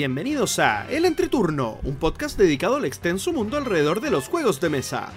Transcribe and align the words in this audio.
Bienvenidos 0.00 0.58
a 0.58 0.90
El 0.90 1.04
Entreturno, 1.04 1.78
un 1.82 1.96
podcast 1.96 2.38
dedicado 2.38 2.76
al 2.76 2.86
extenso 2.86 3.34
mundo 3.34 3.58
alrededor 3.58 4.00
de 4.00 4.10
los 4.10 4.28
juegos 4.28 4.58
de 4.58 4.70
mesa. 4.70 5.12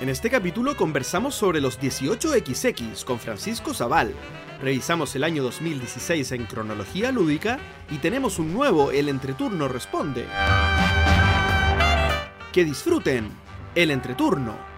En 0.00 0.08
este 0.08 0.30
capítulo 0.30 0.74
conversamos 0.74 1.34
sobre 1.34 1.60
los 1.60 1.78
18XX 1.78 3.04
con 3.04 3.18
Francisco 3.18 3.74
Zaval, 3.74 4.14
revisamos 4.62 5.14
el 5.16 5.24
año 5.24 5.42
2016 5.42 6.32
en 6.32 6.46
cronología 6.46 7.12
lúdica 7.12 7.58
y 7.90 7.98
tenemos 7.98 8.38
un 8.38 8.54
nuevo 8.54 8.90
El 8.90 9.10
Entreturno 9.10 9.68
Responde. 9.68 10.24
Que 12.54 12.64
disfruten 12.64 13.28
El 13.74 13.90
Entreturno. 13.90 14.75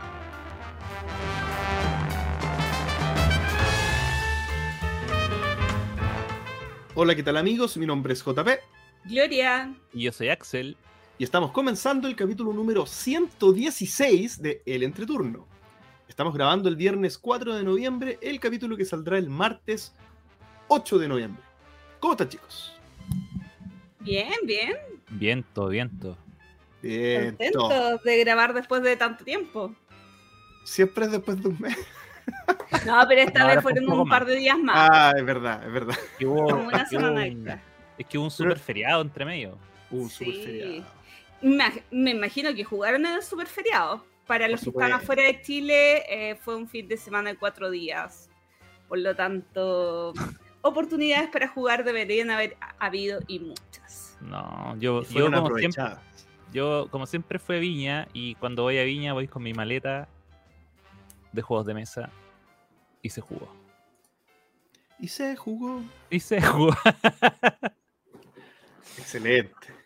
Hola, 7.01 7.15
¿qué 7.15 7.23
tal 7.23 7.37
amigos? 7.37 7.77
Mi 7.77 7.87
nombre 7.87 8.13
es 8.13 8.25
JP. 8.25 8.49
Gloria. 9.05 9.73
Y 9.93 10.03
yo 10.03 10.11
soy 10.11 10.31
Axel. 10.31 10.77
Y 11.17 11.23
estamos 11.23 11.53
comenzando 11.53 12.09
el 12.09 12.17
capítulo 12.17 12.53
número 12.53 12.87
116 12.87 14.43
de 14.43 14.63
El 14.67 14.83
Entreturno. 14.83 15.47
Estamos 16.09 16.35
grabando 16.35 16.69
el 16.69 16.75
viernes 16.75 17.17
4 17.17 17.55
de 17.55 17.63
noviembre, 17.63 18.19
el 18.21 18.41
capítulo 18.41 18.77
que 18.77 18.85
saldrá 18.85 19.17
el 19.17 19.31
martes 19.31 19.95
8 20.67 20.99
de 20.99 21.07
noviembre. 21.07 21.41
¿Cómo 22.01 22.15
están 22.15 22.31
chicos? 22.31 22.77
Bien, 24.01 24.35
bien. 24.43 24.77
Bien, 25.11 25.45
todo. 25.55 25.69
Bien. 25.69 26.17
Contentos 26.83 28.03
de 28.03 28.19
grabar 28.25 28.55
después 28.55 28.83
de 28.83 28.97
tanto 28.97 29.23
tiempo. 29.23 29.73
Siempre 30.65 31.05
es 31.05 31.13
después 31.13 31.41
de 31.41 31.49
un 31.49 31.61
mes. 31.61 31.79
No, 32.87 33.03
pero 33.09 33.23
esta 33.23 33.47
vez 33.47 33.63
fueron 33.63 33.89
un, 33.91 34.09
par 34.09 34.25
de 34.25 34.37
días 34.37 34.59
más. 34.59 34.91
Ah, 34.91 35.13
es 35.17 35.25
verdad, 35.25 35.67
es 35.67 35.73
verdad. 35.73 35.97
Como 36.21 36.45
una 36.45 36.87
semana 36.87 37.27
extra. 37.27 37.63
Es 37.97 38.07
que 38.07 38.19
hubo 38.19 38.25
un 38.25 38.31
super 38.31 38.59
feriado 38.59 39.03
entre 39.03 39.25
medio. 39.25 39.59
Un 39.91 40.09
super 40.09 40.35
feriado. 40.35 40.85
Me 41.91 42.11
imagino 42.11 42.55
que 42.55 42.65
jugaron 42.65 43.05
en 43.07 43.15
el 43.15 43.23
super 43.23 43.47
feriado. 43.47 44.05
Para 44.27 44.47
los 44.47 44.61
que 44.63 44.71
están 44.71 44.93
afuera 44.93 45.23
de 45.23 45.41
Chile, 45.41 46.05
eh, 46.09 46.37
fue 46.37 46.55
un 46.55 46.69
fin 46.69 46.87
de 46.87 46.99
semana 46.99 47.31
de 47.31 47.37
cuatro 47.37 47.71
días. 47.71 48.29
Por 48.87 48.99
lo 48.99 49.17
tanto, 49.17 50.13
oportunidades 50.61 51.31
para 51.31 51.49
jugar 51.49 51.83
deberían 51.83 52.31
haber 52.31 52.57
habido 52.79 53.21
y 53.27 53.41
muchas. 53.41 54.19
No, 54.21 54.77
yo, 54.79 55.03
yo 55.05 55.31
como, 55.31 55.57
siempre, 55.57 55.85
yo 56.53 56.89
como 56.91 57.07
siempre 57.07 57.39
fui 57.39 57.57
a 57.57 57.59
Viña 57.59 58.09
y 58.13 58.35
cuando 58.35 58.65
voy 58.65 58.79
a 58.79 58.85
Viña 58.85 59.15
voy 59.15 59.29
con 59.29 59.43
mi 59.43 59.55
maleta 59.55 60.09
de 61.33 61.43
juegos 61.43 61.67
de 61.67 61.75
mesa 61.75 62.11
y 63.03 63.11
se 63.11 63.21
jugó. 63.21 63.49
Y 64.99 65.09
se 65.09 65.37
jugó. 65.37 65.83
Y 66.11 66.21
se 66.21 66.41
jugó. 66.43 66.77
Excelente. 68.97 69.79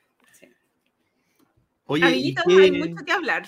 Oye, 1.86 2.04
hay 2.04 2.72
mucho 2.72 3.04
que 3.04 3.12
hablar. 3.12 3.46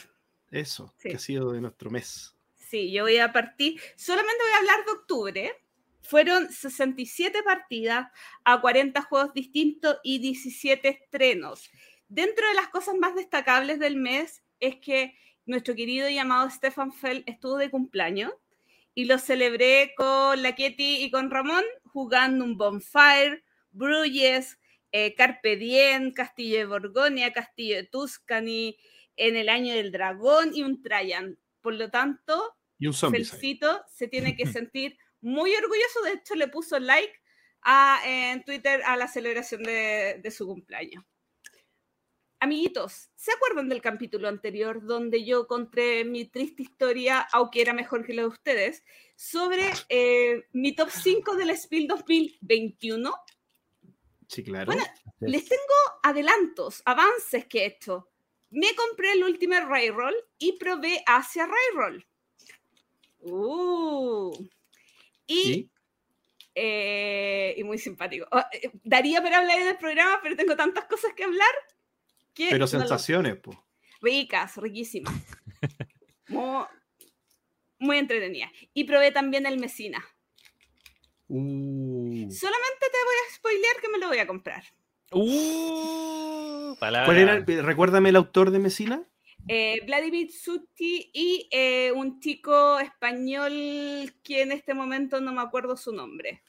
Eso, 0.50 0.94
que 1.00 1.16
ha 1.16 1.18
sido 1.18 1.52
de 1.52 1.60
nuestro 1.60 1.90
mes. 1.90 2.34
Sí, 2.54 2.92
yo 2.92 3.04
voy 3.04 3.18
a 3.18 3.32
partir, 3.32 3.80
solamente 3.96 4.42
voy 4.42 4.52
a 4.52 4.58
hablar 4.58 4.84
de 4.84 4.92
octubre. 4.92 5.62
Fueron 6.02 6.50
67 6.50 7.42
partidas 7.42 8.08
a 8.44 8.60
40 8.60 9.00
juegos 9.02 9.32
distintos 9.32 9.96
y 10.02 10.18
17 10.18 10.88
estrenos. 10.88 11.70
Dentro 12.08 12.46
de 12.46 12.54
las 12.54 12.68
cosas 12.68 12.94
más 12.96 13.14
destacables 13.14 13.78
del 13.78 13.96
mes 13.96 14.42
es 14.60 14.76
que 14.76 15.16
nuestro 15.46 15.74
querido 15.74 16.08
y 16.08 16.18
amado 16.18 16.48
Stefan 16.50 16.92
Fell 16.92 17.22
estuvo 17.26 17.56
de 17.56 17.70
cumpleaños 17.70 18.32
y 18.94 19.06
lo 19.06 19.18
celebré 19.18 19.92
con 19.96 20.42
la 20.42 20.54
Ketty 20.54 21.04
y 21.04 21.10
con 21.10 21.30
Ramón 21.30 21.64
jugando 21.84 22.44
un 22.44 22.56
Bonfire, 22.56 23.44
Bruyes, 23.70 24.58
eh, 24.92 25.14
Carpe 25.14 25.56
Diem, 25.56 26.12
Castillo 26.12 26.58
de 26.58 26.66
Borgoña, 26.66 27.32
Castillo 27.32 27.76
de 27.76 27.84
Tuscany, 27.84 28.76
en 29.16 29.36
el 29.36 29.48
año 29.48 29.74
del 29.74 29.92
dragón 29.92 30.50
y 30.54 30.62
un 30.62 30.82
Trajan. 30.82 31.38
Por 31.60 31.74
lo 31.74 31.90
tanto, 31.90 32.56
y 32.78 32.86
un 32.86 32.94
Felcito 32.94 33.82
se 33.88 34.08
tiene 34.08 34.36
que 34.36 34.46
sentir 34.46 34.96
muy 35.20 35.52
orgulloso. 35.54 36.02
De 36.04 36.12
hecho, 36.12 36.34
le 36.34 36.48
puso 36.48 36.78
like 36.78 37.14
a, 37.62 38.00
en 38.04 38.44
Twitter 38.44 38.82
a 38.84 38.96
la 38.96 39.08
celebración 39.08 39.62
de, 39.62 40.20
de 40.22 40.30
su 40.30 40.46
cumpleaños. 40.46 41.04
Amiguitos, 42.44 43.08
¿se 43.14 43.32
acuerdan 43.32 43.70
del 43.70 43.80
capítulo 43.80 44.28
anterior 44.28 44.84
donde 44.84 45.24
yo 45.24 45.46
conté 45.46 46.04
mi 46.04 46.26
triste 46.26 46.62
historia, 46.62 47.26
aunque 47.32 47.62
era 47.62 47.72
mejor 47.72 48.04
que 48.04 48.12
la 48.12 48.20
de 48.20 48.28
ustedes, 48.28 48.84
sobre 49.16 49.70
eh, 49.88 50.44
mi 50.52 50.74
top 50.74 50.90
5 50.90 51.36
del 51.36 51.56
Spiel 51.56 51.86
2021? 51.88 53.14
Sí, 54.28 54.44
claro. 54.44 54.66
Bueno, 54.66 54.84
les 55.20 55.48
tengo 55.48 55.62
adelantos, 56.02 56.82
avances 56.84 57.46
que 57.46 57.60
he 57.60 57.64
hecho. 57.64 58.10
Me 58.50 58.74
compré 58.74 59.12
el 59.12 59.24
último 59.24 59.58
Rayroll 59.66 60.14
y 60.36 60.58
probé 60.58 61.02
hacia 61.06 61.46
Rayroll. 61.46 62.06
Uh. 63.20 64.36
Y, 65.26 65.70
eh, 66.54 67.54
y 67.56 67.64
muy 67.64 67.78
simpático. 67.78 68.26
Oh, 68.30 68.42
eh, 68.52 68.70
daría 68.82 69.22
para 69.22 69.38
hablar 69.38 69.58
en 69.60 69.68
el 69.68 69.78
programa, 69.78 70.20
pero 70.22 70.36
tengo 70.36 70.54
tantas 70.54 70.84
cosas 70.84 71.14
que 71.14 71.24
hablar 71.24 71.48
pero 72.36 72.66
sensaciones, 72.66 73.36
pues. 73.36 73.56
Ricas, 74.00 74.56
riquísimas. 74.56 75.14
muy, 76.28 76.64
muy 77.78 77.98
entretenida. 77.98 78.50
Y 78.72 78.84
probé 78.84 79.12
también 79.12 79.46
el 79.46 79.58
Mesina. 79.58 80.04
Uh. 81.28 82.30
Solamente 82.30 82.80
te 82.80 82.98
voy 83.04 83.14
a 83.14 83.34
spoilear 83.34 83.76
que 83.80 83.88
me 83.88 83.98
lo 83.98 84.08
voy 84.08 84.18
a 84.18 84.26
comprar. 84.26 84.64
Uh, 85.10 86.76
¿Cuál 86.78 87.16
era? 87.16 87.40
Recuérdame 87.62 88.10
el 88.10 88.16
autor 88.16 88.50
de 88.50 88.58
Mesina. 88.58 89.02
Eh, 89.46 89.80
Vladimir 89.86 90.30
Zutti 90.32 91.10
y 91.12 91.48
eh, 91.50 91.92
un 91.92 92.18
chico 92.18 92.78
español 92.78 93.52
que 94.22 94.42
en 94.42 94.52
este 94.52 94.74
momento 94.74 95.20
no 95.20 95.32
me 95.32 95.42
acuerdo 95.42 95.76
su 95.76 95.92
nombre. 95.92 96.42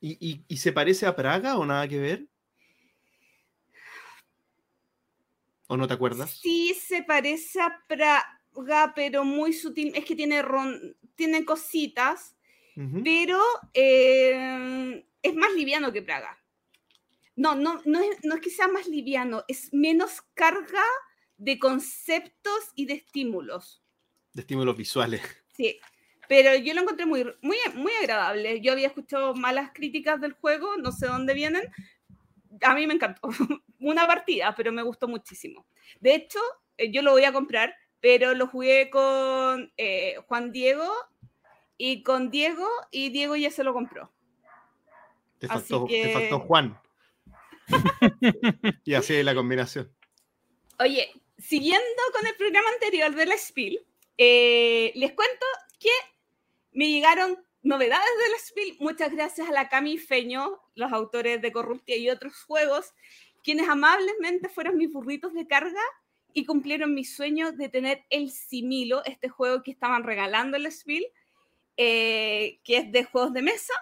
¿Y, 0.00 0.42
y 0.46 0.56
se 0.56 0.72
parece 0.72 1.06
a 1.06 1.14
Praga 1.14 1.56
o 1.56 1.64
nada 1.64 1.86
que 1.86 1.98
ver? 1.98 2.26
¿O 5.72 5.76
no 5.78 5.88
te 5.88 5.94
acuerdas? 5.94 6.32
Sí, 6.32 6.74
se 6.74 7.02
parece 7.02 7.58
a 7.58 7.82
Praga, 7.88 8.92
pero 8.94 9.24
muy 9.24 9.54
sutil. 9.54 9.90
Es 9.96 10.04
que 10.04 10.14
tiene, 10.14 10.44
tiene 11.14 11.46
cositas, 11.46 12.36
pero 13.02 13.40
eh, 13.72 15.02
es 15.22 15.34
más 15.34 15.54
liviano 15.54 15.90
que 15.90 16.02
Praga. 16.02 16.38
No, 17.36 17.54
no, 17.54 17.80
no 17.86 18.00
es, 18.00 18.22
no 18.22 18.34
es 18.34 18.42
que 18.42 18.50
sea 18.50 18.68
más 18.68 18.86
liviano, 18.86 19.44
es 19.48 19.72
menos 19.72 20.20
carga 20.34 20.84
de 21.38 21.58
conceptos 21.58 22.72
y 22.74 22.84
de 22.84 22.92
estímulos. 22.92 23.82
De 24.34 24.42
estímulos 24.42 24.76
visuales. 24.76 25.22
Sí, 25.56 25.78
pero 26.28 26.56
yo 26.56 26.72
lo 26.72 26.80
encontré 26.80 27.04
muy, 27.04 27.24
muy, 27.42 27.58
muy 27.74 27.92
agradable. 28.00 28.62
Yo 28.62 28.72
había 28.72 28.86
escuchado 28.86 29.34
malas 29.34 29.70
críticas 29.74 30.18
del 30.18 30.32
juego, 30.32 30.78
no 30.78 30.90
sé 30.90 31.06
dónde 31.06 31.34
vienen. 31.34 31.62
A 32.60 32.74
mí 32.74 32.86
me 32.86 32.94
encantó. 32.94 33.28
una 33.78 34.06
partida, 34.06 34.54
pero 34.56 34.72
me 34.72 34.82
gustó 34.82 35.08
muchísimo. 35.08 35.66
De 36.00 36.14
hecho, 36.14 36.38
eh, 36.76 36.90
yo 36.90 37.02
lo 37.02 37.12
voy 37.12 37.24
a 37.24 37.32
comprar, 37.32 37.74
pero 38.00 38.34
lo 38.34 38.46
jugué 38.46 38.90
con 38.90 39.72
eh, 39.76 40.16
Juan 40.26 40.52
Diego 40.52 40.90
y 41.76 42.02
con 42.02 42.30
Diego, 42.30 42.68
y 42.90 43.10
Diego 43.10 43.36
ya 43.36 43.50
se 43.50 43.64
lo 43.64 43.72
compró. 43.72 44.12
Te 45.38 45.48
faltó, 45.48 46.40
Juan. 46.40 46.80
y 48.84 48.94
así 48.94 49.14
es 49.14 49.24
la 49.24 49.34
combinación. 49.34 49.92
Oye, 50.78 51.10
siguiendo 51.38 52.02
con 52.16 52.26
el 52.26 52.36
programa 52.36 52.68
anterior 52.74 53.14
de 53.14 53.26
la 53.26 53.36
Spiel, 53.36 53.84
eh, 54.16 54.92
les 54.94 55.12
cuento 55.12 55.46
que 55.80 55.90
me 56.72 56.88
llegaron 56.88 57.44
novedades 57.62 58.10
de 58.24 58.30
la 58.30 58.38
Spiel, 58.38 58.76
muchas 58.80 59.12
gracias 59.12 59.48
a 59.48 59.52
la 59.52 59.68
Cami 59.68 59.98
Feño, 59.98 60.60
los 60.74 60.92
autores 60.92 61.40
de 61.40 61.52
Corruptia 61.52 61.96
y 61.96 62.10
otros 62.10 62.42
juegos, 62.42 62.92
quienes 63.42 63.68
amablemente 63.68 64.48
fueron 64.48 64.76
mis 64.76 64.92
burritos 64.92 65.32
de 65.32 65.46
carga 65.46 65.82
y 66.32 66.44
cumplieron 66.44 66.94
mi 66.94 67.04
sueño 67.04 67.52
de 67.52 67.68
tener 67.68 68.04
el 68.10 68.30
Similo, 68.30 69.04
este 69.04 69.28
juego 69.28 69.62
que 69.62 69.70
estaban 69.70 70.04
regalando 70.04 70.56
el 70.56 70.70
Spiel, 70.70 71.06
eh, 71.76 72.60
que 72.64 72.78
es 72.78 72.92
de 72.92 73.04
juegos 73.04 73.32
de 73.32 73.42
mesa, 73.42 73.74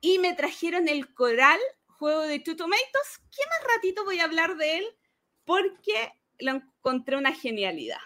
y 0.00 0.18
me 0.18 0.34
trajeron 0.34 0.88
el 0.88 1.12
Coral, 1.14 1.58
juego 1.86 2.22
de 2.22 2.38
Two 2.38 2.56
Tomatoes, 2.56 3.18
que 3.30 3.42
más 3.48 3.74
ratito 3.76 4.04
voy 4.04 4.20
a 4.20 4.24
hablar 4.24 4.56
de 4.56 4.78
él 4.78 4.86
porque 5.44 6.12
lo 6.38 6.52
encontré 6.52 7.16
una 7.16 7.32
genialidad. 7.32 7.98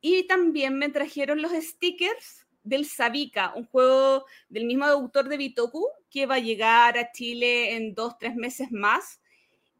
Y 0.00 0.24
también 0.24 0.78
me 0.78 0.88
trajeron 0.90 1.42
los 1.42 1.52
stickers 1.52 2.41
del 2.62 2.86
Sabika, 2.86 3.52
un 3.54 3.66
juego 3.66 4.26
del 4.48 4.64
mismo 4.64 4.84
autor 4.84 5.28
de 5.28 5.36
Bitoku, 5.36 5.86
que 6.10 6.26
va 6.26 6.36
a 6.36 6.40
llegar 6.40 6.98
a 6.98 7.10
Chile 7.12 7.74
en 7.74 7.94
dos, 7.94 8.18
tres 8.18 8.34
meses 8.34 8.70
más 8.70 9.20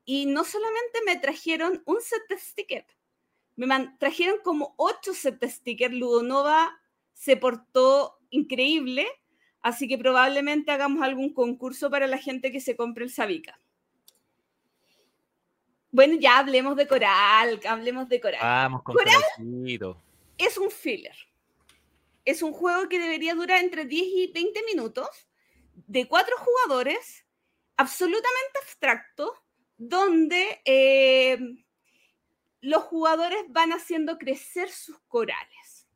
y 0.04 0.26
no 0.26 0.44
solamente 0.44 1.00
me 1.06 1.16
trajeron 1.16 1.82
un 1.86 2.00
set 2.00 2.22
de 2.28 2.38
stickers, 2.38 2.96
me 3.56 3.94
trajeron 3.98 4.38
como 4.42 4.74
ocho 4.76 5.14
set 5.14 5.38
de 5.38 5.48
stickers. 5.48 5.94
Ludonova 5.94 6.80
se 7.12 7.36
portó 7.36 8.18
increíble, 8.30 9.06
Así 9.62 9.86
que 9.86 9.96
probablemente 9.96 10.72
hagamos 10.72 11.02
algún 11.02 11.32
concurso 11.32 11.88
para 11.88 12.08
la 12.08 12.18
gente 12.18 12.50
que 12.50 12.60
se 12.60 12.74
compre 12.74 13.04
el 13.04 13.10
Sabica. 13.10 13.58
Bueno, 15.92 16.14
ya 16.18 16.38
hablemos 16.38 16.74
de 16.74 16.88
Coral, 16.88 17.60
hablemos 17.68 18.08
de 18.08 18.20
Coral. 18.20 18.40
Vamos 18.42 18.82
con 18.82 18.96
Coral 18.96 19.22
es 20.38 20.58
un 20.58 20.70
filler. 20.70 21.16
Es 22.24 22.42
un 22.42 22.52
juego 22.52 22.88
que 22.88 22.98
debería 22.98 23.34
durar 23.34 23.62
entre 23.62 23.84
10 23.84 24.06
y 24.06 24.32
20 24.32 24.62
minutos, 24.64 25.08
de 25.74 26.06
cuatro 26.06 26.36
jugadores, 26.38 27.26
absolutamente 27.76 28.58
abstracto, 28.60 29.34
donde 29.76 30.60
eh, 30.64 31.38
los 32.60 32.84
jugadores 32.84 33.42
van 33.48 33.72
haciendo 33.72 34.18
crecer 34.18 34.70
sus 34.70 34.98
corales. 35.08 35.88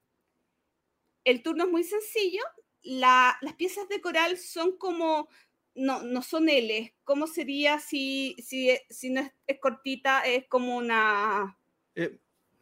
El 1.25 1.43
turno 1.43 1.65
es 1.65 1.71
muy 1.71 1.85
sencillo. 1.85 2.43
las 2.83 3.55
piezas 3.57 3.89
de 3.89 4.01
coral 4.01 4.39
son 4.39 4.77
como, 4.77 5.29
no, 5.75 6.03
no 6.03 6.23
son 6.23 6.49
L. 6.49 6.95
¿Cómo 7.05 7.27
sería 7.27 7.79
si, 7.79 8.37
si, 8.39 8.77
si 8.91 9.11
no 9.11 9.23
es, 9.47 9.61
cortita? 9.61 10.21
Es 10.23 10.47
como 10.49 10.77
una... 10.77 11.59
Eh, 11.95 12.19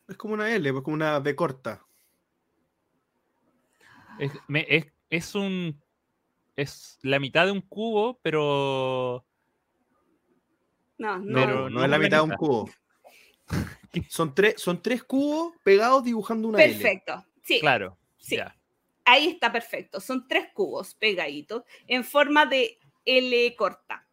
es 0.08 0.16
como 0.16 0.34
una 0.34 0.54
L, 0.54 0.68
es 0.68 0.74
como 0.82 0.94
una 0.94 1.18
B 1.20 1.34
corta. 1.34 1.86
Es, 4.18 4.32
es, 5.10 5.34
un. 5.34 5.80
Es 6.56 6.98
la 7.02 7.18
mitad 7.18 7.46
de 7.46 7.52
un 7.52 7.60
cubo, 7.60 8.18
pero. 8.22 9.24
No, 10.98 11.18
no, 11.18 11.68
no, 11.68 11.84
es 11.84 11.90
la 11.90 11.98
mitad 11.98 12.18
de 12.18 12.22
un 12.22 12.36
cubo. 12.36 12.70
son, 14.08 14.34
tres, 14.34 14.54
son 14.58 14.80
tres 14.82 15.02
cubos 15.02 15.54
pegados 15.62 16.04
dibujando 16.04 16.48
una 16.48 16.58
Perfecto. 16.58 17.14
Perfecto. 17.14 17.40
Sí. 17.42 17.60
Claro. 17.60 17.98
Sí. 18.18 18.38
Ahí 19.04 19.28
está 19.28 19.52
perfecto. 19.52 20.00
Son 20.00 20.26
tres 20.26 20.48
cubos 20.54 20.94
pegaditos 20.94 21.64
en 21.86 22.04
forma 22.04 22.46
de 22.46 22.78
L 23.04 23.54
corta. 23.56 24.06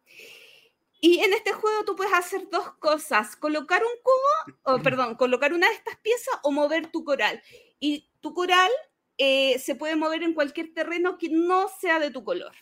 Y 1.00 1.18
en 1.18 1.32
este 1.32 1.52
juego 1.52 1.84
tú 1.84 1.96
puedes 1.96 2.12
hacer 2.12 2.48
dos 2.48 2.74
cosas, 2.74 3.34
colocar 3.34 3.82
un 3.82 4.02
cubo, 4.02 4.56
o 4.62 4.82
perdón, 4.82 5.16
colocar 5.16 5.52
una 5.52 5.68
de 5.68 5.74
estas 5.74 5.96
piezas 5.98 6.34
o 6.42 6.52
mover 6.52 6.92
tu 6.92 7.04
coral. 7.04 7.42
Y 7.80 8.08
tu 8.20 8.34
coral 8.34 8.70
eh, 9.18 9.58
se 9.58 9.74
puede 9.74 9.96
mover 9.96 10.22
en 10.22 10.34
cualquier 10.34 10.72
terreno 10.72 11.18
que 11.18 11.28
no 11.28 11.68
sea 11.68 11.98
de 12.00 12.10
tu 12.10 12.24
color. 12.24 12.52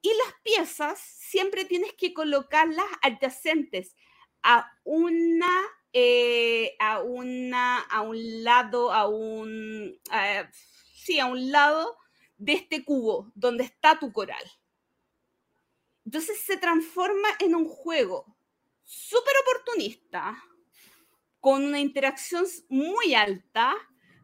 Y 0.00 0.08
las 0.08 0.34
piezas 0.42 1.00
siempre 1.00 1.64
tienes 1.64 1.92
que 1.94 2.14
colocarlas 2.14 2.86
adyacentes 3.02 3.96
a 4.42 4.70
una, 4.84 5.62
eh, 5.92 6.76
a 6.78 7.00
una, 7.02 7.80
a 7.80 8.02
un 8.02 8.44
lado, 8.44 8.92
a 8.92 9.08
un, 9.08 10.00
sí, 10.94 11.18
a 11.18 11.26
un 11.26 11.50
lado 11.50 11.96
de 12.36 12.52
este 12.52 12.84
cubo 12.84 13.32
donde 13.34 13.64
está 13.64 13.98
tu 13.98 14.12
coral. 14.12 14.44
Entonces 16.04 16.40
se 16.40 16.56
transforma 16.56 17.28
en 17.40 17.54
un 17.54 17.66
juego 17.66 18.38
súper 18.84 19.34
oportunista, 19.42 20.42
con 21.40 21.64
una 21.64 21.80
interacción 21.80 22.46
muy 22.68 23.14
alta, 23.14 23.76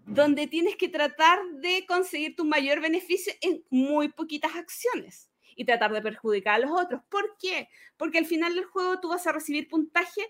donde 0.06 0.46
tienes 0.46 0.76
que 0.76 0.88
tratar 0.88 1.38
de 1.60 1.84
conseguir 1.86 2.36
tu 2.36 2.44
mayor 2.44 2.80
beneficio 2.80 3.32
en 3.40 3.64
muy 3.70 4.08
poquitas 4.08 4.54
acciones 4.54 5.30
y 5.56 5.64
tratar 5.64 5.92
de 5.92 6.02
perjudicar 6.02 6.54
a 6.54 6.66
los 6.66 6.70
otros. 6.70 7.02
¿Por 7.08 7.36
qué? 7.40 7.68
Porque 7.96 8.18
al 8.18 8.26
final 8.26 8.54
del 8.54 8.64
juego 8.64 9.00
tú 9.00 9.08
vas 9.08 9.26
a 9.26 9.32
recibir 9.32 9.68
puntaje 9.68 10.20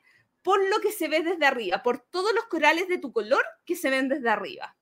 por 0.42 0.62
lo 0.68 0.80
que 0.80 0.92
se 0.92 1.08
ve 1.08 1.22
desde 1.22 1.46
arriba, 1.46 1.82
por 1.82 2.00
todos 2.00 2.34
los 2.34 2.44
corales 2.44 2.86
de 2.88 2.98
tu 2.98 3.12
color 3.12 3.44
que 3.64 3.76
se 3.76 3.90
ven 3.90 4.08
desde 4.08 4.28
arriba. 4.28 4.76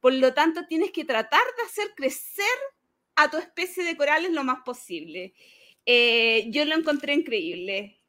Por 0.00 0.12
lo 0.14 0.34
tanto, 0.34 0.66
tienes 0.66 0.90
que 0.90 1.04
tratar 1.04 1.42
de 1.56 1.62
hacer 1.62 1.94
crecer 1.94 2.44
a 3.14 3.30
tu 3.30 3.36
especie 3.38 3.84
de 3.84 3.96
corales 3.96 4.32
lo 4.32 4.42
más 4.42 4.62
posible. 4.64 5.34
Eh, 5.86 6.46
yo 6.50 6.64
lo 6.64 6.74
encontré 6.74 7.14
increíble. 7.14 8.00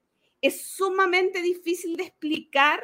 Es 0.42 0.66
sumamente 0.66 1.42
difícil 1.42 1.96
de 1.96 2.04
explicar 2.04 2.84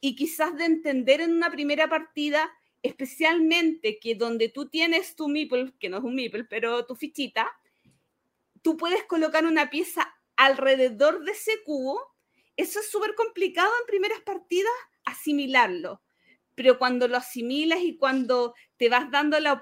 y 0.00 0.16
quizás 0.16 0.56
de 0.56 0.64
entender 0.64 1.20
en 1.20 1.32
una 1.32 1.50
primera 1.50 1.88
partida, 1.88 2.50
especialmente 2.82 3.98
que 3.98 4.14
donde 4.14 4.48
tú 4.48 4.68
tienes 4.68 5.14
tu 5.14 5.28
meeple, 5.28 5.74
que 5.78 5.88
no 5.88 5.98
es 5.98 6.04
un 6.04 6.14
meeple, 6.14 6.44
pero 6.44 6.86
tu 6.86 6.96
fichita, 6.96 7.50
tú 8.62 8.76
puedes 8.76 9.04
colocar 9.04 9.44
una 9.44 9.68
pieza 9.70 10.14
alrededor 10.36 11.24
de 11.24 11.32
ese 11.32 11.62
cubo. 11.64 12.00
Eso 12.56 12.80
es 12.80 12.90
súper 12.90 13.14
complicado 13.14 13.70
en 13.80 13.86
primeras 13.86 14.20
partidas 14.20 14.72
asimilarlo, 15.04 16.02
pero 16.54 16.78
cuando 16.78 17.08
lo 17.08 17.16
asimilas 17.16 17.80
y 17.80 17.96
cuando 17.96 18.54
te 18.76 18.88
vas 18.88 19.10
dando 19.10 19.38
la 19.40 19.60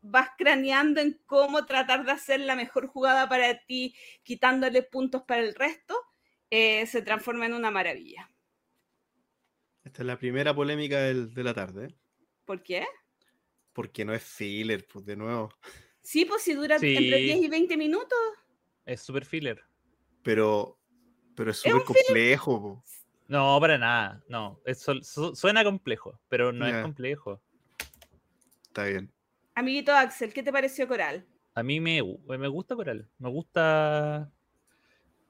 vas 0.00 0.30
craneando 0.38 1.00
en 1.00 1.20
cómo 1.26 1.66
tratar 1.66 2.04
de 2.04 2.12
hacer 2.12 2.40
la 2.40 2.56
mejor 2.56 2.86
jugada 2.86 3.28
para 3.28 3.64
ti, 3.64 3.94
quitándole 4.22 4.82
puntos 4.82 5.22
para 5.22 5.42
el 5.42 5.54
resto, 5.54 5.94
eh, 6.50 6.86
se 6.86 7.02
transforma 7.02 7.46
en 7.46 7.54
una 7.54 7.70
maravilla. 7.70 8.30
Esta 9.88 10.02
es 10.02 10.06
la 10.06 10.18
primera 10.18 10.54
polémica 10.54 10.98
de 10.98 11.42
la 11.42 11.54
tarde. 11.54 11.94
¿Por 12.44 12.62
qué? 12.62 12.86
Porque 13.72 14.04
no 14.04 14.12
es 14.12 14.22
filler, 14.22 14.86
pues 14.86 15.04
de 15.06 15.16
nuevo. 15.16 15.50
Sí, 16.00 16.24
pues 16.24 16.40
si 16.40 16.54
dura 16.54 16.76
entre 16.76 17.18
10 17.18 17.38
y 17.42 17.48
20 17.48 17.76
minutos. 17.76 18.18
Es 18.86 19.02
super 19.02 19.26
filler. 19.26 19.62
Pero, 20.22 20.78
pero 21.36 21.50
es 21.50 21.58
súper 21.58 21.84
complejo. 21.84 22.82
No, 23.26 23.58
para 23.60 23.76
nada. 23.76 24.24
No, 24.26 24.58
suena 25.34 25.64
complejo, 25.64 26.18
pero 26.30 26.50
no 26.50 26.66
es 26.66 26.82
complejo. 26.82 27.42
Está 28.62 28.84
bien. 28.84 29.12
Amiguito 29.54 29.92
Axel, 29.92 30.32
¿qué 30.32 30.42
te 30.42 30.50
pareció 30.50 30.88
Coral? 30.88 31.26
A 31.54 31.62
mí 31.62 31.78
me, 31.78 32.00
me 32.26 32.48
gusta 32.48 32.74
Coral. 32.74 33.06
Me 33.18 33.28
gusta. 33.28 34.32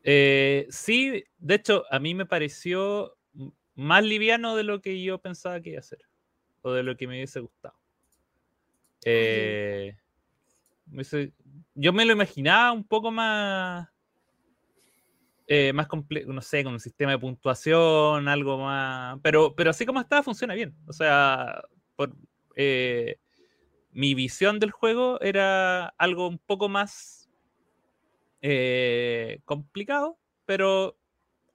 Eh, 0.04 0.68
sí, 0.70 1.24
de 1.38 1.54
hecho, 1.56 1.84
a 1.90 1.98
mí 1.98 2.14
me 2.14 2.26
pareció 2.26 3.17
más 3.78 4.04
liviano 4.04 4.56
de 4.56 4.64
lo 4.64 4.80
que 4.80 5.00
yo 5.00 5.18
pensaba 5.18 5.60
que 5.60 5.70
iba 5.70 5.78
a 5.78 5.82
ser. 5.82 6.00
O 6.62 6.72
de 6.72 6.82
lo 6.82 6.96
que 6.96 7.06
me 7.06 7.14
hubiese 7.14 7.38
gustado. 7.38 7.76
Eh, 9.04 9.96
yo 11.74 11.92
me 11.92 12.04
lo 12.04 12.12
imaginaba 12.12 12.72
un 12.72 12.82
poco 12.82 13.12
más. 13.12 13.88
Eh, 15.46 15.72
más 15.72 15.86
complejo, 15.86 16.32
no 16.32 16.42
sé, 16.42 16.62
con 16.64 16.74
un 16.74 16.80
sistema 16.80 17.12
de 17.12 17.18
puntuación, 17.18 18.26
algo 18.26 18.58
más. 18.58 19.20
Pero, 19.22 19.54
pero 19.54 19.70
así 19.70 19.86
como 19.86 20.00
está, 20.00 20.24
funciona 20.24 20.54
bien. 20.54 20.74
O 20.86 20.92
sea, 20.92 21.62
por, 21.94 22.12
mi 23.92 24.14
visión 24.14 24.58
del 24.58 24.72
juego 24.72 25.20
era 25.20 25.86
algo 25.98 26.26
un 26.26 26.38
poco 26.38 26.68
más 26.68 27.30
eh, 28.42 29.40
complicado, 29.44 30.18
pero 30.46 30.97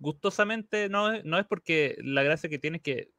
gustosamente 0.04 0.90
no, 0.90 1.24
no 1.24 1.40
es 1.40 1.46
porque 1.48 1.96
la 2.04 2.22
gracia 2.24 2.50
que 2.50 2.60
tiene 2.60 2.78
es 2.78 2.84
que 2.84 3.10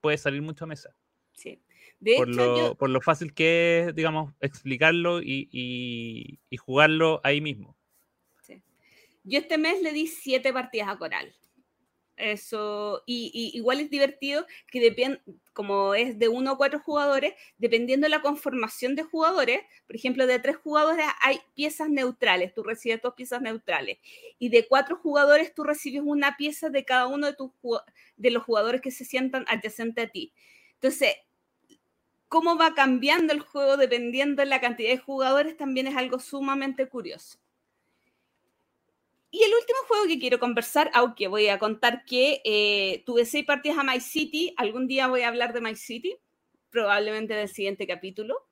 puede 0.00 0.16
salir 0.16 0.40
mucho 0.40 0.64
a 0.64 0.68
mesa. 0.68 0.94
Sí. 1.34 1.60
De 1.98 2.16
por, 2.16 2.28
lo, 2.28 2.74
por 2.76 2.88
lo 2.88 3.00
fácil 3.02 3.34
que 3.34 3.80
es, 3.88 3.94
digamos, 3.94 4.32
explicarlo 4.40 5.20
y, 5.20 6.38
jugarlo 6.58 7.20
ahí 7.24 7.40
mismo. 7.42 7.76
Sí. 8.42 8.62
Yo 9.24 9.40
este 9.40 9.58
mes 9.58 9.82
le 9.82 9.92
di 9.92 10.06
siete 10.06 10.52
partidas 10.52 10.88
a 10.88 10.96
Coral. 10.96 11.34
Eso, 12.20 13.02
y, 13.06 13.50
igual 13.54 13.80
es 13.80 13.88
divertido 13.88 14.46
que 14.70 14.78
depende, 14.80 15.22
como 15.54 15.94
es 15.94 16.18
de 16.18 16.28
uno 16.28 16.52
o 16.52 16.56
cuatro 16.58 16.78
jugadores, 16.78 17.32
dependiendo 17.56 18.04
de 18.04 18.10
la 18.10 18.20
conformación 18.20 18.94
de 18.94 19.04
jugadores, 19.04 19.60
por 19.86 19.96
ejemplo, 19.96 20.26
de 20.26 20.38
tres 20.38 20.56
jugadores 20.56 21.06
hay 21.22 21.40
piezas 21.54 21.88
neutrales, 21.88 22.52
tú 22.52 22.62
recibes 22.62 23.00
dos 23.00 23.14
piezas 23.14 23.40
neutrales, 23.40 23.98
y 24.38 24.50
de 24.50 24.68
cuatro 24.68 24.96
jugadores 24.96 25.54
tú 25.54 25.64
recibes 25.64 26.02
una 26.04 26.36
pieza 26.36 26.68
de 26.68 26.84
cada 26.84 27.06
uno 27.06 27.26
de, 27.26 27.34
tus, 27.34 27.50
de 28.16 28.30
los 28.30 28.44
jugadores 28.44 28.82
que 28.82 28.90
se 28.90 29.06
sientan 29.06 29.46
adyacente 29.48 30.02
a 30.02 30.08
ti. 30.08 30.34
Entonces, 30.74 31.14
cómo 32.28 32.56
va 32.56 32.74
cambiando 32.74 33.32
el 33.32 33.40
juego 33.40 33.76
dependiendo 33.76 34.42
de 34.42 34.46
la 34.46 34.60
cantidad 34.60 34.90
de 34.90 34.98
jugadores 34.98 35.56
también 35.56 35.88
es 35.88 35.96
algo 35.96 36.20
sumamente 36.20 36.88
curioso. 36.88 37.39
Y 39.30 39.44
el 39.44 39.54
último 39.54 39.78
juego 39.86 40.06
que 40.06 40.18
quiero 40.18 40.40
conversar, 40.40 40.90
aunque 40.92 41.28
voy 41.28 41.48
a 41.48 41.58
contar 41.58 42.04
que 42.04 42.42
eh, 42.44 43.04
tuve 43.06 43.24
seis 43.24 43.44
partidas 43.44 43.78
a 43.78 43.84
My 43.84 44.00
City, 44.00 44.52
algún 44.56 44.88
día 44.88 45.06
voy 45.06 45.22
a 45.22 45.28
hablar 45.28 45.52
de 45.52 45.60
My 45.60 45.76
City, 45.76 46.16
probablemente 46.68 47.34
en 47.34 47.40
el 47.40 47.48
siguiente 47.48 47.86
capítulo. 47.86 48.48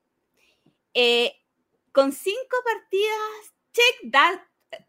Eh, 0.95 1.35
con 1.91 2.13
cinco 2.13 2.57
partidas, 2.65 3.55
Take 3.73 4.11
That, 4.13 4.41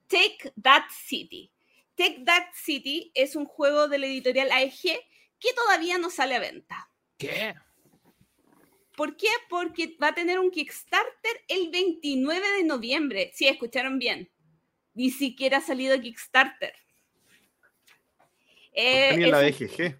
Take 0.08 0.53
That 0.62 0.84
City. 0.91 1.51
Take 1.96 2.24
That 2.24 2.50
City 2.53 3.12
es 3.15 3.36
un 3.36 3.46
juego 3.46 3.88
de 3.88 3.98
la 3.98 4.05
editorial 4.05 4.51
AEG 4.51 5.00
que 5.39 5.53
todavía 5.55 5.98
no 5.98 6.12
sale 6.12 6.36
a 6.36 6.39
venta. 6.39 6.91
¿Qué? 7.17 7.55
¿Por 8.96 9.17
qué? 9.17 9.29
Porque 9.50 9.98
va 10.01 10.10
a 10.10 10.13
tener 10.13 10.39
un 10.39 10.51
Kickstarter 10.51 11.41
el 11.48 11.72
29 11.72 12.48
de 12.58 12.63
noviembre. 12.63 13.31
Si 13.34 13.48
escucharon 13.48 13.98
bien 13.98 14.29
ni 15.00 15.10
siquiera 15.12 15.60
ha 15.60 15.62
salido 15.62 15.98
Kickstarter. 16.01 16.74
no 18.75 18.82
está 18.82 19.15
ni 19.15 19.24
en 19.24 19.32
la 19.32 19.39
BGG. 19.41 20.00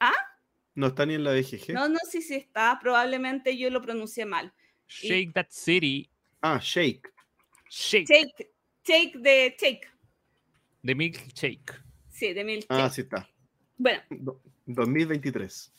¿Ah? 0.00 0.12
No 0.74 0.86
está 0.88 1.06
ni 1.06 1.14
en 1.14 1.22
la 1.22 1.30
BGG. 1.32 1.72
No, 1.72 1.88
no, 1.88 1.98
sí, 2.10 2.20
sí 2.20 2.34
está. 2.34 2.76
Probablemente 2.82 3.56
yo 3.56 3.70
lo 3.70 3.80
pronuncié 3.80 4.26
mal. 4.26 4.52
Shake 4.88 5.32
That 5.34 5.46
City. 5.50 6.10
Ah, 6.40 6.58
Shake. 6.60 7.08
Shake. 7.70 8.06
Shake, 8.08 8.50
shake 8.84 9.18
de 9.18 9.56
shake. 9.56 9.88
De 10.82 10.94
Milkshake. 10.96 11.72
Sí, 12.08 12.32
de 12.32 12.42
Milk 12.42 12.66
Ah, 12.70 12.90
sí 12.90 13.02
está. 13.02 13.30
Bueno, 13.76 14.02
Do- 14.10 14.42
2023. 14.66 15.72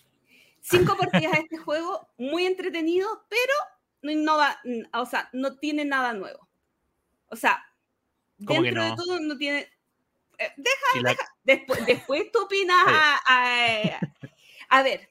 cinco 0.61 0.95
partidas 0.97 1.33
de 1.33 1.39
este 1.39 1.57
juego, 1.57 2.07
muy 2.17 2.45
entretenido, 2.45 3.25
pero 3.29 3.53
no 4.01 4.11
innova, 4.11 4.61
o 4.93 5.05
sea, 5.05 5.29
no 5.33 5.57
tiene 5.57 5.83
nada 5.83 6.13
nuevo. 6.13 6.47
O 7.27 7.35
sea, 7.35 7.61
¿Cómo 8.43 8.61
que 8.61 8.65
dentro 8.71 8.83
de 8.83 8.89
no? 8.89 8.95
todo 8.95 9.19
no 9.19 9.37
tiene... 9.37 9.69
eh, 10.39 10.51
deja, 10.57 11.01
la- 11.01 11.17
después, 11.43 11.85
después 11.85 12.31
tú 12.31 12.43
opinas 12.43 12.77
a, 12.87 13.19
a- 13.27 13.99
a 14.69 14.83
ver, 14.83 15.07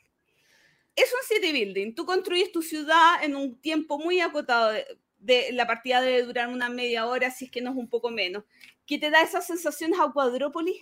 es 0.96 1.12
un 1.12 1.26
city 1.36 1.52
building, 1.52 1.94
tú 1.94 2.04
construyes 2.06 2.52
tu 2.52 2.62
ciudad 2.62 3.22
en 3.22 3.34
un 3.36 3.60
tiempo 3.60 3.98
muy 3.98 4.20
acotado, 4.20 4.70
de, 4.70 4.86
de- 5.18 5.52
la 5.52 5.66
partida 5.66 6.00
debe 6.00 6.22
durar 6.24 6.48
una 6.48 6.68
media 6.68 7.06
hora, 7.06 7.30
si 7.30 7.46
es 7.46 7.50
que 7.50 7.60
no 7.62 7.70
es 7.70 7.76
un 7.76 7.88
poco 7.88 8.10
menos, 8.10 8.44
que 8.86 8.98
te 8.98 9.10
da 9.10 9.22
esas 9.22 9.46
sensaciones 9.46 9.98
a 9.98 10.12
Cuadrópolis, 10.12 10.80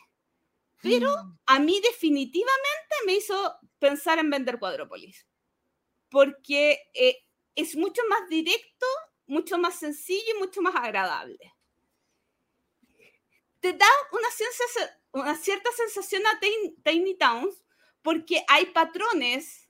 pero 0.82 1.14
a 1.46 1.58
mí 1.60 1.80
definitivamente 1.80 2.94
me 3.06 3.14
hizo 3.14 3.56
pensar 3.78 4.18
en 4.18 4.30
vender 4.30 4.58
Cuadrópolis, 4.58 5.26
porque 6.10 6.80
eh, 6.94 7.18
es 7.54 7.76
mucho 7.76 8.02
más 8.08 8.28
directo, 8.28 8.86
mucho 9.26 9.58
más 9.58 9.78
sencillo 9.78 10.34
y 10.36 10.38
mucho 10.40 10.60
más 10.60 10.74
agradable. 10.74 11.38
Te 13.62 13.72
da 13.74 13.86
una, 14.10 15.36
cierta 15.36 15.70
sensación 15.76 16.22
a 16.26 16.40
Tiny, 16.82 17.14
Towns 17.14 17.54
porque 18.02 18.44
hay 18.48 18.66
patrones 18.66 19.68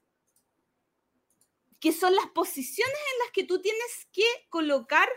que 1.79 1.91
son 1.91 2.15
las 2.15 2.25
posiciones 2.27 2.97
en 3.13 3.19
las 3.19 3.31
que 3.31 3.43
tú 3.43 3.61
tienes 3.61 4.07
que 4.11 4.25
colocar 4.49 5.07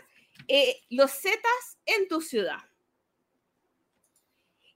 eh, 0.47 0.83
los 0.91 1.11
zetas 1.11 1.79
en 1.87 2.07
tu 2.07 2.21
ciudad. 2.21 2.69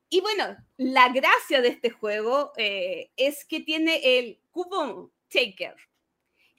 Y 0.09 0.19
bueno, 0.21 0.57
la 0.77 1.09
gracia 1.09 1.61
de 1.61 1.67
este 1.67 1.91
juego 1.91 2.53
eh, 2.57 3.11
es 3.17 3.45
que 3.45 3.59
tiene 3.59 4.17
el 4.17 4.41
cubo 4.49 5.11
taker, 5.29 5.75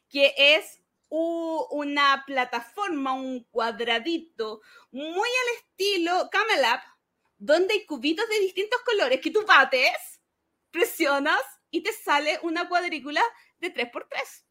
que 0.08 0.32
es 0.36 0.80
una 1.08 2.22
plataforma, 2.24 3.14
un 3.14 3.42
cuadradito 3.50 4.62
muy 4.92 5.28
al 5.28 5.56
estilo 5.58 6.30
Camel 6.30 6.64
donde 7.42 7.74
hay 7.74 7.86
cubitos 7.86 8.28
de 8.28 8.38
distintos 8.38 8.80
colores 8.82 9.20
que 9.20 9.32
tú 9.32 9.44
bates, 9.44 10.20
presionas 10.70 11.42
y 11.72 11.82
te 11.82 11.92
sale 11.92 12.38
una 12.44 12.68
cuadrícula 12.68 13.20
de 13.58 13.74
3x3. 13.74 14.44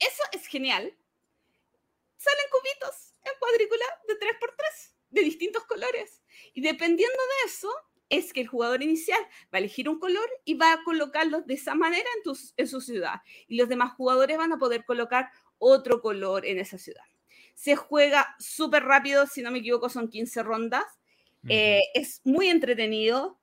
Eso 0.00 0.22
es 0.32 0.46
genial. 0.48 0.92
Salen 2.16 2.46
cubitos 2.50 3.14
en 3.22 3.32
cuadrícula 3.38 3.84
de 4.08 4.18
3x3 4.18 4.92
de 5.10 5.20
distintos 5.22 5.64
colores. 5.66 6.20
Y 6.52 6.62
dependiendo 6.62 7.16
de 7.16 7.48
eso, 7.48 7.72
es 8.08 8.32
que 8.32 8.40
el 8.40 8.48
jugador 8.48 8.82
inicial 8.82 9.22
va 9.54 9.58
a 9.58 9.58
elegir 9.58 9.88
un 9.88 10.00
color 10.00 10.28
y 10.44 10.54
va 10.54 10.72
a 10.72 10.82
colocarlos 10.82 11.46
de 11.46 11.54
esa 11.54 11.76
manera 11.76 12.08
en, 12.56 12.66
su 12.66 12.80
ciudad. 12.80 13.20
Y 13.46 13.56
los 13.56 13.68
demás 13.68 13.92
jugadores 13.92 14.36
van 14.36 14.52
a 14.52 14.58
poder 14.58 14.84
colocar 14.84 15.30
otro 15.58 16.00
color 16.00 16.44
en 16.44 16.58
esa 16.58 16.76
ciudad. 16.76 17.04
Se 17.58 17.74
juega 17.74 18.36
súper 18.38 18.84
rápido, 18.84 19.26
si 19.26 19.42
no 19.42 19.50
me 19.50 19.58
equivoco, 19.58 19.88
son 19.88 20.08
15 20.08 20.44
rondas. 20.44 20.84
Eh, 21.48 21.82
es 21.92 22.20
muy 22.22 22.48
entretenido, 22.50 23.40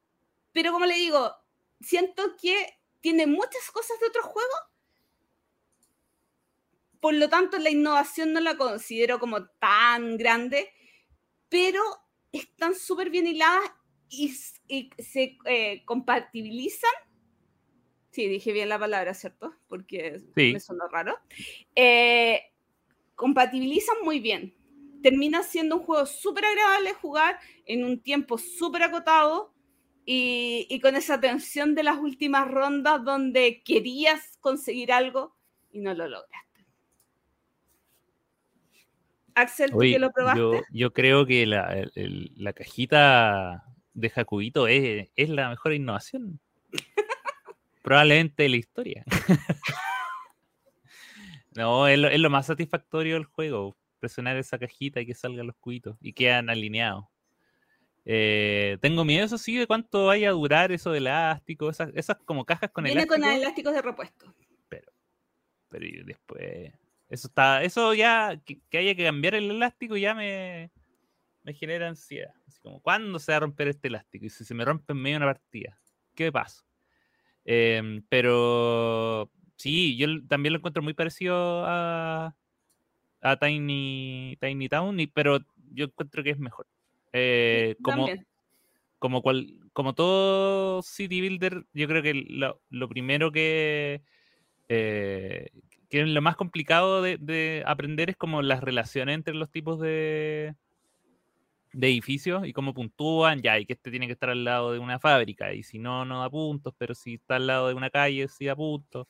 pero 0.53 0.71
como 0.71 0.85
le 0.85 0.95
digo, 0.95 1.33
siento 1.81 2.23
que 2.41 2.79
tiene 3.01 3.27
muchas 3.27 3.69
cosas 3.73 3.99
de 3.99 4.07
otro 4.07 4.23
juego. 4.23 4.53
Por 7.01 7.13
lo 7.15 7.27
tanto, 7.27 7.59
la 7.59 7.69
innovación 7.69 8.31
no 8.31 8.39
la 8.39 8.55
considero 8.55 9.19
como 9.19 9.47
tan 9.59 10.15
grande, 10.15 10.69
pero 11.49 11.81
están 12.31 12.73
súper 12.73 13.09
bien 13.09 13.27
hiladas 13.27 13.69
y, 14.07 14.33
y 14.69 14.89
se 14.97 15.37
eh, 15.43 15.83
compatibilizan. 15.83 16.93
Sí, 18.11 18.29
dije 18.29 18.53
bien 18.53 18.69
la 18.69 18.79
palabra, 18.79 19.13
¿cierto? 19.13 19.53
Porque 19.67 20.21
Sí. 20.35 20.53
me 20.53 20.61
sonó 20.61 20.87
raro. 20.87 21.19
Eh, 21.75 22.41
compatibilizan 23.15 23.97
muy 24.03 24.19
bien. 24.19 24.53
Termina 25.01 25.43
siendo 25.43 25.77
un 25.77 25.83
juego 25.83 26.05
súper 26.05 26.45
agradable 26.45 26.89
de 26.89 26.95
jugar 26.95 27.37
en 27.65 27.83
un 27.83 27.99
tiempo 27.99 28.37
súper 28.37 28.83
acotado 28.83 29.53
y, 30.05 30.67
y 30.69 30.79
con 30.79 30.95
esa 30.95 31.19
tensión 31.19 31.75
de 31.75 31.83
las 31.83 31.97
últimas 31.97 32.49
rondas 32.49 33.03
donde 33.03 33.61
querías 33.63 34.37
conseguir 34.39 34.91
algo 34.91 35.35
y 35.71 35.79
no 35.79 35.93
lo 35.93 36.07
lograste. 36.07 36.65
Axel, 39.35 39.71
¿tú 39.71 39.77
Oye, 39.79 39.93
que 39.93 39.99
lo 39.99 40.11
probaste? 40.11 40.39
yo, 40.39 40.61
yo 40.71 40.93
creo 40.93 41.25
que 41.25 41.45
la, 41.45 41.73
el- 41.95 42.31
la 42.37 42.53
cajita 42.53 43.63
de 43.93 44.09
Jacubito 44.09 44.67
es, 44.67 45.09
es 45.15 45.29
la 45.29 45.49
mejor 45.49 45.73
innovación. 45.73 46.39
Probablemente 47.81 48.43
de 48.43 48.49
la 48.49 48.55
historia. 48.57 49.03
no, 51.55 51.87
es 51.87 51.97
lo, 51.97 52.07
es 52.09 52.19
lo 52.19 52.29
más 52.29 52.45
satisfactorio 52.47 53.15
del 53.15 53.25
juego. 53.25 53.75
Presionar 53.99 54.37
esa 54.37 54.59
cajita 54.59 55.01
y 55.01 55.05
que 55.05 55.15
salgan 55.15 55.47
los 55.47 55.55
cubitos 55.55 55.97
y 56.01 56.13
quedan 56.13 56.49
alineados. 56.49 57.05
Eh, 58.03 58.77
tengo 58.81 59.03
miedo, 59.03 59.25
eso 59.25 59.37
sí, 59.39 59.57
de 59.57 59.65
cuánto 59.65 60.05
vaya 60.05 60.29
a 60.29 60.33
durar 60.33 60.71
eso 60.71 60.91
de 60.91 60.99
elástico, 60.99 61.69
esas, 61.71 61.89
esas 61.95 62.17
como 62.17 62.45
cajas 62.45 62.69
con 62.69 62.83
Viene 62.83 63.01
elástico. 63.01 63.21
con 63.21 63.31
elásticos 63.31 63.73
de 63.73 63.81
repuesto. 63.81 64.35
pero 65.69 65.85
y 65.85 66.03
después 66.03 66.71
eso 67.09 67.27
está 67.27 67.63
eso 67.63 67.93
ya 67.93 68.39
que, 68.45 68.61
que 68.69 68.77
haya 68.77 68.95
que 68.95 69.03
cambiar 69.03 69.35
el 69.35 69.51
elástico 69.51 69.97
ya 69.97 70.13
me 70.13 70.71
me 71.43 71.53
genera 71.53 71.89
ansiedad 71.89 72.33
así 72.47 72.61
como 72.61 72.81
¿cuándo 72.81 73.19
se 73.19 73.31
va 73.31 73.37
a 73.37 73.39
romper 73.41 73.67
este 73.67 73.87
elástico? 73.89 74.25
y 74.25 74.29
si 74.29 74.45
se 74.45 74.53
me 74.53 74.63
rompe 74.63 74.93
en 74.93 75.01
medio 75.01 75.15
de 75.15 75.25
una 75.25 75.33
partida 75.33 75.77
¿qué 76.13 76.31
pasa? 76.31 76.63
Em, 77.43 78.03
pero 78.07 79.29
sí 79.57 79.97
yo 79.97 80.07
también 80.27 80.53
lo 80.53 80.59
encuentro 80.59 80.83
muy 80.83 80.93
parecido 80.93 81.63
a 81.65 82.35
a 83.21 83.37
Tiny 83.39 84.37
Tiny 84.41 84.69
Town 84.69 84.99
y- 84.99 85.07
pero 85.07 85.39
yo 85.73 85.85
encuentro 85.85 86.23
que 86.23 86.31
es 86.31 86.39
mejor 86.39 86.67
Eh, 87.13 87.77
como 87.81 88.15
como 88.99 89.21
cual, 89.21 89.59
como 89.73 89.93
todo 89.95 90.81
City 90.83 91.21
Builder, 91.21 91.65
yo 91.73 91.87
creo 91.87 92.01
que 92.03 92.13
lo, 92.15 92.61
lo 92.69 92.89
primero 92.89 93.31
que, 93.31 94.03
eh, 94.69 95.49
que 95.89 96.01
es 96.01 96.07
lo 96.09 96.21
más 96.21 96.35
complicado 96.37 97.01
de, 97.01 97.17
de 97.19 97.63
aprender 97.67 98.09
es 98.11 98.17
como 98.17 98.41
las 98.41 98.61
relaciones 98.63 99.15
entre 99.15 99.35
los 99.35 99.51
tipos 99.51 99.79
de, 99.79 100.55
de 101.73 101.87
edificios 101.89 102.47
y 102.47 102.53
cómo 102.53 102.73
puntúan, 102.73 103.41
ya, 103.41 103.59
y 103.59 103.65
que 103.65 103.73
este 103.73 103.91
tiene 103.91 104.07
que 104.07 104.13
estar 104.13 104.29
al 104.29 104.43
lado 104.45 104.71
de 104.71 104.79
una 104.79 104.99
fábrica, 104.99 105.53
y 105.53 105.63
si 105.63 105.77
no, 105.79 106.05
no 106.05 106.21
da 106.21 106.29
puntos, 106.29 106.73
pero 106.77 106.95
si 106.95 107.15
está 107.15 107.35
al 107.35 107.47
lado 107.47 107.67
de 107.67 107.73
una 107.73 107.89
calle, 107.89 108.27
sí 108.29 108.45
da 108.45 108.55
puntos. 108.55 109.07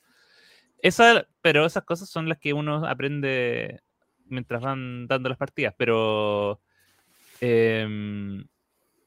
Esa, 0.81 1.27
pero 1.41 1.65
esas 1.65 1.83
cosas 1.83 2.09
son 2.09 2.29
las 2.29 2.37
que 2.37 2.53
uno 2.53 2.85
aprende 2.85 3.81
mientras 4.27 4.61
van 4.61 5.07
dando 5.07 5.29
las 5.29 5.37
partidas, 5.37 5.73
pero 5.77 6.61
em, 7.41 8.45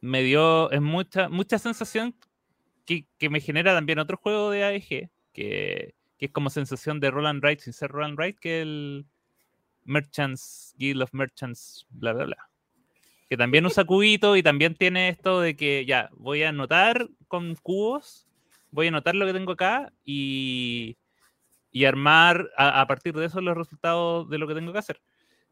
me 0.01 0.23
dio, 0.23 0.71
es 0.71 0.81
mucha, 0.81 1.29
mucha 1.29 1.59
sensación 1.59 2.15
que, 2.85 3.07
que 3.19 3.31
me 3.31 3.41
genera 3.41 3.75
también 3.75 3.99
otro 3.99 4.17
juego 4.17 4.51
de 4.51 4.65
AEG, 4.65 5.11
que, 5.33 5.95
que 6.19 6.27
es 6.27 6.31
como 6.33 6.51
sensación 6.51 7.01
de 7.01 7.11
Roland 7.11 7.43
Wright 7.43 7.61
sin 7.61 7.73
ser 7.73 7.91
Roland 7.91 8.19
Wright, 8.19 8.39
que 8.39 8.63
el 8.63 9.07
Merchants, 9.85 10.75
Guild 10.79 11.03
of 11.03 11.13
Merchants, 11.13 11.87
bla, 11.91 12.13
bla, 12.13 12.25
bla. 12.27 12.51
Que 13.29 13.37
también 13.37 13.67
usa 13.67 13.85
cubitos 13.85 14.39
y 14.39 14.43
también 14.43 14.75
tiene 14.75 15.09
esto 15.09 15.41
de 15.41 15.57
que 15.57 15.85
ya, 15.85 16.11
voy 16.13 16.43
a 16.43 16.49
anotar 16.51 17.09
con 17.27 17.55
cubos, 17.57 18.27
voy 18.71 18.87
a 18.87 18.89
anotar 18.89 19.15
lo 19.15 19.27
que 19.27 19.33
tengo 19.33 19.53
acá 19.53 19.93
y, 20.05 20.97
y 21.71 21.85
armar 21.85 22.51
a, 22.57 22.81
a 22.81 22.87
partir 22.87 23.15
de 23.15 23.27
eso 23.27 23.41
los 23.41 23.57
resultados 23.57 24.29
de 24.31 24.39
lo 24.39 24.47
que 24.49 24.55
tengo 24.55 24.73
que 24.73 24.79
hacer. 24.79 25.01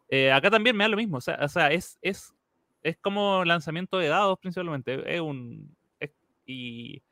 Eh, 0.09 0.31
acá 0.33 0.51
también 0.51 0.77
me 0.77 0.85
da 0.85 0.89
lo 0.89 0.97
mismo, 0.97 1.17
o 1.19 1.21
sea, 1.21 1.39
o 1.43 1.49
sea 1.49 1.69
es, 1.73 1.99
es, 2.01 2.33
es 2.83 2.97
como 2.99 3.45
lanzamiento 3.45 3.99
de 3.99 4.09
dados 4.09 4.39
principalmente. 4.39 5.15
Es 5.15 5.21
un. 5.21 5.77
es- 6.01 6.13
y 6.47 7.03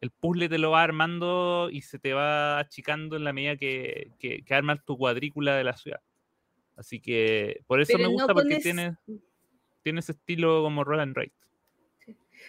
el 0.00 0.10
puzzle 0.10 0.48
te 0.48 0.58
lo 0.58 0.70
va 0.72 0.82
armando 0.82 1.68
y 1.70 1.82
se 1.82 1.98
te 1.98 2.12
va 2.14 2.58
achicando 2.58 3.16
en 3.16 3.24
la 3.24 3.32
medida 3.32 3.56
que, 3.56 4.10
que, 4.18 4.42
que 4.42 4.54
armas 4.54 4.84
tu 4.84 4.96
cuadrícula 4.98 5.54
de 5.56 5.64
la 5.64 5.76
ciudad. 5.76 6.00
Así 6.76 6.98
que 7.00 7.62
por 7.66 7.80
eso 7.80 7.92
Pero 7.92 7.98
me 7.98 8.04
no 8.04 8.10
gusta 8.12 8.34
con 8.34 8.42
porque 8.42 8.56
es- 8.56 8.62
tiene, 8.62 8.96
tiene 9.84 10.00
ese 10.00 10.12
estilo 10.12 10.62
como 10.62 10.82
Roland 10.82 11.14
Wright. 11.14 11.32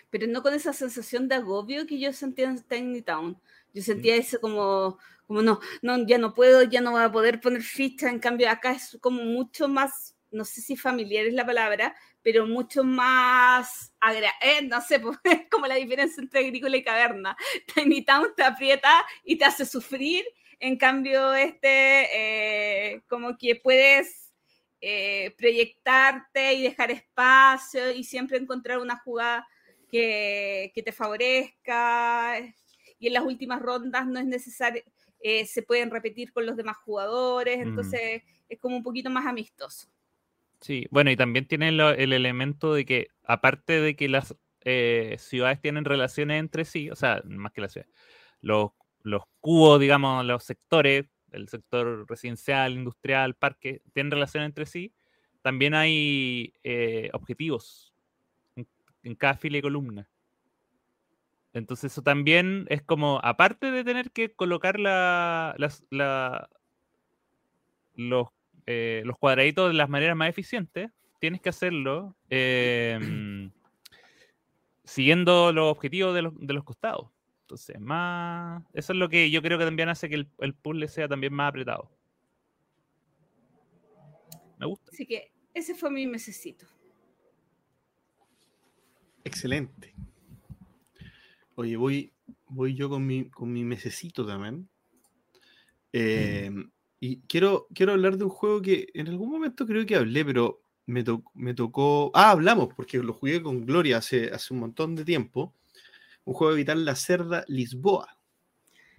pero 0.10 0.26
no 0.28 0.42
con 0.42 0.54
esa 0.54 0.74
sensación 0.74 1.28
de 1.28 1.36
agobio 1.36 1.86
que 1.86 2.00
yo 2.00 2.12
sentía 2.14 2.50
en 2.50 2.64
Tiny 2.64 3.02
Town. 3.02 3.38
Yo 3.74 3.82
sentía 3.84 4.16
eso 4.16 4.40
como, 4.40 4.98
como 5.28 5.42
no, 5.42 5.60
no, 5.82 6.06
ya 6.06 6.18
no 6.18 6.34
puedo, 6.34 6.64
ya 6.64 6.82
no 6.82 6.92
voy 6.92 7.04
a 7.04 7.12
poder 7.12 7.40
poner 7.42 7.62
ficha. 7.64 8.10
En 8.10 8.20
cambio, 8.20 8.50
acá 8.50 8.72
es 8.74 8.98
como 9.02 9.24
mucho 9.24 9.68
más, 9.68 10.16
no 10.32 10.46
sé 10.46 10.62
si 10.62 10.76
familiar 10.78 11.26
es 11.26 11.34
la 11.34 11.46
palabra, 11.46 11.96
pero 12.22 12.46
mucho 12.48 12.84
más, 12.84 13.94
agra- 14.00 14.34
eh, 14.42 14.62
no 14.64 14.82
sé, 14.82 15.00
pues, 15.00 15.18
es 15.24 15.42
como 15.50 15.68
la 15.68 15.76
diferencia 15.76 16.22
entre 16.22 16.40
agrícola 16.42 16.78
y 16.78 16.84
caverna. 16.84 17.36
Tiny 17.74 18.04
Town 18.06 18.28
te 18.36 18.44
aprieta 18.44 19.06
y 19.24 19.38
te 19.38 19.46
hace 19.46 19.66
sufrir. 19.66 20.24
En 20.60 20.78
cambio, 20.78 21.34
este, 21.34 22.94
eh, 22.96 23.02
como 23.08 23.38
que 23.38 23.56
puedes 23.58 24.32
eh, 24.82 25.34
proyectarte 25.38 26.54
y 26.54 26.64
dejar 26.64 26.92
espacio 26.92 27.92
y 27.92 28.04
siempre 28.04 28.38
encontrar 28.38 28.80
una 28.80 28.98
jugada 29.00 29.48
que, 29.90 30.72
que 30.74 30.84
te 30.84 30.92
favorezca. 30.92 32.38
Y 33.04 33.08
en 33.08 33.14
las 33.14 33.24
últimas 33.26 33.62
rondas 33.62 34.08
no 34.08 34.18
es 34.18 34.26
necesario, 34.26 34.82
eh, 35.20 35.46
se 35.46 35.62
pueden 35.62 35.92
repetir 35.92 36.32
con 36.32 36.46
los 36.46 36.56
demás 36.56 36.78
jugadores, 36.78 37.58
Mm. 37.58 37.62
entonces 37.62 38.24
es 38.48 38.60
como 38.60 38.78
un 38.78 38.84
poquito 38.84 39.10
más 39.10 39.26
amistoso. 39.26 39.90
Sí, 40.62 40.88
bueno, 40.90 41.12
y 41.12 41.18
también 41.18 41.46
tiene 41.46 41.68
el 41.68 42.14
elemento 42.14 42.74
de 42.74 42.86
que, 42.86 43.08
aparte 43.26 43.82
de 43.82 43.98
que 43.98 44.08
las 44.08 44.38
eh, 44.62 45.18
ciudades 45.20 45.60
tienen 45.60 45.84
relaciones 45.84 46.40
entre 46.40 46.64
sí, 46.64 46.90
o 46.90 46.96
sea, 46.96 47.22
más 47.26 47.52
que 47.52 47.60
las 47.60 47.74
ciudades, 47.74 47.94
los, 48.40 48.72
los 49.02 49.24
cubos, 49.42 49.82
digamos, 49.82 50.26
los 50.26 50.46
sectores, 50.46 51.06
el 51.32 51.50
sector 51.50 52.06
residencial, 52.08 52.72
industrial, 52.72 53.36
parque, 53.36 53.82
tienen 53.92 54.12
relaciones 54.12 54.48
entre 54.48 54.66
sí, 54.66 54.94
también 55.42 55.74
hay 55.74 56.54
eh, 56.64 57.10
objetivos 57.12 57.94
en, 58.56 58.66
en 59.04 59.16
cada 59.16 59.36
fila 59.36 59.58
y 59.58 59.62
columna. 59.62 60.10
Entonces 61.54 61.92
eso 61.92 62.02
también 62.02 62.66
es 62.70 62.82
como, 62.82 63.20
aparte 63.24 63.70
de 63.72 63.84
tener 63.84 64.12
que 64.12 64.34
colocar 64.34 64.80
la, 64.80 65.54
las- 65.58 65.84
la- 65.92 66.50
los, 67.96 68.28
eh, 68.66 69.04
los 69.06 69.18
cuadraditos 69.18 69.70
de 69.70 69.76
las 69.76 69.88
maneras 69.90 70.16
más 70.16 70.30
eficientes, 70.30 70.90
tienes 71.20 71.42
que 71.42 71.50
hacerlo 71.50 72.16
em, 72.30 73.52
siguiendo 74.84 75.54
los 75.54 75.72
objetivos 75.72 76.14
de 76.16 76.24
los, 76.24 76.34
de 76.40 76.54
los 76.54 76.64
costados. 76.64 77.10
Entonces, 77.42 77.80
más. 77.80 78.64
Eso 78.74 78.94
es 78.94 79.00
lo 79.00 79.10
que 79.10 79.30
yo 79.30 79.42
creo 79.42 79.60
que 79.60 79.66
también 79.66 79.90
hace 79.90 80.10
que 80.10 80.16
el, 80.16 80.28
el 80.40 80.54
puzzle 80.56 80.88
sea 80.88 81.08
también 81.08 81.34
más 81.34 81.50
apretado. 81.50 81.92
Me 84.58 84.66
gusta. 84.66 84.90
Así 84.92 85.06
que 85.06 85.32
ese 85.54 85.76
fue 85.76 85.92
mi 85.92 86.08
mesecito. 86.08 86.66
Excelente. 89.24 89.94
Oye, 91.56 91.76
voy, 91.78 92.12
voy 92.48 92.76
yo 92.76 92.90
con 92.90 93.06
mi, 93.06 93.30
con 93.30 93.52
mi 93.52 93.64
mesecito 93.64 94.26
también. 94.26 94.68
Eh, 95.92 96.52
y 97.00 97.22
quiero, 97.22 97.68
quiero 97.74 97.92
hablar 97.94 98.18
de 98.18 98.24
un 98.24 98.30
juego 98.30 98.62
que 98.62 98.88
en 98.94 99.08
algún 99.08 99.30
momento 99.30 99.66
creo 99.66 99.86
que 99.86 99.96
hablé, 99.96 100.26
pero 100.26 100.62
me, 100.86 101.04
to- 101.04 101.24
me 101.34 101.54
tocó. 101.54 102.12
Ah, 102.14 102.32
hablamos, 102.32 102.70
porque 102.74 102.98
lo 103.00 103.14
jugué 103.14 103.42
con 103.44 103.66
Gloria 103.66 103.98
hace, 103.98 104.32
hace 104.32 104.54
un 104.54 104.62
montón 104.62 104.96
de 104.96 105.06
tiempo. 105.06 105.54
Un 106.26 106.34
juego 106.34 106.52
de 106.54 106.58
Vital 106.58 106.86
La 106.86 106.96
Cerda 106.96 107.44
Lisboa. 107.48 108.18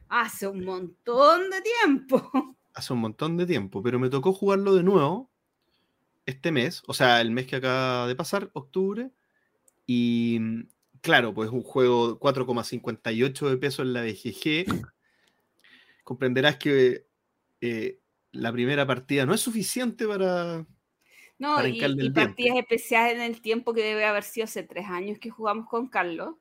Hace 0.09 0.47
un 0.47 0.65
montón 0.65 1.51
de 1.51 1.63
tiempo. 1.63 2.31
Hace 2.75 2.93
un 2.93 2.99
montón 2.99 3.37
de 3.37 3.47
tiempo, 3.47 3.83
pero 3.85 4.01
me 4.01 4.11
tocó 4.11 4.33
jugarlo 4.33 4.75
de 4.75 4.83
nuevo 4.83 5.31
este 6.27 6.51
mes, 6.51 6.83
o 6.89 6.93
sea, 6.93 7.21
el 7.21 7.31
mes 7.31 7.47
que 7.47 7.55
acaba 7.55 8.09
de 8.09 8.17
pasar, 8.17 8.51
octubre. 8.53 9.13
Y 9.87 10.41
claro, 11.05 11.35
pues 11.35 11.51
un 11.51 11.63
juego 11.63 12.19
4,58 12.19 13.51
de 13.51 13.57
peso 13.59 13.83
en 13.83 13.93
la 13.93 14.03
BGG. 14.03 14.65
Comprenderás 16.03 16.57
que 16.57 17.07
eh, 17.61 18.01
la 18.33 18.51
primera 18.51 18.87
partida 18.87 19.27
no 19.27 19.35
es 19.35 19.41
suficiente 19.41 20.09
para. 20.09 20.67
No, 21.39 21.57
Para 21.57 21.69
y, 21.69 22.11
partidas 22.11 22.57
especiales 22.57 23.17
en 23.17 23.23
el 23.23 23.43
tiempo 23.43 23.75
que 23.75 23.83
debe 23.83 24.07
haber 24.07 24.23
sido 24.23 24.45
hace 24.45 24.63
tres 24.63 24.87
años 24.89 25.19
que 25.19 25.31
jugamos 25.31 25.69
con 25.69 25.89
Carlos. 25.89 26.37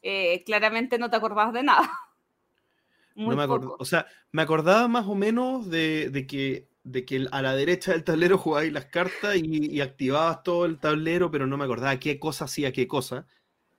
Eh, 0.00 0.42
claramente 0.44 0.98
no 0.98 1.10
te 1.10 1.16
acordabas 1.16 1.52
de 1.52 1.62
nada. 1.64 1.90
Muy 3.14 3.34
no 3.34 3.42
me 3.42 3.46
poco. 3.46 3.76
O 3.78 3.84
sea, 3.84 4.06
me 4.32 4.42
acordaba 4.42 4.88
más 4.88 5.06
o 5.06 5.14
menos 5.16 5.68
de, 5.68 6.08
de 6.08 6.26
que, 6.26 6.68
de 6.84 7.04
que 7.04 7.26
a 7.30 7.42
la 7.42 7.54
derecha 7.54 7.92
del 7.92 8.04
tablero 8.04 8.38
jugabais 8.38 8.72
las 8.72 8.86
cartas 8.86 9.36
y, 9.36 9.74
y 9.74 9.80
activabas 9.80 10.42
todo 10.44 10.64
el 10.64 10.78
tablero, 10.78 11.30
pero 11.30 11.46
no 11.46 11.58
me 11.58 11.64
acordaba 11.64 11.98
qué 11.98 12.18
cosa 12.18 12.46
hacía 12.46 12.72
qué 12.72 12.86
cosa. 12.86 13.26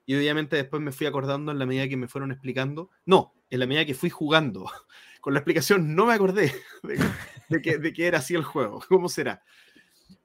Y 0.10 0.16
obviamente 0.16 0.56
después 0.56 0.82
me 0.82 0.92
fui 0.92 1.06
acordando 1.06 1.52
en 1.52 1.60
la 1.60 1.68
medida 1.68 1.88
que 1.88 1.96
me 1.96 2.08
fueron 2.08 2.32
explicando. 2.32 2.90
No, 3.06 3.36
en 3.52 3.60
la 3.60 3.68
medida 3.68 3.86
que 3.86 3.94
fui 3.94 4.10
jugando. 4.10 4.66
Con 5.22 5.36
la 5.36 5.40
explicación 5.40 5.94
no 5.94 6.08
me 6.08 6.16
acordé 6.16 6.52
de, 6.82 7.00
de 7.48 7.62
que, 7.62 7.78
de 7.78 7.94
que 7.94 8.08
era 8.08 8.18
así 8.18 8.34
el 8.34 8.44
juego. 8.44 8.84
¿Cómo 8.90 9.08
será? 9.08 9.44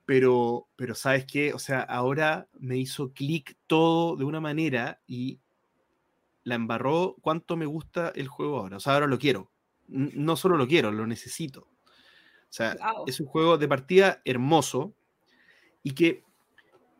Pero, 0.07 0.69
pero 0.77 0.95
¿sabes 0.95 1.27
qué? 1.27 1.53
O 1.53 1.59
sea, 1.59 1.83
ahora 1.83 2.49
me 2.59 2.79
hizo 2.79 3.13
clic 3.13 3.59
todo 3.67 4.17
de 4.17 4.25
una 4.25 4.41
manera 4.41 5.03
y 5.07 5.39
la 6.45 6.55
embarró 6.55 7.17
cuánto 7.21 7.55
me 7.59 7.67
gusta 7.67 8.11
el 8.15 8.29
juego 8.29 8.61
ahora. 8.61 8.79
O 8.79 8.81
sea, 8.81 8.95
ahora 8.95 9.07
lo 9.07 9.19
quiero. 9.19 9.51
No 9.89 10.37
solo 10.37 10.57
lo 10.57 10.67
quiero, 10.67 10.93
lo 10.93 11.07
necesito. 11.07 11.61
O 11.61 12.49
sea, 12.49 12.75
es 13.07 13.21
un 13.21 13.27
juego 13.27 13.59
de 13.59 13.69
partida 13.69 14.23
hermoso 14.25 14.95
y 15.83 15.91
que, 15.91 16.25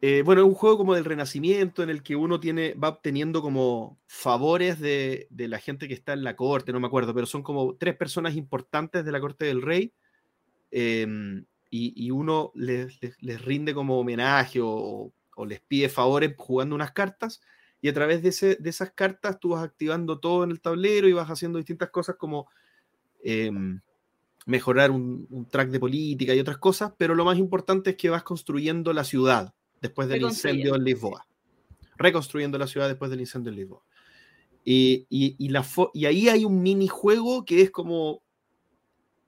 eh, 0.07 0.21
bueno, 0.23 0.43
es 0.43 0.47
un 0.47 0.53
juego 0.53 0.77
como 0.77 0.95
del 0.95 1.07
renacimiento 1.07 1.83
en 1.83 1.89
el 1.89 2.03
que 2.03 2.15
uno 2.15 2.39
tiene, 2.39 2.75
va 2.75 2.91
obteniendo 2.91 3.41
como 3.41 3.99
favores 4.07 4.79
de, 4.79 5.29
la 5.31 5.59
gente 5.59 5.89
que 5.89 5.95
está 5.95 6.13
en 6.13 6.25
la 6.25 6.37
corte, 6.37 6.75
no 6.75 6.81
me 6.81 6.89
acuerdo, 6.89 7.15
pero 7.15 7.25
son 7.25 7.43
como 7.43 7.75
tres 7.77 7.97
personas 7.97 8.37
importantes 8.37 9.07
de 9.07 9.13
la 9.13 9.19
corte 9.19 9.47
del 9.47 9.63
rey 9.63 9.95
em, 10.71 11.47
y, 11.71 12.11
uno 12.11 12.53
les, 12.55 13.01
rinde 13.47 13.73
como 13.73 13.99
homenaje 13.99 14.61
o, 14.63 15.11
les 15.47 15.63
pide 15.63 15.89
favores 15.89 16.35
jugando 16.37 16.75
unas 16.75 16.93
cartas 16.93 17.41
y 17.81 17.89
a 17.89 17.95
través 17.95 18.21
de 18.23 18.29
esas 18.69 18.91
cartas 18.91 19.41
tú 19.41 19.49
vas 19.51 19.65
activando 19.65 20.21
todo 20.21 20.45
en 20.45 20.51
el 20.51 20.61
tablero 20.61 21.09
y 21.09 21.15
vas 21.15 21.31
haciendo 21.31 21.57
distintas 21.57 21.89
cosas 21.89 22.17
como 22.17 22.51
em, 23.23 23.81
mejorar 24.45 24.91
un, 24.91 25.27
un 25.31 25.49
track 25.49 25.71
de 25.71 25.81
política 25.81 26.35
y 26.35 26.41
otras 26.41 26.59
cosas, 26.59 26.93
pero 26.99 27.15
lo 27.15 27.25
más 27.25 27.39
importante 27.39 27.89
es 27.89 27.97
que 27.97 28.11
vas 28.11 28.23
construyendo 28.23 28.93
la 28.93 29.05
ciudad 29.05 29.55
después 29.85 30.09
del 30.09 30.23
incendio 30.31 30.75
en 30.77 30.85
Lisboa. 30.85 31.27
Reconstruyendo 31.97 32.59
la 32.59 32.67
ciudad 32.67 32.89
después 32.89 33.11
del 33.11 33.21
incendio 33.21 33.51
en 33.51 33.57
Lisboa. 33.57 33.83
Y, 34.65 35.07
y- 35.11 35.37
y 35.39 35.49
la 35.51 35.65
y 35.93 36.07
ahí 36.07 36.29
hay 36.29 36.45
un 36.45 36.63
minijuego 36.63 37.45
que 37.45 37.61
es 37.61 37.71
como, 37.71 38.23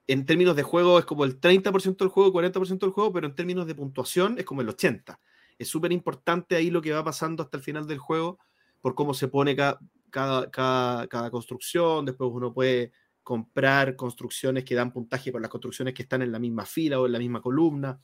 en 0.07 0.25
términos 0.25 0.55
de 0.55 0.63
juego, 0.63 0.97
es 0.99 1.05
como 1.05 1.25
el 1.25 1.39
30% 1.39 1.97
del 2.05 2.07
juego, 2.09 2.31
40% 2.33 2.79
del 2.79 2.91
juego, 2.91 3.11
pero 3.13 3.27
en 3.27 3.35
términos 3.35 3.67
de 3.67 3.75
puntuación 3.75 4.37
es 4.39 4.45
como 4.45 4.61
el 4.61 4.67
80%. 4.69 5.17
Es 5.59 5.67
súper 5.69 5.91
importante 5.91 6.55
ahí 6.55 6.69
lo 6.71 6.81
que 6.81 6.91
va 6.91 7.03
pasando 7.03 7.43
hasta 7.43 7.57
el 7.57 7.63
final 7.63 7.87
del 7.87 7.97
juego, 7.99 8.39
por 8.81 8.95
cómo 8.95 9.13
se 9.13 9.27
pone 9.27 9.55
ca- 9.55 9.79
cada, 10.09 10.49
cada, 10.49 11.07
cada 11.07 11.29
construcción, 11.31 12.05
después 12.05 12.29
uno 12.33 12.53
puede 12.53 12.91
comprar 13.23 13.95
construcciones 13.95 14.63
que 14.63 14.73
dan 14.75 14.91
puntaje 14.93 15.31
por 15.31 15.41
las 15.41 15.49
construcciones 15.51 15.93
que 15.93 16.03
están 16.03 16.21
en 16.21 16.31
la 16.31 16.39
misma 16.39 16.65
fila 16.65 16.99
o 16.99 17.05
en 17.05 17.11
la 17.11 17.19
misma 17.19 17.41
columna. 17.41 17.99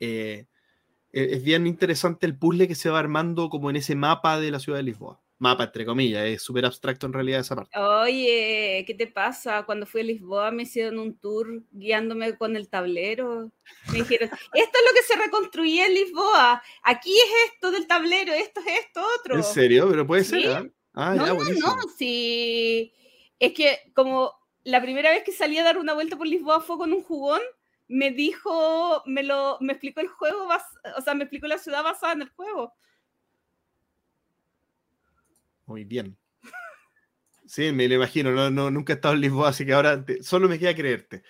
Eh, 0.00 0.46
es 1.12 1.44
bien 1.44 1.66
interesante 1.66 2.26
el 2.26 2.38
puzzle 2.38 2.68
que 2.68 2.74
se 2.74 2.90
va 2.90 2.98
armando 2.98 3.48
como 3.48 3.70
en 3.70 3.76
ese 3.76 3.94
mapa 3.94 4.40
de 4.40 4.50
la 4.50 4.58
ciudad 4.58 4.78
de 4.78 4.84
Lisboa. 4.84 5.20
Mapa, 5.42 5.64
entre 5.64 5.84
comillas, 5.84 6.24
es 6.24 6.40
súper 6.40 6.64
abstracto 6.64 7.06
en 7.06 7.12
realidad 7.12 7.40
esa 7.40 7.56
parte. 7.56 7.76
Oye, 7.76 8.84
¿qué 8.86 8.94
te 8.96 9.08
pasa? 9.08 9.64
Cuando 9.64 9.86
fui 9.86 10.02
a 10.02 10.04
Lisboa 10.04 10.52
me 10.52 10.62
hicieron 10.62 11.00
un 11.00 11.18
tour 11.18 11.64
guiándome 11.72 12.36
con 12.38 12.54
el 12.54 12.68
tablero. 12.68 13.50
Me 13.90 13.98
dijeron, 13.98 14.30
esto 14.54 14.78
es 14.78 14.84
lo 14.88 14.94
que 14.94 15.02
se 15.04 15.18
reconstruía 15.18 15.86
en 15.86 15.94
Lisboa. 15.94 16.62
Aquí 16.84 17.12
es 17.12 17.52
esto 17.52 17.72
del 17.72 17.88
tablero, 17.88 18.32
esto 18.32 18.60
es 18.60 18.84
esto 18.86 19.02
otro. 19.18 19.34
¿En 19.34 19.42
serio? 19.42 19.88
Pero 19.90 20.06
puede 20.06 20.22
ser. 20.22 20.42
Sí. 20.42 20.46
¿ah? 20.46 20.64
Ah, 20.94 21.14
No, 21.16 21.26
ya, 21.26 21.34
no, 21.34 21.76
no, 21.76 21.82
sí. 21.98 22.92
Es 23.40 23.52
que 23.52 23.80
como 23.94 24.32
la 24.62 24.80
primera 24.80 25.10
vez 25.10 25.24
que 25.24 25.32
salí 25.32 25.58
a 25.58 25.64
dar 25.64 25.76
una 25.76 25.94
vuelta 25.94 26.16
por 26.16 26.28
Lisboa 26.28 26.60
fue 26.60 26.78
con 26.78 26.92
un 26.92 27.02
jugón, 27.02 27.40
me 27.92 28.10
dijo, 28.10 29.02
me 29.06 29.22
lo, 29.22 29.58
me 29.60 29.74
explicó 29.74 30.00
el 30.00 30.08
juego, 30.08 30.48
bas- 30.48 30.80
o 30.96 31.00
sea, 31.02 31.14
me 31.14 31.24
explicó 31.24 31.46
la 31.46 31.58
ciudad 31.58 31.82
basada 31.84 32.14
en 32.14 32.22
el 32.22 32.30
juego. 32.30 32.72
Muy 35.66 35.84
bien. 35.84 36.16
Sí, 37.46 37.70
me 37.72 37.86
lo 37.88 37.94
imagino. 37.96 38.30
No, 38.32 38.50
no, 38.50 38.70
nunca 38.70 38.92
he 38.92 38.96
estado 38.96 39.14
en 39.14 39.20
Lisboa, 39.20 39.50
así 39.50 39.66
que 39.66 39.72
ahora 39.74 40.02
te- 40.04 40.22
solo 40.22 40.48
me 40.48 40.58
queda 40.58 40.74
creerte. 40.74 41.22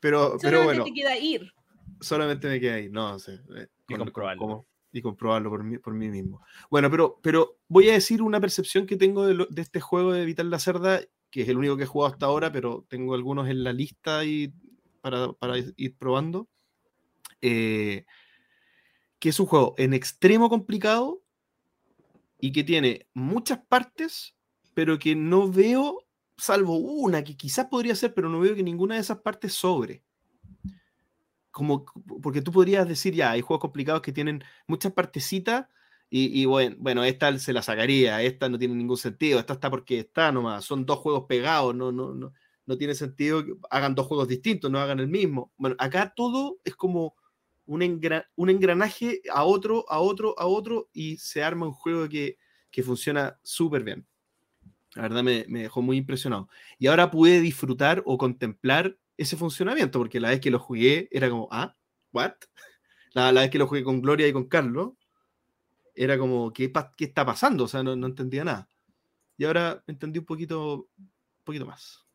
Pero, 0.00 0.36
pero 0.40 0.58
Solamente 0.58 0.64
bueno, 0.64 0.84
te 0.84 0.92
queda 0.92 1.18
ir. 1.18 1.52
solamente 2.00 2.48
me 2.48 2.60
queda 2.60 2.74
ahí. 2.74 2.88
No 2.88 3.18
sé. 3.18 3.34
eh, 3.56 3.66
Y 3.88 3.94
con- 3.94 3.98
con- 3.98 3.98
comprobarlo. 4.06 4.66
y 4.92 5.02
comprobarlo 5.02 5.50
por 5.50 5.64
mí, 5.64 5.78
por 5.78 5.94
mí 5.94 6.08
mismo. 6.08 6.40
Bueno, 6.70 6.90
pero, 6.90 7.18
pero 7.22 7.58
voy 7.68 7.88
a 7.90 7.94
decir 7.94 8.22
una 8.22 8.40
percepción 8.40 8.86
que 8.86 8.96
tengo 8.96 9.26
de, 9.26 9.34
lo- 9.34 9.46
de 9.46 9.62
este 9.62 9.80
juego 9.80 10.12
de 10.12 10.24
Vital 10.24 10.50
la 10.50 10.58
Cerda, 10.60 11.00
que 11.30 11.42
es 11.42 11.48
el 11.48 11.56
único 11.58 11.76
que 11.76 11.82
he 11.82 11.86
jugado 11.86 12.12
hasta 12.12 12.26
ahora, 12.26 12.52
pero 12.52 12.84
tengo 12.88 13.14
algunos 13.14 13.48
en 13.48 13.64
la 13.64 13.72
lista 13.72 14.24
y 14.24 14.52
para, 15.38 15.58
ir 15.76 15.96
probando. 15.96 16.48
Eh, 17.40 18.04
que 19.18 19.30
es 19.30 19.40
un 19.40 19.46
juego 19.46 19.74
en 19.78 19.94
extremo 19.94 20.48
complicado 20.48 21.22
y 22.38 22.52
que 22.52 22.64
tiene 22.64 23.08
muchas 23.14 23.58
partes, 23.58 24.36
pero 24.74 24.98
que 24.98 25.14
no 25.14 25.50
veo, 25.50 26.06
salvo 26.36 26.76
una 26.76 27.24
que 27.24 27.36
quizás 27.36 27.66
podría 27.66 27.94
ser, 27.94 28.14
pero 28.14 28.28
no 28.28 28.40
veo 28.40 28.54
que 28.54 28.62
ninguna 28.62 28.96
de 28.96 29.00
esas 29.00 29.18
partes 29.18 29.54
sobre. 29.54 30.02
Como, 31.50 31.86
porque 32.22 32.42
tú 32.42 32.52
podrías 32.52 32.86
decir, 32.86 33.14
ya, 33.14 33.30
hay 33.30 33.40
juegos 33.40 33.62
complicados 33.62 34.02
que 34.02 34.12
tienen 34.12 34.44
muchas 34.66 34.92
partecitas 34.92 35.66
y, 36.10 36.40
y 36.40 36.44
bueno, 36.44 36.76
bueno, 36.78 37.02
esta 37.02 37.36
se 37.38 37.54
la 37.54 37.62
sacaría, 37.62 38.22
esta 38.22 38.48
no 38.50 38.58
tiene 38.58 38.74
ningún 38.74 38.98
sentido, 38.98 39.40
esta 39.40 39.54
está 39.54 39.70
porque 39.70 40.00
está 40.00 40.30
nomás, 40.30 40.64
son 40.64 40.84
dos 40.84 40.98
juegos 40.98 41.24
pegados, 41.26 41.74
no, 41.74 41.90
no, 41.90 42.14
no, 42.14 42.32
no 42.66 42.76
tiene 42.76 42.94
sentido 42.94 43.44
que 43.44 43.54
hagan 43.70 43.94
dos 43.94 44.06
juegos 44.06 44.28
distintos, 44.28 44.70
no 44.70 44.78
hagan 44.78 45.00
el 45.00 45.08
mismo. 45.08 45.52
Bueno, 45.56 45.76
acá 45.78 46.12
todo 46.14 46.58
es 46.64 46.74
como 46.74 47.14
un, 47.66 48.00
un 48.36 48.50
engranaje 48.50 49.22
a 49.32 49.44
otro, 49.44 49.84
a 49.88 50.00
otro, 50.00 50.34
a 50.38 50.46
otro, 50.46 50.88
y 50.92 51.16
se 51.16 51.42
arma 51.42 51.66
un 51.66 51.72
juego 51.72 52.08
que, 52.08 52.38
que 52.70 52.82
funciona 52.82 53.38
súper 53.42 53.84
bien. 53.84 54.06
La 54.94 55.02
verdad 55.02 55.22
me, 55.22 55.44
me, 55.48 55.62
dejó 55.62 55.82
muy 55.82 55.96
impresionado. 55.96 56.48
Y 56.78 56.86
ahora 56.86 57.10
pude 57.10 57.40
disfrutar 57.40 58.02
o 58.06 58.16
contemplar 58.18 58.96
ese 59.16 59.36
funcionamiento, 59.36 59.98
porque 59.98 60.20
la 60.20 60.30
vez 60.30 60.40
que 60.40 60.50
lo 60.50 60.58
jugué 60.58 61.08
era 61.10 61.28
como, 61.30 61.48
ah, 61.50 61.74
¿what? 62.12 62.32
La, 63.12 63.32
la 63.32 63.40
vez 63.40 63.50
que 63.50 63.58
lo 63.58 63.66
jugué 63.66 63.82
con 63.82 64.02
Gloria 64.02 64.28
y 64.28 64.32
con 64.34 64.46
Carlos, 64.46 64.92
era 65.94 66.18
como, 66.18 66.52
¿qué, 66.52 66.70
qué 66.96 67.06
está 67.06 67.24
pasando? 67.24 67.64
O 67.64 67.68
sea, 67.68 67.82
no, 67.82 67.96
no, 67.96 68.06
entendía 68.06 68.44
nada. 68.44 68.68
Y 69.38 69.44
ahora 69.44 69.82
entendí 69.86 70.18
un 70.18 70.26
poquito, 70.26 70.88
un 70.98 71.10
poquito 71.44 71.66
más. 71.66 72.05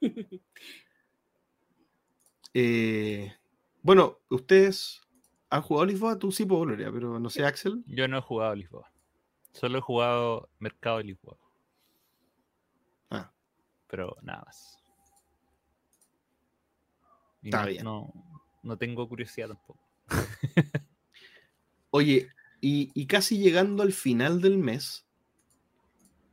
eh, 2.54 3.32
bueno, 3.82 4.18
ustedes 4.28 5.00
han 5.48 5.62
jugado 5.62 5.86
Lisboa, 5.86 6.18
tú 6.18 6.30
sí, 6.30 6.44
por 6.44 6.66
Gloria, 6.66 6.90
pero 6.92 7.18
no 7.18 7.30
sé, 7.30 7.44
Axel. 7.44 7.82
Yo 7.86 8.06
no 8.08 8.18
he 8.18 8.22
jugado 8.22 8.54
Lisboa. 8.54 8.92
Solo 9.52 9.78
he 9.78 9.80
jugado 9.80 10.48
Mercado 10.58 10.98
de 10.98 11.04
Lisboa. 11.04 11.36
Ah. 13.10 13.32
Pero 13.88 14.16
nada 14.22 14.42
más. 14.46 14.78
Y 17.42 17.48
Está 17.48 17.62
no, 17.62 17.66
bien. 17.66 17.84
No, 17.84 18.12
no 18.62 18.76
tengo 18.76 19.08
curiosidad 19.08 19.48
tampoco. 19.48 19.80
Oye, 21.90 22.28
y, 22.60 22.90
y, 22.94 23.06
casi 23.06 23.38
llegando 23.38 23.82
al 23.82 23.92
final 23.92 24.40
del 24.40 24.58
mes, 24.58 25.06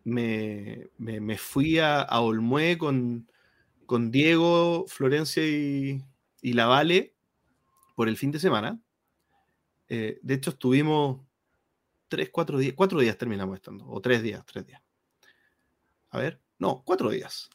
me, 0.04 0.90
me, 0.98 1.20
me 1.20 1.38
fui 1.38 1.80
a, 1.80 2.02
a 2.02 2.20
Olmué 2.20 2.78
con, 2.78 3.28
con, 3.88 4.12
Diego, 4.12 4.86
Florencia 4.88 5.44
y, 5.48 6.04
y 6.42 6.54
La 6.54 6.68
Vale 6.68 7.16
por 7.96 8.08
el 8.08 8.18
fin 8.18 8.32
de 8.32 8.40
semana. 8.40 8.80
Eh, 9.90 10.20
de 10.22 10.34
hecho, 10.34 10.52
estuvimos 10.52 11.22
tres, 12.08 12.30
cuatro 12.30 12.60
días, 12.60 12.74
cuatro 12.76 13.00
días 13.00 13.18
terminamos 13.18 13.56
estando, 13.56 13.88
o 13.90 14.02
tres 14.02 14.22
días, 14.22 14.46
tres 14.46 14.66
días. 14.66 14.82
A 16.10 16.20
ver, 16.20 16.40
no, 16.60 16.84
cuatro 16.86 17.10
días. 17.10 17.50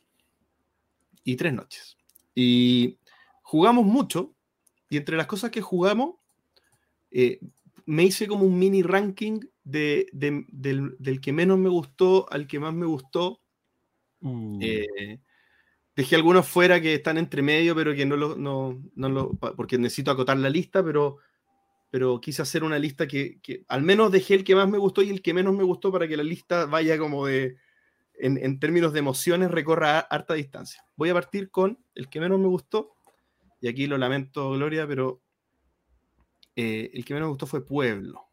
Y 1.25 1.37
tres 1.37 1.53
noches. 1.53 1.97
Y 2.35 2.99
jugamos 3.43 3.85
mucho, 3.85 4.35
y 4.89 4.97
entre 4.97 5.17
las 5.17 5.27
cosas 5.27 5.51
que 5.51 5.61
jugamos, 5.61 6.17
eh, 7.11 7.41
me 7.87 8.05
hice 8.05 8.27
como 8.27 8.45
un 8.45 8.59
mini 8.59 8.83
ranking 8.83 9.41
de, 9.65 10.07
de, 10.13 10.45
del, 10.49 10.97
del, 10.99 11.21
que 11.21 11.33
menos 11.33 11.59
me 11.59 11.69
gustó 11.69 12.31
al 12.33 12.47
que 12.47 12.59
más 12.59 12.75
me 12.75 12.87
gustó. 12.87 13.41
Uh. 14.21 14.59
Eh, 14.61 15.21
dejé 15.95 16.17
algunos 16.17 16.47
fuera 16.47 16.81
que 16.81 16.95
están 16.95 17.19
entre 17.19 17.43
medio, 17.43 17.75
pero 17.75 17.95
que 17.95 18.07
no 18.07 18.17
lo, 18.17 18.37
no, 18.37 18.83
no 18.95 19.09
lo 19.09 19.31
porque 19.35 19.79
necesito 19.79 20.11
acotar 20.11 20.37
la 20.39 20.51
lista, 20.51 20.83
pero, 20.83 21.19
pero 21.91 22.21
quise 22.21 22.43
hacer 22.43 22.65
una 22.65 22.79
lista 22.79 23.07
que, 23.07 23.41
que, 23.43 23.65
al 23.69 23.83
menos 23.83 24.11
dejé 24.11 24.35
el 24.35 24.45
que 24.45 24.55
más 24.55 24.69
me 24.69 24.79
gustó 24.79 25.03
y 25.03 25.11
el 25.11 25.23
que 25.23 25.35
menos 25.35 25.55
me 25.55 25.65
gustó 25.65 25.93
para 25.93 26.09
que 26.09 26.17
la 26.17 26.23
lista 26.23 26.67
vaya 26.67 26.99
como 26.99 27.27
de, 27.27 27.57
en, 28.15 28.39
en 28.39 28.59
términos 28.59 28.93
de 28.93 29.01
emociones, 29.01 29.51
recorra 29.51 29.99
harta 30.01 30.35
distancia. 30.35 30.85
Voy 30.97 31.11
a 31.11 31.15
partir 31.15 31.51
con 31.51 31.79
el 31.95 32.09
que 32.09 32.21
menos 32.21 32.39
me 32.39 32.49
gustó, 32.49 32.95
y 33.61 33.69
aquí 33.69 33.87
lo 33.87 33.99
lamento, 33.99 34.51
Gloria, 34.53 34.87
pero 34.87 35.23
eh, 36.57 36.91
el 36.93 37.05
que 37.05 37.15
menos 37.15 37.29
me 37.29 37.31
gustó 37.31 37.47
fue 37.47 37.65
Pueblo. 37.65 38.29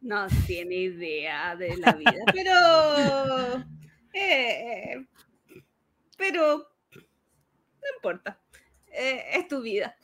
No 0.00 0.26
tiene 0.46 0.76
idea 0.76 1.54
de 1.56 1.76
la 1.76 1.92
vida, 1.92 2.14
pero. 2.32 3.64
Eh, 4.14 5.06
pero. 6.20 6.68
No 6.94 7.88
importa. 7.96 8.38
Eh, 8.92 9.24
es 9.32 9.48
tu 9.48 9.62
vida. 9.62 9.96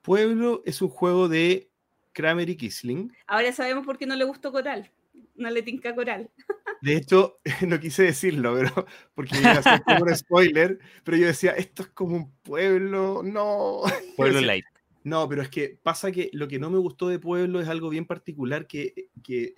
Pueblo 0.00 0.62
es 0.64 0.80
un 0.80 0.88
juego 0.88 1.28
de 1.28 1.68
Kramer 2.12 2.48
y 2.48 2.56
Kisling. 2.56 3.12
Ahora 3.26 3.52
sabemos 3.52 3.84
por 3.84 3.98
qué 3.98 4.06
no 4.06 4.14
le 4.14 4.24
gustó 4.24 4.52
Coral. 4.52 4.90
No 5.34 5.50
le 5.50 5.62
tinca 5.62 5.94
Coral. 5.94 6.30
De 6.82 6.96
hecho, 6.96 7.40
no 7.66 7.80
quise 7.80 8.04
decirlo, 8.04 8.54
pero 8.54 8.86
porque 9.14 9.38
iba 9.38 9.50
a 9.52 9.62
ser 9.62 9.82
como 9.82 10.04
un 10.04 10.14
spoiler, 10.16 10.78
pero 11.02 11.16
yo 11.16 11.26
decía, 11.26 11.52
esto 11.52 11.82
es 11.82 11.88
como 11.88 12.14
un 12.14 12.30
pueblo, 12.42 13.22
no. 13.24 13.80
Pueblo 14.16 14.40
light. 14.40 14.64
No, 15.02 15.28
pero 15.28 15.42
es 15.42 15.48
que 15.48 15.78
pasa 15.82 16.12
que 16.12 16.30
lo 16.32 16.46
que 16.46 16.58
no 16.60 16.70
me 16.70 16.78
gustó 16.78 17.08
de 17.08 17.18
Pueblo 17.18 17.60
es 17.60 17.68
algo 17.68 17.88
bien 17.88 18.06
particular 18.06 18.66
que, 18.66 19.08
que 19.22 19.54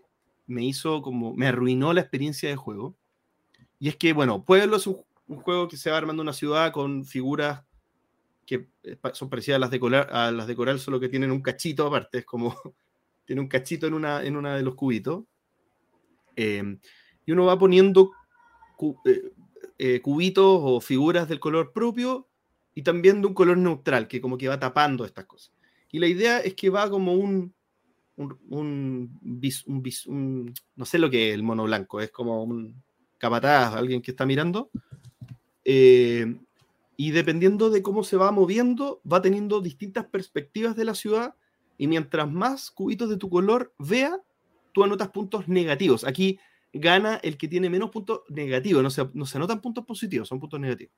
me 0.46 0.64
hizo 0.64 1.02
como, 1.02 1.34
me 1.34 1.46
arruinó 1.46 1.92
la 1.92 2.00
experiencia 2.00 2.48
de 2.48 2.56
juego. 2.56 2.96
Y 3.78 3.88
es 3.88 3.96
que, 3.96 4.12
bueno, 4.12 4.44
Pueblo 4.44 4.76
es 4.76 4.86
un, 4.86 5.04
un 5.28 5.38
juego 5.38 5.68
que 5.68 5.76
se 5.76 5.90
va 5.90 5.98
armando 5.98 6.22
una 6.22 6.32
ciudad 6.32 6.72
con 6.72 7.04
figuras 7.04 7.62
que 8.48 8.66
son 9.12 9.28
parecidas 9.28 9.56
a 9.56 9.60
las 9.60 9.70
de 9.70 9.78
Coral, 9.78 10.08
a 10.10 10.30
las 10.30 10.46
de 10.46 10.56
Coral 10.56 10.80
solo 10.80 10.98
que 10.98 11.10
tienen 11.10 11.30
un 11.30 11.42
cachito 11.42 11.86
aparte, 11.86 12.18
es 12.18 12.24
como, 12.24 12.56
tiene 13.26 13.42
un 13.42 13.48
cachito 13.48 13.86
en 13.86 13.92
una, 13.92 14.24
en 14.24 14.36
una 14.36 14.56
de 14.56 14.62
los 14.62 14.74
cubitos. 14.74 15.24
Eh, 16.34 16.78
y 17.26 17.32
uno 17.32 17.44
va 17.44 17.58
poniendo 17.58 18.12
eh, 19.04 19.32
eh, 19.76 20.00
cubitos 20.00 20.60
o 20.62 20.80
figuras 20.80 21.28
del 21.28 21.40
color 21.40 21.72
propio 21.72 22.26
y 22.74 22.82
también 22.82 23.20
de 23.20 23.26
un 23.26 23.34
color 23.34 23.58
neutral, 23.58 24.08
que 24.08 24.20
como 24.20 24.38
que 24.38 24.48
va 24.48 24.58
tapando 24.58 25.04
estas 25.04 25.26
cosas. 25.26 25.52
Y 25.92 25.98
la 25.98 26.06
idea 26.06 26.38
es 26.40 26.54
que 26.54 26.70
va 26.70 26.88
como 26.88 27.12
un, 27.12 27.52
un, 28.16 28.38
un, 28.48 29.18
bis, 29.20 29.66
un, 29.66 29.82
bis, 29.82 30.06
un 30.06 30.54
no 30.74 30.86
sé 30.86 30.98
lo 30.98 31.10
que 31.10 31.28
es 31.28 31.34
el 31.34 31.42
mono 31.42 31.64
blanco, 31.64 32.00
es 32.00 32.10
como 32.10 32.42
un 32.44 32.82
capataz, 33.18 33.74
alguien 33.74 34.00
que 34.00 34.12
está 34.12 34.24
mirando. 34.24 34.70
Eh, 35.70 36.34
y 36.96 37.10
dependiendo 37.10 37.68
de 37.68 37.82
cómo 37.82 38.02
se 38.02 38.16
va 38.16 38.32
moviendo, 38.32 39.02
va 39.10 39.20
teniendo 39.20 39.60
distintas 39.60 40.06
perspectivas 40.06 40.74
de 40.74 40.86
la 40.86 40.94
ciudad. 40.94 41.34
Y 41.76 41.88
mientras 41.88 42.30
más 42.32 42.70
cubitos 42.70 43.10
de 43.10 43.18
tu 43.18 43.28
color 43.28 43.74
vea, 43.78 44.18
tú 44.72 44.82
anotas 44.82 45.10
puntos 45.10 45.46
negativos. 45.46 46.04
Aquí 46.04 46.40
gana 46.72 47.16
el 47.16 47.36
que 47.36 47.48
tiene 47.48 47.68
menos 47.68 47.90
puntos 47.90 48.22
negativos, 48.30 48.82
no 48.82 48.88
se, 48.88 49.06
no 49.12 49.26
se 49.26 49.36
anotan 49.36 49.60
puntos 49.60 49.84
positivos, 49.84 50.26
son 50.26 50.40
puntos 50.40 50.58
negativos. 50.58 50.94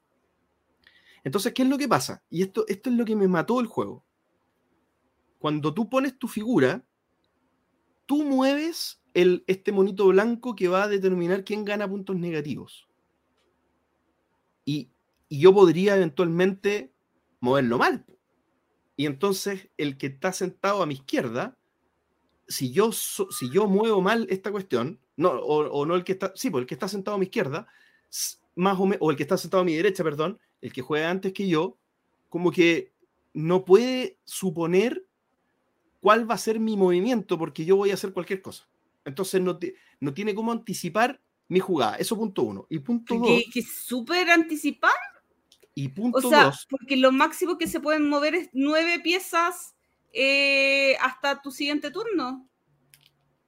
Entonces, 1.25 1.53
¿qué 1.53 1.63
es 1.63 1.69
lo 1.69 1.77
que 1.77 1.89
pasa? 1.89 2.23
Y 2.31 2.43
esto, 2.43 2.65
esto 2.69 2.91
es 2.91 2.97
lo 2.97 3.05
que 3.05 3.17
me 3.17 3.27
mató 3.27 3.59
el 3.59 3.67
juego. 3.67 4.05
Cuando 5.41 5.75
tú 5.75 5.91
pones 5.91 6.17
tu 6.17 6.29
figura, 6.29 6.85
tú 8.07 8.25
mueves 8.25 9.03
el, 9.15 9.43
este 9.49 9.73
monito 9.73 10.07
blanco 10.07 10.55
que 10.55 10.69
va 10.69 10.85
a 10.85 10.89
determinar 10.89 11.43
quién 11.43 11.65
gana 11.65 11.89
puntos 11.89 12.15
negativos. 12.15 12.90
Y, 14.65 14.91
yo 15.33 15.55
podría 15.55 15.95
eventualmente 15.95 16.93
moverlo 17.39 17.79
mal. 17.79 18.05
Y 18.97 19.07
entonces 19.07 19.69
el 19.77 19.97
que 19.97 20.09
está 20.09 20.33
sentado 20.33 20.83
a 20.83 20.87
mi 20.87 20.95
izquierda, 20.95 21.57
si 22.49 22.73
yo, 22.73 22.91
si 22.91 23.49
yo 23.53 23.69
muevo 23.69 24.03
mal 24.03 24.27
esta 24.29 24.51
cuestión, 24.51 24.99
no, 25.17 25.31
o, 25.31 25.71
o, 25.71 25.87
no 25.87 25.95
el 25.95 26.03
que 26.03 26.13
está, 26.13 26.33
sí, 26.35 26.51
pues 26.51 26.63
el 26.63 26.67
que 26.67 26.75
está 26.75 26.89
sentado 26.89 27.15
a 27.15 27.19
mi 27.19 27.27
izquierda, 27.27 27.69
más 28.57 28.79
o, 28.81 28.87
me, 28.87 28.97
o 28.99 29.11
el 29.11 29.17
que 29.17 29.23
está 29.23 29.37
sentado 29.37 29.63
a 29.63 29.65
mi 29.65 29.75
derecha, 29.77 30.03
perdón, 30.03 30.41
el 30.61 30.73
que 30.73 30.83
juega 30.83 31.11
antes 31.11 31.33
que 31.33 31.49
yo, 31.49 31.79
como 32.29 32.51
que 32.51 32.93
no 33.33 33.65
puede 33.65 34.19
suponer 34.25 35.05
cuál 36.01 36.29
va 36.29 36.35
a 36.35 36.39
ser 36.39 36.59
mi 36.59 36.77
movimiento 36.77 37.39
porque 37.39 37.65
yo 37.65 37.77
voy 37.77 37.91
a 37.91 37.95
hacer 37.95 38.13
cualquier 38.13 38.43
cosa. 38.43 38.69
Entonces 39.05 39.41
no, 39.41 39.59
te, 39.59 39.75
no 40.01 40.13
tiene 40.13 40.35
cómo 40.35 40.53
anticipar 40.53 41.21
mi 41.51 41.59
jugada. 41.59 41.97
Eso 41.97 42.17
punto 42.17 42.43
uno. 42.43 42.67
Y 42.71 42.79
punto 42.79 43.17
dos. 43.17 43.27
Que, 43.27 43.45
que 43.53 43.63
súper 43.63 44.31
anticipar. 44.31 44.93
Y 45.75 45.89
punto 45.89 46.19
o 46.19 46.31
sea, 46.31 46.45
dos. 46.45 46.67
Porque 46.71 46.97
lo 46.97 47.11
máximo 47.11 47.59
que 47.59 47.67
se 47.67 47.81
pueden 47.81 48.09
mover 48.09 48.37
es 48.37 48.51
nueve 48.53 49.01
piezas 49.01 49.75
eh, 50.13 50.97
hasta 51.01 51.43
tu 51.43 51.51
siguiente 51.51 51.91
turno. 51.91 52.49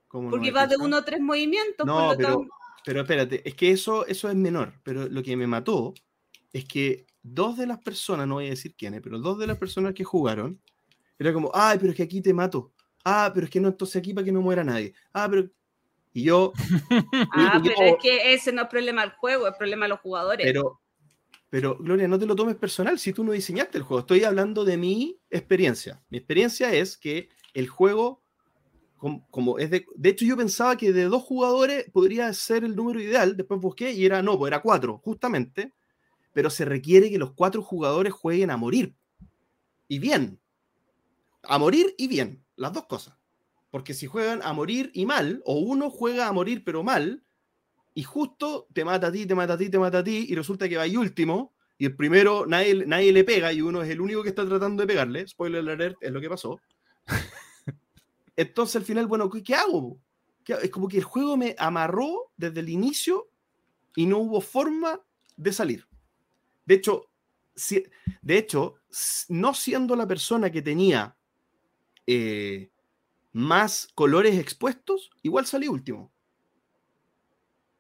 Porque 0.09 0.51
va 0.51 0.67
de 0.67 0.77
uno 0.77 0.97
a 0.97 1.05
tres 1.05 1.21
movimientos. 1.21 1.87
No, 1.87 2.13
pero, 2.17 2.29
tanto... 2.29 2.55
pero 2.85 3.01
espérate, 3.03 3.49
es 3.49 3.55
que 3.55 3.71
eso, 3.71 4.05
eso 4.07 4.29
es 4.29 4.35
menor. 4.35 4.75
Pero 4.83 5.09
lo 5.09 5.23
que 5.23 5.37
me 5.37 5.47
mató 5.47 5.95
es 6.53 6.65
que 6.65 7.07
dos 7.23 7.57
de 7.57 7.69
las 7.69 7.79
personas, 7.79 8.27
no 8.27 8.35
voy 8.35 8.49
a 8.49 8.51
decir 8.51 8.75
quiénes, 8.75 9.01
pero 9.01 9.21
dos 9.21 9.39
de 9.39 9.47
las 9.47 9.59
personas 9.59 9.95
que 9.95 10.03
jugaron, 10.03 10.61
era 11.21 11.33
como, 11.33 11.53
ay, 11.55 11.79
pero 11.79 11.93
es 11.93 11.97
que 11.97 12.03
aquí 12.03 12.21
te 12.21 12.35
mato. 12.35 12.73
Ah, 13.05 13.31
pero 13.33 13.47
es 13.47 13.51
que 13.51 13.61
no, 13.61 13.69
entonces 13.69 13.97
aquí 13.97 14.13
para 14.13 14.25
que 14.25 14.33
no 14.33 14.41
muera 14.41 14.65
nadie. 14.65 14.93
Ah, 15.13 15.29
pero. 15.31 15.49
Y 16.13 16.25
yo. 16.25 16.53
ah, 17.33 17.61
y 17.63 17.69
yo, 17.69 17.75
pero 17.77 17.97
es 17.97 18.03
que 18.03 18.35
ese 18.35 18.53
no 18.53 18.63
es 18.63 18.69
problema 18.69 19.03
del 19.03 19.13
juego, 19.13 19.49
es 19.49 19.55
problema 19.57 19.87
de 19.87 19.91
los 19.91 20.01
jugadores. 20.01 20.47
Pero, 20.47 20.81
pero, 21.49 21.77
Gloria, 21.79 22.09
no 22.09 22.19
te 22.19 22.27
lo 22.27 22.37
tomes 22.37 22.57
personal 22.57 22.99
si 22.99 23.13
tú 23.13 23.25
no 23.25 23.33
diseñaste 23.33 23.79
el 23.79 23.85
juego. 23.85 24.01
Estoy 24.01 24.25
hablando 24.25 24.65
de 24.65 24.77
mi 24.77 25.21
experiencia. 25.31 26.03
Mi 26.09 26.19
experiencia 26.19 26.73
es 26.73 26.97
que 26.97 27.29
el 27.55 27.69
juego, 27.69 28.23
como, 28.97 29.27
como 29.31 29.59
es 29.59 29.71
de. 29.71 29.87
De 29.95 30.11
hecho, 30.11 30.25
yo 30.25 30.37
pensaba 30.37 30.77
que 30.77 30.93
de 30.93 31.05
dos 31.05 31.23
jugadores 31.23 31.91
podría 31.93 32.33
ser 32.33 32.65
el 32.65 32.77
número 32.77 33.01
ideal. 33.01 33.37
Después 33.37 33.61
busqué 33.61 33.93
y 33.93 34.05
era 34.05 34.23
no, 34.23 34.39
pues 34.39 34.51
era 34.51 34.61
cuatro, 34.61 34.99
justamente 34.99 35.73
pero 36.33 36.51
se 36.51 36.65
requiere 36.65 37.11
que 37.11 37.19
los 37.19 37.33
cuatro 37.33 37.63
jugadores 37.63 38.13
jueguen 38.13 38.51
a 38.51 38.57
morir. 38.57 38.97
Y 39.89 39.99
bien. 39.99 40.41
A 41.43 41.59
morir 41.59 41.95
y 41.99 42.09
bien. 42.09 42.45
Las 42.57 42.73
dos 42.73 42.87
cosas. 42.87 43.17
Porque 43.73 43.95
si 43.95 44.07
juegan 44.07 44.43
a 44.43 44.53
morir 44.53 44.91
y 44.93 45.07
mal, 45.07 45.43
o 45.47 45.59
uno 45.59 45.89
juega 45.89 46.29
a 46.29 46.33
morir 46.33 46.63
pero 46.63 46.85
mal, 46.85 47.25
y 47.95 48.03
justo 48.03 48.69
te 48.75 48.85
mata 48.85 49.07
a 49.07 49.13
ti, 49.13 49.25
te 49.25 49.35
mata 49.35 49.55
a 49.55 49.57
ti, 49.57 49.71
te 49.71 49.79
mata 49.79 49.99
a 49.99 50.05
ti, 50.05 50.27
y 50.29 50.35
resulta 50.35 50.69
que 50.69 50.77
va 50.77 50.83
ahí 50.83 50.95
último, 50.95 51.55
y 51.79 51.87
el 51.87 51.97
primero 51.97 52.45
nadie, 52.47 52.85
nadie 52.87 53.13
le 53.13 53.25
pega, 53.25 53.51
y 53.51 53.63
uno 53.63 53.83
es 53.83 53.89
el 53.89 54.03
único 54.03 54.23
que 54.23 54.29
está 54.29 54.47
tratando 54.47 54.83
de 54.83 54.87
pegarle. 54.87 55.27
Spoiler 55.27 55.67
alert, 55.67 55.97
es 56.03 56.13
lo 56.13 56.21
que 56.21 56.29
pasó. 56.29 56.61
Entonces 58.37 58.77
al 58.77 58.85
final, 58.85 59.07
bueno, 59.07 59.31
¿qué, 59.31 59.55
hago? 59.55 59.99
Es 60.47 60.71
como 60.71 60.87
que 60.87 60.99
el 60.99 61.05
juego 61.05 61.39
me 61.39 61.55
amarró 61.59 62.31
desde 62.37 62.61
el 62.61 62.69
inicio 62.69 63.31
y 63.97 64.05
no 64.05 64.19
hubo 64.19 64.43
forma 64.43 65.01
de 65.37 65.53
salir. 65.53 65.89
De 66.67 66.75
hecho, 66.75 67.09
si, 67.55 67.85
de 68.21 68.37
hecho, 68.37 68.75
no 69.29 69.55
siendo 69.55 69.97
la 69.97 70.07
persona 70.07 70.51
que 70.51 70.61
tenía 70.61 71.17
eh, 72.07 72.71
más 73.33 73.89
colores 73.95 74.39
expuestos, 74.39 75.11
igual 75.23 75.47
salí 75.47 75.69
último. 75.69 76.13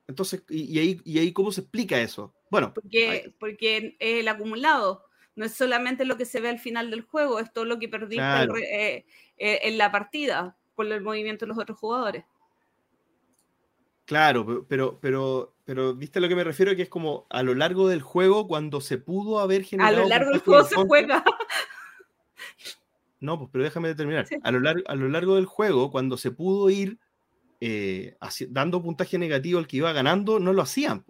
Entonces, 0.08 0.42
y, 0.48 0.78
ahí, 0.78 1.00
y 1.04 1.18
ahí 1.18 1.32
cómo 1.32 1.52
se 1.52 1.62
explica 1.62 2.00
eso? 2.00 2.34
Bueno, 2.50 2.74
porque, 2.74 3.34
porque 3.38 3.96
el 3.98 4.28
acumulado 4.28 5.06
no 5.36 5.44
es 5.44 5.54
solamente 5.54 6.04
lo 6.04 6.16
que 6.16 6.26
se 6.26 6.40
ve 6.40 6.48
al 6.48 6.58
final 6.58 6.90
del 6.90 7.02
juego, 7.02 7.38
es 7.38 7.52
todo 7.52 7.64
lo 7.64 7.78
que 7.78 7.88
perdiste 7.88 8.22
eh, 8.22 9.06
eh, 9.38 9.60
en 9.62 9.78
la 9.78 9.90
partida 9.90 10.56
por 10.74 10.86
el 10.86 11.00
movimiento 11.02 11.44
de 11.44 11.48
los 11.48 11.58
otros 11.58 11.78
jugadores. 11.78 12.24
Claro, 14.04 14.66
pero, 14.68 14.98
pero, 15.00 15.54
pero, 15.64 15.94
¿viste 15.94 16.18
a 16.18 16.22
lo 16.22 16.28
que 16.28 16.34
me 16.34 16.44
refiero? 16.44 16.74
Que 16.76 16.82
es 16.82 16.88
como 16.88 17.26
a 17.30 17.42
lo 17.42 17.54
largo 17.54 17.88
del 17.88 18.02
juego, 18.02 18.46
cuando 18.48 18.80
se 18.80 18.98
pudo 18.98 19.38
haber 19.38 19.64
generado. 19.64 19.96
A 19.96 20.00
lo 20.00 20.08
largo 20.08 20.30
del 20.32 20.40
juego 20.40 20.64
se 20.64 20.74
juega. 20.74 21.24
No, 23.22 23.38
pues, 23.38 23.50
pero 23.52 23.62
déjame 23.62 23.94
terminar. 23.94 24.26
A, 24.42 24.50
lo 24.50 24.58
largo, 24.58 24.82
a 24.88 24.96
lo 24.96 25.08
largo 25.08 25.36
del 25.36 25.46
juego, 25.46 25.92
cuando 25.92 26.16
se 26.16 26.32
pudo 26.32 26.68
ir 26.70 26.98
eh, 27.60 28.16
dando 28.50 28.82
puntaje 28.82 29.16
negativo 29.16 29.60
al 29.60 29.68
que 29.68 29.76
iba 29.76 29.92
ganando, 29.92 30.40
no 30.40 30.52
lo 30.52 30.60
hacían. 30.60 31.04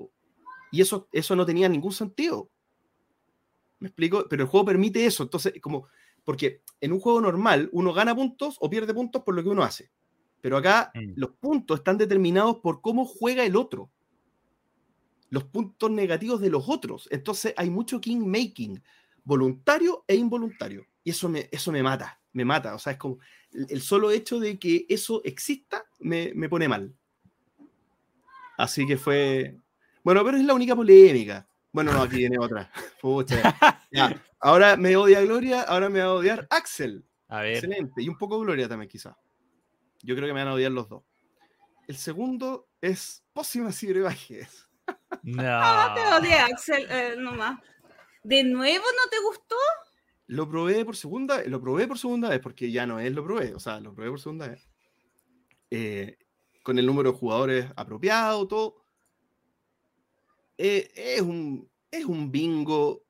Y 0.71 0.83
eso, 0.83 1.09
eso 1.11 1.35
no 1.35 1.47
tenía 1.47 1.71
ningún 1.71 1.93
sentido. 1.93 2.51
¿Me 3.79 3.89
explico? 3.89 4.27
Pero 4.29 4.43
el 4.43 4.49
juego 4.51 4.67
permite 4.67 5.07
eso. 5.07 5.23
Entonces, 5.23 5.55
como, 5.63 5.89
porque 6.23 6.61
en 6.83 6.93
un 6.93 7.01
juego 7.01 7.19
normal 7.23 7.71
uno 7.73 7.95
gana 7.95 8.15
puntos 8.15 8.59
o 8.61 8.69
pierde 8.69 8.93
puntos 8.93 9.23
por 9.23 9.35
lo 9.35 9.43
que 9.43 9.49
uno 9.49 9.63
hace. 9.63 9.91
Pero 10.43 10.59
acá 10.59 10.93
mm. 10.95 11.13
los 11.17 11.31
puntos 11.31 11.79
están 11.79 11.97
determinados 11.97 12.59
por 12.59 12.83
cómo 12.83 13.07
juega 13.07 13.43
el 13.43 13.57
otro. 13.57 13.91
Los 15.31 15.45
puntos 15.45 15.91
negativos 15.91 16.43
de 16.43 16.51
los 16.51 16.69
otros. 16.69 17.09
Entonces 17.11 17.55
hay 17.57 17.71
mucho 17.71 18.03
king 18.03 18.27
making, 18.27 18.83
voluntario 19.25 20.05
e 20.07 20.15
involuntario. 20.15 20.87
Y 21.05 21.11
eso 21.11 21.29
me, 21.29 21.49
eso 21.51 21.73
me 21.73 21.83
mata, 21.83 22.21
me 22.33 22.45
mata. 22.45 22.75
O 22.75 22.79
sea, 22.79 22.93
es 22.93 22.99
como 22.99 23.19
el 23.53 23.81
solo 23.83 24.11
hecho 24.11 24.41
de 24.41 24.59
que 24.59 24.87
eso 24.89 25.23
exista 25.25 25.85
me, 26.01 26.33
pone 26.49 26.69
mal. 26.69 26.95
Así 28.57 28.87
que 28.87 28.97
fue. 28.97 29.57
Bueno, 30.03 30.25
pero 30.25 30.37
es 30.37 30.45
la 30.45 30.55
única 30.55 30.77
polémica. 30.77 31.47
Bueno, 31.73 31.93
no, 31.93 32.03
aquí 32.03 32.17
viene 32.17 32.39
otra. 32.39 32.71
Ahora 34.41 34.77
me 34.77 34.97
odia 34.97 35.21
Gloria, 35.21 35.63
ahora 35.63 35.89
me 35.89 36.01
va 36.01 36.07
a 36.07 36.15
odiar 36.15 36.47
Axel. 36.51 37.05
A 37.29 37.43
ver. 37.43 37.59
Excelente. 37.59 38.03
Y 38.03 38.09
un 38.09 38.19
poco 38.19 38.41
Gloria 38.41 38.69
también, 38.69 38.89
quizá. 38.89 39.17
Yo 40.03 40.17
creo 40.17 40.27
que 40.27 40.35
me 40.35 40.41
van 40.41 40.49
a 40.49 40.55
odiar 40.55 40.73
los 40.73 40.89
dos. 40.89 41.05
El 41.87 41.97
segundo 41.97 42.69
es 42.81 43.23
Pósimas 43.33 43.81
y 43.83 43.87
Brebajes. 43.87 44.69
No. 45.23 45.43
no 45.43 45.95
te 45.95 46.01
odia 46.01 46.47
Axel, 46.47 46.87
eh, 46.91 47.15
nomás. 47.17 47.61
¿De 48.25 48.43
nuevo 48.43 48.85
no 48.85 49.11
te 49.11 49.21
gustó? 49.21 49.57
Lo 50.33 50.49
probé 50.49 50.85
por 50.87 50.97
segunda, 50.97 51.45
lo 51.45 51.61
probé 51.61 51.87
por 51.87 51.99
segunda 51.99 52.31
vez, 52.31 52.41
porque 52.41 52.73
ya 52.73 52.87
no 52.87 52.99
es 52.99 53.13
lo 53.13 53.23
probé, 53.23 53.55
o 53.55 53.61
sea, 53.61 53.81
lo 53.81 53.95
probé 53.95 54.09
por 54.09 54.19
segunda 54.19 54.49
vez. 54.49 54.67
Eh, 55.71 56.17
con 56.63 56.79
el 56.79 56.87
número 56.87 57.13
de 57.13 57.19
jugadores 57.19 57.67
apropiado, 57.77 58.49
todo. 58.49 58.83
Eh, 60.57 60.91
es, 60.97 61.21
un, 61.21 61.69
es 61.91 62.07
un 62.07 62.33
bingo 62.33 63.03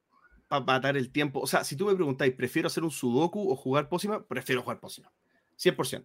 para 0.49 0.65
matar 0.65 0.97
el 0.97 1.13
tiempo. 1.13 1.39
O 1.39 1.47
sea, 1.47 1.63
si 1.63 1.77
tú 1.77 1.87
me 1.87 1.95
preguntáis, 1.95 2.35
¿prefiero 2.35 2.67
hacer 2.67 2.83
un 2.83 2.91
sudoku 2.91 3.53
o 3.53 3.55
jugar 3.55 3.89
pócima? 3.89 4.27
Prefiero 4.27 4.63
jugar 4.63 4.81
pócima. 4.81 5.13
100%. 5.57 6.05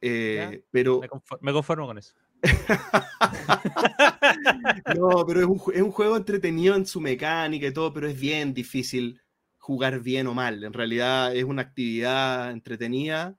Eh, 0.00 0.64
pero... 0.70 1.02
Me 1.42 1.52
conformo, 1.52 1.86
con 1.86 1.98
eso. 1.98 2.14
no, 4.96 5.26
pero 5.26 5.40
es 5.40 5.46
un, 5.46 5.60
es 5.74 5.82
un, 5.82 5.90
juego 5.90 6.16
entretenido 6.16 6.76
en 6.76 6.86
su 6.86 6.98
mecánica 6.98 7.66
y 7.66 7.74
todo, 7.74 7.92
pero 7.92 8.08
es 8.08 8.18
bien 8.18 8.54
difícil 8.54 9.20
jugar 9.68 10.00
bien 10.00 10.26
o 10.26 10.32
mal. 10.32 10.64
En 10.64 10.72
realidad 10.72 11.36
es 11.36 11.44
una 11.44 11.60
actividad 11.60 12.52
entretenida. 12.52 13.36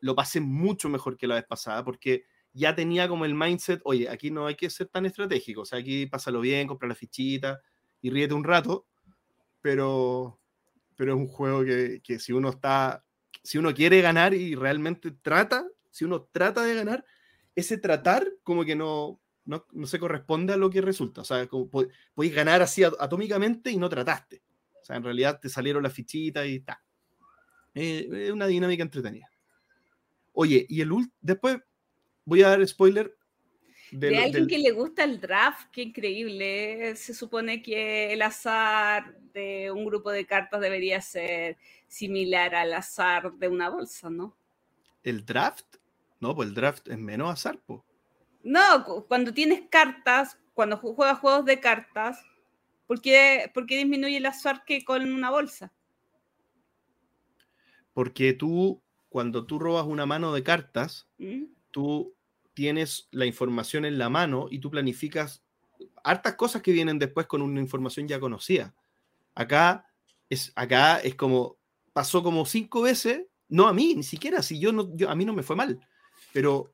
Lo 0.00 0.14
pasé 0.14 0.38
mucho 0.38 0.90
mejor 0.90 1.16
que 1.16 1.26
la 1.26 1.36
vez 1.36 1.46
pasada 1.46 1.82
porque 1.82 2.26
ya 2.52 2.74
tenía 2.74 3.08
como 3.08 3.24
el 3.24 3.34
mindset, 3.34 3.80
oye, 3.84 4.06
aquí 4.10 4.30
no 4.30 4.46
hay 4.46 4.54
que 4.54 4.68
ser 4.68 4.88
tan 4.88 5.06
estratégico, 5.06 5.62
o 5.62 5.64
sea, 5.64 5.78
aquí 5.78 6.04
pásalo 6.04 6.40
bien, 6.40 6.68
compra 6.68 6.86
la 6.86 6.94
fichita 6.94 7.58
y 8.02 8.10
ríete 8.10 8.34
un 8.34 8.44
rato, 8.44 8.86
pero, 9.62 10.38
pero 10.94 11.14
es 11.14 11.18
un 11.18 11.26
juego 11.26 11.64
que, 11.64 12.02
que 12.04 12.18
si 12.18 12.34
uno 12.34 12.50
está, 12.50 13.02
si 13.42 13.56
uno 13.56 13.72
quiere 13.72 14.02
ganar 14.02 14.34
y 14.34 14.54
realmente 14.54 15.10
trata, 15.22 15.66
si 15.90 16.04
uno 16.04 16.28
trata 16.30 16.64
de 16.64 16.74
ganar, 16.74 17.02
ese 17.54 17.78
tratar 17.78 18.30
como 18.42 18.62
que 18.62 18.76
no, 18.76 19.22
no, 19.46 19.64
no 19.72 19.86
se 19.86 19.98
corresponde 19.98 20.52
a 20.52 20.58
lo 20.58 20.68
que 20.68 20.82
resulta, 20.82 21.22
o 21.22 21.24
sea, 21.24 21.46
podéis 21.46 22.34
ganar 22.34 22.60
así 22.60 22.84
atómicamente 22.84 23.70
y 23.70 23.78
no 23.78 23.88
trataste. 23.88 24.42
O 24.86 24.90
sea, 24.90 24.96
en 24.98 25.02
realidad 25.02 25.40
te 25.40 25.48
salieron 25.48 25.82
las 25.82 25.92
fichitas 25.92 26.46
y 26.46 26.54
está. 26.56 26.80
es 27.74 28.30
una 28.30 28.46
dinámica 28.46 28.84
entretenida. 28.84 29.28
Oye, 30.32 30.64
y 30.68 30.80
el 30.80 30.92
después 31.20 31.58
voy 32.24 32.44
a 32.44 32.50
dar 32.50 32.68
spoiler. 32.68 33.12
De, 33.90 34.16
alguien 34.16 34.46
que 34.46 34.60
le 34.60 34.70
gusta 34.70 35.02
el 35.02 35.20
draft, 35.20 35.70
qué 35.72 35.82
increíble. 35.82 36.94
Se 36.94 37.14
supone 37.14 37.62
que 37.62 38.12
el 38.12 38.22
azar 38.22 39.18
de 39.34 39.72
un 39.72 39.84
grupo 39.86 40.12
de 40.12 40.24
cartas 40.24 40.60
debería 40.60 41.00
ser 41.00 41.56
similar 41.88 42.54
al 42.54 42.72
azar 42.72 43.32
de 43.32 43.48
una 43.48 43.70
bolsa, 43.70 44.08
¿no? 44.08 44.36
¿El 45.02 45.26
draft? 45.26 45.66
No, 46.20 46.32
pues 46.36 46.50
el 46.50 46.54
draft 46.54 46.86
es 46.86 46.98
menos 46.98 47.32
azar, 47.32 47.60
pues. 47.66 47.80
No, 48.44 49.04
cuando 49.08 49.34
tienes 49.34 49.62
cartas, 49.68 50.38
cuando 50.54 50.76
juegas 50.76 51.18
juegos 51.18 51.44
de 51.44 51.58
cartas, 51.58 52.24
¿Por 52.86 53.00
qué, 53.00 53.50
disminuye 53.68 54.16
el 54.16 54.26
azar 54.26 54.64
que 54.64 54.84
con 54.84 55.12
una 55.12 55.30
bolsa? 55.30 55.72
Porque 57.92 58.32
tú, 58.32 58.82
cuando 59.08 59.46
tú 59.46 59.58
robas 59.58 59.86
una 59.86 60.06
mano 60.06 60.32
de 60.32 60.42
cartas, 60.42 61.08
¿Mm? 61.18 61.44
tú 61.70 62.14
tienes 62.54 63.08
la 63.10 63.26
información 63.26 63.84
en 63.84 63.98
la 63.98 64.08
mano 64.08 64.46
y 64.50 64.60
tú 64.60 64.70
planificas 64.70 65.42
hartas 66.04 66.34
cosas 66.36 66.62
que 66.62 66.72
vienen 66.72 66.98
después 66.98 67.26
con 67.26 67.42
una 67.42 67.60
información 67.60 68.06
ya 68.08 68.20
conocida. 68.20 68.74
Acá 69.34 69.86
es, 70.30 70.52
acá 70.54 70.98
es 71.00 71.14
como, 71.14 71.58
pasó 71.92 72.22
como 72.22 72.46
cinco 72.46 72.82
veces, 72.82 73.26
no 73.48 73.68
a 73.68 73.72
mí, 73.72 73.94
ni 73.94 74.02
siquiera, 74.02 74.42
si 74.42 74.58
yo 74.58 74.72
no, 74.72 74.94
yo, 74.96 75.10
a 75.10 75.14
mí 75.14 75.24
no 75.24 75.32
me 75.32 75.42
fue 75.42 75.56
mal, 75.56 75.80
pero 76.32 76.72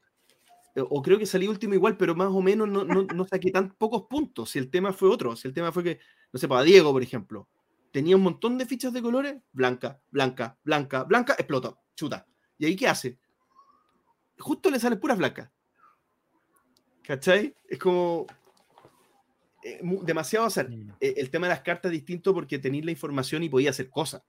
o 0.74 1.02
creo 1.02 1.18
que 1.18 1.26
salí 1.26 1.46
último 1.48 1.74
igual, 1.74 1.96
pero 1.96 2.14
más 2.14 2.28
o 2.28 2.40
menos 2.40 2.68
no, 2.68 2.84
no, 2.84 3.26
saqué 3.26 3.50
tan 3.50 3.74
pocos 3.74 4.04
puntos. 4.08 4.50
Si 4.50 4.58
el 4.58 4.70
tema 4.70 4.92
fue 4.92 5.10
otro, 5.10 5.36
si 5.36 5.46
el 5.46 5.54
tema 5.54 5.70
fue 5.70 5.84
que, 5.84 6.00
no 6.32 6.38
sé, 6.38 6.48
para 6.48 6.62
Diego, 6.62 6.92
por 6.92 7.02
ejemplo, 7.02 7.48
tenía 7.90 8.16
un 8.16 8.22
montón 8.22 8.56
de 8.56 8.64
fichas 8.64 8.92
de 8.92 9.02
colores, 9.02 9.36
blanca, 9.52 10.00
blanca, 10.10 10.58
blanca, 10.64 11.04
blanca, 11.04 11.34
explota, 11.34 11.78
chuta. 11.94 12.26
¿Y 12.56 12.66
ahí 12.66 12.76
qué 12.76 12.88
hace? 12.88 13.18
Justo 14.38 14.70
le 14.70 14.80
sale 14.80 14.96
puras 14.96 15.18
blancas. 15.18 15.50
¿Cachai? 17.02 17.54
Es 17.68 17.78
como 17.78 18.26
eh, 19.62 19.80
demasiado 20.02 20.46
hacer. 20.46 20.70
Eh, 21.00 21.14
el 21.18 21.30
tema 21.30 21.48
de 21.48 21.54
las 21.54 21.62
cartas 21.62 21.90
es 21.90 21.98
distinto 21.98 22.32
porque 22.32 22.58
tenéis 22.58 22.84
la 22.84 22.92
información 22.92 23.42
y 23.42 23.50
podía 23.50 23.70
hacer 23.70 23.90
cosas. 23.90 24.22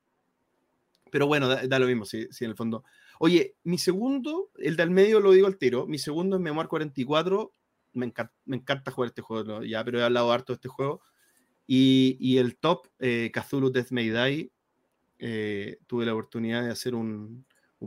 Pero 1.10 1.27
bueno, 1.27 1.47
da, 1.47 1.79
lo 1.79 1.86
mismo, 1.86 2.06
si, 2.06 2.27
si 2.32 2.43
en 2.43 2.51
el 2.51 2.58
fondo 2.58 2.84
Oye, 3.19 3.56
mi 3.63 3.78
segundo, 3.78 4.49
el 4.58 4.76
del 4.76 4.89
medio 4.89 5.19
lo 5.19 5.32
digo 5.32 5.47
al 5.47 5.58
tiro, 5.58 5.86
mi 5.88 5.97
segundo 5.97 6.38
es 6.38 6.41
Memoir 6.41 6.67
44, 6.67 7.54
me 7.93 8.08
encanta, 8.08 8.34
me 8.45 8.62
jugar 8.91 9.08
este 9.08 9.21
juego, 9.21 9.63
ya, 9.63 9.84
pero 9.84 9.99
he 9.99 10.04
hablado 10.04 10.32
harto 10.32 10.54
de 10.54 10.56
este 10.56 10.69
juego. 10.69 11.02
Y, 11.65 12.38
el 12.38 12.58
top, 12.58 12.88
eh, 12.99 13.32
Cthulhu 13.34 13.71
Death 13.71 13.91
May 13.91 14.10
Die, 14.10 14.52
eh, 15.19 15.78
tuve 15.88 16.06
la 16.06 16.13
oportunidad 16.13 16.63
de 16.63 16.71
hacer 16.71 16.95
un, 16.95 17.45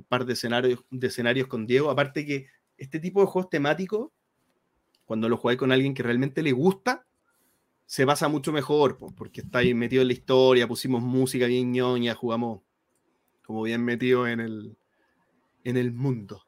par 0.09 0.25
de 0.25 0.35
escenarios, 0.35 0.85
de 0.91 1.07
escenarios 1.09 1.49
con 1.49 1.67
Diego. 1.67 1.91
Aparte 1.91 2.25
que 2.25 2.47
este 2.77 3.01
tipo 3.01 3.21
de 3.21 3.27
juegos 3.27 3.51
temáticos, 3.51 4.11
cuando 5.05 5.29
lo 5.29 5.37
jugáis 5.37 5.59
con 5.59 5.73
alguien 5.73 5.95
que 5.95 6.03
realmente 6.03 6.43
le 6.43 6.53
gusta, 6.53 7.07
se 7.85 8.05
pasa 8.07 8.29
mucho 8.29 8.53
mejor, 8.53 8.99
porque 9.15 9.43
está 9.43 9.61
metido 9.75 10.03
en 10.03 10.09
la 10.09 10.15
historia, 10.15 10.67
pusimos 10.67 11.03
música 11.03 11.47
bien 11.47 11.73
ñoña, 11.73 12.15
jugamos 12.15 12.63
como 13.45 13.63
bien 13.63 13.85
metido 13.85 14.27
en 14.27 14.41
el, 14.41 14.77
en 15.67 15.77
el 15.77 15.93
mundo. 15.93 16.45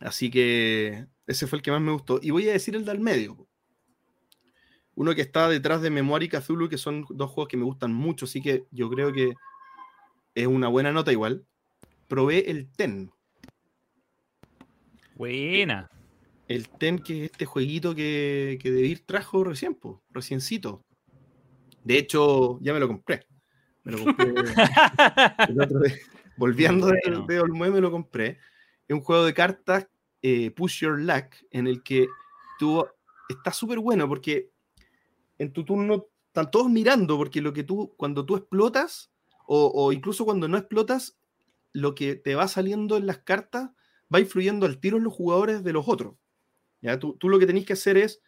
Así 0.00 0.30
que 0.30 1.06
ese 1.26 1.46
fue 1.46 1.58
el 1.58 1.62
que 1.62 1.70
más 1.70 1.82
me 1.82 1.92
gustó. 1.92 2.18
Y 2.22 2.30
voy 2.30 2.48
a 2.48 2.52
decir 2.52 2.74
el 2.74 2.86
del 2.86 2.98
medio. 2.98 3.46
Uno 4.94 5.14
que 5.14 5.20
está 5.20 5.50
detrás 5.50 5.82
de 5.82 5.90
Memoria 5.90 6.26
y 6.26 6.30
Cthulhu, 6.30 6.70
que 6.70 6.78
son 6.78 7.04
dos 7.10 7.30
juegos 7.30 7.48
que 7.48 7.58
me 7.58 7.64
gustan 7.64 7.92
mucho, 7.92 8.24
así 8.24 8.40
que 8.40 8.64
yo 8.70 8.88
creo 8.88 9.12
que 9.12 9.34
es 10.34 10.46
una 10.46 10.68
buena 10.68 10.92
nota 10.92 11.12
igual. 11.12 11.44
Probé 12.08 12.50
el 12.50 12.70
Ten. 12.70 13.10
Buena. 15.14 15.90
el 16.48 16.68
TEN, 16.68 16.98
que 16.98 17.24
es 17.24 17.30
este 17.32 17.46
jueguito 17.46 17.94
que, 17.94 18.58
que 18.62 18.70
Debir 18.70 19.00
trajo 19.04 19.44
recién, 19.44 19.74
pues, 19.74 19.96
reciencito. 20.10 20.84
De 21.84 21.98
hecho, 21.98 22.58
ya 22.60 22.72
me 22.72 22.80
lo 22.80 22.88
compré. 22.88 23.26
Me 23.84 23.92
lo 23.92 24.04
compré 24.04 24.26
el 25.48 25.60
otro 25.60 25.80
día. 25.80 25.96
Volviendo 26.36 26.88
de, 26.88 27.00
de 27.26 27.40
Olmué, 27.40 27.70
me 27.70 27.80
lo 27.80 27.90
compré. 27.90 28.38
Es 28.88 28.94
un 28.94 29.00
juego 29.00 29.24
de 29.24 29.34
cartas, 29.34 29.88
eh, 30.22 30.50
Push 30.50 30.80
Your 30.80 31.00
Luck, 31.00 31.34
en 31.50 31.66
el 31.66 31.82
que 31.82 32.08
tú 32.58 32.86
está 33.28 33.52
súper 33.52 33.78
bueno 33.78 34.08
porque 34.08 34.50
en 35.38 35.52
tu 35.52 35.64
turno 35.64 36.06
están 36.28 36.50
todos 36.50 36.70
mirando, 36.70 37.16
porque 37.16 37.40
lo 37.40 37.52
que 37.52 37.64
tú, 37.64 37.94
cuando 37.96 38.24
tú 38.24 38.36
explotas, 38.36 39.10
o, 39.46 39.72
o 39.74 39.92
incluso 39.92 40.24
cuando 40.24 40.48
no 40.48 40.58
explotas, 40.58 41.18
lo 41.72 41.94
que 41.94 42.14
te 42.14 42.34
va 42.34 42.48
saliendo 42.48 42.96
en 42.96 43.06
las 43.06 43.18
cartas 43.18 43.70
va 44.12 44.20
influyendo 44.20 44.66
al 44.66 44.78
tiro 44.78 44.96
en 44.96 45.04
los 45.04 45.12
jugadores 45.12 45.62
de 45.62 45.72
los 45.72 45.88
otros. 45.88 46.14
¿ya? 46.80 46.98
Tú, 46.98 47.16
tú 47.18 47.28
lo 47.28 47.38
que 47.38 47.46
tenés 47.46 47.66
que 47.66 47.74
hacer 47.74 47.96
es, 47.96 48.20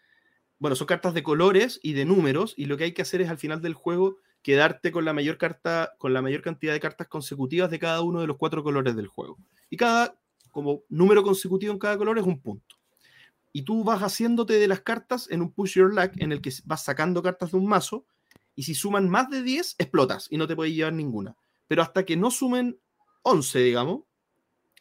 bueno, 0.58 0.76
son 0.76 0.86
cartas 0.86 1.14
de 1.14 1.22
colores 1.22 1.80
y 1.82 1.92
de 1.92 2.04
números, 2.04 2.54
y 2.56 2.66
lo 2.66 2.76
que 2.76 2.84
hay 2.84 2.92
que 2.92 3.02
hacer 3.02 3.20
es 3.20 3.30
al 3.30 3.38
final 3.38 3.62
del 3.62 3.74
juego 3.74 4.18
quedarte 4.48 4.90
con 4.90 5.04
la 5.04 5.12
mayor 5.12 5.36
carta, 5.36 5.92
con 5.98 6.14
la 6.14 6.22
mayor 6.22 6.40
cantidad 6.40 6.72
de 6.72 6.80
cartas 6.80 7.06
consecutivas 7.06 7.70
de 7.70 7.78
cada 7.78 8.00
uno 8.00 8.22
de 8.22 8.26
los 8.26 8.38
cuatro 8.38 8.64
colores 8.64 8.96
del 8.96 9.06
juego. 9.06 9.36
Y 9.68 9.76
cada, 9.76 10.18
como 10.50 10.84
número 10.88 11.22
consecutivo 11.22 11.70
en 11.70 11.78
cada 11.78 11.98
color 11.98 12.16
es 12.18 12.24
un 12.24 12.40
punto. 12.40 12.76
Y 13.52 13.60
tú 13.60 13.84
vas 13.84 14.00
haciéndote 14.00 14.54
de 14.54 14.66
las 14.66 14.80
cartas 14.80 15.30
en 15.30 15.42
un 15.42 15.52
push 15.52 15.74
your 15.74 15.92
luck 15.92 16.12
en 16.16 16.32
el 16.32 16.40
que 16.40 16.50
vas 16.64 16.82
sacando 16.82 17.22
cartas 17.22 17.50
de 17.50 17.58
un 17.58 17.66
mazo, 17.66 18.06
y 18.54 18.62
si 18.62 18.74
suman 18.74 19.06
más 19.10 19.28
de 19.28 19.42
10, 19.42 19.74
explotas 19.76 20.28
y 20.30 20.38
no 20.38 20.46
te 20.46 20.56
puedes 20.56 20.74
llevar 20.74 20.94
ninguna. 20.94 21.36
Pero 21.66 21.82
hasta 21.82 22.06
que 22.06 22.16
no 22.16 22.30
sumen 22.30 22.78
11, 23.24 23.58
digamos, 23.58 24.04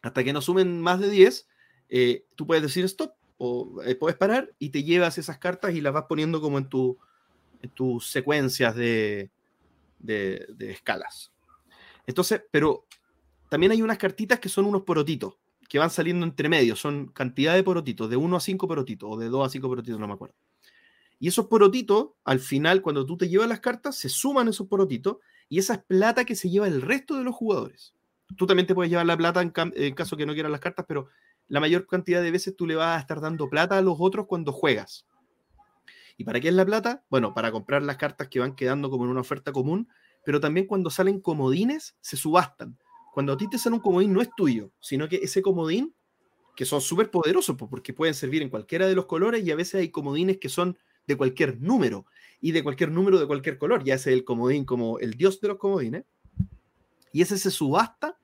hasta 0.01 0.23
que 0.23 0.32
no 0.32 0.41
sumen 0.41 0.80
más 0.80 1.01
de 1.01 1.10
10, 1.10 1.45
eh, 1.89 2.25
tú 2.36 2.47
puedes 2.47 2.63
decir 2.63 2.86
stop 2.86 3.12
o 3.38 3.82
eh, 3.84 3.95
puedes 3.95 4.17
parar 4.17 4.53
y 4.60 4.69
te 4.69 4.86
llevas 4.86 5.17
esas 5.17 5.39
cartas 5.39 5.75
y 5.75 5.82
las 5.82 5.91
vas 5.91 6.06
poniendo 6.08 6.39
como 6.39 6.58
en, 6.58 6.69
tu, 6.69 6.97
en 7.62 7.69
tus 7.71 8.10
secuencias 8.10 8.73
de, 8.73 9.30
de, 9.99 10.45
de 10.49 10.71
escalas. 10.71 11.31
Entonces, 12.05 12.41
pero 12.51 12.86
también 13.49 13.71
hay 13.71 13.81
unas 13.81 13.97
cartitas 13.97 14.39
que 14.39 14.49
son 14.49 14.65
unos 14.65 14.83
porotitos 14.83 15.36
que 15.67 15.79
van 15.79 15.89
saliendo 15.89 16.25
entre 16.25 16.49
medio, 16.49 16.75
son 16.75 17.07
cantidad 17.07 17.53
de 17.53 17.63
porotitos, 17.63 18.10
de 18.10 18.15
1 18.15 18.38
a 18.38 18.39
5 18.39 18.67
porotitos 18.67 19.10
o 19.12 19.17
de 19.17 19.27
2 19.27 19.45
a 19.45 19.49
5 19.49 19.67
porotitos, 19.67 19.99
no 19.99 20.07
me 20.07 20.13
acuerdo. 20.13 20.36
Y 21.19 21.27
esos 21.27 21.47
porotitos, 21.47 22.10
al 22.23 22.39
final, 22.39 22.81
cuando 22.81 23.05
tú 23.05 23.17
te 23.17 23.27
llevas 23.27 23.49
las 23.49 23.60
cartas, 23.60 23.97
se 23.97 24.07
suman 24.07 24.47
esos 24.47 24.67
porotitos 24.67 25.17
y 25.49 25.60
esa 25.60 25.75
es 25.75 25.83
plata 25.83 26.25
que 26.25 26.36
se 26.36 26.49
lleva 26.49 26.67
el 26.67 26.81
resto 26.81 27.15
de 27.15 27.23
los 27.23 27.36
jugadores. 27.36 27.95
Tú 28.38 28.45
también 28.45 28.67
te 28.67 28.75
puedes 28.75 28.89
llevar 28.89 29.05
la 29.05 29.17
plata 29.17 29.41
en, 29.41 29.51
en 29.55 29.95
caso 29.95 30.15
que 30.15 30.25
no 30.25 30.33
quieras 30.33 30.51
las 30.51 30.62
cartas, 30.62 30.86
pero 30.88 31.07
la 31.47 31.60
mayor 31.60 31.88
cantidad 31.88 32.21
de 32.21 32.31
veces 32.31 32.55
tú 32.55 32.67
le 32.67 32.75
vas 32.75 32.97
a 32.97 32.99
estar 32.99 33.19
dando 33.19 33.49
plata 33.49 33.77
a 33.77 33.81
los 33.81 33.95
otros 33.99 34.27
cuando 34.27 34.51
juegas. 34.51 35.05
¿Y 36.17 36.23
para 36.23 36.39
qué 36.39 36.47
es 36.49 36.53
la 36.53 36.65
plata? 36.65 37.06
Bueno, 37.10 37.34
para 37.34 37.51
comprar 37.51 37.84
las 37.84 37.97
cartas 37.97 38.27
que 38.27 38.39
van 38.39 38.56
quedando 38.56 38.89
como 38.89 39.06
en 39.06 39.12
una 39.12 39.21
oferta 39.21 39.51
común, 39.51 39.88
pero 40.25 40.39
también 40.39 40.65
cuando 40.65 40.89
salen 40.89 41.21
comodines, 41.21 41.95
se 42.01 42.17
subastan. 42.17 42.77
Cuando 43.13 43.34
a 43.34 43.38
ti 43.38 43.47
te 43.49 43.58
sale 43.58 43.75
un 43.75 43.82
comodín 43.82 44.13
no 44.13 44.21
es 44.21 44.30
tuyo, 44.36 44.71
sino 44.80 45.08
que 45.08 45.17
ese 45.17 45.41
comodín, 45.41 45.93
que 46.56 46.65
son 46.65 46.82
súper 46.82 47.12
poderosos, 47.12 47.56
po, 47.56 47.69
porque 47.69 47.93
pueden 47.93 48.15
servir 48.15 48.41
en 48.41 48.49
cualquiera 48.49 48.88
de 48.88 48.95
los 48.95 49.06
colores 49.06 49.45
y 49.45 49.51
a 49.51 49.56
veces 49.56 49.75
hay 49.75 49.89
comodines 49.89 50.38
que 50.38 50.49
son 50.49 50.77
de 51.06 51.15
cualquier 51.15 51.62
número 51.62 52.06
y 52.41 52.51
de 52.51 52.63
cualquier 52.63 52.91
número 52.91 53.19
de 53.19 53.27
cualquier 53.27 53.58
color. 53.58 53.84
Ya 53.84 53.95
ese 53.95 54.12
es 54.12 54.17
el 54.17 54.25
comodín 54.25 54.65
como 54.65 54.99
el 54.99 55.13
dios 55.13 55.39
de 55.39 55.47
los 55.49 55.58
comodines. 55.58 56.03
Y 57.13 57.21
ese 57.21 57.38
se 57.38 57.51
subasta 57.51 58.17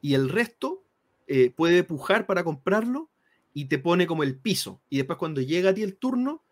y 0.00 0.14
el 0.14 0.28
resto 0.28 0.84
eh, 1.26 1.50
puede 1.50 1.84
pujar 1.84 2.26
para 2.26 2.42
comprarlo 2.42 3.10
y 3.52 3.66
te 3.66 3.78
pone 3.78 4.06
como 4.06 4.22
el 4.22 4.38
piso. 4.38 4.80
Y 4.88 4.96
después 4.96 5.18
cuando 5.18 5.40
llega 5.40 5.70
a 5.70 5.74
ti 5.74 5.82
el 5.82 5.96
turno, 5.96 6.42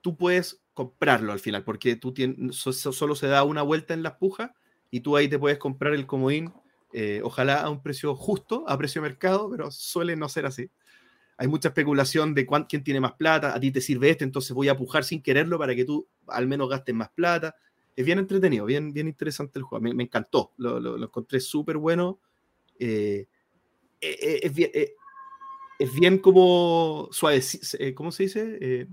tú 0.00 0.16
puedes 0.16 0.62
comprarlo 0.74 1.32
al 1.32 1.40
final, 1.40 1.64
porque 1.64 1.96
tú 1.96 2.12
tienes, 2.14 2.56
so- 2.56 2.72
so- 2.72 2.92
solo 2.92 3.14
se 3.16 3.26
da 3.28 3.42
una 3.44 3.62
vuelta 3.62 3.94
en 3.94 4.02
las 4.02 4.14
pujas 4.16 4.50
y 4.90 5.00
tú 5.00 5.16
ahí 5.16 5.28
te 5.28 5.38
puedes 5.38 5.58
comprar 5.58 5.94
el 5.94 6.06
comodín, 6.06 6.52
eh, 6.92 7.20
ojalá 7.24 7.60
a 7.62 7.70
un 7.70 7.82
precio 7.82 8.14
justo, 8.16 8.64
a 8.68 8.78
precio 8.78 9.02
mercado, 9.02 9.50
pero 9.50 9.70
suele 9.70 10.16
no 10.16 10.28
ser 10.28 10.46
así. 10.46 10.70
Hay 11.36 11.46
mucha 11.48 11.68
especulación 11.68 12.34
de 12.34 12.46
cuán- 12.46 12.64
quién 12.68 12.82
tiene 12.84 13.00
más 13.00 13.12
plata, 13.14 13.54
a 13.54 13.60
ti 13.60 13.70
te 13.70 13.80
sirve 13.80 14.10
este, 14.10 14.24
entonces 14.24 14.52
voy 14.54 14.68
a 14.68 14.76
pujar 14.76 15.04
sin 15.04 15.22
quererlo 15.22 15.58
para 15.58 15.74
que 15.74 15.84
tú 15.84 16.06
al 16.28 16.46
menos 16.48 16.68
gastes 16.68 16.94
más 16.94 17.10
plata. 17.10 17.54
Es 17.96 18.04
bien 18.06 18.18
entretenido, 18.18 18.64
bien, 18.66 18.92
bien 18.92 19.08
interesante 19.08 19.58
el 19.58 19.64
juego. 19.64 19.82
Me, 19.82 20.02
encantó, 20.04 20.52
lo, 20.58 20.80
lo- 20.80 20.96
lo 20.98 21.04
encontré 21.06 21.40
súper 21.40 21.76
bueno. 21.78 22.20
Eh, 22.78 23.28
eh, 24.00 24.18
eh, 24.22 24.40
es, 24.44 24.54
bien, 24.54 24.70
eh, 24.74 24.94
es 25.78 25.94
bien 25.94 26.18
como 26.18 27.08
suave, 27.12 27.42
eh, 27.80 27.94
¿cómo 27.94 28.12
se 28.12 28.24
dice? 28.24 28.88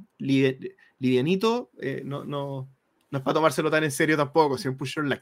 Livianito, 1.00 1.72
eh, 1.80 2.02
no, 2.06 2.26
no, 2.26 2.70
no 3.10 3.18
es 3.18 3.24
para 3.24 3.34
tomárselo 3.36 3.70
tan 3.72 3.84
en 3.84 3.92
serio 3.92 4.18
tampoco, 4.18 4.58
si 4.58 4.68
un 4.68 4.78
push 4.78 4.96
your 4.96 5.06
luck, 5.06 5.22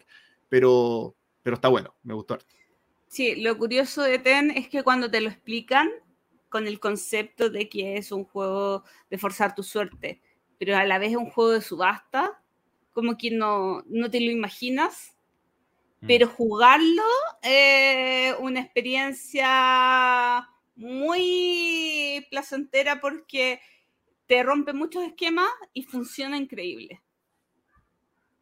pero, 0.49 1.15
pero 1.41 1.55
está 1.55 1.67
bueno, 1.67 1.95
me 2.03 2.13
gustó. 2.13 2.38
Sí, 3.07 3.36
lo 3.36 3.57
curioso 3.57 4.01
de 4.01 4.19
TEN 4.19 4.51
es 4.51 4.67
que 4.69 4.83
cuando 4.83 5.09
te 5.09 5.21
lo 5.21 5.29
explican 5.29 5.89
con 6.49 6.67
el 6.67 6.79
concepto 6.79 7.49
de 7.49 7.69
que 7.69 7.97
es 7.97 8.12
un 8.12 8.23
juego 8.23 8.83
de 9.09 9.17
forzar 9.17 9.55
tu 9.55 9.63
suerte, 9.63 10.21
pero 10.59 10.77
a 10.77 10.86
la 10.86 10.99
vez 10.99 11.12
es 11.12 11.17
un 11.17 11.29
juego 11.29 11.51
de 11.51 11.62
subasta, 11.62 12.41
como 12.91 13.17
que 13.17 13.31
no, 13.31 13.83
no 13.88 14.09
te 14.09 14.19
lo 14.19 14.31
imaginas, 14.31 15.13
Mm. 16.03 16.07
pero 16.07 16.27
jugarlo 16.27 17.03
es 17.41 18.36
una 18.39 18.59
experiencia 18.59 20.49
muy 20.75 22.27
placentera 22.29 22.99
porque 22.99 23.62
te 24.27 24.43
rompe 24.43 24.73
muchos 24.73 25.03
esquemas 25.03 25.49
y 25.73 25.83
funciona 25.83 26.38
increíble. 26.38 27.01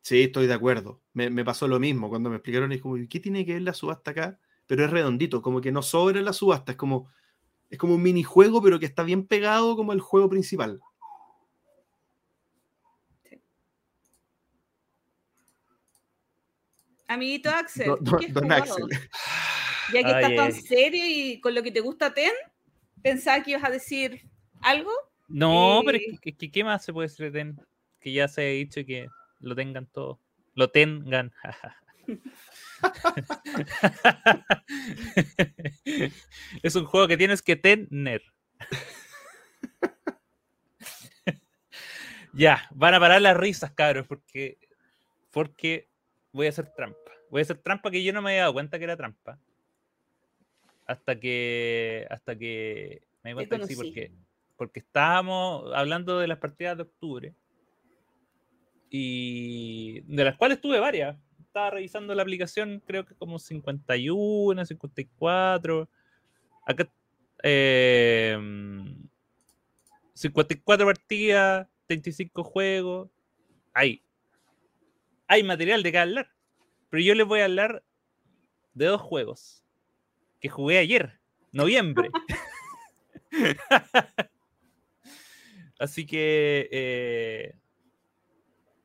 Sí, 0.01 0.23
estoy 0.23 0.47
de 0.47 0.53
acuerdo. 0.53 1.01
Me, 1.13 1.29
me 1.29 1.45
pasó 1.45 1.67
lo 1.67 1.79
mismo 1.79 2.09
cuando 2.09 2.29
me 2.29 2.37
explicaron, 2.37 2.71
es 2.71 2.81
como, 2.81 2.95
¿qué 3.09 3.19
tiene 3.19 3.45
que 3.45 3.53
ver 3.53 3.61
la 3.61 3.73
subasta 3.73 4.11
acá? 4.11 4.39
Pero 4.67 4.85
es 4.85 4.91
redondito, 4.91 5.41
como 5.41 5.61
que 5.61 5.71
no 5.71 5.81
sobra 5.81 6.21
la 6.21 6.33
subasta, 6.33 6.71
es 6.71 6.77
como, 6.77 7.09
es 7.69 7.77
como 7.77 7.95
un 7.95 8.01
minijuego, 8.01 8.61
pero 8.61 8.79
que 8.79 8.85
está 8.85 9.03
bien 9.03 9.27
pegado 9.27 9.75
como 9.75 9.93
el 9.93 9.99
juego 9.99 10.29
principal. 10.29 10.81
Amiguito 17.07 17.49
Axel, 17.49 17.87
Don, 17.87 18.03
¿tú 18.05 18.17
qué 18.17 18.25
has 18.27 18.33
don 18.33 18.43
jugado? 18.43 18.63
Axel. 18.63 18.87
Ya 19.93 20.03
que 20.03 20.13
Ay, 20.13 20.23
estás 20.23 20.35
tan 20.35 20.53
ay. 20.53 20.61
serio 20.61 21.03
y 21.05 21.41
con 21.41 21.53
lo 21.53 21.61
que 21.61 21.71
te 21.71 21.81
gusta 21.81 22.13
TEN, 22.13 22.31
pensaba 23.03 23.43
que 23.43 23.51
ibas 23.51 23.65
a 23.65 23.69
decir 23.69 24.21
algo. 24.61 24.91
No, 25.33 25.81
pero 25.85 25.97
es 25.97 26.19
que- 26.19 26.33
que- 26.33 26.51
¿qué 26.51 26.63
más 26.63 26.83
se 26.83 26.93
puede 26.93 27.07
decir 27.07 27.31
de 27.31 27.39
Ten? 27.39 27.59
Que 27.99 28.11
ya 28.11 28.27
se 28.27 28.41
ha 28.41 28.45
dicho 28.45 28.85
que 28.85 29.07
lo 29.39 29.55
tengan 29.55 29.85
todo. 29.87 30.19
Lo 30.55 30.69
tengan. 30.69 31.31
es 36.63 36.75
un 36.75 36.85
juego 36.85 37.07
que 37.07 37.17
tienes 37.17 37.41
que 37.41 37.55
tener. 37.55 38.21
ya, 42.33 42.67
van 42.71 42.93
a 42.93 42.99
parar 42.99 43.21
las 43.21 43.37
risas, 43.37 43.71
cabros, 43.71 44.07
porque, 44.07 44.57
porque 45.31 45.87
voy 46.31 46.47
a 46.47 46.49
hacer 46.49 46.71
trampa. 46.75 46.97
Voy 47.29 47.41
a 47.41 47.43
hacer 47.43 47.57
trampa 47.59 47.91
que 47.91 48.03
yo 48.03 48.13
no 48.13 48.21
me 48.21 48.31
había 48.31 48.41
dado 48.41 48.53
cuenta 48.53 48.77
que 48.77 48.83
era 48.85 48.97
trampa. 48.97 49.39
Hasta 50.85 51.19
que, 51.19 52.05
hasta 52.09 52.37
que 52.37 53.01
me 53.23 53.31
di 53.31 53.33
cuenta 53.35 53.59
que 53.59 53.67
sí, 53.67 53.75
porque, 53.75 54.11
porque 54.61 54.81
estábamos 54.81 55.73
hablando 55.73 56.19
de 56.19 56.27
las 56.27 56.37
partidas 56.37 56.77
de 56.77 56.83
octubre 56.83 57.33
y 58.91 60.01
de 60.01 60.23
las 60.23 60.37
cuales 60.37 60.61
tuve 60.61 60.79
varias. 60.79 61.17
Estaba 61.39 61.71
revisando 61.71 62.13
la 62.13 62.21
aplicación, 62.21 62.79
creo 62.85 63.03
que 63.03 63.15
como 63.15 63.39
51, 63.39 64.63
54. 64.63 65.89
Acá, 66.67 66.93
eh, 67.41 68.37
54 70.13 70.85
partidas, 70.85 71.67
35 71.87 72.43
juegos. 72.43 73.09
Hay, 73.73 74.03
hay 75.27 75.41
material 75.41 75.81
de 75.81 75.91
que 75.91 75.97
hablar. 75.97 76.29
Pero 76.91 77.01
yo 77.01 77.15
les 77.15 77.25
voy 77.25 77.39
a 77.39 77.45
hablar 77.45 77.83
de 78.75 78.85
dos 78.85 79.01
juegos 79.01 79.65
que 80.39 80.49
jugué 80.49 80.77
ayer, 80.77 81.19
noviembre. 81.51 82.11
Así 85.81 86.05
que 86.05 86.69
eh, 86.71 87.55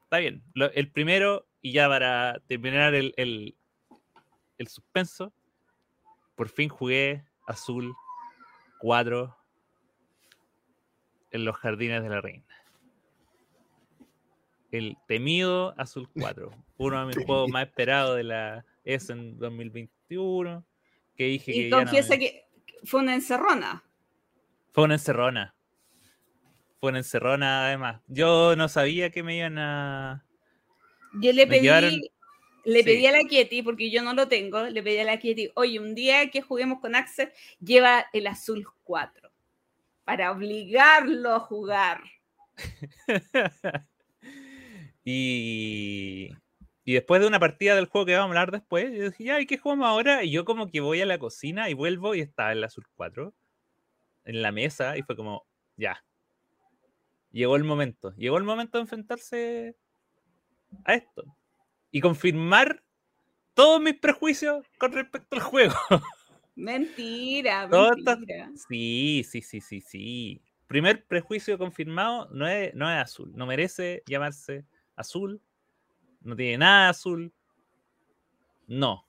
está 0.05 0.19
bien. 0.19 0.43
Lo- 0.55 0.71
el 0.73 0.91
primero, 0.91 1.47
y 1.61 1.73
ya 1.73 1.89
para 1.89 2.41
terminar 2.47 2.95
el, 2.95 3.13
el, 3.19 3.55
el 4.59 4.69
suspenso, 4.69 5.33
por 6.35 6.49
fin 6.49 6.69
jugué 6.71 7.25
Azul 7.47 7.95
4 8.81 9.37
en 11.33 11.45
los 11.45 11.57
jardines 11.57 12.03
de 12.03 12.09
la 12.09 12.21
reina. 12.21 12.45
El 14.73 14.97
temido 15.07 15.75
Azul 15.79 16.09
4, 16.19 16.51
uno 16.79 17.01
de 17.01 17.07
mis 17.15 17.17
juegos 17.27 17.51
más 17.51 17.67
esperados 17.67 18.17
de 18.17 18.25
la 18.25 18.65
ES 18.85 19.11
en 19.11 19.39
2021. 19.39 20.65
Que 21.17 21.25
dije 21.25 21.53
que 21.53 21.67
Y 21.67 21.71
no 21.71 21.79
confiesa 21.79 22.11
me- 22.15 22.19
que 22.21 22.47
fue 22.85 23.01
una 23.01 23.15
encerrona. 23.15 23.85
fue 24.73 24.85
una 24.85 24.95
encerrona. 24.95 25.55
Fue 26.87 26.91
una 26.93 26.99
encerrona 27.01 27.67
además. 27.67 28.01
Yo 28.07 28.55
no 28.55 28.69
sabía 28.69 29.11
que 29.11 29.25
me 29.25 29.37
iban 29.37 29.59
a... 29.59 30.25
Yo 31.15 31.33
le 31.33 31.45
Me 31.47 31.57
pedí, 31.57 31.63
llevaron- 31.67 32.01
le 32.65 32.79
sí. 32.79 32.85
pedí 32.85 33.07
a 33.07 33.11
la 33.11 33.25
Kitty, 33.29 33.63
porque 33.63 33.91
yo 33.91 34.03
no 34.05 34.15
lo 34.15 34.29
tengo, 34.29 34.63
le 34.63 34.83
pedí 34.85 34.99
a 34.99 35.05
la 35.05 35.19
Kitty, 35.19 35.51
oye, 35.57 35.81
un 35.81 35.97
día 35.97 36.31
que 36.31 36.43
juguemos 36.43 36.79
con 36.81 36.95
Axel, 36.95 37.33
lleva 37.61 38.07
el 38.13 38.29
azul 38.29 38.65
4 38.85 39.33
para 40.05 40.31
obligarlo 40.31 41.35
a 41.35 41.41
jugar. 41.41 42.03
y, 45.05 46.31
y 46.85 46.93
después 46.93 47.21
de 47.21 47.27
una 47.27 47.41
partida 47.41 47.75
del 47.75 47.87
juego 47.87 48.07
que 48.07 48.15
vamos 48.15 48.27
a 48.37 48.41
hablar 48.41 48.53
después, 48.53 48.93
yo 48.97 49.11
dije, 49.11 49.25
ya, 49.25 49.41
¿y 49.41 49.47
qué 49.47 49.59
jugamos 49.59 49.89
ahora? 49.89 50.23
Y 50.23 50.31
yo 50.31 50.45
como 50.45 50.69
que 50.69 50.81
voy 50.81 51.01
a 51.01 51.07
la 51.07 51.19
cocina 51.19 51.69
y 51.69 51.75
vuelvo 51.75 52.15
y 52.15 52.21
está 52.21 52.53
el 52.53 52.63
Azul 52.63 52.85
4 52.95 53.35
en 54.25 54.43
la 54.43 54.53
mesa 54.53 54.97
y 54.97 55.03
fue 55.03 55.17
como, 55.17 55.45
ya. 55.77 56.05
Llegó 57.37 57.57
el 57.57 57.65
momento. 57.65 58.15
Llegó 58.17 58.39
el 58.39 58.45
momento 58.45 58.79
de 58.79 58.83
enfrentarse 58.83 59.77
a 60.87 60.95
esto. 60.95 61.37
Y 61.91 62.01
confirmar 62.01 62.83
todos 63.53 63.79
mis 63.79 63.93
prejuicios 63.93 64.65
con 64.79 64.93
respecto 64.93 65.37
al 65.37 65.43
juego. 65.43 65.75
Mentira, 66.55 67.69
mentira. 67.69 68.51
Sí, 68.67 69.23
sí, 69.29 69.43
sí, 69.43 69.61
sí, 69.61 69.83
sí. 69.83 70.41
Primer 70.67 71.05
prejuicio 71.05 71.59
confirmado, 71.59 72.27
no 72.31 72.49
es, 72.49 72.75
no 72.75 72.91
es 72.91 72.97
azul. 72.97 73.31
No 73.37 73.45
merece 73.45 74.03
llamarse 74.07 74.65
azul. 74.95 75.39
No 76.23 76.37
tiene 76.37 76.57
nada 76.57 76.85
de 76.85 76.91
azul. 76.91 77.35
No. 78.67 79.07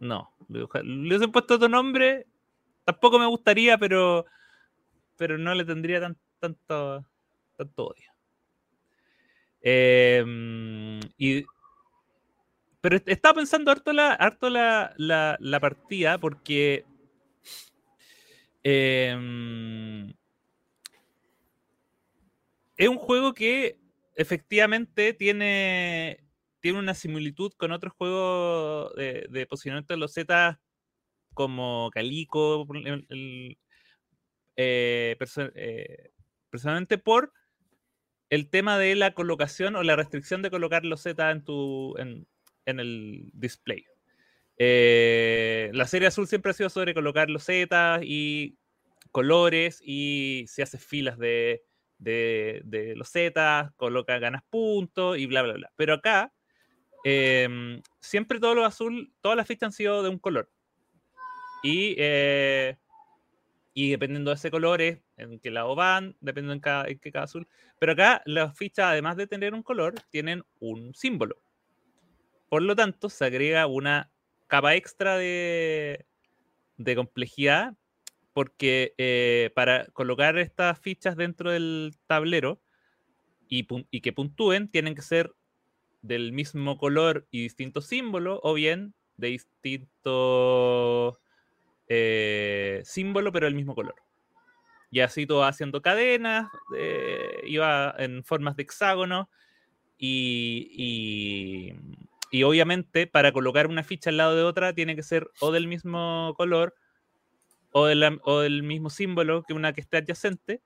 No. 0.00 0.34
Le 0.48 0.64
hubiesen 0.64 1.30
puesto 1.30 1.54
otro 1.54 1.68
nombre. 1.68 2.26
Tampoco 2.84 3.20
me 3.20 3.26
gustaría, 3.26 3.78
pero. 3.78 4.26
Pero 5.16 5.38
no 5.38 5.54
le 5.54 5.64
tendría 5.64 6.00
tan, 6.00 6.18
tanto, 6.40 7.06
tanto 7.64 7.86
odio. 7.88 8.10
Em, 9.62 11.00
y, 11.18 11.44
pero 12.80 12.96
est- 12.96 13.08
estaba 13.08 13.34
pensando 13.34 13.70
harto 13.70 13.92
la, 13.92 14.12
harto 14.14 14.48
la, 14.48 14.94
la, 14.96 15.36
la 15.40 15.60
partida 15.60 16.18
porque 16.18 16.84
em, 18.62 20.12
es 22.76 22.88
un 22.88 22.96
juego 22.98 23.34
que 23.34 23.78
efectivamente 24.16 25.12
tiene, 25.14 26.24
tiene 26.60 26.78
una 26.78 26.94
similitud 26.94 27.52
con 27.56 27.72
otros 27.72 27.92
juegos 27.94 28.94
de, 28.94 29.46
posicionamiento 29.46 29.94
de 29.94 29.98
los 29.98 30.12
Z 30.12 30.60
como 31.34 31.90
Calico, 31.92 32.66
el- 32.74 33.58
eh, 34.56 35.16
perso- 35.18 35.52
eh, 35.54 36.10
personalmente 36.50 36.98
por 36.98 37.32
el 38.30 38.48
tema 38.48 38.78
de 38.78 38.94
la 38.94 39.12
colocación 39.12 39.76
o 39.76 39.82
la 39.82 39.96
restricción 39.96 40.40
de 40.40 40.50
colocar 40.50 40.84
los 40.84 41.02
Z 41.02 41.30
en 41.30 41.44
tu 41.44 41.96
en, 41.98 42.26
en 42.64 42.80
el 42.80 43.30
display. 43.34 43.84
Eh, 44.56 45.70
la 45.72 45.86
serie 45.86 46.08
azul 46.08 46.26
siempre 46.26 46.50
ha 46.50 46.54
sido 46.54 46.70
sobre 46.70 46.94
colocar 46.94 47.28
los 47.28 47.44
Z 47.44 48.00
y 48.02 48.56
colores 49.10 49.80
y 49.84 50.44
si 50.48 50.62
haces 50.62 50.84
filas 50.84 51.18
de, 51.18 51.62
de, 51.98 52.62
de 52.64 52.94
los 52.94 53.08
Z, 53.08 53.72
coloca, 53.76 54.18
ganas 54.18 54.42
puntos 54.48 55.18
y 55.18 55.26
bla, 55.26 55.42
bla, 55.42 55.54
bla. 55.54 55.72
Pero 55.76 55.94
acá, 55.94 56.32
em, 57.04 57.82
siempre 58.00 58.38
todo 58.38 58.54
lo 58.54 58.64
azul, 58.64 59.12
todas 59.20 59.36
las 59.36 59.46
fichas 59.46 59.68
han 59.68 59.72
sido 59.72 60.02
de 60.02 60.08
un 60.08 60.18
color. 60.18 60.50
Y, 61.62 61.94
eh, 61.98 62.76
y 63.72 63.90
dependiendo 63.90 64.30
de 64.30 64.36
ese 64.36 64.50
color 64.50 64.80
es 64.82 64.98
en 65.16 65.38
qué 65.38 65.50
lado 65.50 65.74
van, 65.74 66.16
dependiendo 66.20 66.68
en, 66.86 66.98
qué 66.98 67.12
cada 67.12 67.24
azul. 67.24 67.46
Pero 67.78 67.92
acá 67.92 68.22
las 68.26 68.56
fichas, 68.56 68.86
además 68.86 69.16
de 69.16 69.26
tener 69.26 69.54
un 69.54 69.62
color, 69.62 69.94
tienen 70.10 70.42
un 70.58 70.94
símbolo. 70.94 71.36
Por 72.48 72.62
lo 72.62 72.74
tanto, 72.74 73.08
se 73.08 73.24
agrega 73.24 73.66
una 73.66 74.10
capa 74.48 74.74
extra 74.74 75.16
de, 75.16 76.06
de 76.76 76.96
complejidad 76.96 77.74
porque 78.32 78.94
eh, 78.98 79.50
para 79.54 79.86
colocar 79.86 80.38
estas 80.38 80.78
fichas 80.78 81.16
dentro 81.16 81.50
del 81.50 81.96
tablero 82.06 82.60
y 83.48 84.00
que 84.00 84.12
puntúen, 84.12 84.68
tienen 84.68 84.94
que 84.94 85.02
ser 85.02 85.34
del 86.02 86.32
mismo 86.32 86.78
color 86.78 87.26
y 87.32 87.42
distinto 87.42 87.80
símbolo, 87.80 88.40
o 88.44 88.54
bien 88.54 88.94
de 89.16 89.28
distinto 89.28 91.20
eh, 91.90 92.80
símbolo, 92.84 93.32
pero 93.32 93.46
del 93.46 93.54
mismo 93.56 93.74
color. 93.74 93.96
Y 94.90 95.00
así 95.00 95.26
todo 95.26 95.44
haciendo 95.44 95.82
cadenas, 95.82 96.48
eh, 96.76 97.42
iba 97.46 97.94
en 97.98 98.24
formas 98.24 98.56
de 98.56 98.62
hexágono, 98.62 99.28
y, 99.98 100.70
y- 100.72 101.74
y 102.32 102.42
obviamente 102.44 103.06
para 103.06 103.32
colocar 103.32 103.66
una 103.66 103.82
ficha 103.84 104.10
al 104.10 104.16
lado 104.16 104.36
de 104.36 104.44
otra 104.44 104.72
tiene 104.72 104.96
que 104.96 105.02
ser 105.02 105.28
o 105.40 105.52
del 105.52 105.66
mismo 105.68 106.32
color 106.36 106.74
o, 107.72 107.82
o 108.24 108.40
del 108.40 108.62
mismo 108.62 108.88
símbolo 108.90 109.42
que 109.42 109.52
una 109.52 109.72
que 109.72 109.80
esté 109.80 109.98
adyacente, 109.98 110.62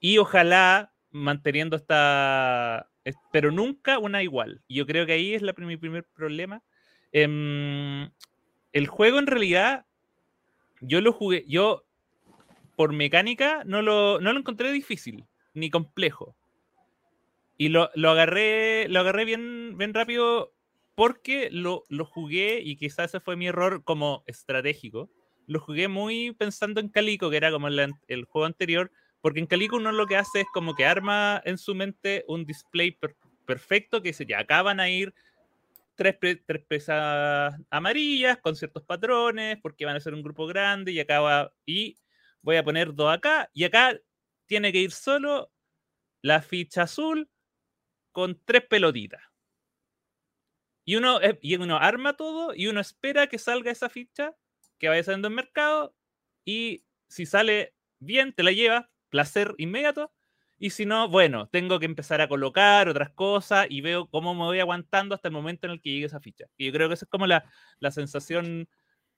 y 0.00 0.18
ojalá 0.18 0.92
manteniendo 1.10 1.76
esta, 1.76 2.90
es- 3.04 3.16
pero 3.32 3.50
nunca 3.50 3.98
una 3.98 4.22
igual. 4.22 4.62
Yo 4.68 4.86
creo 4.86 5.06
que 5.06 5.12
ahí 5.14 5.34
es 5.34 5.42
mi 5.58 5.76
primer 5.76 6.04
problema. 6.04 6.62
Em, 7.12 8.10
el 8.72 8.86
juego 8.88 9.18
en 9.18 9.26
realidad, 9.26 9.86
yo 10.86 11.00
lo 11.00 11.12
jugué, 11.12 11.44
yo 11.46 11.84
por 12.76 12.92
mecánica 12.92 13.62
no 13.64 13.82
lo, 13.82 14.20
no 14.20 14.32
lo 14.32 14.38
encontré 14.38 14.72
difícil 14.72 15.24
ni 15.54 15.70
complejo. 15.70 16.36
Y 17.56 17.68
lo, 17.68 17.90
lo 17.94 18.10
agarré, 18.10 18.88
lo 18.88 19.00
agarré 19.00 19.24
bien, 19.24 19.78
bien 19.78 19.94
rápido 19.94 20.52
porque 20.94 21.48
lo, 21.50 21.84
lo 21.88 22.04
jugué 22.04 22.60
y 22.62 22.76
quizás 22.76 23.10
ese 23.10 23.20
fue 23.20 23.36
mi 23.36 23.46
error 23.46 23.84
como 23.84 24.24
estratégico. 24.26 25.10
Lo 25.46 25.60
jugué 25.60 25.88
muy 25.88 26.32
pensando 26.32 26.80
en 26.80 26.88
Calico, 26.88 27.30
que 27.30 27.36
era 27.36 27.50
como 27.50 27.68
el, 27.68 28.24
juego 28.24 28.46
anterior, 28.46 28.90
porque 29.20 29.40
en 29.40 29.46
Calico 29.46 29.76
uno 29.76 29.92
lo 29.92 30.06
que 30.06 30.16
hace 30.16 30.40
es 30.40 30.46
como 30.52 30.74
que 30.74 30.86
arma 30.86 31.40
en 31.44 31.58
su 31.58 31.74
mente 31.74 32.24
un 32.28 32.44
display 32.44 32.92
per- 32.92 33.16
perfecto 33.44 34.02
que 34.02 34.10
dice, 34.10 34.26
ya 34.26 34.40
acá 34.40 34.62
van 34.62 34.80
a 34.80 34.88
ir 34.88 35.14
tres, 35.94 36.16
tres 36.20 36.64
pesas 36.66 37.54
amarillas 37.70 38.38
con 38.38 38.56
ciertos 38.56 38.82
patrones, 38.84 39.58
porque 39.62 39.84
van 39.84 39.96
a 39.96 40.00
ser 40.00 40.14
un 40.14 40.22
grupo 40.22 40.46
grande, 40.46 40.92
y 40.92 41.00
acá 41.00 41.20
va, 41.20 41.52
y 41.66 41.96
voy 42.42 42.56
a 42.56 42.64
poner 42.64 42.94
dos 42.94 43.12
acá, 43.12 43.50
y 43.52 43.64
acá 43.64 43.98
tiene 44.46 44.72
que 44.72 44.78
ir 44.80 44.92
solo 44.92 45.52
la 46.22 46.40
ficha 46.40 46.82
azul 46.82 47.30
con 48.12 48.40
tres 48.44 48.64
pelotitas. 48.66 49.20
Y 50.86 50.96
uno, 50.96 51.20
eh, 51.20 51.38
y 51.42 51.56
uno 51.56 51.76
arma 51.76 52.14
todo 52.14 52.54
y 52.54 52.66
uno 52.66 52.80
espera 52.80 53.26
que 53.26 53.38
salga 53.38 53.70
esa 53.70 53.88
ficha 53.88 54.36
que 54.78 54.88
vaya 54.88 55.02
saliendo 55.02 55.28
en 55.28 55.34
mercado 55.34 55.94
y 56.44 56.84
si 57.08 57.26
sale 57.26 57.74
bien, 57.98 58.32
te 58.32 58.42
la 58.42 58.52
llevas, 58.52 58.86
placer 59.08 59.54
inmediato. 59.58 60.13
Y 60.58 60.70
si 60.70 60.86
no, 60.86 61.08
bueno, 61.08 61.48
tengo 61.48 61.78
que 61.80 61.86
empezar 61.86 62.20
a 62.20 62.28
colocar 62.28 62.88
otras 62.88 63.10
cosas 63.10 63.66
y 63.68 63.80
veo 63.80 64.08
cómo 64.08 64.34
me 64.34 64.44
voy 64.44 64.60
aguantando 64.60 65.14
hasta 65.14 65.28
el 65.28 65.34
momento 65.34 65.66
en 65.66 65.72
el 65.72 65.80
que 65.80 65.90
llegue 65.90 66.06
esa 66.06 66.20
ficha. 66.20 66.46
Y 66.56 66.66
yo 66.66 66.72
creo 66.72 66.88
que 66.88 66.94
esa 66.94 67.04
es 67.06 67.10
como 67.10 67.26
la, 67.26 67.44
la 67.80 67.90
sensación 67.90 68.68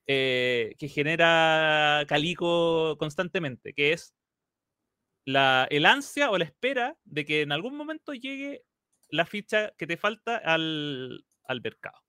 eh, 0.07 0.75
que 0.79 0.87
genera 0.87 2.05
Calico 2.07 2.97
constantemente, 2.97 3.73
que 3.73 3.93
es 3.93 4.15
la, 5.25 5.67
el 5.69 5.85
ansia 5.85 6.31
o 6.31 6.37
la 6.37 6.45
espera 6.45 6.97
de 7.03 7.25
que 7.25 7.41
en 7.41 7.51
algún 7.51 7.75
momento 7.75 8.13
llegue 8.13 8.63
la 9.09 9.25
ficha 9.25 9.73
que 9.77 9.87
te 9.87 9.97
falta 9.97 10.37
al, 10.37 11.25
al 11.43 11.61
mercado. 11.61 12.01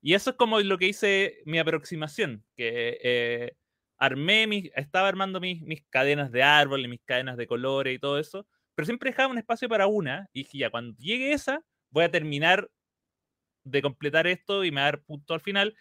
Y 0.00 0.14
eso 0.14 0.30
es 0.30 0.36
como 0.36 0.60
lo 0.60 0.78
que 0.78 0.86
hice 0.86 1.42
mi 1.44 1.58
aproximación, 1.58 2.44
que 2.56 2.98
eh, 3.02 3.56
armé 3.98 4.46
mis, 4.46 4.70
estaba 4.76 5.08
armando 5.08 5.40
mis, 5.40 5.62
mis 5.62 5.82
cadenas 5.90 6.30
de 6.30 6.42
árbol 6.42 6.84
y 6.84 6.88
mis 6.88 7.00
cadenas 7.04 7.36
de 7.36 7.46
colores 7.46 7.94
y 7.94 7.98
todo 7.98 8.18
eso, 8.18 8.46
pero 8.78 8.86
siempre 8.86 9.10
dejaba 9.10 9.32
un 9.32 9.38
espacio 9.38 9.68
para 9.68 9.88
una 9.88 10.30
y 10.32 10.44
dije, 10.44 10.58
ya, 10.58 10.70
cuando 10.70 10.96
llegue 10.98 11.32
esa, 11.32 11.64
voy 11.90 12.04
a 12.04 12.12
terminar 12.12 12.70
de 13.64 13.82
completar 13.82 14.28
esto 14.28 14.62
y 14.62 14.70
me 14.70 14.80
dar 14.80 15.02
punto 15.02 15.34
al 15.34 15.40
final. 15.40 15.76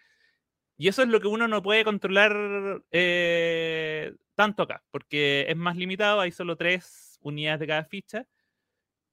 Y 0.78 0.88
eso 0.88 1.04
es 1.04 1.08
lo 1.08 1.22
que 1.22 1.28
uno 1.28 1.48
no 1.48 1.62
puede 1.62 1.84
controlar 1.84 2.82
eh, 2.90 4.16
tanto 4.34 4.64
acá, 4.64 4.84
porque 4.90 5.46
es 5.48 5.56
más 5.56 5.78
limitado, 5.78 6.22
hay 6.22 6.32
solo 6.32 6.56
tres 6.56 7.20
unidades 7.22 7.60
de 7.60 7.68
cada 7.68 7.84
ficha. 7.84 8.26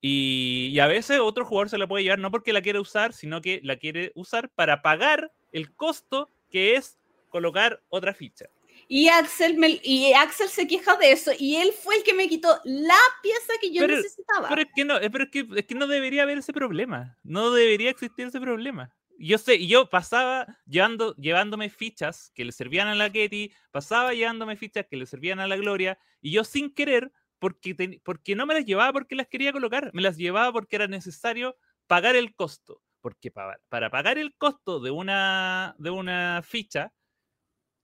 Y, 0.00 0.70
y 0.72 0.80
a 0.80 0.86
veces 0.86 1.20
otro 1.20 1.44
jugador 1.44 1.68
se 1.68 1.76
la 1.76 1.86
puede 1.86 2.04
llevar 2.04 2.20
no 2.20 2.30
porque 2.30 2.54
la 2.54 2.62
quiere 2.62 2.78
usar, 2.78 3.12
sino 3.12 3.42
que 3.42 3.60
la 3.64 3.76
quiere 3.76 4.12
usar 4.14 4.48
para 4.48 4.80
pagar 4.80 5.30
el 5.52 5.74
costo 5.74 6.30
que 6.48 6.76
es 6.76 6.98
colocar 7.28 7.82
otra 7.90 8.14
ficha. 8.14 8.46
Y 8.88 9.08
Axel, 9.08 9.56
me- 9.56 9.80
y 9.82 10.12
Axel 10.12 10.48
se 10.48 10.66
queja 10.66 10.96
de 10.96 11.12
eso 11.12 11.30
y 11.38 11.56
él 11.56 11.72
fue 11.72 11.96
el 11.96 12.02
que 12.02 12.12
me 12.14 12.28
quitó 12.28 12.60
la 12.64 12.98
pieza 13.22 13.52
que 13.60 13.72
yo 13.72 13.80
Pero- 13.82 13.96
necesitaba. 13.96 14.48
Pero 14.48 14.62
es 14.62 14.68
que 14.74 14.84
no, 14.84 14.94
pero 15.10 15.24
es 15.24 15.30
que, 15.30 15.46
es 15.56 15.66
que 15.66 15.74
no 15.74 15.86
debería 15.86 16.22
haber 16.24 16.38
ese 16.38 16.52
problema. 16.52 17.16
No 17.22 17.50
debería 17.50 17.90
existir 17.90 18.26
ese 18.26 18.40
problema. 18.40 18.94
Yo 19.18 19.38
sé, 19.38 19.64
yo 19.66 19.88
pasaba 19.88 20.46
llevando, 20.66 21.14
llevándome 21.16 21.70
fichas 21.70 22.32
que 22.34 22.44
le 22.44 22.50
servían 22.52 22.88
a 22.88 22.94
la 22.96 23.10
Ketty, 23.10 23.52
pasaba 23.70 24.12
llevándome 24.12 24.56
fichas 24.56 24.86
que 24.90 24.96
le 24.96 25.06
servían 25.06 25.38
a 25.38 25.46
la 25.46 25.56
Gloria, 25.56 25.98
y 26.20 26.32
yo 26.32 26.42
sin 26.42 26.74
querer 26.74 27.12
porque, 27.38 28.00
porque 28.04 28.34
no 28.34 28.44
me 28.46 28.54
las 28.54 28.64
llevaba 28.64 28.92
porque 28.92 29.14
las 29.14 29.28
quería 29.28 29.52
colocar, 29.52 29.90
me 29.94 30.02
las 30.02 30.16
llevaba 30.16 30.52
porque 30.52 30.76
era 30.76 30.88
necesario 30.88 31.56
pagar 31.86 32.16
el 32.16 32.34
costo. 32.34 32.82
Porque 33.00 33.30
para, 33.30 33.60
para 33.68 33.88
pagar 33.90 34.18
el 34.18 34.34
costo 34.34 34.80
de 34.80 34.90
una, 34.90 35.76
de 35.78 35.90
una 35.90 36.42
ficha, 36.42 36.92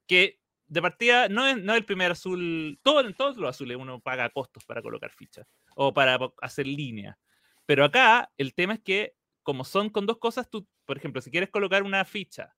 que 0.09 0.40
de 0.71 0.81
partida 0.81 1.29
no 1.29 1.47
es, 1.47 1.57
no 1.57 1.75
el 1.75 1.85
primer 1.85 2.13
azul, 2.13 2.79
todo, 2.83 3.01
en 3.01 3.13
todos 3.15 3.37
los 3.37 3.51
azules 3.51 3.77
uno 3.77 4.01
paga 4.01 4.31
costos 4.31 4.65
para 4.65 4.81
colocar 4.81 5.11
fichas 5.11 5.53
o 5.75 5.93
para 5.93 6.17
hacer 6.41 6.67
línea. 6.67 7.19
Pero 7.67 7.85
acá 7.85 8.31
el 8.39 8.55
tema 8.55 8.75
es 8.75 8.81
que 8.81 9.15
como 9.43 9.65
son 9.65 9.91
con 9.91 10.07
dos 10.07 10.19
cosas, 10.19 10.49
tú, 10.49 10.69
por 10.85 10.97
ejemplo, 10.97 11.21
si 11.21 11.31
quieres 11.33 11.51
colocar 11.51 11.83
una 11.83 12.05
ficha 12.05 12.55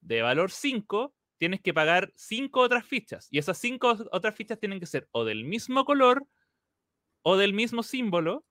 de 0.00 0.22
valor 0.22 0.52
5, 0.52 1.12
tienes 1.38 1.60
que 1.60 1.74
pagar 1.74 2.12
5 2.14 2.60
otras 2.60 2.86
fichas. 2.86 3.26
Y 3.32 3.38
esas 3.38 3.58
5 3.58 3.96
otras 4.12 4.34
fichas 4.36 4.60
tienen 4.60 4.78
que 4.78 4.86
ser 4.86 5.08
o 5.10 5.24
del 5.24 5.44
mismo 5.44 5.84
color 5.84 6.24
o 7.22 7.36
del 7.36 7.52
mismo 7.52 7.82
símbolo. 7.82 8.46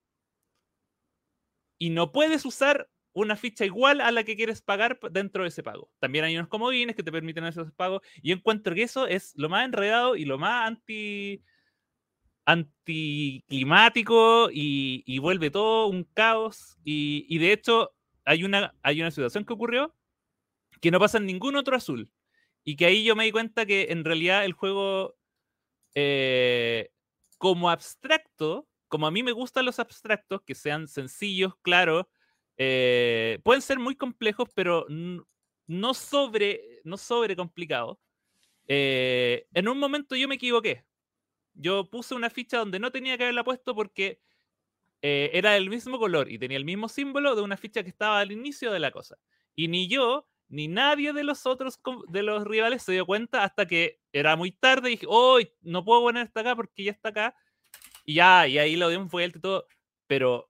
Y 1.78 1.92
no 1.92 2.12
puedes 2.12 2.44
usar 2.44 2.90
una 3.14 3.36
ficha 3.36 3.66
igual 3.66 4.02
a 4.02 4.12
la 4.12 4.24
que 4.24 4.36
quieres 4.36 4.62
pagar 4.62 5.00
dentro 5.12 5.44
de 5.44 5.50
ese 5.50 5.64
pago. 5.64 5.92
También 6.00 6.26
hay 6.26 6.38
unos 6.38 6.48
comodines 6.48 6.96
que 6.96 7.04
te 7.04 7.12
permiten 7.12 7.46
esos 7.46 7.72
pagos. 7.74 8.02
Y 8.22 8.32
encuentro 8.32 8.76
que 8.76 8.84
eso 8.84 9.08
es 9.08 9.34
lo 9.36 9.50
más 9.50 9.66
enredado 9.66 10.16
y 10.16 10.26
lo 10.26 10.38
más 10.38 10.68
anti 10.68 11.44
anticlimático 12.46 14.50
y, 14.52 15.20
vuelve 15.20 15.52
todo 15.52 15.88
un 15.88 16.04
caos. 16.04 16.78
Y, 16.84 17.26
y, 17.30 17.38
de 17.38 17.54
hecho, 17.54 17.92
hay 18.26 18.44
una, 18.44 18.74
hay 18.82 19.02
una 19.02 19.12
situación 19.12 19.46
que 19.46 19.54
ocurrió 19.54 19.96
que 20.82 20.92
no 20.92 21.00
pasa 21.00 21.18
en 21.18 21.26
ningún 21.26 21.56
otro 21.56 21.76
azul. 21.76 22.10
Y 22.64 22.76
que 22.76 22.86
ahí 22.86 23.04
yo 23.04 23.16
me 23.16 23.26
di 23.26 23.32
cuenta 23.32 23.66
que 23.66 23.88
en 23.90 24.04
realidad 24.04 24.46
el 24.46 24.54
juego, 24.54 25.16
eh, 25.96 26.92
como 27.38 27.70
abstracto, 27.70 28.68
como 28.88 29.08
a 29.08 29.12
mí 29.12 29.24
me 29.24 29.32
gustan 29.32 29.66
los 29.66 29.80
abstractos, 29.80 30.42
que 30.42 30.56
sean 30.56 30.88
sencillos, 30.88 31.54
claros, 31.62 32.08
eh, 32.62 33.40
pueden 33.44 33.62
ser 33.62 33.80
muy 33.80 33.96
complejos, 33.96 34.50
pero 34.54 34.86
no 34.90 35.94
sobre, 35.94 36.82
no 36.84 36.98
sobre 36.98 37.38
complicados. 37.38 37.98
Eh, 38.68 39.48
en 39.54 39.70
un 39.70 39.80
momento 39.80 40.16
yo 40.16 40.28
me 40.28 40.36
equivoqué. 40.36 40.86
Yo 41.54 41.90
puse 41.90 42.16
una 42.16 42.30
ficha 42.30 42.58
donde 42.58 42.80
no 42.80 42.92
tenía 42.92 43.18
que 43.18 43.24
haberla 43.24 43.46
puesto 43.46 43.74
porque 43.74 44.22
eh, 45.02 45.32
era 45.34 45.54
del 45.54 45.70
mismo 45.70 45.98
color 46.00 46.30
y 46.30 46.38
tenía 46.38 46.58
el 46.58 46.66
mismo 46.66 46.90
símbolo 46.90 47.34
de 47.34 47.42
una 47.42 47.56
ficha 47.56 47.82
que 47.82 47.90
estaba 47.90 48.20
al 48.20 48.34
inicio 48.34 48.74
de 48.74 48.80
la 48.80 48.92
cosa. 48.92 49.18
Y 49.56 49.70
ni 49.70 49.88
yo, 49.88 50.28
ni 50.50 50.68
nadie 50.68 51.14
de 51.14 51.24
los 51.24 51.46
otros 51.46 51.80
de 52.10 52.24
los 52.24 52.44
rivales 52.44 52.84
se 52.84 52.92
dio 52.92 53.06
cuenta 53.06 53.46
hasta 53.46 53.68
que 53.68 54.02
era 54.12 54.36
muy 54.36 54.52
tarde 54.52 54.90
y 54.90 54.94
dije, 54.96 55.06
oh, 55.08 55.40
no 55.62 55.86
puedo 55.86 56.02
poner 56.02 56.26
esta 56.26 56.42
acá 56.42 56.56
porque 56.58 56.84
ya 56.84 56.92
está 56.92 57.10
acá. 57.10 57.36
Y 58.06 58.16
ya, 58.16 58.48
y 58.48 58.58
ahí 58.58 58.76
lo 58.76 58.90
dimos 58.90 59.10
vuelta 59.10 59.38
y 59.38 59.42
todo. 59.42 59.66
Pero 60.08 60.49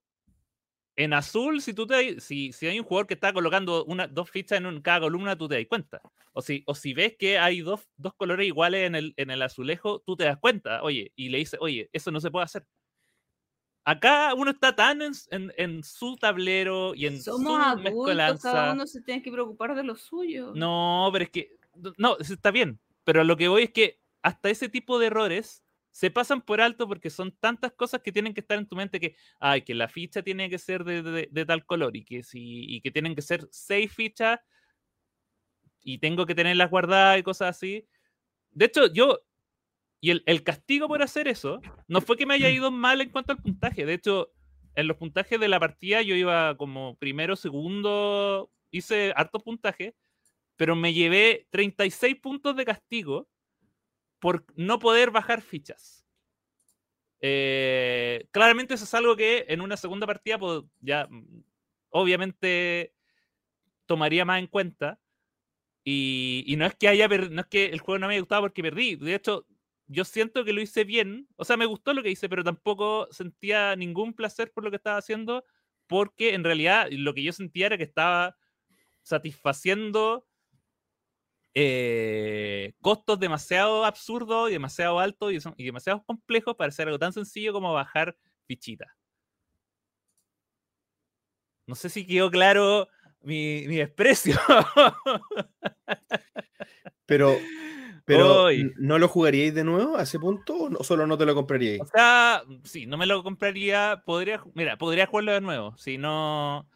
en 0.99 1.13
azul, 1.13 1.61
si 1.61 1.73
tú 1.73 1.87
te 1.87 2.19
si, 2.19 2.51
si 2.51 2.67
hay 2.67 2.77
un 2.79 2.85
jugador 2.85 3.07
que 3.07 3.13
está 3.15 3.31
colocando 3.33 3.85
una, 3.85 4.07
dos 4.07 4.29
fichas 4.29 4.59
en 4.59 4.81
cada 4.81 4.99
columna, 5.01 5.37
tú 5.37 5.47
te 5.47 5.55
das 5.55 5.65
cuenta. 5.67 6.01
O 6.33 6.41
si, 6.41 6.63
o 6.67 6.75
si 6.75 6.93
ves 6.93 7.15
que 7.17 7.39
hay 7.39 7.61
dos, 7.61 7.87
dos 7.97 8.13
colores 8.15 8.45
iguales 8.47 8.85
en 8.87 8.95
el, 8.95 9.13
en 9.17 9.29
el 9.31 9.41
azulejo, 9.41 10.01
tú 10.05 10.15
te 10.17 10.25
das 10.25 10.37
cuenta, 10.37 10.83
oye, 10.83 11.11
y 11.15 11.29
le 11.29 11.37
dices, 11.39 11.59
oye, 11.61 11.89
eso 11.93 12.11
no 12.11 12.19
se 12.19 12.29
puede 12.31 12.45
hacer. 12.45 12.65
Acá 13.85 14.33
uno 14.35 14.51
está 14.51 14.75
tan 14.75 15.01
en, 15.01 15.13
en, 15.31 15.53
en 15.57 15.83
su 15.83 16.15
tablero 16.17 16.93
y 16.93 17.07
en 17.07 17.21
Somos 17.21 17.55
su 17.55 17.55
adultos, 17.55 17.83
mezcolanza. 17.83 18.51
cada 18.51 18.73
uno 18.73 18.85
se 18.85 19.01
tiene 19.01 19.21
que 19.23 19.31
preocupar 19.31 19.75
de 19.75 19.83
lo 19.83 19.95
suyo. 19.95 20.51
No, 20.53 21.09
pero 21.11 21.23
es 21.23 21.31
que. 21.31 21.57
No, 21.97 22.17
está 22.19 22.51
bien. 22.51 22.79
Pero 23.05 23.23
lo 23.23 23.35
que 23.37 23.47
voy 23.47 23.63
es 23.63 23.71
que 23.71 23.99
hasta 24.21 24.49
ese 24.49 24.69
tipo 24.69 24.99
de 24.99 25.07
errores 25.07 25.63
se 25.91 26.11
pasan 26.11 26.41
por 26.41 26.61
alto 26.61 26.87
porque 26.87 27.09
son 27.09 27.31
tantas 27.39 27.71
cosas 27.73 28.01
que 28.01 28.11
tienen 28.11 28.33
que 28.33 28.41
estar 28.41 28.57
en 28.57 28.67
tu 28.67 28.75
mente 28.75 28.99
que, 28.99 29.15
ay, 29.39 29.63
que 29.63 29.73
la 29.75 29.87
ficha 29.87 30.21
tiene 30.21 30.49
que 30.49 30.57
ser 30.59 30.83
de, 30.83 31.01
de- 31.01 31.29
de 31.31 31.45
tal 31.45 31.65
color 31.65 31.95
y 31.97 32.03
que, 32.05 32.23
si, 32.23 32.63
y 32.67 32.81
que 32.81 32.91
tienen 32.91 33.15
que 33.15 33.21
ser 33.21 33.47
seis 33.51 33.91
fichas 33.93 34.39
y 35.81 35.97
tengo 35.99 36.25
que 36.25 36.35
tenerlas 36.35 36.69
guardadas 36.69 37.19
y 37.19 37.23
cosas 37.23 37.49
así. 37.55 37.87
De 38.51 38.65
hecho, 38.65 38.91
yo, 38.91 39.19
y 40.01 40.11
el, 40.11 40.23
el 40.25 40.43
castigo 40.43 40.87
por 40.87 41.01
hacer 41.01 41.27
eso, 41.27 41.61
no 41.87 42.01
fue 42.01 42.17
que 42.17 42.25
me 42.25 42.35
haya 42.35 42.49
ido 42.49 42.71
mal 42.71 43.01
en 43.01 43.09
cuanto 43.09 43.31
al 43.33 43.41
puntaje. 43.41 43.85
De 43.85 43.93
hecho, 43.95 44.31
en 44.75 44.87
los 44.87 44.97
puntajes 44.97 45.39
de 45.39 45.47
la 45.47 45.59
partida 45.59 46.01
yo 46.01 46.15
iba 46.15 46.55
como 46.57 46.95
primero, 46.97 47.35
segundo, 47.35 48.51
hice 48.71 49.13
harto 49.15 49.39
puntaje, 49.39 49.95
pero 50.55 50.75
me 50.75 50.93
llevé 50.93 51.47
36 51.51 52.15
puntos 52.17 52.55
de 52.55 52.65
castigo 52.65 53.29
por 54.19 54.45
no 54.55 54.79
poder 54.79 55.11
bajar 55.11 55.41
fichas. 55.41 56.05
Eh, 57.21 58.27
claramente 58.31 58.73
eso 58.75 58.85
es 58.85 58.93
algo 58.93 59.15
que 59.15 59.45
en 59.49 59.61
una 59.61 59.75
segunda 59.77 60.07
partida 60.07 60.39
pues, 60.39 60.63
ya 60.79 61.07
mm, 61.09 61.43
obviamente 61.89 62.93
tomaría 63.85 64.25
más 64.25 64.39
en 64.39 64.47
cuenta. 64.47 64.99
Y, 65.83 66.43
y 66.47 66.57
no 66.57 66.65
es 66.65 66.75
que 66.75 66.87
haya 66.87 67.07
no 67.07 67.41
es 67.41 67.47
que 67.47 67.67
el 67.67 67.79
juego 67.79 67.99
no 67.99 68.07
me 68.07 68.13
haya 68.15 68.21
gustado 68.21 68.43
porque 68.43 68.61
perdí. 68.63 68.95
De 68.95 69.15
hecho, 69.15 69.47
yo 69.87 70.05
siento 70.05 70.45
que 70.45 70.53
lo 70.53 70.61
hice 70.61 70.83
bien. 70.83 71.27
O 71.37 71.45
sea, 71.45 71.57
me 71.57 71.65
gustó 71.65 71.93
lo 71.93 72.03
que 72.03 72.11
hice, 72.11 72.29
pero 72.29 72.43
tampoco 72.43 73.07
sentía 73.11 73.75
ningún 73.75 74.13
placer 74.13 74.51
por 74.53 74.63
lo 74.63 74.69
que 74.71 74.77
estaba 74.77 74.97
haciendo. 74.97 75.45
Porque 75.87 76.35
en 76.35 76.43
realidad 76.43 76.87
lo 76.91 77.13
que 77.13 77.23
yo 77.23 77.33
sentía 77.33 77.67
era 77.67 77.77
que 77.77 77.83
estaba 77.83 78.37
satisfaciendo 79.03 80.27
eh, 81.53 82.73
costos 82.81 83.19
demasiado 83.19 83.85
absurdos 83.85 84.49
y 84.49 84.53
demasiado 84.53 84.99
altos 84.99 85.33
y, 85.33 85.39
son- 85.41 85.55
y 85.57 85.65
demasiado 85.65 86.03
complejos 86.05 86.55
para 86.55 86.69
hacer 86.69 86.87
algo 86.87 86.99
tan 86.99 87.13
sencillo 87.13 87.53
como 87.53 87.73
bajar 87.73 88.15
fichitas. 88.45 88.89
No 91.67 91.75
sé 91.75 91.89
si 91.89 92.05
quedó 92.07 92.31
claro 92.31 92.87
mi, 93.21 93.65
mi 93.67 93.75
desprecio. 93.77 94.35
Pero, 97.05 97.35
pero 98.05 98.43
Oy. 98.43 98.71
¿no 98.77 98.99
lo 98.99 99.07
jugaríais 99.07 99.53
de 99.55 99.63
nuevo 99.63 99.97
a 99.97 100.03
ese 100.03 100.19
punto 100.19 100.55
o 100.55 100.69
no- 100.69 100.83
solo 100.83 101.07
no 101.07 101.17
te 101.17 101.25
lo 101.25 101.33
compraríais? 101.33 101.81
O 101.81 101.85
sea, 101.87 102.43
sí, 102.63 102.85
no 102.85 102.97
me 102.97 103.07
lo 103.07 103.23
compraría. 103.23 104.03
Podría, 104.05 104.43
mira, 104.53 104.77
podría 104.77 105.07
jugarlo 105.07 105.31
de 105.33 105.41
nuevo. 105.41 105.75
Si 105.77 105.97
no. 105.97 106.67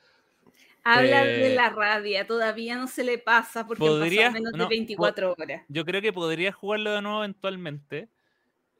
Habla 0.84 1.23
de 1.23 1.53
Eh, 1.53 1.55
la 1.55 1.69
rabia, 1.69 2.27
todavía 2.27 2.75
no 2.75 2.88
se 2.88 3.03
le 3.03 3.17
pasa 3.17 3.65
porque 3.65 3.84
han 3.86 3.89
podría- 3.89 4.21
pasado 4.27 4.34
menos 4.34 4.51
no, 4.53 4.57
de 4.57 4.63
po- 4.65 4.69
24 4.69 5.36
horas. 5.38 5.61
Yo 5.69 5.86
creo 5.86 6.01
que 6.01 6.11
podría 6.13 6.51
jugarlo 6.51 6.91
de 6.91 7.01
nuevo 7.01 7.19
eventualmente. 7.23 8.09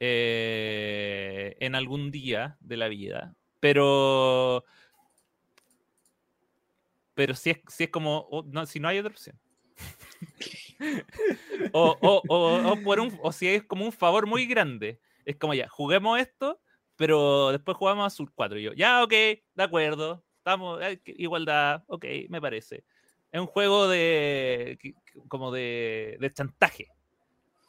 eh, 0.00 1.56
en 1.60 1.74
algún 1.76 2.10
día 2.10 2.56
de 2.60 2.76
la 2.76 2.88
vida. 2.88 3.34
Pero. 3.60 4.64
Pero 7.14 7.34
si 7.34 7.50
es, 7.50 7.60
si 7.68 7.84
es 7.84 7.90
como. 7.90 8.26
oh, 8.30 8.42
no, 8.42 8.66
si 8.66 8.80
no 8.80 8.88
hay 8.88 8.98
otra 8.98 9.12
opción. 9.12 9.38
o, 11.72 11.96
o- 12.00 12.22
o- 12.28 12.72
o 12.72 12.82
por 12.82 12.98
un, 13.00 13.16
o 13.22 13.30
si 13.32 13.46
es 13.48 13.62
como 13.62 13.84
un 13.84 13.92
favor 13.92 14.26
muy 14.26 14.46
grande. 14.46 15.00
Es 15.24 15.36
como 15.36 15.54
ya, 15.54 15.68
juguemos 15.68 16.18
esto, 16.20 16.60
pero 16.96 17.52
después 17.52 17.76
jugamos 17.76 18.04
a 18.06 18.10
Sur 18.14 18.32
4. 18.34 18.58
Y 18.58 18.64
yo, 18.64 18.72
ya, 18.72 19.02
ok, 19.04 19.10
de 19.12 19.62
acuerdo. 19.62 20.23
Estamos, 20.44 20.78
igualdad, 21.06 21.84
ok, 21.86 22.04
me 22.28 22.38
parece. 22.38 22.84
Es 23.32 23.40
un 23.40 23.46
juego 23.46 23.88
de. 23.88 24.78
como 25.26 25.50
de, 25.50 26.18
de 26.20 26.32
chantaje. 26.34 26.88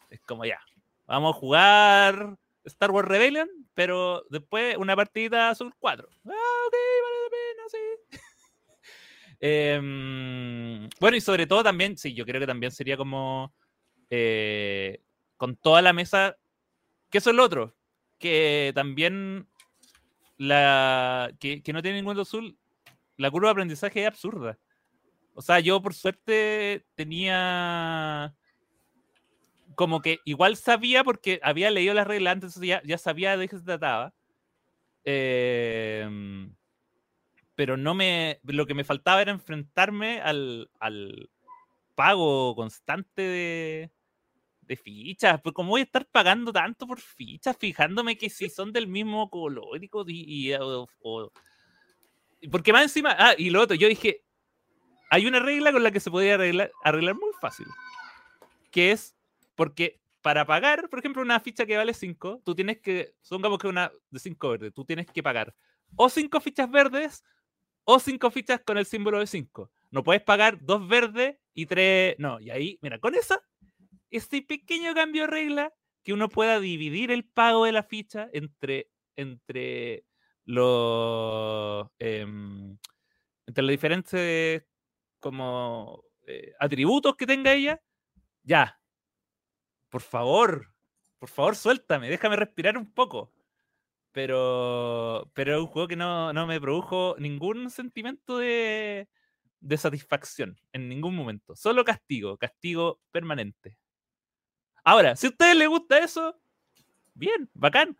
Es 0.10 0.20
como 0.20 0.44
ya, 0.44 0.60
vamos 1.08 1.34
a 1.34 1.40
jugar 1.40 2.38
Star 2.66 2.92
Wars 2.92 3.08
Rebellion, 3.08 3.50
pero 3.74 4.26
después 4.30 4.76
una 4.76 4.94
partida 4.94 5.56
Sur 5.56 5.74
4. 5.80 6.10
Ah, 6.26 6.32
ok, 6.68 6.76
vale 7.02 7.18
la 7.24 7.30
pena, 7.32 7.64
sí. 7.70 8.18
Em, 9.40 10.90
bueno, 11.00 11.16
y 11.16 11.22
sobre 11.22 11.48
todo 11.48 11.64
también, 11.64 11.98
sí, 11.98 12.14
yo 12.14 12.26
creo 12.26 12.42
que 12.42 12.48
también 12.48 12.74
sería 12.74 12.98
como 12.98 13.54
eh, 14.10 15.02
con 15.38 15.56
toda 15.56 15.82
la 15.82 15.94
mesa, 15.94 16.36
que 17.10 17.20
eso 17.20 17.30
es 17.30 17.38
lo 17.38 17.44
otro, 17.46 17.74
que 18.20 18.74
también 18.76 19.48
la 20.38 21.32
que, 21.40 21.64
que 21.64 21.72
no 21.72 21.82
tiene 21.82 22.00
ningún 22.00 22.20
azul, 22.20 22.58
la 23.18 23.32
curva 23.32 23.50
de 23.50 23.52
aprendizaje 23.52 24.02
es 24.02 24.08
absurda. 24.08 24.58
O 25.34 25.42
sea, 25.42 25.60
yo 25.60 25.82
por 25.82 25.94
suerte 25.94 26.86
tenía 26.96 28.34
como 29.76 30.02
que 30.02 30.20
igual 30.24 30.56
sabía 30.56 31.04
porque 31.04 31.40
había 31.44 31.70
leído 31.70 31.94
las 31.94 32.08
reglas 32.08 32.32
antes, 32.34 32.56
ya, 32.56 32.82
ya 32.86 32.98
sabía 32.98 33.36
de 33.36 33.48
qué 33.50 33.58
se 33.58 33.64
trataba. 33.66 34.14
Em, 35.04 36.56
pero 37.56 37.78
no 37.78 37.94
me. 37.94 38.40
Lo 38.44 38.66
que 38.66 38.74
me 38.74 38.84
faltaba 38.84 39.22
era 39.22 39.32
enfrentarme 39.32 40.22
al, 40.22 40.70
al 40.80 41.30
pago 41.96 42.56
constante 42.56 43.22
de, 43.22 43.92
de 44.62 44.76
fichas. 44.76 45.42
Pues, 45.42 45.54
¿cómo 45.54 45.70
voy 45.70 45.82
a 45.82 45.86
estar 45.86 46.06
pagando 46.08 46.52
tanto 46.52 46.88
por 46.88 47.00
fichas? 47.00 47.56
Fijándome 47.58 48.18
que 48.18 48.30
si 48.30 48.50
son 48.50 48.74
del 48.74 48.88
mismo 48.88 49.30
color 49.30 49.82
y. 49.84 49.90
y- 50.08 50.54
o- 50.54 50.88
o- 51.02 51.32
porque 52.48 52.74
más 52.74 52.84
encima. 52.84 53.16
Ah, 53.18 53.36
y 53.38 53.50
lo 53.50 53.62
otro, 53.62 53.76
yo 53.76 53.88
dije. 53.88 54.22
Hay 55.12 55.28
una 55.28 55.40
regla 55.40 55.72
con 55.72 55.84
la 55.84 55.92
que 55.92 56.00
se 56.00 56.10
podría 56.10 56.34
arreglar, 56.34 57.16
muy 57.16 57.32
fácil. 57.40 57.68
Que 58.72 58.92
es 58.92 59.16
porque 59.54 60.00
para 60.22 60.46
pagar, 60.46 60.90
por 60.90 61.00
ejemplo, 61.00 61.22
una 61.22 61.40
ficha 61.40 61.66
que 61.66 61.78
vale 61.78 61.94
5, 61.94 62.42
tú 62.44 62.56
tienes 62.56 62.80
que, 62.80 63.14
supongamos 63.22 63.60
que 63.60 63.68
una 63.68 63.92
de 64.10 64.20
5 64.20 64.50
verdes, 64.50 64.74
tú 64.74 64.84
tienes 64.84 65.06
que 65.06 65.22
pagar 65.22 65.54
o 65.96 66.10
5 66.10 66.40
fichas 66.42 66.70
verdes 66.70 67.24
o 67.84 68.00
5 68.00 68.32
fichas 68.32 68.62
con 68.66 68.80
el 68.80 68.86
símbolo 68.88 69.20
de 69.20 69.28
5. 69.28 69.72
No 69.92 70.04
puedes 70.04 70.24
pagar 70.24 70.58
dos 70.60 70.88
verdes 70.88 71.38
y 71.54 71.68
tres. 71.68 72.16
No, 72.18 72.40
y 72.40 72.50
ahí, 72.50 72.80
mira, 72.82 73.00
con 73.00 73.16
esa, 73.16 73.42
ese 74.10 74.42
pequeño 74.42 74.94
cambio 74.94 75.22
de 75.22 75.28
regla, 75.28 75.74
que 76.04 76.14
uno 76.14 76.30
pueda 76.30 76.60
dividir 76.60 77.12
el 77.12 77.24
pago 77.24 77.66
de 77.66 77.72
la 77.72 77.84
ficha 77.84 78.30
entre, 78.34 78.90
entre 79.16 80.04
los. 80.46 81.88
em, 82.00 82.78
entre 83.48 83.64
los 83.64 83.72
diferentes 83.72 84.64
como 85.20 86.04
eh, 86.28 86.54
atributos 86.60 87.16
que 87.16 87.28
tenga 87.28 87.54
ella, 87.54 87.82
ya. 88.44 88.80
Por 89.90 90.02
favor, 90.02 90.74
por 91.20 91.30
favor, 91.30 91.56
suéltame, 91.56 92.10
déjame 92.10 92.36
respirar 92.36 92.78
un 92.78 92.92
poco. 92.92 93.32
Pero, 94.12 95.30
pero 95.34 95.56
es 95.56 95.60
un 95.62 95.68
juego 95.68 95.88
que 95.88 95.96
no, 95.98 96.32
no 96.34 96.48
me 96.48 96.62
produjo 96.62 97.16
ningún 97.20 97.70
sentimiento 97.70 98.38
de, 98.38 99.10
de 99.60 99.78
satisfacción 99.78 100.58
en 100.74 100.88
ningún 100.88 101.16
momento. 101.16 101.56
Solo 101.56 101.84
castigo, 101.84 102.38
castigo 102.38 103.02
permanente. 103.12 103.78
Ahora, 104.84 105.16
si 105.16 105.28
a 105.28 105.32
ustedes 105.32 105.56
les 105.56 105.68
gusta 105.68 105.98
eso, 105.98 106.40
bien, 107.16 107.50
bacán. 107.54 107.98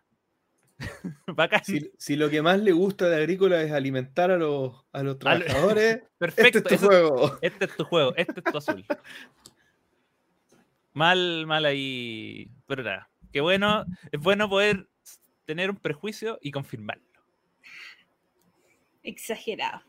bacán. 1.26 1.64
Si, 1.64 1.90
si 1.98 2.16
lo 2.16 2.28
que 2.28 2.42
más 2.42 2.60
le 2.60 2.72
gusta 2.72 3.08
de 3.08 3.16
Agrícola 3.16 3.62
es 3.62 3.72
alimentar 3.72 4.30
a 4.30 4.36
los, 4.36 4.84
a 4.92 5.02
los 5.02 5.18
trabajadores, 5.18 6.02
Perfecto. 6.18 6.58
este 6.58 6.58
es 6.58 6.64
tu 6.64 6.74
eso- 6.74 6.86
juego. 6.86 7.38
Este 7.40 7.64
es 7.64 7.76
tu 7.76 7.84
juego, 7.84 8.14
este 8.16 8.40
es 8.40 8.44
tu 8.52 8.58
azul. 8.58 8.84
Mal, 10.92 11.46
mal 11.46 11.64
ahí. 11.64 12.50
Pero 12.66 12.82
nada, 12.82 13.10
qué 13.32 13.40
bueno, 13.40 13.84
es 14.10 14.20
bueno 14.20 14.48
poder 14.48 14.88
tener 15.44 15.70
un 15.70 15.76
prejuicio 15.76 16.38
y 16.40 16.50
confirmarlo. 16.50 17.04
Exagerado. 19.02 19.82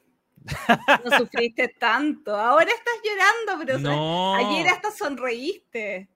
No 1.04 1.18
sufriste 1.18 1.68
tanto. 1.80 2.36
Ahora 2.36 2.70
estás 2.72 2.94
llorando, 3.04 3.66
pero 3.82 4.36
ayer 4.36 4.68
hasta 4.68 4.92
sonreíste. 4.92 6.10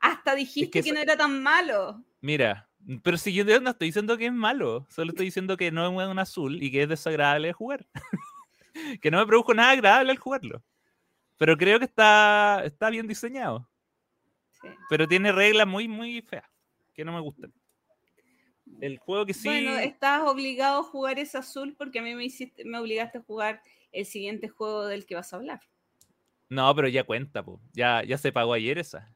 Hasta 0.00 0.34
dijiste 0.34 0.82
que 0.82 0.92
no 0.92 1.00
era 1.00 1.16
tan 1.16 1.42
malo. 1.42 2.02
Mira, 2.20 2.68
pero 3.02 3.16
si 3.16 3.32
yo 3.32 3.44
no 3.60 3.70
estoy 3.70 3.88
diciendo 3.88 4.16
que 4.18 4.26
es 4.26 4.32
malo, 4.32 4.86
solo 4.90 5.10
estoy 5.10 5.26
diciendo 5.26 5.56
que 5.56 5.70
no 5.70 6.00
es 6.00 6.08
un 6.08 6.18
azul 6.18 6.62
y 6.62 6.70
que 6.70 6.82
es 6.82 6.88
desagradable 6.88 7.48
de 7.48 7.52
jugar. 7.52 7.86
que 9.00 9.10
no 9.10 9.18
me 9.18 9.26
produjo 9.26 9.54
nada 9.54 9.70
agradable 9.70 10.10
al 10.12 10.18
jugarlo. 10.18 10.62
Pero 11.38 11.56
creo 11.56 11.78
que 11.78 11.86
está, 11.86 12.62
está 12.64 12.90
bien 12.90 13.06
diseñado. 13.06 13.68
Sí. 14.50 14.68
Pero 14.88 15.08
tiene 15.08 15.32
reglas 15.32 15.66
muy, 15.66 15.88
muy 15.88 16.20
feas 16.22 16.44
que 16.94 17.04
no 17.04 17.12
me 17.12 17.20
gustan. 17.20 17.52
El 18.80 18.98
juego 18.98 19.26
que 19.26 19.34
sí. 19.34 19.48
Bueno, 19.48 19.76
estás 19.78 20.22
obligado 20.22 20.80
a 20.80 20.84
jugar 20.84 21.18
ese 21.18 21.38
azul 21.38 21.74
porque 21.76 21.98
a 21.98 22.02
mí 22.02 22.14
me, 22.14 22.24
hiciste, 22.24 22.64
me 22.64 22.78
obligaste 22.78 23.18
a 23.18 23.22
jugar 23.22 23.62
el 23.92 24.06
siguiente 24.06 24.48
juego 24.48 24.86
del 24.86 25.06
que 25.06 25.14
vas 25.14 25.32
a 25.32 25.36
hablar. 25.36 25.60
No, 26.48 26.74
pero 26.74 26.88
ya 26.88 27.04
cuenta, 27.04 27.42
po. 27.44 27.60
Ya, 27.72 28.02
ya 28.04 28.18
se 28.18 28.32
pagó 28.32 28.52
ayer 28.52 28.78
esa. 28.78 29.13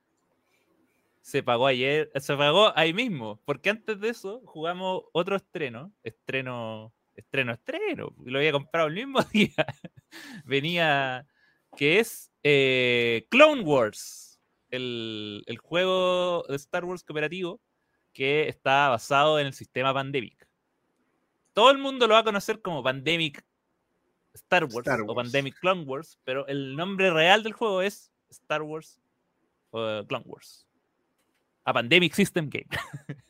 Se 1.28 1.42
pagó 1.42 1.66
ayer, 1.66 2.10
se 2.14 2.34
pagó 2.38 2.72
ahí 2.74 2.94
mismo, 2.94 3.38
porque 3.44 3.68
antes 3.68 4.00
de 4.00 4.08
eso 4.08 4.40
jugamos 4.46 5.02
otro 5.12 5.36
estreno, 5.36 5.92
estreno, 6.02 6.94
estreno, 7.14 7.52
estreno, 7.52 8.14
y 8.24 8.30
lo 8.30 8.38
había 8.38 8.52
comprado 8.52 8.88
el 8.88 8.94
mismo 8.94 9.20
día. 9.34 9.66
Venía, 10.46 11.26
que 11.76 11.98
es 11.98 12.32
eh, 12.42 13.26
Clone 13.28 13.60
Wars, 13.60 14.40
el, 14.70 15.44
el 15.46 15.58
juego 15.58 16.46
de 16.48 16.56
Star 16.56 16.86
Wars 16.86 17.04
cooperativo 17.04 17.60
que 18.14 18.48
está 18.48 18.88
basado 18.88 19.38
en 19.38 19.48
el 19.48 19.52
sistema 19.52 19.92
Pandemic. 19.92 20.48
Todo 21.52 21.70
el 21.70 21.76
mundo 21.76 22.06
lo 22.06 22.14
va 22.14 22.20
a 22.20 22.24
conocer 22.24 22.62
como 22.62 22.82
Pandemic 22.82 23.44
Star 24.32 24.64
Wars, 24.64 24.78
Star 24.78 25.02
o. 25.02 25.14
Pandemic 25.14 25.60
Clone 25.60 25.82
Wars, 25.82 26.18
pero 26.24 26.46
el 26.46 26.74
nombre 26.74 27.10
real 27.10 27.42
del 27.42 27.52
juego 27.52 27.82
es 27.82 28.10
Star 28.30 28.62
Wars 28.62 28.98
uh, 29.72 30.06
Clone 30.06 30.24
Wars. 30.24 30.67
A 31.68 31.72
Pandemic 31.74 32.14
System 32.14 32.48
Game. 32.48 32.66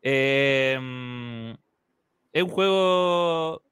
Em, 0.00 1.56
es 2.32 2.42
un 2.42 2.48
juego 2.48 3.62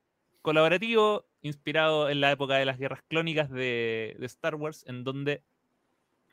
colaborativo 0.43 1.25
inspirado 1.41 2.11
en 2.11 2.21
la 2.21 2.33
época 2.33 2.57
de 2.57 2.65
las 2.65 2.79
guerras 2.79 3.03
clónicas 3.09 3.49
de, 3.49 4.17
Star 4.23 4.57
Wars, 4.57 4.85
en 4.89 5.03
donde 5.05 5.43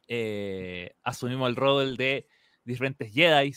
eh, 0.08 0.96
asumimos 1.04 1.48
el 1.48 1.56
rol 1.56 1.96
de 1.96 2.28
diferentes 2.66 3.14
Jedi, 3.14 3.54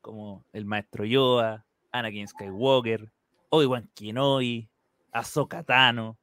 como 0.00 0.44
el 0.52 0.64
Maestro 0.64 1.04
Yoda, 1.04 1.64
Anakin 1.90 2.28
Skywalker, 2.28 3.10
Obi-Wan 3.50 3.90
Kenobi, 3.94 4.68
Ahsoka 5.12 5.62
Tano, 5.64 6.16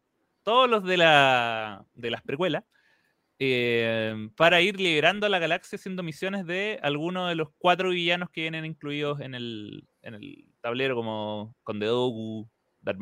todos 0.44 0.70
los 0.70 0.84
de, 0.84 0.98
la, 0.98 1.86
de 1.96 2.12
las 2.12 2.22
precuelas, 2.22 2.64
eh, 3.40 4.30
para 4.36 4.62
ir 4.62 4.80
liberando 4.80 5.26
a 5.26 5.30
la 5.30 5.40
galaxia 5.40 5.78
haciendo 5.78 6.04
misiones 6.04 6.46
de 6.46 6.80
algunos 6.84 7.30
de 7.30 7.36
los 7.36 7.50
cuatro 7.58 7.90
villanos 7.90 8.30
que 8.30 8.42
vienen 8.42 8.66
incluidos 8.66 9.20
en 9.22 9.36
el, 9.36 9.88
en 10.02 10.16
el 10.16 10.46
tablero, 10.62 10.96
como 10.96 11.56
Conde 11.64 11.88
Dooku, 11.88 12.50
Darth 12.82 13.00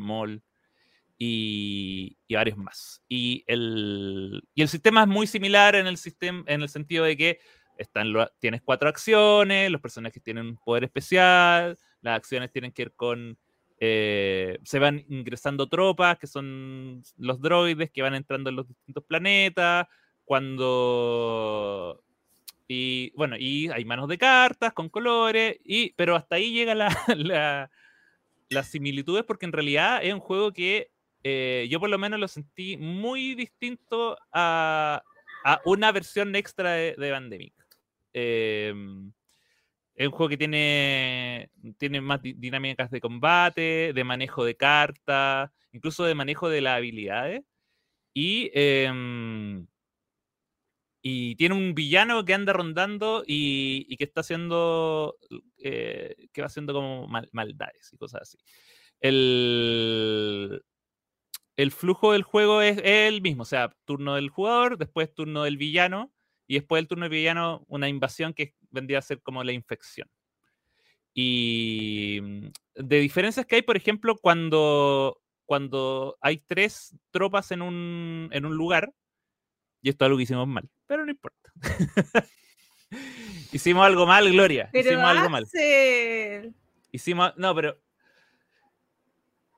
y, 1.18 2.16
varios 2.30 2.58
más. 2.58 3.02
Y 3.08 3.44
el, 3.46 4.42
y 4.54 4.62
el 4.62 4.68
sistema 4.68 5.02
es 5.02 5.08
muy 5.08 5.26
similar 5.26 5.76
en 5.76 5.86
el, 5.86 5.96
sistema, 5.96 6.42
en 6.46 6.62
el 6.62 6.68
sentido 6.68 7.04
de 7.04 7.16
que 7.16 7.38
están 7.78 8.12
tienes 8.40 8.62
cuatro 8.62 8.88
acciones, 8.88 9.70
los 9.70 9.80
personajes 9.80 10.22
tienen 10.22 10.46
un 10.46 10.56
poder 10.56 10.84
especial, 10.84 11.78
las 12.00 12.16
acciones 12.16 12.50
tienen 12.50 12.72
que 12.72 12.84
ver 12.84 12.94
con... 12.94 13.38
eh, 13.78 14.58
se 14.64 14.78
van 14.78 15.04
ingresando 15.08 15.68
tropas, 15.68 16.18
que 16.18 16.26
son 16.26 17.02
los 17.16 17.40
droides 17.40 17.90
que 17.90 18.02
van 18.02 18.14
entrando 18.14 18.50
en 18.50 18.56
los 18.56 18.66
distintos 18.66 19.04
planetas, 19.04 19.86
cuando... 20.32 22.02
Y 22.66 23.10
bueno, 23.16 23.36
y 23.38 23.68
hay 23.68 23.84
manos 23.84 24.08
de 24.08 24.16
cartas 24.16 24.72
con 24.72 24.88
colores, 24.88 25.58
y, 25.62 25.92
pero 25.92 26.16
hasta 26.16 26.36
ahí 26.36 26.52
llega 26.54 26.74
la, 26.74 26.88
la- 27.16 27.70
las 28.48 28.68
similitudes 28.68 29.24
porque 29.24 29.44
en 29.44 29.52
realidad 29.52 30.02
es 30.02 30.14
un 30.14 30.20
juego 30.20 30.50
que 30.52 30.90
eh, 31.22 31.66
yo 31.70 31.80
por 31.80 31.90
lo 31.90 31.98
menos 31.98 32.18
lo 32.18 32.28
sentí 32.28 32.78
muy 32.78 33.34
distinto 33.34 34.16
a, 34.32 35.02
a 35.44 35.60
una 35.66 35.92
versión 35.92 36.34
extra 36.34 36.72
de, 36.72 36.94
de 36.96 37.10
Pandemic. 37.10 37.54
Eh, 38.14 38.72
es 39.94 40.06
un 40.06 40.12
juego 40.12 40.30
que 40.30 40.38
tiene, 40.38 41.50
tiene 41.78 42.00
más 42.00 42.22
di- 42.22 42.32
dinámicas 42.32 42.90
de 42.90 43.00
combate, 43.02 43.92
de 43.94 44.04
manejo 44.04 44.44
de 44.46 44.54
cartas, 44.56 45.50
incluso 45.72 46.04
de 46.04 46.14
manejo 46.14 46.48
de 46.48 46.62
las 46.62 46.78
habilidades. 46.78 47.42
Y, 48.14 48.50
em, 48.54 49.66
y 51.02 51.34
tiene 51.34 51.56
un 51.56 51.74
villano 51.74 52.24
que 52.24 52.32
anda 52.32 52.52
rondando 52.52 53.24
y, 53.26 53.96
que 53.96 54.04
está 54.04 54.20
haciendo, 54.20 55.18
eh, 55.58 56.14
que 56.32 56.40
va 56.40 56.46
haciendo 56.46 56.72
como 56.72 57.08
mal- 57.08 57.28
maldades 57.32 57.92
y 57.92 57.96
cosas 57.96 58.22
así. 58.22 58.38
El, 59.00 60.62
el 61.56 61.72
flujo 61.72 62.12
del 62.12 62.22
juego 62.22 62.62
es 62.62 62.80
el 62.84 63.20
mismo, 63.20 63.42
o 63.42 63.46
sea, 63.46 63.74
turno 63.84 64.14
del 64.14 64.30
jugador, 64.30 64.78
después 64.78 65.12
turno 65.12 65.42
del 65.42 65.56
villano, 65.56 66.12
y 66.46 66.54
después 66.54 66.80
del 66.80 66.88
turno 66.88 67.04
del 67.04 67.12
villano 67.12 67.64
una 67.66 67.88
invasión 67.88 68.32
que 68.32 68.54
vendría 68.70 68.98
a 68.98 69.02
ser 69.02 69.20
como 69.22 69.42
la 69.42 69.52
infección. 69.52 70.08
Y 71.14 72.20
mm, 72.22 72.46
de 72.76 73.00
diferencias 73.00 73.44
que 73.46 73.56
hay, 73.56 73.62
por 73.62 73.76
ejemplo, 73.76 74.16
cuando, 74.16 75.20
cuando 75.46 76.16
hay 76.20 76.38
tres 76.38 76.96
tropas 77.10 77.50
en 77.50 77.62
un, 77.62 78.28
en 78.32 78.46
un 78.46 78.56
lugar, 78.56 78.92
y 79.82 79.88
esto 79.90 80.04
es 80.04 80.06
algo 80.06 80.16
que 80.16 80.22
hicimos 80.24 80.48
mal, 80.48 80.68
pero 80.86 81.04
no 81.04 81.10
importa. 81.10 81.52
hicimos 83.52 83.84
algo 83.84 84.06
mal, 84.06 84.30
Gloria. 84.30 84.68
Pero 84.72 84.88
hicimos 84.90 85.04
algo 85.08 85.28
mal. 85.30 85.46
Hicimos, 86.90 87.32
no, 87.36 87.54
pero 87.54 87.78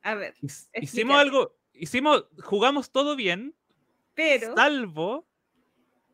A 0.03 0.14
ver. 0.14 0.35
Hicimos 0.81 1.16
algo, 1.18 1.57
hicimos, 1.72 2.27
jugamos 2.43 2.91
todo 2.91 3.16
bien, 3.16 3.55
pero 4.14 4.55
salvo 4.55 5.27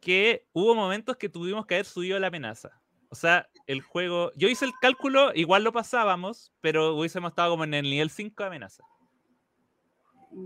que 0.00 0.46
hubo 0.52 0.74
momentos 0.74 1.16
que 1.16 1.28
tuvimos 1.28 1.66
que 1.66 1.74
haber 1.74 1.86
subido 1.86 2.18
la 2.18 2.28
amenaza. 2.28 2.80
O 3.10 3.14
sea, 3.16 3.48
el 3.66 3.82
juego, 3.82 4.30
yo 4.36 4.48
hice 4.48 4.64
el 4.64 4.72
cálculo, 4.80 5.32
igual 5.34 5.64
lo 5.64 5.72
pasábamos, 5.72 6.52
pero 6.60 6.94
hubiésemos 6.94 7.30
estado 7.32 7.50
como 7.50 7.64
en 7.64 7.74
el 7.74 7.82
nivel 7.84 8.08
5 8.08 8.42
de 8.42 8.46
amenaza. 8.46 8.84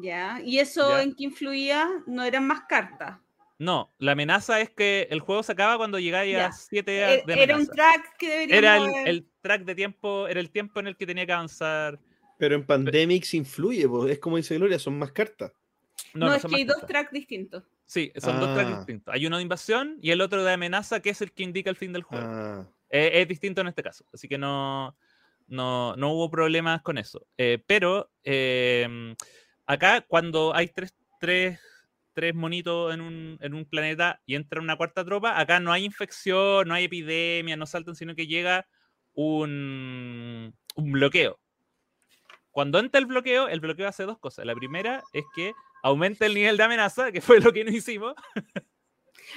ya. 0.00 0.40
¿Y 0.42 0.58
eso 0.58 0.88
Ya. 0.90 1.02
en 1.02 1.14
qué 1.14 1.24
influía? 1.24 1.88
No 2.06 2.24
eran 2.24 2.46
más 2.46 2.62
cartas. 2.66 3.18
No, 3.58 3.92
la 3.98 4.12
amenaza 4.12 4.60
es 4.60 4.70
que 4.70 5.06
el 5.10 5.20
juego 5.20 5.42
se 5.42 5.52
acaba 5.52 5.76
cuando 5.76 5.98
llegáis 6.00 6.36
a 6.36 6.50
7 6.52 7.20
Er- 7.20 7.24
de 7.24 7.42
Era 7.42 7.56
un 7.56 7.66
track 7.66 8.16
que 8.18 8.28
deberíamos 8.46 8.88
Era 8.88 9.02
el, 9.10 9.26
track 9.40 9.62
de 9.64 9.74
tiempo, 9.74 10.26
era 10.26 10.40
el 10.40 10.50
tiempo 10.50 10.80
en 10.80 10.88
el 10.88 10.96
que 10.96 11.06
tenía 11.06 11.24
que 11.24 11.32
avanzar. 11.32 12.00
Pero 12.38 12.56
en 12.56 12.66
Pandemics 12.66 13.32
influye, 13.34 13.88
po, 13.88 14.08
es 14.08 14.18
como 14.18 14.36
dice 14.38 14.56
Gloria, 14.56 14.78
son 14.78 14.98
más 14.98 15.12
cartas. 15.12 15.52
No, 16.14 16.26
No, 16.26 16.26
no 16.30 16.34
es 16.34 16.42
son 16.42 16.50
que 16.50 16.56
hay 16.56 16.64
dos 16.64 16.84
tracks 16.86 17.12
distintos. 17.12 17.62
Sí, 17.86 18.12
son 18.16 18.40
dos 18.40 18.54
tracks 18.54 18.70
Ah. 18.72 18.76
distintos. 18.78 19.14
Hay 19.14 19.24
uno 19.26 19.36
de 19.36 19.42
invasión 19.44 19.98
y 20.02 20.10
el 20.10 20.20
otro 20.20 20.42
de 20.42 20.52
amenaza, 20.52 21.00
que 21.00 21.10
es 21.10 21.20
el 21.22 21.30
que 21.32 21.42
indica 21.44 21.70
el 21.70 21.76
fin 21.76 21.92
del 21.92 22.02
juego. 22.02 22.24
Ah, 22.26 22.66
Eh, 22.90 23.20
es 23.22 23.28
distinto 23.28 23.60
en 23.60 23.68
este 23.68 23.82
caso, 23.82 24.04
así 24.12 24.28
que 24.28 24.38
no, 24.38 24.96
no, 25.48 25.94
no 25.96 26.12
hubo 26.12 26.30
problemas 26.30 26.82
con 26.82 26.96
eso. 26.98 27.26
Eh, 27.38 27.62
pero 27.66 28.10
eh, 28.24 29.14
acá, 29.66 30.00
cuando 30.02 30.54
hay 30.54 30.68
tres, 30.68 30.94
tres, 31.20 31.58
tres 32.14 32.34
monitos 32.34 32.94
en 32.94 33.00
un, 33.00 33.38
en 33.40 33.54
un 33.54 33.64
planeta 33.64 34.20
y 34.24 34.34
entra 34.34 34.60
una 34.60 34.76
cuarta 34.76 35.04
tropa, 35.04 35.38
acá 35.38 35.60
no 35.60 35.72
hay 35.72 35.84
infección, 35.84 36.68
no 36.68 36.74
hay 36.74 36.84
epidemia, 36.84 37.56
no 37.56 37.66
saltan, 37.66 37.96
sino 37.96 38.14
que 38.14 38.26
llega 38.26 38.66
un, 39.12 40.54
un 40.76 40.92
bloqueo. 40.92 41.38
Cuando 42.50 42.78
entra 42.78 43.00
el 43.00 43.06
bloqueo, 43.06 43.48
el 43.48 43.60
bloqueo 43.60 43.88
hace 43.88 44.04
dos 44.04 44.18
cosas. 44.18 44.46
La 44.46 44.54
primera 44.54 45.02
es 45.12 45.24
que 45.34 45.52
aumenta 45.82 46.24
el 46.24 46.34
nivel 46.34 46.56
de 46.56 46.62
amenaza, 46.62 47.10
que 47.10 47.20
fue 47.20 47.40
lo 47.40 47.52
que 47.52 47.64
no 47.64 47.70
hicimos. 47.70 48.14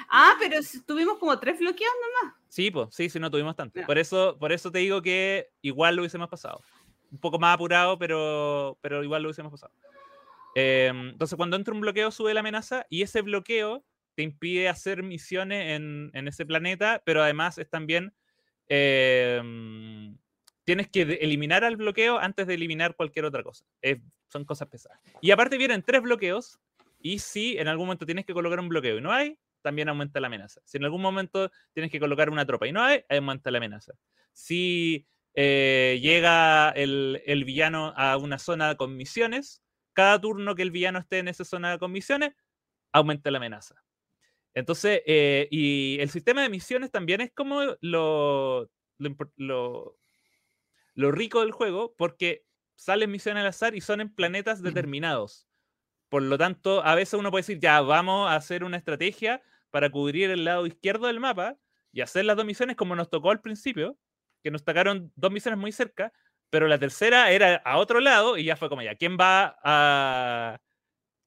Ah, 0.09 0.35
pero 0.37 0.59
tuvimos 0.85 1.17
como 1.17 1.39
tres 1.39 1.59
bloqueos 1.59 1.93
nomás. 2.01 2.35
Sí, 2.49 2.69
pues, 2.69 2.89
sí, 2.91 3.09
sí, 3.09 3.19
no 3.19 3.31
tuvimos 3.31 3.55
tanto. 3.55 3.81
Por 3.85 3.97
eso, 3.97 4.37
por 4.39 4.51
eso 4.51 4.71
te 4.71 4.79
digo 4.79 5.01
que 5.01 5.49
igual 5.61 5.95
lo 5.95 6.01
hubiésemos 6.01 6.29
pasado. 6.29 6.61
Un 7.11 7.19
poco 7.19 7.39
más 7.39 7.55
apurado, 7.55 7.97
pero, 7.97 8.77
pero 8.81 9.03
igual 9.03 9.23
lo 9.23 9.29
hubiésemos 9.29 9.51
pasado. 9.51 9.73
Eh, 10.59 10.87
entonces, 10.87 11.37
cuando 11.37 11.55
entra 11.55 11.71
un 11.71 11.81
bloqueo, 11.81 12.09
sube 12.09 12.33
la 12.33 12.39
amenaza 12.39 12.87
y 12.89 13.03
ese 13.03 13.21
bloqueo 13.21 13.85
te 14.15 14.23
impide 14.23 14.69
hacer 14.69 15.03
misiones 15.03 15.75
en, 15.75 16.27
ese 16.27 16.47
planeta, 16.47 17.03
pero 17.05 17.21
además 17.21 17.59
es 17.59 17.69
también. 17.69 18.15
eh, 18.67 19.39
tienes 20.63 20.89
que 20.89 21.01
eliminar 21.21 21.63
al 21.63 21.77
bloqueo 21.77 22.17
antes 22.17 22.47
de 22.47 22.55
eliminar 22.55 22.95
cualquier 22.95 23.25
otra 23.25 23.43
cosa. 23.43 23.65
Son 24.29 24.45
cosas 24.45 24.67
pesadas. 24.67 24.99
Y 25.21 25.29
aparte 25.29 25.59
vienen 25.59 25.83
tres 25.83 26.01
bloqueos. 26.01 26.59
Y 26.99 27.19
si 27.19 27.55
en 27.59 27.67
algún 27.67 27.85
momento 27.85 28.07
tienes 28.07 28.25
que 28.25 28.33
colocar 28.33 28.59
un 28.59 28.67
bloqueo 28.67 28.97
y 28.97 29.01
no 29.01 29.11
hay, 29.11 29.37
también 29.61 29.89
aumenta 29.89 30.19
la 30.19 30.25
amenaza. 30.25 30.59
Si 30.65 30.77
en 30.77 30.85
algún 30.85 31.03
momento 31.03 31.51
tienes 31.71 31.91
que 31.91 31.99
colocar 31.99 32.31
una 32.31 32.47
tropa 32.47 32.67
y 32.67 32.71
no 32.71 32.81
hay, 32.81 33.05
aumenta 33.09 33.51
la 33.51 33.59
amenaza. 33.59 33.93
Si 34.33 35.05
eh, 35.35 35.99
llega 36.01 36.71
el 36.71 37.43
villano 37.45 37.93
a 37.95 38.17
una 38.17 38.39
zona 38.39 38.73
con 38.73 38.97
misiones, 38.97 39.61
cada 39.97 40.21
turno 40.21 40.53
que 40.55 40.61
el 40.61 40.69
villano 40.71 40.99
esté 40.99 41.17
en 41.19 41.27
esa 41.27 41.43
zona 41.43 41.79
con 41.79 41.91
misiones, 41.91 42.35
aumenta 42.93 43.31
la 43.31 43.39
amenaza. 43.39 43.83
Entonces, 44.55 45.01
eh, 45.07 45.47
y 45.51 45.97
el 46.01 46.09
sistema 46.09 46.41
de 46.43 46.49
misiones 46.49 46.91
también 46.91 47.21
es 47.21 47.31
como 47.33 47.61
lo, 47.81 48.63
lo, 48.99 49.09
impor- 49.09 49.33
lo- 49.37 49.97
lo 50.95 51.11
rico 51.11 51.41
del 51.41 51.51
juego, 51.51 51.93
porque 51.97 52.45
salen 52.75 53.11
misiones 53.11 53.41
al 53.41 53.47
azar 53.49 53.75
y 53.75 53.81
son 53.81 54.01
en 54.01 54.13
planetas 54.13 54.61
determinados. 54.61 55.47
Por 56.09 56.23
lo 56.23 56.37
tanto, 56.37 56.83
a 56.85 56.95
veces 56.95 57.15
uno 57.19 57.31
puede 57.31 57.41
decir, 57.41 57.59
ya, 57.59 57.81
vamos 57.81 58.29
a 58.29 58.35
hacer 58.35 58.63
una 58.63 58.77
estrategia 58.77 59.41
para 59.71 59.89
cubrir 59.91 60.29
el 60.31 60.45
lado 60.45 60.67
izquierdo 60.67 61.07
del 61.07 61.19
mapa 61.19 61.57
y 61.91 62.01
hacer 62.01 62.25
las 62.25 62.37
dos 62.37 62.45
misiones 62.45 62.75
como 62.77 62.95
nos 62.95 63.09
tocó 63.09 63.31
al 63.31 63.41
principio, 63.41 63.97
que 64.43 64.51
nos 64.51 64.63
tocaron 64.63 65.11
dos 65.15 65.31
misiones 65.31 65.59
muy 65.59 65.71
cerca, 65.71 66.13
pero 66.49 66.67
la 66.67 66.79
tercera 66.79 67.31
era 67.31 67.55
a 67.57 67.77
otro 67.77 67.99
lado 67.99 68.37
y 68.37 68.43
ya 68.45 68.55
fue 68.55 68.69
como 68.69 68.81
ya, 68.81 68.95
¿quién 68.95 69.17
va 69.19 69.57
a 69.63 70.59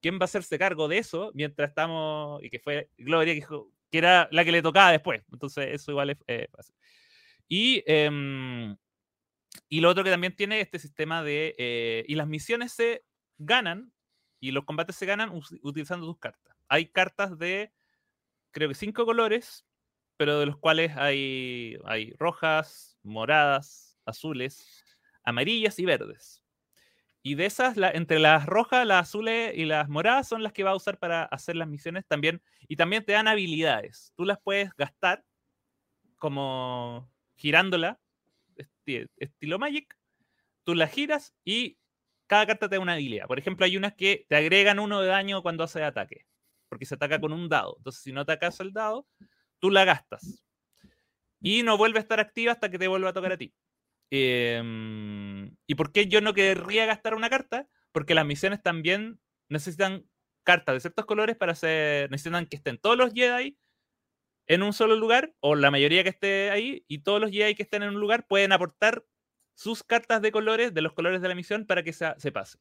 quién 0.00 0.16
va 0.18 0.22
a 0.22 0.24
hacerse 0.24 0.58
cargo 0.58 0.88
de 0.88 0.98
eso 0.98 1.30
mientras 1.34 1.68
estamos 1.70 2.42
y 2.42 2.50
que 2.50 2.58
fue 2.58 2.90
Gloria 2.96 3.34
que 3.34 3.98
era 3.98 4.28
la 4.32 4.44
que 4.44 4.52
le 4.52 4.62
tocaba 4.62 4.92
después, 4.92 5.22
entonces 5.32 5.68
eso 5.72 5.90
igual 5.90 6.10
es 6.10 6.18
eh, 6.26 6.48
fácil. 6.52 6.74
Y 7.48 7.82
em, 7.86 8.76
y 9.68 9.80
lo 9.80 9.88
otro 9.88 10.04
que 10.04 10.10
también 10.10 10.34
tiene 10.36 10.60
este 10.60 10.78
sistema 10.78 11.22
de 11.22 11.54
eh, 11.58 12.04
y 12.08 12.14
las 12.14 12.26
misiones 12.28 12.72
se 12.72 13.04
ganan 13.38 13.92
y 14.40 14.52
los 14.52 14.64
combates 14.64 14.96
se 14.96 15.06
ganan 15.06 15.30
utilizando 15.62 16.06
tus 16.06 16.18
cartas. 16.18 16.56
Hay 16.68 16.86
cartas 16.86 17.38
de 17.38 17.72
creo 18.52 18.68
que 18.68 18.74
cinco 18.74 19.04
colores, 19.06 19.66
pero 20.16 20.38
de 20.40 20.46
los 20.46 20.56
cuales 20.58 20.96
hay, 20.96 21.78
hay 21.84 22.12
rojas, 22.18 22.98
moradas, 23.02 23.98
azules, 24.04 24.79
amarillas 25.24 25.78
y 25.78 25.84
verdes. 25.84 26.42
Y 27.22 27.34
de 27.34 27.46
esas, 27.46 27.76
entre 27.94 28.18
las 28.18 28.46
rojas, 28.46 28.86
las 28.86 29.08
azules 29.08 29.52
y 29.56 29.66
las 29.66 29.88
moradas 29.88 30.28
son 30.28 30.42
las 30.42 30.52
que 30.52 30.64
va 30.64 30.70
a 30.70 30.76
usar 30.76 30.98
para 30.98 31.24
hacer 31.24 31.56
las 31.56 31.68
misiones 31.68 32.06
también. 32.06 32.42
Y 32.68 32.76
también 32.76 33.04
te 33.04 33.12
dan 33.12 33.28
habilidades. 33.28 34.12
Tú 34.16 34.24
las 34.24 34.38
puedes 34.40 34.74
gastar 34.76 35.24
como 36.16 37.10
girándola, 37.36 38.00
esti- 38.56 39.08
estilo 39.16 39.58
Magic. 39.58 39.96
Tú 40.64 40.74
las 40.74 40.92
giras 40.92 41.34
y 41.44 41.78
cada 42.26 42.46
carta 42.46 42.68
te 42.68 42.76
da 42.76 42.82
una 42.82 42.94
habilidad. 42.94 43.26
Por 43.26 43.38
ejemplo, 43.38 43.66
hay 43.66 43.76
unas 43.76 43.94
que 43.94 44.26
te 44.28 44.36
agregan 44.36 44.78
uno 44.78 45.00
de 45.00 45.08
daño 45.08 45.42
cuando 45.42 45.64
hace 45.64 45.82
ataque 45.82 46.26
porque 46.68 46.86
se 46.86 46.94
ataca 46.94 47.20
con 47.20 47.32
un 47.32 47.48
dado. 47.48 47.76
Entonces, 47.78 48.02
si 48.02 48.12
no 48.12 48.20
atacas 48.22 48.60
el 48.60 48.72
dado, 48.72 49.06
tú 49.58 49.70
la 49.70 49.84
gastas. 49.84 50.44
Y 51.40 51.62
no 51.62 51.76
vuelve 51.76 51.98
a 51.98 52.02
estar 52.02 52.20
activa 52.20 52.52
hasta 52.52 52.70
que 52.70 52.78
te 52.78 52.88
vuelva 52.88 53.10
a 53.10 53.12
tocar 53.12 53.32
a 53.32 53.36
ti. 53.38 53.52
Em, 54.10 55.56
¿Y 55.66 55.74
por 55.76 55.92
qué 55.92 56.06
yo 56.06 56.20
no 56.20 56.34
querría 56.34 56.86
gastar 56.86 57.14
una 57.14 57.30
carta? 57.30 57.68
Porque 57.92 58.14
las 58.14 58.26
misiones 58.26 58.62
también 58.62 59.20
necesitan 59.48 60.06
cartas 60.42 60.74
de 60.74 60.80
ciertos 60.80 61.06
colores 61.06 61.36
para 61.36 61.52
hacer. 61.52 62.10
Necesitan 62.10 62.46
que 62.46 62.56
estén 62.56 62.78
todos 62.78 62.96
los 62.96 63.12
Jedi 63.12 63.56
en 64.46 64.62
un 64.62 64.72
solo 64.72 64.96
lugar, 64.96 65.32
o 65.40 65.54
la 65.54 65.70
mayoría 65.70 66.02
que 66.02 66.08
esté 66.08 66.50
ahí, 66.50 66.84
y 66.88 67.00
todos 67.00 67.20
los 67.20 67.30
Jedi 67.30 67.54
que 67.54 67.62
estén 67.62 67.84
en 67.84 67.90
un 67.90 68.00
lugar 68.00 68.26
pueden 68.26 68.52
aportar 68.52 69.04
sus 69.54 69.84
cartas 69.84 70.22
de 70.22 70.32
colores, 70.32 70.74
de 70.74 70.82
los 70.82 70.92
colores 70.92 71.22
de 71.22 71.28
la 71.28 71.36
misión, 71.36 71.66
para 71.66 71.84
que 71.84 71.92
se, 71.92 72.06
se 72.18 72.32
pase. 72.32 72.58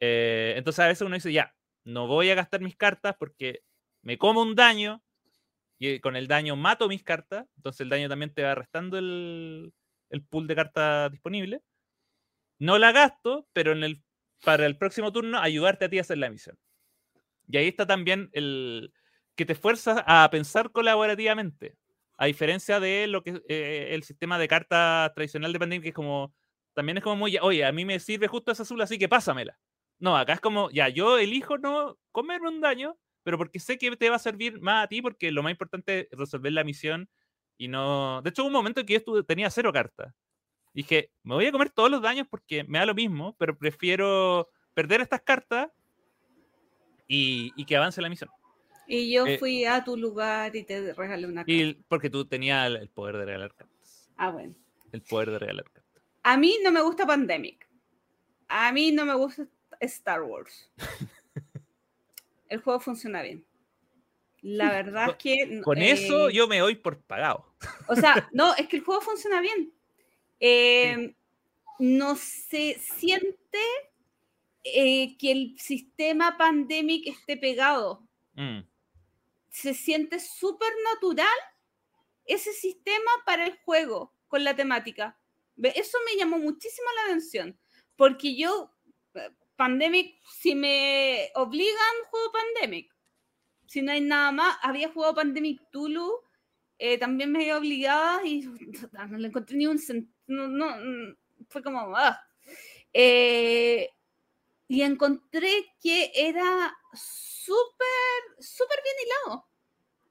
Eh, 0.00 0.54
entonces 0.56 0.80
a 0.80 0.88
veces 0.88 1.02
uno 1.02 1.14
dice, 1.14 1.32
ya, 1.32 1.54
no 1.84 2.06
voy 2.06 2.30
a 2.30 2.34
gastar 2.34 2.60
mis 2.60 2.76
cartas 2.76 3.16
porque 3.18 3.62
me 4.02 4.18
como 4.18 4.42
un 4.42 4.54
daño 4.54 5.02
y 5.78 6.00
con 6.00 6.16
el 6.16 6.28
daño 6.28 6.56
mato 6.56 6.88
mis 6.88 7.02
cartas, 7.02 7.46
entonces 7.56 7.82
el 7.82 7.90
daño 7.90 8.08
también 8.08 8.32
te 8.32 8.42
va 8.42 8.54
restando 8.54 8.96
el, 8.98 9.74
el 10.14 10.24
pool 10.24 10.46
de 10.46 10.54
cartas 10.54 11.10
disponible. 11.10 11.60
No 12.58 12.78
la 12.78 12.92
gasto, 12.92 13.48
pero 13.52 13.72
en 13.72 13.84
el, 13.84 14.02
para 14.44 14.66
el 14.66 14.78
próximo 14.78 15.12
turno 15.12 15.38
ayudarte 15.40 15.84
a 15.84 15.88
ti 15.88 15.98
a 15.98 16.02
hacer 16.02 16.18
la 16.18 16.30
misión. 16.30 16.58
Y 17.48 17.56
ahí 17.58 17.68
está 17.68 17.86
también 17.86 18.30
el 18.32 18.92
que 19.36 19.44
te 19.44 19.52
esfuerzas 19.54 20.02
a 20.06 20.28
pensar 20.30 20.70
colaborativamente, 20.70 21.76
a 22.16 22.26
diferencia 22.26 22.80
de 22.80 23.06
lo 23.08 23.22
que 23.22 23.42
eh, 23.48 23.88
el 23.90 24.04
sistema 24.04 24.38
de 24.38 24.48
cartas 24.48 25.12
tradicional 25.14 25.52
de 25.52 25.58
Pandemic, 25.58 25.82
que 25.82 25.88
es 25.88 25.94
como, 25.94 26.32
también 26.72 26.98
es 26.98 27.04
como 27.04 27.16
muy, 27.16 27.36
oye, 27.38 27.64
a 27.64 27.72
mí 27.72 27.84
me 27.84 27.98
sirve 27.98 28.28
justo 28.28 28.52
esa 28.52 28.62
azul, 28.62 28.80
así 28.80 28.98
que 28.98 29.08
pásamela. 29.08 29.58
No, 29.98 30.16
acá 30.16 30.34
es 30.34 30.40
como, 30.40 30.70
ya, 30.70 30.88
yo 30.88 31.18
elijo 31.18 31.58
no 31.58 31.98
comerme 32.12 32.48
un 32.48 32.60
daño, 32.60 32.96
pero 33.24 33.38
porque 33.38 33.58
sé 33.58 33.78
que 33.78 33.96
te 33.96 34.10
va 34.10 34.16
a 34.16 34.20
servir 34.20 34.60
más 34.60 34.84
a 34.84 34.88
ti, 34.88 35.02
porque 35.02 35.32
lo 35.32 35.42
más 35.42 35.50
importante 35.50 36.08
es 36.10 36.18
resolver 36.18 36.52
la 36.52 36.64
misión 36.64 37.08
y 37.58 37.68
no... 37.68 38.20
De 38.22 38.30
hecho, 38.30 38.42
hubo 38.42 38.48
un 38.48 38.52
momento 38.54 38.80
en 38.80 38.86
que 38.86 38.94
yo 38.94 38.98
estuve, 38.98 39.22
tenía 39.22 39.50
cero 39.50 39.72
cartas. 39.72 40.12
Dije, 40.72 41.10
me 41.22 41.34
voy 41.34 41.46
a 41.46 41.52
comer 41.52 41.70
todos 41.70 41.90
los 41.90 42.02
daños 42.02 42.26
porque 42.28 42.64
me 42.64 42.78
da 42.78 42.86
lo 42.86 42.94
mismo, 42.94 43.36
pero 43.38 43.56
prefiero 43.56 44.48
perder 44.74 45.00
estas 45.00 45.22
cartas 45.22 45.68
y, 47.06 47.52
y 47.56 47.64
que 47.64 47.76
avance 47.76 48.02
la 48.02 48.08
misión. 48.08 48.30
Y 48.86 49.12
yo 49.12 49.26
Eh, 49.26 49.38
fui 49.38 49.64
a 49.64 49.82
tu 49.84 49.96
lugar 49.96 50.54
y 50.56 50.64
te 50.64 50.92
regalé 50.92 51.26
una 51.26 51.42
carta. 51.42 51.52
Y 51.52 51.74
porque 51.88 52.10
tú 52.10 52.24
tenías 52.26 52.66
el, 52.66 52.76
el 52.76 52.88
poder 52.90 53.16
de 53.18 53.24
regalar 53.24 53.54
cartas. 53.54 54.10
Ah, 54.16 54.30
bueno. 54.30 54.54
El 54.92 55.02
poder 55.02 55.30
de 55.30 55.38
regalar 55.38 55.64
cartas. 55.70 56.02
A 56.22 56.36
mí 56.36 56.58
no 56.62 56.72
me 56.72 56.82
gusta 56.82 57.06
Pandemic. 57.06 57.68
A 58.48 58.72
mí 58.72 58.92
no 58.92 59.04
me 59.04 59.14
gusta 59.14 59.46
Star 59.80 60.22
Wars. 60.22 60.70
El 62.48 62.60
juego 62.60 62.78
funciona 62.80 63.22
bien. 63.22 63.44
La 64.44 64.70
verdad 64.70 65.08
es 65.08 65.16
que... 65.16 65.62
Con 65.62 65.80
eso 65.80 66.28
eh, 66.28 66.34
yo 66.34 66.46
me 66.46 66.58
doy 66.58 66.74
por 66.74 67.00
pagado. 67.00 67.46
O 67.88 67.96
sea, 67.96 68.28
no, 68.30 68.54
es 68.54 68.68
que 68.68 68.76
el 68.76 68.84
juego 68.84 69.00
funciona 69.00 69.40
bien. 69.40 69.72
Eh, 70.38 71.14
no 71.78 72.14
se 72.16 72.78
siente 72.78 73.58
eh, 74.62 75.16
que 75.16 75.32
el 75.32 75.58
sistema 75.58 76.36
pandemic 76.36 77.06
esté 77.06 77.38
pegado. 77.38 78.06
Mm. 78.34 78.60
Se 79.48 79.72
siente 79.72 80.20
súper 80.20 80.72
natural 80.92 81.26
ese 82.26 82.52
sistema 82.52 83.10
para 83.24 83.46
el 83.46 83.58
juego 83.64 84.12
con 84.28 84.44
la 84.44 84.54
temática. 84.54 85.18
Eso 85.62 85.96
me 86.04 86.18
llamó 86.18 86.38
muchísimo 86.38 86.86
la 86.96 87.04
atención. 87.04 87.58
Porque 87.96 88.36
yo, 88.36 88.70
eh, 89.14 89.30
Pandemic, 89.56 90.20
si 90.38 90.54
me 90.54 91.30
obligan, 91.34 91.94
juego 92.10 92.30
Pandemic. 92.30 92.93
Si 93.74 93.82
no 93.82 93.90
hay 93.90 94.00
nada 94.02 94.30
más, 94.30 94.56
había 94.62 94.88
jugado 94.92 95.16
Pandemic 95.16 95.60
Tulu, 95.72 96.20
eh, 96.78 96.96
también 96.96 97.32
me 97.32 97.40
había 97.40 97.58
obligada 97.58 98.24
y 98.24 98.42
no 98.42 99.18
le 99.18 99.26
encontré 99.26 99.56
ni 99.56 99.66
un. 99.66 99.80
No, 100.28 100.46
no, 100.46 100.76
mm, 100.76 101.16
fue 101.48 101.60
como. 101.60 101.92
ah. 101.96 102.24
Eh, 102.92 103.90
y 104.68 104.82
encontré 104.82 105.50
que 105.82 106.12
era 106.14 106.72
súper, 106.92 108.22
súper 108.38 108.78
bien 108.84 108.94
hilado. 109.02 109.48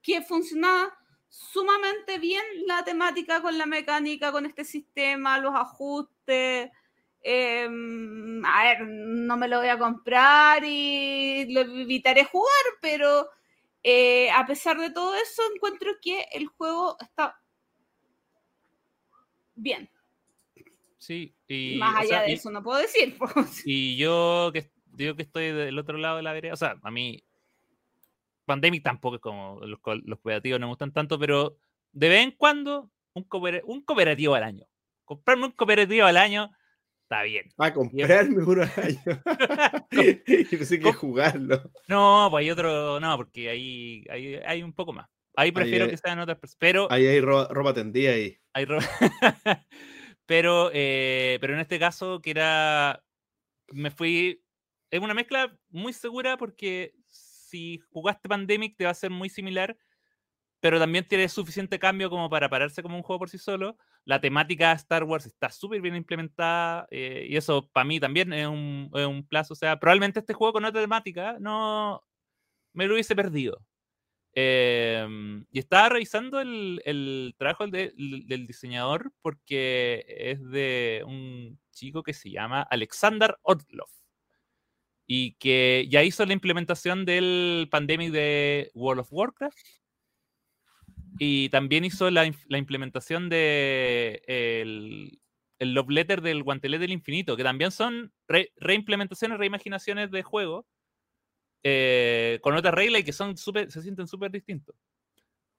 Que 0.02 0.20
funcionaba 0.20 0.94
sumamente 1.30 2.18
bien 2.18 2.44
la 2.66 2.84
temática 2.84 3.40
con 3.40 3.56
la 3.56 3.64
mecánica, 3.64 4.30
con 4.30 4.44
este 4.44 4.64
sistema, 4.64 5.38
los 5.38 5.54
ajustes. 5.54 6.70
Eh, 7.22 7.68
a 8.44 8.62
ver, 8.62 8.86
no 8.86 9.38
me 9.38 9.48
lo 9.48 9.60
voy 9.60 9.68
a 9.68 9.78
comprar 9.78 10.62
y 10.66 11.50
lo 11.50 11.62
evitaré 11.62 12.24
jugar, 12.24 12.64
pero 12.82 13.30
eh, 13.84 14.30
a 14.30 14.44
pesar 14.46 14.78
de 14.78 14.90
todo 14.90 15.14
eso, 15.14 15.42
encuentro 15.54 15.92
que 16.02 16.26
el 16.32 16.46
juego 16.46 16.96
está 17.00 17.38
bien. 19.54 19.88
Sí, 20.98 21.34
y, 21.48 21.76
Más 21.76 21.94
o 21.94 21.98
allá 21.98 22.08
sea, 22.08 22.22
de 22.22 22.30
y- 22.30 22.34
eso 22.34 22.50
no 22.50 22.62
puedo 22.62 22.78
decir. 22.80 23.16
pues. 23.18 23.62
Y 23.66 23.96
yo 23.96 24.50
que 24.52 24.70
digo 24.86 25.14
que 25.16 25.22
estoy 25.22 25.52
del 25.52 25.78
otro 25.78 25.98
lado 25.98 26.16
de 26.16 26.22
la 26.22 26.32
vereda, 26.32 26.54
o 26.54 26.56
sea, 26.56 26.76
a 26.82 26.90
mí 26.90 27.22
Pandemic 28.46 28.82
tampoco 28.82 29.16
es 29.16 29.22
como 29.22 29.60
los, 29.60 29.78
los 30.04 30.18
cooperativos 30.18 30.60
no 30.60 30.66
me 30.66 30.70
gustan 30.72 30.92
tanto, 30.92 31.18
pero 31.18 31.56
de 31.92 32.08
vez 32.08 32.22
en 32.24 32.30
cuando 32.32 32.90
un, 33.14 33.24
cooper- 33.28 33.62
un 33.66 33.82
cooperativo 33.82 34.34
al 34.34 34.44
año. 34.44 34.66
Comprarme 35.04 35.46
un 35.46 35.52
cooperativo 35.52 36.06
al 36.06 36.16
año 36.16 36.50
está 37.14 37.22
bien. 37.24 37.52
A 37.58 37.72
comprarme 37.72 38.42
uno 38.44 38.62
al 38.62 38.72
año. 38.84 39.22
y 40.26 40.44
pensé 40.56 40.78
que 40.80 40.92
jugarlo. 40.92 41.70
No, 41.88 42.28
pues 42.30 42.42
hay 42.44 42.50
otro, 42.50 43.00
no, 43.00 43.16
porque 43.16 43.48
ahí 43.50 44.04
hay, 44.10 44.34
hay 44.36 44.62
un 44.62 44.72
poco 44.72 44.92
más. 44.92 45.08
Ahí 45.36 45.50
prefiero 45.52 45.84
hay- 45.86 45.90
que 45.90 45.96
sean 45.96 46.18
otras 46.20 46.38
personas, 46.38 46.58
pero 46.60 46.92
Ahí 46.92 47.06
hay 47.06 47.20
ropa, 47.20 47.52
ropa 47.52 47.74
tendida 47.74 48.12
ahí. 48.12 48.36
hay 48.52 48.64
ro- 48.64 48.78
pero, 50.26 50.70
eh, 50.72 51.38
pero 51.40 51.54
en 51.54 51.60
este 51.60 51.78
caso 51.78 52.20
que 52.20 52.30
era, 52.30 53.02
me 53.72 53.90
fui, 53.90 54.42
es 54.90 55.00
una 55.00 55.14
mezcla 55.14 55.56
muy 55.70 55.92
segura 55.92 56.36
porque 56.36 56.94
si 57.06 57.78
jugaste 57.90 58.28
Pandemic 58.28 58.76
te 58.76 58.84
va 58.84 58.90
a 58.90 58.94
ser 58.94 59.10
muy 59.10 59.28
similar, 59.28 59.76
pero 60.60 60.78
también 60.78 61.06
tiene 61.06 61.28
suficiente 61.28 61.78
cambio 61.78 62.08
como 62.10 62.30
para 62.30 62.48
pararse 62.48 62.82
como 62.82 62.96
un 62.96 63.02
juego 63.02 63.18
por 63.20 63.28
sí 63.30 63.38
solo. 63.38 63.76
La 64.06 64.20
temática 64.20 64.68
de 64.70 64.74
Star 64.76 65.04
Wars 65.04 65.26
está 65.26 65.50
súper 65.50 65.80
bien 65.80 65.96
implementada 65.96 66.86
eh, 66.90 67.26
y 67.28 67.36
eso 67.36 67.68
para 67.72 67.84
mí 67.84 68.00
también 68.00 68.32
es 68.34 68.46
un, 68.46 68.90
es 68.94 69.06
un 69.06 69.26
plazo. 69.26 69.54
O 69.54 69.56
sea, 69.56 69.78
probablemente 69.80 70.20
este 70.20 70.34
juego 70.34 70.52
con 70.54 70.64
otra 70.66 70.80
temática 70.82 71.36
no 71.40 72.02
me 72.74 72.86
lo 72.86 72.94
hubiese 72.94 73.16
perdido. 73.16 73.64
Em, 74.34 75.46
y 75.52 75.60
estaba 75.60 75.88
revisando 75.90 76.40
el, 76.40 76.82
el 76.84 77.34
trabajo 77.38 77.66
de- 77.68 77.92
del- 77.96 78.26
del 78.26 78.46
diseñador 78.48 79.12
porque 79.22 80.04
es 80.08 80.42
de 80.50 81.04
un 81.06 81.58
chico 81.72 82.02
que 82.02 82.12
se 82.14 82.30
llama 82.30 82.62
Alexander 82.62 83.36
Orlov 83.42 83.88
y 85.06 85.34
que 85.34 85.86
ya 85.90 86.02
hizo 86.02 86.24
la 86.26 86.32
implementación 86.32 87.04
del 87.04 87.68
Pandemic 87.70 88.10
de 88.12 88.70
World 88.74 89.00
of 89.02 89.08
Warcraft 89.12 89.58
y 91.18 91.48
también 91.50 91.84
hizo 91.84 92.10
la, 92.10 92.30
la 92.48 92.58
implementación 92.58 93.28
de 93.28 94.22
el, 94.26 95.20
el 95.58 95.74
Love 95.74 95.90
Letter 95.90 96.20
del 96.22 96.42
Guantelete 96.42 96.82
del 96.82 96.92
Infinito, 96.92 97.36
que 97.36 97.44
también 97.44 97.70
son 97.70 98.12
re- 98.28 98.52
reimplementaciones, 98.56 99.38
reimaginaciones 99.38 100.10
de 100.10 100.22
juego 100.22 100.66
eh, 101.62 102.38
con 102.42 102.54
otras 102.54 102.74
reglas 102.74 103.00
y 103.00 103.04
que 103.04 103.12
son 103.12 103.36
se 103.36 103.82
sienten 103.82 104.06
súper 104.06 104.30
distintos. 104.30 104.76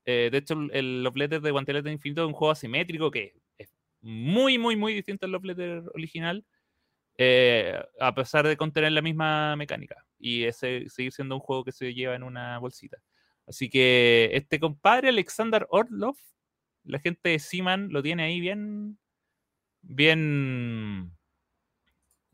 Eh, 0.05 0.29
de 0.31 0.37
hecho, 0.37 0.55
el 0.71 1.03
Love 1.03 1.15
Letter 1.15 1.41
de 1.41 1.51
Guantelete 1.51 1.85
del 1.85 1.93
Infinito 1.93 2.21
es 2.21 2.27
un 2.27 2.33
juego 2.33 2.51
asimétrico 2.51 3.09
que 3.09 3.33
es 3.57 3.73
muy, 4.01 4.57
muy, 4.57 4.75
muy 4.75 4.93
distinto 4.93 5.25
al 5.25 5.31
Love 5.31 5.45
Letter 5.45 5.83
original, 5.95 6.45
eh, 7.17 7.81
a 7.99 8.13
pesar 8.13 8.45
de 8.47 8.57
contener 8.57 8.91
la 8.91 9.01
misma 9.01 9.55
mecánica 9.55 10.05
y 10.19 10.43
ese 10.43 10.89
seguir 10.89 11.11
siendo 11.11 11.35
un 11.35 11.41
juego 11.41 11.63
que 11.63 11.71
se 11.71 11.93
lleva 11.93 12.13
en 12.13 12.23
una 12.23 12.59
bolsita. 12.59 12.97
Así 13.47 13.69
que 13.69 14.31
este 14.33 14.59
compadre, 14.59 15.09
Alexander 15.09 15.67
Orlov, 15.69 16.15
la 16.83 16.99
gente 16.99 17.29
de 17.29 17.39
Seaman 17.39 17.89
lo 17.91 18.01
tiene 18.01 18.23
ahí 18.23 18.39
bien, 18.39 18.97
bien, 19.81 21.11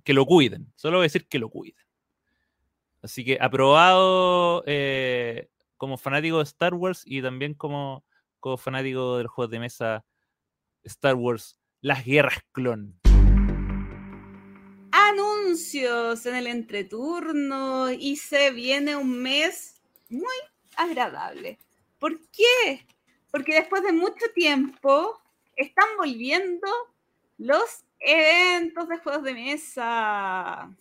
que 0.03 0.13
lo 0.13 0.25
cuiden. 0.25 0.71
Solo 0.75 0.97
voy 0.97 1.03
a 1.03 1.05
decir 1.05 1.27
que 1.27 1.39
lo 1.39 1.49
cuiden. 1.49 1.83
Así 3.01 3.25
que 3.25 3.37
aprobado 3.41 4.63
eh, 4.67 5.49
como 5.77 5.97
fanático 5.97 6.37
de 6.37 6.43
Star 6.43 6.73
Wars 6.73 7.03
y 7.05 7.21
también 7.21 7.55
como, 7.55 8.05
como 8.39 8.57
fanático 8.57 9.17
de 9.17 9.23
los 9.23 9.31
juegos 9.31 9.51
de 9.51 9.59
mesa 9.59 10.05
Star 10.83 11.15
Wars, 11.15 11.57
las 11.81 12.05
guerras 12.05 12.39
clon. 12.51 12.99
Anuncios 14.91 16.25
en 16.25 16.35
el 16.35 16.47
entreturno 16.47 17.91
y 17.91 18.17
se 18.17 18.51
viene 18.51 18.95
un 18.95 19.21
mes 19.21 19.81
muy 20.09 20.35
agradable. 20.75 21.57
¿Por 21.99 22.19
qué? 22.29 22.85
Porque 23.31 23.55
después 23.55 23.83
de 23.83 23.91
mucho 23.91 24.25
tiempo 24.33 25.21
están 25.55 25.87
volviendo 25.97 26.67
los 27.37 27.83
eventos 27.99 28.87
de 28.89 28.97
juegos 28.97 29.23
de 29.23 29.33
mesa. 29.33 30.75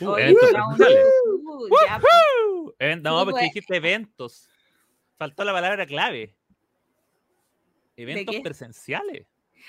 Uh, 0.00 0.16
eventos 0.16 0.50
uh, 0.52 1.68
ya, 1.86 2.00
pues, 2.00 2.12
Uh, 2.80 3.00
no, 3.00 3.24
porque 3.24 3.44
dijiste 3.44 3.76
eventos. 3.76 4.48
Faltó 5.16 5.44
la 5.44 5.52
palabra 5.52 5.86
clave. 5.86 6.34
Eventos 7.96 8.36
presenciales. 8.42 9.26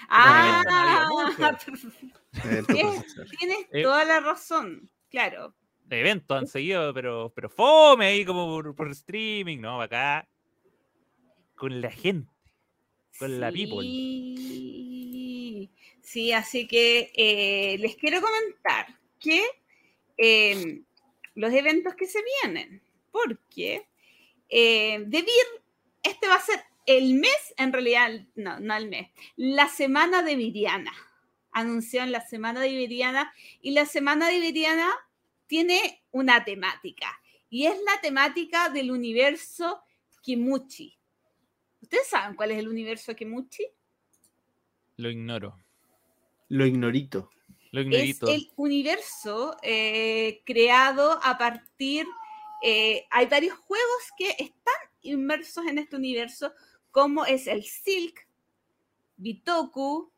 Ah. 0.10 1.08
Eventos 2.44 3.16
tienes 3.40 3.84
toda 3.84 4.04
la 4.06 4.20
razón, 4.20 4.90
claro. 5.10 5.54
Eventos 5.90 6.38
han 6.38 6.48
seguido, 6.48 6.94
pero, 6.94 7.32
pero 7.36 7.50
fome 7.50 8.08
ahí 8.08 8.26
como 8.26 8.48
por, 8.48 8.76
por 8.76 8.92
streaming, 8.92 9.60
¿no? 9.60 9.82
Acá. 9.82 10.28
Con 11.56 11.82
la 11.82 11.92
gente. 11.92 12.32
Con 13.18 13.40
la 13.40 13.52
people. 13.52 13.82
Sí, 13.82 15.72
sí, 16.02 16.32
así 16.34 16.68
que 16.68 17.12
eh, 17.16 17.78
les 17.80 17.96
quiero 17.96 18.20
comentar 18.22 18.88
que 19.20 19.44
eh, 20.18 20.82
los 21.36 21.54
eventos 21.54 21.96
que 21.96 22.08
se 22.08 22.20
vienen, 22.44 22.82
porque 23.12 23.88
eh, 24.50 25.00
de 25.06 25.22
Vir, 25.22 25.64
este 26.04 26.28
va 26.28 26.36
a 26.36 26.42
ser 26.42 26.60
el 26.86 27.16
mes, 27.16 27.54
en 27.58 27.74
realidad, 27.74 28.12
no, 28.36 28.60
no 28.60 28.76
el 28.76 28.90
mes, 28.90 29.10
la 29.36 29.70
semana 29.70 30.24
de 30.24 30.36
Viriana. 30.36 30.94
Anunció 31.52 32.04
en 32.04 32.12
la 32.12 32.22
semana 32.22 32.60
de 32.60 32.70
Viriana 32.70 33.34
y 33.62 33.72
la 33.72 33.86
semana 33.86 34.28
de 34.28 34.40
Viriana 34.40 34.94
tiene 35.48 36.04
una 36.12 36.44
temática 36.44 37.08
y 37.50 37.66
es 37.66 37.76
la 37.84 38.02
temática 38.02 38.70
del 38.70 38.92
universo 38.92 39.82
Kimuchi. 40.22 40.98
¿Ustedes 41.82 42.08
saben 42.08 42.36
cuál 42.36 42.52
es 42.52 42.58
el 42.58 42.68
universo 42.68 43.16
Kimuchi? 43.16 43.66
Lo 44.98 45.10
ignoro. 45.10 45.58
Lo 46.50 46.66
ignorito. 46.66 47.30
Lo 47.72 47.82
Es 47.82 48.22
el 48.22 48.50
universo 48.56 49.58
eh, 49.62 50.42
creado 50.46 51.20
a 51.22 51.38
partir, 51.38 52.08
eh, 52.64 53.06
hay 53.12 53.26
varios 53.26 53.58
juegos 53.58 54.12
que 54.18 54.30
están 54.30 54.74
inmersos 55.02 55.66
en 55.66 55.80
este 55.80 55.98
universo, 55.98 56.54
como 56.92 57.26
es 57.26 57.48
el 57.48 57.64
Silk, 57.64 58.28
Bitoku, 59.18 60.10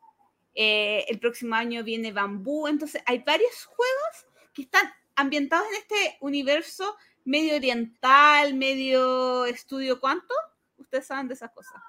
eh, 0.53 1.05
el 1.07 1.19
próximo 1.19 1.55
año 1.55 1.83
viene 1.83 2.11
Bambú, 2.11 2.67
entonces 2.67 3.01
hay 3.05 3.19
varios 3.19 3.65
juegos 3.65 4.27
que 4.53 4.61
están 4.63 4.91
ambientados 5.17 5.67
en 5.67 5.75
este 5.75 6.17
universo 6.21 6.95
medio 7.25 7.55
oriental, 7.55 8.53
medio 8.53 9.45
estudio 9.45 9.99
cuánto, 9.99 10.33
ustedes 10.77 11.05
saben 11.05 11.27
de 11.27 11.33
esas 11.33 11.51
cosas. 11.51 11.81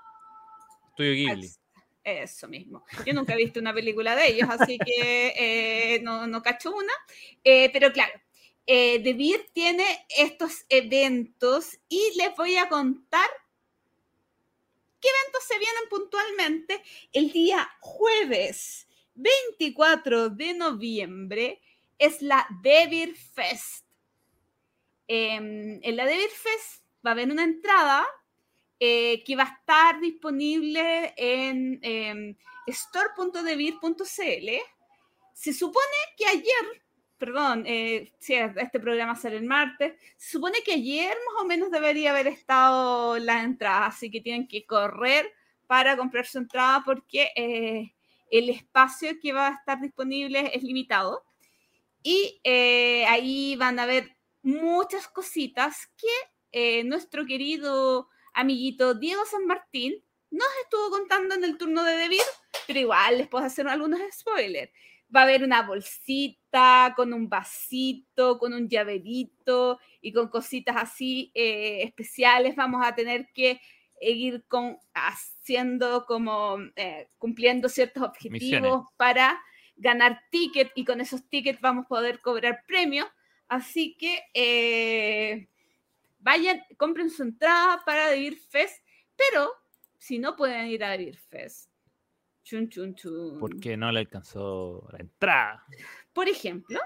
Estudio 0.91 1.13
Ghibli. 1.13 1.49
Eso 2.03 2.49
mismo. 2.49 2.85
Yo 3.07 3.13
nunca 3.13 3.35
he 3.35 3.37
visto 3.37 3.61
una 3.61 3.75
película 3.75 4.17
de 4.17 4.31
ellos, 4.31 4.49
así 4.51 4.79
que 4.79 5.35
eh, 5.37 6.01
no, 6.03 6.27
no 6.27 6.43
cacho 6.43 6.75
una. 6.75 6.93
Eh, 7.45 7.71
pero 7.71 7.93
claro, 7.93 8.19
eh, 8.67 9.01
The 9.03 9.13
Beer 9.13 9.47
tiene 9.53 10.07
estos 10.17 10.65
eventos 10.69 11.79
y 11.89 12.13
les 12.17 12.35
voy 12.35 12.57
a 12.57 12.69
contar 12.69 13.29
qué 15.01 15.09
eventos 15.09 15.45
se 15.45 15.59
vienen 15.59 15.89
puntualmente 15.91 16.83
el 17.13 17.31
día 17.31 17.69
jueves 17.81 18.89
24 19.15 20.31
de 20.31 20.55
noviembre. 20.55 21.61
Es 21.99 22.23
la 22.23 22.47
Devir 22.63 23.17
Fest. 23.17 23.87
Em, 25.07 25.81
en 25.83 25.97
la 25.97 26.05
Devir 26.05 26.31
Fest 26.31 26.85
va 27.05 27.11
a 27.11 27.13
haber 27.13 27.31
una 27.31 27.45
entrada 27.45 28.07
eh, 28.79 29.25
que 29.25 29.37
va 29.37 29.45
a 29.45 29.55
estar 29.59 30.01
disponible 30.01 31.13
en 31.17 31.81
eh, 31.83 32.37
store.devir.cl. 32.67 34.49
Se 35.33 35.53
supone 35.53 35.97
que 36.17 36.27
ayer, 36.27 36.83
perdón, 37.17 37.65
eh, 37.67 38.13
este 38.21 38.81
programa 38.81 39.17
sale 39.17 39.37
el 39.37 39.45
martes, 39.45 39.95
se 40.17 40.33
supone 40.33 40.63
que 40.65 40.73
ayer 40.75 41.17
más 41.33 41.43
o 41.43 41.47
menos 41.47 41.71
debería 41.71 42.11
haber 42.11 42.27
estado 42.27 43.19
la 43.19 43.43
entrada, 43.43 43.87
así 43.87 44.11
que 44.11 44.21
tienen 44.21 44.47
que 44.47 44.67
correr 44.67 45.33
para 45.69 45.97
comprar 45.97 46.27
su 46.27 46.39
entrada 46.39 46.83
porque 46.85 47.31
eh, 47.37 47.95
el 48.31 48.51
espacio 48.51 49.11
que 49.21 49.33
va 49.33 49.49
a 49.49 49.55
estar 49.55 49.81
disponible 49.81 50.51
es 50.55 50.63
limitado. 50.63 51.25
Y 52.11 52.41
eh, 52.43 53.05
ahí 53.05 53.55
van 53.57 53.79
a 53.79 53.85
ver 53.85 54.17
muchas 54.41 55.09
cositas 55.09 55.93
que 55.99 56.09
eh, 56.53 56.83
nuestro 56.85 57.27
querido 57.27 58.09
amiguito 58.33 58.95
Diego 58.95 59.27
San 59.27 59.45
Martín 59.45 59.93
nos 60.31 60.49
estuvo 60.63 60.89
contando 60.89 61.35
en 61.35 61.45
el 61.45 61.59
turno 61.59 61.85
de 61.85 61.99
Debir, 61.99 62.23
pero 62.67 62.81
igual 62.81 63.19
les 63.19 63.29
puedo 63.29 63.45
hacer 63.45 63.69
algunos 63.69 64.01
spoilers. 64.11 64.73
va 65.15 65.21
a 65.21 65.23
haber 65.25 65.45
una 65.45 65.61
bolsita 65.61 66.95
con 66.97 67.13
un 67.13 67.29
vasito, 67.29 68.39
con 68.39 68.55
un 68.55 68.71
llaverito 68.71 69.79
y 70.01 70.15
con 70.15 70.29
cositas 70.29 70.77
así 70.79 71.31
eh, 71.35 71.83
especiales. 71.83 72.57
Vamos 72.57 72.87
a 72.87 72.95
tener 72.95 73.29
que 73.35 73.61
ir 74.01 74.47
con, 74.49 74.79
haciendo 74.95 76.07
como 76.07 76.57
eh, 76.75 77.11
cumpliendo 77.19 77.69
ciertos 77.69 78.03
objetivos 78.03 78.41
Misiones. 78.41 78.73
para 78.97 79.39
ganar 79.79 80.21
tickets 80.31 80.73
y 80.75 80.85
con 80.85 81.01
esos 81.01 81.29
tickets 81.29 81.61
vamos 81.61 81.87
a 81.87 81.89
poder 81.89 82.21
cobrar 82.21 82.65
premios. 82.67 83.07
Así 83.49 83.97
que 83.97 84.23
eh, 84.35 85.49
vayan, 86.19 86.63
compren 86.77 87.09
su 87.09 87.23
entrada 87.23 87.83
para 87.87 88.11
Beer 88.11 88.37
Fest, 88.37 88.85
pero 89.17 89.51
si 89.97 90.19
no 90.19 90.37
pueden 90.37 90.67
ir 90.67 90.85
a 90.85 90.97
Beer 90.97 91.17
Fest, 91.17 91.71
chun, 92.43 92.69
chun, 92.69 92.95
chun. 92.95 93.39
Porque 93.39 93.77
no 93.77 93.91
le 93.91 94.01
alcanzó 94.01 94.87
la 94.93 94.99
entrada. 94.99 95.65
Por 96.13 96.29
ejemplo, 96.29 96.79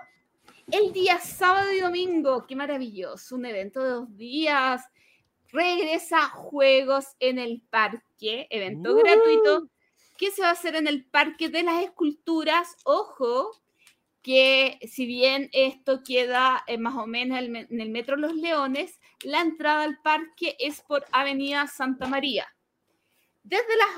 el 0.70 0.93
día 0.93 1.18
sábado 1.18 1.72
y 1.72 1.80
domingo, 1.80 2.47
qué 2.47 2.55
maravilloso, 2.55 3.34
un 3.34 3.47
evento 3.47 3.82
de 3.82 3.90
dos 3.90 4.16
días. 4.16 4.82
Regresa 5.51 6.28
Juegos 6.28 7.09
en 7.20 7.38
el 7.38 7.62
Parque, 7.68 8.47
evento 8.49 8.95
Uh. 8.95 8.97
gratuito. 8.99 9.68
¿Qué 10.22 10.30
se 10.30 10.42
va 10.42 10.50
a 10.50 10.52
hacer 10.52 10.76
en 10.76 10.86
el 10.86 11.04
Parque 11.04 11.48
de 11.48 11.64
las 11.64 11.82
Esculturas? 11.82 12.76
Ojo, 12.84 13.60
que 14.22 14.78
si 14.88 15.04
bien 15.04 15.48
esto 15.50 16.04
queda 16.04 16.62
eh, 16.68 16.78
más 16.78 16.94
o 16.94 17.08
menos 17.08 17.40
en 17.40 17.80
el 17.80 17.90
Metro 17.90 18.14
Los 18.14 18.36
Leones, 18.36 19.00
la 19.24 19.40
entrada 19.40 19.82
al 19.82 20.00
parque 20.00 20.54
es 20.60 20.80
por 20.82 21.04
Avenida 21.10 21.66
Santa 21.66 22.06
María. 22.06 22.46
Desde 23.42 23.76
las 23.76 23.88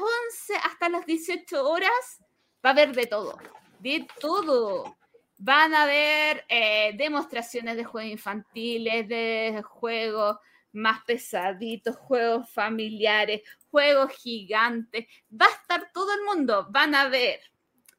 11 0.49 0.55
hasta 0.65 0.89
las 0.89 1.05
18 1.05 1.63
horas 1.63 2.23
va 2.65 2.71
a 2.71 2.73
haber 2.73 2.95
de 2.95 3.05
todo, 3.05 3.37
de 3.81 4.07
todo. 4.19 4.97
Van 5.37 5.75
a 5.75 5.83
haber 5.83 6.47
eh, 6.49 6.95
demostraciones 6.97 7.77
de 7.77 7.85
juegos 7.85 8.13
infantiles, 8.13 9.07
de 9.09 9.63
juegos 9.63 10.39
más 10.73 11.05
pesaditos, 11.05 11.97
juegos 11.97 12.51
familiares, 12.51 13.43
juegos 13.75 14.13
gigantes. 14.13 15.05
Va 15.29 15.47
a 15.47 15.51
estar 15.61 15.91
todo 15.93 16.15
el 16.15 16.23
mundo. 16.23 16.69
Van 16.71 16.95
a 16.95 17.09
ver 17.09 17.41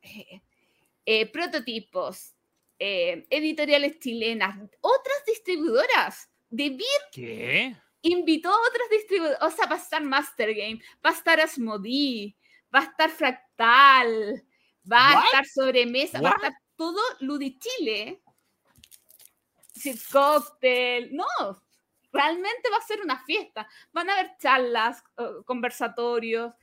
eh, 0.02 0.42
eh, 1.06 1.30
prototipos, 1.30 2.34
eh, 2.80 3.28
editoriales 3.30 4.00
chilenas, 4.00 4.58
otras 4.80 5.26
distribuidoras. 5.28 6.30
De 6.50 6.70
Beer 6.70 7.02
¿Qué? 7.12 7.76
invitó 8.04 8.50
a 8.50 8.68
otras 8.70 8.90
distribuidoras. 8.90 9.44
O 9.44 9.52
sea, 9.52 9.66
va 9.66 9.76
a 9.76 9.80
estar 9.80 10.02
Master 10.02 10.54
Game, 10.54 10.80
va 11.06 11.10
a 11.10 11.14
estar 11.14 11.42
Asmodee, 11.42 12.38
va 12.74 12.80
a 12.80 12.84
estar 12.84 13.10
Fractal, 13.10 14.46
va 14.90 15.10
a 15.10 15.26
estar 15.26 15.46
Sobremesa, 15.46 16.22
va 16.22 16.30
a 16.30 16.36
estar 16.36 16.54
todo 16.78 17.02
Ludichile. 17.20 18.22
Cocktail. 20.10 21.14
No, 21.14 21.65
realmente 22.16 22.70
va 22.72 22.78
a 22.78 22.82
ser 22.82 23.02
una 23.02 23.24
fiesta. 23.24 23.68
Van 23.92 24.10
a 24.10 24.14
haber 24.14 24.38
charlas, 24.40 25.04
eh, 25.18 25.24
conversatorios. 25.46 26.54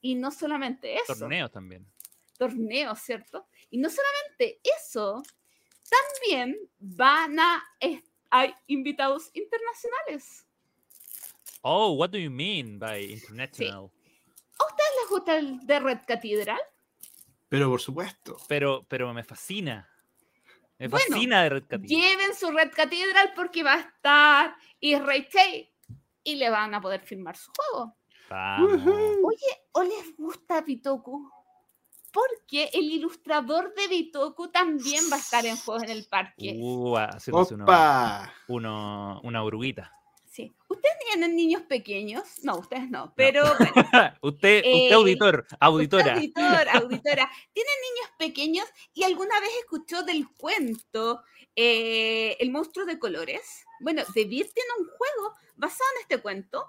Y 0.00 0.14
no 0.14 0.30
solamente 0.30 0.94
eso 0.94 1.14
Torneos 1.14 1.50
también. 1.50 1.86
torneos, 2.38 2.98
¿cierto? 3.00 3.46
Y 3.68 3.76
no 3.78 3.90
solamente 3.90 4.60
eso, 4.78 5.22
también 5.90 6.56
van 6.78 7.38
a 7.38 7.62
hay 8.30 8.54
invitados 8.68 9.30
internacionales. 9.34 10.46
Oh, 11.62 11.92
what 11.92 12.10
do 12.10 12.18
you 12.18 12.30
mean 12.30 12.78
by 12.78 12.98
international? 13.12 13.90
¿Les 15.00 15.10
gusta 15.10 15.36
el 15.36 15.58
de 15.66 15.80
Red 15.80 16.00
Cathedral? 16.06 16.60
Pero 17.48 17.68
por 17.68 17.80
supuesto. 17.80 18.36
Pero, 18.48 18.84
pero 18.88 19.12
me 19.12 19.24
fascina. 19.24 19.89
Me 20.80 20.88
Bueno, 20.88 21.06
fascina 21.10 21.42
de 21.42 21.48
Red 21.50 21.62
Cathedral. 21.68 21.88
Lleven 21.88 22.34
su 22.34 22.50
Red 22.50 22.72
Cathedral 22.72 23.32
porque 23.36 23.62
va 23.62 23.74
a 23.74 23.80
estar 23.80 24.56
Israel 24.80 25.28
Tate 25.30 25.72
y 26.24 26.34
le 26.36 26.50
van 26.50 26.74
a 26.74 26.80
poder 26.80 27.02
firmar 27.02 27.36
su 27.36 27.50
juego. 27.56 27.96
Vamos. 28.28 28.80
Oye, 29.22 29.62
¿o 29.72 29.82
les 29.82 30.16
gusta 30.16 30.62
Bitoku? 30.62 31.30
Porque 32.12 32.70
el 32.72 32.84
ilustrador 32.90 33.72
de 33.74 33.86
Bitoku 33.88 34.48
también 34.50 35.04
va 35.12 35.16
a 35.16 35.20
estar 35.20 35.44
en 35.46 35.56
Juegos 35.56 35.82
en 35.84 35.90
el 35.90 36.06
Parque. 36.10 36.54
Uh, 36.58 36.96
haciéndose 36.96 37.54
uno- 37.54 37.66
uno- 38.48 39.20
una 39.22 39.42
oruguita. 39.44 39.92
Sí. 40.30 40.52
¿Ustedes 40.68 40.94
tienen 41.08 41.34
niños 41.34 41.62
pequeños? 41.62 42.22
No, 42.44 42.58
ustedes 42.58 42.88
no. 42.88 43.12
Pero 43.16 43.42
bueno, 43.58 43.72
usted, 44.22 44.58
usted 44.58 44.62
Eh, 44.64 44.92
auditor, 44.92 45.44
auditora. 45.58 46.04
Usted, 46.04 46.14
auditor, 46.14 46.68
auditora, 46.72 47.30
tiene 47.52 47.70
niños 47.90 48.10
pequeños 48.16 48.66
y 48.94 49.02
alguna 49.02 49.40
vez 49.40 49.50
escuchó 49.60 50.04
del 50.04 50.28
cuento 50.38 51.24
eh, 51.56 52.36
El 52.38 52.52
monstruo 52.52 52.86
de 52.86 53.00
colores. 53.00 53.64
Bueno, 53.80 54.02
The 54.14 54.24
Beer 54.24 54.48
tiene 54.52 54.70
un 54.78 54.86
juego 54.86 55.34
basado 55.56 55.90
en 55.96 56.02
este 56.02 56.22
cuento 56.22 56.64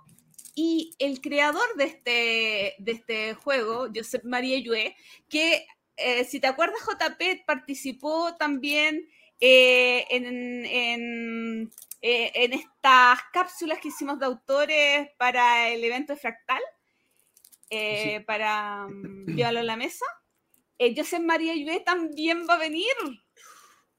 y 0.55 0.95
el 0.97 1.21
creador 1.21 1.75
de 1.77 1.83
este, 1.83 2.75
de 2.79 2.91
este 2.91 3.33
juego, 3.35 3.89
Josep 3.93 4.23
María 4.23 4.57
Yue, 4.57 4.95
que 5.29 5.67
eh, 5.97 6.25
si 6.25 6.39
te 6.39 6.47
acuerdas, 6.47 6.81
JP 6.81 7.45
participó 7.45 8.35
también 8.37 9.07
eh, 9.39 10.05
en, 10.09 10.65
en, 10.65 11.71
eh, 12.01 12.31
en 12.33 12.53
estas 12.53 13.19
cápsulas 13.31 13.79
que 13.79 13.89
hicimos 13.89 14.19
de 14.19 14.25
autores 14.25 15.09
para 15.17 15.69
el 15.69 15.83
evento 15.83 16.13
de 16.13 16.19
Fractal 16.19 16.61
eh, 17.69 18.21
para 18.25 18.87
mm, 18.87 19.35
llevarlo 19.35 19.59
a 19.59 19.63
la 19.63 19.77
mesa. 19.77 20.05
Eh, 20.77 20.93
Josep 20.97 21.21
María 21.21 21.55
Yue 21.55 21.79
también 21.81 22.45
va 22.49 22.55
a 22.55 22.59
venir. 22.59 22.91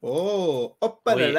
¡Oh! 0.00 0.76
¡Opa 0.80 1.14
Oye. 1.14 1.32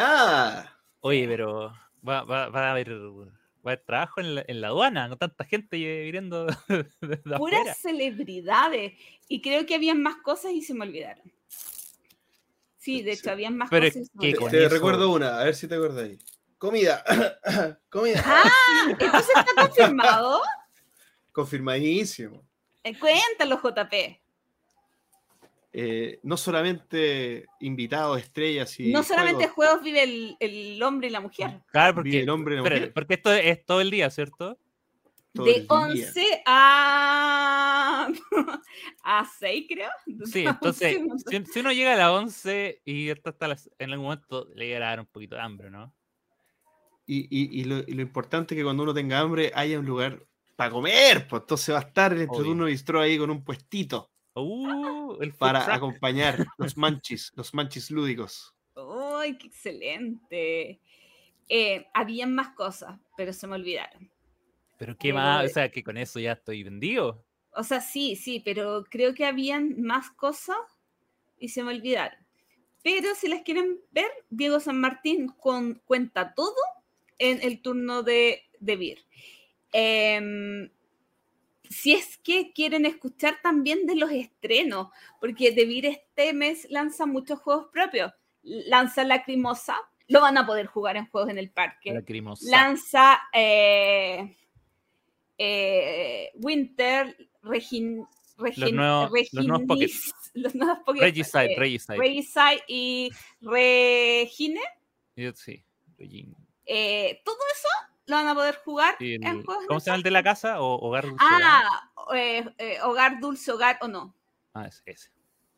Oye, 1.01 1.27
pero 1.27 1.73
va, 2.07 2.23
va, 2.23 2.47
va 2.47 2.67
a 2.69 2.71
haber, 2.71 2.91
va 2.93 3.25
a 3.25 3.67
haber 3.73 3.83
trabajo 3.83 4.21
en 4.21 4.35
la, 4.35 4.45
en 4.47 4.61
la 4.61 4.67
aduana, 4.67 5.09
con 5.09 5.17
tanta 5.19 5.43
gente 5.43 5.75
afuera. 6.15 7.37
Puras 7.37 7.77
celebridades. 7.77 8.93
Y 9.27 9.41
creo 9.41 9.65
que 9.65 9.75
habían 9.75 10.01
más 10.01 10.15
cosas 10.23 10.53
y 10.53 10.61
se 10.61 10.73
me 10.73 10.85
olvidaron. 10.85 11.29
Sí, 12.77 13.01
de 13.01 13.13
Sí. 13.15 13.19
hecho, 13.19 13.31
habían 13.31 13.57
más 13.57 13.69
Pero 13.69 13.87
cosas. 13.87 14.01
y 14.01 14.05
se 14.05 14.11
me 14.15 14.33
que 14.33 14.45
Te, 14.45 14.49
te 14.57 14.69
recuerdo 14.69 15.11
una, 15.11 15.39
a 15.39 15.43
ver 15.43 15.55
si 15.55 15.67
te 15.67 15.75
acuerdas 15.75 16.03
ahí. 16.05 16.17
Comida. 16.63 17.03
Comida. 17.89 18.23
Ah, 18.25 18.87
entonces 18.87 19.35
está 19.35 19.67
confirmado. 19.67 20.39
Confirmadísimo. 21.33 22.41
Eh, 22.85 22.97
cuéntalo, 22.97 23.59
JP. 23.61 23.93
Eh, 25.73 26.19
no 26.23 26.37
solamente 26.37 27.47
invitados, 27.59 28.21
estrellas 28.21 28.79
y. 28.79 28.93
no 28.93 29.03
solamente 29.03 29.49
juegos, 29.49 29.81
juegos 29.81 29.83
vive 29.83 30.03
el, 30.03 30.37
el 30.39 30.81
hombre 30.81 31.09
y 31.09 31.11
la 31.11 31.19
mujer. 31.19 31.59
Claro, 31.69 31.95
porque, 31.95 32.21
el 32.21 32.29
hombre 32.29 32.53
y 32.53 32.57
la 32.57 32.63
mujer 32.63 32.93
porque 32.93 33.15
esto 33.15 33.33
es 33.33 33.65
todo 33.65 33.81
el 33.81 33.91
día, 33.91 34.09
¿cierto? 34.09 34.57
todo 35.33 35.45
De 35.45 35.55
el 35.55 35.67
día. 35.67 35.77
11 35.77 36.43
a... 36.45 38.07
a 39.03 39.25
6, 39.37 39.65
creo. 39.67 39.89
Sí, 40.31 40.45
entonces, 40.47 40.97
si, 41.29 41.45
si 41.45 41.59
uno 41.59 41.73
llega 41.73 41.91
a 41.91 41.97
las 41.97 42.09
11 42.11 42.83
y 42.85 43.09
está 43.09 43.31
hasta 43.31 43.49
las, 43.49 43.69
en 43.79 43.91
algún 43.91 44.05
momento 44.05 44.47
le 44.55 44.67
llegará 44.67 44.87
a 44.87 44.89
dar 44.91 44.99
un 45.01 45.07
poquito 45.07 45.35
de 45.35 45.41
hambre, 45.41 45.69
¿no? 45.69 45.93
Y, 47.05 47.27
y- 47.29 47.61
y 47.61 47.63
lo, 47.65 47.79
y 47.79 47.93
lo 47.93 48.01
importante 48.01 48.53
es 48.53 48.59
que 48.59 48.63
cuando 48.63 48.83
uno 48.83 48.93
tenga 48.93 49.19
hambre 49.19 49.51
haya 49.55 49.79
un 49.79 49.85
lugar 49.85 50.23
para 50.55 50.71
comer. 50.71 51.27
Pues 51.27 51.41
entonces 51.41 51.73
va 51.75 51.79
a 51.79 51.83
estar 51.83 52.11
el 52.13 52.19
Obvio. 52.19 52.23
Entreturno 52.29 52.65
Bistro 52.65 53.01
ahí 53.01 53.17
con 53.17 53.29
un 53.29 53.43
puestito 53.43 54.09
Uh, 54.35 55.17
el 55.21 55.31
para 55.33 55.71
acompañar 55.75 56.37
los 56.57 56.75
manchis, 56.75 57.31
los 57.35 57.53
manchis 57.53 57.91
lúdicos. 57.91 58.55
¡Ay, 58.75 59.37
qué 59.37 59.45
excelente! 59.47 60.79
Eh, 61.47 61.85
habían 61.93 62.33
más 62.33 62.49
cosas, 62.55 62.99
pero 63.15 63.31
se 63.31 63.45
me 63.45 63.55
olvidaron. 63.55 64.09
Pero 64.79 64.93
qué 64.97 65.09
Pero- 65.09 65.15
más, 65.17 65.45
o 65.45 65.53
sea, 65.53 65.69
que 65.69 65.83
con 65.83 65.97
eso 65.97 66.19
ya 66.19 66.31
estoy 66.31 66.63
vendido. 66.63 67.23
O 67.55 67.63
sea, 67.63 67.79
sí, 67.79 68.15
sí, 68.15 68.41
pero 68.43 68.83
creo 68.89 69.13
que 69.13 69.25
habían 69.25 69.79
más 69.83 70.09
cosas 70.09 70.57
y 71.37 71.49
se 71.49 71.63
me 71.63 71.71
olvidaron. 71.75 72.17
Pero 72.81 73.13
si 73.13 73.27
las 73.27 73.43
quieren 73.43 73.79
ver, 73.91 74.09
Diego 74.31 74.59
San 74.59 74.79
Martín 74.79 75.27
con- 75.27 75.75
cuenta 75.85 76.33
todo 76.33 76.55
en 77.19 77.41
el 77.41 77.61
turno 77.61 78.03
de, 78.03 78.43
de 78.59 78.75
Beer. 78.75 78.99
Em, 79.71 80.69
si 81.69 81.93
es 81.93 82.17
que 82.17 82.51
quieren 82.53 82.85
escuchar 82.85 83.41
también 83.41 83.85
de 83.87 83.95
los 83.95 84.11
estrenos, 84.11 84.89
porque 85.19 85.51
De 85.51 85.65
Beer 85.65 85.85
este 85.85 86.33
mes 86.33 86.67
lanza 86.69 87.05
muchos 87.05 87.39
juegos 87.39 87.67
propios. 87.71 88.11
Lanza 88.43 89.03
Lacrimosa, 89.03 89.75
lo 90.09 90.19
van 90.21 90.37
a 90.37 90.45
poder 90.45 90.65
jugar 90.67 90.97
en 90.97 91.07
juegos 91.07 91.29
en 91.31 91.37
el 91.37 91.49
parque 91.49 91.93
Lacrimosa. 91.93 92.49
lanza 92.51 93.21
eh, 93.33 94.35
eh, 95.37 96.31
Winter, 96.35 97.15
Regin, 97.41 98.05
Regin, 98.37 98.75
nuevos- 98.75 99.09
los 99.31 99.45
nuevos 99.47 99.65
Pocket. 99.67 99.85
Reginis- 99.87 100.13
los 100.33 100.55
nuevos 100.55 100.79
Pocket, 100.85 101.01
Regicide, 101.01 101.53
eh, 101.53 101.55
Regicide. 101.59 101.97
Regicide 101.97 102.63
y 102.67 103.09
Regine. 103.41 104.59
Sí, 105.35 105.63
Regin- 105.97 106.35
eh, 106.65 107.21
todo 107.25 107.37
eso 107.53 107.67
lo 108.05 108.15
van 108.17 108.27
a 108.27 108.33
poder 108.35 108.55
jugar 108.63 108.95
y 108.99 109.15
el- 109.15 109.23
en 109.25 109.43
juegos. 109.45 109.65
¿Cómo 109.67 109.79
se 109.79 109.87
llama 109.87 109.97
el 109.97 110.03
de 110.03 110.11
la 110.11 110.23
casa? 110.23 110.61
¿O 110.61 110.75
hogar 110.87 111.05
dulce 111.05 111.25
hogar? 111.25 111.41
Ah, 111.43 111.91
eh, 112.15 112.53
eh, 112.57 112.81
hogar, 112.81 113.19
dulce 113.19 113.51
hogar 113.51 113.77
o 113.81 113.87
no. 113.87 114.15
Ah, 114.53 114.65
ese, 114.67 114.81
ese. 114.85 115.09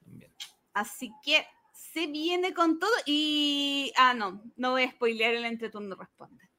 Bien. 0.06 0.34
Así 0.74 1.12
que 1.24 1.46
se 1.74 2.08
viene 2.08 2.54
con 2.54 2.78
todo 2.80 2.92
y... 3.06 3.92
Ah, 3.98 4.14
no, 4.14 4.42
no 4.56 4.72
voy 4.72 4.84
a 4.84 4.92
spoilear 4.92 5.34
el 5.34 5.46
entreturno 5.46 5.96
responde. 5.96 6.50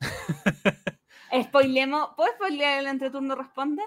Spoilemos, 1.42 2.10
¿puedo 2.16 2.32
spoilear 2.34 2.78
el 2.80 2.86
entreturno 2.86 3.34
responde? 3.34 3.82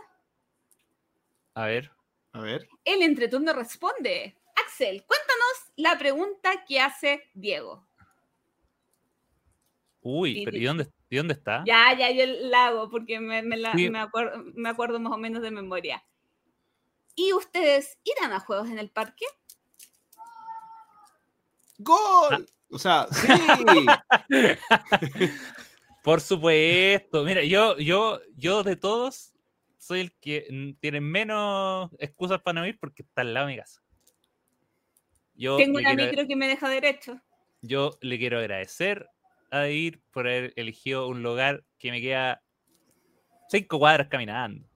A 1.54 1.66
ver. 1.66 1.92
A 2.34 2.40
ver. 2.42 2.68
El 2.84 3.02
entreturno 3.02 3.54
responde. 3.54 4.38
Axel, 4.56 5.04
cuéntanos 5.06 5.72
la 5.76 5.98
pregunta 5.98 6.66
que 6.66 6.80
hace 6.82 7.30
Diego. 7.34 7.87
Uy, 10.10 10.44
pero 10.46 10.56
¿y 10.58 10.64
dónde, 10.64 10.88
¿y 11.10 11.18
dónde 11.18 11.34
está? 11.34 11.64
Ya, 11.66 11.94
ya, 11.98 12.10
yo 12.12 12.26
la 12.48 12.68
hago 12.68 12.90
porque 12.90 13.20
me, 13.20 13.42
me 13.44 13.58
la- 13.58 13.74
Sí. 13.74 13.90
me 13.90 14.00
acuerdo, 14.00 14.42
me 14.56 14.70
acuerdo 14.70 15.00
más 15.02 15.12
o 15.12 15.18
menos 15.18 15.42
de 15.42 15.52
memoria. 15.52 16.02
¿Y 17.14 17.34
ustedes 17.34 17.98
irán 18.06 18.32
a 18.32 18.40
juegos 18.40 18.70
en 18.70 18.80
el 18.80 18.90
parque? 18.90 19.26
¡Gol! 21.80 22.48
O 22.70 22.80
sea, 22.80 23.08
sí. 23.12 23.28
Por 26.04 26.22
supuesto. 26.22 27.24
Mira, 27.24 27.44
yo, 27.44 27.78
yo, 27.78 28.20
yo 28.38 28.64
de 28.64 28.76
todos 28.78 29.34
soy 29.78 30.00
el 30.02 30.14
que 30.20 30.76
tiene 30.80 31.02
menos 31.02 31.92
excusas 32.00 32.42
para 32.42 32.62
no 32.62 32.68
ir 32.68 32.80
porque 32.80 33.04
está 33.04 33.22
al 33.22 33.34
lado 33.34 33.48
de 33.48 33.54
mi 33.54 33.60
casa. 33.60 33.82
Yo 35.36 35.58
Tengo 35.58 35.78
una 35.80 35.94
quiero- 35.96 36.10
micro 36.12 36.28
que 36.28 36.36
me 36.36 36.48
deja 36.48 36.70
derecho. 36.70 37.20
yo 37.62 37.98
le 38.02 38.18
quiero 38.18 38.40
agradecer 38.40 39.08
a 39.52 39.68
ir 39.70 40.02
por 40.12 40.28
haber 40.28 40.54
elegido 40.56 41.08
un 41.08 41.24
lugar 41.24 41.64
que 41.78 41.92
me 41.92 42.02
queda 42.02 42.42
cinco 43.50 43.80
cuadras 43.80 44.08
caminando. 44.08 44.68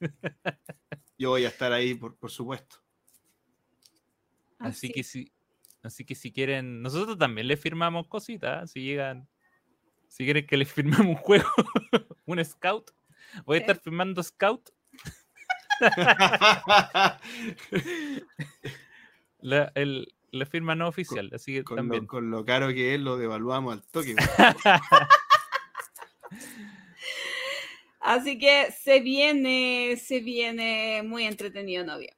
Yo 1.18 1.30
voy 1.30 1.44
a 1.44 1.48
estar 1.48 1.72
ahí, 1.72 1.94
por, 1.94 2.16
por 2.16 2.30
supuesto. 2.30 2.76
Así 4.58 4.86
Así. 4.88 4.92
que 4.92 5.02
si, 5.02 5.32
así 5.82 6.04
que 6.04 6.14
si 6.14 6.32
quieren, 6.32 6.82
nosotros 6.82 7.16
también 7.18 7.46
les 7.48 7.60
firmamos 7.60 8.06
cositas, 8.08 8.70
si 8.70 8.82
llegan, 8.82 9.28
si 10.08 10.24
quieren 10.24 10.46
que 10.46 10.56
les 10.56 10.70
firmemos 10.72 11.06
un 11.06 11.14
juego, 11.16 11.48
un 12.26 12.44
scout, 12.44 12.90
voy 13.44 13.58
a 13.58 13.60
estar 13.60 13.78
firmando 13.78 14.22
scout. 14.22 14.70
La, 19.40 19.70
el- 19.76 20.12
la 20.30 20.46
firma 20.46 20.74
no 20.74 20.88
oficial, 20.88 21.30
así 21.34 21.54
que 21.54 21.64
con, 21.64 21.76
también. 21.76 22.02
lo, 22.02 22.08
con 22.08 22.30
lo 22.30 22.44
caro 22.44 22.68
que 22.68 22.94
es, 22.94 23.00
lo 23.00 23.16
devaluamos 23.16 23.74
al 23.74 23.82
toque. 23.84 24.14
Así 28.00 28.38
que 28.38 28.72
se 28.72 29.00
viene, 29.00 29.96
se 30.02 30.20
viene 30.20 31.02
muy 31.02 31.24
entretenido 31.24 31.84
noviembre. 31.84 32.16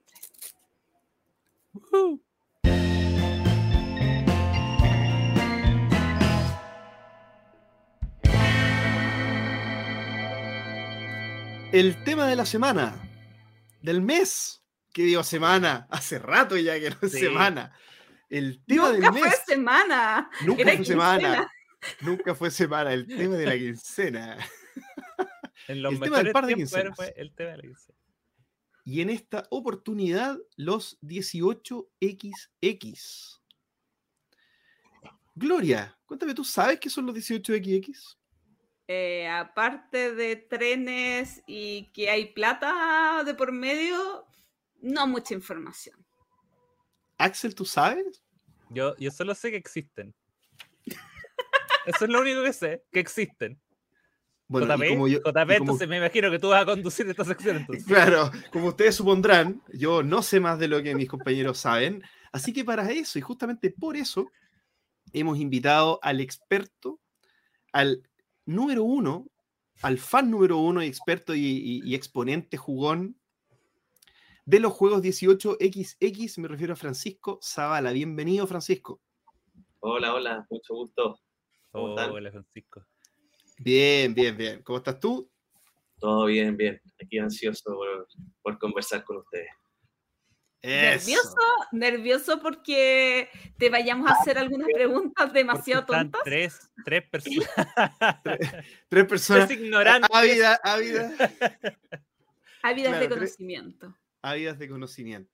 El 11.72 12.02
tema 12.04 12.26
de 12.26 12.36
la 12.36 12.44
semana, 12.46 12.94
del 13.80 14.02
mes. 14.02 14.62
¿Qué 14.92 15.02
digo 15.04 15.22
semana? 15.22 15.86
Hace 15.90 16.18
rato 16.18 16.56
ya 16.56 16.78
que 16.80 16.90
no 16.90 16.96
es 17.02 17.12
Sí. 17.12 17.20
semana. 17.20 17.72
El 18.30 18.62
tema 18.64 18.92
Nunca 18.92 19.10
del 19.10 19.18
fue 19.18 19.28
mes. 19.28 19.42
semana. 19.46 20.30
Nunca 20.46 20.62
era 20.62 20.76
fue 20.76 20.84
semana. 20.84 21.52
Nunca 22.00 22.34
fue 22.34 22.50
semana. 22.50 22.92
El 22.92 23.06
tema 23.06 23.36
de 23.36 23.46
la 23.46 23.58
quincena. 23.58 24.38
En 25.68 25.82
los 25.92 25.94
El 25.94 26.00
tema 26.00 26.22
del 26.22 26.32
par 26.32 26.46
de 26.46 26.54
quincenas. 26.54 26.96
fue 26.96 27.12
el 27.16 27.34
tema 27.34 27.50
de 27.50 27.56
la 27.58 27.62
quincena. 27.64 27.98
Y 28.84 29.02
en 29.02 29.10
esta 29.10 29.46
oportunidad, 29.50 30.38
los 30.56 30.98
18XX. 31.02 33.40
Gloria, 35.34 35.98
cuéntame, 36.06 36.34
¿tú 36.34 36.44
sabes 36.44 36.80
qué 36.80 36.90
son 36.90 37.06
los 37.06 37.14
18XX? 37.14 38.16
Eh, 38.88 39.28
aparte 39.28 40.14
de 40.14 40.36
trenes 40.36 41.42
y 41.46 41.90
que 41.92 42.10
hay 42.10 42.32
plata 42.32 43.22
de 43.24 43.34
por 43.34 43.52
medio, 43.52 44.26
no 44.80 45.06
mucha 45.06 45.34
información. 45.34 46.04
Axel, 47.20 47.54
¿tú 47.54 47.64
sabes? 47.64 48.22
Yo, 48.70 48.96
yo 48.96 49.10
solo 49.10 49.34
sé 49.34 49.50
que 49.50 49.56
existen. 49.56 50.14
Eso 51.86 52.04
es 52.04 52.10
lo 52.10 52.20
único 52.20 52.42
que 52.42 52.52
sé, 52.52 52.84
que 52.92 53.00
existen. 53.00 53.60
Bueno, 54.48 54.66
JP, 54.76 54.88
como 54.88 55.06
yo- 55.08 55.18
JP, 55.20 55.32
como- 55.32 55.52
entonces 55.52 55.88
me 55.88 55.98
imagino 55.98 56.30
que 56.30 56.38
tú 56.38 56.48
vas 56.48 56.62
a 56.62 56.66
conducir 56.66 57.08
esta 57.08 57.24
sección 57.24 57.56
entonces. 57.58 57.84
Claro, 57.86 58.30
como 58.50 58.68
ustedes 58.68 58.96
supondrán, 58.96 59.62
yo 59.72 60.02
no 60.02 60.22
sé 60.22 60.40
más 60.40 60.58
de 60.58 60.68
lo 60.68 60.82
que 60.82 60.94
mis 60.94 61.08
compañeros 61.08 61.58
saben, 61.58 62.02
así 62.32 62.52
que 62.52 62.64
para 62.64 62.90
eso 62.90 63.18
y 63.18 63.22
justamente 63.22 63.70
por 63.70 63.96
eso 63.96 64.30
hemos 65.12 65.38
invitado 65.38 65.98
al 66.02 66.20
experto, 66.20 67.00
al 67.72 68.02
número 68.46 68.82
uno, 68.82 69.26
al 69.82 69.98
fan 69.98 70.30
número 70.30 70.58
uno 70.58 70.80
experto 70.82 71.34
y, 71.34 71.40
y- 71.46 71.80
y 71.84 71.94
exponente 71.94 72.56
jugón 72.56 73.19
de 74.50 74.58
los 74.58 74.72
juegos 74.72 75.00
18XX, 75.00 76.38
me 76.40 76.48
refiero 76.48 76.72
a 76.72 76.76
Francisco 76.76 77.38
Zavala. 77.40 77.92
Bienvenido, 77.92 78.48
Francisco. 78.48 79.00
Hola, 79.78 80.12
hola, 80.12 80.44
mucho 80.50 80.74
gusto. 80.74 81.20
¿Cómo 81.70 81.90
están? 81.90 82.10
Hola, 82.10 82.32
Francisco. 82.32 82.84
Bien, 83.58 84.12
bien, 84.12 84.36
bien. 84.36 84.60
¿Cómo 84.64 84.78
estás 84.78 84.98
tú? 84.98 85.30
Todo 86.00 86.24
bien, 86.26 86.56
bien. 86.56 86.80
Aquí 87.00 87.18
ansioso 87.20 87.62
por, 87.76 88.08
por 88.42 88.58
conversar 88.58 89.04
con 89.04 89.18
ustedes. 89.18 89.50
Nervioso, 90.64 91.36
nervioso 91.70 92.42
porque 92.42 93.28
te 93.56 93.70
vayamos 93.70 94.10
a 94.10 94.14
hacer 94.14 94.36
algunas 94.36 94.66
preguntas 94.74 95.32
demasiado 95.32 95.82
están 95.82 96.10
tontas. 96.10 96.22
tres, 96.24 96.72
tres 96.84 97.08
personas. 97.08 97.48
Tres 98.88 99.04
personas 99.06 99.46
tres 99.46 99.60
ignorantes. 99.60 100.10
ávidas, 100.12 100.60
ávidas, 100.64 101.12
Ávidas 102.62 102.88
claro, 102.90 102.98
de 103.00 103.06
tres- 103.06 103.18
conocimiento. 103.18 103.96
Ávidas 104.22 104.58
de 104.58 104.68
conocimiento. 104.68 105.30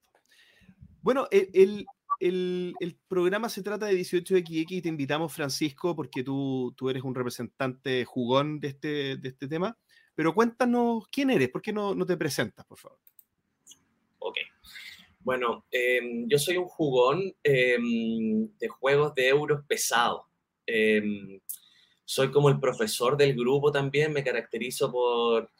Bueno, 1.02 1.28
el, 1.30 1.48
el- 1.54 1.86
el- 2.20 2.74
el 2.80 2.96
programa 3.08 3.48
se 3.48 3.62
trata 3.62 3.86
de 3.86 3.94
18XX 3.94 4.70
y 4.70 4.82
te 4.82 4.88
invitamos, 4.88 5.32
Francisco, 5.32 5.94
porque 5.94 6.22
tú, 6.22 6.72
tú 6.76 6.88
eres 6.88 7.02
un 7.02 7.14
representante 7.14 8.04
jugón 8.04 8.58
de 8.60 8.68
este, 8.68 9.16
de 9.16 9.28
este 9.28 9.46
tema. 9.48 9.76
Pero 10.14 10.34
cuéntanos 10.34 11.06
quién 11.08 11.28
eres, 11.30 11.50
¿por 11.50 11.60
qué 11.60 11.72
no, 11.74 11.94
no 11.94 12.06
te 12.06 12.16
presentas, 12.16 12.64
por 12.64 12.78
favor? 12.78 12.98
Ok. 14.18 14.36
Bueno, 15.20 15.66
em, 15.70 16.26
yo 16.28 16.38
soy 16.38 16.56
un 16.56 16.64
jugón 16.66 17.34
em, 17.42 18.48
de 18.58 18.68
juegos 18.68 19.14
de 19.14 19.28
euros 19.28 19.62
pesados. 19.66 20.22
Em, 20.64 21.38
soy 22.04 22.30
como 22.30 22.48
el 22.48 22.58
profesor 22.58 23.16
del 23.16 23.34
grupo 23.34 23.70
también, 23.70 24.12
me 24.12 24.24
caracterizo 24.24 24.90
por 24.90 25.50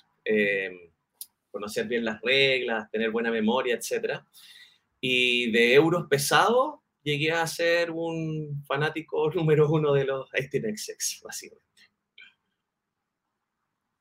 conocer 1.57 1.89
bien 1.89 2.05
las 2.05 2.21
reglas, 2.21 2.91
tener 2.91 3.11
buena 3.11 3.31
memoria, 3.31 3.75
etc. 3.75 4.21
Y 5.01 5.51
de 5.51 5.75
euros 5.75 6.07
pesados 6.09 6.81
llegué 7.03 7.33
a 7.33 7.47
ser 7.47 7.91
un 7.91 8.63
fanático 8.67 9.31
número 9.35 9.71
uno 9.71 9.95
de 9.95 10.05
los 10.05 10.31
18XX, 10.33 11.23
básicamente. 11.23 11.67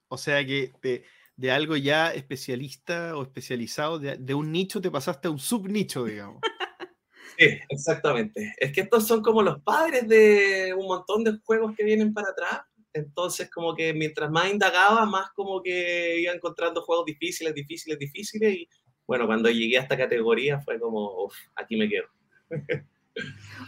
O 0.07 0.17
sea 0.17 0.45
que 0.45 0.71
de, 0.81 1.03
de 1.35 1.51
algo 1.51 1.75
ya 1.77 2.13
especialista 2.13 3.17
o 3.17 3.23
especializado, 3.23 3.99
de, 3.99 4.17
de 4.17 4.33
un 4.33 4.51
nicho 4.51 4.81
te 4.81 4.91
pasaste 4.91 5.27
a 5.27 5.31
un 5.31 5.39
subnicho, 5.39 6.05
digamos. 6.05 6.41
Sí, 7.37 7.47
exactamente. 7.67 8.53
Es 8.57 8.71
que 8.71 8.81
estos 8.81 9.05
son 9.05 9.21
como 9.21 9.41
los 9.41 9.61
padres 9.61 10.07
de 10.07 10.73
un 10.73 10.87
montón 10.87 11.21
de 11.25 11.37
juegos 11.43 11.75
que 11.75 11.83
vienen 11.83 12.13
para 12.13 12.29
atrás. 12.29 12.61
Entonces, 12.95 13.51
como 13.51 13.75
que 13.75 13.93
mientras 13.93 14.31
más 14.31 14.49
indagaba, 14.49 15.05
más 15.05 15.29
como 15.31 15.61
que 15.61 16.21
iba 16.21 16.31
encontrando 16.31 16.81
juegos 16.81 17.05
difíciles, 17.05 17.53
difíciles, 17.53 17.99
difíciles. 17.99 18.55
Y 18.55 18.69
bueno, 19.05 19.27
cuando 19.27 19.49
llegué 19.49 19.77
a 19.77 19.81
esta 19.81 19.97
categoría 19.97 20.61
fue 20.61 20.79
como, 20.79 21.25
uff, 21.25 21.35
aquí 21.55 21.75
me 21.75 21.89
quedo. 21.89 22.07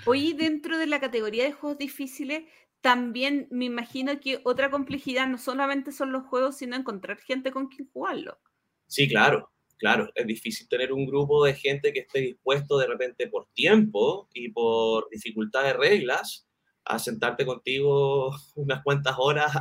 Hoy 0.06 0.32
dentro 0.32 0.78
de 0.78 0.88
la 0.88 1.02
categoría 1.02 1.44
de 1.44 1.52
juegos 1.52 1.78
difíciles, 1.78 2.44
también 2.80 3.50
me 3.52 3.66
imagino 3.66 4.18
que 4.22 4.40
otra 4.46 4.72
complejidad 4.72 5.28
no 5.28 5.38
solamente 5.38 5.92
son 5.92 6.14
los 6.14 6.24
juegos, 6.24 6.58
sino 6.58 6.78
encontrar 6.78 7.20
gente 7.20 7.52
con 7.52 7.68
quien 7.68 7.90
jugarlo. 7.92 8.40
Sí, 8.88 9.10
claro, 9.10 9.52
claro. 9.78 10.10
Es 10.16 10.26
difícil 10.26 10.70
tener 10.70 10.94
un 10.94 11.06
grupo 11.06 11.44
de 11.44 11.54
gente 11.54 11.92
que 11.92 12.00
esté 12.00 12.22
dispuesto 12.22 12.78
de 12.78 12.88
repente 12.88 13.28
por 13.28 13.50
tiempo 13.54 14.30
y 14.34 14.52
por 14.52 15.10
dificultad 15.10 15.66
de 15.66 15.74
reglas 15.74 16.47
a 16.88 17.00
sentarte 17.00 17.46
contigo 17.46 18.32
unas 18.56 18.84
cuantas 18.84 19.16
horas 19.18 19.52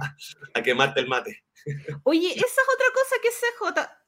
a 0.54 0.62
quemarte 0.62 1.00
el 1.00 1.08
mate. 1.08 1.44
Oye, 2.04 2.28
esa 2.28 2.44
es 2.44 2.68
otra 2.74 2.86
cosa 2.94 3.16
que 3.22 3.30
sé 3.30 3.46
J... 3.58 4.02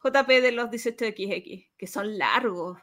JP 0.00 0.28
de 0.28 0.52
los 0.52 0.70
18XX, 0.70 1.70
que 1.76 1.86
son 1.88 2.18
largos. 2.18 2.78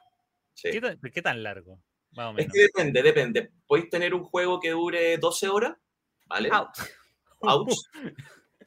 Sí. 0.53 0.69
¿Qué 0.71 0.81
tan, 0.81 0.99
qué 0.99 1.21
tan 1.21 1.43
largo? 1.43 1.81
Más 2.11 2.33
o 2.33 2.37
Es 2.37 2.51
que 2.51 2.61
depende, 2.63 3.01
depende. 3.01 3.51
Podéis 3.65 3.89
tener 3.89 4.13
un 4.13 4.23
juego 4.23 4.59
que 4.59 4.71
dure 4.71 5.17
12 5.17 5.47
horas, 5.47 5.77
¿vale? 6.25 6.49
Ouch, 6.51 6.79
Ouch. 7.39 7.73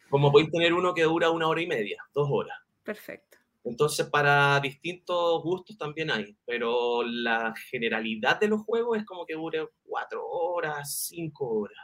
Como 0.09 0.32
podéis 0.32 0.50
tener 0.50 0.72
uno 0.72 0.94
que 0.94 1.02
dura 1.02 1.30
una 1.30 1.48
hora 1.48 1.60
y 1.60 1.66
media, 1.66 2.02
dos 2.14 2.28
horas. 2.30 2.56
perfecto. 2.82 3.38
Entonces, 3.64 4.06
para 4.06 4.60
distintos 4.60 5.43
gustos 5.43 5.76
también 5.76 6.10
hay, 6.10 6.36
pero 6.47 7.02
la 7.02 7.52
generalidad 7.70 8.40
de 8.40 8.48
los 8.48 8.62
juegos 8.62 8.98
es 8.98 9.05
como 9.05 9.26
que 9.26 9.35
dure 9.35 9.68
cuatro 9.82 10.26
horas, 10.26 11.06
cinco 11.06 11.48
horas, 11.48 11.78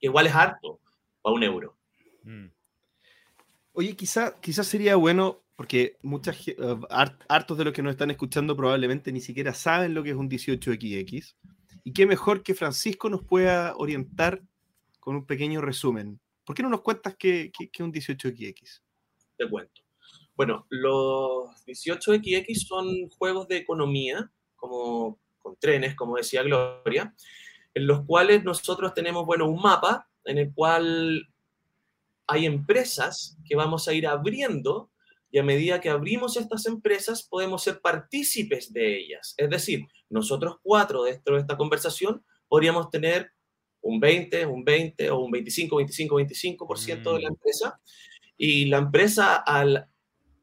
que 0.00 0.06
igual 0.06 0.26
es 0.26 0.34
harto 0.34 0.80
para 1.22 1.34
un 1.34 1.42
euro. 1.42 1.76
Mm. 2.22 2.46
Oye, 3.72 3.94
quizás 3.94 4.34
quizá 4.40 4.64
sería 4.64 4.96
bueno, 4.96 5.44
porque 5.54 5.96
muchas, 6.02 6.48
eh, 6.48 6.56
hartos 7.28 7.58
de 7.58 7.64
los 7.64 7.72
que 7.72 7.82
nos 7.82 7.92
están 7.92 8.10
escuchando 8.10 8.56
probablemente 8.56 9.12
ni 9.12 9.20
siquiera 9.20 9.54
saben 9.54 9.94
lo 9.94 10.02
que 10.02 10.10
es 10.10 10.16
un 10.16 10.28
18XX. 10.28 11.36
Y 11.84 11.92
qué 11.92 12.06
mejor 12.06 12.42
que 12.42 12.54
Francisco 12.54 13.08
nos 13.08 13.24
pueda 13.24 13.76
orientar 13.76 14.42
con 14.98 15.16
un 15.16 15.26
pequeño 15.26 15.60
resumen. 15.60 16.20
¿Por 16.44 16.56
qué 16.56 16.62
no 16.62 16.68
nos 16.68 16.80
cuentas 16.80 17.16
qué 17.16 17.52
es 17.58 17.80
un 17.80 17.92
18XX? 17.92 18.80
Te 19.36 19.48
cuento. 19.48 19.87
Bueno, 20.38 20.66
los 20.68 21.50
18XX 21.66 22.54
son 22.64 23.08
juegos 23.08 23.48
de 23.48 23.56
economía, 23.56 24.30
como 24.54 25.18
con 25.40 25.56
trenes, 25.56 25.96
como 25.96 26.16
decía 26.16 26.44
Gloria, 26.44 27.12
en 27.74 27.88
los 27.88 28.04
cuales 28.06 28.44
nosotros 28.44 28.94
tenemos, 28.94 29.26
bueno, 29.26 29.50
un 29.50 29.60
mapa 29.60 30.08
en 30.24 30.38
el 30.38 30.54
cual 30.54 31.28
hay 32.28 32.46
empresas 32.46 33.36
que 33.44 33.56
vamos 33.56 33.88
a 33.88 33.94
ir 33.94 34.06
abriendo 34.06 34.92
y 35.32 35.38
a 35.38 35.42
medida 35.42 35.80
que 35.80 35.90
abrimos 35.90 36.36
estas 36.36 36.66
empresas 36.66 37.24
podemos 37.24 37.64
ser 37.64 37.80
partícipes 37.80 38.72
de 38.72 38.96
ellas. 38.96 39.34
Es 39.38 39.50
decir, 39.50 39.88
nosotros 40.08 40.58
cuatro 40.62 41.02
dentro 41.02 41.34
de 41.34 41.40
esta 41.40 41.56
conversación 41.56 42.24
podríamos 42.46 42.90
tener 42.90 43.32
un 43.80 43.98
20, 43.98 44.46
un 44.46 44.64
20 44.64 45.10
o 45.10 45.18
un 45.18 45.32
25, 45.32 45.74
25, 45.78 46.16
25% 46.16 47.12
de 47.12 47.22
la 47.22 47.28
mm. 47.28 47.32
empresa. 47.32 47.80
Y 48.36 48.66
la 48.66 48.78
empresa 48.78 49.34
al 49.34 49.88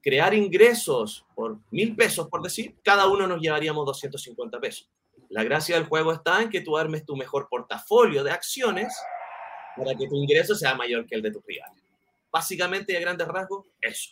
crear 0.06 0.36
ingresos 0.36 1.26
por 1.34 1.58
mil 1.72 1.96
pesos, 1.96 2.28
por 2.30 2.44
decir, 2.44 2.76
cada 2.84 3.08
uno 3.08 3.26
nos 3.26 3.42
llevaríamos 3.42 3.88
250 3.88 4.60
pesos. 4.62 4.88
La 5.30 5.44
gracia 5.44 5.76
del 5.76 5.86
juego 5.86 6.14
está 6.14 6.44
en 6.44 6.50
que 6.50 6.62
tú 6.62 6.78
armes 6.78 7.04
tu 7.04 7.16
mejor 7.16 7.48
portafolio 7.50 8.24
de 8.24 8.30
acciones 8.30 8.96
para 9.76 9.96
que 9.96 10.08
tu 10.08 10.16
ingreso 10.16 10.54
sea 10.54 10.76
mayor 10.76 11.08
que 11.08 11.16
el 11.16 11.24
de 11.24 11.32
tu 11.32 11.42
rival. 11.42 11.72
Básicamente, 12.32 12.94
y 12.94 12.98
a 12.98 13.00
grandes 13.00 13.28
rasgos, 13.28 13.66
eso. 13.82 14.12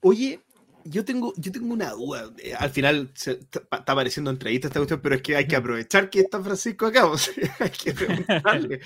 Oye, 0.00 0.42
yo 0.84 1.02
tengo, 1.06 1.32
yo 1.38 1.50
tengo 1.50 1.72
una 1.72 1.92
duda. 1.92 2.30
Eh, 2.36 2.54
al 2.54 2.68
final 2.68 3.10
está 3.14 3.92
apareciendo 3.92 4.30
entrevista 4.30 4.68
esta 4.68 4.78
cuestión, 4.78 5.00
pero 5.00 5.14
es 5.14 5.22
que 5.22 5.36
hay 5.36 5.48
que 5.48 5.56
aprovechar 5.56 6.10
que 6.10 6.20
está 6.20 6.42
Francisco 6.42 6.84
acá. 6.84 7.10
Hay 7.60 7.70
que 7.70 7.94
preguntarle. 7.94 8.80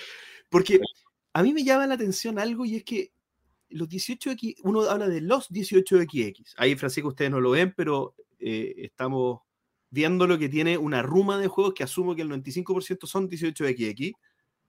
Porque 0.48 0.78
a 1.32 1.42
mí 1.42 1.52
me 1.52 1.64
llama 1.64 1.88
la 1.88 1.94
atención 1.94 2.38
algo 2.38 2.64
y 2.64 2.76
es 2.76 2.84
que 2.84 3.12
los 3.72 3.88
18X, 3.88 4.56
uno 4.62 4.82
habla 4.82 5.08
de 5.08 5.20
los 5.20 5.50
18XX. 5.50 6.54
Ahí, 6.56 6.76
Francisco, 6.76 7.08
ustedes 7.08 7.30
no 7.30 7.40
lo 7.40 7.50
ven, 7.50 7.74
pero 7.76 8.14
eh, 8.38 8.74
estamos 8.78 9.40
viendo 9.90 10.26
lo 10.26 10.38
que 10.38 10.48
tiene 10.48 10.78
una 10.78 11.02
ruma 11.02 11.38
de 11.38 11.48
juegos 11.48 11.74
que 11.74 11.84
asumo 11.84 12.14
que 12.14 12.22
el 12.22 12.30
95% 12.30 13.06
son 13.06 13.28
18XX. 13.28 14.14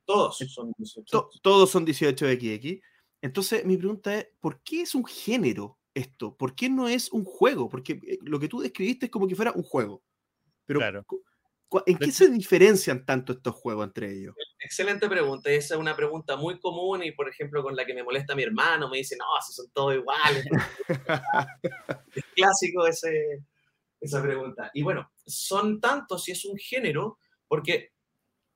Todos 0.06 0.38
son 0.38 0.74
18. 0.78 1.30
todos 1.42 1.70
son 1.70 1.86
18XX. 1.86 2.82
Entonces, 3.22 3.66
mi 3.66 3.78
pregunta 3.78 4.18
es, 4.18 4.28
¿por 4.42 4.62
qué 4.64 4.82
es 4.82 4.96
un 4.96 5.06
género 5.06 5.80
esto? 5.94 6.36
¿Por 6.36 6.56
qué 6.56 6.70
no 6.70 6.90
es 6.90 7.10
un 7.12 7.24
juego? 7.24 7.70
Porque 7.70 7.94
eh, 8.06 8.20
lo 8.22 8.38
que 8.38 8.50
tú 8.50 8.60
describiste 8.60 9.06
es 9.06 9.12
como 9.12 9.28
que 9.28 9.36
fuera 9.36 9.54
un 9.54 9.64
juego. 9.64 10.04
Pero 10.66 10.80
claro. 10.80 11.06
¿En 11.86 11.98
qué 11.98 12.12
se 12.12 12.30
diferencian 12.30 13.06
tanto 13.06 13.34
estos 13.34 13.56
juegos 13.56 13.86
entre 13.88 14.12
ellos? 14.12 14.36
Excelente 14.60 15.10
pregunta. 15.10 15.50
Esa 15.50 15.76
es 15.76 15.80
una 15.80 15.95
pregunta 15.95 16.36
muy 16.36 16.60
común 16.60 17.04
y, 17.04 17.12
por 17.12 17.30
ejemplo, 17.30 17.64
con 17.64 17.76
la 17.76 17.86
que 17.86 17.94
me 17.94 18.04
molesta 18.04 18.36
mi 18.36 18.44
hermano. 18.44 18.90
Me 18.90 18.98
dice, 18.98 19.16
no, 19.18 19.26
si 19.45 19.54
son 19.54 19.70
todos 19.72 19.95
iguales. 19.95 20.45
es 22.16 22.26
clásico 22.36 22.88
ese, 22.88 23.44
esa 24.00 24.22
pregunta. 24.22 24.72
Y 24.74 24.84
bueno, 24.84 25.12
son 25.26 25.80
tantos 25.80 26.24
si 26.24 26.32
es 26.32 26.45
un 26.45 26.58
género, 26.58 27.20
porque, 27.48 27.91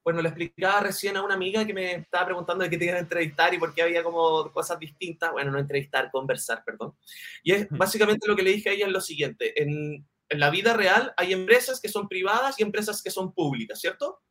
bueno, 0.03 0.21
le 0.21 0.29
explicaba 0.29 0.81
recién 0.81 1.17
a 1.17 1.23
una 1.23 1.33
amiga 1.33 1.65
que 1.65 1.73
me 1.73 1.95
estaba 1.95 2.25
preguntando 2.25 2.63
de 2.63 2.69
qué 2.69 2.77
tenía 2.77 2.93
que 2.93 3.01
entrevistar 3.01 3.53
y 3.53 3.59
por 3.59 3.73
qué 3.73 3.81
había 3.81 4.03
como 4.03 4.51
cosas 4.51 4.79
distintas. 4.79 5.31
Bueno, 5.31 5.51
no 5.51 5.59
entrevistar, 5.59 6.09
conversar, 6.11 6.63
perdón. 6.65 6.93
Y 7.43 7.53
es 7.53 7.67
básicamente 7.69 8.27
lo 8.27 8.35
que 8.35 8.43
le 8.43 8.51
dije 8.51 8.69
a 8.69 8.73
ella 8.73 8.85
es 8.85 8.91
lo 8.91 9.01
siguiente. 9.01 9.61
En, 9.61 10.05
en 10.29 10.39
la 10.39 10.49
vida 10.49 10.73
real 10.73 11.13
hay 11.17 11.33
empresas 11.33 11.79
que 11.79 11.89
son 11.89 12.07
privadas 12.07 12.59
y 12.59 12.63
empresas 12.63 13.01
que 13.01 13.11
son 13.11 13.33
públicas, 13.33 13.79
¿cierto? 13.79 14.21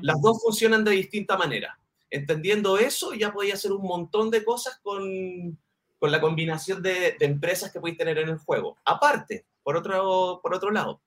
Las 0.00 0.20
dos 0.22 0.40
funcionan 0.42 0.82
de 0.82 0.92
distinta 0.92 1.36
manera. 1.36 1.78
Entendiendo 2.10 2.78
eso, 2.78 3.12
ya 3.12 3.34
podía 3.34 3.52
hacer 3.52 3.70
un 3.72 3.82
montón 3.82 4.30
de 4.30 4.42
cosas 4.42 4.78
con, 4.82 5.58
con 5.98 6.10
la 6.10 6.22
combinación 6.22 6.82
de, 6.82 7.16
de, 7.18 7.26
empresas 7.26 7.70
que 7.70 7.78
podéis 7.78 7.98
tener 7.98 8.16
en 8.16 8.30
el 8.30 8.38
juego. 8.38 8.78
Aparte, 8.86 9.44
por 9.62 9.76
otro, 9.76 10.40
por 10.42 10.54
otro 10.54 10.70
lado, 10.70 11.02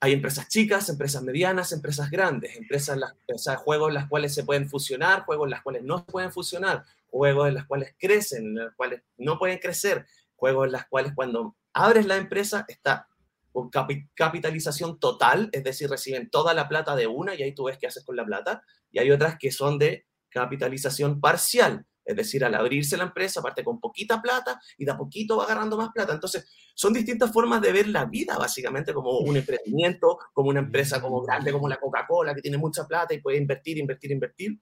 hay 0.00 0.12
empresas 0.12 0.48
chicas, 0.48 0.88
empresas 0.88 1.22
medianas, 1.22 1.72
empresas 1.72 2.10
grandes, 2.10 2.56
empresas, 2.56 2.98
las, 2.98 3.56
juegos 3.58 3.88
en 3.88 3.94
las 3.94 4.08
cuales 4.08 4.34
se 4.34 4.44
pueden 4.44 4.68
fusionar, 4.68 5.24
juegos 5.24 5.46
en 5.46 5.50
las 5.50 5.62
cuales 5.62 5.82
no 5.82 5.98
se 5.98 6.04
pueden 6.04 6.32
fusionar, 6.32 6.84
juegos 7.08 7.48
en 7.48 7.54
las 7.54 7.66
cuales 7.66 7.94
crecen, 7.98 8.44
en 8.44 8.54
los 8.56 8.74
cuales 8.74 9.02
no 9.16 9.38
pueden 9.38 9.58
crecer, 9.58 10.06
juegos 10.36 10.66
en 10.66 10.72
las 10.72 10.86
cuales 10.86 11.12
cuando 11.14 11.56
abres 11.76 12.06
la 12.06 12.16
empresa, 12.16 12.64
está 12.68 13.06
con 13.52 13.70
capitalización 14.14 14.98
total, 14.98 15.48
es 15.52 15.64
decir, 15.64 15.88
reciben 15.88 16.28
toda 16.30 16.52
la 16.52 16.68
plata 16.68 16.94
de 16.94 17.06
una 17.06 17.34
y 17.34 17.42
ahí 17.42 17.54
tú 17.54 17.64
ves 17.64 17.78
qué 17.78 17.86
haces 17.86 18.04
con 18.04 18.16
la 18.16 18.24
plata. 18.24 18.62
Y 18.90 18.98
hay 18.98 19.10
otras 19.10 19.36
que 19.38 19.50
son 19.50 19.78
de 19.78 20.06
capitalización 20.28 21.20
parcial, 21.20 21.86
es 22.04 22.16
decir, 22.16 22.44
al 22.44 22.54
abrirse 22.54 22.96
la 22.96 23.04
empresa 23.04 23.42
parte 23.42 23.64
con 23.64 23.80
poquita 23.80 24.20
plata 24.20 24.60
y 24.76 24.84
de 24.84 24.92
a 24.92 24.96
poquito 24.96 25.38
va 25.38 25.44
agarrando 25.44 25.76
más 25.76 25.90
plata. 25.90 26.12
Entonces, 26.12 26.46
son 26.74 26.92
distintas 26.92 27.32
formas 27.32 27.60
de 27.62 27.72
ver 27.72 27.88
la 27.88 28.04
vida, 28.04 28.36
básicamente, 28.38 28.92
como 28.92 29.18
un 29.18 29.36
emprendimiento, 29.36 30.18
como 30.32 30.50
una 30.50 30.60
empresa 30.60 31.00
como 31.00 31.22
grande, 31.22 31.52
como 31.52 31.68
la 31.68 31.78
Coca-Cola, 31.78 32.34
que 32.34 32.42
tiene 32.42 32.58
mucha 32.58 32.86
plata 32.86 33.14
y 33.14 33.20
puede 33.20 33.38
invertir, 33.38 33.78
invertir, 33.78 34.12
invertir. 34.12 34.58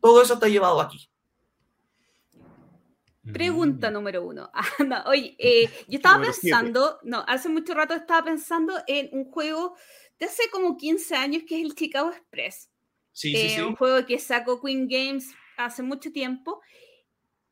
Todo 0.00 0.22
eso 0.22 0.34
está 0.34 0.48
llevado 0.48 0.80
aquí. 0.80 1.08
Pregunta 3.32 3.90
mm. 3.90 3.92
número 3.92 4.24
uno. 4.24 4.50
Ah, 4.94 5.04
oye, 5.06 5.34
eh, 5.38 5.68
yo 5.88 5.96
estaba 5.96 6.22
pensando, 6.22 6.98
no, 7.02 7.24
hace 7.26 7.48
mucho 7.48 7.74
rato 7.74 7.94
estaba 7.94 8.24
pensando 8.24 8.74
en 8.86 9.08
un 9.12 9.30
juego 9.30 9.76
de 10.18 10.26
hace 10.26 10.48
como 10.50 10.76
15 10.76 11.14
años 11.14 11.42
que 11.46 11.58
es 11.58 11.64
el 11.64 11.74
Chicago 11.74 12.10
Express. 12.10 12.70
Sí, 13.12 13.34
sí, 13.34 13.50
sí. 13.50 13.60
Un 13.60 13.76
juego 13.76 14.04
que 14.06 14.18
sacó 14.18 14.60
Queen 14.60 14.88
Games 14.88 15.32
hace 15.56 15.82
mucho 15.82 16.10
tiempo. 16.12 16.60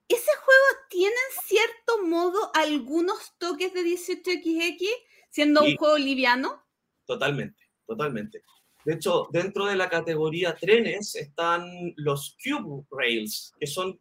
Ese 0.08 0.30
juego 0.44 0.86
tiene 0.90 1.14
en 1.14 1.46
cierto 1.46 2.04
modo 2.04 2.50
algunos 2.54 3.32
toques 3.38 3.72
de 3.72 3.82
18XX, 3.82 4.88
siendo 5.30 5.62
un 5.62 5.76
juego 5.76 5.96
liviano. 5.96 6.62
Totalmente, 7.06 7.62
totalmente. 7.86 8.42
De 8.84 8.94
hecho, 8.94 9.28
dentro 9.30 9.66
de 9.66 9.76
la 9.76 9.88
categoría 9.88 10.54
trenes 10.54 11.14
están 11.14 11.94
los 11.96 12.36
Cube 12.42 12.84
Rails, 12.90 13.54
que 13.58 13.66
son 13.66 14.00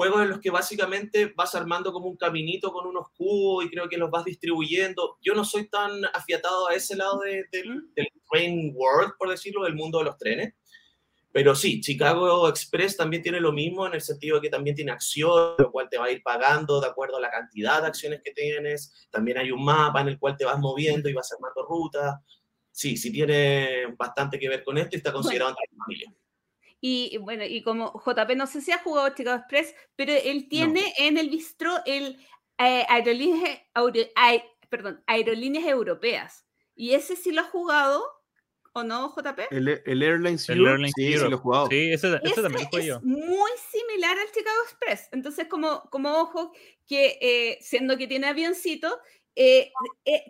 juegos 0.00 0.22
en 0.22 0.30
los 0.30 0.40
que 0.40 0.48
básicamente 0.48 1.30
vas 1.36 1.54
armando 1.54 1.92
como 1.92 2.06
un 2.06 2.16
caminito 2.16 2.72
con 2.72 2.86
unos 2.86 3.10
cubos 3.10 3.66
y 3.66 3.68
creo 3.68 3.86
que 3.86 3.98
los 3.98 4.10
vas 4.10 4.24
distribuyendo. 4.24 5.18
Yo 5.20 5.34
no 5.34 5.44
soy 5.44 5.68
tan 5.68 5.92
afiatado 6.14 6.68
a 6.68 6.74
ese 6.74 6.96
lado 6.96 7.20
del 7.20 7.46
train 8.30 8.72
world, 8.74 9.12
por 9.18 9.28
decirlo, 9.28 9.64
del 9.64 9.74
mundo 9.74 9.98
de 9.98 10.06
los 10.06 10.16
trenes. 10.16 10.54
Pero 11.30 11.54
sí, 11.54 11.82
Chicago 11.82 12.48
Express 12.48 12.96
también 12.96 13.22
tiene 13.22 13.40
lo 13.40 13.52
mismo 13.52 13.86
en 13.86 13.92
el 13.92 14.00
sentido 14.00 14.36
de 14.36 14.40
que 14.40 14.48
también 14.48 14.74
tiene 14.74 14.90
acción, 14.90 15.56
lo 15.58 15.70
cual 15.70 15.90
te 15.90 15.98
va 15.98 16.06
a 16.06 16.10
ir 16.10 16.22
pagando 16.22 16.80
de 16.80 16.86
acuerdo 16.86 17.18
a 17.18 17.20
la 17.20 17.30
cantidad 17.30 17.82
de 17.82 17.88
acciones 17.88 18.22
que 18.24 18.30
tienes. 18.30 19.06
También 19.10 19.36
hay 19.36 19.52
un 19.52 19.62
mapa 19.62 20.00
en 20.00 20.08
el 20.08 20.18
cual 20.18 20.34
te 20.34 20.46
vas 20.46 20.58
moviendo 20.58 21.10
y 21.10 21.12
vas 21.12 21.30
armando 21.30 21.62
rutas. 21.66 22.14
Sí, 22.70 22.96
sí 22.96 23.12
tiene 23.12 23.94
bastante 23.98 24.38
que 24.38 24.48
ver 24.48 24.64
con 24.64 24.78
esto 24.78 24.96
y 24.96 25.00
está 25.00 25.12
considerado 25.12 25.50
entre 25.50 25.64
la 25.70 25.84
familia. 25.84 26.14
Y 26.80 27.18
bueno, 27.18 27.44
y 27.44 27.62
como 27.62 27.92
JP 27.92 28.36
no 28.36 28.46
sé 28.46 28.62
si 28.62 28.72
ha 28.72 28.78
jugado 28.78 29.14
Chicago 29.14 29.38
Express, 29.38 29.74
pero 29.96 30.12
él 30.12 30.48
tiene 30.48 30.94
en 30.98 31.18
el 31.18 31.28
bistro 31.28 31.74
el 31.84 32.18
eh, 32.58 32.86
aerolíneas, 32.88 33.60
perdón, 34.68 35.02
aerolíneas 35.06 35.66
europeas. 35.66 36.46
Y 36.74 36.94
ese 36.94 37.16
sí 37.16 37.32
lo 37.32 37.42
ha 37.42 37.44
jugado, 37.44 38.02
¿o 38.72 38.82
no, 38.82 39.14
JP? 39.14 39.38
El, 39.50 39.82
el 39.84 40.02
Airlines 40.02 40.48
Europe, 40.48 40.86
sí, 40.96 41.12
sí, 41.12 41.18
lo 41.18 41.36
he 41.36 41.38
jugado. 41.38 41.66
Sí, 41.66 41.92
ese, 41.92 42.18
ese 42.22 42.42
también 42.42 42.68
lo 42.72 42.78
yo. 42.80 42.96
Es 42.96 43.02
muy 43.02 43.50
similar 43.70 44.18
al 44.18 44.32
Chicago 44.32 44.58
Express. 44.64 45.08
Entonces, 45.12 45.48
como, 45.48 45.82
como 45.90 46.12
ojo, 46.12 46.52
que 46.86 47.18
eh, 47.20 47.58
siendo 47.60 47.98
que 47.98 48.06
tiene 48.06 48.28
avioncito, 48.28 48.98
eh, 49.36 49.72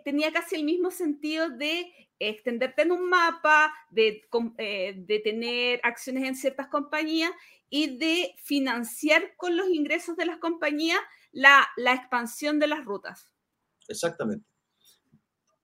tenía 0.03 0.31
casi 0.33 0.55
el 0.55 0.63
mismo 0.63 0.91
sentido 0.91 1.49
de 1.49 1.91
extenderte 2.29 2.83
en 2.83 2.91
un 2.91 3.09
mapa, 3.09 3.73
de, 3.89 4.23
eh, 4.57 4.93
de, 4.95 5.19
tener 5.19 5.79
acciones 5.83 6.23
en 6.23 6.35
ciertas 6.35 6.67
compañías 6.67 7.31
y 7.69 7.97
de 7.97 8.35
financiar 8.43 9.35
con 9.37 9.57
los 9.57 9.69
ingresos 9.69 10.15
de 10.17 10.25
las 10.25 10.37
compañías 10.37 10.99
la, 11.31 11.67
expansión 11.77 12.59
de 12.59 12.67
las 12.67 12.85
rutas. 12.85 13.33
Exactamente. 13.87 14.45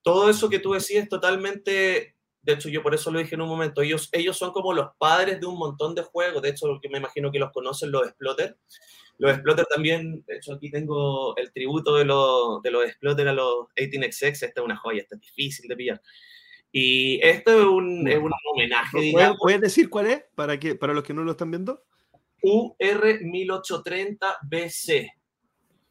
Todo 0.01 0.29
eso 0.29 0.49
que 0.49 0.59
tú 0.59 0.73
decías 0.73 1.09
totalmente, 1.09 2.15
de 2.41 2.53
hecho 2.53 2.69
yo 2.69 2.81
por 2.81 2.95
eso 2.95 3.11
lo 3.11 3.19
dije 3.19 3.35
en 3.35 3.41
un 3.41 3.49
momento, 3.49 3.81
ellos, 3.81 4.09
son 4.31 4.51
como 4.51 4.73
los 4.73 4.89
padres 4.97 5.39
de 5.39 5.45
un 5.45 5.57
montón 5.57 5.95
de 5.95 6.03
juegos, 6.03 6.41
de 6.41 6.49
hecho 6.49 6.79
me 6.89 6.97
imagino 6.97 7.31
que 7.31 7.39
los 7.39 7.51
conocen 7.51 7.91
los 7.91 8.07
Exploter, 8.07 8.57
Los 9.17 9.33
Exploter 9.33 9.65
también, 9.65 10.23
de 10.25 10.37
hecho 10.37 10.53
aquí 10.53 10.71
tengo 10.71 11.35
el 11.35 11.51
tributo 11.51 11.95
de, 11.95 12.05
los 12.05 12.61
de 12.61 12.71
los 12.71 12.85
a 12.85 13.33
los 13.33 13.67
18XX, 13.75 14.31
esta 14.31 14.61
es 14.61 14.65
una 14.65 14.77
joya, 14.77 15.01
esta 15.01 15.15
es 15.15 15.21
difícil 15.21 15.67
de 15.67 15.75
pillar. 15.75 16.01
Y 16.71 17.19
esto 17.23 17.59
es 17.59 17.65
un, 17.65 18.07
es 18.07 18.17
un 18.17 18.31
homenaje, 18.53 18.99
digamos. 18.99 19.37
¿Puedes 19.39 19.61
decir 19.61 19.89
cuál 19.89 20.07
es 20.07 20.23
para, 20.35 20.59
que, 20.59 20.75
para 20.75 20.93
los 20.93 21.03
que 21.03 21.13
no 21.13 21.23
lo 21.23 21.31
están 21.31 21.51
viendo? 21.51 21.83
UR1830BC. 22.43 25.11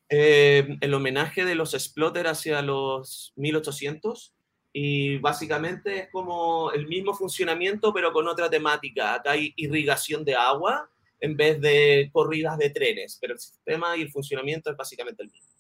Eh, 0.09 0.79
el 0.81 0.95
homenaje 0.95 1.45
de 1.45 1.57
los 1.57 1.75
Exploter 1.75 2.29
hacia 2.29 2.63
los 2.63 3.33
1800 3.37 4.33
y 4.73 5.19
básicamente 5.19 5.99
es 5.99 6.09
como 6.13 6.71
el 6.71 6.87
mismo 6.87 7.13
funcionamiento 7.15 7.93
pero 7.93 8.13
con 8.13 8.29
otra 8.29 8.49
temática. 8.49 9.15
Acá 9.15 9.33
hay 9.33 9.53
irrigación 9.57 10.25
de 10.25 10.37
agua 10.37 10.89
en 11.21 11.37
vez 11.37 11.61
de 11.61 12.11
corridas 12.13 12.59
de 12.59 12.71
trenes, 12.71 13.19
pero 13.21 13.35
el 13.35 13.41
sistema 13.41 13.97
y 13.97 14.03
el 14.03 14.11
funcionamiento 14.11 14.71
es 14.71 14.77
básicamente 14.77 15.23
el 15.23 15.31
mismo. 15.31 15.51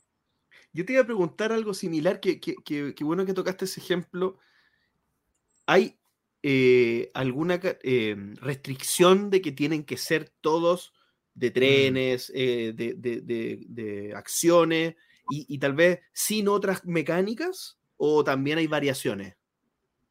Yo 0.72 0.84
te 0.84 0.92
iba 0.92 1.02
a 1.02 1.06
preguntar 1.06 1.52
algo 1.52 1.72
similar, 1.72 2.20
que, 2.20 2.38
que, 2.38 2.56
que, 2.62 3.04
bueno 3.04 3.24
que 3.24 3.32
tocaste 3.32 3.64
ese 3.64 3.80
ejemplo. 3.80 4.38
¿Hay 5.66 5.98
eh, 6.42 7.10
alguna 7.14 7.60
eh, 7.62 8.16
restricción 8.36 9.30
de 9.30 9.42
que 9.42 9.52
tienen 9.52 9.84
que 9.84 9.96
ser 9.96 10.30
todos 10.40 10.92
de 11.34 11.50
mm. 11.50 11.52
trenes, 11.52 12.32
eh, 12.34 12.72
de, 12.74 12.94
de, 12.94 13.64
de, 13.66 14.14
acciones 14.14 14.94
y, 15.28 15.46
y, 15.52 15.58
tal 15.58 15.74
vez 15.74 16.00
sin 16.12 16.48
otras 16.48 16.84
mecánicas? 16.84 17.78
¿O 17.96 18.22
también 18.22 18.58
hay 18.58 18.66
variaciones? 18.66 19.36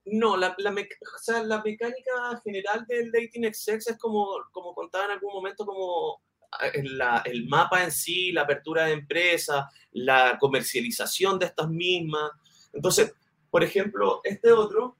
No, 0.05 0.37
la, 0.37 0.55
la, 0.59 0.71
o 0.71 1.19
sea, 1.19 1.41
la 1.43 1.63
mecánica 1.63 2.39
general 2.43 2.85
del 2.87 3.11
Dating 3.11 3.51
XX 3.51 3.87
es 3.87 3.97
como, 3.97 4.27
como 4.51 4.75
contaba 4.75 5.05
en 5.05 5.11
algún 5.11 5.33
momento, 5.33 5.65
como 5.65 6.21
ah, 6.51 6.67
la, 6.83 7.23
el 7.25 7.47
mapa 7.47 7.83
en 7.83 7.91
sí, 7.91 8.31
la 8.31 8.41
apertura 8.41 8.85
de 8.85 8.93
empresas, 8.93 9.65
la 9.93 10.37
comercialización 10.39 11.39
de 11.39 11.47
estas 11.47 11.69
mismas. 11.69 12.31
Entonces, 12.71 13.13
por 13.49 13.63
ejemplo, 13.63 14.21
este 14.23 14.51
otro, 14.51 14.97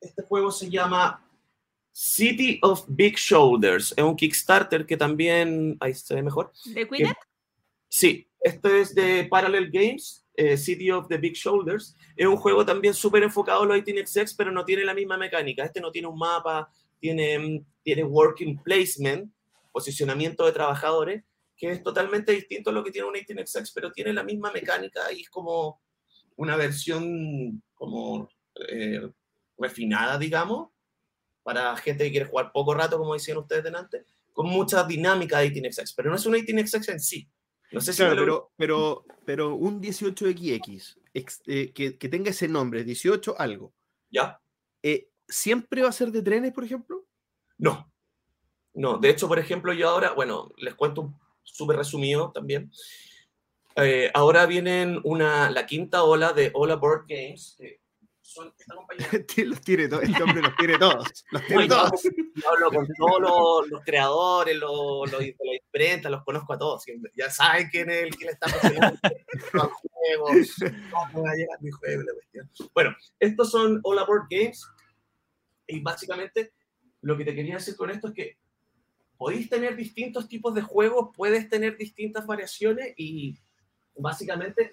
este 0.00 0.22
juego 0.22 0.50
se 0.50 0.70
llama 0.70 1.24
City 1.92 2.58
of 2.62 2.84
Big 2.88 3.16
Shoulders. 3.16 3.94
Es 3.96 4.04
un 4.04 4.16
Kickstarter 4.16 4.86
que 4.86 4.96
también, 4.96 5.76
ahí 5.80 5.94
se 5.94 6.14
ve 6.14 6.22
mejor. 6.22 6.52
¿De 6.64 6.88
Queenet? 6.88 7.16
Sí, 7.88 8.28
este 8.40 8.80
es 8.80 8.94
de 8.94 9.24
Parallel 9.24 9.70
Games 9.70 10.28
eh, 10.40 10.56
City 10.56 10.88
of 10.92 11.08
the 11.08 11.18
Big 11.18 11.34
Shoulders, 11.34 11.96
es 12.14 12.24
un 12.24 12.36
juego 12.36 12.64
también 12.64 12.94
súper 12.94 13.24
enfocado 13.24 13.64
a 13.64 13.66
los 13.66 13.78
18XX, 13.78 14.36
pero 14.36 14.52
no 14.52 14.64
tiene 14.64 14.84
la 14.84 14.94
misma 14.94 15.16
mecánica. 15.16 15.64
Este 15.64 15.80
no 15.80 15.90
tiene 15.90 16.06
un 16.06 16.16
mapa, 16.16 16.70
tiene, 17.00 17.36
mm, 17.36 17.66
tiene 17.82 18.04
working 18.04 18.62
placement, 18.62 19.32
posicionamiento 19.72 20.46
de 20.46 20.52
trabajadores, 20.52 21.24
que 21.56 21.72
es 21.72 21.82
totalmente 21.82 22.30
distinto 22.30 22.70
a 22.70 22.72
lo 22.72 22.84
que 22.84 22.92
tiene 22.92 23.08
un 23.08 23.16
18XX, 23.16 23.72
pero 23.74 23.90
tiene 23.90 24.12
la 24.12 24.22
misma 24.22 24.52
mecánica 24.52 25.12
y 25.12 25.22
es 25.22 25.28
como 25.28 25.80
una 26.36 26.54
versión 26.54 27.60
como 27.74 28.28
eh, 28.68 29.10
refinada, 29.56 30.18
digamos, 30.18 30.70
para 31.42 31.76
gente 31.76 32.04
que 32.04 32.10
quiere 32.10 32.26
jugar 32.26 32.52
poco 32.52 32.74
rato, 32.74 32.98
como 32.98 33.14
decían 33.14 33.38
ustedes 33.38 33.64
delante, 33.64 34.04
con 34.32 34.46
mucha 34.46 34.84
dinámica 34.84 35.38
de 35.38 35.52
18XX, 35.52 35.94
pero 35.96 36.10
no 36.10 36.16
es 36.16 36.26
un 36.26 36.34
18XX 36.34 36.92
en 36.92 37.00
sí, 37.00 37.28
no 37.70 37.80
sé 37.80 37.92
si 37.92 38.02
pero, 38.02 38.50
pero, 38.56 39.04
pero 39.24 39.54
un 39.54 39.80
18XX 39.80 40.96
eh, 41.46 41.72
que, 41.72 42.08
tenga 42.08 42.30
ese 42.30 42.48
nombre, 42.48 42.84
18 42.84 43.34
algo. 43.38 43.74
¿Ya? 44.10 44.40
Eh, 44.82 45.08
¿Siempre 45.26 45.82
va 45.82 45.88
a 45.88 45.92
ser 45.92 46.10
de 46.10 46.22
trenes, 46.22 46.52
por 46.52 46.64
ejemplo? 46.64 47.06
No. 47.58 47.92
No, 48.74 48.98
de 48.98 49.10
hecho, 49.10 49.28
por 49.28 49.38
ejemplo, 49.38 49.72
yo 49.72 49.88
ahora, 49.88 50.12
bueno, 50.12 50.52
les 50.56 50.74
cuento 50.74 51.12
súper 51.42 51.76
resumido 51.76 52.30
también. 52.32 52.70
Eh, 53.76 54.10
ahora 54.14 54.46
vienen 54.46 55.00
una, 55.04 55.50
la 55.50 55.66
quinta 55.66 56.04
ola 56.04 56.32
de 56.32 56.50
Ola 56.54 56.76
Board 56.76 57.06
Games, 57.08 57.58
los 59.44 59.60
tiene 59.62 59.88
todos, 59.88 60.02
este 60.02 60.22
hombre 60.22 60.42
los 60.42 60.56
tiene 60.56 60.78
todos. 60.78 61.24
Los 61.30 61.46
tiene 61.46 61.68
todos. 61.68 62.02
Yo 62.02 62.50
hablo 62.50 62.70
con 62.70 62.86
todos 62.96 63.68
los, 63.68 63.84
creadores, 63.84 64.56
los, 64.56 65.10
los, 65.10 65.20
de 65.20 65.36
la 65.44 65.54
imprenta, 65.54 66.10
los 66.10 66.24
conozco 66.24 66.52
a 66.52 66.58
todos. 66.58 66.84
Ya 67.14 67.30
saben 67.30 67.68
quién 67.70 67.90
es 67.90 68.04
el 68.04 68.16
que 68.16 68.26
le 68.26 68.30
está 68.32 68.46
haciendo 68.46 68.86
el 68.86 68.98
juego. 69.50 70.26
¿Cómo 71.12 71.22
va 71.22 71.30
a 71.30 71.34
llegar 71.34 71.62
mi 71.62 71.70
juego? 71.70 72.02
La 72.02 72.12
cuestión. 72.12 72.50
Bueno, 72.74 72.96
estos 73.18 73.50
son 73.50 73.80
All 73.82 73.98
Aboard 73.98 74.26
Games. 74.30 74.66
Y 75.66 75.80
básicamente 75.80 76.52
lo 77.02 77.16
que 77.16 77.24
te 77.24 77.34
quería 77.34 77.56
decir 77.56 77.76
con 77.76 77.90
esto 77.90 78.08
es 78.08 78.14
que 78.14 78.38
podéis 79.16 79.48
tener 79.48 79.76
distintos 79.76 80.28
tipos 80.28 80.54
de 80.54 80.62
juegos, 80.62 81.10
puedes 81.14 81.48
tener 81.48 81.76
distintas 81.76 82.26
variaciones 82.26 82.94
y 82.96 83.38
básicamente 83.96 84.72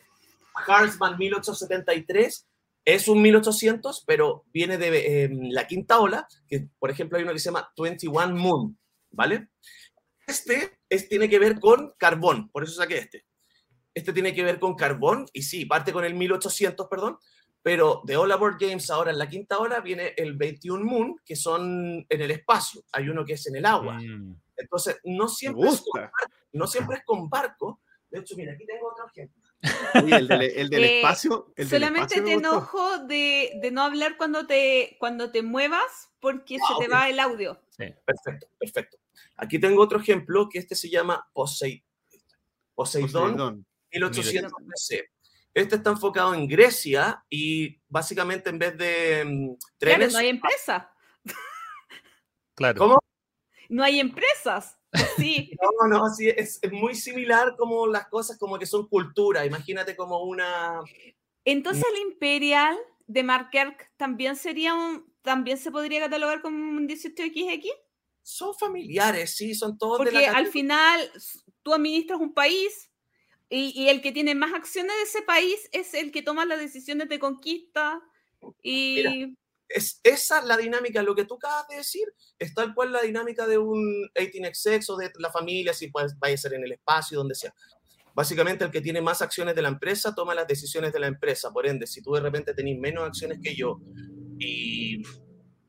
Heartsman 0.67 1.17
1873 1.17 2.47
es 2.85 3.07
un 3.07 3.21
1800, 3.21 4.03
pero 4.05 4.45
viene 4.53 4.77
de 4.77 5.23
em, 5.23 5.49
la 5.49 5.67
quinta 5.67 5.99
ola, 5.99 6.27
que 6.47 6.69
por 6.77 6.91
ejemplo 6.91 7.17
hay 7.17 7.23
uno 7.23 7.33
que 7.33 7.39
se 7.39 7.45
llama 7.45 7.71
21 7.75 8.35
Moon, 8.35 8.77
¿vale? 9.09 9.49
Este 10.27 10.77
es, 10.87 11.09
tiene 11.09 11.27
que 11.27 11.39
ver 11.39 11.59
con 11.59 11.93
carbón, 11.97 12.49
por 12.49 12.63
eso 12.63 12.75
saqué 12.75 12.99
este. 12.99 13.25
Este 13.93 14.13
tiene 14.13 14.35
que 14.35 14.43
ver 14.43 14.59
con 14.59 14.75
carbón, 14.75 15.25
y 15.33 15.41
sí, 15.41 15.65
parte 15.65 15.91
con 15.91 16.05
el 16.05 16.13
1800, 16.13 16.87
perdón, 16.87 17.17
pero 17.63 18.01
de 18.05 18.17
All 18.17 18.31
Aboard 18.31 18.57
Games 18.59 18.91
ahora 18.91 19.09
en 19.09 19.17
la 19.17 19.27
quinta 19.27 19.57
ola 19.57 19.79
viene 19.79 20.13
el 20.17 20.35
21 20.35 20.85
Moon, 20.85 21.15
que 21.25 21.35
son 21.35 22.05
en 22.07 22.21
el 22.21 22.29
espacio, 22.29 22.83
hay 22.91 23.09
uno 23.09 23.25
que 23.25 23.33
es 23.33 23.47
en 23.47 23.55
el 23.55 23.65
agua. 23.65 23.97
Mm. 23.97 24.39
Entonces, 24.57 24.99
no 25.03 25.27
siempre, 25.27 25.67
es 25.67 25.83
con, 25.89 26.09
no 26.53 26.67
siempre 26.67 26.97
es 26.97 27.03
con 27.03 27.27
barco. 27.29 27.81
De 28.09 28.19
hecho, 28.19 28.35
mira, 28.37 28.53
aquí 28.53 28.65
tengo 28.65 28.89
otro 28.89 29.07
ejemplo 29.07 29.44
el, 29.93 30.27
del, 30.27 30.83
eh, 30.83 30.97
espacio. 30.97 31.53
solamente 31.67 32.21
te 32.21 32.33
enojo 32.33 32.99
de, 32.99 33.59
de, 33.61 33.71
no 33.71 33.83
hablar 33.83 34.17
cuando 34.17 34.45
te, 34.45 34.95
cuando 34.99 35.31
te 35.31 35.41
muevas 35.41 36.11
porque 36.19 36.57
se 36.57 36.83
te 36.83 36.87
va 36.87 37.09
el 37.09 37.19
audio. 37.19 37.61
Perfecto, 37.77 38.47
perfecto. 38.57 38.97
Aquí 39.37 39.59
tengo 39.59 39.81
otro 39.81 39.99
ejemplo 39.99 40.49
que 40.49 40.59
este 40.59 40.75
se 40.75 40.89
llama 40.89 41.27
Poseidon, 41.33 41.83
Poseidon 42.73 43.65
1800 43.91 44.51
Este 45.53 45.75
está 45.75 45.89
enfocado 45.89 46.33
en 46.33 46.47
Grecia 46.47 47.23
y 47.29 47.79
básicamente 47.87 48.49
en 48.49 48.59
vez 48.59 48.77
de 48.77 49.23
mm, 49.25 49.55
trenes. 49.77 50.13
no 50.13 50.19
hay 50.19 50.29
empresa. 50.29 50.91
Claro. 52.55 52.79
¿Cómo? 52.79 52.99
No 53.67 53.83
hay 53.83 53.99
empresas. 53.99 54.77
Sí. 55.17 55.51
No, 55.61 55.87
no, 55.87 56.09
sí, 56.13 56.29
es, 56.29 56.59
muy 56.71 56.95
similar 56.95 57.55
como 57.57 57.87
las 57.87 58.07
cosas 58.07 58.37
como 58.37 58.57
que 58.57 58.65
son 58.65 58.87
cultura. 58.87 59.45
Imagínate 59.45 59.95
como 59.95 60.23
una... 60.23 60.81
Entonces 61.43 61.85
el 61.93 62.01
Imperial 62.01 62.77
de 63.07 63.23
Markerk 63.23 63.91
también 63.97 64.35
sería 64.35 64.73
un, 64.73 65.05
también 65.21 65.57
se 65.57 65.71
podría 65.71 65.99
catalogar 65.99 66.41
como 66.41 66.57
un 66.57 66.87
18XX? 66.87 67.69
Son 68.23 68.55
familiares, 68.55 69.35
sí, 69.35 69.53
son 69.53 69.77
todos 69.77 69.97
Porque 69.97 70.17
de 70.17 70.27
la 70.27 70.33
al 70.33 70.47
final 70.47 71.11
tú 71.61 71.73
administras 71.73 72.19
un 72.19 72.33
país 72.33 72.89
y, 73.49 73.79
y, 73.79 73.89
el 73.89 74.01
que 74.01 74.11
tiene 74.11 74.33
más 74.33 74.53
acciones 74.53 74.95
de 74.95 75.03
ese 75.03 75.21
país 75.21 75.69
es 75.71 75.93
el 75.93 76.11
que 76.11 76.23
toma 76.23 76.45
las 76.45 76.59
decisiones 76.59 77.09
de 77.09 77.19
conquista 77.19 78.01
y 78.63 79.35
es 79.69 79.99
esa 80.03 80.41
la 80.41 80.57
dinámica, 80.57 81.01
lo 81.01 81.15
que 81.15 81.25
tú 81.25 81.35
acabas 81.35 81.67
de 81.67 81.77
decir, 81.77 82.05
es 82.37 82.53
tal 82.53 82.73
cual 82.73 82.91
la 82.91 83.01
dinámica 83.01 83.47
de 83.47 83.57
un 83.57 84.09
18XX 84.15 84.89
o 84.89 84.97
de 84.97 85.11
la 85.19 85.31
familia, 85.31 85.73
si 85.73 85.89
pues, 85.89 86.17
vaya 86.19 86.35
a 86.35 86.37
ser 86.37 86.53
en 86.53 86.63
el 86.63 86.71
espacio, 86.73 87.17
donde 87.17 87.35
sea. 87.35 87.53
Básicamente, 88.13 88.63
el 88.63 88.71
que 88.71 88.81
tiene 88.81 89.01
más 89.01 89.21
acciones 89.21 89.55
de 89.55 89.61
la 89.61 89.67
empresa 89.67 90.15
toma 90.15 90.33
las 90.33 90.47
decisiones 90.47 90.93
de 90.93 90.99
la 90.99 91.07
empresa. 91.07 91.51
Por 91.51 91.67
ende, 91.67 91.85
si 91.85 92.01
tú 92.01 92.13
de 92.13 92.21
repente 92.21 92.53
tenés 92.53 92.79
menos 92.79 93.05
acciones 93.05 93.39
que 93.43 93.55
yo 93.55 93.81
y 94.39 95.01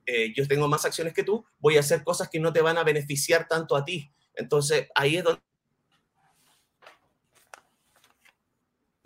eh, 0.07 0.33
yo 0.35 0.47
tengo 0.47 0.69
más 0.69 0.85
acciones 0.85 1.13
que 1.13 1.25
tú, 1.25 1.45
voy 1.59 1.77
a 1.77 1.81
hacer 1.81 2.05
cosas 2.05 2.29
que 2.29 2.39
no 2.39 2.53
te 2.53 2.63
van 2.63 2.79
a 2.79 2.85
beneficiar 2.85 3.49
tanto 3.49 3.75
a 3.75 3.85
ti. 3.85 4.13
Entonces, 4.35 4.89
ahí 4.95 5.17
es 5.17 5.25
donde 5.25 5.41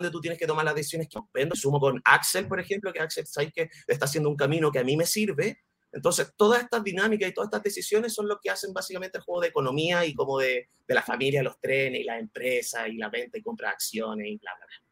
tú 0.09 0.21
tienes 0.21 0.39
que 0.39 0.47
tomar 0.47 0.65
las 0.65 0.75
decisiones 0.75 1.07
que 1.07 1.19
vendo. 1.33 1.55
Sumo 1.55 1.79
con 1.79 2.01
Axel, 2.05 2.47
por 2.47 2.59
ejemplo, 2.59 2.91
que 2.91 2.99
Axel 2.99 3.27
sabe 3.27 3.51
que 3.51 3.69
está 3.87 4.05
haciendo 4.05 4.29
un 4.29 4.35
camino 4.35 4.71
que 4.71 4.79
a 4.79 4.83
mí 4.83 4.97
me 4.97 5.05
sirve. 5.05 5.59
Entonces, 5.93 6.33
todas 6.37 6.63
estas 6.63 6.83
dinámicas 6.83 7.29
y 7.29 7.33
todas 7.33 7.47
estas 7.47 7.63
decisiones 7.63 8.13
son 8.13 8.27
lo 8.27 8.39
que 8.41 8.49
hacen 8.49 8.73
básicamente 8.73 9.17
el 9.17 9.23
juego 9.23 9.41
de 9.41 9.49
economía 9.49 10.05
y 10.05 10.13
como 10.13 10.39
de, 10.39 10.69
de 10.87 10.95
la 10.95 11.01
familia, 11.01 11.43
los 11.43 11.59
trenes 11.59 12.01
y 12.01 12.03
las 12.05 12.19
empresas 12.19 12.87
y 12.87 12.97
la 12.97 13.09
venta 13.09 13.37
y 13.37 13.41
compra 13.41 13.67
de 13.67 13.73
acciones 13.73 14.27
y 14.27 14.37
bla, 14.37 14.51
bla, 14.57 14.65
bla. 14.65 14.91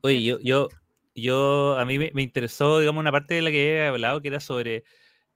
Oye, 0.00 0.22
yo, 0.22 0.38
yo, 0.40 0.68
yo 1.14 1.78
a 1.78 1.84
mí 1.84 1.98
me, 1.98 2.22
interesó, 2.22 2.80
digamos, 2.80 3.00
una 3.00 3.12
parte 3.12 3.34
de 3.34 3.42
la 3.42 3.50
que 3.50 3.74
he 3.74 3.86
hablado, 3.86 4.22
que 4.22 4.28
era 4.28 4.40
sobre 4.40 4.84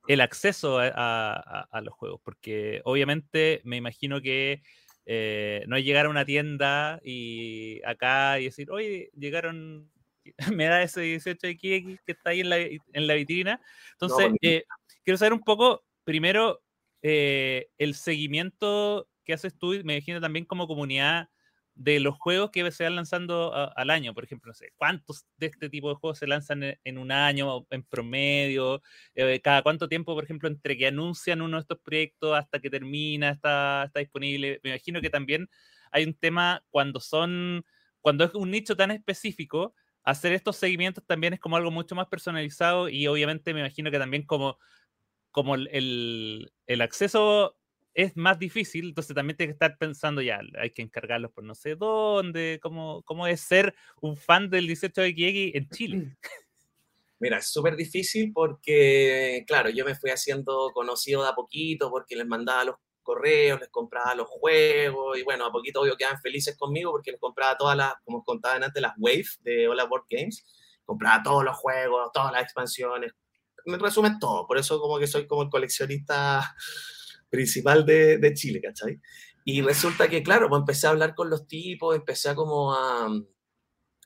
el 0.07 0.21
acceso 0.23 0.79
a, 0.79 0.89
a, 0.89 1.69
a 1.71 1.81
los 1.83 1.95
juegos, 1.95 2.21
porque 2.25 2.81
obviamente 2.85 3.61
me 3.65 3.77
imagino 3.77 4.23
que 4.23 4.63
eh, 5.11 5.65
no 5.67 5.77
es 5.77 5.87
llegar 5.87 6.05
a 6.05 6.11
una 6.11 6.27
tienda 6.27 7.01
y 7.03 7.81
acá 7.87 8.39
y 8.39 8.45
decir, 8.45 8.71
oye, 8.71 9.11
llegaron, 9.17 9.91
me 10.55 10.67
da 10.67 10.83
ese 10.83 11.01
18XX 11.01 12.01
que 12.05 12.13
está 12.13 12.31
ahí 12.31 12.41
en 12.41 12.51
la, 12.51 12.59
en 12.59 13.07
la 13.07 13.15
vitrina. 13.15 13.59
Entonces, 13.93 14.33
eh, 14.43 14.65
quiero 15.03 15.17
saber 15.17 15.33
un 15.33 15.41
poco, 15.41 15.83
primero, 16.05 16.61
eh, 17.01 17.71
el 17.79 17.95
seguimiento 17.95 19.09
que 19.25 19.33
haces 19.33 19.57
tú, 19.57 19.69
me 19.83 19.95
imagino 19.95 20.21
también 20.21 20.45
como 20.45 20.67
comunidad 20.67 21.31
de 21.79 22.01
los 22.01 22.19
juegos 22.19 22.51
que 22.51 22.69
se 22.73 22.83
van 22.83 22.97
lanzando 22.97 23.55
al 23.55 23.91
año. 23.91 24.13
Por 24.13 24.25
ejemplo, 24.25 24.51
no 24.51 24.55
sé, 24.55 24.73
¿cuántos 24.77 25.25
de 25.37 25.47
este 25.47 25.71
tipo 25.71 25.89
de 25.89 25.95
juegos 25.95 26.19
se 26.19 26.27
lanzan 26.27 26.77
en, 26.83 26.99
un 26.99 27.13
año 27.13 27.67
en 27.71 27.85
promedio? 27.85 28.83
Eh, 29.15 29.41
¿Cada 29.41 29.63
cuánto 29.63 29.89
tiempo, 29.89 30.15
por 30.15 30.25
ejemplo, 30.25 30.49
entre 30.49 30.77
que 30.77 30.89
anuncian 30.89 31.41
uno 31.41 31.57
de 31.57 31.61
estos 31.61 31.79
proyectos 31.79 32.37
hasta 32.37 32.59
que 32.59 32.69
termina, 32.69 33.31
está, 33.31 33.85
está 33.87 34.01
disponible? 34.01 34.61
Me 34.65 34.71
imagino 34.71 35.01
que 35.01 35.09
también 35.09 35.49
hay 35.93 36.05
un 36.05 36.15
tema 36.15 36.65
cuando 36.71 36.99
son, 36.99 37.65
cuando 38.01 38.25
es 38.25 38.35
un 38.35 38.51
nicho 38.51 38.77
tan 38.77 38.91
específico, 38.91 39.73
hacer 40.03 40.33
estos 40.33 40.57
seguimientos 40.57 41.05
también 41.07 41.35
es 41.35 41.41
como 41.41 41.57
algo 41.57 41.71
mucho 41.71 41.95
más 41.95 42.09
personalizado 42.09 42.89
y 42.89 43.07
obviamente 43.07 43.55
me 43.55 43.61
imagino 43.61 43.93
que 43.93 43.99
también 44.01 44.25
como, 44.25 44.59
como 45.31 45.55
el, 45.55 46.51
el 46.67 46.81
acceso 46.81 47.58
es 47.99 48.17
más 48.17 48.39
difícil, 48.39 48.91
entonces 48.91 49.13
también 49.13 49.37
tienes 49.37 49.55
que 49.55 49.65
estar 49.65 49.77
pensando 49.77 50.23
ya, 50.23 50.39
hay 50.61 50.71
que 50.71 50.83
encargarlos 50.83 51.33
por 51.33 51.43
no 51.43 51.57
sé 51.57 51.75
dónde, 51.75 52.61
cómo, 52.63 53.03
cómo 53.03 53.27
es 53.27 53.41
ser 53.41 53.75
un 54.01 54.17
fan 54.17 54.49
del 54.51 54.69
18XX 54.69 55.51
en 55.55 55.69
Chile. 55.69 56.17
Mira, 57.19 57.39
es 57.39 57.49
súper 57.49 57.75
difícil 57.75 58.33
porque, 58.33 59.43
claro, 59.49 59.69
yo 59.71 59.85
me 59.85 59.97
fui 59.97 60.11
haciendo 60.11 60.71
conocido 60.73 61.25
de 61.25 61.31
a 61.31 61.35
poquito 61.35 61.91
porque 61.91 62.15
les 62.15 62.25
mandaba 62.25 62.67
los 62.67 62.77
correos, 63.03 63.59
les 63.59 63.69
compraba 63.69 64.15
los 64.15 64.29
juegos 64.29 65.19
y 65.19 65.25
bueno, 65.25 65.47
a 65.47 65.51
poquito 65.51 65.81
obvio 65.81 65.97
quedan 65.97 66.21
felices 66.21 66.57
conmigo 66.57 66.93
porque 66.93 67.11
les 67.11 67.21
compraba 67.21 67.57
todas 67.57 67.77
las, 67.77 67.95
como 68.05 68.23
contaban 68.23 68.63
antes, 68.63 68.81
las 68.81 68.95
waves 68.97 69.41
de 69.43 69.67
Hola 69.67 69.87
Board 69.87 70.05
Games, 70.09 70.45
compraba 70.85 71.21
todos 71.25 71.43
los 71.43 71.57
juegos, 71.57 72.13
todas 72.15 72.31
las 72.31 72.45
expansiones, 72.45 73.11
me 73.67 73.77
resumen 73.77 74.21
todo, 74.21 74.47
por 74.47 74.57
eso 74.57 74.81
como 74.81 75.01
que 75.01 75.09
soy 75.09 75.27
como 75.27 75.43
el 75.43 75.51
coleccionista 75.51 76.55
principal 77.31 77.85
de, 77.85 78.19
de, 78.19 78.35
Chile, 78.35 78.61
¿cachai? 78.61 79.01
Y 79.45 79.63
resulta 79.63 80.09
que, 80.09 80.23
claro, 80.23 80.49
pues 80.49 80.61
empecé 80.61 80.87
a 80.87 80.91
hablar 80.91 81.15
con 81.15 81.31
los 81.31 81.47
tipos, 81.47 81.97
empecé 81.97 82.31
a 82.31 82.35
como 82.35 82.75
a, 82.75 83.09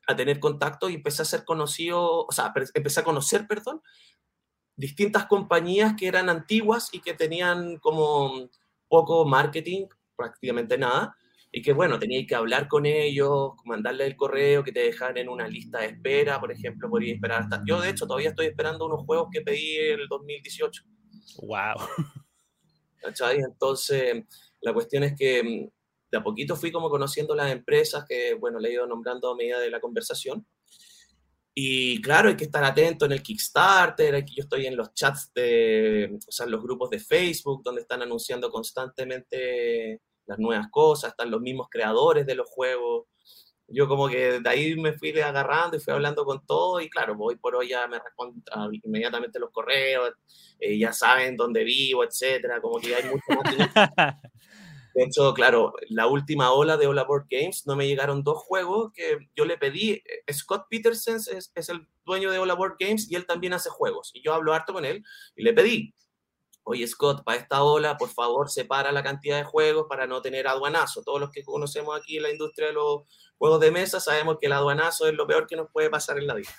a 0.07 0.16
tener 0.16 0.40
contacto 0.40 0.89
y 0.89 0.94
empecé 0.94 1.23
a 1.23 1.27
ser 1.27 1.44
conocido, 1.44 2.27
o 2.27 2.32
sea, 2.32 2.53
empecé 2.74 3.01
a 3.01 3.05
conocer, 3.05 3.47
perdón, 3.47 3.82
distintas 4.77 5.27
compañías 5.27 5.94
que 5.97 6.07
eran 6.09 6.28
antiguas 6.28 6.90
y 6.93 7.01
que 7.01 7.15
tenían 7.15 7.78
como 7.78 8.49
poco 8.89 9.24
marketing, 9.24 9.86
prácticamente 10.16 10.78
nada, 10.78 11.16
y 11.51 11.61
que 11.61 11.73
bueno, 11.73 11.99
teníais 11.99 12.27
que 12.27 12.35
hablar 12.35 12.66
con 12.66 12.86
ellos, 12.86 13.53
mandarle 13.65 14.07
el 14.07 14.16
correo, 14.16 14.65
que 14.65 14.73
te 14.73 14.81
dejan 14.81 15.19
en 15.19 15.28
una 15.28 15.47
lista 15.47 15.81
de 15.81 15.89
espera, 15.89 16.40
por 16.40 16.51
ejemplo, 16.51 16.89
podía 16.89 17.15
esperar 17.15 17.43
hasta... 17.43 17.62
Yo 17.66 17.81
de 17.81 17.90
hecho 17.90 18.07
todavía 18.07 18.31
estoy 18.31 18.47
esperando 18.47 18.86
unos 18.86 19.05
juegos 19.05 19.28
que 19.31 19.43
pedí 19.43 19.77
en 19.77 20.01
el 20.01 20.09
2018. 20.09 20.82
Wow. 21.43 21.77
¿Cachai? 23.03 23.39
Entonces, 23.39 24.24
la 24.61 24.73
cuestión 24.73 25.03
es 25.05 25.15
que 25.16 25.43
mm, 25.43 25.70
de 26.12 26.19
a 26.19 26.23
poquito 26.23 26.57
fui 26.57 26.70
como 26.70 26.91
conociendo 26.91 27.35
las 27.35 27.51
empresas 27.51 28.05
que, 28.09 28.35
bueno, 28.35 28.59
le 28.59 28.69
he 28.69 28.73
ido 28.74 28.87
nombrando 28.87 29.31
a 29.31 29.37
medida 29.37 29.59
de 29.59 29.70
la 29.70 29.81
conversación. 29.81 30.47
Y 31.55 32.01
claro, 32.01 32.29
hay 32.29 32.37
que 32.37 32.45
estar 32.45 32.65
atento 32.65 33.05
en 33.05 33.12
el 33.12 33.23
Kickstarter, 33.23 34.15
aquí 34.15 34.35
yo 34.37 34.43
estoy 34.45 34.66
en 34.66 34.77
los 34.77 34.95
chats 34.95 35.33
de, 35.35 36.19
o 36.27 36.33
sea, 36.33 36.47
en 36.47 36.53
los 36.53 36.62
grupos 36.62 36.89
de 36.91 36.99
Facebook, 36.99 37.62
donde 37.62 37.83
están 37.83 38.01
anunciando 38.01 38.51
constantemente 38.51 40.01
las 40.27 40.39
nuevas 40.39 40.69
cosas, 40.70 41.11
están 41.11 41.31
los 41.31 41.43
mismos 41.43 41.69
creadores 41.70 42.24
de 42.27 42.35
los 42.35 42.49
juegos. 42.49 43.07
Yo 43.73 43.89
como 43.89 44.09
que 44.09 44.40
de 44.40 44.49
ahí 44.49 44.77
me 44.77 44.93
fui 44.93 45.19
agarrando 45.20 45.77
y 45.77 45.81
fui 45.81 45.93
hablando 45.93 46.24
con 46.24 46.44
todo 46.44 46.81
y 46.81 46.90
claro, 46.90 47.16
hoy 47.19 47.36
por 47.36 47.57
hoy 47.57 47.69
ya 47.69 47.86
me 47.86 47.99
responden 47.99 48.43
inmediatamente 48.85 49.39
los 49.39 49.51
correos, 49.51 50.12
eh, 50.61 50.78
ya 50.78 50.93
saben 50.93 51.36
dónde 51.36 51.65
vivo, 51.65 52.05
etcétera, 52.05 52.61
como 52.61 52.78
que 52.78 52.94
hay 52.94 53.05
mucho 53.05 53.24
más. 53.28 53.55
De 54.94 55.05
hecho, 55.05 55.32
claro, 55.32 55.73
la 55.89 56.07
última 56.07 56.53
ola 56.53 56.77
de 56.77 56.86
Ola 56.86 57.05
Board 57.05 57.27
Games 57.31 57.66
no 57.66 57.77
me 57.77 57.86
llegaron 57.86 58.23
dos 58.23 58.43
juegos 58.43 58.93
que 58.93 59.27
yo 59.35 59.47
le 59.47 59.57
pedí. 59.57 59.93
Eh, 59.93 60.32
Scott 60.35 60.66
Peterson 60.69 61.16
es, 61.16 61.51
es 61.55 61.69
el 61.70 61.89
dueño 62.05 62.31
de 62.31 62.39
Ola 62.39 62.53
Board 62.53 62.77
Games 62.78 63.11
y 63.11 63.15
él 63.15 63.24
también 63.24 63.55
hace 63.55 63.70
juegos. 63.70 64.11
Y 64.12 64.23
yo 64.23 64.35
hablo 64.35 64.53
harto 64.53 64.74
con 64.74 64.85
él 64.85 65.03
y 65.35 65.44
le 65.44 65.55
pedí, 65.55 65.94
oye 66.64 66.86
Scott, 66.86 67.24
para 67.24 67.39
esta 67.39 67.62
ola, 67.62 67.97
por 67.97 68.09
favor, 68.09 68.51
separa 68.51 68.93
la 68.93 69.02
cantidad 69.02 69.36
de 69.36 69.44
juegos 69.44 69.86
para 69.89 70.06
no 70.06 70.22
tener 70.22 70.47
aduanazo. 70.47 71.02
Todos 71.02 71.20
los 71.20 71.30
que 71.30 71.43
conocemos 71.43 71.98
aquí 71.98 72.16
en 72.16 72.24
la 72.24 72.30
industria 72.30 72.68
de 72.68 72.74
los 72.74 73.02
juegos 73.39 73.60
de 73.60 73.70
mesa 73.70 74.01
sabemos 74.01 74.39
que 74.40 74.47
el 74.47 74.52
aduanazo 74.52 75.06
es 75.06 75.14
lo 75.14 75.26
peor 75.26 75.47
que 75.47 75.56
nos 75.56 75.70
puede 75.70 75.90
pasar 75.90 76.18
en 76.18 76.26
la 76.26 76.34
vida. 76.34 76.51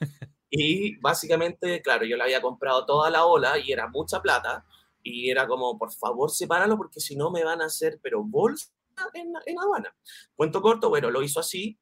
Y 0.52 0.96
básicamente, 0.96 1.80
claro, 1.80 2.04
yo 2.04 2.16
le 2.16 2.24
había 2.24 2.42
comprado 2.42 2.84
toda 2.84 3.08
la 3.08 3.24
ola 3.24 3.56
y 3.56 3.70
era 3.70 3.86
mucha 3.86 4.20
plata 4.20 4.66
y 5.00 5.30
era 5.30 5.46
como, 5.46 5.78
por 5.78 5.92
favor, 5.92 6.28
sepáralo 6.28 6.76
porque 6.76 6.98
si 6.98 7.14
no 7.14 7.30
me 7.30 7.44
van 7.44 7.62
a 7.62 7.66
hacer, 7.66 8.00
pero 8.02 8.24
bolsa 8.24 8.66
en, 9.14 9.32
en 9.46 9.58
aduana. 9.60 9.94
Cuento 10.34 10.60
corto, 10.60 10.88
bueno, 10.88 11.08
lo 11.08 11.22
hizo 11.22 11.38
así 11.38 11.78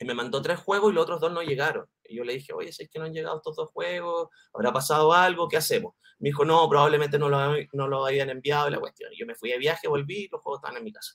y 0.00 0.06
me 0.06 0.14
mandó 0.14 0.40
tres 0.40 0.58
juegos 0.58 0.90
y 0.90 0.94
los 0.94 1.02
otros 1.02 1.20
dos 1.20 1.30
no 1.30 1.42
llegaron. 1.42 1.86
Y 2.04 2.16
yo 2.16 2.24
le 2.24 2.32
dije, 2.32 2.54
oye, 2.54 2.72
si 2.72 2.84
es 2.84 2.88
que 2.90 2.98
no 2.98 3.04
han 3.04 3.12
llegado 3.12 3.36
estos 3.36 3.54
dos 3.54 3.70
juegos, 3.70 4.28
¿habrá 4.54 4.72
pasado 4.72 5.12
algo? 5.12 5.46
¿Qué 5.46 5.58
hacemos? 5.58 5.94
Me 6.18 6.30
dijo, 6.30 6.42
no, 6.44 6.66
probablemente 6.70 7.18
no 7.18 7.28
lo, 7.28 7.38
no 7.74 7.86
lo 7.86 8.06
habían 8.06 8.30
enviado 8.30 8.68
y 8.68 8.70
la 8.72 8.80
cuestión. 8.80 9.12
Y 9.12 9.20
yo 9.20 9.26
me 9.26 9.34
fui 9.34 9.50
de 9.50 9.58
viaje, 9.58 9.88
volví 9.88 10.24
y 10.24 10.28
los 10.28 10.40
juegos 10.40 10.60
estaban 10.60 10.78
en 10.78 10.84
mi 10.84 10.92
casa. 10.92 11.14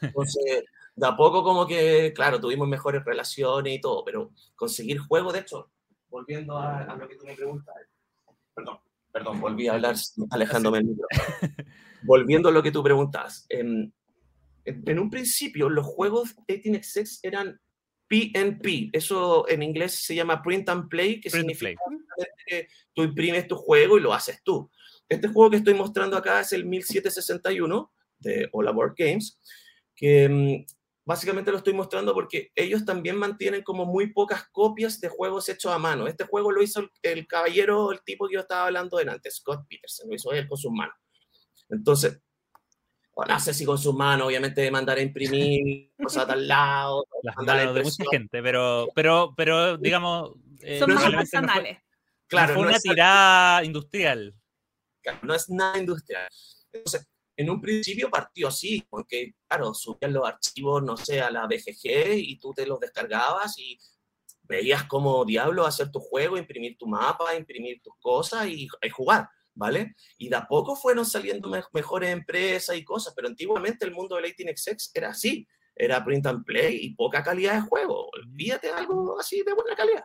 Entonces, 0.00 0.64
de 0.96 1.06
a 1.06 1.16
poco 1.16 1.44
como 1.44 1.64
que, 1.64 2.12
claro, 2.12 2.40
tuvimos 2.40 2.66
mejores 2.66 3.04
relaciones 3.04 3.72
y 3.72 3.80
todo, 3.80 4.04
pero 4.04 4.32
conseguir 4.56 4.98
juegos, 4.98 5.32
de 5.32 5.38
hecho, 5.40 5.70
volviendo 6.08 6.58
a, 6.58 6.96
lo 6.96 7.08
que 7.08 7.16
tú 7.16 7.24
me 7.24 7.36
preguntas, 7.36 7.74
perdón, 8.52 8.78
perdón, 9.12 9.40
volví 9.40 9.68
a 9.68 9.74
hablar 9.74 9.94
alejándome 10.30 10.78
del 10.78 10.88
micro. 10.88 11.06
volviendo 12.02 12.48
a 12.48 12.52
lo 12.52 12.64
que 12.64 12.72
tú 12.72 12.82
preguntas, 12.82 13.46
en, 13.48 13.94
en, 14.64 14.98
un 14.98 15.10
principio 15.10 15.68
los 15.68 15.86
juegos 15.86 16.34
18xx 16.48 17.20
eran 17.22 17.60
PNP, 18.08 18.90
eso 18.92 19.48
en 19.48 19.62
inglés 19.62 20.04
se 20.04 20.14
llama 20.14 20.42
Print 20.42 20.68
and 20.68 20.88
Play, 20.88 21.20
que 21.20 21.30
significa 21.30 21.80
que 22.46 22.68
tú 22.92 23.02
imprimes 23.02 23.48
tu 23.48 23.56
juego 23.56 23.96
y 23.96 24.00
lo 24.00 24.12
haces 24.12 24.42
tú. 24.44 24.70
Este 25.08 25.28
juego 25.28 25.50
que 25.50 25.56
estoy 25.56 25.74
mostrando 25.74 26.16
acá 26.16 26.40
es 26.40 26.52
el 26.52 26.64
1761 26.64 27.92
de 28.18 28.48
All 28.52 28.72
Board 28.72 28.94
Games, 28.96 29.38
que 29.94 30.28
mm, 30.28 30.64
básicamente 31.04 31.50
lo 31.50 31.58
estoy 31.58 31.74
mostrando 31.74 32.14
porque 32.14 32.50
ellos 32.54 32.84
también 32.84 33.16
mantienen 33.16 33.62
como 33.62 33.84
muy 33.84 34.12
pocas 34.12 34.48
copias 34.50 35.00
de 35.00 35.08
juegos 35.08 35.48
hechos 35.48 35.72
a 35.72 35.78
mano. 35.78 36.06
Este 36.06 36.24
juego 36.24 36.50
lo 36.50 36.62
hizo 36.62 36.88
el, 37.02 37.26
caballero, 37.26 37.92
el 37.92 38.02
tipo 38.02 38.26
que 38.26 38.34
yo 38.34 38.40
estaba 38.40 38.66
hablando 38.66 38.96
de 38.96 39.10
antes, 39.10 39.36
Scott 39.36 39.66
Peterson, 39.68 40.08
lo 40.08 40.14
hizo 40.14 40.32
él 40.32 40.48
con 40.48 40.58
sus 40.58 40.72
manos. 40.72 40.96
Entonces, 41.68 42.20
no 43.16 43.40
sé 43.40 43.54
si 43.54 43.64
con 43.64 43.78
sus 43.78 43.94
manos, 43.94 44.26
obviamente 44.26 44.70
mandar 44.70 44.98
a 44.98 45.02
imprimir 45.02 45.92
cosas 46.02 46.28
al 46.28 46.46
lado. 46.48 47.04
Las 47.22 47.36
manos 47.36 47.74
de 47.74 47.82
mucha 47.82 48.04
gente, 48.10 48.42
pero, 48.42 48.88
pero, 48.94 49.34
pero 49.36 49.76
digamos... 49.76 50.32
Eh, 50.60 50.78
Son 50.78 50.94
más 50.94 51.10
personales. 51.10 51.78
claro, 52.26 52.54
no 52.54 52.60
fue 52.60 52.68
una 52.68 52.78
tirada 52.78 53.64
industrial. 53.64 54.34
No 55.22 55.34
es 55.34 55.48
nada 55.50 55.78
industrial. 55.78 56.28
Entonces, 56.72 57.06
en 57.36 57.50
un 57.50 57.60
principio 57.60 58.10
partió 58.10 58.48
así, 58.48 58.86
porque, 58.88 59.34
claro, 59.48 59.74
subían 59.74 60.12
los 60.12 60.26
archivos, 60.26 60.82
no 60.82 60.96
sé, 60.96 61.20
a 61.20 61.30
la 61.30 61.46
BGG 61.46 62.14
y 62.16 62.38
tú 62.38 62.52
te 62.52 62.66
los 62.66 62.80
descargabas 62.80 63.58
y 63.58 63.78
veías 64.42 64.84
como 64.84 65.24
diablo 65.24 65.66
hacer 65.66 65.90
tu 65.90 66.00
juego, 66.00 66.36
imprimir 66.36 66.76
tu 66.78 66.86
mapa, 66.86 67.34
imprimir 67.34 67.80
tus 67.82 67.94
cosas 68.00 68.46
y, 68.46 68.68
jugar, 68.90 69.28
¿vale? 69.54 69.94
Y 70.18 70.28
de 70.28 70.36
a 70.36 70.46
poco 70.46 70.76
fueron 70.76 71.06
saliendo 71.06 71.50
mejores 71.72 72.10
empresas 72.10 72.76
y 72.76 72.84
cosas, 72.84 73.12
pero 73.14 73.28
antiguamente 73.28 73.84
el 73.84 73.92
mundo 73.92 74.16
del 74.16 74.34
18xx 74.34 74.90
era 74.94 75.10
así, 75.10 75.46
era 75.74 76.04
print 76.04 76.26
and 76.26 76.44
play 76.44 76.78
y 76.82 76.94
poca 76.94 77.22
calidad 77.22 77.54
de 77.54 77.68
juego. 77.68 78.08
Olvídate 78.10 78.68
de 78.68 78.72
algo 78.74 79.18
así 79.18 79.42
de 79.42 79.54
buena 79.54 79.74
calidad. 79.74 80.04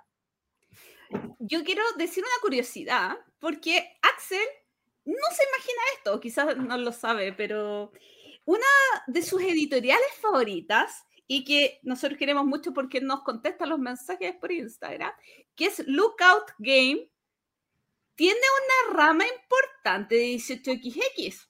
Yo 1.39 1.63
quiero 1.63 1.83
decir 1.97 2.23
una 2.23 2.41
curiosidad, 2.41 3.17
porque 3.39 3.97
Axel 4.01 4.47
no 5.05 5.35
se 5.35 5.43
imagina 5.43 5.81
esto, 5.97 6.19
quizás 6.19 6.57
no 6.57 6.77
lo 6.77 6.91
sabe, 6.91 7.33
pero 7.33 7.91
una 8.45 8.65
de 9.07 9.21
sus 9.21 9.41
editoriales 9.41 10.09
favoritas 10.21 11.03
y 11.27 11.43
que 11.43 11.79
nosotros 11.83 12.17
queremos 12.17 12.45
mucho 12.45 12.73
porque 12.73 13.01
nos 13.01 13.21
contesta 13.21 13.65
los 13.65 13.79
mensajes 13.79 14.35
por 14.35 14.51
Instagram, 14.51 15.11
que 15.55 15.65
es 15.65 15.83
Lookout 15.87 16.51
Game, 16.57 17.09
tiene 18.19 18.41
una 18.91 18.97
rama 18.97 19.23
importante 19.25 20.15
de 20.15 20.25
18XX. 20.33 21.47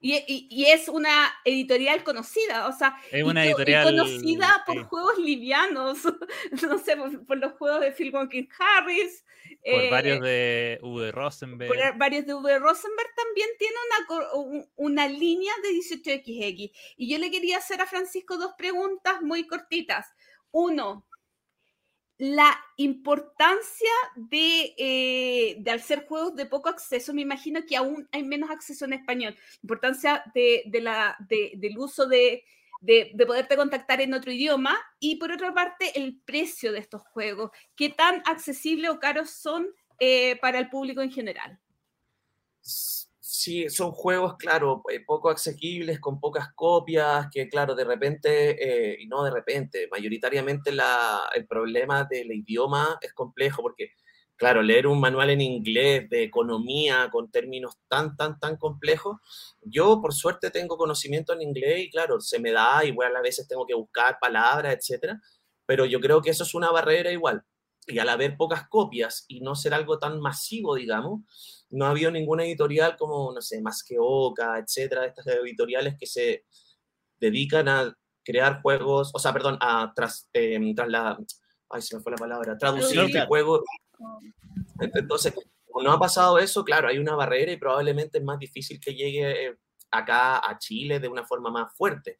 Y, 0.00 0.66
es 0.66 0.90
una 0.90 1.32
editorial 1.46 2.04
conocida, 2.04 2.68
o 2.68 2.72
sea, 2.72 2.94
es 3.10 3.24
una 3.24 3.46
editorial 3.46 3.84
conocida 3.84 4.62
por 4.66 4.84
juegos 4.84 5.16
livianos, 5.16 6.00
no 6.68 6.78
sé, 6.78 6.98
por, 7.26 7.38
los 7.38 7.54
juegos 7.54 7.80
de 7.80 7.92
Phil 7.92 8.14
Walking 8.14 8.46
Harris. 8.58 9.24
Por 9.64 9.90
varios 9.90 10.18
eh, 10.18 10.20
de 10.20 10.78
V. 10.82 11.10
Rosenberg. 11.10 11.68
Por 11.72 11.98
varios 11.98 12.26
de 12.26 12.34
V. 12.34 12.58
Rosenberg 12.58 13.08
también 13.16 13.48
tiene 13.58 13.74
una, 13.88 14.68
una 14.76 15.08
línea 15.08 15.54
de 15.62 15.70
18XX. 15.70 16.70
Y 16.98 17.10
yo 17.10 17.18
le 17.18 17.30
quería 17.30 17.56
hacer 17.56 17.80
a 17.80 17.86
Francisco 17.86 18.36
dos 18.36 18.52
preguntas 18.58 19.22
muy 19.22 19.46
cortitas. 19.46 20.12
Uno, 20.50 21.06
la 22.24 22.58
importancia 22.78 23.90
de, 24.16 24.74
eh, 24.78 25.56
de, 25.58 25.70
al 25.70 25.82
juegos 26.06 26.34
de 26.34 26.46
poco 26.46 26.70
acceso, 26.70 27.12
me 27.12 27.20
imagino 27.20 27.66
que 27.66 27.76
aún 27.76 28.08
hay 28.12 28.22
menos 28.22 28.50
acceso 28.50 28.86
en 28.86 28.94
español. 28.94 29.36
Importancia 29.62 30.24
de, 30.34 30.62
de 30.64 30.80
la, 30.80 31.18
del 31.28 31.76
uso 31.76 32.06
de, 32.06 32.42
de, 32.80 33.12
poderte 33.26 33.56
contactar 33.56 34.00
en 34.00 34.14
otro 34.14 34.32
idioma. 34.32 34.74
Y 34.98 35.16
por 35.16 35.32
otra 35.32 35.52
parte, 35.52 35.98
el 35.98 36.18
precio 36.24 36.72
de 36.72 36.78
estos 36.78 37.02
juegos. 37.02 37.50
¿Qué 37.76 37.90
tan 37.90 38.22
accesible 38.24 38.88
o 38.88 38.98
caros 38.98 39.28
son 39.28 39.68
eh, 39.98 40.36
para 40.40 40.58
el 40.58 40.70
público 40.70 41.02
en 41.02 41.12
general? 41.12 41.60
Sí, 43.36 43.68
son 43.68 43.90
juegos, 43.90 44.36
claro, 44.38 44.82
eh, 44.92 45.00
poco 45.04 45.28
asequibles, 45.28 45.98
con 45.98 46.20
pocas 46.20 46.52
copias, 46.54 47.26
que 47.32 47.48
claro, 47.48 47.74
de 47.74 47.82
repente, 47.84 48.92
eh, 48.92 48.96
y 49.00 49.08
no 49.08 49.24
de 49.24 49.32
repente, 49.32 49.88
mayoritariamente 49.90 50.70
la, 50.70 51.28
el 51.34 51.44
problema 51.46 52.04
del 52.04 52.30
idioma 52.32 52.96
es 53.00 53.12
complejo 53.12 53.60
porque, 53.62 53.90
claro, 54.36 54.62
leer 54.62 54.86
un 54.86 55.00
manual 55.00 55.30
en 55.30 55.40
inglés 55.40 56.08
de 56.10 56.22
economía 56.22 57.08
con 57.10 57.28
términos 57.32 57.76
tan, 57.88 58.16
tan, 58.16 58.38
tan 58.38 58.56
complejos, 58.56 59.16
yo 59.62 60.00
por 60.00 60.14
suerte 60.14 60.50
tengo 60.52 60.76
conocimiento 60.76 61.32
en 61.32 61.42
inglés 61.42 61.80
y 61.86 61.90
claro, 61.90 62.20
se 62.20 62.38
me 62.38 62.52
da, 62.52 62.84
igual 62.84 63.16
a 63.16 63.20
veces 63.20 63.48
tengo 63.48 63.66
que 63.66 63.74
buscar 63.74 64.18
palabras, 64.20 64.76
etcétera, 64.78 65.20
pero 65.66 65.86
yo 65.86 65.98
creo 66.00 66.22
que 66.22 66.30
eso 66.30 66.44
es 66.44 66.54
una 66.54 66.70
barrera 66.70 67.10
igual. 67.10 67.42
Y 67.86 67.98
al 67.98 68.08
haber 68.08 68.36
pocas 68.36 68.66
copias 68.68 69.24
y 69.28 69.40
no 69.40 69.54
ser 69.54 69.74
algo 69.74 69.98
tan 69.98 70.18
masivo, 70.20 70.74
digamos, 70.76 71.20
no 71.74 71.86
ha 71.86 71.90
habido 71.90 72.10
ninguna 72.10 72.44
editorial 72.44 72.96
como, 72.96 73.32
no 73.32 73.42
sé, 73.42 73.60
Más 73.60 73.82
que 73.82 73.96
Oca, 73.98 74.58
etcétera, 74.58 75.06
estas 75.06 75.26
editoriales 75.26 75.96
que 75.98 76.06
se 76.06 76.44
dedican 77.18 77.68
a 77.68 77.94
crear 78.24 78.62
juegos, 78.62 79.10
o 79.12 79.18
sea, 79.18 79.32
perdón, 79.32 79.58
a 79.60 79.92
tras, 79.94 80.28
em, 80.32 80.74
tras 80.74 80.88
la, 80.88 81.18
ay, 81.70 81.82
se 81.82 81.96
me 81.96 82.02
fue 82.02 82.12
la 82.12 82.18
palabra, 82.18 82.56
traducir 82.56 83.26
juegos. 83.26 83.62
Entonces, 84.80 85.34
no 85.82 85.92
ha 85.92 85.98
pasado 85.98 86.38
eso, 86.38 86.64
claro, 86.64 86.88
hay 86.88 86.98
una 86.98 87.16
barrera 87.16 87.52
y 87.52 87.56
probablemente 87.56 88.18
es 88.18 88.24
más 88.24 88.38
difícil 88.38 88.78
que 88.80 88.94
llegue 88.94 89.46
eh, 89.46 89.56
acá 89.90 90.38
a 90.38 90.58
Chile 90.58 91.00
de 91.00 91.08
una 91.08 91.26
forma 91.26 91.50
más 91.50 91.76
fuerte. 91.76 92.18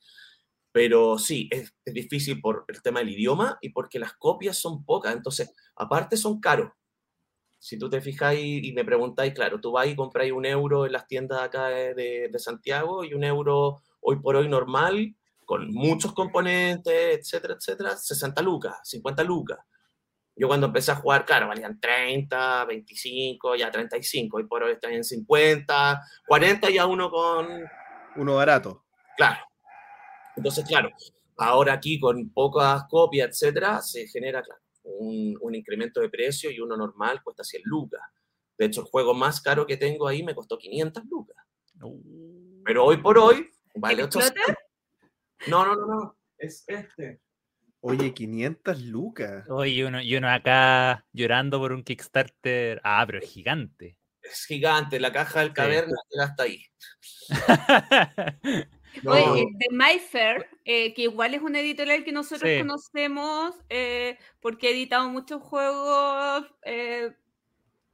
Pero 0.72 1.18
sí, 1.18 1.48
es, 1.52 1.72
es, 1.84 1.94
difícil 1.94 2.40
por 2.40 2.64
el 2.66 2.82
tema 2.82 2.98
del 2.98 3.10
idioma 3.10 3.58
y 3.60 3.68
porque 3.68 4.00
las 4.00 4.14
copias 4.14 4.58
son 4.58 4.84
pocas. 4.84 5.14
Entonces, 5.14 5.54
aparte 5.76 6.16
son 6.16 6.40
caros 6.40 6.72
si 7.64 7.78
tú 7.78 7.88
te 7.88 8.02
fijáis 8.02 8.62
y 8.62 8.74
me 8.74 8.84
preguntáis, 8.84 9.32
claro, 9.32 9.58
tú 9.58 9.72
vas 9.72 9.86
y 9.86 9.96
compráis 9.96 10.32
un 10.32 10.44
euro 10.44 10.84
en 10.84 10.92
las 10.92 11.06
tiendas 11.06 11.40
acá 11.40 11.68
de, 11.68 12.28
de, 12.30 12.38
Santiago 12.38 13.04
y 13.04 13.14
un 13.14 13.24
euro 13.24 13.80
hoy 14.02 14.16
por 14.16 14.36
hoy 14.36 14.50
normal, 14.50 15.16
con 15.46 15.72
muchos 15.72 16.12
componentes, 16.12 17.20
etcétera, 17.20 17.54
etcétera, 17.54 17.96
60 17.96 18.42
lucas, 18.42 18.78
50 18.84 19.24
lucas. 19.24 19.60
Yo 20.36 20.46
cuando 20.46 20.66
empecé 20.66 20.92
a 20.92 20.96
jugar, 20.96 21.24
claro, 21.24 21.48
valían 21.48 21.80
30, 21.80 22.66
25, 22.66 23.56
ya 23.56 23.70
35, 23.70 24.40
y 24.40 24.46
por 24.46 24.62
hoy 24.62 24.72
están 24.72 24.92
en 24.92 25.02
50, 25.02 26.02
40 26.26 26.68
ya 26.68 26.84
uno 26.84 27.10
con... 27.10 27.48
Uno 28.16 28.34
barato. 28.34 28.84
Claro. 29.16 29.40
Entonces, 30.36 30.66
claro, 30.66 30.90
ahora 31.38 31.72
aquí 31.72 31.98
con 31.98 32.28
pocas 32.28 32.84
copias, 32.90 33.30
etcétera, 33.30 33.80
se 33.80 34.06
genera, 34.06 34.42
claro, 34.42 34.60
un, 34.84 35.54
incremento 35.54 36.00
de 36.00 36.08
precio 36.08 36.50
y 36.50 36.60
uno 36.60 36.76
normal 36.76 37.22
cuesta 37.22 37.44
100 37.44 37.62
lucas. 37.64 38.02
De 38.56 38.66
hecho, 38.66 38.82
el 38.82 38.86
juego 38.86 39.14
más 39.14 39.40
caro 39.40 39.66
que 39.66 39.76
tengo 39.76 40.06
ahí 40.06 40.22
me 40.22 40.34
costó 40.34 40.58
500 40.58 41.04
lucas. 41.10 41.36
Pero 42.64 42.84
hoy 42.84 42.98
por 42.98 43.18
hoy 43.18 43.50
vale 43.74 44.04
800. 44.04 44.42
No, 45.48 45.66
no, 45.66 45.74
no, 45.74 45.86
no. 45.86 46.18
Es 46.38 46.64
este. 46.66 47.20
Oye, 47.80 48.14
500 48.14 48.80
lucas. 48.82 49.44
Oye, 49.50 49.84
uno, 49.84 50.00
y 50.00 50.16
uno 50.16 50.30
acá 50.30 51.06
llorando 51.12 51.58
por 51.58 51.72
un 51.72 51.82
Kickstarter. 51.82 52.80
Ah, 52.82 53.04
pero 53.06 53.18
es 53.18 53.30
gigante. 53.30 53.98
Es 54.22 54.46
gigante. 54.46 54.98
La 55.00 55.12
caja 55.12 55.40
del 55.40 55.52
caverna 55.52 55.96
sí. 56.08 56.18
hasta 56.18 56.42
ahí. 56.44 56.64
Oye, 59.06 59.46
de 59.52 59.66
MyFair, 59.70 60.46
eh, 60.64 60.94
que 60.94 61.02
igual 61.02 61.34
es 61.34 61.42
una 61.42 61.60
editorial 61.60 62.04
que 62.04 62.12
nosotros 62.12 62.50
conocemos 62.58 63.54
eh, 63.68 64.18
porque 64.40 64.68
ha 64.68 64.70
editado 64.70 65.08
muchos 65.08 65.42
juegos 65.42 66.46
eh, 66.62 67.12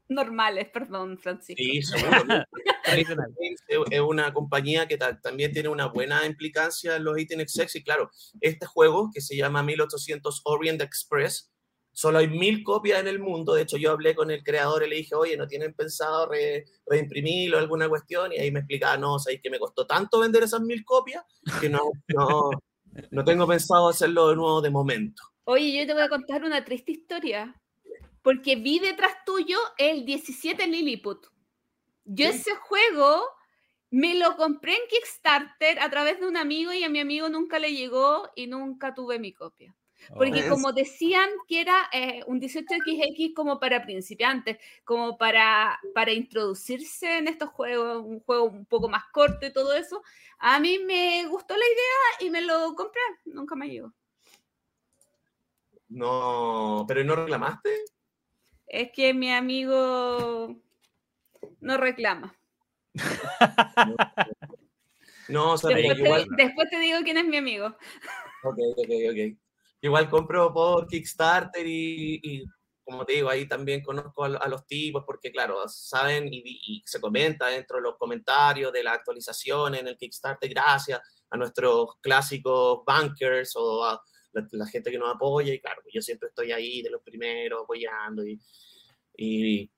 normales, 0.09 0.69
perdón, 0.69 1.19
Francisco. 1.19 1.63
Sí, 1.63 1.83
seguro. 1.83 2.45
es 3.91 4.01
una 4.01 4.33
compañía 4.33 4.87
que 4.87 4.99
también 4.99 5.53
tiene 5.53 5.69
una 5.69 5.87
buena 5.87 6.27
implicancia 6.27 6.97
en 6.97 7.05
los 7.05 7.19
ítems 7.19 7.53
sexy. 7.53 7.83
Claro, 7.83 8.11
este 8.41 8.67
juego 8.67 9.11
que 9.13 9.21
se 9.21 9.37
llama 9.37 9.63
1800 9.63 10.43
Orient 10.45 10.83
Express 10.83 11.51
Solo 11.93 12.19
hay 12.19 12.29
mil 12.29 12.63
copias 12.63 13.01
en 13.01 13.09
el 13.09 13.19
mundo. 13.19 13.55
De 13.55 13.63
hecho, 13.63 13.77
yo 13.77 13.91
hablé 13.91 14.15
con 14.15 14.31
el 14.31 14.43
creador 14.43 14.85
y 14.85 14.91
le 14.91 14.97
dije, 14.97 15.15
oye, 15.15 15.37
¿no 15.37 15.47
tienen 15.47 15.75
pensado 15.75 16.29
re, 16.29 16.65
reimprimirlo 16.87 17.59
alguna 17.59 17.89
cuestión? 17.89 18.33
Y 18.33 18.39
ahí 18.39 18.51
me 18.51 18.61
explicaba, 18.61 18.97
no, 18.97 19.19
sabéis 19.19 19.41
que 19.43 19.51
me 19.51 19.59
costó 19.59 19.87
tanto 19.87 20.21
vender 20.21 20.43
esas 20.43 20.61
mil 20.61 20.85
copias 20.85 21.25
que 21.61 21.69
no, 21.69 21.81
no, 22.09 22.51
no 23.11 23.25
tengo 23.25 23.47
pensado 23.47 23.89
hacerlo 23.89 24.29
de 24.29 24.37
nuevo 24.37 24.61
de 24.61 24.71
momento. 24.71 25.23
Oye, 25.45 25.77
yo 25.77 25.87
te 25.87 25.93
voy 25.93 26.03
a 26.03 26.09
contar 26.09 26.45
una 26.45 26.65
triste 26.65 26.93
historia. 26.93 27.61
Porque 28.23 28.57
vi 28.57 28.79
detrás 28.79 29.13
tuyo 29.25 29.59
el 29.79 30.05
17 30.05 30.67
Lilliput. 30.67 31.27
Yo 32.05 32.31
¿Sí? 32.31 32.39
ese 32.39 32.55
juego 32.55 33.25
me 33.91 34.15
lo 34.15 34.37
compré 34.37 34.75
en 34.75 34.89
Kickstarter 34.89 35.81
a 35.81 35.91
través 35.91 36.21
de 36.21 36.29
un 36.29 36.37
amigo 36.37 36.73
y 36.73 36.85
a 36.85 36.89
mi 36.89 37.01
amigo 37.01 37.29
nunca 37.29 37.59
le 37.59 37.75
llegó 37.75 38.29
y 38.37 38.47
nunca 38.47 38.95
tuve 38.95 39.19
mi 39.19 39.33
copia. 39.33 39.75
Porque 40.09 40.49
como 40.49 40.73
decían 40.73 41.29
que 41.47 41.61
era 41.61 41.89
eh, 41.93 42.23
un 42.27 42.41
18XX 42.41 43.35
como 43.35 43.61
para 43.61 43.85
principiantes, 43.85 44.59
como 44.85 45.17
para, 45.17 45.79
para 45.95 46.13
introducirse 46.13 47.19
en 47.19 47.29
estos 47.29 47.51
juegos, 47.51 48.05
un 48.05 48.21
juego 48.21 48.45
un 48.45 48.65
poco 48.67 48.89
más 48.89 49.05
corto 49.13 49.47
y 49.47 49.53
todo 49.53 49.75
eso, 49.75 50.03
a 50.39 50.59
mí 50.59 50.79
me 50.79 51.27
gustó 51.27 51.55
la 51.55 51.65
idea 51.65 52.27
y 52.27 52.31
me 52.31 52.41
lo 52.41 52.75
compré, 52.75 53.01
nunca 53.27 53.55
me 53.55 53.69
llegó. 53.69 53.93
No, 55.89 56.85
pero 56.87 57.05
¿no 57.05 57.17
reclamaste? 57.17 57.71
Es 58.67 58.91
que 58.93 59.13
mi 59.13 59.33
igual 59.33 60.61
no 61.61 61.77
reclama. 61.77 62.37
no, 65.29 65.53
o 65.53 65.59
sea, 65.59 65.77
después, 65.77 65.99
igual... 65.99 66.27
te, 66.37 66.45
después 66.45 66.71
te 66.71 66.79
digo 66.79 66.99
quién 67.03 67.19
es 67.19 67.25
mi 67.25 67.37
amigo. 67.37 67.67
Ok, 68.43 68.59
ok, 68.77 68.91
ok 69.11 69.39
igual 69.81 70.09
compro 70.09 70.53
por 70.53 70.87
Kickstarter 70.87 71.67
y, 71.67 72.21
y, 72.23 72.45
como 72.85 73.05
te 73.05 73.15
digo, 73.15 73.31
ahí 73.31 73.47
también 73.47 73.83
conozco 73.83 74.25
a, 74.25 74.37
a 74.37 74.49
los 74.49 74.67
tipos 74.67 75.05
porque, 75.07 75.31
claro, 75.31 75.67
saben 75.69 76.29
y, 76.33 76.43
y, 76.45 76.83
se 76.85 77.01
comenta 77.01 77.47
dentro 77.47 77.77
de 77.77 77.83
los 77.83 77.97
comentarios 77.97 78.73
de 78.73 78.83
la 78.83 78.95
actualización 78.95 79.77
en 79.77 79.87
el 79.87 79.97
Kickstarter, 79.97 80.51
gracias 80.51 81.01
a 81.31 81.37
nuestros 81.37 81.97
clásicos 82.01 82.85
bankers 82.85 83.55
o 83.57 83.85
a 83.85 84.03
la, 84.33 84.47
la 84.53 84.67
gente 84.67 84.91
que 84.91 84.99
nos 84.99 85.15
apoya. 85.15 85.55
Y 85.55 85.61
claro, 85.61 85.83
yo 85.93 86.03
siempre 86.03 86.29
estoy 86.29 86.53
ahí 86.53 86.83
de 86.83 86.91
los 86.91 87.03
primeros 87.03 87.63
apoyando 87.63 88.27
y, 88.27 88.41
y 89.17 89.71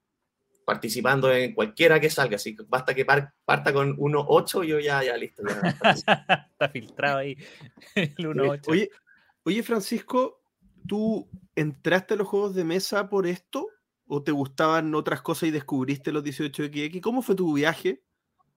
participando 0.65 1.33
en 1.33 1.55
cualquiera 1.55 2.01
que 2.01 2.11
salga. 2.11 2.37
Así 2.37 2.57
que 2.57 2.65
basta 2.67 2.95
que 2.95 3.05
par, 3.05 3.33
parta 3.45 3.73
con 3.73 3.97
1.8 3.97 4.65
y 4.65 4.69
yo 4.69 4.79
ya, 4.81 5.03
ya 5.03 5.17
listo. 5.17 5.43
Ya, 5.47 6.49
Está 6.53 6.69
filtrado 6.69 7.19
ahí 7.19 7.37
el 7.95 8.17
1.8. 8.17 8.69
Oye, 8.69 8.91
Oye, 9.45 9.63
Francisco, 9.65 10.41
¿tú 10.87 11.29
entraste 11.57 12.15
a 12.15 12.17
los 12.17 12.29
juegos 12.29 12.55
de 12.55 12.65
mesa 12.65 13.09
por 13.09 13.27
esto? 13.27 13.69
¿O 14.07 14.23
te 14.23 14.31
gustaban 14.31 14.95
otras 14.95 15.21
cosas 15.21 15.49
y 15.49 15.51
descubriste 15.51 16.13
los 16.13 16.23
18XX? 16.23 17.01
¿Cómo 17.01 17.23
fue 17.23 17.35
tu 17.35 17.53
viaje? 17.53 18.05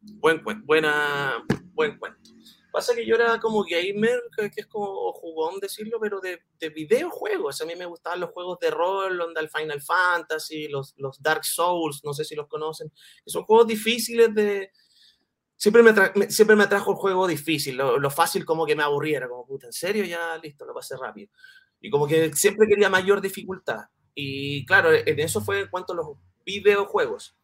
Buen 0.01 0.43
cuento, 0.43 0.63
buena, 0.65 1.43
buen 1.73 1.97
cuento. 1.97 2.19
Pasa 2.71 2.93
que 2.93 3.05
yo 3.05 3.15
era 3.15 3.39
como 3.39 3.63
gamer, 3.63 4.21
que 4.35 4.51
es 4.61 4.67
como 4.67 5.11
jugón 5.13 5.59
decirlo, 5.59 5.97
pero 5.99 6.19
de, 6.19 6.41
de 6.59 6.69
videojuegos. 6.69 7.61
A 7.61 7.65
mí 7.65 7.73
me 7.75 7.85
gustaban 7.85 8.19
los 8.19 8.31
juegos 8.31 8.59
de 8.59 8.69
rol, 8.69 9.19
onda 9.21 9.41
el 9.41 9.49
Final 9.49 9.81
Fantasy, 9.81 10.67
los, 10.67 10.93
los 10.97 11.19
Dark 11.21 11.45
Souls, 11.45 12.01
no 12.03 12.13
sé 12.13 12.25
si 12.25 12.35
los 12.35 12.47
conocen. 12.47 12.91
Son 13.25 13.43
juegos 13.43 13.67
difíciles 13.67 14.35
de, 14.35 14.71
siempre 15.57 15.83
me, 15.83 15.93
me, 16.15 16.29
siempre 16.29 16.55
me 16.55 16.63
atrajo 16.63 16.91
el 16.91 16.97
juego 16.97 17.27
difícil, 17.27 17.77
lo, 17.77 17.97
lo, 17.97 18.09
fácil 18.09 18.45
como 18.45 18.65
que 18.65 18.75
me 18.75 18.83
aburriera, 18.83 19.27
como 19.27 19.45
puta, 19.45 19.67
en 19.67 19.73
serio, 19.73 20.05
ya 20.05 20.37
listo, 20.37 20.65
lo 20.65 20.73
pasé 20.73 20.95
rápido. 20.97 21.31
Y 21.79 21.89
como 21.89 22.07
que 22.07 22.33
siempre 22.33 22.67
quería 22.67 22.89
mayor 22.89 23.21
dificultad. 23.21 23.85
Y 24.13 24.65
claro, 24.65 24.91
en 24.93 25.19
eso 25.19 25.41
fue 25.41 25.61
en 25.61 25.67
cuanto 25.67 25.93
a 25.93 25.97
los 25.97 26.07
videojuegos. 26.45 27.37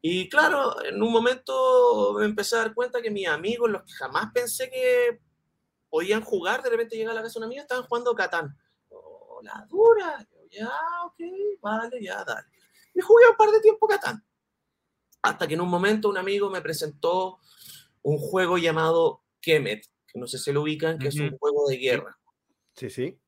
Y 0.00 0.28
claro, 0.28 0.82
en 0.84 1.02
un 1.02 1.10
momento 1.10 2.14
me 2.18 2.26
empecé 2.26 2.56
a 2.56 2.58
dar 2.58 2.74
cuenta 2.74 3.00
que 3.00 3.10
mis 3.10 3.26
amigos, 3.26 3.70
los 3.70 3.82
que 3.84 3.92
jamás 3.92 4.30
pensé 4.34 4.70
que 4.70 5.20
podían 5.88 6.20
jugar, 6.20 6.62
de 6.62 6.70
repente 6.70 6.96
llega 6.96 7.12
a 7.12 7.14
la 7.14 7.22
casa 7.22 7.34
de 7.34 7.38
una 7.38 7.46
amiga, 7.46 7.62
estaban 7.62 7.84
jugando 7.84 8.14
Catán. 8.14 8.54
Oh, 8.90 9.40
la 9.42 9.66
dura. 9.68 10.26
ya, 10.50 10.70
ok, 11.06 11.20
vale, 11.62 12.02
ya, 12.02 12.22
dale. 12.22 12.46
Y 12.94 13.00
jugué 13.00 13.24
un 13.30 13.36
par 13.36 13.50
de 13.50 13.60
tiempo 13.60 13.88
Catán 13.88 14.22
hasta 15.24 15.48
que 15.48 15.54
en 15.54 15.62
un 15.62 15.70
momento 15.70 16.10
un 16.10 16.18
amigo 16.18 16.50
me 16.50 16.60
presentó 16.60 17.38
un 18.02 18.18
juego 18.18 18.58
llamado 18.58 19.22
Kemet, 19.40 19.86
que 20.06 20.18
no 20.18 20.26
sé 20.26 20.38
si 20.38 20.52
lo 20.52 20.62
ubican, 20.62 20.98
que 20.98 21.08
uh 21.08 21.10
-huh. 21.10 21.14
es 21.14 21.20
un 21.20 21.38
juego 21.38 21.66
de 21.68 21.76
guerra. 21.78 22.18
Sí, 22.76 22.90
sí. 22.90 23.18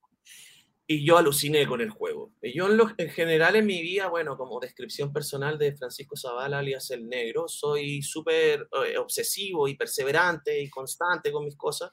y 0.88 1.04
yo 1.04 1.16
aluciné 1.18 1.66
con 1.66 1.80
el 1.80 1.90
juego. 1.90 2.32
Y 2.40 2.56
yo 2.56 2.68
en, 2.68 2.76
lo, 2.76 2.88
en 2.96 3.10
general 3.10 3.56
en 3.56 3.66
mi 3.66 3.80
vida, 3.82 4.08
bueno, 4.08 4.36
como 4.36 4.60
descripción 4.60 5.12
personal 5.12 5.58
de 5.58 5.74
Francisco 5.74 6.16
Zavala, 6.16 6.58
alias 6.58 6.90
El 6.90 7.08
Negro, 7.08 7.48
soy 7.48 8.02
súper 8.02 8.68
eh, 8.86 8.96
obsesivo 8.98 9.66
y 9.66 9.74
perseverante 9.74 10.60
y 10.60 10.70
constante 10.70 11.32
con 11.32 11.44
mis 11.44 11.56
cosas. 11.56 11.90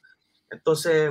Entonces, 0.50 1.10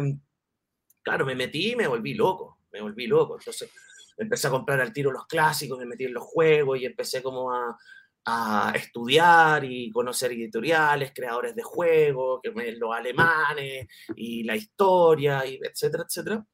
claro, 1.02 1.26
me 1.26 1.34
metí 1.34 1.72
y 1.72 1.76
me 1.76 1.88
volví 1.88 2.14
loco, 2.14 2.58
me 2.70 2.80
volví 2.80 3.06
loco. 3.08 3.36
Entonces, 3.38 3.68
empecé 4.16 4.46
a 4.46 4.50
comprar 4.50 4.80
al 4.80 4.92
tiro 4.92 5.10
los 5.10 5.26
clásicos, 5.26 5.78
me 5.78 5.86
metí 5.86 6.04
en 6.04 6.14
los 6.14 6.24
juegos 6.24 6.78
y 6.78 6.84
empecé 6.86 7.20
como 7.20 7.50
a, 7.52 7.76
a 8.24 8.72
estudiar 8.74 9.64
y 9.64 9.90
conocer 9.90 10.32
editoriales, 10.32 11.12
creadores 11.14 11.54
de 11.54 11.62
juegos, 11.62 12.40
los 12.44 12.94
alemanes 12.94 13.86
y 14.16 14.44
la 14.44 14.56
historia, 14.56 15.44
y 15.46 15.58
etcétera, 15.62 16.04
etcétera. 16.08 16.46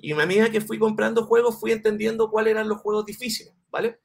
Y 0.00 0.12
a 0.12 0.26
medida 0.26 0.50
que 0.50 0.60
fui 0.60 0.78
comprando 0.78 1.24
juegos, 1.24 1.58
fui 1.58 1.72
entendiendo 1.72 2.30
cuáles 2.30 2.52
eran 2.52 2.68
los 2.68 2.80
juegos 2.80 3.04
difíciles, 3.04 3.54
¿vale? 3.68 4.00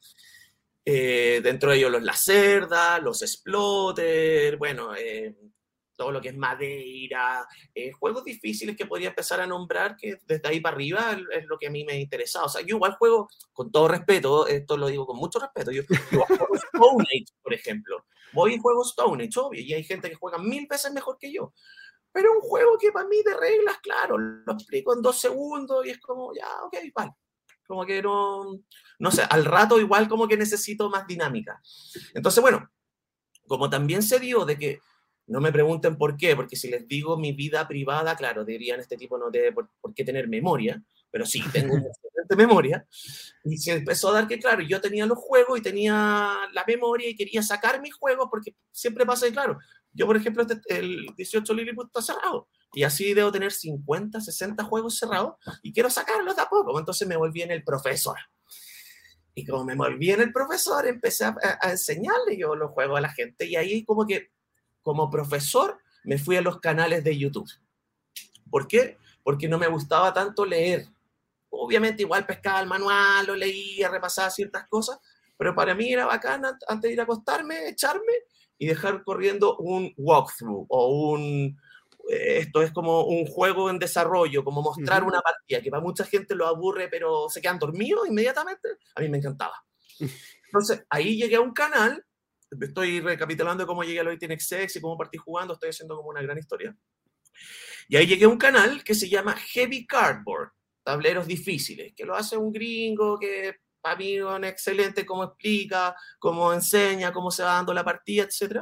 Eh, 0.85 1.39
dentro 1.43 1.71
de 1.71 1.77
ellos 1.77 1.91
los 1.91 2.03
Lacerda, 2.03 2.99
los 2.99 3.21
Exploter, 3.21 4.57
bueno, 4.57 4.95
eh, 4.95 5.35
todo 5.95 6.11
lo 6.11 6.21
que 6.21 6.29
es 6.29 6.37
Madeira, 6.37 7.47
eh, 7.73 7.91
juegos 7.91 8.23
difíciles 8.23 8.75
que 8.75 8.85
podría 8.85 9.09
empezar 9.09 9.39
a 9.41 9.47
nombrar, 9.47 9.95
que 9.95 10.17
desde 10.25 10.47
ahí 10.47 10.59
para 10.59 10.75
arriba 10.75 11.17
es 11.31 11.45
lo 11.45 11.57
que 11.57 11.67
a 11.67 11.71
mí 11.71 11.83
me 11.83 11.99
interesaba. 11.99 12.45
O 12.45 12.49
sea, 12.49 12.61
yo 12.61 12.75
igual 12.75 12.95
juego, 12.97 13.29
con 13.51 13.71
todo 13.71 13.87
respeto, 13.87 14.47
esto 14.47 14.77
lo 14.77 14.87
digo 14.87 15.05
con 15.05 15.17
mucho 15.17 15.39
respeto, 15.39 15.71
yo, 15.71 15.83
yo 16.11 16.21
juego 16.25 16.47
Stone 16.73 17.03
Age, 17.03 17.33
por 17.41 17.53
ejemplo. 17.53 18.05
Voy 18.33 18.55
y 18.55 18.59
juego 18.59 18.83
Stone 18.83 19.23
Age, 19.23 19.39
obvio, 19.39 19.61
y 19.61 19.73
hay 19.73 19.83
gente 19.83 20.09
que 20.09 20.15
juega 20.15 20.37
mil 20.37 20.67
veces 20.67 20.91
mejor 20.91 21.17
que 21.19 21.31
yo. 21.31 21.53
Pero 22.11 22.31
un 22.31 22.41
juego 22.41 22.77
que 22.77 22.91
para 22.91 23.07
mí 23.07 23.17
de 23.23 23.35
reglas, 23.35 23.77
claro, 23.81 24.17
lo 24.17 24.53
explico 24.53 24.93
en 24.93 25.01
dos 25.01 25.19
segundos 25.19 25.85
y 25.85 25.89
es 25.89 25.99
como, 25.99 26.33
ya, 26.33 26.47
ok, 26.63 26.77
vale. 26.93 27.11
Como 27.65 27.85
que 27.85 28.01
no, 28.01 28.59
no 28.99 29.11
sé, 29.11 29.23
al 29.27 29.45
rato 29.45 29.79
igual 29.79 30.07
como 30.07 30.27
que 30.27 30.37
necesito 30.37 30.89
más 30.89 31.07
dinámica. 31.07 31.61
Entonces, 32.13 32.41
bueno, 32.41 32.69
como 33.47 33.69
también 33.69 34.03
se 34.03 34.19
dio 34.19 34.45
de 34.45 34.57
que, 34.57 34.79
no 35.27 35.39
me 35.39 35.51
pregunten 35.51 35.97
por 35.97 36.17
qué, 36.17 36.35
porque 36.35 36.55
si 36.55 36.69
les 36.69 36.87
digo 36.87 37.17
mi 37.17 37.31
vida 37.31 37.67
privada, 37.67 38.15
claro, 38.15 38.43
dirían 38.43 38.79
este 38.79 38.97
tipo 38.97 39.17
no 39.17 39.29
debe 39.31 39.51
por, 39.51 39.69
por 39.79 39.93
qué 39.93 40.03
tener 40.03 40.27
memoria, 40.27 40.83
pero 41.09 41.25
sí, 41.25 41.41
tengo 41.51 41.75
una 41.75 41.87
excelente 41.87 42.35
memoria. 42.35 42.85
Y 43.43 43.57
se 43.57 43.73
empezó 43.73 44.09
a 44.09 44.13
dar 44.13 44.27
que, 44.27 44.39
claro, 44.39 44.61
yo 44.61 44.81
tenía 44.81 45.05
los 45.05 45.19
juegos 45.19 45.59
y 45.59 45.61
tenía 45.61 46.37
la 46.51 46.63
memoria 46.67 47.09
y 47.09 47.15
quería 47.15 47.43
sacar 47.43 47.81
mis 47.81 47.93
juegos 47.93 48.27
porque 48.29 48.55
siempre 48.71 49.05
pasa, 49.05 49.31
claro, 49.31 49.59
yo, 49.93 50.07
por 50.07 50.17
ejemplo, 50.17 50.43
este, 50.43 50.59
el 50.69 51.05
18 51.15 51.53
Lilliput 51.53 51.87
está 51.87 52.01
cerrado. 52.01 52.49
Y 52.73 52.83
así 52.83 53.13
debo 53.13 53.31
tener 53.31 53.51
50, 53.51 54.19
60 54.19 54.63
juegos 54.63 54.97
cerrados 54.97 55.35
y 55.61 55.71
quiero 55.71 55.89
sacarlos 55.89 56.35
de 56.35 56.41
a 56.41 56.49
poco. 56.49 56.77
Entonces 56.79 57.07
me 57.07 57.15
volví 57.15 57.43
en 57.43 57.51
el 57.51 57.63
profesor. 57.63 58.17
Y 59.35 59.45
como 59.45 59.65
me 59.65 59.75
volví 59.75 60.11
en 60.11 60.21
el 60.21 60.33
profesor, 60.33 60.87
empecé 60.87 61.25
a, 61.25 61.35
a, 61.61 61.71
enseñarle 61.71 62.37
yo 62.37 62.55
los 62.55 62.71
juegos 62.71 62.97
a 62.97 63.01
la 63.01 63.09
gente. 63.09 63.45
Y 63.45 63.55
ahí 63.55 63.85
como 63.85 64.07
que, 64.07 64.31
como 64.83 65.09
profesor, 65.09 65.79
me 66.03 66.17
fui 66.17 66.35
a 66.35 66.41
los 66.41 66.59
canales 66.59 67.03
de 67.03 67.17
YouTube. 67.17 67.49
¿Por 68.49 68.67
qué? 68.67 68.97
Porque 69.23 69.47
no 69.47 69.57
me 69.57 69.67
gustaba 69.67 70.13
tanto 70.13 70.45
leer. 70.45 70.87
Obviamente 71.49 72.03
igual 72.03 72.25
pescaba 72.25 72.59
el 72.59 72.67
manual, 72.67 73.25
lo 73.25 73.35
leía, 73.35 73.89
repasaba 73.89 74.29
ciertas 74.29 74.67
cosas, 74.67 74.99
pero 75.37 75.55
para 75.55 75.73
mí 75.73 75.91
era 75.91 76.05
bacán 76.05 76.43
antes 76.45 76.81
de 76.89 76.93
ir 76.93 76.99
a 76.99 77.03
acostarme, 77.03 77.69
echarme 77.69 78.13
y 78.57 78.67
dejar 78.67 79.03
corriendo 79.03 79.57
un 79.57 79.93
walkthrough 79.97 80.65
o 80.69 81.11
un, 81.11 81.57
esto 82.07 82.61
es 82.61 82.71
como 82.71 83.05
un 83.05 83.25
juego 83.25 83.69
en 83.69 83.79
desarrollo, 83.79 84.43
como 84.43 84.61
mostrar 84.61 85.03
uh 85.03 85.05
-huh. 85.05 85.09
una 85.09 85.21
partida, 85.21 85.61
que 85.61 85.69
para 85.69 85.81
mucha 85.81 86.05
gente 86.05 86.35
lo 86.35 86.47
aburre, 86.47 86.87
pero 86.89 87.29
se 87.29 87.41
quedan 87.41 87.59
dormidos 87.59 88.07
inmediatamente, 88.07 88.69
a 88.95 89.01
mí 89.01 89.09
me 89.09 89.17
encantaba. 89.17 89.63
Entonces, 90.45 90.85
ahí 90.89 91.17
llegué 91.17 91.37
a 91.37 91.41
un 91.41 91.53
canal, 91.53 92.05
estoy 92.61 92.99
recapitulando 92.99 93.65
cómo 93.65 93.83
llegué 93.83 93.99
a 93.99 94.03
los 94.03 94.17
X 94.21 94.75
y 94.75 94.81
cómo 94.81 94.97
partí 94.97 95.17
jugando, 95.17 95.53
estoy 95.53 95.69
haciendo 95.69 95.95
como 95.95 96.09
una 96.09 96.21
gran 96.21 96.37
historia. 96.37 96.75
Y 97.87 97.95
ahí 97.95 98.07
llegué 98.07 98.25
a 98.25 98.29
un 98.29 98.37
canal 98.37 98.83
que 98.83 98.95
se 98.95 99.09
llama 99.09 99.35
Heavy 99.35 99.85
Cardboard, 99.85 100.51
tableros 100.83 101.27
difíciles, 101.27 101.93
que 101.95 102.05
lo 102.05 102.15
hace 102.15 102.37
un 102.37 102.51
gringo 102.51 103.19
que 103.19 103.55
para 103.81 103.97
mí 103.97 104.15
es 104.15 104.49
excelente 104.49 105.05
cómo 105.05 105.25
explica, 105.25 105.95
cómo 106.17 106.53
enseña, 106.53 107.11
cómo 107.11 107.29
se 107.31 107.43
va 107.43 107.55
dando 107.55 107.73
la 107.73 107.83
partida, 107.83 108.23
etc. 108.23 108.61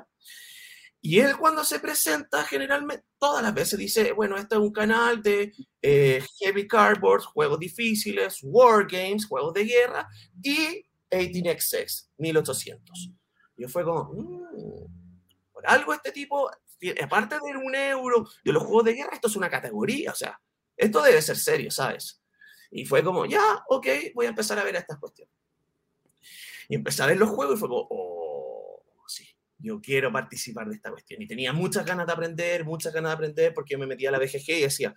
Y 1.00 1.20
él 1.20 1.38
cuando 1.38 1.64
se 1.64 1.80
presenta, 1.80 2.44
generalmente, 2.44 3.06
todas 3.20 3.44
las 3.44 3.54
veces 3.54 3.78
dice, 3.78 4.12
bueno, 4.14 4.36
este 4.38 4.56
es 4.56 4.62
un 4.62 4.72
canal 4.72 5.22
de 5.22 5.52
eh, 5.82 6.24
Heavy 6.40 6.68
Cardboard, 6.68 7.22
juegos 7.22 7.60
difíciles, 7.60 8.40
War 8.44 8.88
Games, 8.88 9.26
juegos 9.26 9.54
de 9.54 9.66
guerra, 9.66 10.08
y 10.42 10.84
18XX, 11.12 12.10
1800. 12.18 13.12
Yo 13.62 13.70
fue 13.70 13.84
como, 13.84 14.12
mmm, 14.12 14.86
por 15.52 15.68
algo 15.68 15.94
este 15.94 16.12
tipo, 16.12 16.50
aparte 17.00 17.36
de 17.36 17.56
un 17.56 17.76
euro 17.76 18.28
de 18.44 18.52
los 18.52 18.64
juegos 18.64 18.86
de 18.86 18.94
guerra, 18.94 19.12
esto 19.14 19.28
es 19.28 19.36
una 19.36 19.52
categoría, 19.52 20.12
o 20.12 20.16
sea, 20.16 20.42
esto 20.76 21.04
debe 21.04 21.22
ser 21.22 21.38
serio, 21.38 21.70
¿sabes? 21.70 22.24
Y 22.72 22.86
fue 22.86 23.04
como, 23.04 23.28
ya, 23.28 23.64
ok, 23.70 23.86
voy 24.16 24.26
a 24.26 24.30
empezar 24.30 24.58
a 24.58 24.64
ver 24.64 24.76
estas 24.76 24.98
cuestiones. 24.98 25.32
Y 26.70 26.76
empecé 26.76 27.04
a 27.04 27.06
ver 27.06 27.18
los 27.18 27.30
juegos 27.30 27.56
y 27.56 27.60
fue 27.60 27.70
como, 27.70 27.88
oh, 27.92 28.84
sí, 29.06 29.28
yo 29.60 29.80
quiero 29.80 30.12
participar 30.12 30.68
de 30.68 30.76
esta 30.78 30.90
cuestión. 30.90 31.22
Y 31.22 31.28
tenía 31.28 31.54
muchas 31.54 31.86
ganas 31.86 32.08
de 32.08 32.14
aprender, 32.14 32.66
muchas 32.66 32.92
ganas 32.92 33.12
de 33.12 33.14
aprender, 33.14 33.54
porque 33.54 33.78
me 33.78 33.86
metía 33.86 34.10
a 34.10 34.14
la 34.14 34.18
BGG 34.18 34.50
y 34.50 34.62
decía, 34.62 34.96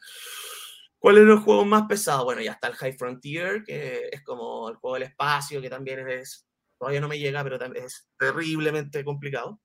¿cuál 0.98 1.18
es 1.18 1.24
el 1.24 1.36
juego 1.36 1.66
más 1.66 1.82
pesado? 1.86 2.24
Bueno, 2.24 2.40
ya 2.40 2.52
está 2.52 2.68
el 2.68 2.76
High 2.76 2.96
Frontier, 2.96 3.62
que 3.62 4.08
es 4.10 4.22
como 4.22 4.70
el 4.70 4.76
juego 4.76 4.94
del 4.94 5.02
espacio, 5.02 5.60
que 5.60 5.68
también 5.68 6.08
es, 6.08 6.46
todavía 6.84 7.00
no 7.00 7.08
me 7.08 7.18
llega, 7.18 7.42
pero 7.42 7.58
es 7.74 8.06
terriblemente 8.18 9.02
complicado. 9.02 9.58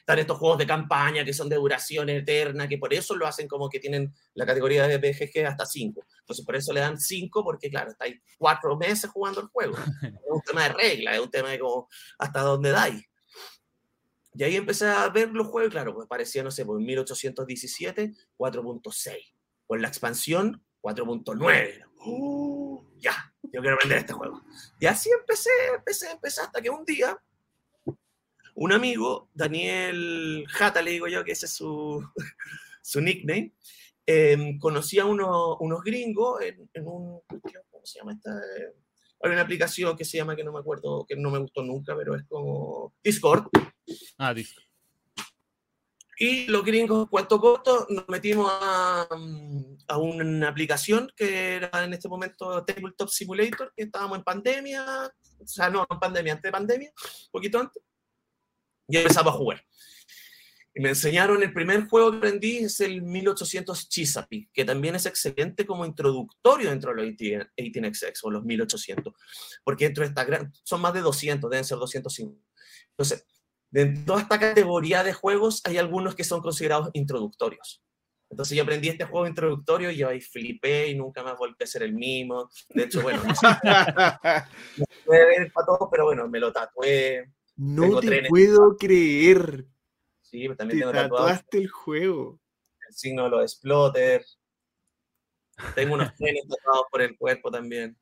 Están 0.00 0.18
estos 0.18 0.36
juegos 0.36 0.58
de 0.58 0.66
campaña 0.66 1.24
que 1.24 1.32
son 1.32 1.48
de 1.48 1.54
duración 1.54 2.08
eterna, 2.08 2.66
que 2.66 2.76
por 2.76 2.92
eso 2.92 3.14
lo 3.14 3.24
hacen 3.24 3.46
como 3.46 3.68
que 3.68 3.78
tienen 3.78 4.12
la 4.34 4.44
categoría 4.44 4.88
de 4.88 4.98
BGG 4.98 5.46
hasta 5.46 5.64
5. 5.64 6.04
Entonces, 6.18 6.44
por 6.44 6.56
eso 6.56 6.72
le 6.72 6.80
dan 6.80 6.98
5, 6.98 7.44
porque 7.44 7.70
claro, 7.70 7.92
estáis 7.92 8.20
cuatro 8.36 8.76
meses 8.76 9.08
jugando 9.10 9.40
el 9.40 9.46
juego. 9.46 9.76
Es 10.02 10.12
un 10.28 10.42
tema 10.42 10.64
de 10.64 10.70
regla, 10.70 11.14
es 11.14 11.20
un 11.20 11.30
tema 11.30 11.50
de 11.50 11.60
como 11.60 11.88
hasta 12.18 12.40
dónde 12.40 12.70
dais. 12.70 13.04
Y 14.34 14.42
ahí 14.42 14.56
empecé 14.56 14.86
a 14.86 15.08
ver 15.10 15.30
los 15.30 15.46
juegos, 15.46 15.70
claro, 15.70 15.94
pues 15.94 16.08
parecía, 16.08 16.42
no 16.42 16.50
sé, 16.50 16.64
pues 16.64 16.80
1817, 16.84 18.12
4.6. 18.36 19.34
Por 19.68 19.80
la 19.80 19.86
expansión, 19.86 20.64
4.9. 20.82 21.84
Uh, 22.04 22.82
ya, 22.96 23.32
yo 23.52 23.60
quiero 23.60 23.78
vender 23.82 23.98
este 23.98 24.12
juego. 24.12 24.42
Y 24.80 24.86
así 24.86 25.10
empecé, 25.10 25.50
empecé, 25.74 26.10
empecé, 26.10 26.40
hasta 26.40 26.60
que 26.60 26.70
un 26.70 26.84
día 26.84 27.18
un 28.60 28.72
amigo, 28.72 29.30
Daniel 29.34 30.44
Jata, 30.48 30.82
le 30.82 30.90
digo 30.90 31.06
yo, 31.06 31.22
que 31.22 31.32
ese 31.32 31.46
es 31.46 31.52
su, 31.52 32.04
su 32.82 33.00
nickname, 33.00 33.52
eh, 34.04 34.56
conocía 34.58 35.04
unos, 35.04 35.56
unos 35.60 35.82
gringos 35.84 36.40
en, 36.42 36.68
en, 36.74 36.86
un, 36.88 37.20
¿cómo 37.70 37.86
se 37.86 38.00
llama 38.00 38.14
esta? 38.14 38.32
Hay 39.20 39.32
una 39.32 39.42
aplicación 39.42 39.96
que 39.96 40.04
se 40.04 40.16
llama, 40.16 40.34
que 40.34 40.42
no 40.42 40.52
me 40.52 40.58
acuerdo, 40.58 41.04
que 41.06 41.14
no 41.16 41.30
me 41.30 41.38
gustó 41.38 41.62
nunca, 41.62 41.94
pero 41.96 42.16
es 42.16 42.24
como 42.24 42.94
Discord. 43.02 43.46
Ah, 44.16 44.34
Discord. 44.34 44.67
Y 46.18 46.46
los 46.46 46.64
gringos, 46.64 47.08
cuento 47.08 47.40
corto, 47.40 47.86
nos 47.90 48.08
metimos 48.08 48.50
a, 48.50 49.06
a, 49.88 49.98
una 49.98 50.48
aplicación 50.48 51.12
que 51.16 51.54
era 51.56 51.84
en 51.84 51.94
este 51.94 52.08
momento 52.08 52.64
Tabletop 52.64 53.08
Simulator, 53.08 53.72
que 53.76 53.84
estábamos 53.84 54.18
en 54.18 54.24
pandemia, 54.24 55.12
o 55.38 55.46
sea, 55.46 55.70
no, 55.70 55.86
en 55.88 55.98
pandemia, 56.00 56.32
antes 56.32 56.48
de 56.48 56.52
pandemia, 56.52 56.90
un 56.90 57.30
poquito 57.30 57.60
antes 57.60 57.82
y 58.88 58.96
empezaba 58.96 59.30
a 59.30 59.34
jugar. 59.34 59.64
Y 60.74 60.80
me 60.80 60.90
enseñaron 60.90 61.42
el 61.42 61.52
primer 61.52 61.88
juego 61.88 62.10
que 62.10 62.18
aprendí 62.18 62.58
es 62.58 62.80
el 62.80 63.02
1800 63.02 63.88
Chesapeake, 63.88 64.50
que 64.52 64.64
también 64.64 64.94
es 64.94 65.06
excelente 65.06 65.66
como 65.66 65.84
introductorio 65.84 66.70
dentro 66.70 66.94
de 66.94 67.02
los 67.02 67.14
18XX 67.16 68.18
o 68.22 68.30
los 68.30 68.44
1800, 68.44 69.12
porque 69.64 69.84
dentro 69.84 70.02
de 70.02 70.08
esta 70.08 70.24
gran, 70.24 70.52
son 70.62 70.80
más 70.80 70.94
de 70.94 71.00
200, 71.00 71.50
deben 71.50 71.64
ser 71.64 71.78
205. 71.78 72.36
Entonces, 72.90 73.26
de 73.70 73.86
toda 74.04 74.22
esta 74.22 74.38
categoría 74.38 75.04
de 75.04 75.12
juegos 75.12 75.60
hay 75.64 75.78
algunos 75.78 76.14
que 76.14 76.24
son 76.24 76.40
considerados 76.40 76.90
introductorios. 76.94 77.82
Entonces 78.30 78.56
yo 78.56 78.62
aprendí 78.62 78.88
este 78.88 79.04
juego 79.04 79.26
introductorio 79.26 79.90
y 79.90 80.02
ahí 80.02 80.20
flipé 80.20 80.88
y 80.88 80.94
nunca 80.94 81.22
más 81.22 81.38
volví 81.38 81.56
a 81.62 81.66
ser 81.66 81.82
el 81.82 81.94
mismo. 81.94 82.50
De 82.68 82.84
hecho, 82.84 83.00
bueno, 83.02 83.22
no, 83.24 83.34
sé, 83.34 83.46
no 83.46 84.84
puede 85.06 85.26
ver 85.26 85.52
para 85.52 85.66
todos, 85.66 85.88
pero 85.90 86.04
bueno, 86.04 86.28
me 86.28 86.38
lo 86.38 86.52
tatué, 86.52 87.32
no 87.56 87.82
tengo 87.82 88.00
te 88.00 88.06
trenes. 88.06 88.28
puedo 88.28 88.76
creer. 88.76 89.66
Sí, 90.20 90.42
pero 90.42 90.56
también 90.56 90.80
te 90.80 90.86
tengo 90.86 90.92
tatuaste 90.92 91.58
el 91.58 91.68
juego. 91.68 92.38
El 92.86 92.94
signo 92.94 93.24
de 93.24 93.30
los 93.30 93.42
explotters. 93.42 94.38
Tengo 95.74 95.94
unos 95.94 96.14
trenes 96.16 96.46
tatuados 96.46 96.86
por 96.90 97.00
el 97.00 97.16
cuerpo 97.16 97.50
también. 97.50 97.96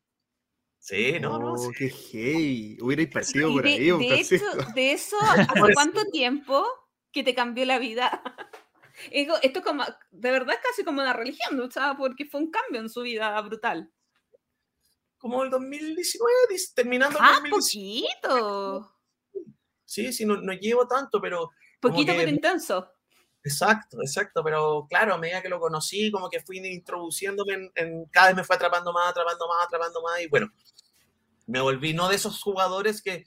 Sí, 0.86 1.18
no, 1.18 1.34
oh, 1.34 1.38
no. 1.40 1.56
Sí. 1.58 1.68
qué 1.76 1.88
hey. 2.12 2.78
Hubierais 2.80 3.08
partido 3.12 3.52
por 3.52 3.64
de, 3.64 3.68
ahí. 3.70 3.90
De, 3.90 4.14
hecho, 4.20 4.36
de 4.72 4.92
eso, 4.92 5.16
¿hace 5.20 5.74
cuánto 5.74 6.04
tiempo 6.12 6.64
que 7.10 7.24
te 7.24 7.34
cambió 7.34 7.64
la 7.64 7.80
vida? 7.80 8.22
Esto 9.10 9.58
es 9.58 9.64
como, 9.64 9.82
de 10.12 10.30
verdad 10.30 10.54
es 10.54 10.60
casi 10.62 10.84
como 10.84 11.02
una 11.02 11.12
religión, 11.12 11.56
¿no? 11.56 11.68
Sea, 11.70 11.96
porque 11.98 12.24
fue 12.24 12.40
un 12.40 12.50
cambio 12.52 12.80
en 12.80 12.88
su 12.88 13.02
vida 13.02 13.38
brutal. 13.42 13.90
Como 15.18 15.42
el 15.42 15.50
2019, 15.50 16.32
dis- 16.50 16.72
terminando 16.72 17.18
el 17.18 17.24
Ah, 17.24 17.40
2019. 17.40 17.50
poquito. 17.50 18.92
Sí, 19.84 20.12
sí, 20.12 20.24
no, 20.24 20.36
no 20.36 20.52
llevo 20.52 20.86
tanto, 20.86 21.20
pero 21.20 21.50
Poquito 21.80 22.12
que- 22.12 22.18
pero 22.20 22.30
intenso. 22.30 22.92
Exacto, 23.46 23.98
exacto, 24.00 24.42
pero 24.42 24.88
claro, 24.90 25.14
a 25.14 25.18
medida 25.18 25.40
que 25.40 25.48
lo 25.48 25.60
conocí, 25.60 26.10
como 26.10 26.28
que 26.28 26.40
fui 26.40 26.58
introduciéndome 26.58 27.70
en, 27.76 28.06
cada 28.06 28.26
vez 28.26 28.36
me 28.38 28.42
fue 28.42 28.56
atrapando 28.56 28.92
más, 28.92 29.10
atrapando 29.10 29.46
más, 29.46 29.64
atrapando 29.64 30.02
más, 30.02 30.20
y 30.20 30.26
bueno, 30.26 30.52
me 31.46 31.60
volví 31.60 31.94
no 31.94 32.08
de 32.08 32.16
esos 32.16 32.42
jugadores 32.42 33.00
que 33.00 33.24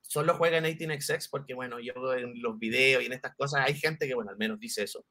solo 0.00 0.34
juegan 0.38 0.64
18xx, 0.64 1.28
porque 1.30 1.52
bueno, 1.52 1.80
yo 1.80 1.92
en 2.14 2.40
los 2.40 2.58
videos 2.58 3.02
y 3.02 3.06
en 3.06 3.12
estas 3.12 3.36
cosas 3.36 3.62
hay 3.66 3.74
gente 3.74 4.08
que, 4.08 4.14
bueno, 4.14 4.30
al 4.30 4.38
menos 4.38 4.58
dice 4.58 4.84
eso. 4.84 5.04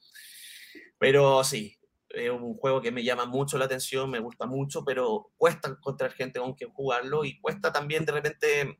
Pero 0.98 1.44
sí, 1.44 1.78
es 2.10 2.32
un 2.32 2.56
juego 2.56 2.82
que 2.82 2.92
me 2.92 3.04
llama 3.04 3.28
mucho 3.28 3.60
la 3.60 3.66
atención, 3.66 4.10
me 4.10 4.18
gusta 4.18 4.48
mucho, 4.48 4.84
pero 4.84 5.30
cuesta 5.38 5.70
encontrar 5.70 6.14
gente 6.14 6.40
con 6.40 6.56
quien 6.56 6.72
jugarlo 6.72 7.26
y 7.26 7.40
cuesta 7.40 7.72
también 7.72 8.06
de 8.06 8.12
repente 8.12 8.80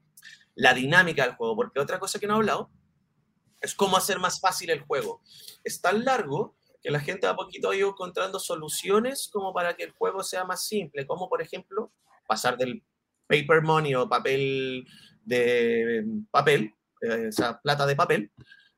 la 0.56 0.74
dinámica 0.74 1.28
del 1.28 1.36
juego, 1.36 1.56
porque 1.56 1.80
otra 1.80 2.00
cosa 2.00 2.18
que 2.18 2.26
no 2.26 2.34
he 2.34 2.38
hablado 2.38 2.72
es 3.62 3.76
cómo 3.76 3.98
hacer 3.98 4.20
más 4.20 4.40
fácil 4.40 4.70
el 4.70 4.82
juego. 4.82 5.22
Es 5.64 5.82
tan 5.82 6.06
largo 6.06 6.56
que 6.82 6.92
la 6.92 7.00
gente 7.00 7.28
a 7.28 7.36
poquito 7.36 7.70
ha 7.70 7.76
ido 7.76 7.90
encontrando 7.90 8.40
soluciones 8.40 9.30
como 9.32 9.54
para 9.54 9.76
que 9.76 9.84
el 9.84 9.92
juego 9.92 10.24
sea 10.24 10.46
más 10.46 10.66
simple, 10.66 11.06
como 11.06 11.28
por 11.30 11.42
ejemplo 11.42 11.92
pasar 12.28 12.58
del 12.58 12.84
paper 13.28 13.62
money 13.62 13.96
o 13.96 14.08
papel 14.08 14.88
de 15.24 16.06
papel, 16.32 16.74
eh, 17.02 17.28
o 17.28 17.32
sea, 17.32 17.60
plata 17.60 17.86
de 17.86 17.96
papel, 17.96 18.32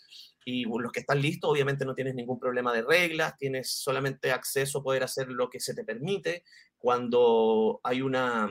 Y 0.45 0.63
los 0.63 0.93
que 0.93 1.01
están 1.01 1.21
listos, 1.21 1.51
obviamente 1.51 1.83
no 1.83 1.93
tienes 1.93 2.15
ningún 2.15 2.39
problema 2.39 2.71
de 2.71 2.83
reglas, 2.83 3.35
tienes 3.35 3.69
solamente 3.69 4.31
acceso 4.31 4.79
a 4.79 4.83
poder 4.83 5.03
hacer 5.03 5.27
lo 5.27 5.49
que 5.49 5.59
se 5.59 5.75
te 5.75 5.83
permite. 5.83 6.45
Cuando 6.77 7.79
hay 7.83 8.01
una, 8.01 8.49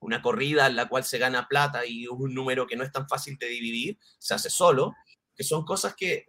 una 0.00 0.22
corrida 0.22 0.66
en 0.66 0.76
la 0.76 0.88
cual 0.88 1.04
se 1.04 1.18
gana 1.18 1.48
plata 1.48 1.86
y 1.86 2.06
un 2.06 2.34
número 2.34 2.66
que 2.66 2.76
no 2.76 2.84
es 2.84 2.92
tan 2.92 3.08
fácil 3.08 3.38
de 3.38 3.46
dividir, 3.46 3.98
se 4.18 4.34
hace 4.34 4.50
solo, 4.50 4.94
que 5.34 5.44
son 5.44 5.64
cosas 5.64 5.94
que 5.94 6.26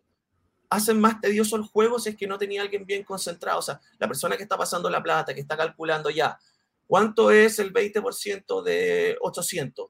hacen 0.69 0.99
más 0.99 1.21
tedioso 1.21 1.55
el 1.55 1.63
juego 1.63 1.99
si 1.99 2.09
es 2.09 2.15
que 2.15 2.27
no 2.27 2.38
tenía 2.38 2.61
alguien 2.61 2.85
bien 2.85 3.03
concentrado. 3.03 3.59
O 3.59 3.61
sea, 3.61 3.80
la 3.99 4.07
persona 4.07 4.38
que 4.38 4.43
está 4.43 4.57
pasando 4.57 4.89
la 4.89 5.03
plata, 5.03 5.34
que 5.34 5.41
está 5.41 5.57
calculando 5.57 6.09
ya, 6.09 6.39
¿cuánto 6.88 7.31
es 7.31 7.59
el 7.59 7.73
20% 7.73 8.63
de 8.63 9.17
800? 9.21 9.89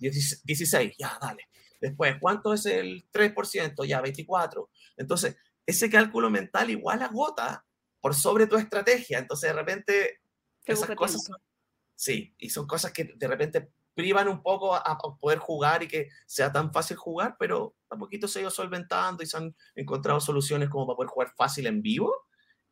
16, 0.00 0.94
ya, 0.98 1.18
dale. 1.20 1.48
Después, 1.80 2.16
¿cuánto 2.20 2.54
es 2.54 2.66
el 2.66 3.08
3%? 3.12 3.86
Ya, 3.86 4.00
24. 4.00 4.70
Entonces, 4.96 5.36
ese 5.64 5.90
cálculo 5.90 6.30
mental 6.30 6.70
igual 6.70 7.02
agota 7.02 7.65
por 8.06 8.14
sobre 8.14 8.46
tu 8.46 8.54
estrategia. 8.56 9.18
Entonces, 9.18 9.50
de 9.50 9.52
repente, 9.52 10.20
Te 10.64 10.72
esas 10.74 10.90
cosas 10.94 11.24
son- 11.24 11.36
Sí, 11.96 12.32
y 12.38 12.50
son 12.50 12.64
cosas 12.68 12.92
que 12.92 13.02
de 13.16 13.26
repente 13.26 13.68
privan 13.94 14.28
un 14.28 14.42
poco 14.44 14.76
a, 14.76 14.78
a 14.78 14.96
poder 15.18 15.40
jugar 15.40 15.82
y 15.82 15.88
que 15.88 16.08
sea 16.24 16.52
tan 16.52 16.72
fácil 16.72 16.96
jugar, 16.96 17.34
pero 17.36 17.74
a 17.90 17.96
poquito 17.96 18.28
se 18.28 18.38
ha 18.38 18.42
ido 18.42 18.50
solventando 18.52 19.24
y 19.24 19.26
se 19.26 19.36
han 19.38 19.56
encontrado 19.74 20.20
soluciones 20.20 20.68
como 20.68 20.86
para 20.86 20.94
poder 20.98 21.08
jugar 21.10 21.32
fácil 21.36 21.66
en 21.66 21.82
vivo. 21.82 22.14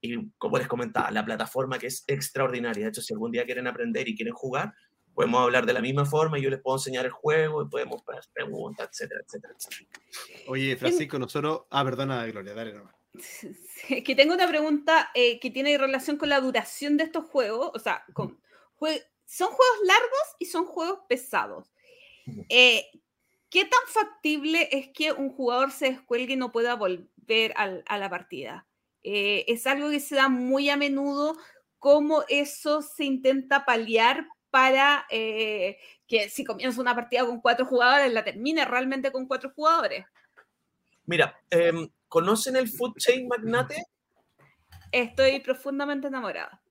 Y 0.00 0.30
como 0.38 0.56
les 0.56 0.68
comentaba, 0.68 1.10
la 1.10 1.24
plataforma 1.24 1.80
que 1.80 1.88
es 1.88 2.04
extraordinaria. 2.06 2.84
De 2.84 2.90
hecho, 2.90 3.02
si 3.02 3.12
algún 3.12 3.32
día 3.32 3.44
quieren 3.44 3.66
aprender 3.66 4.06
y 4.08 4.14
quieren 4.14 4.34
jugar, 4.34 4.72
podemos 5.14 5.40
hablar 5.40 5.66
de 5.66 5.72
la 5.72 5.80
misma 5.80 6.04
forma 6.04 6.38
y 6.38 6.42
yo 6.42 6.50
les 6.50 6.60
puedo 6.60 6.76
enseñar 6.76 7.06
el 7.06 7.10
juego 7.10 7.60
y 7.62 7.68
podemos 7.68 8.02
preguntas, 8.32 8.88
etcétera, 8.92 9.20
etcétera, 9.26 9.54
etcétera. 9.58 9.90
Oye, 10.46 10.76
Francisco, 10.76 11.18
nosotros. 11.18 11.62
Ah, 11.70 11.82
perdona, 11.82 12.24
Gloria, 12.26 12.54
dale 12.54 12.72
nomás. 12.72 12.93
Que 14.04 14.14
tengo 14.14 14.34
una 14.34 14.48
pregunta 14.48 15.10
eh, 15.14 15.38
que 15.40 15.50
tiene 15.50 15.76
relación 15.78 16.16
con 16.16 16.28
la 16.28 16.40
duración 16.40 16.96
de 16.96 17.04
estos 17.04 17.24
juegos. 17.26 17.70
O 17.74 17.78
sea, 17.78 18.04
con 18.12 18.40
jue- 18.78 19.04
son 19.26 19.48
juegos 19.48 19.76
largos 19.84 20.36
y 20.38 20.46
son 20.46 20.64
juegos 20.66 21.00
pesados. 21.08 21.70
Eh, 22.48 22.86
¿Qué 23.50 23.64
tan 23.64 23.80
factible 23.86 24.68
es 24.72 24.88
que 24.88 25.12
un 25.12 25.30
jugador 25.30 25.70
se 25.70 25.90
descuelgue 25.90 26.32
y 26.34 26.36
no 26.36 26.50
pueda 26.50 26.74
volver 26.74 27.52
al- 27.56 27.84
a 27.86 27.98
la 27.98 28.10
partida? 28.10 28.66
Eh, 29.02 29.44
es 29.48 29.66
algo 29.66 29.90
que 29.90 30.00
se 30.00 30.16
da 30.16 30.28
muy 30.28 30.70
a 30.70 30.76
menudo. 30.76 31.36
¿Cómo 31.78 32.24
eso 32.28 32.80
se 32.82 33.04
intenta 33.04 33.64
paliar 33.64 34.26
para 34.50 35.06
eh, 35.10 35.78
que 36.08 36.30
si 36.30 36.44
comienza 36.44 36.80
una 36.80 36.94
partida 36.94 37.26
con 37.26 37.40
cuatro 37.40 37.66
jugadores, 37.66 38.12
la 38.12 38.24
termine 38.24 38.64
realmente 38.64 39.12
con 39.12 39.26
cuatro 39.26 39.52
jugadores? 39.54 40.06
Mira, 41.06 41.38
em, 41.50 41.88
¿conocen 42.14 42.54
el 42.54 42.68
Food 42.68 42.94
Chain 42.96 43.26
Magnate? 43.26 43.82
Estoy 44.92 45.40
profundamente 45.40 46.06
enamorada. 46.06 46.62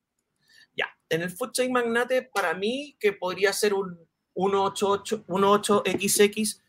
Ya, 0.74 0.86
en 1.10 1.22
el 1.22 1.32
Food 1.32 1.52
Chain 1.52 1.70
Magnate, 1.70 2.30
para 2.34 2.53
mí, 2.53 2.95
que 2.98 3.11
podría 3.11 3.52
ser 3.52 3.74
un 3.74 3.99
188 4.36 5.84
18XX 5.84 6.61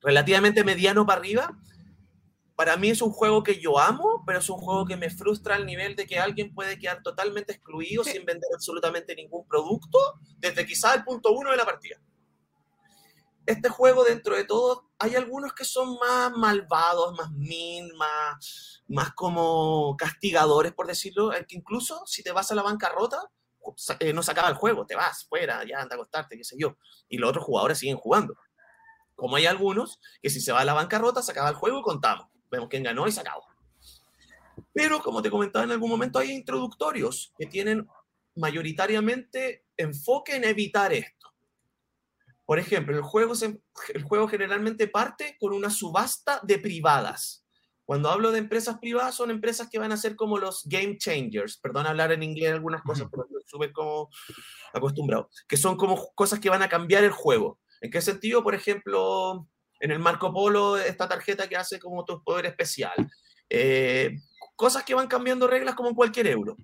relativamente 0.00 0.64
mediano 0.64 1.04
para 1.04 1.20
arriba, 1.20 1.60
para 2.54 2.78
mí 2.78 2.88
es 2.88 3.02
un 3.02 3.10
juego 3.10 3.42
que 3.42 3.60
yo 3.60 3.78
amo, 3.78 4.22
pero 4.26 4.38
es 4.38 4.48
un 4.48 4.56
juego 4.56 4.86
que 4.86 4.96
me 4.96 5.10
frustra 5.10 5.56
al 5.56 5.66
nivel 5.66 5.94
de 5.96 6.06
que 6.06 6.18
alguien 6.18 6.54
puede 6.54 6.78
quedar 6.78 7.02
totalmente 7.02 7.52
excluido 7.52 8.02
Sí. 8.02 8.12
sin 8.12 8.24
vender 8.24 8.48
absolutamente 8.54 9.14
ningún 9.14 9.46
producto 9.46 9.98
desde 10.38 10.64
quizá 10.64 10.94
el 10.94 11.04
punto 11.04 11.32
uno 11.32 11.50
de 11.50 11.58
la 11.58 11.66
partida. 11.66 12.00
Este 13.46 13.68
juego, 13.68 14.04
dentro 14.04 14.36
de 14.36 14.44
todo, 14.44 14.90
hay 14.98 15.14
algunos 15.14 15.52
que 15.54 15.64
son 15.64 15.96
más 15.98 16.32
malvados, 16.32 17.16
más 17.16 17.30
mean, 17.30 17.88
más, 17.96 18.82
más 18.88 19.12
como 19.14 19.96
castigadores, 19.96 20.72
por 20.72 20.86
decirlo, 20.86 21.30
que 21.30 21.56
incluso 21.56 22.04
si 22.06 22.22
te 22.22 22.32
vas 22.32 22.50
a 22.50 22.56
la 22.56 22.62
bancarrota, 22.62 23.30
eh, 24.00 24.12
no 24.12 24.22
se 24.22 24.30
acaba 24.32 24.48
el 24.48 24.54
juego, 24.54 24.86
te 24.86 24.94
vas 24.94 25.26
fuera, 25.26 25.64
ya 25.64 25.80
anda 25.80 25.94
a 25.94 25.96
acostarte, 25.96 26.36
qué 26.36 26.44
sé 26.44 26.56
yo. 26.58 26.76
Y 27.08 27.18
los 27.18 27.30
otros 27.30 27.44
jugadores 27.44 27.78
siguen 27.78 27.96
jugando. 27.96 28.36
Como 29.14 29.36
hay 29.36 29.46
algunos 29.46 29.98
que 30.22 30.30
si 30.30 30.40
se 30.40 30.52
va 30.52 30.60
a 30.60 30.64
la 30.64 30.74
bancarrota, 30.74 31.22
se 31.22 31.32
acaba 31.32 31.48
el 31.48 31.54
juego 31.54 31.80
y 31.80 31.82
contamos. 31.82 32.28
Vemos 32.50 32.68
quién 32.68 32.82
ganó 32.82 33.06
y 33.06 33.12
se 33.12 33.20
acabó. 33.20 33.44
Pero, 34.72 35.02
como 35.02 35.22
te 35.22 35.30
comentaba 35.30 35.64
en 35.64 35.72
algún 35.72 35.90
momento, 35.90 36.18
hay 36.18 36.30
introductorios 36.32 37.32
que 37.38 37.46
tienen 37.46 37.86
mayoritariamente 38.34 39.66
enfoque 39.76 40.36
en 40.36 40.44
evitar 40.44 40.92
esto. 40.92 41.15
Por 42.46 42.58
ejemplo, 42.58 42.96
el 42.96 43.02
juego, 43.02 43.34
se- 43.34 43.60
el 43.92 44.02
juego 44.04 44.28
generalmente 44.28 44.88
parte 44.88 45.36
con 45.38 45.52
una 45.52 45.68
subasta 45.68 46.40
de 46.44 46.58
privadas. 46.58 47.44
Cuando 47.84 48.08
hablo 48.10 48.32
de 48.32 48.38
empresas 48.38 48.78
privadas, 48.78 49.14
son 49.14 49.30
empresas 49.30 49.68
que 49.70 49.78
van 49.78 49.92
a 49.92 49.96
ser 49.96 50.16
como 50.16 50.38
los 50.38 50.62
game 50.64 50.96
changers. 50.96 51.58
Perdón 51.58 51.86
hablar 51.86 52.10
en 52.12 52.22
inglés 52.22 52.52
algunas 52.52 52.82
cosas, 52.82 53.08
pero 53.10 53.26
súper 53.46 53.72
como 53.72 54.08
acostumbrado. 54.72 55.30
Que 55.46 55.56
son 55.56 55.76
como 55.76 56.12
cosas 56.14 56.40
que 56.40 56.50
van 56.50 56.62
a 56.62 56.68
cambiar 56.68 57.04
el 57.04 57.12
juego. 57.12 57.60
¿En 57.80 57.90
qué 57.90 58.00
sentido? 58.00 58.42
Por 58.42 58.54
ejemplo, 58.54 59.48
en 59.80 59.90
el 59.90 59.98
Marco 59.98 60.32
Polo, 60.32 60.76
esta 60.78 61.08
tarjeta 61.08 61.48
que 61.48 61.56
hace 61.56 61.78
como 61.78 62.04
tu 62.04 62.22
poder 62.24 62.46
especial. 62.46 62.94
Eh, 63.50 64.16
cosas 64.56 64.82
que 64.82 64.94
van 64.94 65.06
cambiando 65.06 65.46
reglas 65.46 65.74
como 65.76 65.88
en 65.90 65.94
cualquier 65.94 66.26
euro. 66.28 66.56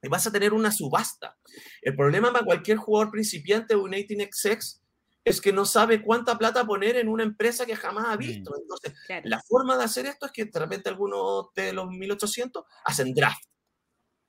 Y 0.00 0.08
vas 0.08 0.26
a 0.26 0.32
tener 0.32 0.52
una 0.52 0.70
subasta. 0.70 1.36
El 1.80 1.96
problema 1.96 2.32
para 2.32 2.44
cualquier 2.44 2.76
jugador 2.76 3.10
principiante 3.10 3.74
de 3.74 3.80
un 3.80 3.92
18xx 3.92 4.81
es 5.24 5.40
que 5.40 5.52
no 5.52 5.64
sabe 5.64 6.02
cuánta 6.02 6.36
plata 6.36 6.64
poner 6.64 6.96
en 6.96 7.08
una 7.08 7.22
empresa 7.22 7.64
que 7.64 7.76
jamás 7.76 8.06
ha 8.08 8.16
visto. 8.16 8.50
Mm. 8.50 8.60
Entonces, 8.62 8.94
Claro. 9.06 9.28
la 9.28 9.40
forma 9.40 9.76
de 9.76 9.84
hacer 9.84 10.06
esto 10.06 10.26
es 10.26 10.32
que 10.32 10.46
de 10.46 10.58
repente 10.58 10.88
algunos 10.88 11.46
de 11.54 11.72
los 11.72 11.88
1800 11.88 12.64
hacen 12.84 13.14
draft. 13.14 13.44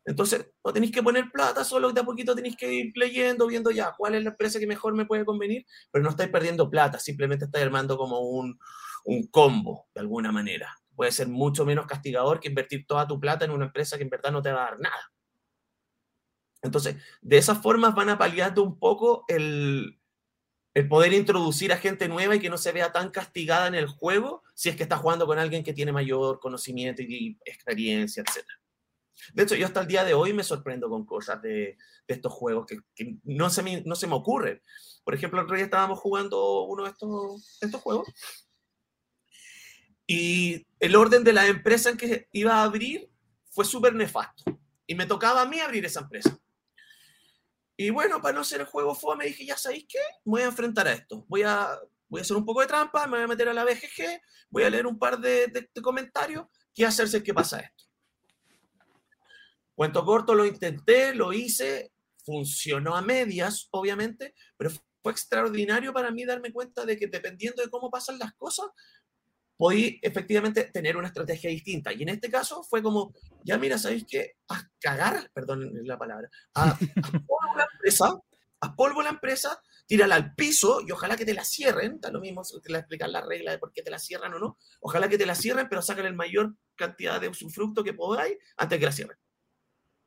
Entonces, 0.05 0.51
no 0.63 0.73
tenéis 0.73 0.91
que 0.91 1.01
poner 1.01 1.31
plata, 1.31 1.63
solo 1.63 1.91
de 1.91 2.01
a 2.01 2.03
poquito 2.03 2.35
tenéis 2.35 2.57
que 2.57 2.71
ir 2.71 2.91
leyendo, 2.95 3.47
viendo 3.47 3.71
ya 3.71 3.93
cuál 3.97 4.15
es 4.15 4.23
la 4.23 4.31
empresa 4.31 4.59
que 4.59 4.67
mejor 4.67 4.93
me 4.93 5.05
puede 5.05 5.23
convenir, 5.23 5.65
pero 5.91 6.03
no 6.03 6.09
estáis 6.09 6.29
perdiendo 6.29 6.69
plata, 6.69 6.99
simplemente 6.99 7.45
estáis 7.45 7.63
armando 7.63 7.97
como 7.97 8.19
un, 8.19 8.59
un 9.05 9.27
combo, 9.27 9.87
de 9.95 10.01
alguna 10.01 10.31
manera. 10.31 10.75
Puede 10.93 11.13
ser 11.13 11.29
mucho 11.29 11.65
menos 11.65 11.87
castigador 11.87 12.41
que 12.41 12.49
invertir 12.49 12.85
toda 12.85 13.07
tu 13.07 13.17
plata 13.19 13.45
en 13.45 13.51
una 13.51 13.65
empresa 13.65 13.95
que 13.97 14.03
en 14.03 14.09
verdad 14.09 14.31
no 14.31 14.41
te 14.41 14.51
va 14.51 14.63
a 14.63 14.71
dar 14.71 14.79
nada. 14.79 15.11
Entonces, 16.61 16.97
de 17.21 17.37
esas 17.37 17.61
formas 17.61 17.95
van 17.95 18.09
a 18.09 18.17
paliando 18.17 18.61
un 18.61 18.77
poco 18.77 19.23
el, 19.29 20.01
el 20.73 20.87
poder 20.87 21.13
introducir 21.13 21.71
a 21.71 21.77
gente 21.77 22.07
nueva 22.07 22.35
y 22.35 22.39
que 22.39 22.49
no 22.49 22.57
se 22.57 22.71
vea 22.71 22.91
tan 22.91 23.11
castigada 23.11 23.67
en 23.67 23.75
el 23.75 23.87
juego 23.87 24.43
si 24.55 24.69
es 24.69 24.75
que 24.75 24.83
está 24.83 24.97
jugando 24.97 25.27
con 25.27 25.37
alguien 25.37 25.63
que 25.63 25.73
tiene 25.73 25.91
mayor 25.91 26.39
conocimiento 26.39 27.01
y 27.01 27.37
experiencia, 27.45 28.23
etc. 28.23 28.45
De 29.33 29.43
hecho, 29.43 29.55
yo 29.55 29.67
hasta 29.67 29.81
el 29.81 29.87
día 29.87 30.03
de 30.03 30.13
hoy 30.13 30.33
me 30.33 30.43
sorprendo 30.43 30.89
con 30.89 31.05
cosas 31.05 31.41
de, 31.41 31.77
de 32.07 32.13
estos 32.13 32.33
juegos 32.33 32.65
que, 32.65 33.17
no, 33.23 33.49
se 33.49 33.61
me, 33.61 33.81
no 33.81 33.95
se 33.95 34.07
me 34.07 34.15
ocurren. 34.15 34.61
Por 35.03 35.13
ejemplo, 35.13 35.39
el 35.39 35.45
otro 35.45 35.55
día 35.55 35.65
estábamos 35.65 35.99
jugando 35.99 36.63
uno 36.63 36.83
de 36.83 36.89
estos, 36.89 37.59
de 37.59 37.67
estos 37.67 37.81
juegos 37.81 38.07
y 40.07 40.67
el 40.79 40.95
orden 40.95 41.23
de 41.23 41.33
la 41.33 41.47
empresa 41.47 41.89
en 41.89 41.97
que 41.97 42.27
iba 42.31 42.55
a 42.55 42.63
abrir 42.63 43.09
fue 43.49 43.65
súper 43.65 43.93
nefasto. 43.95 44.43
Y 44.85 44.95
me 44.95 45.05
tocaba 45.05 45.41
a 45.41 45.45
mí 45.45 45.59
abrir 45.59 45.85
esa 45.85 46.01
empresa. 46.01 46.37
Y 47.75 47.89
bueno, 47.89 48.21
para 48.21 48.35
no 48.35 48.41
hacer 48.41 48.61
el 48.61 48.67
juego 48.67 48.93
fome, 48.93 49.25
dije, 49.25 49.45
ya 49.45 49.57
sabéis 49.57 49.85
qué, 49.89 49.99
me 50.25 50.31
voy 50.31 50.41
a 50.41 50.45
enfrentar 50.45 50.87
a 50.87 50.93
esto. 50.93 51.25
Voy 51.27 51.43
a, 51.43 51.79
voy 52.07 52.19
a 52.19 52.21
hacer 52.21 52.37
un 52.37 52.45
poco 52.45 52.61
de 52.61 52.67
trampa, 52.67 53.07
me 53.07 53.17
voy 53.17 53.23
a 53.23 53.27
meter 53.27 53.49
a 53.49 53.53
la 53.53 53.63
BGG, 53.65 54.21
voy 54.49 54.63
a 54.63 54.69
leer 54.69 54.85
un 54.85 54.99
par 54.99 55.19
de, 55.19 55.47
de- 55.47 55.81
comentarios, 55.81 56.45
qué 56.73 56.85
hacerse 56.85 57.23
qué 57.23 57.33
pasa 57.33 57.59
esto. 57.59 57.85
Cuento 59.75 60.05
corto, 60.05 60.35
lo 60.35 60.45
intenté, 60.45 61.15
lo 61.15 61.33
hice, 61.33 61.91
funcionó 62.23 62.95
a 62.95 63.01
medias, 63.01 63.67
obviamente, 63.71 64.35
pero 64.55 64.69
fue 65.01 65.11
extraordinario 65.11 65.91
para 65.91 66.11
mí 66.11 66.25
darme 66.25 66.53
cuenta 66.53 66.85
de 66.85 66.95
que 66.95 67.07
dependiendo 67.07 67.63
de 67.63 67.69
cómo 67.69 67.89
pasan 67.89 68.19
las 68.19 68.33
cosas, 68.35 68.67
podí 69.63 69.97
efectivamente 70.01 70.65
tener 70.73 70.97
una 70.97 71.07
estrategia 71.07 71.49
distinta. 71.49 71.93
Y 71.93 72.03
en 72.03 72.09
este 72.09 72.29
caso 72.29 72.63
fue 72.63 72.83
como, 72.83 73.13
ya 73.45 73.57
mira, 73.57 73.77
¿sabéis 73.77 74.03
qué? 74.05 74.33
A 74.49 74.61
cagar, 74.77 75.31
perdón 75.33 75.71
la 75.85 75.97
palabra, 75.97 76.29
a, 76.53 76.71
a 76.71 76.77
polvo 77.25 77.55
la 77.55 77.65
empresa, 77.71 78.13
a 78.59 78.75
polvo 78.75 79.01
la 79.01 79.11
empresa, 79.11 79.57
tírala 79.87 80.15
al 80.15 80.35
piso 80.35 80.81
y 80.85 80.91
ojalá 80.91 81.15
que 81.15 81.23
te 81.23 81.33
la 81.33 81.45
cierren, 81.45 81.93
está 81.93 82.11
lo 82.11 82.19
mismo 82.19 82.41
que 82.61 82.73
le 82.73 82.79
explicar 82.79 83.07
la 83.07 83.21
regla 83.21 83.51
de 83.51 83.57
por 83.57 83.71
qué 83.71 83.81
te 83.81 83.89
la 83.89 83.99
cierran 83.99 84.33
o 84.33 84.39
no, 84.39 84.57
ojalá 84.81 85.07
que 85.07 85.17
te 85.17 85.25
la 85.25 85.33
cierren, 85.33 85.69
pero 85.69 85.81
saquen 85.81 86.07
el 86.07 86.13
mayor 86.13 86.57
cantidad 86.75 87.21
de 87.21 87.29
usufructo 87.29 87.85
que 87.85 87.93
podáis 87.93 88.35
antes 88.57 88.77
que 88.77 88.85
la 88.85 88.91
cierren. 88.91 89.17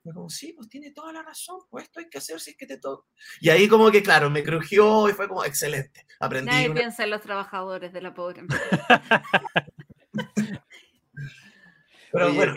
Fue 0.06 0.14
como, 0.14 0.30
sí, 0.30 0.52
pues 0.52 0.68
tiene 0.68 0.92
toda 0.92 1.12
la 1.12 1.20
razón, 1.24 1.58
pues 1.68 1.86
esto 1.86 1.98
hay 1.98 2.08
que 2.08 2.18
hacer 2.18 2.38
si 2.38 2.50
es 2.52 2.56
que 2.56 2.64
te 2.64 2.78
toca. 2.78 3.08
Y 3.40 3.48
ahí 3.48 3.66
como 3.66 3.90
que, 3.90 4.04
claro, 4.04 4.30
me 4.30 4.44
crujió 4.44 5.08
y 5.08 5.12
fue 5.12 5.26
como, 5.26 5.44
excelente, 5.44 6.06
aprendí. 6.20 6.52
Nadie 6.52 6.70
una- 6.70 6.80
piensa 6.80 7.02
en 7.02 7.10
los 7.10 7.22
trabajadores 7.22 7.92
de 7.92 8.00
la 8.02 8.14
pobre 8.14 8.38
empresa. 8.42 8.62
Pero 12.12 12.26
Oye, 12.28 12.34
bueno, 12.36 12.54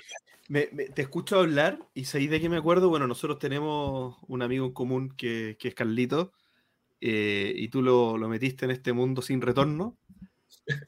Me- 0.47 0.69
me- 0.71 0.85
te 0.89 1.01
escucho 1.01 1.39
hablar 1.39 1.79
y 1.95 2.05
sé 2.05 2.19
de 2.19 2.39
qué 2.39 2.49
me 2.49 2.57
acuerdo. 2.57 2.89
Bueno, 2.89 3.07
nosotros 3.07 3.39
tenemos 3.39 4.17
un 4.27 4.43
amigo 4.43 4.67
en 4.67 4.71
común 4.73 5.09
que, 5.17 5.57
que 5.59 5.69
es 5.69 5.75
Carlito 5.75 6.33
eh, 7.01 7.51
y 7.55 7.67
tú 7.69 7.81
lo, 7.81 8.15
lo 8.15 8.29
metiste 8.29 8.65
en 8.65 8.71
este 8.71 8.93
mundo 8.93 9.23
sin 9.23 9.41
retorno. 9.41 9.97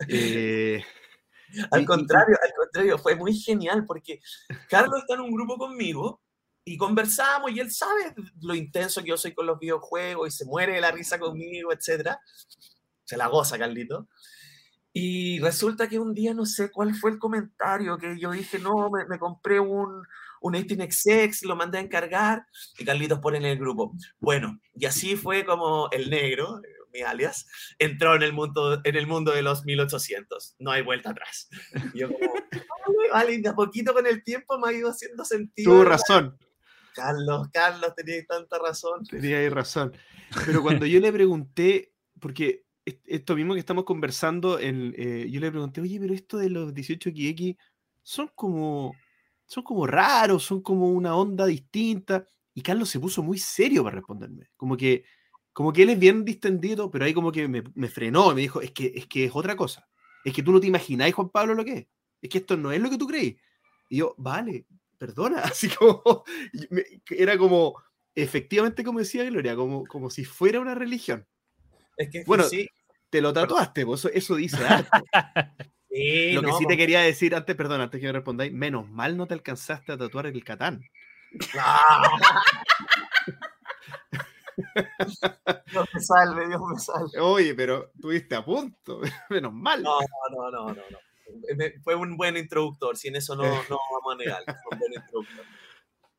Eh, 0.08 0.84
Al 1.72 1.86
contrario, 1.86 2.38
al 2.42 2.54
contrario, 2.56 2.98
fue 2.98 3.16
muy 3.16 3.34
genial 3.34 3.84
porque 3.86 4.22
Carlos 4.70 5.00
está 5.02 5.16
en 5.16 5.22
un 5.22 5.32
grupo 5.32 5.58
conmigo 5.58 6.22
y 6.64 6.78
conversamos 6.78 7.52
y 7.52 7.60
él 7.60 7.72
sabe 7.72 8.14
lo 8.42 8.54
intenso 8.54 9.02
que 9.02 9.10
yo 9.10 9.18
soy 9.18 9.34
con 9.34 9.46
los 9.46 9.60
videojuegos 9.60 10.28
y 10.28 10.38
se 10.38 10.46
muere 10.46 10.74
de 10.74 10.82
la 10.82 10.92
risa 10.92 11.20
conmigo, 11.20 11.72
etc. 11.72 12.18
Se 13.04 13.18
la 13.18 13.28
goza, 13.28 13.58
Carlito. 13.58 14.08
Y 14.94 15.40
resulta 15.40 15.88
que 15.88 16.00
un 16.00 16.14
día 16.14 16.34
no 16.34 16.46
sé 16.46 16.70
cuál 16.70 16.94
fue 16.94 17.12
el 17.12 17.20
comentario 17.20 17.98
que 17.98 18.20
yo 18.20 18.32
dije, 18.32 18.60
no, 18.60 18.90
me, 18.90 19.06
me 19.06 19.18
compré 19.18 19.60
un, 19.60 20.04
un 20.42 20.54
18XX, 20.54 21.44
lo 21.44 21.56
mandé 21.56 21.78
a 21.78 21.82
encargar 21.82 22.46
y 22.78 22.84
Carlitos 22.84 23.20
pone 23.20 23.38
en 23.38 23.46
el 23.46 23.58
grupo. 23.58 23.96
Bueno, 24.20 24.60
y 24.74 24.86
así 24.86 25.16
fue 25.16 25.46
como 25.46 25.88
el 25.92 26.10
negro, 26.10 26.62
mi 26.92 27.02
alias, 27.02 27.48
entró 27.80 28.16
en 28.16 28.24
el 28.24 28.34
mundo, 28.34 28.82
en 28.84 28.96
el 28.96 29.08
mundo 29.08 29.32
de 29.32 29.44
los 29.44 29.64
1800. 29.64 30.56
No 30.60 30.72
hay 30.72 30.82
vuelta 30.82 31.12
atrás. 31.12 31.48
Y 31.94 32.00
yo 32.00 32.10
como, 32.12 32.34
vale, 32.34 33.10
vale, 33.12 33.38
de 33.38 33.50
a 33.50 33.56
poquito 33.56 33.94
con 33.94 34.06
el 34.08 34.24
tiempo 34.24 34.60
me 34.60 34.70
ha 34.70 34.74
ido 34.74 34.90
haciendo 34.90 35.24
sentido. 35.24 35.72
tuvo 35.72 35.84
razón, 35.86 36.38
Carlos, 36.94 37.48
Carlos, 37.52 37.94
tenías 37.96 38.26
tanta 38.28 38.58
razón. 38.60 39.04
tenía 39.06 39.38
ahí 39.38 39.50
razón. 39.50 39.94
Pero 40.46 40.62
cuando 40.62 40.86
yo 40.86 41.00
le 41.00 41.12
pregunté, 41.12 41.94
porque 42.20 42.66
est- 42.86 43.04
esto 43.06 43.36
mismo 43.36 43.54
que 43.54 43.60
estamos 43.60 43.84
conversando, 43.84 44.60
en, 44.60 44.94
eh, 44.98 45.28
yo 45.30 45.40
le 45.40 45.52
pregunté, 45.52 45.82
oye, 45.82 46.00
pero 46.00 46.14
esto 46.14 46.38
de 46.38 46.50
los 46.50 46.74
18XX 46.74 47.58
son 48.04 48.32
como, 48.36 48.96
son 49.46 49.64
como 49.64 49.86
raros, 49.88 50.44
son 50.44 50.62
como 50.62 50.90
una 50.92 51.16
onda 51.16 51.46
distinta. 51.46 52.26
Y 52.54 52.62
Carlos 52.62 52.90
se 52.90 53.00
puso 53.00 53.24
muy 53.24 53.38
serio 53.38 53.84
para 53.84 53.96
responderme. 53.96 54.50
Como 54.58 54.76
que, 54.78 55.06
como 55.54 55.72
que 55.74 55.84
él 55.84 55.90
es 55.92 56.00
bien 56.00 56.26
distendido, 56.26 56.90
pero 56.92 57.06
ahí 57.06 57.14
como 57.14 57.32
que 57.32 57.48
me, 57.48 57.64
me 57.76 57.88
frenó 57.90 58.32
y 58.32 58.36
me 58.36 58.42
dijo, 58.42 58.62
es 58.62 58.72
que, 58.72 58.92
es 58.96 59.08
que 59.08 59.26
es 59.26 59.32
otra 59.34 59.56
cosa. 59.56 59.88
Es 60.24 60.34
que 60.34 60.44
tú 60.44 60.52
no 60.52 60.60
te 60.60 60.68
imagináis, 60.68 61.14
Juan 61.16 61.30
Pablo, 61.30 61.54
lo 61.56 61.64
que 61.66 61.74
es. 61.74 61.88
Es 62.22 62.30
que 62.30 62.38
esto 62.40 62.56
no 62.58 62.72
es 62.72 62.80
lo 62.82 62.90
que 62.90 62.98
tú 62.98 63.08
creí. 63.08 63.38
Y 63.90 63.98
yo, 63.98 64.14
vale, 64.18 64.66
perdona. 65.02 65.42
Así 65.46 65.68
como, 65.70 66.24
era 67.10 67.38
como, 67.38 67.82
efectivamente, 68.14 68.84
como 68.84 69.00
decía 69.00 69.24
Gloria, 69.24 69.56
como, 69.56 69.86
como 69.88 70.12
si 70.12 70.24
fuera 70.24 70.60
una 70.60 70.76
religión. 70.76 71.26
Es 71.98 72.10
que 72.12 72.24
Bueno, 72.26 72.44
sí, 72.44 72.70
Te 73.10 73.20
lo 73.20 73.34
tatuaste, 73.34 73.86
pues, 73.86 74.02
eso, 74.02 74.10
eso 74.14 74.36
dice 74.36 74.64
harto. 74.64 74.92
sí, 75.90 76.34
Lo 76.34 76.42
que 76.42 76.48
no, 76.48 76.58
sí 76.58 76.66
pues, 76.66 76.76
te 76.76 76.78
quería 76.78 77.02
decir 77.02 77.34
antes, 77.34 77.56
perdón, 77.56 77.82
antes 77.82 78.00
que 78.00 78.06
me 78.06 78.14
respondáis, 78.14 78.54
menos 78.54 78.88
mal 78.88 79.18
no 79.18 79.26
te 79.26 79.34
alcanzaste 79.34 79.92
a 79.92 79.98
tatuar 79.98 80.28
el 80.28 80.44
Catán. 80.44 80.84
Dios 85.72 85.90
me 85.94 86.00
salve, 86.00 86.48
Dios 86.48 86.62
me 86.62 86.78
salve. 86.78 87.20
Oye, 87.20 87.56
pero 87.56 87.92
estuviste 87.96 88.36
a 88.36 88.46
punto, 88.46 89.02
menos 89.30 89.52
mal. 89.52 89.82
No, 89.82 89.98
no, 90.00 90.52
no, 90.52 90.68
no, 90.68 90.76
no. 90.76 91.11
Me- 91.56 91.80
Fue 91.82 91.96
un 91.96 92.18
buen 92.18 92.38
introductor, 92.38 92.98
si 92.98 93.08
en 93.10 93.16
eso 93.18 93.36
no, 93.36 93.44
no 93.70 93.78
vamos 93.94 94.14
a 94.14 94.18
negar. 94.18 94.44
fue 94.46 94.74
un 94.74 94.80
buen 94.80 94.94
introductor. 94.94 95.46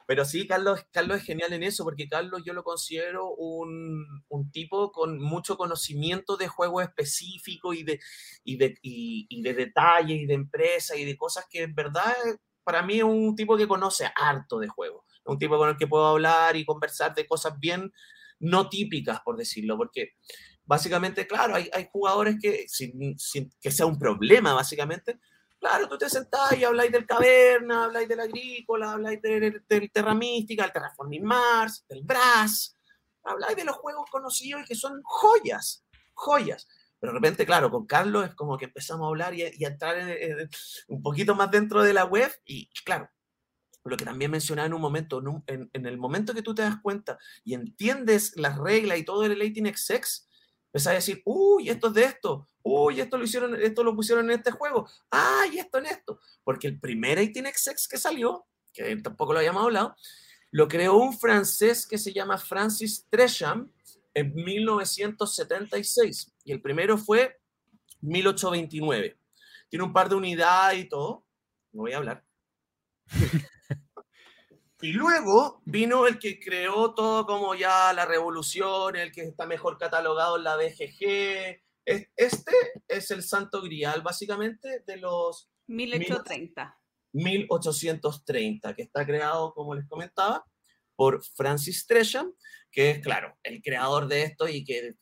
Pero 0.05 0.25
sí, 0.25 0.47
Carlos, 0.49 0.81
Carlos 0.91 1.19
es 1.19 1.25
genial 1.25 1.53
en 1.53 1.63
eso, 1.63 1.85
porque 1.85 2.09
Carlos 2.09 2.43
yo 2.45 2.53
lo 2.55 2.65
considero 2.65 3.31
un, 3.35 4.05
un 4.29 4.51
tipo 4.51 4.91
con 4.91 5.19
mucho 5.21 5.57
conocimiento 5.57 6.37
de 6.37 6.49
juego 6.49 6.81
específico 6.81 7.73
y 7.73 7.85
de, 7.85 8.01
y, 8.45 8.57
de, 8.57 8.75
y, 8.83 9.27
y 9.31 9.43
de 9.43 9.55
detalles 9.55 10.21
y 10.21 10.27
de 10.27 10.35
empresa 10.35 10.97
y 10.97 11.05
de 11.05 11.17
cosas 11.17 11.47
que 11.49 11.63
en 11.63 11.75
verdad 11.75 12.13
para 12.65 12.83
mí 12.83 12.99
es 12.99 13.05
un 13.05 13.35
tipo 13.37 13.57
que 13.57 13.69
conoce 13.69 14.11
harto 14.17 14.59
de 14.59 14.69
juego. 14.69 15.05
Un 15.25 15.39
tipo 15.39 15.57
con 15.57 15.69
el 15.71 15.77
que 15.77 15.87
puedo 15.87 16.07
hablar 16.07 16.57
y 16.57 16.65
conversar 16.65 17.15
de 17.15 17.25
cosas 17.27 17.59
bien 17.59 17.93
no 18.41 18.69
típicas, 18.69 19.21
por 19.21 19.37
decirlo, 19.37 19.77
porque 19.77 20.15
básicamente, 20.65 21.27
claro, 21.27 21.55
hay, 21.55 21.69
hay 21.73 21.89
jugadores 21.93 22.37
que, 22.41 22.67
sin, 22.69 23.19
sin 23.19 23.51
que 23.61 23.71
sea 23.71 23.87
un 23.87 23.99
problema, 23.99 24.55
básicamente, 24.55 25.19
claro, 25.59 25.89
tú 25.89 25.99
te 25.99 26.09
sentás 26.11 26.57
y 26.57 26.65
habláis 26.65 26.91
del 26.93 27.07
Caverna, 27.07 27.85
habláis 27.85 28.09
del 28.09 28.21
Agrícola, 28.21 28.93
habláis 28.93 29.21
del, 29.23 29.63
del 29.69 29.91
Terra 29.93 30.15
Mística, 30.15 30.63
del 30.65 30.73
Terraforming 30.73 31.25
Mars, 31.25 31.85
del 31.89 32.03
Brass, 32.03 32.77
habláis 33.25 33.57
de 33.57 33.65
los 33.65 33.77
juegos 33.77 34.09
conocidos 34.11 34.63
y 34.63 34.65
que 34.65 34.75
son 34.75 35.01
joyas, 35.05 35.85
joyas. 36.15 36.67
Pero 36.99 37.13
de 37.13 37.19
repente, 37.19 37.45
claro, 37.47 37.71
con 37.71 37.85
Carlos 37.87 38.29
es 38.29 38.35
como 38.37 38.57
que 38.57 38.67
empezamos 38.67 39.05
a 39.07 39.09
hablar 39.09 39.35
y, 39.35 39.43
y 39.59 39.65
a 39.65 39.69
entrar 39.69 39.97
en- 39.99 40.09
en- 40.41 40.49
un 40.89 41.03
poquito 41.03 41.35
más 41.35 41.51
dentro 41.51 41.83
de 41.83 41.93
la 41.93 42.05
web 42.05 42.33
y, 42.45 42.69
claro, 42.85 43.09
lo 43.85 43.97
que 43.97 44.05
también 44.05 44.31
mencionaba 44.31 44.67
en 44.67 44.75
un 44.75 44.81
momento, 44.81 45.19
en, 45.19 45.27
un- 45.29 45.45
en- 45.49 45.69
en 45.73 45.87
el 45.87 45.99
momento 45.99 46.33
que 46.35 46.43
tú 46.43 46.55
te 46.55 46.63
das 46.63 46.77
cuenta 46.81 47.19
y 47.43 47.55
entiendes 47.55 48.35
las 48.37 48.57
reglas 48.57 48.99
y 48.99 49.05
todo 49.05 49.25
el 49.25 49.37
18xx, 49.41 50.29
empezás 50.73 50.93
a 50.93 50.95
decir, 50.95 51.21
uy, 51.27 51.69
esto 51.69 51.89
es 51.89 51.95
de 51.95 52.05
esto, 52.05 52.49
uy, 52.63 52.99
esto 52.99 53.19
lo 53.19 53.25
hicieron, 53.25 53.61
esto 53.61 53.85
lo 53.85 53.95
pusieron 53.95 54.31
en 54.31 54.39
este 54.39 54.53
juego, 54.53 54.89
ah, 55.11 55.45
y 55.53 55.59
esto 55.59 55.77
en 55.79 55.87
esto. 55.87 56.19
Porque 56.43 56.67
el 56.67 56.81
primer 56.81 57.19
18xx 57.19 57.89
que 57.89 57.99
salió, 57.99 58.47
que 58.73 58.97
tampoco 58.97 59.35
lo 59.35 59.41
habíamos 59.41 59.65
hablado, 59.65 59.95
lo 60.51 60.69
creó 60.69 60.97
un 60.97 61.19
francés 61.19 61.87
que 61.87 61.99
se 61.99 62.13
llama 62.13 62.39
Francis 62.39 63.07
Tresham 63.11 63.71
en 64.15 64.35
1976. 64.35 66.33
Y 66.45 66.53
el 66.53 66.63
primero 66.63 66.97
fue 66.97 67.39
1829. 68.01 69.19
Tiene 69.69 69.85
un 69.85 69.93
par 69.93 70.09
de 70.09 70.15
unidades 70.15 70.81
y 70.81 70.89
todo. 70.89 71.27
No 71.73 71.83
voy 71.83 71.93
a 71.93 71.99
hablar. 71.99 72.25
Y 74.83 74.93
luego 74.95 75.63
vino 75.65 76.09
el 76.09 76.19
que 76.19 76.41
creó 76.41 76.93
todo 76.93 77.25
como 77.25 77.55
ya 77.55 77.93
la 77.93 78.05
revolución, 78.05 78.97
el 78.97 79.13
que 79.13 79.23
está 79.23 79.47
mejor 79.47 79.79
catalogado 79.79 80.37
en 80.37 80.43
la 80.43 80.57
BGG. 80.57 81.63
Este 81.85 82.53
es 82.89 83.13
el 83.13 83.23
santo 83.23 83.63
grial, 83.63 84.03
básicamente, 84.03 84.83
de 84.85 84.97
los 84.97 85.49
1830. 85.69 86.77
1830, 87.13 88.75
que 88.75 88.83
está 88.83 89.07
creado, 89.07 89.55
como 89.55 89.77
les 89.77 89.87
comentaba, 89.87 90.45
por 90.97 91.25
Francis 91.37 91.87
Tresham, 91.87 92.35
que 92.73 92.91
es, 92.91 92.99
claro, 92.99 93.39
el 93.45 93.63
creador 93.63 94.09
de 94.09 94.25
esto 94.25 94.49
y 94.49 94.65
que 94.65 94.97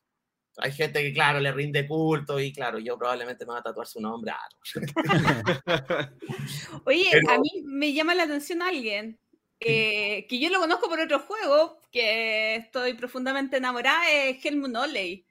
hay 0.59 0.73
gente 0.73 1.01
que, 1.01 1.15
claro, 1.15 1.41
le 1.41 1.53
rinde 1.53 1.89
culto 1.89 2.39
y, 2.39 2.53
claro, 2.53 2.79
yo 2.79 2.99
probablemente 2.99 3.47
me 3.47 3.53
voy 3.53 3.61
a 3.61 3.63
tatuar 3.63 3.87
su 3.87 3.99
nombre. 3.99 4.35
Oye, 6.85 7.11
a 7.31 7.39
mí 7.39 7.63
me 7.65 7.95
llama 7.95 8.15
la 8.15 8.25
atención 8.25 8.61
alguien 8.61 9.19
eh, 9.61 10.27
que 10.27 10.39
yo 10.39 10.49
lo 10.49 10.59
conozco 10.59 10.89
por 10.89 11.01
otro 11.01 11.19
juego, 11.21 11.79
que 11.93 12.57
estoy 12.57 12.95
profundamente 12.95 13.59
enamorada, 13.59 14.11
es 14.11 14.45
Helmut 14.45 14.75
Oley. 14.75 15.27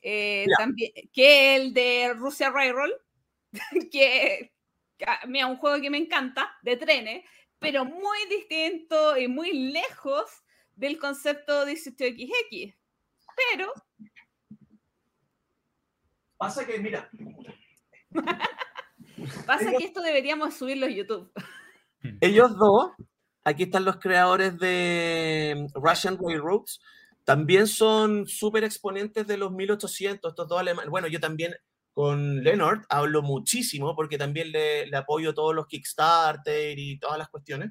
Eh, 0.00 0.46
también, 0.58 0.92
que 1.12 1.56
el 1.56 1.74
de 1.74 2.14
Rusia 2.14 2.50
Railroad, 2.50 2.90
que, 3.92 4.52
es 4.98 5.44
un 5.44 5.56
juego 5.58 5.80
que 5.80 5.90
me 5.90 5.98
encanta, 5.98 6.56
de 6.62 6.76
trenes, 6.78 7.24
pero 7.58 7.84
muy 7.84 8.18
distinto 8.30 9.16
y 9.18 9.28
muy 9.28 9.72
lejos 9.72 10.42
del 10.74 10.98
concepto 10.98 11.66
18XX. 11.66 12.74
Pero... 13.36 13.72
Pasa 16.38 16.66
que, 16.66 16.78
mira... 16.78 17.10
Pasa 19.46 19.70
que 19.70 19.84
esto 19.84 20.00
deberíamos 20.00 20.54
subirlo 20.54 20.86
a 20.86 20.90
YouTube. 20.90 21.30
Ellos 22.20 22.56
dos 22.58 22.92
aquí 23.44 23.64
están 23.64 23.84
los 23.84 23.98
creadores 23.98 24.58
de 24.58 25.66
Russian 25.74 26.18
Railroads, 26.20 26.80
también 27.24 27.66
son 27.66 28.26
súper 28.26 28.64
exponentes 28.64 29.26
de 29.26 29.36
los 29.36 29.52
1800, 29.52 30.30
estos 30.30 30.48
dos 30.48 30.60
alemanes. 30.60 30.90
Bueno, 30.90 31.08
yo 31.08 31.20
también 31.20 31.54
con 31.92 32.42
Leonard 32.42 32.82
hablo 32.88 33.22
muchísimo 33.22 33.94
porque 33.94 34.18
también 34.18 34.50
le, 34.50 34.94
apoyo 34.96 35.32
todos 35.32 35.54
los 35.54 35.66
Kickstarter 35.66 36.78
y 36.78 36.98
todas 36.98 37.18
las 37.18 37.28
cuestiones. 37.28 37.70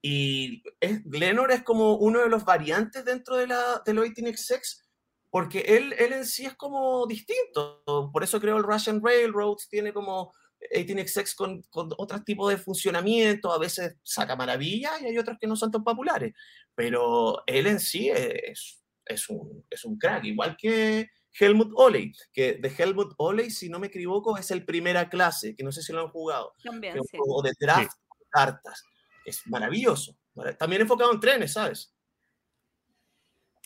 Y 0.00 0.62
es, 0.80 1.04
Leonard 1.04 1.50
es 1.50 1.62
como 1.62 1.96
uno 1.96 2.20
de 2.20 2.28
los 2.28 2.44
variantes 2.44 3.04
dentro 3.04 3.36
de, 3.36 3.48
la, 3.48 3.82
de 3.84 3.94
los 3.94 4.06
18xx 4.06 4.82
porque 5.30 5.60
él, 5.60 5.94
él 5.98 6.12
en 6.12 6.24
sí 6.24 6.46
es 6.46 6.54
como 6.54 7.06
distinto. 7.06 7.82
Por 8.12 8.24
eso 8.24 8.40
creo 8.40 8.56
el 8.56 8.62
Russian 8.62 9.02
Railroads 9.02 9.68
tiene 9.68 9.92
como 9.92 10.32
18xx 10.70 11.34
con, 11.34 11.62
con 11.70 11.90
otros 11.98 12.24
tipos 12.24 12.50
de 12.50 12.58
funcionamiento, 12.58 13.52
a 13.52 13.58
veces 13.58 13.96
saca 14.02 14.36
maravillas 14.36 15.00
y 15.00 15.06
hay 15.06 15.18
otros 15.18 15.36
que 15.40 15.46
no 15.46 15.56
son 15.56 15.70
tan 15.70 15.84
populares, 15.84 16.34
pero 16.74 17.42
él 17.46 17.66
en 17.66 17.80
sí 17.80 18.10
es, 18.10 18.82
es, 19.04 19.28
un, 19.28 19.64
es 19.70 19.84
un 19.84 19.98
crack, 19.98 20.24
igual 20.24 20.56
que 20.56 21.08
Helmut 21.38 21.72
Oley, 21.74 22.12
que 22.32 22.54
de 22.54 22.68
Helmut 22.76 23.14
Oley, 23.18 23.50
si 23.50 23.68
no 23.68 23.78
me 23.78 23.86
equivoco, 23.88 24.36
es 24.36 24.50
el 24.50 24.64
primera 24.64 25.08
clase, 25.08 25.54
que 25.54 25.62
no 25.64 25.72
sé 25.72 25.82
si 25.82 25.92
lo 25.92 26.00
han 26.00 26.08
jugado, 26.08 26.54
También, 26.62 26.98
o 27.18 27.42
de 27.42 27.52
draft, 27.58 27.96
cartas, 28.30 28.82
es 29.24 29.46
maravilloso, 29.46 30.16
también 30.58 30.82
enfocado 30.82 31.12
en 31.12 31.20
trenes, 31.20 31.52
¿sabes? 31.52 31.94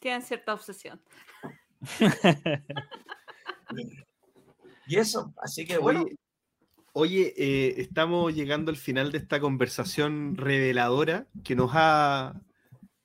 Tienen 0.01 0.23
cierta 0.23 0.53
obsesión. 0.55 1.01
y 4.87 4.99
eso, 4.99 5.33
así 5.37 5.65
que 5.65 5.79
bueno. 5.79 6.03
Oye, 6.03 6.17
eh, 6.95 7.75
estamos 7.79 8.35
llegando 8.35 8.71
al 8.71 8.77
final 8.77 9.13
de 9.13 9.19
esta 9.19 9.41
conversación 9.41 10.37
reveladora 10.37 11.27
que 11.43 11.57
nos 11.57 11.71
ha 11.73 12.41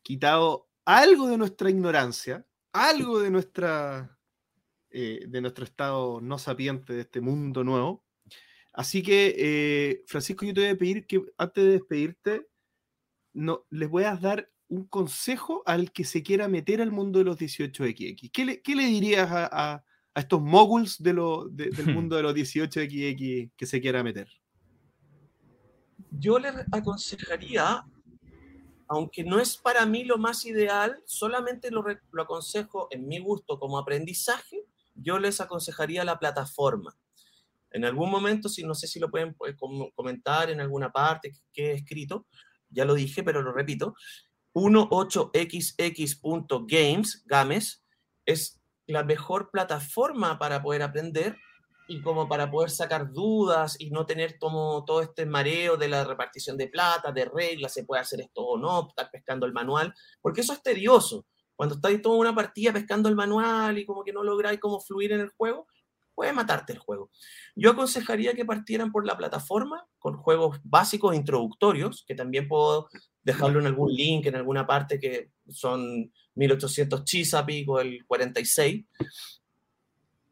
quitado 0.01 0.69
algo 0.85 1.27
de 1.27 1.37
nuestra 1.37 1.69
ignorancia, 1.69 2.45
algo 2.73 3.19
de, 3.19 3.29
nuestra, 3.29 4.17
eh, 4.89 5.25
de 5.27 5.41
nuestro 5.41 5.63
estado 5.63 6.19
no 6.21 6.37
sapiente 6.37 6.93
de 6.93 7.01
este 7.01 7.21
mundo 7.21 7.63
nuevo. 7.63 8.03
Así 8.73 9.01
que, 9.01 9.35
eh, 9.37 10.03
Francisco, 10.05 10.45
yo 10.45 10.53
te 10.53 10.61
voy 10.61 10.69
a 10.69 10.77
pedir 10.77 11.07
que 11.07 11.21
antes 11.37 11.63
de 11.63 11.71
despedirte, 11.71 12.47
no, 13.33 13.65
les 13.69 13.89
voy 13.89 14.03
a 14.03 14.15
dar 14.17 14.51
un 14.67 14.85
consejo 14.87 15.63
al 15.65 15.91
que 15.93 16.03
se 16.03 16.23
quiera 16.23 16.49
meter 16.49 16.81
al 16.81 16.91
mundo 16.91 17.19
de 17.19 17.25
los 17.25 17.37
18XX. 17.37 18.29
¿Qué 18.31 18.45
le, 18.45 18.61
qué 18.61 18.75
le 18.75 18.85
dirías 18.85 19.29
a 19.31 19.83
estos 20.19 20.41
moguls 20.41 21.01
de 21.01 21.13
lo, 21.13 21.47
del 21.49 21.93
mundo 21.93 22.15
de 22.15 22.23
los 22.23 22.33
18XX 22.33 23.51
que 23.55 23.65
se 23.65 23.81
quiera 23.81 24.03
meter? 24.03 24.27
Yo 26.11 26.39
les 26.39 26.53
aconsejaría, 26.71 27.85
aunque 28.87 29.23
no 29.23 29.39
es 29.39 29.57
para 29.57 29.85
mí 29.85 30.03
lo 30.03 30.17
más 30.17 30.45
ideal, 30.45 31.01
solamente 31.05 31.71
lo, 31.71 31.85
lo 32.11 32.23
aconsejo 32.23 32.87
en 32.91 33.07
mi 33.07 33.19
gusto 33.19 33.59
como 33.59 33.77
aprendizaje, 33.77 34.65
yo 34.95 35.19
les 35.19 35.39
aconsejaría 35.39 36.03
la 36.03 36.17
plataforma. 36.17 36.97
En 37.71 37.85
algún 37.85 38.09
momento, 38.09 38.49
si 38.49 38.63
no 38.63 38.73
sé 38.73 38.87
si 38.87 38.99
lo 38.99 39.11
pueden 39.11 39.35
pues, 39.35 39.55
comentar 39.95 40.49
en 40.49 40.59
alguna 40.61 40.91
parte 40.91 41.33
que 41.53 41.71
he 41.71 41.75
escrito, 41.75 42.25
ya 42.69 42.85
lo 42.85 42.95
dije, 42.95 43.23
pero 43.23 43.41
lo 43.41 43.51
repito, 43.51 43.93
18xx.games, 44.53 47.23
games, 47.25 47.83
es 48.25 48.56
la 48.87 49.03
mejor 49.03 49.51
plataforma 49.51 50.39
para 50.39 50.61
poder 50.61 50.81
aprender 50.81 51.37
y 51.87 52.01
como 52.01 52.27
para 52.27 52.51
poder 52.51 52.69
sacar 52.69 53.11
dudas 53.11 53.77
y 53.79 53.89
no 53.89 54.05
tener 54.05 54.37
como 54.37 54.83
todo 54.85 55.01
este 55.01 55.25
mareo 55.25 55.77
de 55.77 55.87
la 55.87 56.03
repartición 56.03 56.57
de 56.57 56.67
plata, 56.67 57.11
de 57.11 57.25
reglas, 57.25 57.73
se 57.73 57.85
puede 57.85 58.01
hacer 58.01 58.21
esto 58.21 58.41
o 58.41 58.57
no, 58.57 58.89
estar 58.89 59.09
pescando 59.09 59.45
el 59.45 59.53
manual, 59.53 59.93
porque 60.21 60.41
eso 60.41 60.53
es 60.53 60.61
tedioso. 60.61 61.25
Cuando 61.55 61.75
estáis 61.75 62.01
toda 62.01 62.17
una 62.17 62.35
partida 62.35 62.73
pescando 62.73 63.09
el 63.09 63.15
manual 63.15 63.77
y 63.77 63.85
como 63.85 64.03
que 64.03 64.13
no 64.13 64.23
lográis 64.23 64.59
como 64.59 64.79
fluir 64.79 65.13
en 65.13 65.21
el 65.21 65.29
juego, 65.29 65.67
puede 66.13 66.33
matarte 66.33 66.73
el 66.73 66.79
juego. 66.79 67.11
Yo 67.55 67.71
aconsejaría 67.71 68.33
que 68.33 68.43
partieran 68.43 68.91
por 68.91 69.05
la 69.05 69.17
plataforma 69.17 69.87
con 69.99 70.17
juegos 70.17 70.59
básicos 70.63 71.15
introductorios, 71.15 72.03
que 72.07 72.15
también 72.15 72.47
puedo 72.47 72.89
dejarlo 73.23 73.59
en 73.59 73.67
algún 73.67 73.93
link, 73.93 74.25
en 74.25 74.35
alguna 74.35 74.65
parte 74.65 74.99
que 74.99 75.31
son 75.47 76.11
1800 76.37 77.03
Chesapeake 77.03 77.67
el 77.81 78.05
46. 78.05 78.85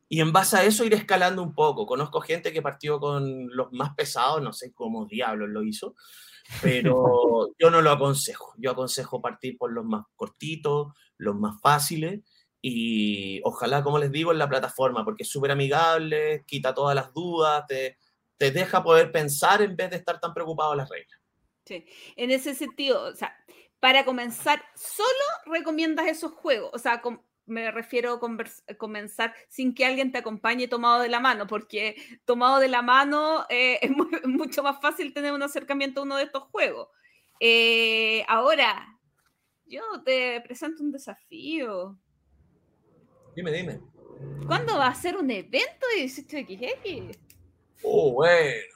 Y 0.08 0.22
en 0.22 0.32
base 0.32 0.58
a 0.58 0.64
eso 0.64 0.86
ir 0.86 0.94
escalando 0.94 1.42
un 1.42 1.54
poco. 1.54 1.86
Conozco 1.86 2.22
gente 2.22 2.54
que 2.54 2.62
partió 2.62 3.00
con 3.00 3.56
los 3.56 3.72
más 3.74 3.96
pesados, 3.96 4.42
no 4.42 4.54
sé 4.54 4.74
cómo 4.74 5.06
diablos 5.06 5.50
lo 5.50 5.64
hizo, 5.64 5.96
pero 6.62 7.50
yo 7.60 7.70
no 7.70 7.82
lo 7.82 7.92
aconsejo. 7.92 8.54
Yo 8.58 8.72
aconsejo 8.72 9.22
partir 9.22 9.58
por 9.58 9.74
los 9.74 9.84
más 9.84 10.06
cortitos, 10.16 10.94
los 11.18 11.36
más 11.36 11.60
fáciles 11.62 12.22
y 12.68 13.42
ojalá, 13.44 13.84
como 13.84 14.00
les 14.00 14.12
digo, 14.12 14.32
en 14.32 14.40
la 14.40 14.50
plataforma, 14.50 15.06
porque 15.06 15.22
es 15.22 15.30
súper 15.30 15.52
amigable, 15.52 16.44
quita 16.48 16.74
todas 16.74 16.96
las 16.96 17.14
dudas, 17.14 17.64
te, 17.68 18.00
te 18.38 18.50
deja 18.50 18.84
poder 18.84 19.12
pensar 19.12 19.62
en 19.62 19.76
vez 19.76 19.92
de 19.92 19.98
estar 19.98 20.20
tan 20.20 20.34
preocupado 20.34 20.72
en 20.72 20.80
las 20.80 20.90
reglas. 20.90 21.20
Sí, 21.64 21.86
en 22.16 22.32
ese 22.32 22.56
sentido, 22.56 23.04
o 23.04 23.14
sea, 23.14 23.36
para 23.86 24.04
comenzar, 24.04 24.64
solo 24.74 25.08
recomiendas 25.46 26.08
esos 26.08 26.32
juegos. 26.32 26.72
O 26.74 26.80
sea, 26.80 27.04
me 27.46 27.70
refiero 27.70 28.14
a 28.14 28.76
comenzar 28.78 29.36
sin 29.48 29.76
que 29.76 29.86
alguien 29.86 30.12
te 30.12 30.18
acompañe 30.18 30.68
tomado 30.68 31.04
de 31.04 31.08
la 31.08 31.20
mano, 31.20 31.46
porque 31.46 31.96
tomado 32.26 32.60
de 32.60 32.68
la 32.68 32.82
mano 32.82 33.46
eh, 33.48 33.78
es, 33.84 33.92
mucho 34.26 34.64
más 34.64 34.82
fácil 34.82 35.14
tener 35.14 35.34
un 35.34 35.44
acercamiento 35.44 36.00
a 36.00 36.04
uno 36.04 36.18
de 36.18 36.24
estos 36.24 36.46
juegos. 36.46 36.88
Eh, 37.40 38.26
ahora, 38.28 38.88
yo 39.68 39.84
te 40.04 40.42
presento 40.42 40.82
un 40.82 40.92
desafío. 40.92 41.96
Dime, 43.36 43.52
dime. 43.52 43.82
¿Cuándo 44.48 44.80
va 44.80 44.88
a 44.88 44.96
ser 44.96 45.16
un 45.16 45.30
evento 45.30 45.86
de 45.96 46.06
18XX? 46.06 47.20
Oh, 47.84 48.14
bueno 48.14 48.76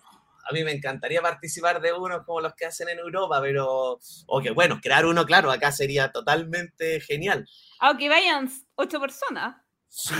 a 0.49 0.53
mí 0.53 0.63
me 0.63 0.71
encantaría 0.71 1.21
participar 1.21 1.79
de 1.79 1.93
uno 1.93 2.23
como 2.25 2.41
los 2.41 2.55
que 2.55 2.65
hacen 2.65 2.89
en 2.89 2.99
Europa, 2.99 3.39
pero, 3.41 3.99
o 4.27 4.41
que 4.41 4.51
bueno, 4.51 4.79
crear 4.81 5.05
uno, 5.05 5.25
claro, 5.25 5.51
acá 5.51 5.71
sería 5.71 6.11
totalmente 6.11 6.99
genial. 7.01 7.47
Aunque 7.79 8.09
vayan 8.09 8.49
ocho 8.75 8.99
personas. 8.99 9.57
Sí, 9.87 10.15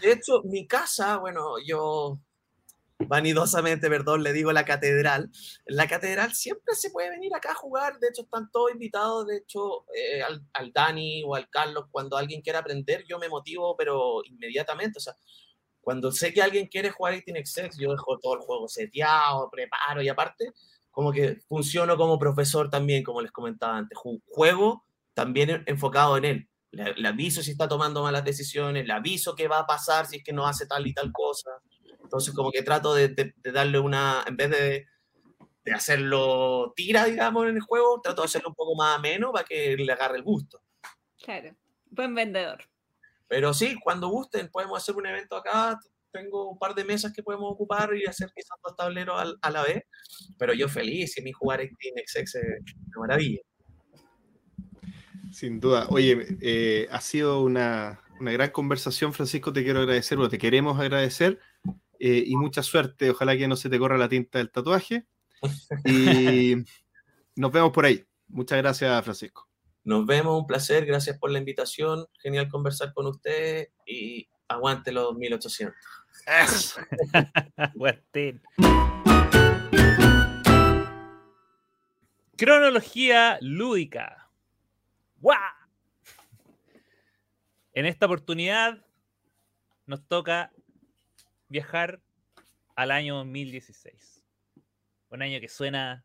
de 0.00 0.12
hecho, 0.12 0.42
mi 0.44 0.66
casa, 0.66 1.16
bueno, 1.18 1.54
yo 1.64 2.20
vanidosamente, 2.98 3.88
perdón, 3.88 4.22
le 4.22 4.32
digo 4.32 4.52
la 4.52 4.64
catedral. 4.64 5.30
La 5.66 5.88
catedral 5.88 6.32
siempre 6.32 6.74
se 6.74 6.90
puede 6.90 7.10
venir 7.10 7.34
acá 7.34 7.50
a 7.50 7.56
jugar, 7.56 7.98
de 7.98 8.08
hecho 8.08 8.22
están 8.22 8.50
todos 8.50 8.72
invitados, 8.72 9.26
de 9.26 9.38
hecho 9.38 9.86
eh, 9.94 10.22
al, 10.22 10.42
al, 10.52 10.72
Dani 10.72 11.22
o 11.24 11.34
al 11.34 11.50
Carlos, 11.50 11.86
cuando 11.90 12.16
alguien 12.16 12.42
quiera 12.42 12.60
aprender, 12.60 13.04
yo 13.08 13.18
me 13.18 13.28
motivo, 13.28 13.76
pero 13.76 14.22
inmediatamente, 14.24 14.98
o 14.98 15.02
sea, 15.02 15.16
cuando 15.86 16.10
sé 16.10 16.34
que 16.34 16.42
alguien 16.42 16.66
quiere 16.66 16.90
jugar 16.90 17.14
18xx, 17.14 17.78
yo 17.78 17.92
dejo 17.92 18.18
todo 18.18 18.34
el 18.34 18.40
juego 18.40 18.66
seteado, 18.66 19.48
preparo 19.48 20.02
y 20.02 20.08
aparte, 20.08 20.50
como 20.90 21.12
que 21.12 21.36
funciono 21.48 21.96
como 21.96 22.18
profesor 22.18 22.68
también, 22.68 23.04
como 23.04 23.22
les 23.22 23.30
comentaba 23.30 23.76
antes. 23.76 23.96
Juego 24.26 24.84
también 25.14 25.62
enfocado 25.64 26.16
en 26.16 26.24
él. 26.24 26.48
Le, 26.72 27.06
aviso 27.06 27.40
si 27.40 27.52
está 27.52 27.68
tomando 27.68 28.02
malas 28.02 28.24
decisiones, 28.24 28.84
le 28.84 28.92
aviso 28.92 29.36
qué 29.36 29.46
va 29.46 29.60
a 29.60 29.66
pasar 29.68 30.06
si 30.06 30.16
es 30.16 30.24
que 30.24 30.32
no 30.32 30.44
hace 30.48 30.66
tal 30.66 30.84
y 30.88 30.92
tal 30.92 31.12
cosa. 31.12 31.52
Entonces, 32.02 32.34
como 32.34 32.50
que 32.50 32.64
trato 32.64 32.92
de, 32.92 33.34
darle 33.44 33.78
una, 33.78 34.24
en 34.26 34.36
vez 34.36 34.50
de 34.50 34.86
de 35.64 35.72
hacerlo 35.72 36.72
tira, 36.74 37.04
digamos, 37.04 37.46
en 37.46 37.54
el 37.54 37.62
juego, 37.62 38.00
trato 38.00 38.22
de 38.22 38.26
hacerlo 38.26 38.48
un 38.48 38.56
poco 38.56 38.74
más 38.74 38.98
ameno 38.98 39.30
para 39.30 39.44
que 39.44 39.76
le 39.76 39.92
agarre 39.92 40.16
el 40.16 40.24
gusto. 40.24 40.60
Claro, 41.22 41.56
buen 41.90 42.12
vendedor. 42.12 42.64
Pero 43.28 43.52
sí, 43.54 43.76
cuando 43.82 44.08
gusten, 44.08 44.48
podemos 44.50 44.78
hacer 44.82 44.94
un 44.96 45.06
evento 45.06 45.36
acá. 45.36 45.78
Tengo 46.12 46.50
un 46.50 46.58
par 46.58 46.74
de 46.74 46.84
mesas 46.84 47.12
que 47.12 47.22
podemos 47.22 47.52
ocupar 47.52 47.90
y 47.94 48.06
hacer 48.06 48.30
quizás 48.34 48.56
dos 48.62 48.74
tableros 48.76 49.20
al- 49.20 49.36
a, 49.42 49.50
la 49.50 49.62
vez. 49.62 49.82
Pero 50.38 50.54
yo 50.54 50.68
feliz, 50.68 51.18
y 51.18 51.22
mi 51.22 51.32
jugar 51.32 51.60
en 51.60 51.70
XX 51.70 52.16
es 52.16 52.34
una 52.96 53.06
maravilla. 53.06 53.40
Sin 55.32 55.60
duda. 55.60 55.86
Oye, 55.90 56.26
eh, 56.40 56.88
ha 56.90 57.00
sido 57.00 57.42
una, 57.42 58.00
una 58.20 58.32
gran 58.32 58.50
conversación, 58.50 59.12
Francisco. 59.12 59.52
Te 59.52 59.64
quiero 59.64 59.80
agradecer, 59.80 60.18
o 60.18 60.28
te 60.28 60.38
queremos 60.38 60.78
agradecer. 60.80 61.38
eh, 61.98 62.22
y 62.26 62.36
mucha 62.36 62.62
suerte. 62.62 63.10
Ojalá 63.10 63.36
que 63.36 63.48
no 63.48 63.56
se 63.56 63.68
te 63.68 63.78
corra 63.78 63.98
la 63.98 64.08
tinta 64.08 64.38
del 64.38 64.50
tatuaje. 64.50 65.06
Y 65.84 66.54
nos 67.36 67.52
vemos 67.52 67.72
por 67.72 67.84
ahí. 67.86 68.04
Muchas 68.28 68.58
gracias, 68.58 69.02
Francisco. 69.04 69.48
Nos 69.86 70.04
vemos, 70.04 70.36
un 70.36 70.48
placer, 70.48 70.84
gracias 70.84 71.16
por 71.16 71.30
la 71.30 71.38
invitación. 71.38 72.08
Genial 72.18 72.48
conversar 72.48 72.92
con 72.92 73.06
ustedes 73.06 73.70
y 73.86 74.28
aguante 74.48 74.90
los 74.90 75.14
1800. 75.14 75.76
Eso. 76.26 76.80
Cronología 82.36 83.38
lúdica. 83.40 84.28
¡Guau! 85.20 85.38
En 87.72 87.86
esta 87.86 88.06
oportunidad 88.06 88.84
nos 89.86 90.04
toca 90.08 90.50
viajar 91.48 92.00
al 92.74 92.90
año 92.90 93.18
2016. 93.18 94.24
Un 95.10 95.22
año 95.22 95.38
que 95.38 95.48
suena 95.48 96.04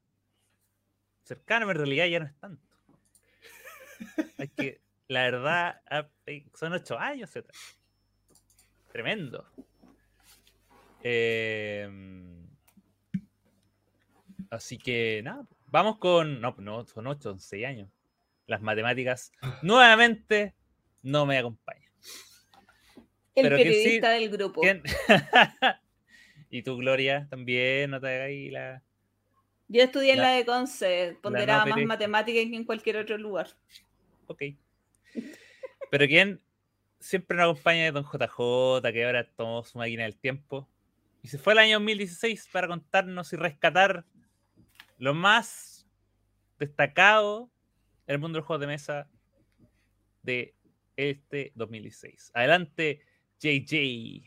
cercano, 1.23 1.65
pero 1.65 1.79
en 1.79 1.87
realidad 1.87 2.05
ya 2.05 2.19
no 2.19 2.27
es 2.27 2.35
tanto. 2.39 2.70
Es 4.37 4.51
que 4.51 4.81
la 5.07 5.23
verdad 5.23 5.81
ha- 5.89 6.09
eh, 6.25 6.45
son 6.53 6.73
ocho 6.73 6.97
años. 6.97 7.29
Tremendo. 8.91 9.45
Em, 11.03 12.47
así 14.49 14.77
que 14.77 15.21
nada, 15.23 15.45
vamos 15.67 15.97
con. 15.97 16.39
No, 16.41 16.55
no, 16.59 16.85
son 16.85 17.07
8, 17.07 17.21
son 17.21 17.39
6 17.39 17.65
años. 17.65 17.89
Las 18.47 18.61
matemáticas 18.61 19.31
nuevamente 19.61 20.53
no 21.01 21.25
me 21.25 21.37
acompañan. 21.37 21.91
El 23.33 23.43
Pero 23.43 23.57
que 23.57 23.63
sí- 23.63 23.69
periodista 23.69 24.09
del 24.11 24.29
grupo. 24.29 24.61
¿Quién? 24.61 24.83
y 26.49 26.63
tu 26.63 26.75
Gloria 26.77 27.27
también, 27.29 27.91
no 27.91 28.01
te 28.01 28.07
hagas 28.07 28.27
ahí 28.27 28.49
la. 28.51 28.83
Yo 29.69 29.81
estudié 29.83 30.11
en 30.11 30.17
La- 30.17 30.23
la 30.23 30.29
de 30.35 30.45
Conce, 30.45 31.17
ponderaba 31.21 31.59
más 31.59 31.73
periodista. 31.75 31.87
matemática 31.93 32.39
que 32.41 32.55
en 32.55 32.65
cualquier 32.65 32.97
otro 32.97 33.17
lugar. 33.17 33.47
Ok. 34.31 34.43
Pero 35.89 36.07
quién 36.07 36.41
siempre 36.99 37.35
nos 37.35 37.51
acompaña 37.51 37.87
es 37.87 37.93
Don 37.93 38.05
JJ, 38.05 38.93
que 38.93 39.05
ahora 39.05 39.29
tomó 39.35 39.63
su 39.65 39.77
máquina 39.77 40.03
del 40.03 40.15
tiempo. 40.15 40.69
Y 41.21 41.27
se 41.27 41.37
fue 41.37 41.53
el 41.53 41.59
año 41.59 41.79
2016 41.79 42.47
para 42.51 42.67
contarnos 42.67 43.33
y 43.33 43.35
rescatar 43.35 44.05
lo 44.97 45.13
más 45.13 45.85
destacado 46.59 47.49
en 48.07 48.13
el 48.15 48.19
mundo 48.19 48.37
del 48.37 48.45
juego 48.45 48.61
de 48.61 48.67
mesa 48.67 49.09
de 50.23 50.55
este 50.95 51.51
2016. 51.55 52.31
Adelante, 52.33 53.01
JJ. 53.41 54.23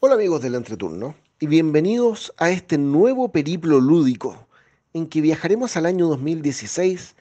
Hola 0.00 0.14
amigos 0.14 0.40
del 0.40 0.54
entreturno 0.54 1.14
y 1.40 1.46
bienvenidos 1.46 2.32
a 2.38 2.50
este 2.50 2.78
nuevo 2.78 3.30
periplo 3.32 3.80
lúdico 3.80 4.48
en 4.94 5.06
que 5.06 5.20
viajaremos 5.20 5.76
al 5.76 5.86
año 5.86 6.08
2016 6.08 7.16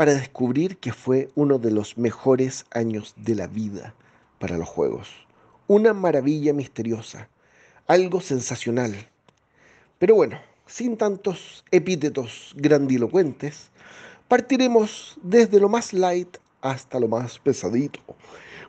para 0.00 0.14
descubrir 0.14 0.78
que 0.78 0.94
fue 0.94 1.28
uno 1.34 1.58
de 1.58 1.70
los 1.70 1.98
mejores 1.98 2.64
años 2.70 3.12
de 3.18 3.34
la 3.34 3.46
vida 3.46 3.92
para 4.38 4.56
los 4.56 4.66
juegos. 4.66 5.10
Una 5.66 5.92
maravilla 5.92 6.54
misteriosa, 6.54 7.28
algo 7.86 8.22
sensacional. 8.22 8.94
Pero 9.98 10.14
bueno, 10.14 10.40
sin 10.66 10.96
tantos 10.96 11.66
epítetos 11.70 12.54
grandilocuentes, 12.56 13.68
partiremos 14.26 15.18
desde 15.22 15.60
lo 15.60 15.68
más 15.68 15.92
light 15.92 16.34
hasta 16.62 16.98
lo 16.98 17.06
más 17.06 17.38
pesadito 17.38 18.00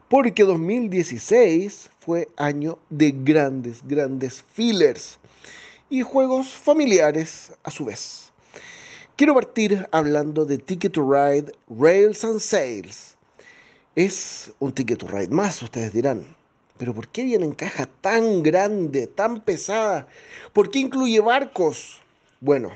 porque 0.10 0.44
2016 0.44 1.92
fue 2.02 2.28
año 2.36 2.78
de 2.90 3.12
grandes, 3.12 3.80
grandes 3.88 4.44
fillers 4.52 5.18
y 5.90 6.02
juegos 6.02 6.50
familiares 6.50 7.54
a 7.64 7.72
su 7.72 7.86
vez. 7.86 8.31
Quiero 9.18 9.36
partir 9.36 9.88
hablando 9.92 10.46
de 10.46 10.58
Ticket 10.58 10.94
to 10.94 11.04
Ride 11.04 11.52
Rails 11.70 12.24
and 12.24 12.40
Sales. 12.40 13.16
Es 13.96 14.52
un 14.60 14.72
Ticket 14.72 15.00
to 15.00 15.08
Ride 15.08 15.30
más, 15.30 15.62
ustedes 15.62 15.94
dirán. 15.94 16.26
Pero 16.78 16.94
¿por 16.94 17.08
qué 17.10 17.24
viene 17.24 17.46
en 17.46 17.52
caja 17.52 17.88
tan 18.02 18.42
grande, 18.42 19.06
tan 19.08 19.42
pesada? 19.42 20.08
¿Por 20.54 20.72
qué 20.72 20.80
incluye 20.80 21.20
barcos? 21.20 22.02
Bueno, 22.40 22.72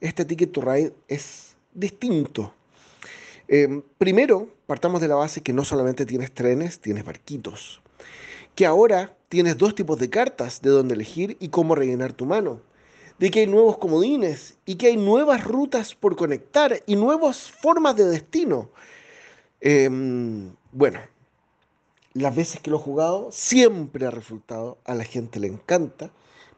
este 0.00 0.24
Ticket 0.24 0.52
to 0.52 0.60
Ride 0.62 0.92
es 1.06 1.54
distinto. 1.74 2.52
Eh, 3.46 3.80
primero, 3.98 4.48
partamos 4.66 5.00
de 5.00 5.08
la 5.08 5.14
base 5.14 5.42
que 5.42 5.52
no 5.52 5.64
solamente 5.64 6.04
tienes 6.06 6.32
trenes, 6.32 6.80
tienes 6.80 7.04
barquitos. 7.04 7.80
Que 8.56 8.66
ahora 8.66 9.14
tienes 9.28 9.56
dos 9.56 9.74
tipos 9.74 9.98
de 9.98 10.10
cartas 10.10 10.62
de 10.62 10.70
dónde 10.70 10.94
elegir 10.94 11.36
y 11.38 11.50
cómo 11.50 11.76
rellenar 11.76 12.12
tu 12.12 12.24
mano. 12.24 12.60
De 13.18 13.30
que 13.30 13.40
hay 13.40 13.46
nuevos 13.46 13.78
comodines 13.78 14.58
y 14.66 14.74
que 14.74 14.88
hay 14.88 14.96
nuevas 14.96 15.44
rutas 15.44 15.94
por 15.94 16.16
conectar 16.16 16.82
y 16.86 16.96
nuevas 16.96 17.50
formas 17.50 17.96
de 17.96 18.04
destino. 18.04 18.70
Eh, 19.60 19.88
bueno, 20.72 21.00
las 22.12 22.34
veces 22.34 22.60
que 22.60 22.70
lo 22.70 22.76
he 22.76 22.80
jugado 22.80 23.28
siempre 23.30 24.06
ha 24.06 24.10
resultado, 24.10 24.78
a 24.84 24.94
la 24.94 25.04
gente 25.04 25.38
le 25.38 25.48
encanta, 25.48 26.10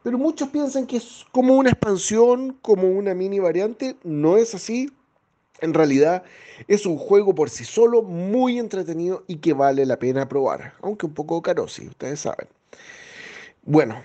pero 0.03 0.17
muchos 0.17 0.49
piensan 0.49 0.87
que 0.87 0.97
es 0.97 1.25
como 1.31 1.55
una 1.55 1.71
expansión, 1.71 2.57
como 2.61 2.89
una 2.89 3.13
mini 3.13 3.39
variante. 3.39 3.97
No 4.03 4.37
es 4.37 4.55
así. 4.55 4.91
En 5.61 5.73
realidad 5.73 6.23
es 6.69 6.85
un 6.85 6.97
juego 6.97 7.35
por 7.35 7.49
sí 7.49 7.65
solo 7.65 8.01
muy 8.01 8.57
entretenido 8.59 9.25
y 9.27 9.37
que 9.37 9.51
vale 9.51 9.85
la 9.85 9.99
pena 9.99 10.29
probar, 10.29 10.73
aunque 10.81 11.05
un 11.05 11.13
poco 11.13 11.41
caro, 11.41 11.67
si 11.67 11.87
ustedes 11.87 12.21
saben. 12.21 12.47
Bueno, 13.63 14.01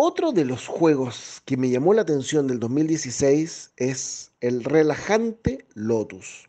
otro 0.00 0.30
de 0.30 0.44
los 0.44 0.68
juegos 0.68 1.42
que 1.44 1.56
me 1.56 1.70
llamó 1.70 1.92
la 1.92 2.02
atención 2.02 2.46
del 2.46 2.60
2016 2.60 3.72
es 3.76 4.30
el 4.40 4.62
relajante 4.62 5.66
Lotus. 5.74 6.48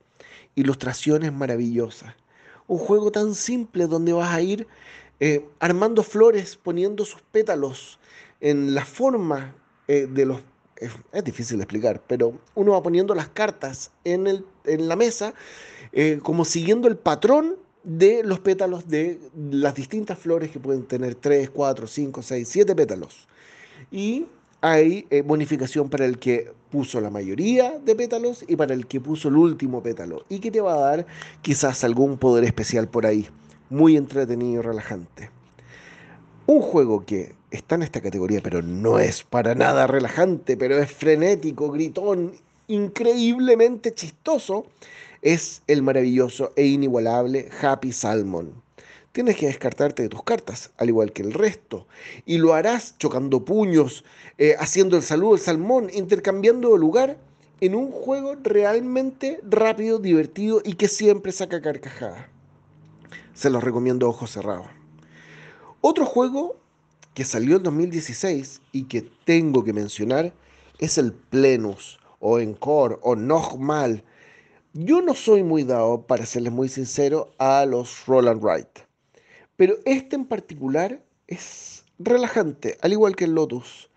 Ilustraciones 0.53 1.33
maravillosas. 1.33 2.13
Un 2.67 2.77
juego 2.77 3.11
tan 3.11 3.33
simple 3.33 3.87
donde 3.87 4.13
vas 4.13 4.31
a 4.31 4.41
ir 4.41 4.67
eh, 5.19 5.43
armando 5.57 6.03
flores, 6.03 6.57
poniendo 6.57 7.05
sus 7.05 7.23
pétalos 7.31 7.99
en 8.39 8.75
la 8.75 8.85
forma 8.85 9.55
eh, 9.87 10.05
de 10.07 10.27
los 10.27 10.41
es, 10.75 11.23
difícil 11.23 11.57
de 11.57 11.63
explicar, 11.63 12.03
pero 12.05 12.39
uno 12.53 12.73
va 12.73 12.83
poniendo 12.83 13.15
las 13.15 13.29
cartas 13.29 13.91
en, 14.03 14.27
el, 14.27 14.45
en 14.65 14.87
la 14.87 14.95
mesa 14.95 15.33
eh, 15.91 16.19
como 16.21 16.45
siguiendo 16.45 16.87
el 16.87 16.97
patrón 16.97 17.57
de 17.83 18.21
los 18.23 18.39
pétalos 18.41 18.87
de 18.87 19.19
las 19.35 19.73
distintas 19.73 20.19
flores 20.19 20.51
que 20.51 20.59
pueden 20.59 20.85
tener 20.85 21.15
3, 21.15 21.49
4, 21.49 21.87
5, 21.87 22.21
6, 22.21 22.47
7 22.47 22.75
pétalos. 22.75 23.27
Y 23.91 24.25
hay 24.61 25.07
eh, 25.09 25.21
bonificación 25.21 25.89
para 25.89 26.05
el 26.05 26.19
que 26.19 26.51
puso 26.69 27.01
la 27.01 27.09
mayoría 27.09 27.79
de 27.79 27.95
pétalos 27.95 28.43
y 28.47 28.55
para 28.55 28.73
el 28.73 28.85
que 28.85 28.99
puso 28.99 29.29
el 29.29 29.37
último 29.37 29.81
pétalo. 29.81 30.25
Y 30.29 30.39
que 30.39 30.51
te 30.51 30.61
va 30.61 30.73
a 30.73 30.79
dar 30.79 31.05
quizás 31.41 31.83
algún 31.83 32.17
poder 32.17 32.43
especial 32.43 32.87
por 32.87 33.05
ahí. 33.05 33.27
Muy 33.69 33.97
entretenido 33.97 34.61
y 34.61 34.63
relajante. 34.63 35.29
Un 36.45 36.61
juego 36.61 37.05
que 37.05 37.35
está 37.51 37.75
en 37.75 37.83
esta 37.83 38.01
categoría, 38.01 38.41
pero 38.41 38.61
no 38.61 38.99
es 38.99 39.23
para 39.23 39.55
nada 39.55 39.87
relajante, 39.87 40.57
pero 40.57 40.77
es 40.77 40.91
frenético, 40.91 41.71
gritón, 41.71 42.33
increíblemente 42.67 43.93
chistoso, 43.93 44.65
es 45.21 45.61
el 45.67 45.81
maravilloso 45.81 46.51
e 46.55 46.65
inigualable 46.65 47.49
Happy 47.61 47.91
Salmon. 47.91 48.53
Tienes 49.11 49.37
que 49.37 49.47
descartarte 49.47 50.03
de 50.03 50.09
tus 50.09 50.23
cartas, 50.23 50.71
al 50.77 50.89
igual 50.89 51.11
que 51.11 51.23
el 51.23 51.33
resto, 51.33 51.87
y 52.25 52.37
lo 52.37 52.53
harás 52.53 52.95
chocando 52.99 53.43
puños, 53.43 54.03
eh, 54.37 54.55
haciendo 54.59 54.97
el 54.97 55.03
saludo 55.03 55.33
al 55.33 55.39
salmón, 55.39 55.89
intercambiando 55.91 56.73
de 56.73 56.79
lugar 56.79 57.17
en 57.59 57.73
un 57.73 57.91
juego 57.91 58.35
realmente 58.41 59.39
rápido, 59.49 59.97
divertido 59.97 60.61
y 60.63 60.73
que 60.75 60.87
siempre 60.87 61.31
saca 61.31 61.61
carcajada. 61.61 62.29
Se 63.33 63.49
los 63.49 63.63
recomiendo 63.63 64.05
a 64.05 64.09
ojos 64.09 64.31
cerrados. 64.31 64.67
Otro 65.81 66.05
juego 66.05 66.57
que 67.13 67.25
salió 67.25 67.57
en 67.57 67.63
2016 67.63 68.61
y 68.71 68.83
que 68.83 69.01
tengo 69.25 69.63
que 69.63 69.73
mencionar 69.73 70.33
es 70.77 70.97
el 70.97 71.13
Plenus 71.13 71.99
o 72.19 72.39
Encore 72.39 72.97
o 73.01 73.15
Nochmal. 73.15 74.03
Yo 74.73 75.01
no 75.01 75.15
soy 75.15 75.41
muy 75.41 75.63
dado, 75.63 76.03
para 76.03 76.25
serles 76.25 76.53
muy 76.53 76.69
sincero, 76.69 77.31
a 77.39 77.65
los 77.65 78.05
Roland 78.05 78.43
Wright. 78.43 78.88
Pero 79.59 79.77
este 79.83 80.15
en 80.15 80.23
particular 80.23 81.03
es 81.27 81.83
relajante, 81.99 82.77
al 82.79 82.93
igual 82.93 83.17
que 83.17 83.25
el 83.25 83.33
Lotus. 83.33 83.89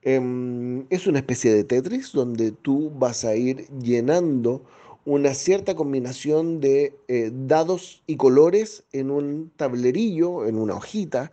Em, 0.00 0.86
es 0.88 1.06
una 1.06 1.18
especie 1.18 1.52
de 1.52 1.62
Tetris 1.62 2.12
donde 2.12 2.52
tú 2.52 2.90
vas 2.94 3.26
a 3.26 3.36
ir 3.36 3.68
llenando 3.82 4.64
una 5.04 5.34
cierta 5.34 5.74
combinación 5.74 6.60
de 6.60 6.94
eh, 7.08 7.30
dados 7.34 8.02
y 8.06 8.16
colores 8.16 8.82
en 8.92 9.10
un 9.10 9.52
tablerillo, 9.58 10.46
en 10.46 10.56
una 10.56 10.76
hojita, 10.76 11.30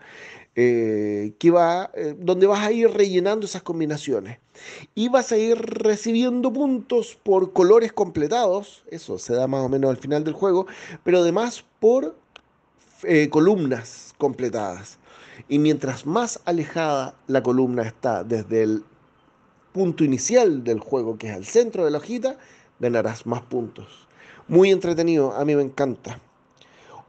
eh, 0.58 1.34
que 1.40 1.52
va, 1.52 1.90
eh, 1.94 2.14
donde 2.20 2.46
vas 2.46 2.68
a 2.68 2.74
ir 2.74 2.90
rellenando 2.90 3.46
esas 3.46 3.64
combinaciones. 3.64 4.40
Y 4.96 5.08
vas 5.08 5.32
a 5.32 5.38
ir 5.38 5.58
recibiendo 5.60 6.52
puntos 6.52 7.18
por 7.24 7.54
colores 7.54 7.94
completados, 7.94 8.84
eso 8.92 9.18
se 9.18 9.34
da 9.34 9.48
más 9.48 9.62
o 9.64 9.70
menos 9.70 9.92
al 9.92 9.98
final 9.98 10.26
del 10.26 10.34
juego, 10.34 10.68
pero 11.06 11.20
además 11.20 11.64
por 11.80 12.18
columnas 13.30 14.14
completadas. 14.18 14.98
Y 15.48 15.60
mientras 15.60 16.06
más 16.06 16.40
alejada 16.45 17.15
la 17.28 17.44
columna 17.44 17.84
está 17.84 18.24
desde 18.24 18.64
el 18.64 18.84
punto 19.72 20.03
inicial 20.03 20.64
del 20.64 20.80
juego, 20.80 21.18
que 21.18 21.28
es 21.28 21.36
al 21.36 21.45
centro 21.45 21.86
de 21.86 21.91
la 21.91 21.99
hojita, 21.99 22.38
ganarás 22.80 23.26
más 23.26 23.41
puntos. 23.44 24.07
Muy 24.48 24.72
entretenido, 24.72 25.34
a 25.34 25.45
mí 25.45 25.56
me 25.56 25.61
encanta. 25.61 26.19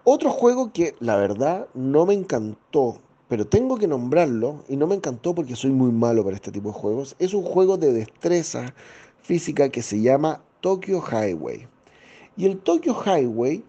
Otro 0.04 0.30
juego 0.30 0.72
que 0.72 0.94
la 1.00 1.16
verdad 1.16 1.68
no 1.74 2.04
me 2.04 2.14
encantó, 2.14 3.00
pero 3.28 3.46
tengo 3.46 3.78
que 3.78 3.86
nombrarlo, 3.86 4.64
y 4.68 4.76
no 4.76 4.86
me 4.86 4.94
encantó 4.94 5.34
porque 5.34 5.56
soy 5.56 5.70
muy 5.70 5.90
malo 5.92 6.24
para 6.24 6.36
este 6.36 6.50
tipo 6.52 6.68
de 6.68 6.74
juegos, 6.74 7.16
es 7.18 7.34
un 7.34 7.42
juego 7.42 7.76
de 7.76 7.92
destreza 7.92 8.74
física 9.22 9.68
que 9.68 9.82
se 9.82 10.00
llama 10.00 10.42
Tokyo 10.60 11.02
Highway. 11.02 11.66
Y 12.36 12.46
el 12.46 12.58
Tokyo 12.58 12.94
Highway 12.94 13.64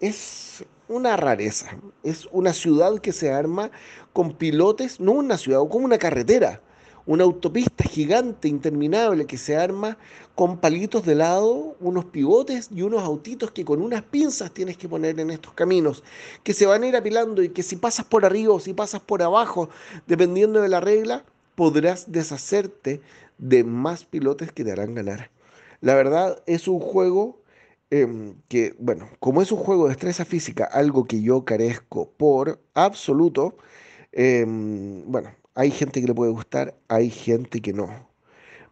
es 0.00 0.64
una 0.88 1.16
rareza, 1.16 1.76
es 2.02 2.26
una 2.32 2.52
ciudad 2.52 2.98
que 2.98 3.12
se 3.12 3.32
arma 3.32 3.70
con 4.12 4.32
pilotes, 4.32 5.00
no 5.00 5.12
una 5.12 5.36
ciudad, 5.36 5.60
como 5.68 5.84
una 5.84 5.98
carretera, 5.98 6.60
una 7.06 7.24
autopista 7.24 7.84
gigante, 7.84 8.48
interminable, 8.48 9.26
que 9.26 9.38
se 9.38 9.56
arma 9.56 9.96
con 10.34 10.58
palitos 10.58 11.04
de 11.06 11.14
lado, 11.14 11.76
unos 11.80 12.04
pivotes 12.06 12.68
y 12.74 12.82
unos 12.82 13.02
autitos 13.02 13.50
que 13.50 13.64
con 13.64 13.80
unas 13.80 14.02
pinzas 14.02 14.52
tienes 14.52 14.76
que 14.76 14.88
poner 14.88 15.18
en 15.18 15.30
estos 15.30 15.52
caminos, 15.54 16.02
que 16.42 16.52
se 16.52 16.66
van 16.66 16.82
a 16.82 16.86
ir 16.86 16.96
apilando 16.96 17.42
y 17.42 17.48
que 17.48 17.62
si 17.62 17.76
pasas 17.76 18.06
por 18.06 18.24
arriba 18.24 18.54
o 18.54 18.60
si 18.60 18.74
pasas 18.74 19.00
por 19.00 19.22
abajo, 19.22 19.70
dependiendo 20.06 20.60
de 20.60 20.68
la 20.68 20.80
regla, 20.80 21.24
podrás 21.54 22.12
deshacerte 22.12 23.00
de 23.38 23.64
más 23.64 24.04
pilotes 24.04 24.52
que 24.52 24.64
te 24.64 24.72
harán 24.72 24.94
ganar. 24.94 25.30
La 25.80 25.94
verdad 25.94 26.42
es 26.46 26.68
un 26.68 26.80
juego 26.80 27.40
em, 27.90 28.34
que, 28.48 28.74
bueno, 28.78 29.08
como 29.20 29.42
es 29.42 29.52
un 29.52 29.58
juego 29.58 29.84
de 29.84 29.90
destreza 29.90 30.24
física, 30.24 30.64
algo 30.64 31.06
que 31.06 31.22
yo 31.22 31.44
carezco 31.44 32.10
por 32.16 32.60
absoluto, 32.74 33.56
em, 34.12 35.04
bueno, 35.10 35.30
hay 35.54 35.70
gente 35.70 36.00
que 36.00 36.06
le 36.08 36.14
puede 36.14 36.32
gustar, 36.32 36.74
hay 36.88 37.10
gente 37.10 37.60
que 37.60 37.72
no. 37.72 37.88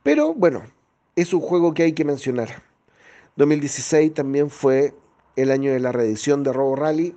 Pero 0.02 0.34
bueno, 0.34 0.62
es 1.16 1.32
un 1.34 1.40
juego 1.40 1.74
que 1.74 1.84
hay 1.84 1.92
que 1.92 2.04
mencionar. 2.04 2.62
2016 3.36 4.14
también 4.14 4.50
fue 4.50 4.94
el 5.36 5.50
año 5.50 5.72
de 5.72 5.80
la 5.80 5.92
reedición 5.92 6.42
de 6.42 6.52
Robo 6.52 6.76
Rally. 6.76 7.16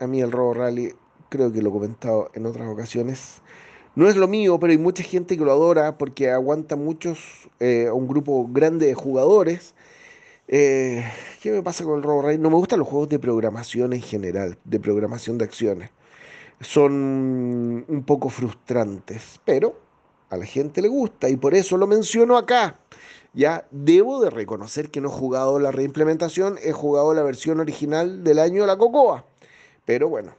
A 0.00 0.06
mí 0.06 0.20
el 0.20 0.32
Robo 0.32 0.54
Rally, 0.54 0.94
creo 1.28 1.52
que 1.52 1.62
lo 1.62 1.70
he 1.70 1.72
comentado 1.72 2.30
en 2.34 2.46
otras 2.46 2.68
ocasiones, 2.68 3.42
no 3.94 4.08
es 4.08 4.16
lo 4.16 4.26
mío, 4.26 4.58
pero 4.58 4.72
hay 4.72 4.78
mucha 4.78 5.02
gente 5.02 5.36
que 5.36 5.44
lo 5.44 5.52
adora 5.52 5.98
porque 5.98 6.30
aguanta 6.30 6.76
muchos, 6.76 7.50
eh, 7.60 7.90
un 7.90 8.08
grupo 8.08 8.48
grande 8.50 8.86
de 8.86 8.94
jugadores. 8.94 9.74
Eh, 10.48 11.04
¿Qué 11.40 11.50
me 11.50 11.62
pasa 11.62 11.84
con 11.84 11.96
el 11.96 12.02
Robo 12.02 12.22
Rally? 12.22 12.38
No 12.38 12.50
me 12.50 12.56
gustan 12.56 12.78
los 12.78 12.88
juegos 12.88 13.08
de 13.08 13.18
programación 13.18 13.92
en 13.92 14.02
general, 14.02 14.58
de 14.64 14.80
programación 14.80 15.38
de 15.38 15.44
acciones 15.44 15.90
son 16.62 17.84
un 17.88 18.04
poco 18.06 18.28
frustrantes, 18.28 19.40
pero 19.44 19.80
a 20.30 20.36
la 20.36 20.46
gente 20.46 20.80
le 20.80 20.88
gusta 20.88 21.28
y 21.28 21.36
por 21.36 21.54
eso 21.54 21.76
lo 21.76 21.86
menciono 21.86 22.36
acá. 22.36 22.78
Ya 23.34 23.66
debo 23.70 24.22
de 24.22 24.30
reconocer 24.30 24.90
que 24.90 25.00
no 25.00 25.08
he 25.08 25.12
jugado 25.12 25.58
la 25.58 25.72
reimplementación, 25.72 26.58
he 26.62 26.72
jugado 26.72 27.14
la 27.14 27.22
versión 27.22 27.60
original 27.60 28.22
del 28.24 28.38
año 28.38 28.62
de 28.62 28.66
la 28.66 28.76
Cocoa. 28.76 29.24
Pero 29.86 30.08
bueno, 30.08 30.34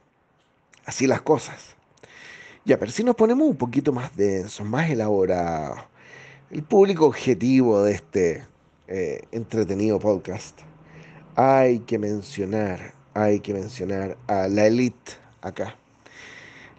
así 0.86 1.06
las 1.06 1.22
cosas. 1.22 1.74
Ya, 2.64 2.78
pero 2.78 2.92
si 2.92 3.04
nos 3.04 3.16
ponemos 3.16 3.46
un 3.48 3.56
poquito 3.56 3.92
más 3.92 4.16
densos, 4.16 4.64
más 4.64 4.90
elaborados, 4.90 5.80
el 6.50 6.62
público 6.62 7.06
objetivo 7.06 7.82
de 7.82 7.94
este 7.94 8.46
eh, 8.86 9.22
entretenido 9.32 9.98
podcast, 9.98 10.60
hay 11.36 11.78
que 11.80 11.98
mencionar, 11.98 12.94
hay 13.14 13.40
que 13.40 13.54
mencionar 13.54 14.18
a 14.26 14.46
la 14.46 14.66
elite 14.66 15.12
acá. 15.40 15.76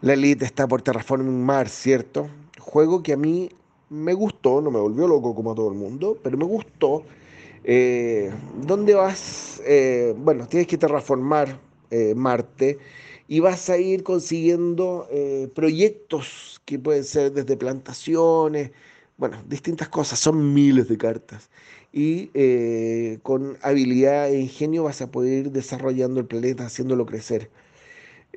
La 0.01 0.13
Elite 0.13 0.45
está 0.45 0.67
por 0.67 0.83
Terraforming 0.83 1.43
Mars, 1.43 1.71
¿cierto? 1.71 2.29
Juego 2.59 3.01
que 3.01 3.13
a 3.13 3.17
mí 3.17 3.49
me 3.89 4.13
gustó, 4.13 4.61
no 4.61 4.69
me 4.69 4.79
volvió 4.79 5.07
loco 5.07 5.33
como 5.33 5.53
a 5.53 5.55
todo 5.55 5.69
el 5.69 5.77
mundo, 5.77 6.19
pero 6.21 6.37
me 6.37 6.45
gustó. 6.45 7.03
Eh, 7.63 8.31
¿Dónde 8.61 8.93
vas? 8.93 9.61
Eh, 9.65 10.13
bueno, 10.15 10.47
tienes 10.47 10.67
que 10.67 10.77
terraformar 10.77 11.59
Marte 12.15 12.77
y 13.27 13.39
vas 13.39 13.69
a 13.69 13.77
ir 13.77 14.03
consiguiendo 14.03 15.07
proyectos 15.55 16.61
que 16.65 16.77
pueden 16.77 17.05
ser 17.05 17.31
desde 17.31 17.55
plantaciones, 17.55 18.71
bueno, 19.17 19.41
distintas 19.47 19.87
cosas, 19.89 20.19
son 20.19 20.53
miles 20.53 20.89
de 20.89 20.97
cartas. 20.97 21.49
Y 21.97 23.17
con 23.23 23.57
habilidad 23.61 24.29
e 24.29 24.41
ingenio 24.41 24.83
vas 24.83 25.01
a 25.01 25.09
poder 25.09 25.45
ir 25.45 25.51
desarrollando 25.51 26.19
el 26.19 26.25
planeta, 26.25 26.65
haciéndolo 26.65 27.05
crecer. 27.05 27.49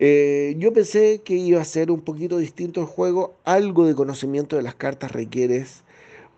Eh, 0.01 0.55
yo 0.59 0.73
pensé 0.73 1.23
que 1.23 1.35
iba 1.35 1.61
a 1.61 1.65
ser 1.65 1.91
un 1.91 2.03
poquito 2.03 2.39
distinto 2.39 2.81
el 2.81 2.87
juego, 2.87 3.35
algo 3.45 3.85
de 3.85 3.97
conocimiento 3.97 4.55
de 4.55 4.63
las 4.63 4.77
cartas 4.77 5.11
requieres 5.11 5.83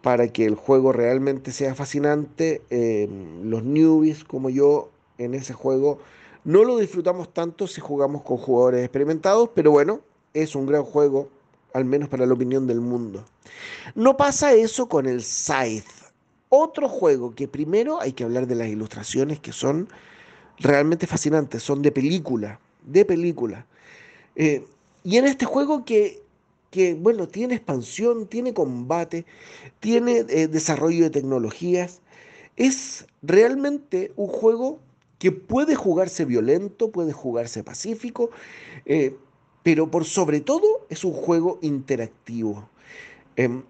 para 0.00 0.28
que 0.28 0.46
el 0.46 0.54
juego 0.54 0.92
realmente 0.92 1.52
sea 1.52 1.74
fascinante. 1.74 2.62
Em, 2.70 3.50
los 3.50 3.62
newbies 3.62 4.24
como 4.24 4.48
yo 4.48 4.88
en 5.18 5.34
ese 5.34 5.52
juego 5.52 5.98
no 6.44 6.64
lo 6.64 6.78
disfrutamos 6.78 7.34
tanto 7.34 7.66
si 7.66 7.82
jugamos 7.82 8.22
con 8.22 8.38
jugadores 8.38 8.82
experimentados, 8.82 9.50
pero 9.54 9.70
bueno, 9.72 10.00
es 10.32 10.54
un 10.54 10.64
gran 10.64 10.82
juego, 10.82 11.28
al 11.74 11.84
menos 11.84 12.08
para 12.08 12.24
la 12.24 12.32
opinión 12.32 12.66
del 12.66 12.80
mundo. 12.80 13.26
No 13.94 14.16
pasa 14.16 14.54
eso 14.54 14.88
con 14.88 15.06
el 15.06 15.22
Scythe, 15.22 15.99
otro 16.50 16.88
juego 16.88 17.34
que 17.34 17.48
primero 17.48 18.00
hay 18.02 18.12
que 18.12 18.24
hablar 18.24 18.46
de 18.46 18.56
las 18.56 18.68
ilustraciones 18.68 19.40
que 19.40 19.52
son 19.52 19.88
realmente 20.58 21.06
fascinantes, 21.06 21.62
son 21.62 21.80
de 21.80 21.90
película 21.90 22.60
de 22.84 23.04
película. 23.04 23.66
Eh, 24.36 24.64
y 25.04 25.16
en 25.16 25.26
este 25.26 25.44
juego 25.44 25.84
que, 25.84 26.22
que, 26.70 26.94
bueno, 26.94 27.28
tiene 27.28 27.54
expansión, 27.54 28.26
tiene 28.26 28.54
combate, 28.54 29.26
tiene 29.80 30.24
eh, 30.28 30.48
desarrollo 30.48 31.04
de 31.04 31.10
tecnologías, 31.10 32.00
es 32.56 33.06
realmente 33.22 34.12
un 34.16 34.28
juego 34.28 34.80
que 35.18 35.32
puede 35.32 35.74
jugarse 35.74 36.24
violento, 36.24 36.90
puede 36.90 37.12
jugarse 37.12 37.62
pacífico, 37.62 38.30
eh, 38.86 39.16
pero 39.62 39.90
por 39.90 40.04
sobre 40.04 40.40
todo 40.40 40.86
es 40.88 41.04
un 41.04 41.12
juego 41.12 41.58
interactivo. 41.62 42.68
Em, 43.36 43.62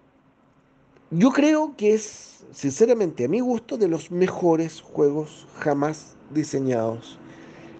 yo 1.11 1.31
creo 1.31 1.75
que 1.77 1.93
es, 1.93 2.43
sinceramente, 2.51 3.25
a 3.25 3.27
mi 3.27 3.39
gusto, 3.39 3.77
de 3.77 3.87
los 3.87 4.11
mejores 4.11 4.81
juegos 4.81 5.47
jamás 5.59 6.15
diseñados. 6.31 7.19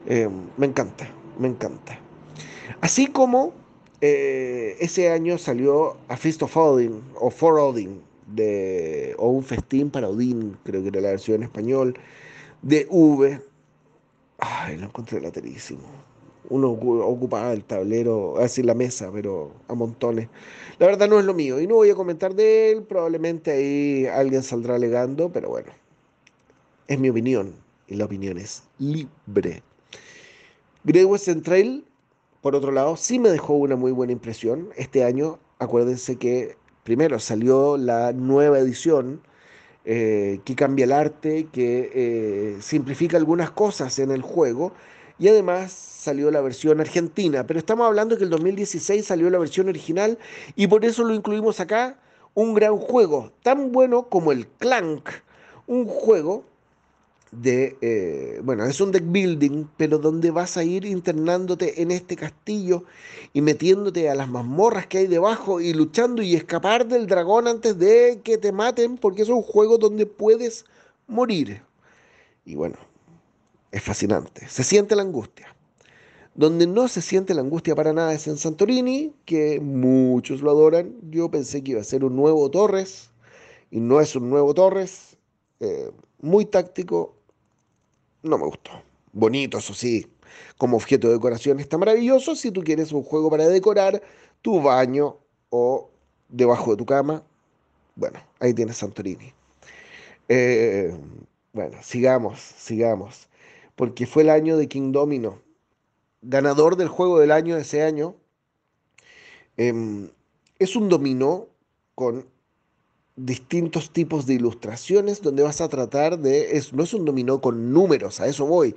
Em, 0.06 0.32
me 0.58 0.68
encanta 0.68 1.08
me 1.42 1.48
encanta. 1.48 2.00
Así 2.82 3.08
como 3.08 3.54
eh, 4.02 4.78
ese 4.80 5.10
año 5.10 5.38
salió 5.38 5.98
A 6.08 6.18
Feast 6.18 6.44
of 6.44 6.56
Odin 6.56 7.02
o 7.16 7.30
For 7.30 7.60
Odin 7.60 8.02
de, 8.28 9.16
o 9.18 9.30
Un 9.30 9.44
Festín 9.44 9.90
para 9.90 10.10
Odín, 10.10 10.58
creo 10.64 10.82
que 10.82 10.90
era 10.90 11.02
la 11.02 11.10
versión 11.10 11.38
en 11.38 11.44
español, 11.44 11.98
de 12.62 12.88
V. 12.90 13.42
Ay, 14.38 14.78
lo 14.78 14.86
encontré 14.86 15.20
laterísimo. 15.20 15.82
Uno 16.52 16.72
ocupaba 16.72 17.54
el 17.54 17.64
tablero, 17.64 18.38
así 18.38 18.62
la 18.62 18.74
mesa, 18.74 19.10
pero 19.14 19.54
a 19.70 19.74
montones. 19.74 20.28
La 20.80 20.88
verdad 20.88 21.08
no 21.08 21.18
es 21.18 21.24
lo 21.24 21.34
mío 21.34 21.62
y 21.62 21.66
no 21.66 21.76
voy 21.76 21.90
a 21.90 21.96
comentar 21.96 22.36
de 22.36 22.72
él. 22.74 22.84
Probablemente 22.84 23.52
ahí 23.52 24.06
alguien 24.06 24.44
saldrá 24.44 24.76
alegando, 24.76 25.32
pero 25.32 25.48
bueno, 25.48 25.72
es 26.88 27.00
mi 27.00 27.10
opinión 27.10 27.56
y 27.88 27.96
la 27.96 28.04
opinión 28.04 28.38
es 28.38 28.64
libre. 28.80 29.64
Great 30.84 31.06
Western 31.06 31.42
Trail, 31.42 31.86
por 32.42 32.54
otro 32.54 32.74
lado, 32.74 32.98
sí 32.98 33.18
me 33.18 33.30
dejó 33.30 33.54
una 33.54 33.78
muy 33.78 33.94
buena 33.94 34.12
impresión. 34.12 34.72
Este 34.76 35.06
año, 35.06 35.40
acuérdense 35.58 36.18
que 36.18 36.58
primero 36.84 37.18
salió 37.20 37.78
la 37.78 38.12
nueva 38.12 38.60
edición 38.60 39.22
eh, 39.86 40.42
que 40.44 40.56
cambia 40.56 40.84
el 40.84 40.92
arte, 40.92 41.48
que 41.54 41.92
eh, 41.94 42.58
simplifica 42.60 43.16
algunas 43.16 43.52
cosas 43.52 44.00
en 44.00 44.12
el 44.12 44.22
juego 44.22 44.74
y 45.22 45.28
además 45.28 45.72
salió 45.72 46.32
la 46.32 46.42
versión 46.42 46.82
argentina. 46.82 47.46
Pero 47.46 47.60
estamos 47.60 47.86
hablando 47.86 48.18
que 48.18 48.24
el 48.24 48.32
2016 48.32 49.06
salió 49.06 49.30
la 49.30 49.38
versión 49.38 49.70
original 49.70 50.18
y 50.56 50.66
por 50.66 50.84
eso 50.84 51.04
lo 51.04 51.14
incluimos 51.14 51.60
acá. 51.60 52.00
Un 52.34 52.56
gran 52.56 52.76
juego, 52.78 53.32
tan 53.44 53.72
bueno 53.72 54.10
como 54.10 54.32
el 54.32 54.48
Clank, 54.48 55.08
un 55.68 55.86
juego 55.86 56.44
de, 57.32 57.78
eh, 57.82 58.42
bueno, 58.44 58.66
es 58.66 58.82
un 58.82 58.92
deck 58.92 59.04
building, 59.06 59.66
pero 59.78 60.00
donde 60.00 60.32
vas 60.32 60.58
a 60.58 60.64
ir 60.64 60.86
internándote 60.86 61.84
en 61.84 61.92
este 61.92 62.16
castillo 62.16 62.86
y 63.32 63.42
metiéndote 63.42 64.10
a 64.10 64.16
las 64.16 64.28
mazmorras 64.28 64.88
que 64.88 65.00
hay 65.00 65.08
debajo 65.08 65.62
y 65.62 65.72
luchando 65.74 66.24
y 66.24 66.36
escapar 66.36 66.88
del 66.88 67.06
dragón 67.06 67.48
antes 67.48 67.78
de 67.78 68.22
que 68.24 68.40
te 68.40 68.52
maten, 68.52 68.98
porque 68.98 69.22
es 69.22 69.30
un 69.30 69.44
juego 69.44 69.78
donde 69.78 70.08
puedes 70.08 70.66
morir. 71.08 71.62
Y 72.44 72.56
bueno, 72.56 72.78
es 73.72 73.82
fascinante, 73.84 74.48
se 74.48 74.64
siente 74.64 74.96
la 74.96 75.04
angustia. 75.04 75.56
Donde 76.34 76.66
no 76.66 76.88
se 76.88 77.02
siente 77.02 77.34
la 77.34 77.42
angustia 77.42 77.76
para 77.76 77.92
nada 77.92 78.14
es 78.14 78.26
en 78.28 78.38
Santorini, 78.38 79.14
que 79.26 79.60
muchos 79.60 80.42
lo 80.42 80.52
adoran. 80.52 80.96
Yo 81.10 81.30
pensé 81.30 81.62
que 81.62 81.72
iba 81.72 81.82
a 81.82 81.84
ser 81.84 82.06
un 82.06 82.16
nuevo 82.16 82.50
Torres, 82.50 83.12
y 83.70 83.80
no 83.82 84.00
es 84.00 84.16
un 84.16 84.30
nuevo 84.30 84.54
Torres. 84.54 85.18
Eh, 85.60 85.92
muy 86.22 86.46
táctico, 86.46 87.16
no 88.24 88.38
me 88.38 88.46
gustó. 88.46 88.72
Bonito, 89.12 89.58
eso 89.58 89.74
sí, 89.74 90.08
como 90.58 90.78
objeto 90.78 91.08
de 91.08 91.16
decoración 91.16 91.60
está 91.60 91.78
maravilloso. 91.78 92.36
Si 92.36 92.52
tú 92.52 92.64
quieres 92.64 92.94
un 92.94 93.04
juego 93.04 93.30
para 93.30 93.48
decorar 93.48 94.02
tu 94.42 94.62
baño 94.62 95.18
o 95.50 95.90
debajo 96.30 96.72
de 96.72 96.78
tu 96.78 96.86
cama, 96.86 97.24
bueno, 97.96 98.20
ahí 98.40 98.54
tienes 98.54 98.78
Santorini. 98.78 99.34
Eh, 100.30 100.96
bueno, 101.52 101.78
sigamos, 101.82 102.40
sigamos. 102.40 103.28
Porque 103.82 104.06
fue 104.06 104.22
el 104.22 104.30
año 104.30 104.58
de 104.58 104.68
King 104.68 104.92
Domino, 104.92 105.42
ganador 106.22 106.76
del 106.76 106.88
juego 106.88 107.18
del 107.18 107.32
año 107.32 107.58
ese 107.58 107.82
año. 107.82 108.14
Em, 109.58 110.08
es 110.60 110.76
un 110.76 110.88
dominó 110.88 111.48
con 111.96 112.28
distintos 113.16 113.90
tipos 113.90 114.28
de 114.28 114.36
ilustraciones 114.36 115.24
donde 115.24 115.42
vas 115.42 115.62
a 115.62 115.68
tratar 115.68 116.20
de, 116.20 116.58
es, 116.58 116.74
no 116.74 116.84
es 116.84 116.94
un 116.94 117.06
dominó 117.06 117.42
con 117.42 117.74
números, 117.74 118.22
a 118.22 118.28
eso 118.28 118.46
voy, 118.46 118.76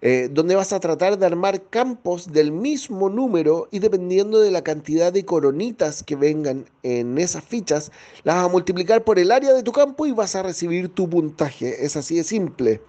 eh, 0.00 0.28
donde 0.30 0.54
vas 0.54 0.72
a 0.72 0.78
tratar 0.78 1.18
de 1.18 1.26
armar 1.26 1.64
campos 1.64 2.30
del 2.30 2.52
mismo 2.52 3.10
número 3.10 3.66
y 3.72 3.80
dependiendo 3.80 4.38
de 4.38 4.52
la 4.52 4.62
cantidad 4.62 5.12
de 5.12 5.24
coronitas 5.24 6.04
que 6.04 6.14
vengan 6.14 6.66
en 6.84 7.18
esas 7.18 7.42
fichas, 7.42 7.90
las 8.22 8.36
vas 8.36 8.44
a 8.44 8.48
multiplicar 8.48 9.02
por 9.02 9.18
el 9.18 9.32
área 9.32 9.52
de 9.52 9.64
tu 9.64 9.72
campo 9.72 10.06
y 10.06 10.12
vas 10.12 10.36
a 10.36 10.44
recibir 10.44 10.88
tu 10.88 11.10
puntaje. 11.10 11.84
Es 11.84 11.96
así 11.96 12.14
de 12.14 12.22
simple. 12.22 12.80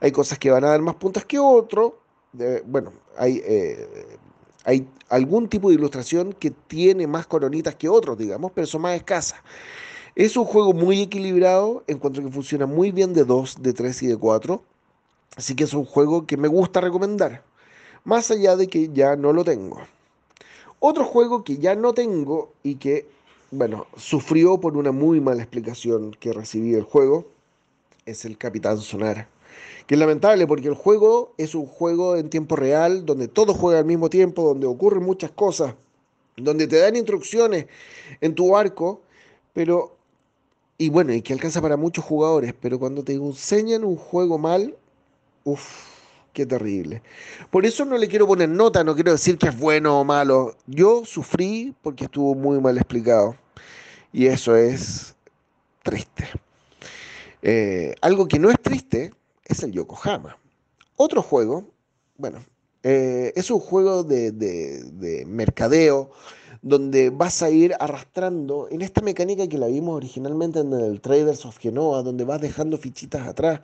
Hay 0.00 0.12
cosas 0.12 0.38
que 0.38 0.50
van 0.50 0.64
a 0.64 0.68
dar 0.68 0.80
más 0.82 0.94
puntas 0.96 1.24
que 1.24 1.38
otro. 1.38 1.98
bueno, 2.66 2.92
hay, 3.16 3.40
eh, 3.44 4.18
hay 4.64 4.88
algún 5.08 5.48
tipo 5.48 5.68
de 5.68 5.76
ilustración 5.76 6.32
que 6.32 6.50
tiene 6.50 7.06
más 7.06 7.26
coronitas 7.26 7.74
que 7.74 7.88
otros, 7.88 8.18
digamos, 8.18 8.52
pero 8.52 8.66
son 8.66 8.82
más 8.82 8.96
escasas. 8.96 9.40
Es 10.16 10.36
un 10.36 10.44
juego 10.44 10.72
muy 10.72 11.02
equilibrado, 11.02 11.82
encuentro 11.86 12.22
que 12.22 12.30
funciona 12.30 12.66
muy 12.66 12.92
bien 12.92 13.14
de 13.14 13.24
2, 13.24 13.62
de 13.62 13.72
3 13.72 14.02
y 14.04 14.06
de 14.08 14.16
4. 14.16 14.62
Así 15.36 15.56
que 15.56 15.64
es 15.64 15.74
un 15.74 15.84
juego 15.84 16.26
que 16.26 16.36
me 16.36 16.48
gusta 16.48 16.80
recomendar, 16.80 17.42
más 18.04 18.30
allá 18.30 18.56
de 18.56 18.68
que 18.68 18.90
ya 18.92 19.16
no 19.16 19.32
lo 19.32 19.44
tengo. 19.44 19.80
Otro 20.78 21.04
juego 21.04 21.42
que 21.42 21.58
ya 21.58 21.74
no 21.74 21.94
tengo 21.94 22.52
y 22.62 22.76
que, 22.76 23.08
bueno, 23.50 23.86
sufrió 23.96 24.60
por 24.60 24.76
una 24.76 24.92
muy 24.92 25.20
mala 25.20 25.42
explicación 25.42 26.12
que 26.12 26.32
recibí 26.32 26.70
del 26.70 26.84
juego, 26.84 27.26
es 28.06 28.24
el 28.24 28.38
Capitán 28.38 28.78
Sonar. 28.78 29.26
Que 29.86 29.94
es 29.94 29.98
lamentable 29.98 30.46
porque 30.46 30.68
el 30.68 30.74
juego 30.74 31.34
es 31.36 31.54
un 31.54 31.66
juego 31.66 32.16
en 32.16 32.30
tiempo 32.30 32.56
real, 32.56 33.04
donde 33.04 33.28
todo 33.28 33.54
juega 33.54 33.80
al 33.80 33.84
mismo 33.84 34.08
tiempo, 34.08 34.42
donde 34.42 34.66
ocurren 34.66 35.02
muchas 35.02 35.30
cosas, 35.30 35.74
donde 36.36 36.66
te 36.66 36.78
dan 36.78 36.96
instrucciones 36.96 37.66
en 38.20 38.34
tu 38.34 38.56
arco, 38.56 39.02
pero 39.52 39.94
y 40.76 40.88
bueno, 40.88 41.12
y 41.12 41.22
que 41.22 41.32
alcanza 41.32 41.62
para 41.62 41.76
muchos 41.76 42.04
jugadores, 42.04 42.54
pero 42.60 42.78
cuando 42.78 43.04
te 43.04 43.14
enseñan 43.14 43.84
un 43.84 43.96
juego 43.96 44.38
mal, 44.38 44.76
uff, 45.44 45.94
qué 46.32 46.44
terrible. 46.44 47.02
Por 47.50 47.64
eso 47.64 47.84
no 47.84 47.96
le 47.96 48.08
quiero 48.08 48.26
poner 48.26 48.48
nota, 48.48 48.82
no 48.82 48.94
quiero 48.94 49.12
decir 49.12 49.38
que 49.38 49.48
es 49.48 49.58
bueno 49.58 50.00
o 50.00 50.04
malo. 50.04 50.56
Yo 50.66 51.04
sufrí 51.04 51.74
porque 51.82 52.04
estuvo 52.04 52.34
muy 52.34 52.60
mal 52.60 52.76
explicado. 52.76 53.36
Y 54.12 54.26
eso 54.26 54.56
es 54.56 55.14
triste. 55.82 56.28
Eh, 57.42 57.94
algo 58.00 58.26
que 58.26 58.38
no 58.38 58.50
es 58.50 58.60
triste 58.60 59.12
es 59.44 59.62
el 59.62 59.72
Yokohama. 59.72 60.36
Otro 60.96 61.22
juego, 61.22 61.70
bueno, 62.16 62.44
eh, 62.82 63.32
es 63.36 63.50
un 63.50 63.60
juego 63.60 64.04
de, 64.04 64.30
de 64.32 65.24
mercadeo 65.26 66.10
donde 66.64 67.10
vas 67.10 67.42
a 67.42 67.50
ir 67.50 67.74
arrastrando 67.78 68.68
en 68.70 68.80
esta 68.80 69.02
mecánica 69.02 69.46
que 69.46 69.58
la 69.58 69.66
vimos 69.66 69.96
originalmente 69.96 70.60
en 70.60 70.72
el 70.72 70.98
Traders 71.02 71.44
of 71.44 71.58
Genoa, 71.58 72.02
donde 72.02 72.24
vas 72.24 72.40
dejando 72.40 72.78
fichitas 72.78 73.28
atrás 73.28 73.60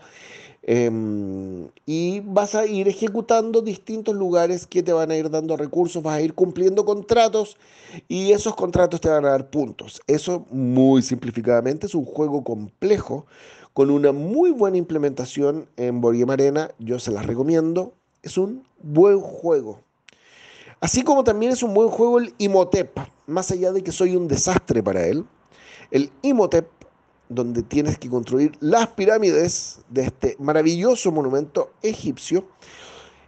em, 0.63 1.67
y 1.87 2.21
vas 2.21 2.55
a 2.55 2.67
ir 2.67 2.89
ejecutando 2.89 3.63
distintos 3.63 4.15
lugares 4.15 4.67
que 4.67 4.83
te 4.83 4.93
van 4.93 5.11
a 5.11 5.17
ir 5.17 5.31
dando 5.31 5.57
recursos, 5.57 6.03
vas 6.03 6.17
a 6.17 6.21
ir 6.21 6.35
cumpliendo 6.35 6.85
contratos 6.85 7.57
y 8.07 8.33
esos 8.33 8.55
contratos 8.55 9.01
te 9.01 9.09
van 9.09 9.25
a 9.25 9.31
dar 9.31 9.49
puntos. 9.49 10.03
Eso 10.07 10.45
muy 10.51 11.01
simplificadamente 11.01 11.87
es 11.87 11.95
un 11.95 12.05
juego 12.05 12.45
complejo 12.45 13.25
con 13.81 13.91
una 13.91 14.13
muy 14.13 14.51
buena 14.51 14.77
implementación 14.77 15.67
en 15.79 16.03
Board 16.03 16.31
Arena, 16.31 16.71
yo 16.81 16.99
se 16.99 17.11
las 17.11 17.25
recomiendo, 17.25 17.95
es 18.23 18.37
un 18.37 18.63
buen 18.83 19.19
juego. 19.21 19.81
Así 20.81 21.03
como 21.03 21.25
también 21.25 21.53
es 21.53 21.63
un 21.63 21.73
buen 21.73 21.89
juego 21.89 22.19
el 22.19 22.35
Imhotep, 22.37 22.99
más 23.27 23.51
allá 23.51 23.73
de 23.73 23.83
que 23.83 23.91
soy 23.91 24.17
un 24.17 24.29
desastre 24.29 24.83
para 24.83 25.07
él. 25.07 25.25
El 25.91 26.13
Imhotep, 26.21 26.69
donde 27.31 27.63
tienes 27.63 27.97
que 27.97 28.11
construir 28.11 28.53
las 28.61 28.87
pirámides 28.89 29.81
de 29.89 30.03
este 30.03 30.37
maravilloso 30.39 31.11
monumento 31.11 31.73
egipcio, 31.81 32.45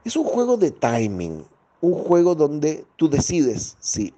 es 0.04 0.16
un 0.16 0.24
juego 0.24 0.58
de 0.58 0.70
timing, 0.70 1.46
un 1.80 1.94
juego 1.94 2.34
donde 2.34 2.84
tú 2.96 3.08
decides 3.08 3.74
si 3.80 4.12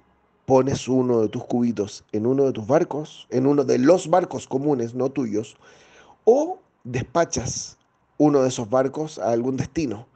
pones 0.45 0.89
uno 0.89 1.21
de 1.21 1.29
tus 1.29 1.45
cubitos 1.45 2.03
en 2.11 2.25
uno 2.25 2.43
de 2.43 2.51
tus 2.51 2.67
barcos, 2.67 3.25
en 3.29 3.47
uno 3.47 3.63
de 3.63 3.77
los 3.77 4.09
barcos 4.09 4.47
comunes, 4.49 4.93
no 4.93 5.09
tuyos, 5.09 5.55
o 6.25 6.59
despachas 6.83 7.77
uno 8.17 8.41
de 8.41 8.49
esos 8.49 8.69
barcos 8.69 9.17
a 9.17 9.31
algún 9.31 9.57
destino. 9.57 10.07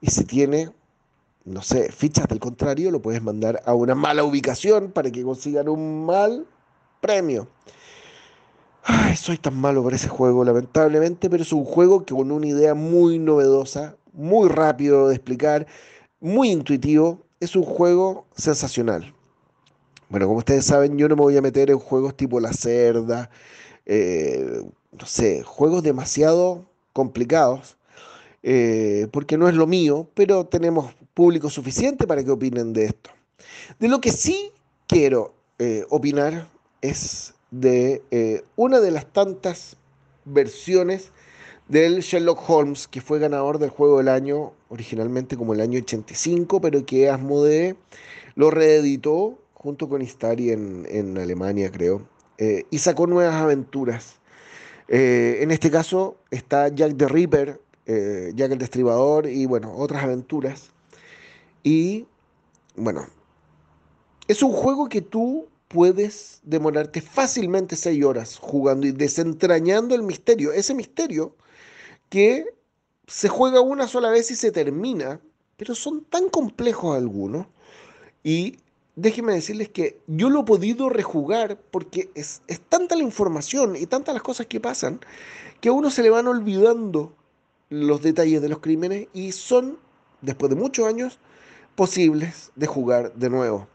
Y 0.00 0.10
si 0.10 0.24
tiene 0.24 0.70
no 1.46 1.62
sé, 1.62 1.92
fichas 1.92 2.26
del 2.26 2.40
contrario, 2.40 2.90
lo 2.90 3.00
puedes 3.00 3.22
mandar 3.22 3.62
a 3.64 3.72
una 3.72 3.94
mala 3.94 4.24
ubicación 4.24 4.90
para 4.90 5.10
que 5.12 5.22
consigan 5.22 5.68
un 5.68 6.04
mal 6.04 6.44
premio. 7.00 7.48
Ay, 8.82 9.16
soy 9.16 9.38
tan 9.38 9.56
malo 9.56 9.82
para 9.84 9.94
ese 9.94 10.08
juego, 10.08 10.44
lamentablemente, 10.44 11.30
pero 11.30 11.44
es 11.44 11.52
un 11.52 11.64
juego 11.64 12.04
que 12.04 12.14
con 12.14 12.32
una 12.32 12.46
idea 12.46 12.74
muy 12.74 13.20
novedosa, 13.20 13.96
muy 14.12 14.48
rápido 14.48 15.08
de 15.08 15.14
explicar, 15.14 15.66
muy 16.20 16.50
intuitivo, 16.50 17.22
es 17.38 17.54
un 17.54 17.62
juego 17.62 18.26
sensacional. 18.36 19.14
Bueno, 20.08 20.26
como 20.26 20.38
ustedes 20.38 20.66
saben, 20.66 20.98
yo 20.98 21.08
no 21.08 21.14
me 21.14 21.22
voy 21.22 21.36
a 21.36 21.42
meter 21.42 21.70
en 21.70 21.78
juegos 21.78 22.16
tipo 22.16 22.40
La 22.40 22.52
Cerda, 22.52 23.30
eh, 23.86 24.62
no 24.98 25.06
sé, 25.06 25.42
juegos 25.42 25.82
demasiado 25.82 26.64
complicados, 26.92 27.76
eh, 28.42 29.08
porque 29.12 29.36
no 29.36 29.48
es 29.48 29.54
lo 29.54 29.66
mío, 29.66 30.08
pero 30.14 30.46
tenemos 30.46 30.94
público 31.14 31.50
suficiente 31.50 32.06
para 32.06 32.24
que 32.24 32.30
opinen 32.30 32.72
de 32.72 32.86
esto. 32.86 33.10
De 33.78 33.88
lo 33.88 34.00
que 34.00 34.12
sí 34.12 34.52
quiero 34.86 35.34
eh, 35.58 35.84
opinar 35.90 36.48
es 36.80 37.34
de 37.50 38.02
eh, 38.10 38.44
una 38.56 38.80
de 38.80 38.90
las 38.90 39.12
tantas 39.12 39.76
versiones 40.24 41.12
del 41.68 42.00
Sherlock 42.00 42.48
Holmes, 42.48 42.86
que 42.86 43.00
fue 43.00 43.18
ganador 43.18 43.58
del 43.58 43.70
juego 43.70 43.98
del 43.98 44.08
año, 44.08 44.52
originalmente 44.68 45.36
como 45.36 45.52
el 45.52 45.60
año 45.60 45.78
85, 45.80 46.60
pero 46.60 46.86
que 46.86 47.10
Asmodee 47.10 47.76
lo 48.36 48.50
reeditó 48.50 49.38
junto 49.54 49.88
con 49.88 50.02
Istari 50.02 50.50
en, 50.50 51.18
Alemania, 51.18 51.72
creo, 51.72 52.06
y 52.70 52.78
sacó 52.78 53.06
nuevas 53.08 53.34
aventuras. 53.34 54.20
En 54.88 55.50
este 55.50 55.70
caso 55.70 56.16
está 56.30 56.68
Jack 56.68 56.96
the 56.96 57.08
Ripper, 57.08 57.60
Jack 57.86 58.52
el 58.52 58.58
Destribador 58.58 59.28
y 59.28 59.46
bueno, 59.46 59.74
otras 59.76 60.04
aventuras. 60.04 60.70
Y 61.62 62.06
bueno, 62.76 63.06
es 64.28 64.42
un 64.42 64.52
juego 64.52 64.88
que 64.88 65.02
tú 65.02 65.48
puedes 65.68 66.40
demorarte 66.44 67.00
fácilmente 67.00 67.74
seis 67.74 68.04
horas 68.04 68.38
jugando 68.38 68.86
y 68.86 68.92
desentrañando 68.92 69.94
el 69.94 70.02
misterio. 70.02 70.52
Ese 70.52 70.74
misterio 70.74 71.34
que 72.08 72.46
se 73.08 73.28
juega 73.28 73.60
una 73.60 73.88
sola 73.88 74.10
vez 74.10 74.30
y 74.30 74.36
se 74.36 74.52
termina, 74.52 75.20
pero 75.56 75.74
son 75.74 76.04
tan 76.04 76.28
complejos 76.28 76.96
algunos. 76.96 77.46
Y 78.22 78.58
déjenme 78.96 79.34
decirles 79.34 79.68
que 79.68 80.00
yo 80.06 80.30
lo 80.30 80.40
he 80.40 80.44
podido 80.44 80.88
rejugar 80.88 81.58
porque 81.70 82.10
es, 82.14 82.42
tanta 82.68 82.96
la 82.96 83.02
información 83.02 83.76
y 83.76 83.86
tantas 83.86 84.14
las 84.14 84.22
cosas 84.22 84.46
que 84.46 84.58
pasan 84.58 85.00
que 85.60 85.68
a 85.68 85.72
uno 85.72 85.90
se 85.90 86.02
le 86.02 86.10
van 86.10 86.26
olvidando 86.26 87.14
los 87.68 88.02
detalles 88.02 88.42
de 88.42 88.48
los 88.48 88.58
crímenes 88.58 89.08
y 89.12 89.32
son, 89.32 89.78
después 90.22 90.50
de 90.50 90.56
muchos 90.56 90.86
años, 90.86 91.18
posibles 91.74 92.50
de 92.56 92.66
jugar 92.66 93.12
de 93.14 93.30
nuevo. 93.30 93.68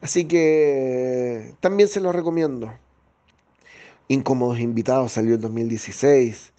Así 0.00 0.24
que 0.24 1.54
también 1.60 1.88
se 1.88 2.00
los 2.00 2.14
recomiendo. 2.14 2.72
Incómodos 4.08 4.58
Invitados 4.58 5.12
salió 5.12 5.34
en 5.34 5.40
2016. 5.40 6.52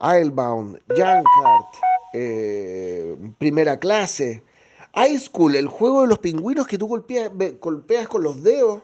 Islebound, 0.00 0.80
Junkart, 0.88 1.74
eh, 2.12 3.16
Primera 3.38 3.78
Clase, 3.78 4.42
High 4.94 5.18
School, 5.18 5.56
el 5.56 5.68
juego 5.68 6.02
de 6.02 6.08
los 6.08 6.18
pingüinos 6.18 6.66
que 6.66 6.78
tú 6.78 6.86
golpeas, 6.86 7.30
golpeas 7.60 8.08
con 8.08 8.22
los 8.22 8.42
dedos. 8.42 8.82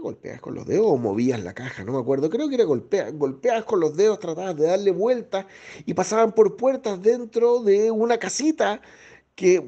golpeas 0.00 0.40
con 0.40 0.54
los 0.54 0.66
dedos 0.66 0.86
o 0.88 0.96
movías 0.96 1.42
la 1.42 1.54
caja? 1.54 1.84
No 1.84 1.92
me 1.92 1.98
acuerdo. 1.98 2.28
Creo 2.28 2.48
que 2.48 2.56
era 2.56 2.64
golpear. 2.64 3.12
Golpeabas 3.12 3.64
con 3.64 3.80
los 3.80 3.96
dedos, 3.96 4.18
tratabas 4.18 4.56
de 4.56 4.66
darle 4.66 4.90
vueltas 4.90 5.46
y 5.86 5.94
pasaban 5.94 6.32
por 6.32 6.56
puertas 6.56 7.00
dentro 7.00 7.60
de 7.60 7.90
una 7.90 8.18
casita 8.18 8.80
que, 9.34 9.60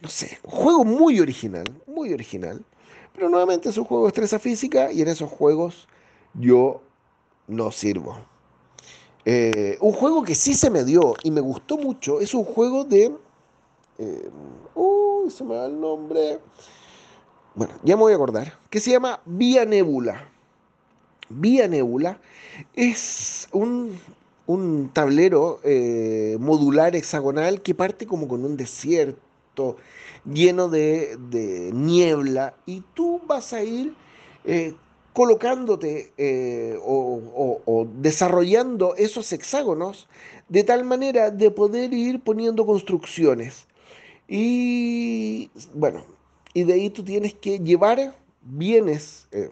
no 0.00 0.08
sé, 0.08 0.38
juego 0.44 0.84
muy 0.84 1.20
original, 1.20 1.66
muy 1.86 2.12
original. 2.12 2.64
Pero 3.12 3.28
nuevamente 3.28 3.70
es 3.70 3.78
un 3.78 3.84
juego 3.84 4.04
de 4.04 4.08
estresa 4.08 4.38
física 4.38 4.92
y 4.92 5.02
en 5.02 5.08
esos 5.08 5.30
juegos 5.30 5.88
yo 6.34 6.82
no 7.48 7.72
sirvo. 7.72 8.18
Eh, 9.24 9.76
un 9.80 9.92
juego 9.92 10.22
que 10.22 10.36
sí 10.36 10.54
se 10.54 10.70
me 10.70 10.84
dio 10.84 11.14
y 11.24 11.32
me 11.32 11.40
gustó 11.40 11.76
mucho 11.76 12.20
es 12.20 12.32
un 12.34 12.44
juego 12.44 12.84
de... 12.84 13.12
Eh, 13.98 14.30
uy, 14.74 15.30
se 15.30 15.44
me 15.44 15.54
da 15.54 15.66
el 15.66 15.80
nombre. 15.80 16.38
Bueno, 17.54 17.74
ya 17.82 17.96
me 17.96 18.02
voy 18.02 18.12
a 18.12 18.16
acordar. 18.16 18.58
Que 18.70 18.80
se 18.80 18.90
llama 18.90 19.20
Vía 19.24 19.64
Nebula. 19.64 20.28
Vía 21.28 21.66
Nebula 21.66 22.20
es 22.74 23.48
un, 23.52 23.98
un 24.46 24.90
tablero 24.92 25.60
eh, 25.64 26.36
modular 26.38 26.94
hexagonal 26.94 27.62
que 27.62 27.74
parte 27.74 28.06
como 28.06 28.28
con 28.28 28.44
un 28.44 28.56
desierto 28.56 29.76
lleno 30.24 30.68
de, 30.68 31.70
niebla 31.72 32.54
y 32.66 32.82
tú 32.94 33.20
vas 33.26 33.52
a 33.52 33.62
ir 33.62 33.94
eh, 34.44 34.74
colocándote 35.12 36.12
eh, 36.16 36.78
o, 36.82 37.86
desarrollando 37.94 38.94
esos 38.96 39.32
hexágonos 39.32 40.08
de 40.48 40.62
tal 40.62 40.84
manera 40.84 41.30
de 41.30 41.50
poder 41.50 41.92
ir 41.92 42.20
poniendo 42.20 42.66
construcciones. 42.66 43.65
Y 44.28 45.50
bueno, 45.74 46.04
y 46.52 46.64
de 46.64 46.72
ahí 46.72 46.90
tú 46.90 47.04
tienes 47.04 47.34
que 47.34 47.58
llevar 47.58 48.14
bienes 48.42 49.26
eh, 49.32 49.50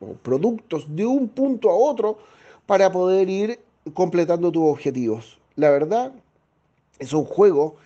o 0.00 0.14
productos 0.14 0.84
de 0.94 1.06
un 1.06 1.28
punto 1.28 1.70
a 1.70 1.74
otro 1.74 2.18
para 2.66 2.90
poder 2.90 3.28
ir 3.30 3.60
completando 3.94 4.50
tus 4.50 4.64
objetivos. 4.64 5.38
La 5.56 5.70
verdad, 5.70 6.12
es 6.98 7.12
un 7.12 7.24
juego 7.24 7.76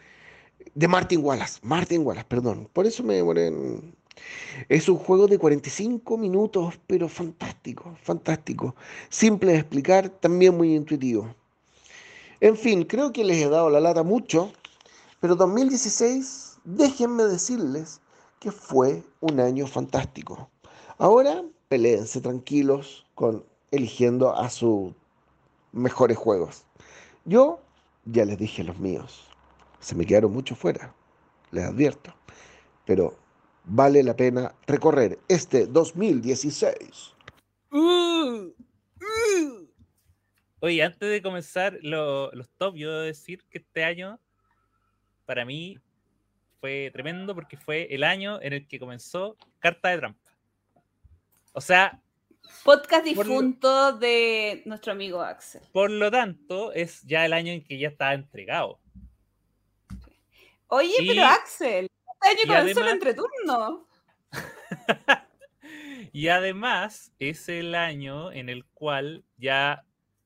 de 0.75 0.89
Martin 0.89 1.25
Wallace. 1.25 1.59
Martin 1.63 2.07
Wallace, 2.07 2.27
perdón. 2.29 2.69
Por 2.73 2.87
eso 2.87 3.03
me 3.03 3.15
demoré. 3.15 3.53
Es 4.69 4.89
un 4.89 4.97
juego 4.97 5.27
de 5.27 5.39
45 5.39 6.17
minutos, 6.17 6.79
pero 6.87 7.09
fantástico, 7.09 7.97
fantástico. 8.03 8.75
Simple 9.09 9.53
de 9.53 9.59
explicar, 9.59 10.09
también 10.09 10.57
muy 10.57 10.75
intuitivo. 10.75 11.29
En 12.41 12.57
fin, 12.57 12.85
creo 12.85 13.13
que 13.13 13.25
les 13.25 13.39
he 13.39 13.49
dado 13.49 13.71
la 13.71 13.81
lata 13.81 14.03
mucho, 14.03 14.53
pero 15.21 15.35
2016, 15.35 16.61
déjenme 16.65 17.25
decirles 17.25 18.01
que 18.39 18.53
fue 18.53 19.03
un 19.21 19.41
año 19.41 19.67
fantástico. 19.67 20.49
Ahora, 20.99 21.45
peleense 21.69 22.21
tranquilos 22.21 23.07
con 23.15 23.45
eligiendo 23.71 24.35
a 24.35 24.49
sus 24.49 24.93
mejores 25.73 26.17
juegos. 26.17 26.65
Yo 27.25 27.61
ya 28.05 28.25
les 28.25 28.39
dije 28.39 28.65
los 28.65 28.79
míos. 28.79 29.29
Se 29.81 29.95
me 29.95 30.07
quedaron 30.07 30.33
mucho 30.33 30.55
fuera, 30.55 30.95
les 31.51 31.65
advierto. 31.65 32.15
Pero 32.85 33.17
vale 33.65 34.03
la 34.03 34.17
pena 34.17 34.55
recorrer 34.67 35.19
este 35.29 35.67
2016. 35.67 37.15
Uh, 37.71 37.77
uh. 37.77 39.69
Oye, 40.61 40.83
antes 40.83 41.11
de 41.11 41.23
comenzar 41.23 41.79
los 41.83 42.49
top, 42.57 42.77
yo 42.77 42.91
debo 42.91 43.03
decir 43.03 43.45
que 43.51 43.59
este 43.59 43.85
año 43.85 44.19
para 45.29 45.45
mí 45.45 45.79
fue 46.59 46.89
tremendo 46.91 47.35
porque 47.35 47.59
fue 47.59 47.87
el 47.91 48.03
año 48.03 48.41
en 48.41 48.55
el 48.55 48.67
que 48.67 48.81
comenzó 48.81 49.37
Carta 49.59 49.91
de 49.91 49.99
Trampa. 49.99 50.33
O 51.53 51.61
sea... 51.61 52.01
Podcast 52.65 53.05
difunto 53.05 53.93
de 53.99 54.63
nuestro 54.65 54.93
amigo 54.93 55.21
Axel. 55.21 55.61
Por 55.71 55.91
lo 55.91 56.11
tanto, 56.11 56.73
es 56.73 57.03
ya 57.03 57.27
el 57.27 57.35
año 57.35 57.53
en 57.53 57.63
que 57.63 57.79
ya 57.79 57.89
estaba 57.89 58.15
entregado. 58.15 58.81
Oye, 60.69 60.95
pero 61.07 61.27
Axel, 61.27 61.91
este 62.15 62.29
año 62.29 62.61
comenzó 62.61 62.81
el 62.81 62.89
entreturno. 62.89 63.87
y 66.15 66.29
además 66.29 67.13
es 67.19 67.51
el 67.51 67.75
año 67.75 68.33
en 68.33 68.49
el 68.49 68.65
cual 68.65 69.27
ya 69.37 69.85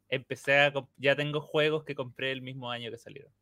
empecé 0.09 0.61
a 0.61 0.73
ya 0.97 1.17
tengo 1.17 1.41
juegos 1.41 1.83
que 1.83 1.97
compré 1.97 2.31
el 2.31 2.41
mismo 2.41 2.71
año 2.71 2.89
que 2.93 2.99
salieron. 2.99 3.33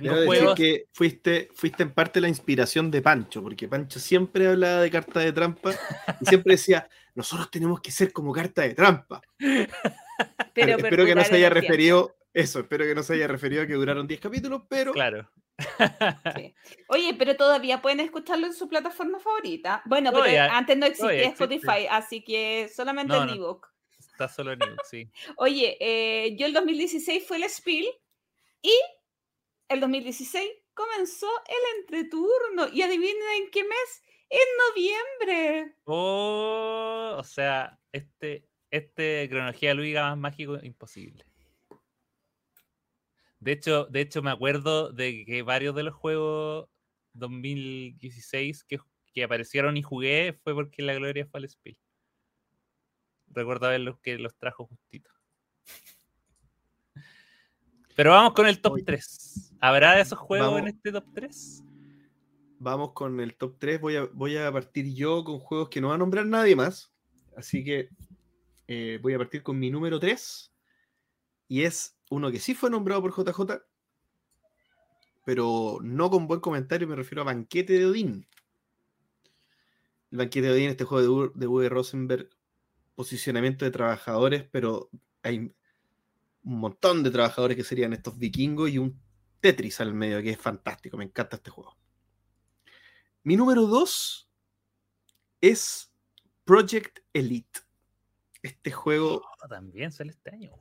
Tengo 0.00 0.26
juegos 0.26 0.54
que 0.54 0.88
fuiste, 0.92 1.48
fuiste 1.54 1.82
en 1.82 1.90
parte 1.90 2.20
la 2.20 2.28
inspiración 2.28 2.90
de 2.90 3.00
Pancho, 3.00 3.42
porque 3.42 3.66
Pancho 3.66 3.98
siempre 3.98 4.46
hablaba 4.46 4.82
de 4.82 4.90
carta 4.90 5.20
de 5.20 5.32
trampa 5.32 5.72
y 6.20 6.26
siempre 6.26 6.52
decía, 6.52 6.86
nosotros 7.14 7.50
tenemos 7.50 7.80
que 7.80 7.90
ser 7.90 8.12
como 8.12 8.30
carta 8.30 8.60
de 8.60 8.74
trampa. 8.74 9.22
Pero, 10.54 10.76
Espero 10.76 11.06
que 11.06 11.14
no 11.14 11.24
se 11.24 11.34
haya 11.34 11.48
referido 11.48 12.16
eso, 12.32 12.60
espero 12.60 12.84
que 12.84 12.94
no 12.94 13.02
se 13.02 13.14
haya 13.14 13.26
referido 13.26 13.62
a 13.62 13.66
que 13.66 13.72
duraron 13.72 14.06
10 14.06 14.20
capítulos, 14.20 14.62
pero. 14.68 14.92
Claro. 14.92 15.30
Oye, 16.88 17.14
pero 17.18 17.36
todavía 17.36 17.80
pueden 17.80 18.00
escucharlo 18.00 18.46
en 18.46 18.52
su 18.52 18.68
plataforma 18.68 19.18
favorita. 19.18 19.82
Bueno, 19.86 20.12
pero 20.12 20.24
antes 20.52 20.76
no 20.76 20.84
existía 20.86 21.28
Spotify, 21.28 21.86
así 21.90 22.22
que 22.22 22.70
solamente 22.74 23.16
en 23.16 23.30
ebook. 23.30 23.66
Está 23.98 24.28
solo 24.28 24.52
en 24.52 24.62
ebook, 24.62 24.82
sí. 24.84 25.10
Oye, 25.36 25.78
eh, 25.80 26.36
yo 26.36 26.46
el 26.46 26.52
2016 26.52 27.26
fue 27.26 27.38
el 27.38 27.48
Spiel 27.48 27.86
y 28.60 28.72
el 29.68 29.80
2016 29.80 30.50
comenzó 30.74 31.28
el 31.48 31.80
entreturno. 31.80 32.68
Y 32.72 32.82
adivinen 32.82 33.16
en 33.42 33.50
qué 33.50 33.64
mes. 33.64 34.02
En 34.28 34.46
noviembre. 34.68 35.76
Oh, 35.84 37.16
o 37.18 37.24
sea, 37.24 37.78
este, 37.92 38.48
este 38.70 39.28
cronología 39.28 39.72
lúdica 39.74 40.02
más 40.02 40.18
mágico 40.18 40.58
imposible. 40.62 41.24
De 43.38 43.52
hecho, 43.52 43.84
de 43.84 44.00
hecho, 44.00 44.22
me 44.22 44.32
acuerdo 44.32 44.90
de 44.90 45.24
que 45.24 45.42
varios 45.42 45.74
de 45.76 45.84
los 45.84 45.94
juegos 45.94 46.68
2016 47.12 48.64
que, 48.64 48.78
que 49.12 49.22
aparecieron 49.22 49.76
y 49.76 49.82
jugué 49.82 50.38
fue 50.42 50.54
porque 50.54 50.82
la 50.82 50.94
gloria 50.94 51.26
fue 51.26 51.38
al 51.38 51.48
Spiel. 51.48 51.78
Recuerdo 53.28 53.68
ver 53.68 53.80
los 53.80 54.00
que 54.00 54.18
los 54.18 54.36
trajo 54.36 54.66
justito. 54.66 55.10
Pero 57.96 58.10
vamos 58.10 58.34
con 58.34 58.46
el 58.46 58.60
top 58.60 58.78
3. 58.84 59.54
¿Habrá 59.58 59.94
de 59.94 60.02
esos 60.02 60.18
juegos 60.18 60.58
en 60.60 60.68
este 60.68 60.92
top 60.92 61.06
3? 61.14 61.64
Vamos 62.58 62.92
con 62.92 63.18
el 63.20 63.34
top 63.34 63.56
3. 63.58 63.80
Voy 63.80 63.96
a, 63.96 64.04
voy 64.12 64.36
a 64.36 64.52
partir 64.52 64.94
yo 64.94 65.24
con 65.24 65.38
juegos 65.38 65.70
que 65.70 65.80
no 65.80 65.88
va 65.88 65.94
a 65.94 65.98
nombrar 65.98 66.26
nadie 66.26 66.54
más. 66.54 66.92
Así 67.36 67.64
que 67.64 67.88
eh, 68.68 68.98
voy 69.00 69.14
a 69.14 69.18
partir 69.18 69.42
con 69.42 69.58
mi 69.58 69.70
número 69.70 69.98
3. 69.98 70.52
Y 71.48 71.62
es 71.62 71.96
uno 72.10 72.30
que 72.30 72.38
sí 72.38 72.54
fue 72.54 72.68
nombrado 72.68 73.00
por 73.00 73.16
JJ, 73.16 73.62
pero 75.24 75.78
no 75.82 76.10
con 76.10 76.26
buen 76.26 76.40
comentario, 76.40 76.86
me 76.86 76.96
refiero 76.96 77.22
a 77.22 77.26
Banquete 77.26 77.72
de 77.72 77.86
Odín. 77.86 78.26
El 80.10 80.18
Banquete 80.18 80.48
de 80.48 80.52
Odín, 80.52 80.68
este 80.68 80.84
juego 80.84 81.28
de 81.34 81.46
Uwe 81.46 81.68
Rosenberg, 81.68 82.28
posicionamiento 82.94 83.64
de 83.64 83.70
trabajadores, 83.70 84.44
pero 84.50 84.90
hay 85.22 85.52
un 86.46 86.60
montón 86.60 87.02
de 87.02 87.10
trabajadores 87.10 87.56
que 87.56 87.64
serían 87.64 87.92
estos 87.92 88.16
vikingos 88.16 88.70
y 88.70 88.78
un 88.78 88.98
Tetris 89.40 89.80
al 89.80 89.92
medio, 89.92 90.22
que 90.22 90.30
es 90.30 90.38
fantástico, 90.38 90.96
me 90.96 91.04
encanta 91.04 91.36
este 91.36 91.50
juego. 91.50 91.76
Mi 93.24 93.36
número 93.36 93.66
2 93.66 94.30
es 95.40 95.92
Project 96.44 97.00
Elite. 97.12 97.60
Este 98.42 98.70
juego. 98.70 99.22
Oh, 99.42 99.48
también 99.48 99.90
sale 99.90 100.10
este 100.10 100.30
año. 100.30 100.52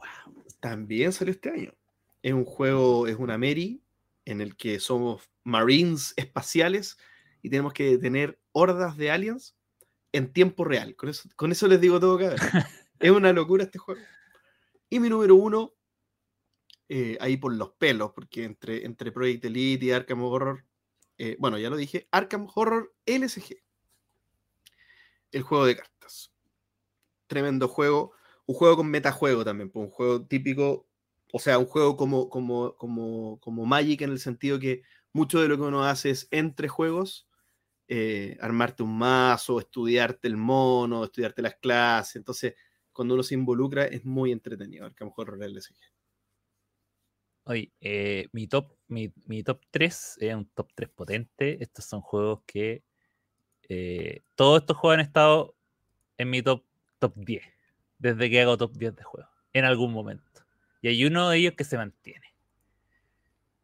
También 0.60 1.14
salió 1.14 1.32
este 1.32 1.52
año. 1.52 1.74
Es 2.24 2.34
un 2.34 2.46
juego, 2.46 3.06
es 3.06 3.16
una 3.18 3.38
Mary 3.38 3.84
en 4.26 4.42
el 4.42 4.58
que 4.58 4.80
somos 4.80 5.30
Marines 5.44 6.14
espaciales 6.18 6.98
y 7.44 7.52
tenemos 7.52 7.74
que 7.74 7.92
detener 7.92 8.40
hordas 8.52 8.98
de 8.98 9.12
aliens 9.12 9.56
en 10.12 10.34
tiempo 10.34 10.64
real. 10.64 10.96
Con 10.96 11.10
eso, 11.10 11.30
con 11.36 11.52
eso 11.52 11.68
les 11.68 11.80
digo 11.80 12.00
todo 12.00 12.18
cada 12.18 12.32
vez. 12.32 12.42
es 13.00 13.12
una 13.12 13.32
locura 13.32 13.66
este 13.66 13.78
juego. 13.78 14.02
Y 14.90 15.00
mi 15.00 15.10
número 15.10 15.36
uno, 15.36 15.74
eh, 16.90 17.18
ahí 17.20 17.38
por 17.38 17.54
los 17.54 17.72
pelos, 17.72 18.12
porque 18.14 18.44
entre, 18.44 18.86
entre 18.86 19.12
Project 19.12 19.46
Elite 19.46 19.86
y 19.86 19.92
Arkham 19.92 20.24
Horror, 20.24 20.66
eh, 21.18 21.36
bueno, 21.40 21.58
ya 21.58 21.70
lo 21.70 21.78
dije, 21.78 22.08
Arkham 22.12 22.48
Horror 22.54 22.94
LSG. 23.06 23.64
El 25.32 25.42
juego 25.42 25.66
de 25.66 25.76
cartas 25.76 26.36
tremendo 27.28 27.68
juego. 27.68 28.14
Un 28.46 28.56
juego 28.56 28.78
con 28.78 28.88
metajuego 28.90 29.44
también, 29.44 29.72
pues, 29.72 29.86
un 29.86 29.92
juego 29.92 30.26
típico, 30.26 30.88
o 31.34 31.40
sea, 31.40 31.58
un 31.58 31.66
juego 31.66 31.98
como, 31.98 32.30
como, 32.30 32.76
como, 32.76 33.40
como 33.40 33.66
Magic 33.66 34.02
en 34.02 34.12
el 34.12 34.20
sentido 34.20 34.60
que 34.60 34.84
mucho 35.14 35.42
de 35.42 35.48
lo 35.48 35.58
que 35.58 35.64
uno 35.64 35.84
hace 35.84 36.12
es 36.12 36.28
entre 36.32 36.68
juegos, 36.68 37.28
eh, 37.88 38.38
armarte 38.42 38.84
un 38.84 38.98
mazo, 38.98 39.60
estudiarte 39.60 40.28
el 40.28 40.38
mono, 40.38 41.04
estudiarte 41.04 41.42
las 41.42 41.56
clases. 41.56 42.18
Entonces, 42.18 42.56
cuando 42.96 43.14
uno 43.14 43.24
se 43.24 43.34
involucra 43.34 43.84
es 43.86 44.06
muy 44.06 44.32
entretenido. 44.32 44.88
El 44.88 44.96
Campo 44.96 45.22
Horror 45.22 45.44
LSG. 45.44 45.76
Oye, 47.44 47.72
eh, 47.82 48.30
mi, 48.32 48.48
top, 48.48 48.74
mi, 48.88 49.12
top 49.44 49.62
3 49.70 50.18
es 50.22 50.34
un 50.34 50.46
top 50.46 50.72
3 50.74 50.90
potente. 50.90 51.62
Estos 51.62 51.86
son 51.86 52.00
juegos 52.02 52.40
que 52.48 52.84
eh, 53.68 54.24
todos 54.36 54.62
estos 54.62 54.78
juegos 54.78 54.96
han 54.96 55.06
estado 55.06 55.56
en 56.18 56.30
mi 56.30 56.42
top, 56.42 56.64
top 57.00 57.14
10, 57.18 57.44
desde 58.00 58.30
que 58.30 58.42
hago 58.42 58.58
top 58.58 58.72
10 58.72 58.96
de 58.96 59.04
juegos, 59.04 59.30
en 59.52 59.66
algún 59.66 59.92
momento. 59.92 60.42
Y 60.82 60.88
hay 60.88 61.06
uno 61.06 61.30
de 61.30 61.38
ellos 61.38 61.54
que 61.54 61.66
se 61.66 61.78
mantiene. 61.78 62.34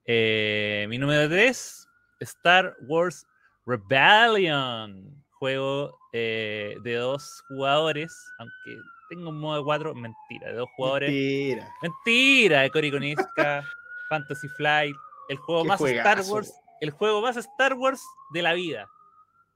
Eh, 0.04 0.88
mi 0.90 0.98
número 0.98 1.30
3, 1.30 1.88
Star 2.20 2.76
Wars 2.82 3.26
Rebellion. 3.66 5.24
Juego 5.32 5.98
eh, 6.14 6.76
de 6.84 6.96
dos 6.96 7.42
jugadores, 7.48 8.14
aunque 8.38 8.80
tengo 9.12 9.30
un 9.30 9.40
modo 9.42 9.58
de 9.58 9.64
cuatro, 9.66 9.94
mentira, 9.94 10.48
de 10.48 10.54
dos 10.54 10.70
jugadores. 10.78 11.10
Mentira. 11.10 11.76
Mentira, 11.82 12.62
de 12.62 12.72
Cory 12.72 12.92
Coniska, 12.92 13.62
Fantasy 14.10 14.48
Flight, 14.48 14.96
el 15.28 15.36
juego 15.36 15.64
Qué 15.64 15.68
más 15.68 15.78
juegazo. 15.80 16.22
Star 16.22 16.34
Wars, 16.34 16.54
el 16.80 16.92
juego 16.92 17.22
más 17.22 17.36
Star 17.36 17.74
Wars 17.74 18.02
de 18.34 18.42
la 18.42 18.54
vida. 18.54 18.90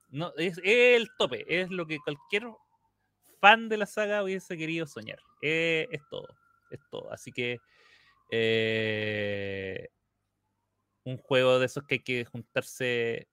No, 0.10 0.34
es, 0.36 0.58
es 0.58 0.98
el 0.98 1.08
tope, 1.18 1.46
es 1.48 1.70
lo 1.70 1.88
que 1.88 2.00
cualquier 2.00 2.50
fan 3.40 3.70
de 3.70 3.78
la 3.78 3.86
saga 3.86 4.24
hubiese 4.24 4.58
querido 4.58 4.88
soñar. 4.88 5.20
Eh, 5.42 5.88
es 5.90 6.02
todo, 6.10 6.28
es 6.70 6.82
todo. 6.92 7.10
Así 7.14 7.32
que 7.32 7.60
eh, 8.32 9.88
un 11.06 11.16
juego 11.18 11.60
de 11.60 11.68
esos 11.68 11.86
que 11.86 11.96
hay 11.96 12.04
que 12.04 12.26
juntarse, 12.26 13.30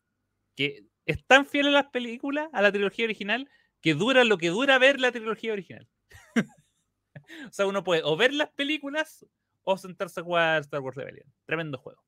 que 0.54 0.84
es 1.04 1.26
tan 1.26 1.46
fiel 1.46 1.66
a 1.66 1.70
las 1.72 1.86
películas, 1.90 2.48
a 2.52 2.62
la 2.62 2.70
trilogía 2.70 3.06
original, 3.06 3.50
que 3.80 3.94
dura 3.94 4.22
lo 4.22 4.38
que 4.38 4.50
dura 4.50 4.78
ver 4.78 5.00
la 5.00 5.10
trilogía 5.10 5.52
original. 5.52 5.88
o 7.48 7.52
sea, 7.52 7.66
uno 7.66 7.84
puede 7.84 8.02
o 8.04 8.16
ver 8.16 8.32
las 8.32 8.50
películas 8.50 9.26
o 9.64 9.76
sentarse 9.76 10.20
a 10.20 10.24
jugar 10.24 10.60
Star 10.62 10.80
Wars 10.80 10.96
Rebellion. 10.96 11.26
Tremendo 11.44 11.78
juego. 11.78 12.02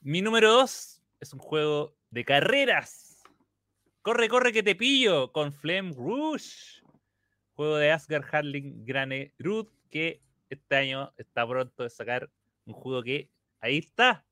Mi 0.00 0.22
número 0.22 0.52
2 0.52 1.02
es 1.20 1.32
un 1.32 1.38
juego 1.38 1.96
de 2.10 2.24
carreras. 2.24 3.22
Corre, 4.02 4.28
corre 4.28 4.52
que 4.52 4.62
te 4.62 4.74
pillo 4.74 5.32
con 5.32 5.52
Flame 5.52 5.92
Rouge. 5.94 6.82
Juego 7.54 7.76
de 7.76 7.90
Asgard 7.90 8.24
Harling 8.30 8.84
Grane 8.84 9.34
Ruth 9.38 9.70
que 9.90 10.22
este 10.50 10.76
año 10.76 11.12
está 11.16 11.46
pronto 11.48 11.82
de 11.82 11.90
sacar 11.90 12.30
un 12.66 12.74
juego 12.74 13.02
que 13.02 13.30
ahí 13.60 13.78
está. 13.78 14.26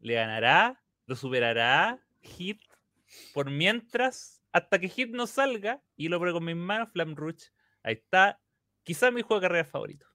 Le 0.00 0.14
ganará, 0.14 0.82
lo 1.06 1.16
superará 1.16 2.00
Hit 2.20 2.60
por 3.32 3.50
mientras, 3.50 4.42
hasta 4.52 4.78
que 4.78 4.88
Hit 4.88 5.10
no 5.10 5.26
salga 5.26 5.82
y 5.96 6.08
lo 6.08 6.18
pruebo 6.18 6.38
con 6.38 6.46
mis 6.46 6.56
manos, 6.56 6.90
Flame 6.90 7.14
Rouge. 7.14 7.50
Ahí 7.82 7.94
está. 7.94 8.40
Quizás 8.86 9.12
mi 9.12 9.22
juego 9.22 9.40
de 9.40 9.48
carrera 9.48 9.64
favorito. 9.64 10.06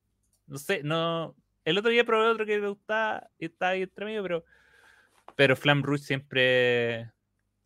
No 0.48 0.58
sé, 0.58 0.82
no. 0.82 1.36
El 1.66 1.78
otro 1.78 1.92
día 1.92 2.06
probé 2.06 2.30
otro 2.30 2.46
que 2.46 2.58
me 2.58 2.70
gustaba 2.70 3.30
y 3.38 3.48
estaba 3.48 3.74
ahí 3.74 3.82
entre 3.82 4.06
medio, 4.06 4.24
pero. 4.24 4.46
Pero 5.36 5.58
Flame 5.58 5.82
Rouge 5.84 6.06
siempre. 6.06 7.12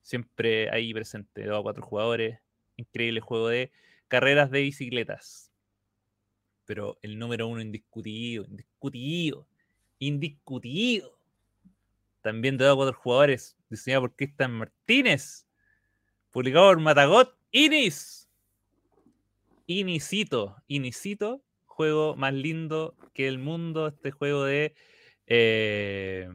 Siempre 0.01 0.67
ahí 0.71 0.91
presente. 0.95 1.45
Dos 1.45 1.59
a 1.59 1.61
cuatro 1.61 1.83
jugadores. 1.83 2.39
Increíble 2.75 3.21
juego 3.21 3.49
de 3.49 3.71
carreras 4.07 4.49
de 4.49 4.61
bicicletas. 4.61 5.51
Pero 6.65 6.97
el 7.03 7.19
número 7.19 7.47
uno 7.47 7.61
indiscutido, 7.61 8.43
indiscutido, 8.45 9.47
indiscutido. 9.99 11.19
También 12.23 12.57
de 12.57 12.65
dos 12.65 12.73
a 12.73 12.77
cuatro 12.77 12.99
jugadores. 12.99 13.55
Diseñado 13.69 14.01
por 14.01 14.15
Cristian 14.15 14.53
Martínez. 14.53 15.45
Publicado 16.31 16.69
por 16.69 16.79
Matagot 16.79 17.37
Inis. 17.51 18.24
Inicito. 19.67 20.55
Inicito. 20.67 21.43
Juego 21.65 22.15
más 22.15 22.33
lindo 22.33 22.95
que 23.13 23.27
el 23.27 23.39
mundo. 23.39 23.87
Este 23.87 24.11
juego 24.11 24.45
de. 24.45 24.73
eh, 25.27 26.29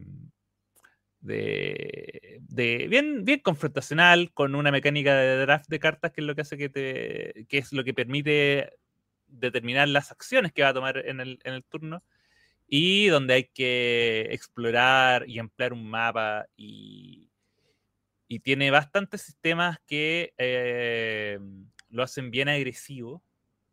de, 1.20 2.38
de 2.40 2.88
bien, 2.88 3.24
bien 3.24 3.40
confrontacional, 3.40 4.32
con 4.32 4.54
una 4.54 4.70
mecánica 4.72 5.14
de 5.14 5.36
draft 5.42 5.68
de 5.68 5.78
cartas 5.78 6.12
que 6.12 6.22
es 6.22 6.26
lo 6.26 6.34
que 6.34 6.40
hace 6.42 6.56
que 6.58 6.68
te. 6.68 7.46
que 7.48 7.58
es 7.58 7.72
lo 7.72 7.84
que 7.84 7.94
permite 7.94 8.72
determinar 9.26 9.88
las 9.88 10.10
acciones 10.10 10.52
que 10.52 10.62
va 10.62 10.70
a 10.70 10.74
tomar 10.74 10.98
en 11.06 11.20
el, 11.20 11.38
en 11.44 11.54
el 11.54 11.64
turno. 11.64 12.02
Y 12.66 13.08
donde 13.08 13.34
hay 13.34 13.44
que 13.44 14.28
explorar 14.30 15.28
y 15.28 15.38
ampliar 15.38 15.72
un 15.72 15.88
mapa. 15.88 16.46
Y, 16.56 17.30
y 18.28 18.40
tiene 18.40 18.70
bastantes 18.70 19.22
sistemas 19.22 19.78
que 19.86 20.32
eh, 20.38 21.38
lo 21.90 22.02
hacen 22.02 22.30
bien 22.30 22.48
agresivo. 22.48 23.22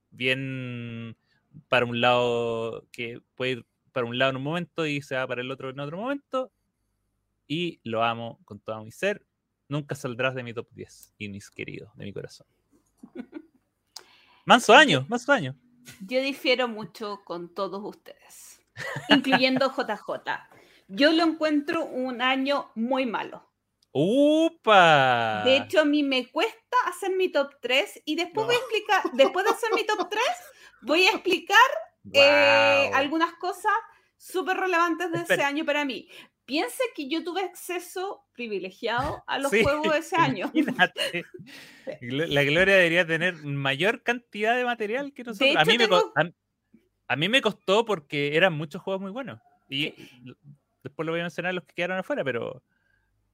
Bien 0.10 1.15
para 1.69 1.85
un 1.85 2.02
lado 2.02 2.85
que 2.91 3.22
puede 3.35 3.52
ir 3.52 3.65
para 3.91 4.06
un 4.06 4.18
lado 4.19 4.30
en 4.31 4.38
un 4.38 4.44
momento 4.44 4.85
y 4.85 5.02
se 5.02 5.15
va 5.15 5.26
para 5.26 5.41
el 5.41 5.49
otro 5.49 5.69
en 5.69 5.80
otro 5.80 5.98
momento. 5.98 6.52
Y 7.48 7.80
lo 7.84 8.03
amo 8.03 8.39
con 8.45 8.60
todo 8.60 8.84
mi 8.84 8.91
ser. 8.91 9.26
Nunca 9.69 9.95
saldrás 9.95 10.35
de 10.35 10.44
mi 10.44 10.53
top 10.53 10.68
10, 10.72 11.15
Inis 11.18 11.49
querido, 11.49 11.91
de 11.95 12.06
mi 12.06 12.14
corazón. 12.14 12.45
Manso 14.45 14.73
año, 14.73 15.06
manso 15.10 15.31
año. 15.31 15.56
Yo 16.06 16.22
difiero 16.22 16.68
mucho 16.68 17.22
con 17.26 17.53
todos 17.53 17.84
ustedes, 17.84 18.61
incluyendo 19.10 19.72
JJ. 19.76 20.07
Yo 20.88 21.11
lo 21.11 21.23
encuentro 21.23 21.85
un 21.85 22.22
año 22.22 22.72
muy 22.76 23.06
malo. 23.06 23.47
¡Upa! 23.99 25.41
De 25.44 25.57
hecho, 25.57 25.82
a 25.82 25.86
mí 25.86 26.03
me 26.03 26.28
cuesta 26.32 26.78
hacer 26.86 27.15
mi 27.15 27.30
top 27.32 27.52
3 27.61 28.02
y 28.06 28.15
después 28.15 28.45
voy 28.45 28.56
a 28.56 28.60
explicar, 28.60 29.02
después 29.14 29.45
de 29.45 29.52
hacer 29.52 29.69
mi 29.74 29.86
top 29.86 30.07
3, 30.10 30.24
voy 30.82 31.06
a 31.06 31.11
explicar 31.11 31.57
eh, 32.14 32.86
Guau. 32.90 32.94
algunas 32.95 33.34
cosas 33.34 33.72
súper 34.15 34.57
relevantes 34.57 35.11
de 35.11 35.18
ese 35.18 35.34
Espera. 35.34 35.48
año 35.48 35.65
para 35.65 35.84
mí. 35.84 36.07
Piense 36.45 36.82
que 36.95 37.10
yo 37.10 37.24
tuve 37.24 37.41
acceso 37.41 38.24
privilegiado 38.34 39.24
a 39.28 39.40
los 39.40 39.52
Sí, 39.52 39.64
juegos 39.64 39.91
de 39.94 39.99
ese 39.99 40.15
año. 40.18 40.52
imagínate. 40.53 41.26
La 42.02 42.44
Gloria 42.44 42.76
debería 42.76 43.06
tener 43.07 43.34
mayor 43.36 44.03
cantidad 44.03 44.56
de 44.56 44.64
material 44.64 45.11
que 45.14 45.24
nosotros. 45.24 45.56
a, 45.56 45.61
hecho, 45.61 45.72
mí 45.72 45.78
me, 45.78 45.88
co- 45.90 46.14
tengo- 46.14 46.14
a, 46.15 47.14
a 47.14 47.15
mí 47.15 47.30
me 47.30 47.41
costó 47.41 47.84
porque 47.84 48.36
eran 48.38 48.53
muchos 48.53 48.82
juegos 48.82 49.02
muy 49.02 49.11
buenos. 49.11 49.40
Y 49.69 49.88
l- 49.88 50.36
después 50.84 51.06
lo 51.06 51.11
voy 51.14 51.22
a 51.22 51.24
mencionar 51.24 51.53
los 51.56 51.64
que 51.65 51.74
quedaron 51.74 51.98
afuera, 51.98 52.24
pero, 52.24 52.61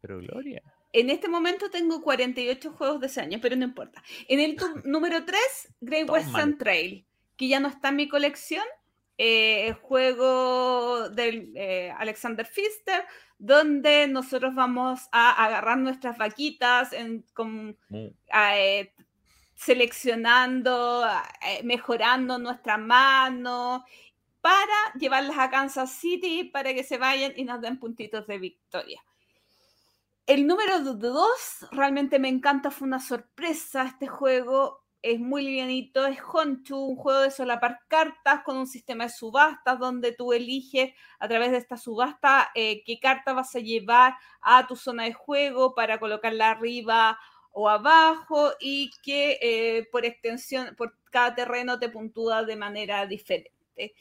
pero 0.03 0.19
Gloria. 0.19 0.61
En 0.91 1.09
este 1.09 1.29
momento 1.29 1.69
tengo 1.71 2.01
48 2.01 2.73
juegos 2.73 2.99
de 2.99 3.07
ese 3.07 3.21
año, 3.21 3.39
pero 3.41 3.55
no 3.55 3.63
importa. 3.63 4.03
En 4.27 4.41
el 4.41 4.57
número 4.83 5.23
3, 5.23 5.39
Great. 5.79 6.09
Western 6.09 6.57
Trail, 6.57 7.05
que 7.37 7.47
ya 7.47 7.61
no 7.61 7.69
está 7.69 7.87
en 7.89 7.95
mi 7.95 8.09
colección. 8.09 8.65
eh, 9.17 9.67
el 9.67 9.73
juego 9.75 11.09
del 11.09 11.51
eh, 11.55 11.91
Alexander 11.97 12.45
Pfister, 12.45 13.05
donde 13.37 14.07
nosotros 14.07 14.53
vamos 14.55 15.01
a 15.11 15.45
agarrar 15.45 15.77
nuestras 15.77 16.17
vaquitas 16.17 16.91
en, 16.93 17.21
con, 17.33 17.77
Mu- 17.89 18.11
eh, 18.55 18.91
seleccionando, 19.55 21.05
mejorando 21.63 22.37
nuestra 22.39 22.77
mano 22.77 23.85
para 24.41 24.93
llevarlas 24.99 25.37
a 25.37 25.49
Kansas 25.49 25.91
City 25.93 26.43
para 26.45 26.73
que 26.73 26.83
se 26.83 26.97
vayan 26.97 27.33
y 27.35 27.45
nos 27.45 27.61
den 27.61 27.79
puntitos 27.79 28.27
de 28.27 28.37
victoria. 28.39 29.01
El 30.25 30.47
número 30.47 30.79
2 30.79 31.67
realmente 31.71 32.17
me 32.17 32.29
encanta, 32.29 32.71
fue 32.71 32.87
una 32.87 33.01
sorpresa 33.01 33.83
este 33.83 34.07
juego. 34.07 34.85
Es 35.01 35.19
muy 35.19 35.43
livianito, 35.43 36.05
es 36.05 36.17
Honchu, 36.21 36.77
un 36.77 36.95
juego 36.95 37.19
de 37.19 37.31
solapar 37.31 37.79
cartas 37.89 38.41
con 38.45 38.55
un 38.55 38.67
sistema 38.67 39.03
de 39.03 39.09
subastas 39.09 39.77
donde 39.79 40.13
tú 40.13 40.31
eliges 40.31 40.93
a 41.19 41.27
través 41.27 41.51
de 41.51 41.57
esta 41.57 41.75
subasta 41.75 42.51
eh, 42.55 42.83
qué 42.85 43.01
carta 43.01 43.33
vas 43.33 43.53
a 43.55 43.59
llevar 43.59 44.15
a 44.41 44.65
tu 44.65 44.77
zona 44.77 45.03
de 45.03 45.13
juego 45.13 45.75
para 45.75 45.99
colocarla 45.99 46.51
arriba 46.51 47.19
o 47.51 47.67
abajo 47.67 48.51
y 48.61 48.91
que 49.03 49.37
eh, 49.41 49.89
por 49.91 50.05
extensión, 50.05 50.73
por 50.77 50.97
cada 51.11 51.35
terreno 51.35 51.79
te 51.79 51.89
puntúa 51.89 52.43
de 52.43 52.55
manera 52.55 53.05
diferente. 53.07 53.93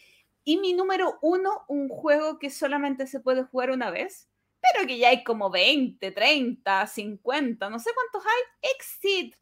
Y 0.44 0.59
mi 0.59 0.73
número 0.73 1.19
uno, 1.20 1.65
un 1.66 1.89
juego 1.89 2.39
que 2.39 2.51
solamente 2.51 3.09
se 3.09 3.19
puede 3.19 3.43
jugar 3.43 3.73
una 3.73 3.90
vez, 3.90 4.28
pero 4.63 4.87
que 4.87 4.99
ya 4.99 5.09
hay 5.11 5.25
como 5.25 5.51
20, 5.51 6.13
30, 6.13 6.87
50, 6.87 7.69
no 7.71 7.79
sé 7.79 7.91
cuántos 7.95 8.25
hay. 8.31 8.71
Exit. 8.77 9.35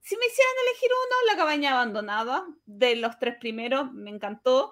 Si 0.00 0.16
me 0.16 0.26
hicieran 0.26 0.54
elegir 0.68 0.90
uno, 0.92 1.32
La 1.32 1.36
cabaña 1.38 1.72
abandonada, 1.72 2.46
de 2.66 2.96
los 2.96 3.18
tres 3.18 3.36
primeros, 3.40 3.92
me 3.92 4.10
encantó. 4.10 4.70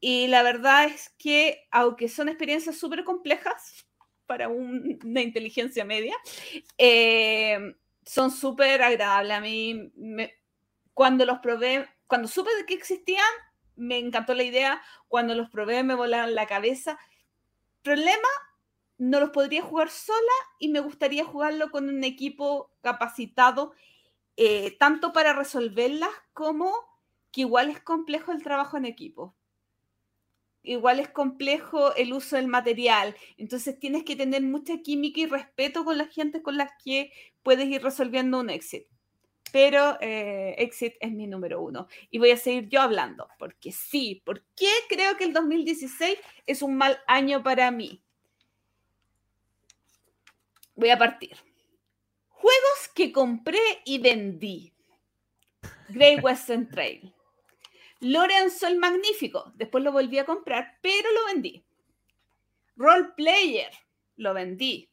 Y 0.00 0.28
la 0.28 0.42
verdad 0.42 0.86
es 0.86 1.10
que, 1.18 1.66
aunque 1.70 2.08
son 2.08 2.28
experiencias 2.28 2.76
súper 2.78 3.04
complejas 3.04 3.86
para 4.26 4.48
un- 4.48 4.98
una 5.04 5.22
inteligencia 5.22 5.84
media, 5.84 6.14
eh, 6.78 7.58
son 8.06 8.30
súper 8.30 8.82
agradables. 8.82 9.32
A 9.36 9.40
mí, 9.40 9.92
me- 9.96 10.34
cuando 10.94 11.24
los 11.26 11.38
probé, 11.40 11.88
cuando 12.06 12.28
supe 12.28 12.54
de 12.56 12.66
que 12.66 12.74
existían, 12.74 13.24
me 13.76 13.98
encantó 13.98 14.34
la 14.34 14.44
idea. 14.44 14.82
Cuando 15.08 15.34
los 15.34 15.50
probé, 15.50 15.82
me 15.84 15.94
volaron 15.94 16.34
la 16.34 16.46
cabeza. 16.46 16.98
Problema, 17.82 18.28
no 18.98 19.20
los 19.20 19.30
podría 19.30 19.62
jugar 19.62 19.90
sola 19.90 20.18
y 20.58 20.68
me 20.68 20.80
gustaría 20.80 21.24
jugarlo 21.24 21.70
con 21.70 21.88
un 21.88 22.04
equipo 22.04 22.70
capacitado, 22.82 23.72
eh, 24.36 24.76
tanto 24.78 25.12
para 25.12 25.32
resolverlas 25.32 26.10
como 26.32 26.72
que 27.32 27.42
igual 27.42 27.70
es 27.70 27.80
complejo 27.80 28.32
el 28.32 28.42
trabajo 28.42 28.76
en 28.76 28.84
equipo. 28.84 29.34
Igual 30.62 30.98
es 31.00 31.08
complejo 31.10 31.94
el 31.94 32.12
uso 32.12 32.36
del 32.36 32.46
material. 32.46 33.14
Entonces 33.36 33.78
tienes 33.78 34.04
que 34.04 34.16
tener 34.16 34.42
mucha 34.42 34.78
química 34.78 35.20
y 35.20 35.26
respeto 35.26 35.84
con 35.84 35.98
la 35.98 36.06
gente 36.06 36.42
con 36.42 36.56
las 36.56 36.70
que 36.82 37.12
puedes 37.42 37.66
ir 37.66 37.82
resolviendo 37.82 38.40
un 38.40 38.48
exit. 38.48 38.86
Pero 39.52 39.98
eh, 40.00 40.54
exit 40.58 40.94
es 41.00 41.12
mi 41.12 41.26
número 41.26 41.60
uno. 41.60 41.88
Y 42.10 42.18
voy 42.18 42.30
a 42.30 42.36
seguir 42.36 42.68
yo 42.68 42.80
hablando, 42.80 43.28
porque 43.38 43.72
sí, 43.72 44.22
porque 44.24 44.68
creo 44.88 45.16
que 45.16 45.24
el 45.24 45.32
2016 45.32 46.18
es 46.46 46.62
un 46.62 46.76
mal 46.76 46.98
año 47.06 47.42
para 47.42 47.70
mí. 47.70 48.03
Voy 50.76 50.90
a 50.90 50.98
partir. 50.98 51.36
Juegos 52.28 52.88
que 52.94 53.12
compré 53.12 53.60
y 53.84 53.98
vendí. 53.98 54.72
Great 55.88 56.22
Western 56.22 56.68
Trail. 56.68 57.12
Lorenzo 58.00 58.66
el 58.66 58.78
Magnífico. 58.78 59.52
Después 59.54 59.82
lo 59.84 59.92
volví 59.92 60.18
a 60.18 60.26
comprar, 60.26 60.78
pero 60.82 61.10
lo 61.12 61.26
vendí. 61.26 61.64
Role 62.76 63.10
Player. 63.16 63.70
Lo 64.16 64.34
vendí. 64.34 64.88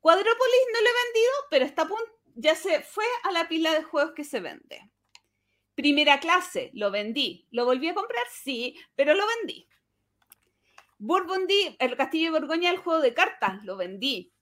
Quadropolis 0.00 0.66
no 0.72 0.80
lo 0.80 0.88
he 0.88 1.04
vendido, 1.04 1.32
pero 1.50 1.64
está 1.64 1.88
ya 2.40 2.54
se 2.54 2.82
fue 2.82 3.04
a 3.24 3.32
la 3.32 3.48
pila 3.48 3.74
de 3.74 3.82
juegos 3.82 4.12
que 4.14 4.22
se 4.22 4.38
vende. 4.38 4.88
Primera 5.74 6.20
clase, 6.20 6.70
lo 6.72 6.92
vendí. 6.92 7.46
¿Lo 7.50 7.64
volví 7.64 7.88
a 7.88 7.94
comprar? 7.94 8.24
Sí, 8.30 8.76
pero 8.94 9.14
lo 9.14 9.24
vendí. 9.26 9.68
Burgundy, 10.98 11.76
el 11.78 11.96
Castillo 11.96 12.32
de 12.32 12.38
Borgoña, 12.38 12.70
el 12.70 12.78
juego 12.78 13.00
de 13.00 13.14
cartas, 13.14 13.64
lo 13.64 13.76
vendí. 13.76 14.32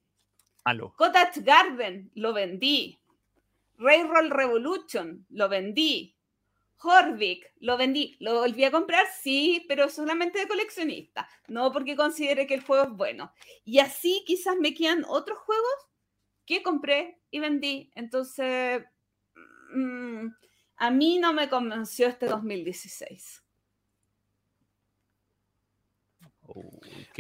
Cottage 0.97 1.43
Garden, 1.43 2.11
lo 2.15 2.33
vendí. 2.33 2.99
Railroad 3.79 4.31
Revolution, 4.31 5.25
lo 5.31 5.49
vendí. 5.49 6.17
Horvik, 6.83 7.53
lo 7.61 7.77
vendí. 7.77 8.17
¿Lo 8.21 8.41
volví 8.41 8.65
a 8.65 8.71
comprar? 8.71 9.07
Sí, 9.21 9.65
pero 9.69 9.89
solamente 9.89 10.41
de 10.41 10.49
coleccionista. 10.49 11.29
No 11.49 11.73
porque 11.73 11.97
considere 11.97 12.47
que 12.47 12.55
el 12.55 12.65
juego 12.65 12.85
es 12.85 12.91
bueno. 12.91 13.33
Y 13.65 13.79
así 13.79 14.25
quizás 14.27 14.57
me 14.57 14.75
quedan 14.75 15.05
otros 15.07 15.39
juegos 15.39 15.89
que 16.45 16.63
compré 16.63 17.21
y 17.31 17.41
vendí. 17.41 17.91
Entonces, 17.95 18.85
mm, 19.73 20.27
a 20.77 20.91
mí 20.91 21.19
no 21.19 21.33
me 21.33 21.49
convenció 21.49 22.09
este 22.09 22.27
2016. 22.27 23.43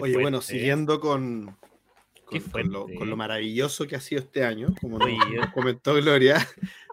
Oye, 0.01 0.18
bueno, 0.18 0.40
siguiendo 0.40 1.01
con, 1.01 1.59
con, 2.27 2.73
lo, 2.73 3.16
maravilloso 3.16 3.86
que 3.86 3.97
ha 3.97 4.01
sido 4.01 4.20
este 4.20 4.44
año, 4.44 4.74
como 4.81 4.98
comentó 5.55 5.94
Gloria. 5.94 6.36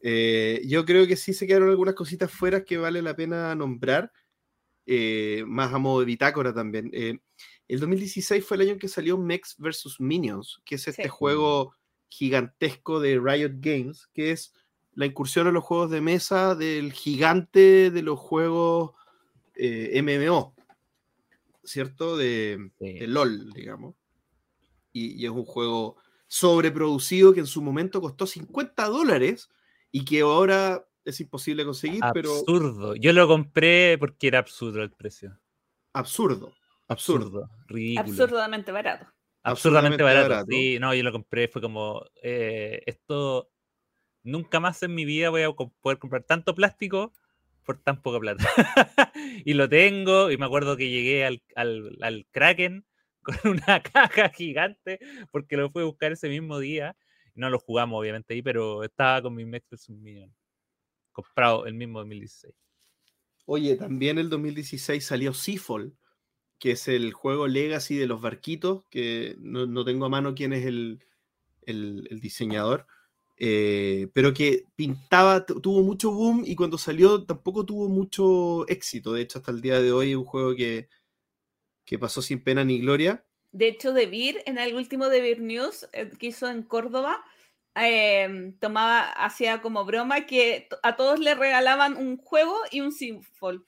Eh, 0.00 0.62
yo 0.64 0.84
creo 0.84 1.08
que 1.08 1.16
sí 1.16 1.34
se 1.34 1.44
quedaron 1.44 1.70
algunas 1.70 1.96
cositas 1.96 2.30
fuera 2.30 2.62
que 2.64 2.78
vale 2.78 3.02
la 3.02 3.16
pena 3.16 3.52
nombrar, 3.56 4.12
eh, 4.86 5.42
más 5.44 5.74
a 5.74 5.78
modo 5.78 5.98
de 5.98 6.06
bitácora 6.06 6.54
también. 6.54 6.88
Eh, 6.92 7.18
el 7.66 7.80
2016 7.80 8.44
fue 8.44 8.58
el 8.58 8.60
año 8.60 8.72
en 8.74 8.78
que 8.78 8.86
salió 8.86 9.18
Mex 9.18 9.56
vs. 9.58 9.96
Minions, 9.98 10.62
que 10.64 10.76
es 10.76 10.86
este 10.86 11.08
juego 11.08 11.74
gigantesco 12.08 13.00
de 13.00 13.18
Riot 13.18 13.54
Games, 13.54 14.06
que 14.14 14.30
es 14.30 14.54
la 14.92 15.04
incursión 15.04 15.48
en 15.48 15.54
los 15.54 15.64
juegos 15.64 15.90
de 15.90 16.00
mesa 16.00 16.54
del 16.54 16.92
gigante 16.92 17.90
de 17.90 18.02
los 18.02 18.20
juegos 18.20 18.92
MMO, 19.56 20.54
¿cierto? 21.64 22.16
De, 22.16 22.70
de 22.78 23.06
LOL, 23.08 23.52
digamos 23.52 23.97
y, 25.16 25.24
es 25.24 25.30
un 25.30 25.44
juego 25.44 25.96
sobreproducido 26.26 27.32
que 27.32 27.40
en 27.40 27.46
su 27.46 27.62
momento 27.62 28.00
costó 28.00 28.26
50 28.26 28.86
dólares 28.86 29.48
y 29.90 30.04
que 30.04 30.20
ahora 30.20 30.86
es 31.04 31.20
imposible 31.20 31.64
conseguir, 31.64 32.00
pero... 32.12 32.32
Absurdo. 32.32 32.94
Yo 32.96 33.12
lo 33.12 33.26
compré 33.26 33.96
porque 33.98 34.28
era 34.28 34.40
absurdo 34.40 34.82
el 34.82 34.90
precio. 34.90 35.38
Absurdo. 35.94 36.52
Absurdo. 36.86 37.48
Absurdamente 37.96 38.72
barato. 38.72 39.06
Absurdamente, 39.42 40.02
barato. 40.02 40.46
Sí, 40.48 40.78
no, 40.78 40.94
yo 40.94 41.02
lo 41.02 41.12
compré, 41.12 41.48
fue 41.48 41.62
como, 41.62 42.04
eh, 42.22 42.82
esto, 42.86 43.50
nunca 44.22 44.60
más 44.60 44.82
en 44.82 44.94
mi 44.94 45.04
vida 45.04 45.30
voy 45.30 45.42
a 45.42 45.52
poder 45.52 45.98
comprar 45.98 46.24
tanto 46.24 46.54
plástico 46.54 47.12
por 47.64 47.78
tan 47.78 48.02
poca 48.02 48.18
plata. 48.18 48.44
y 49.44 49.54
lo 49.54 49.68
tengo, 49.68 50.30
y 50.30 50.36
me 50.36 50.46
acuerdo 50.46 50.76
que 50.76 50.90
llegué 50.90 51.24
al, 51.24 51.42
al, 51.54 51.98
al 52.02 52.26
Kraken 52.30 52.84
con 53.28 53.52
una 53.66 53.82
caja 53.82 54.30
gigante 54.30 54.98
porque 55.30 55.56
lo 55.56 55.70
fui 55.70 55.82
a 55.82 55.86
buscar 55.86 56.12
ese 56.12 56.28
mismo 56.28 56.58
día. 56.58 56.96
No 57.34 57.50
lo 57.50 57.58
jugamos, 57.58 58.00
obviamente, 58.00 58.34
ahí, 58.34 58.42
pero 58.42 58.82
estaba 58.82 59.22
con 59.22 59.34
mi 59.34 59.44
Mex 59.44 59.68
vs. 59.70 59.90
Comprado 61.12 61.66
el 61.66 61.74
mismo 61.74 62.00
2016. 62.00 62.54
Oye, 63.46 63.76
también 63.76 64.18
el 64.18 64.28
2016 64.28 65.04
salió 65.04 65.32
Seafall, 65.32 65.96
que 66.58 66.72
es 66.72 66.88
el 66.88 67.12
juego 67.12 67.46
Legacy 67.46 67.96
de 67.96 68.06
los 68.06 68.20
barquitos, 68.20 68.84
que 68.90 69.36
no, 69.38 69.84
tengo 69.84 70.06
a 70.06 70.10
mano 70.10 70.34
quién 70.34 70.52
es 70.52 70.66
el, 70.66 71.00
diseñador, 72.20 72.86
eh, 73.36 74.08
pero 74.12 74.34
que 74.34 74.64
pintaba, 74.74 75.46
tuvo 75.46 75.82
mucho 75.82 76.10
boom 76.10 76.42
y 76.44 76.56
cuando 76.56 76.76
salió 76.76 77.24
tampoco 77.24 77.64
tuvo 77.64 77.88
mucho 77.88 78.66
éxito. 78.68 79.12
De 79.12 79.22
hecho, 79.22 79.38
hasta 79.38 79.52
el 79.52 79.60
día 79.60 79.80
de 79.80 79.92
hoy 79.92 80.10
es 80.10 80.16
un 80.16 80.24
juego 80.24 80.54
que 80.56 80.88
que 81.88 81.98
pasó 81.98 82.20
sin 82.20 82.44
pena 82.44 82.64
ni 82.64 82.80
gloria. 82.80 83.24
De 83.52 83.68
hecho, 83.68 83.92
De 83.92 84.06
Beer, 84.06 84.42
en 84.46 84.58
el 84.58 84.74
último 84.74 85.08
De 85.08 85.20
Beer 85.20 85.40
News 85.40 85.88
eh, 85.92 86.10
que 86.18 86.28
hizo 86.28 86.48
en 86.48 86.62
Córdoba, 86.62 87.24
em, 87.74 88.58
tomaba, 88.58 89.10
hacía 89.12 89.62
como 89.62 89.84
broma 89.84 90.26
que 90.26 90.68
a 90.82 90.96
todos 90.96 91.18
le 91.18 91.34
regalaban 91.34 91.96
un 91.96 92.18
juego 92.18 92.56
y 92.70 92.80
un 92.80 92.92
Sinful, 92.92 93.66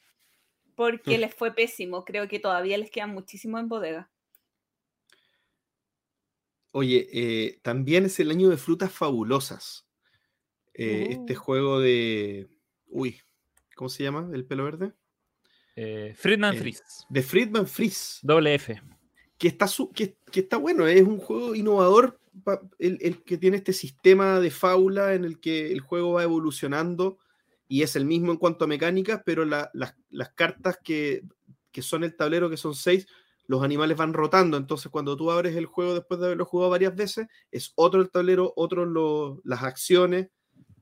porque 0.75 1.17
mm. 1.17 1.21
les 1.21 1.35
fue 1.35 1.55
pésimo. 1.55 2.05
Creo 2.05 2.29
que 2.29 2.41
todavía 2.41 2.79
les 2.79 2.91
quedan 2.91 3.11
muchísimo 3.11 3.59
en 3.59 3.69
bodega. 3.69 4.11
Oye, 6.73 7.09
eh, 7.13 7.61
también 7.63 8.05
es 8.05 8.21
el 8.21 8.31
año 8.31 8.49
de 8.49 8.57
frutas 8.57 8.93
fabulosas. 8.93 9.87
Eh, 10.75 11.09
este 11.11 11.37
oh. 11.37 11.41
juego 11.41 11.81
de. 11.81 12.49
Uy, 12.87 13.21
¿cómo 13.75 13.89
se 13.89 14.05
llama? 14.05 14.31
¿El 14.33 14.47
pelo 14.47 14.65
verde? 14.65 14.93
Eh, 15.75 16.15
Friedman 16.17 16.57
Freeze. 16.57 16.83
De 17.09 17.23
Friedman 17.23 17.67
Freeze. 17.67 18.21
Doble 18.23 18.55
F. 18.55 18.81
Que 19.41 19.49
está, 19.49 19.67
que, 19.95 20.15
está 20.35 20.59
bueno, 20.59 20.87
es 20.87 21.03
un 21.03 21.19
juego 21.19 21.55
innovador, 21.55 22.21
el, 22.79 23.23
que 23.25 23.39
tiene 23.39 23.57
este 23.57 23.73
sistema 23.73 24.39
de 24.39 24.51
fábula 24.51 25.15
en 25.15 25.25
el 25.25 25.41
que 25.41 25.73
el 25.73 25.81
juego 25.81 26.13
va 26.13 26.23
evolucionando 26.23 27.19
y 27.67 27.83
es 27.83 27.97
el 27.97 28.05
mismo 28.05 28.33
en 28.33 28.39
cuanto 28.39 28.65
a 28.65 28.69
mecánicas, 28.69 29.23
pero 29.25 29.47
las, 29.47 29.71
cartas 30.35 30.79
que, 30.85 31.23
son 31.81 32.05
el 32.05 32.15
tablero, 32.15 32.51
que 32.51 32.59
son 32.59 32.75
seis, 32.75 33.07
los 33.47 33.63
animales 33.63 33.97
van 33.97 34.13
rotando. 34.13 34.57
Entonces, 34.59 34.93
cuando 34.93 35.17
tú 35.17 35.31
abres 35.31 35.57
el 35.57 35.67
juego 35.67 35.95
después 35.95 36.21
de 36.21 36.27
haberlo 36.27 36.45
jugado 36.45 36.71
varias 36.71 36.95
veces, 36.95 37.27
es 37.51 37.73
otro 37.77 38.03
el 38.03 38.11
tablero, 38.11 38.53
otro 38.57 39.41
las 39.43 39.63
acciones. 39.63 40.29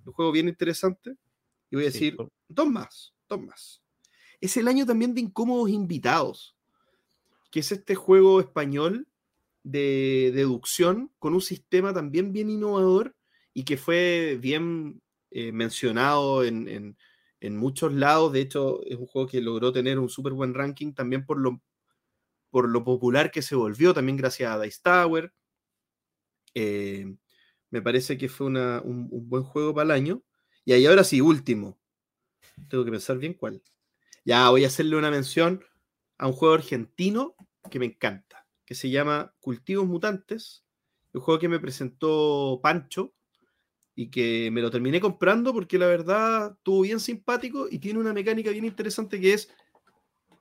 Un 0.05 0.13
juego 0.13 0.33
bien 0.33 0.49
interesante. 0.49 1.15
Y 1.71 1.77
voy 1.77 1.85
a 1.85 1.89
decir, 1.93 2.17
dos 2.49 2.69
más, 2.69 3.15
dos 3.29 3.41
más. 3.41 3.83
Es 4.41 4.57
el 4.57 4.67
año 4.67 4.85
también 4.85 5.15
de 5.15 5.21
incómodos 5.21 5.71
invitados, 5.71 6.57
que 7.51 7.61
es 7.61 7.73
este 7.73 7.95
juego 7.95 8.41
español 8.41 9.09
de 9.63 10.33
deducción 10.35 11.13
con 11.19 11.35
un 11.35 11.41
sistema 11.41 11.93
también 11.93 12.33
bien 12.33 12.51
innovador 12.51 13.15
y 13.53 13.65
que 13.65 13.77
fue 13.77 14.39
bien 14.41 15.03
eh, 15.31 15.53
mencionado 15.53 16.45
en, 16.45 16.97
muchos 17.41 17.93
lados. 17.93 18.33
De 18.33 18.41
hecho, 18.41 18.83
es 18.85 18.97
un 18.97 19.07
juego 19.07 19.29
que 19.29 19.41
logró 19.41 19.73
tener 19.73 19.99
un 19.99 20.09
súper 20.09 20.33
buen 20.33 20.55
ranking 20.55 20.93
también 20.93 21.25
por 21.25 21.39
lo, 21.39 21.61
por 22.51 22.69
lo 22.69 22.85
popular 22.85 23.31
que 23.31 23.43
se 23.43 23.55
volvió, 23.55 23.95
también 23.95 24.17
gracias 24.17 24.51
a 24.51 24.61
Dice 24.61 24.81
Tower. 24.83 25.33
Eh, 26.55 27.15
me 27.71 27.83
parece 27.83 28.17
que 28.17 28.29
fue 28.29 28.47
un, 28.47 28.57
un, 28.57 29.29
buen 29.29 29.43
juego 29.43 29.75
para 29.75 29.85
el 29.87 29.91
año. 29.91 30.23
Y 30.65 30.73
ahí 30.73 30.87
ahora 30.87 31.05
sí, 31.05 31.21
último. 31.21 31.79
Tengo 32.69 32.85
que 32.85 32.91
pensar 32.91 33.19
bien 33.19 33.35
cuál. 33.35 33.63
Ya 34.25 34.51
voy 34.51 34.65
a 34.65 34.69
hacerle 34.69 34.97
una 34.97 35.11
mención 35.11 35.65
a 36.19 36.27
un 36.27 36.33
juego 36.33 36.55
argentino 36.55 37.35
que 37.71 37.79
me 37.79 37.87
encanta, 37.87 38.47
que 38.65 38.75
se 38.75 38.91
llama 38.91 39.35
Cultivos 39.41 39.87
Mutantes, 39.87 40.65
un 41.13 41.21
juego 41.21 41.41
que 41.41 41.49
me 41.49 41.61
presentó 41.61 42.61
Pancho 42.63 43.15
y 43.95 44.11
que 44.11 44.51
me 44.53 44.61
lo 44.61 44.71
terminé 44.71 45.01
comprando 45.01 45.53
porque 45.53 45.79
la 45.79 45.87
verdad 45.87 46.55
estuvo 46.57 46.83
bien 46.83 47.01
simpático 47.01 47.67
y 47.71 47.79
tiene 47.79 47.99
una 47.99 48.13
mecánica 48.13 48.51
bien 48.51 48.65
interesante 48.65 49.21
que 49.21 49.35
es 49.35 49.49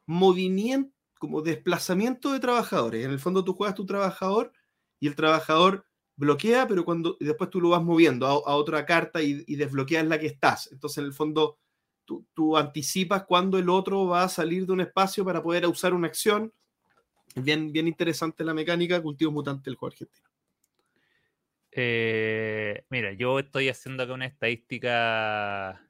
movimiento, 0.06 0.94
como 1.20 1.42
desplazamiento 1.42 2.32
de 2.32 2.40
trabajadores. 2.40 3.06
En 3.06 3.12
el 3.12 3.20
fondo 3.20 3.44
tú 3.44 3.54
juegas 3.54 3.76
tu 3.76 3.86
trabajador 3.86 4.52
y 5.00 5.08
el 5.08 5.16
trabajador 5.16 5.86
bloquea, 6.16 6.68
pero 6.68 6.86
cuando 6.86 7.18
después 7.20 7.50
tú 7.50 7.62
lo 7.62 7.70
vas 7.70 7.84
moviendo 7.84 8.26
a, 8.26 8.56
otra 8.56 8.86
carta 8.86 9.22
y, 9.22 9.44
y, 9.48 9.56
desbloqueas 9.56 10.06
la 10.06 10.20
que 10.20 10.28
estás. 10.28 10.70
Entonces, 10.72 11.00
en 11.00 11.06
el 11.06 11.14
fondo, 11.14 11.60
tú, 12.08 12.58
anticipas 12.58 13.24
cuándo 13.26 13.58
el 13.58 13.70
otro 13.70 14.08
va 14.08 14.24
a 14.24 14.30
salir 14.30 14.66
de 14.66 14.74
un 14.74 14.82
espacio 14.82 15.26
para 15.26 15.44
poder 15.44 15.66
usar 15.68 15.94
una 15.94 16.08
acción. 16.08 16.54
Bien, 17.36 17.72
bien 17.72 17.88
interesante 17.88 18.44
la 18.44 18.54
mecánica, 18.54 19.02
cultivo 19.02 19.32
mutante 19.32 19.70
del 19.70 19.76
juego 19.76 19.94
argentino. 19.94 20.28
Eh, 21.72 22.86
mira, 22.90 23.14
yo 23.14 23.38
estoy 23.38 23.70
haciendo 23.70 24.04
acá 24.04 24.14
una 24.14 24.26
estadística 24.26 25.86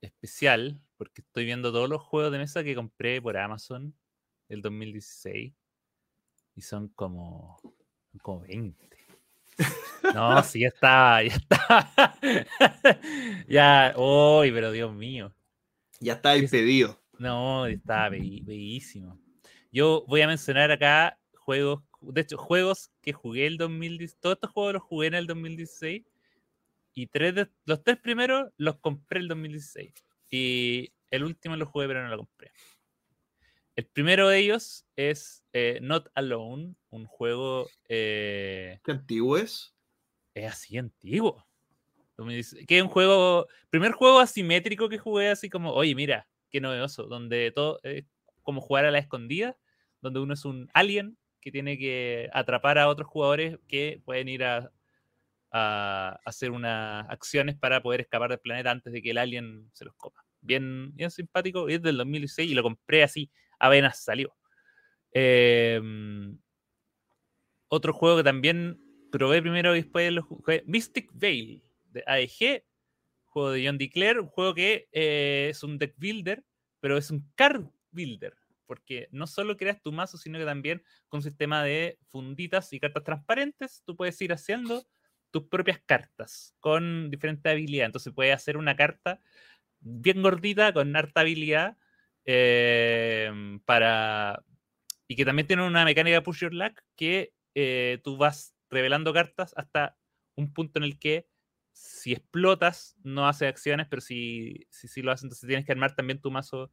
especial 0.00 0.80
porque 0.96 1.20
estoy 1.20 1.44
viendo 1.44 1.72
todos 1.72 1.88
los 1.88 2.00
juegos 2.00 2.32
de 2.32 2.38
mesa 2.38 2.64
que 2.64 2.74
compré 2.74 3.20
por 3.20 3.36
Amazon 3.36 3.94
el 4.48 4.62
2016 4.62 5.52
y 6.54 6.60
son 6.62 6.88
como, 6.88 7.58
como 8.22 8.40
20. 8.40 9.01
No, 10.14 10.42
sí, 10.42 10.60
ya 10.60 10.68
está, 10.68 11.22
ya 11.22 11.34
está. 11.34 12.18
ya, 13.48 13.94
uy, 13.96 14.50
pero 14.50 14.72
Dios 14.72 14.92
mío. 14.92 15.32
Ya 16.00 16.14
está 16.14 16.36
impedido. 16.36 17.00
No, 17.18 17.66
está 17.66 18.08
bellísimo. 18.08 19.18
Yo 19.70 20.04
voy 20.08 20.20
a 20.22 20.26
mencionar 20.26 20.70
acá 20.70 21.18
juegos, 21.36 21.82
de 22.00 22.20
hecho, 22.20 22.36
juegos 22.36 22.90
que 23.00 23.12
jugué 23.12 23.46
el 23.46 23.56
2016. 23.56 24.18
Todos 24.20 24.34
estos 24.34 24.50
juegos 24.50 24.74
los 24.74 24.82
jugué 24.82 25.06
en 25.06 25.14
el 25.14 25.26
2016. 25.26 26.02
Y 26.94 27.06
tres 27.06 27.34
de, 27.34 27.48
los 27.64 27.82
tres 27.82 27.98
primeros 27.98 28.50
los 28.56 28.78
compré 28.78 29.20
el 29.20 29.28
2016. 29.28 29.92
Y 30.30 30.92
el 31.10 31.24
último 31.24 31.56
lo 31.56 31.66
jugué, 31.66 31.86
pero 31.86 32.02
no 32.02 32.10
lo 32.10 32.18
compré. 32.18 32.50
El 33.82 33.88
primero 33.88 34.28
de 34.28 34.38
ellos 34.38 34.86
es 34.94 35.44
eh, 35.52 35.80
Not 35.82 36.08
Alone, 36.14 36.76
un 36.90 37.04
juego. 37.04 37.68
Eh, 37.88 38.78
¿Qué 38.84 38.92
antiguo 38.92 39.36
es? 39.36 39.74
Es 40.34 40.52
así 40.52 40.78
antiguo. 40.78 41.44
Que 42.68 42.78
es 42.78 42.82
un 42.82 42.88
juego. 42.88 43.48
Primer 43.70 43.90
juego 43.90 44.20
asimétrico 44.20 44.88
que 44.88 44.98
jugué, 44.98 45.30
así 45.30 45.50
como, 45.50 45.72
oye, 45.72 45.96
mira, 45.96 46.28
qué 46.48 46.60
novedoso. 46.60 47.08
Donde 47.08 47.50
todo. 47.50 47.80
Es 47.82 48.04
como 48.42 48.60
jugar 48.60 48.84
a 48.84 48.92
la 48.92 49.00
escondida, 49.00 49.58
donde 50.00 50.20
uno 50.20 50.34
es 50.34 50.44
un 50.44 50.70
alien 50.74 51.18
que 51.40 51.50
tiene 51.50 51.76
que 51.76 52.30
atrapar 52.32 52.78
a 52.78 52.86
otros 52.86 53.08
jugadores 53.08 53.58
que 53.66 54.00
pueden 54.04 54.28
ir 54.28 54.44
a, 54.44 54.70
a 55.50 56.20
hacer 56.24 56.52
unas 56.52 57.04
acciones 57.10 57.56
para 57.56 57.82
poder 57.82 58.02
escapar 58.02 58.30
del 58.30 58.38
planeta 58.38 58.70
antes 58.70 58.92
de 58.92 59.02
que 59.02 59.10
el 59.10 59.18
alien 59.18 59.68
se 59.72 59.86
los 59.86 59.94
coma. 59.96 60.24
Bien, 60.40 60.94
bien 60.94 61.10
simpático. 61.10 61.68
Es 61.68 61.82
del 61.82 61.96
2006 61.96 62.48
y 62.48 62.54
lo 62.54 62.62
compré 62.62 63.02
así 63.02 63.28
apenas 63.62 64.02
salió. 64.02 64.34
Em, 65.12 66.38
otro 67.68 67.92
juego 67.92 68.18
que 68.18 68.24
también 68.24 68.78
probé 69.10 69.40
primero 69.40 69.74
y 69.74 69.82
después 69.82 70.12
lo 70.12 70.22
jugué, 70.22 70.64
Mystic 70.66 71.10
Veil 71.14 71.62
de 71.84 72.02
AEG, 72.06 72.64
juego 73.24 73.52
de 73.52 73.66
John 73.66 73.78
DeClaire, 73.78 74.20
un 74.20 74.26
juego 74.26 74.54
que 74.54 74.88
eh, 74.92 75.48
es 75.50 75.62
un 75.62 75.78
deck 75.78 75.94
builder, 75.96 76.44
pero 76.80 76.98
es 76.98 77.10
un 77.10 77.30
card 77.36 77.66
builder, 77.92 78.34
porque 78.66 79.08
no 79.12 79.26
solo 79.26 79.56
creas 79.56 79.80
tu 79.80 79.92
mazo, 79.92 80.18
sino 80.18 80.38
que 80.38 80.44
también 80.44 80.82
con 81.08 81.18
un 81.18 81.22
sistema 81.22 81.62
de 81.62 81.98
funditas 82.10 82.72
y 82.72 82.80
cartas 82.80 83.04
transparentes, 83.04 83.82
tú 83.86 83.96
puedes 83.96 84.20
ir 84.20 84.32
haciendo 84.32 84.84
tus 85.30 85.44
propias 85.44 85.80
cartas 85.86 86.54
con 86.58 87.10
diferentes 87.10 87.50
habilidades. 87.50 87.86
Entonces 87.86 88.12
puedes 88.12 88.34
hacer 88.34 88.56
una 88.56 88.76
carta 88.76 89.20
bien 89.80 90.20
gordita 90.20 90.72
con 90.72 90.94
harta 90.96 91.20
habilidad 91.22 91.76
Em, 92.24 93.60
para, 93.60 94.44
y 95.08 95.16
que 95.16 95.24
también 95.24 95.46
tiene 95.46 95.66
una 95.66 95.84
mecánica 95.84 96.22
push 96.22 96.40
your 96.40 96.54
luck 96.54 96.80
que 96.96 97.34
eh, 97.54 98.00
tú 98.04 98.16
vas 98.16 98.54
revelando 98.70 99.12
cartas 99.12 99.52
hasta 99.56 99.96
un 100.36 100.52
punto 100.52 100.78
en 100.78 100.84
el 100.84 100.98
que 100.98 101.26
si 101.72 102.12
explotas 102.12 102.96
no 103.02 103.26
hace 103.26 103.46
acciones, 103.46 103.86
pero 103.88 104.00
si, 104.00 104.66
si, 104.70 104.88
si 104.88 105.02
lo 105.02 105.10
haces, 105.10 105.24
entonces 105.24 105.46
tienes 105.46 105.66
que 105.66 105.72
armar 105.72 105.94
también 105.94 106.20
tu 106.20 106.30
mazo. 106.30 106.70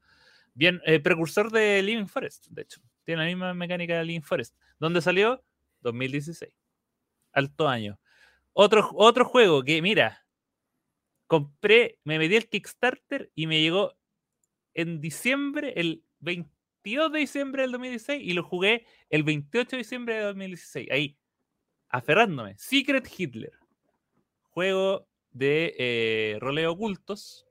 Bien, 0.53 0.81
eh, 0.85 0.99
precursor 0.99 1.51
de 1.51 1.81
Living 1.81 2.07
Forest, 2.07 2.47
de 2.49 2.63
hecho. 2.63 2.81
Tiene 3.05 3.23
la 3.23 3.27
misma 3.27 3.53
mecánica 3.53 3.97
de 3.97 4.05
Living 4.05 4.21
Forest. 4.21 4.55
¿Dónde 4.79 5.01
salió? 5.01 5.43
2016. 5.81 6.53
Alto 7.31 7.67
año. 7.67 7.99
Otro, 8.53 8.89
otro 8.93 9.25
juego 9.25 9.63
que, 9.63 9.81
mira, 9.81 10.25
compré, 11.27 11.99
me 12.03 12.17
metí 12.19 12.35
el 12.35 12.49
Kickstarter 12.49 13.31
y 13.35 13.47
me 13.47 13.61
llegó 13.61 13.98
en 14.81 15.01
diciembre, 15.01 15.73
el 15.75 16.03
22 16.19 17.11
de 17.11 17.19
diciembre 17.19 17.63
del 17.63 17.71
2016 17.73 18.21
y 18.23 18.33
lo 18.33 18.43
jugué 18.43 18.85
el 19.09 19.23
28 19.23 19.71
de 19.71 19.77
diciembre 19.77 20.15
de 20.15 20.21
2016. 20.23 20.87
Ahí, 20.91 21.17
aferrándome. 21.89 22.57
Secret 22.57 23.07
Hitler. 23.17 23.51
Juego 24.41 25.07
de 25.31 25.75
eh, 25.77 26.37
roleo 26.39 26.71
ocultos. 26.71 27.45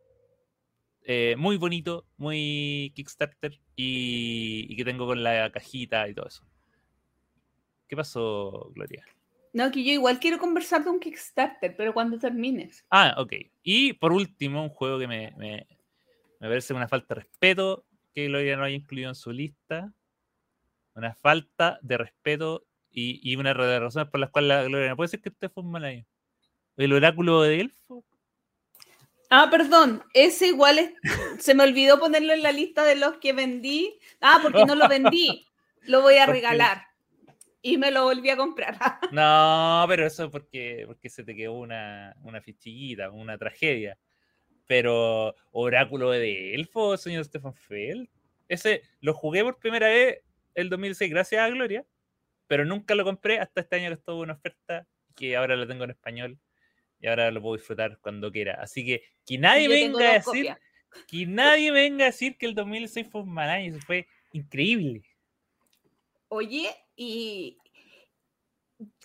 Eh, 1.03 1.37
muy 1.39 1.57
bonito, 1.57 2.07
muy 2.17 2.93
Kickstarter 2.95 3.59
y, 3.77 4.77
que 4.77 4.85
tengo 4.85 5.07
con 5.07 5.23
la 5.23 5.51
cajita 5.51 6.09
y 6.09 6.15
todo 6.15 6.29
eso. 6.29 6.45
¿Qué 7.89 7.97
pasó, 7.97 8.71
Gloria? 8.75 9.05
No, 9.55 9.71
que 9.71 9.83
yo 9.83 9.93
igual 9.93 10.21
quiero 10.21 10.39
conversar 10.39 10.85
de 10.85 10.91
un 10.91 11.01
Kickstarter, 11.01 11.75
pero 11.77 11.95
cuando 11.95 12.19
termines. 12.19 12.85
Ah, 12.91 13.15
ok. 13.17 13.33
Y 13.63 13.95
por 13.95 14.13
último, 14.13 14.63
un 14.63 14.69
juego 14.69 14.99
que 14.99 15.09
me, 15.09 15.33
me 15.39 15.78
parece 16.47 16.75
una 16.75 16.89
falta 16.89 17.15
de 17.15 17.21
respeto 17.23 17.87
que 18.15 18.27
Gloria 18.27 18.57
no 18.57 18.65
haya 18.65 18.77
incluido 18.77 19.09
en 19.09 19.15
su 19.15 19.33
lista. 19.33 19.93
Una 20.95 21.15
falta 21.15 21.79
de 21.83 21.99
respeto 21.99 22.67
y, 22.91 23.37
una 23.37 23.55
de 23.55 23.59
las 23.59 23.81
razones 23.81 24.09
por 24.11 24.21
las 24.21 24.31
cuales 24.31 24.49
la 24.49 24.65
Gloria 24.65 24.89
no 24.89 24.97
puede 24.97 25.09
ser 25.09 25.21
que 25.21 25.29
usted 25.29 25.51
fue 25.51 25.63
un 25.63 25.71
mal 25.71 25.85
año. 25.85 26.05
El 26.77 26.93
oráculo 26.93 27.43
de 27.43 27.61
Elfo. 27.61 28.05
Ah, 29.31 29.49
perdón, 29.51 30.03
ese 30.15 30.47
igual 30.49 30.79
es, 30.79 30.93
se 31.39 31.55
me 31.55 31.65
olvidó 31.65 31.99
ponerlo 31.99 32.33
en 32.33 32.43
la 32.43 32.53
lista 32.53 32.85
de 32.85 32.95
los 32.97 33.19
que 33.19 33.33
vendí. 33.33 33.99
Ah, 34.21 34.39
porque 34.43 34.65
no 34.65 34.75
lo 34.75 34.89
vendí. 34.89 35.47
Lo 35.83 36.03
voy 36.03 36.17
a 36.17 36.27
regalar. 36.27 36.87
Y 37.61 37.77
me 37.77 37.91
lo 37.91 38.05
volví 38.05 38.31
a 38.31 38.37
comprar. 38.37 38.79
no, 39.13 39.85
pero 39.89 40.07
eso 40.07 40.25
es 40.25 40.31
porque, 40.31 40.85
porque 40.87 41.11
se 41.11 41.25
te 41.25 41.35
quedó 41.35 41.55
una, 41.55 42.17
una 42.23 42.41
fichillita, 42.41 43.11
una 43.11 43.37
tragedia. 43.37 43.99
Pero 44.69 45.35
Oráculo 45.51 46.11
de 46.11 46.55
Elfo, 46.55 46.97
señor 46.97 47.25
Stefan 47.25 47.55
Feld. 47.55 48.09
Ese 48.47 48.83
lo 49.01 49.15
jugué 49.15 49.43
por 49.43 49.59
primera 49.59 49.89
vez 49.89 50.23
el 50.55 50.69
2006 50.71 51.11
gracias 51.11 51.43
a 51.43 51.49
Gloria, 51.49 51.85
pero 52.47 52.65
nunca 52.65 52.95
lo 52.95 53.03
compré 53.03 53.41
hasta 53.41 53.63
este 53.63 53.77
año 53.77 53.89
que 53.89 53.95
estuvo 53.95 54.23
en 54.23 54.31
oferta, 54.31 54.87
que 55.17 55.37
ahora 55.37 55.57
lo 55.57 55.67
tengo 55.67 55.85
en 55.85 55.91
español 55.91 56.39
y 57.01 57.09
ahora 57.09 57.31
lo 57.31 57.43
puedo 57.43 57.57
disfrutar 57.57 57.99
cuando 58.01 58.31
quiera. 58.31 58.55
Así 58.61 58.85
que 58.87 59.03
que 59.27 59.39
nadie 59.39 59.69
venga 59.69 60.11
a 60.11 60.15
decir 60.15 60.55
que 61.07 61.27
nadie 61.27 61.71
venga 61.71 62.05
a 62.05 62.11
decir 62.11 62.37
que 62.39 62.47
el 62.47 62.55
2006 62.55 63.09
fue 63.11 63.23
un 63.23 63.33
mal 63.33 63.49
año, 63.49 63.75
eso 63.75 63.87
fue 63.87 64.07
increíble. 64.33 65.03
Oye, 66.29 66.75
y 66.97 67.57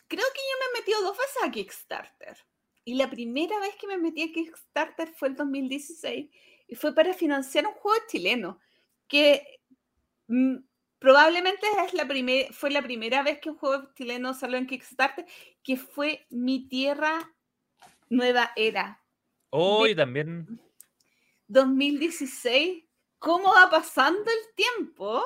creo 0.08 0.25
que 0.33 0.42
yo 0.42 0.59
me 0.59 0.66
he 0.77 0.82
metido 0.82 1.01
dos 1.01 1.17
veces 1.17 1.38
a 1.43 1.51
Kickstarter. 1.51 2.38
Y 2.86 2.95
la 2.95 3.10
primera 3.10 3.60
vez 3.60 3.76
que 3.76 3.88
me 3.88 3.98
metí 3.98 4.24
a 4.24 4.32
Kickstarter 4.32 5.14
fue 5.14 5.30
el 5.30 5.36
2016 5.36 6.30
y 6.68 6.76
fue 6.76 6.94
para 6.94 7.14
financiar 7.14 7.66
un 7.66 7.74
juego 7.74 7.98
chileno 8.08 8.60
que 9.08 9.62
mm, 10.28 10.58
probablemente 11.00 11.66
es 11.86 11.94
la 11.94 12.08
fue 12.52 12.72
la 12.72 12.82
primera 12.82 13.24
vez 13.24 13.40
que 13.40 13.50
un 13.50 13.58
juego 13.58 13.90
chileno 13.95 14.34
salió 14.34 14.58
en 14.58 14.68
Kickstarter, 14.68 15.26
que 15.64 15.78
fue 15.78 16.26
Mi 16.30 16.68
Tierra 16.68 17.34
Nueva 18.10 18.52
Era. 18.56 19.02
Hoy 19.50 19.95
también. 19.95 20.60
2016. 21.48 22.86
¿Cómo 23.20 23.53
va 23.53 23.70
pasando 23.70 24.30
el 24.30 24.56
tiempo? 24.56 25.24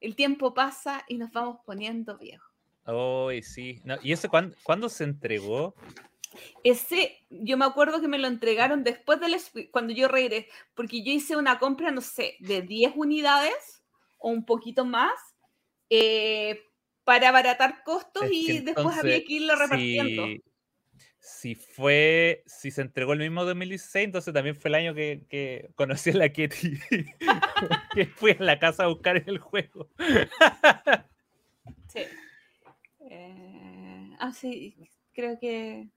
El 0.00 0.14
tiempo 0.14 0.54
pasa 0.54 1.04
y 1.08 1.16
nos 1.16 1.32
vamos 1.32 1.58
poniendo 1.64 2.16
viejos. 2.18 2.47
Uy, 2.88 3.42
sí. 3.42 3.82
¿Y 4.02 4.12
ese 4.12 4.28
cuándo, 4.28 4.88
se 4.88 5.04
entregó? 5.04 5.74
Ese, 6.64 7.18
yo 7.28 7.58
me 7.58 7.66
acuerdo 7.66 8.00
que 8.00 8.08
me 8.08 8.18
lo 8.18 8.28
entregaron 8.28 8.82
después 8.82 9.20
del 9.20 9.36
cuando 9.70 9.92
yo 9.92 10.08
regresé, 10.08 10.48
porque 10.74 11.02
yo 11.02 11.12
hice 11.12 11.36
una 11.36 11.58
compra, 11.58 11.90
no 11.90 12.00
sé, 12.00 12.36
de 12.40 12.62
10 12.62 12.92
unidades 12.96 13.82
o 14.18 14.30
un 14.30 14.44
poquito 14.44 14.84
más, 14.86 15.12
eh, 15.90 16.62
para 17.04 17.28
abaratar 17.28 17.82
costos 17.84 18.24
y 18.30 18.60
después 18.60 18.96
había 18.96 19.22
que 19.22 19.34
irlo 19.34 19.54
repartiendo. 19.56 20.26
Si, 21.20 21.54
fue, 21.54 22.42
si 22.46 22.70
se 22.70 22.80
entregó 22.80 23.12
el 23.12 23.18
mismo 23.18 23.44
2016, 23.44 24.06
entonces 24.06 24.32
también 24.32 24.56
fue 24.56 24.70
el 24.70 24.74
año 24.76 24.94
que, 24.94 25.26
que 25.28 25.68
conocí 25.74 26.10
a 26.10 26.14
la 26.14 26.32
Ketty, 26.32 26.78
que 27.94 28.06
fui 28.06 28.30
a 28.30 28.42
la 28.42 28.58
casa 28.58 28.84
a 28.84 28.88
buscar 28.88 29.22
el 29.26 29.38
juego. 29.38 29.90
sí. 31.88 32.00
Eh, 33.10 34.16
ah, 34.18 34.32
sí, 34.32 34.76
creo 35.12 35.38
que. 35.38 35.88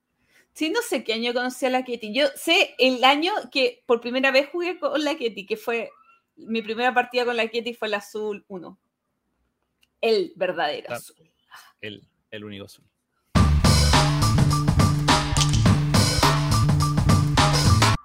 Sí, 0.53 0.69
no 0.69 0.81
sé 0.81 1.03
qué 1.03 1.13
año 1.13 1.33
conocí 1.33 1.65
a 1.65 1.69
la 1.69 1.83
Ketty. 1.83 2.13
Yo 2.13 2.27
sé 2.35 2.75
el 2.77 3.03
año 3.03 3.33
que 3.51 3.83
por 3.85 4.01
primera 4.01 4.31
vez 4.31 4.49
jugué 4.49 4.79
con 4.79 5.03
la 5.03 5.15
Ketty, 5.15 5.45
que 5.45 5.57
fue 5.57 5.89
mi 6.35 6.61
primera 6.61 6.93
partida 6.93 7.25
con 7.25 7.37
la 7.37 7.47
Ketty 7.47 7.73
fue 7.73 7.87
el 7.87 7.93
azul 7.95 8.45
1. 8.47 8.79
El 10.01 10.33
verdadero 10.35 10.87
ah, 10.89 10.95
azul. 10.95 11.31
El, 11.79 12.07
el 12.31 12.43
único 12.43 12.65
azul. 12.65 12.85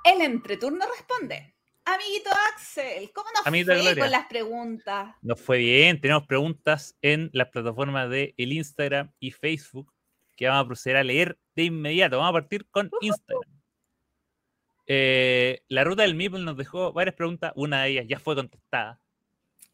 El 0.04 0.20
entreturno 0.22 0.84
responde. 0.86 1.55
Amiguito 1.88 2.30
Axel, 2.52 3.12
¿cómo 3.12 3.28
nos 3.32 3.44
fue 3.44 3.96
con 3.96 4.10
las 4.10 4.26
preguntas? 4.26 5.14
Nos 5.22 5.40
fue 5.40 5.58
bien, 5.58 6.00
tenemos 6.00 6.26
preguntas 6.26 6.96
en 7.00 7.30
las 7.32 7.48
plataformas 7.50 8.10
de 8.10 8.34
el 8.36 8.52
Instagram 8.52 9.12
y 9.20 9.30
Facebook 9.30 9.94
que 10.36 10.48
vamos 10.48 10.64
a 10.64 10.66
proceder 10.66 10.96
a 10.96 11.04
leer 11.04 11.38
de 11.54 11.62
inmediato. 11.62 12.18
Vamos 12.18 12.30
a 12.30 12.40
partir 12.40 12.68
con 12.70 12.90
Instagram. 13.00 13.48
Eh, 14.88 15.62
la 15.68 15.84
ruta 15.84 16.02
del 16.02 16.16
Meeple 16.16 16.40
nos 16.40 16.56
dejó 16.56 16.92
varias 16.92 17.14
preguntas. 17.14 17.52
Una 17.54 17.84
de 17.84 17.90
ellas 17.90 18.06
ya 18.08 18.18
fue 18.18 18.34
contestada. 18.34 19.00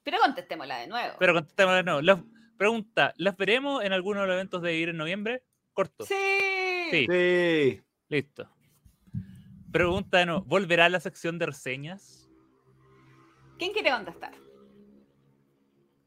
Pero 0.03 0.19
contestémosla 0.19 0.81
de 0.81 0.89
nuevo. 0.89 1.15
Pero 1.19 1.33
contestémosla 1.33 1.77
de 1.79 1.83
nuevo. 1.83 2.03
La 2.03 2.23
pregunta: 2.59 3.15
¿las 3.17 3.39
veremos 3.39 3.83
en 3.83 3.95
alguno 3.95 4.21
de 4.21 4.27
los 4.27 4.35
eventos 4.35 4.61
de 4.61 4.75
ir 4.75 4.91
en 4.91 4.99
noviembre? 4.99 5.45
Corto. 5.73 6.05
Sí. 6.05 6.15
Sí. 6.91 7.07
Sí. 7.11 7.83
Listo. 8.09 8.51
Pregunta 9.73 10.19
de 10.19 10.27
nuevo: 10.27 10.43
¿volverá 10.43 10.89
la 10.89 11.01
sección 11.01 11.39
de 11.39 11.47
reseñas? 11.47 12.29
¿Quién 13.59 13.73
quiere 13.73 13.91
contestar? 13.91 14.35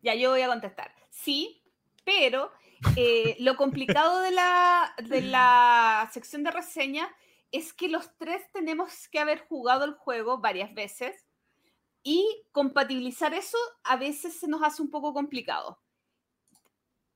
Ya, 0.02 0.14
yo 0.14 0.30
voy 0.30 0.42
a 0.42 0.48
contestar. 0.48 0.94
Sí, 1.10 1.64
pero 2.04 2.52
eh, 2.96 3.36
lo 3.40 3.56
complicado 3.56 4.22
de 4.22 4.32
la, 4.32 4.94
de 5.04 5.22
la 5.22 6.08
sección 6.14 6.44
de 6.44 6.52
reseña 6.52 7.10
es 7.52 7.74
que 7.74 7.90
los 7.90 8.16
tres 8.18 8.44
tenemos 8.52 9.08
que 9.08 9.20
haber 9.20 9.40
jugado 9.48 9.86
el 9.86 9.94
juego 9.94 10.40
varias 10.40 10.74
veces 10.74 11.26
y 12.04 12.44
compatibilizar 12.52 13.34
eso 13.34 13.58
a 13.84 13.96
veces 13.96 14.40
se 14.40 14.48
nos 14.48 14.62
hace 14.62 14.82
un 14.82 14.92
poco 14.92 15.14
complicado. 15.14 15.82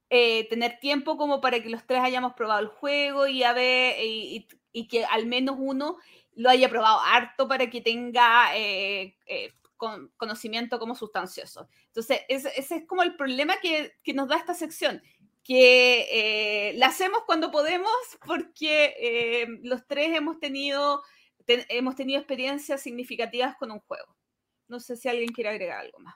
Eh, 0.09 0.47
tener 0.49 0.79
tiempo 0.79 1.17
como 1.17 1.39
para 1.41 1.61
que 1.61 1.69
los 1.69 1.85
tres 1.85 1.99
hayamos 1.99 2.33
probado 2.33 2.61
el 2.61 2.67
juego 2.69 3.27
y, 3.27 3.43
a 3.43 3.53
y 3.59 4.87
que 4.87 5.05
al 5.05 5.27
menos 5.27 5.57
uno 5.59 5.97
lo 6.35 6.49
haya 6.49 6.69
probado 6.69 6.99
harto 7.01 7.47
para 7.47 7.69
que 7.69 7.81
tenga 7.81 8.55
eh, 8.57 9.15
eh, 9.25 9.53
con- 9.77 10.09
conocimiento 10.17 10.79
como 10.79 10.95
sustancioso. 10.95 11.67
Entonces, 11.87 12.21
ese, 12.29 12.51
ese 12.57 12.75
es 12.77 12.85
como 12.85 13.03
el 13.03 13.15
problema 13.15 13.57
que, 13.61 13.93
que 14.03 14.13
nos 14.13 14.27
da 14.27 14.37
esta 14.37 14.53
sección, 14.53 15.01
que 15.43 16.07
eh, 16.11 16.73
la 16.77 16.87
hacemos 16.87 17.23
cuando 17.25 17.49
podemos 17.51 17.91
porque 18.25 18.95
eh, 18.99 19.47
los 19.63 19.85
tres 19.87 20.15
hemos 20.15 20.39
tenido, 20.39 21.01
te- 21.45 21.65
hemos 21.75 21.95
tenido 21.95 22.19
experiencias 22.19 22.81
significativas 22.81 23.55
con 23.57 23.71
un 23.71 23.79
juego. 23.79 24.15
No 24.67 24.79
sé 24.79 24.95
si 24.95 25.09
alguien 25.09 25.29
quiere 25.29 25.49
agregar 25.49 25.79
algo 25.79 25.99
más. 25.99 26.15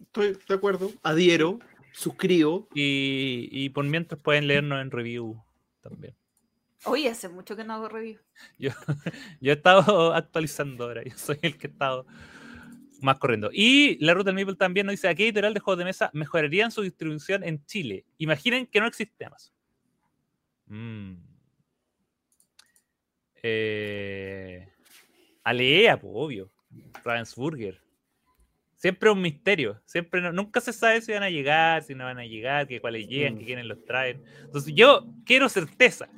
Estoy 0.00 0.36
de 0.48 0.54
acuerdo. 0.54 0.90
Adhiero, 1.02 1.60
suscribo. 1.92 2.68
Y, 2.74 3.48
y 3.52 3.68
por 3.70 3.84
mientras 3.84 4.20
pueden 4.20 4.46
leernos 4.48 4.80
en 4.80 4.90
review 4.90 5.42
también. 5.80 6.16
Oye, 6.86 7.08
hace 7.08 7.28
mucho 7.28 7.56
que 7.56 7.64
no 7.64 7.74
hago 7.74 7.88
review. 7.88 8.18
Yo, 8.58 8.70
yo 9.40 9.52
he 9.52 9.56
estado 9.56 10.12
actualizando 10.14 10.84
ahora, 10.84 11.02
yo 11.04 11.16
soy 11.16 11.38
el 11.42 11.56
que 11.56 11.66
he 11.66 11.70
estado 11.70 12.06
más 13.00 13.18
corriendo. 13.18 13.50
Y 13.52 13.98
la 14.04 14.14
ruta 14.14 14.30
del 14.32 14.40
Maple 14.44 14.56
también 14.56 14.86
nos 14.86 14.92
dice, 14.94 15.08
¿a 15.08 15.14
qué 15.14 15.24
editorial 15.24 15.54
de 15.54 15.60
juegos 15.60 15.78
de 15.78 15.84
mesa 15.84 16.10
mejorarían 16.14 16.70
su 16.70 16.82
distribución 16.82 17.42
en 17.44 17.64
Chile? 17.66 18.04
Imaginen 18.18 18.66
que 18.66 18.80
no 18.80 18.86
existe 18.86 19.24
Amazon. 19.24 19.52
Mm. 20.66 21.14
Eh, 23.42 24.68
Alea, 25.42 26.00
pues, 26.00 26.12
obvio. 26.14 26.50
Ravensburger. 27.04 27.80
Siempre 28.76 29.10
un 29.10 29.20
misterio. 29.20 29.80
Siempre 29.84 30.20
no- 30.20 30.32
nunca 30.32 30.60
se 30.60 30.72
sabe 30.72 31.00
si 31.00 31.12
van 31.12 31.22
a 31.22 31.30
llegar, 31.30 31.82
si 31.82 31.94
no 31.94 32.04
van 32.04 32.18
a 32.18 32.24
llegar, 32.26 32.66
que 32.66 32.80
cuáles 32.80 33.06
llegan, 33.06 33.34
Mm. 33.34 33.38
que 33.38 33.44
quiénes 33.44 33.66
los 33.66 33.84
traen. 33.84 34.22
Entonces 34.42 34.74
yo 34.74 35.06
quiero 35.24 35.48
certeza. 35.48 36.08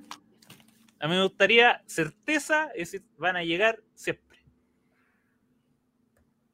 A 0.98 1.08
mí 1.08 1.14
me 1.14 1.22
gustaría 1.24 1.82
certeza, 1.86 2.70
es 2.74 2.90
decir, 2.92 3.06
van 3.18 3.36
a 3.36 3.44
llegar 3.44 3.82
siempre. 3.94 4.38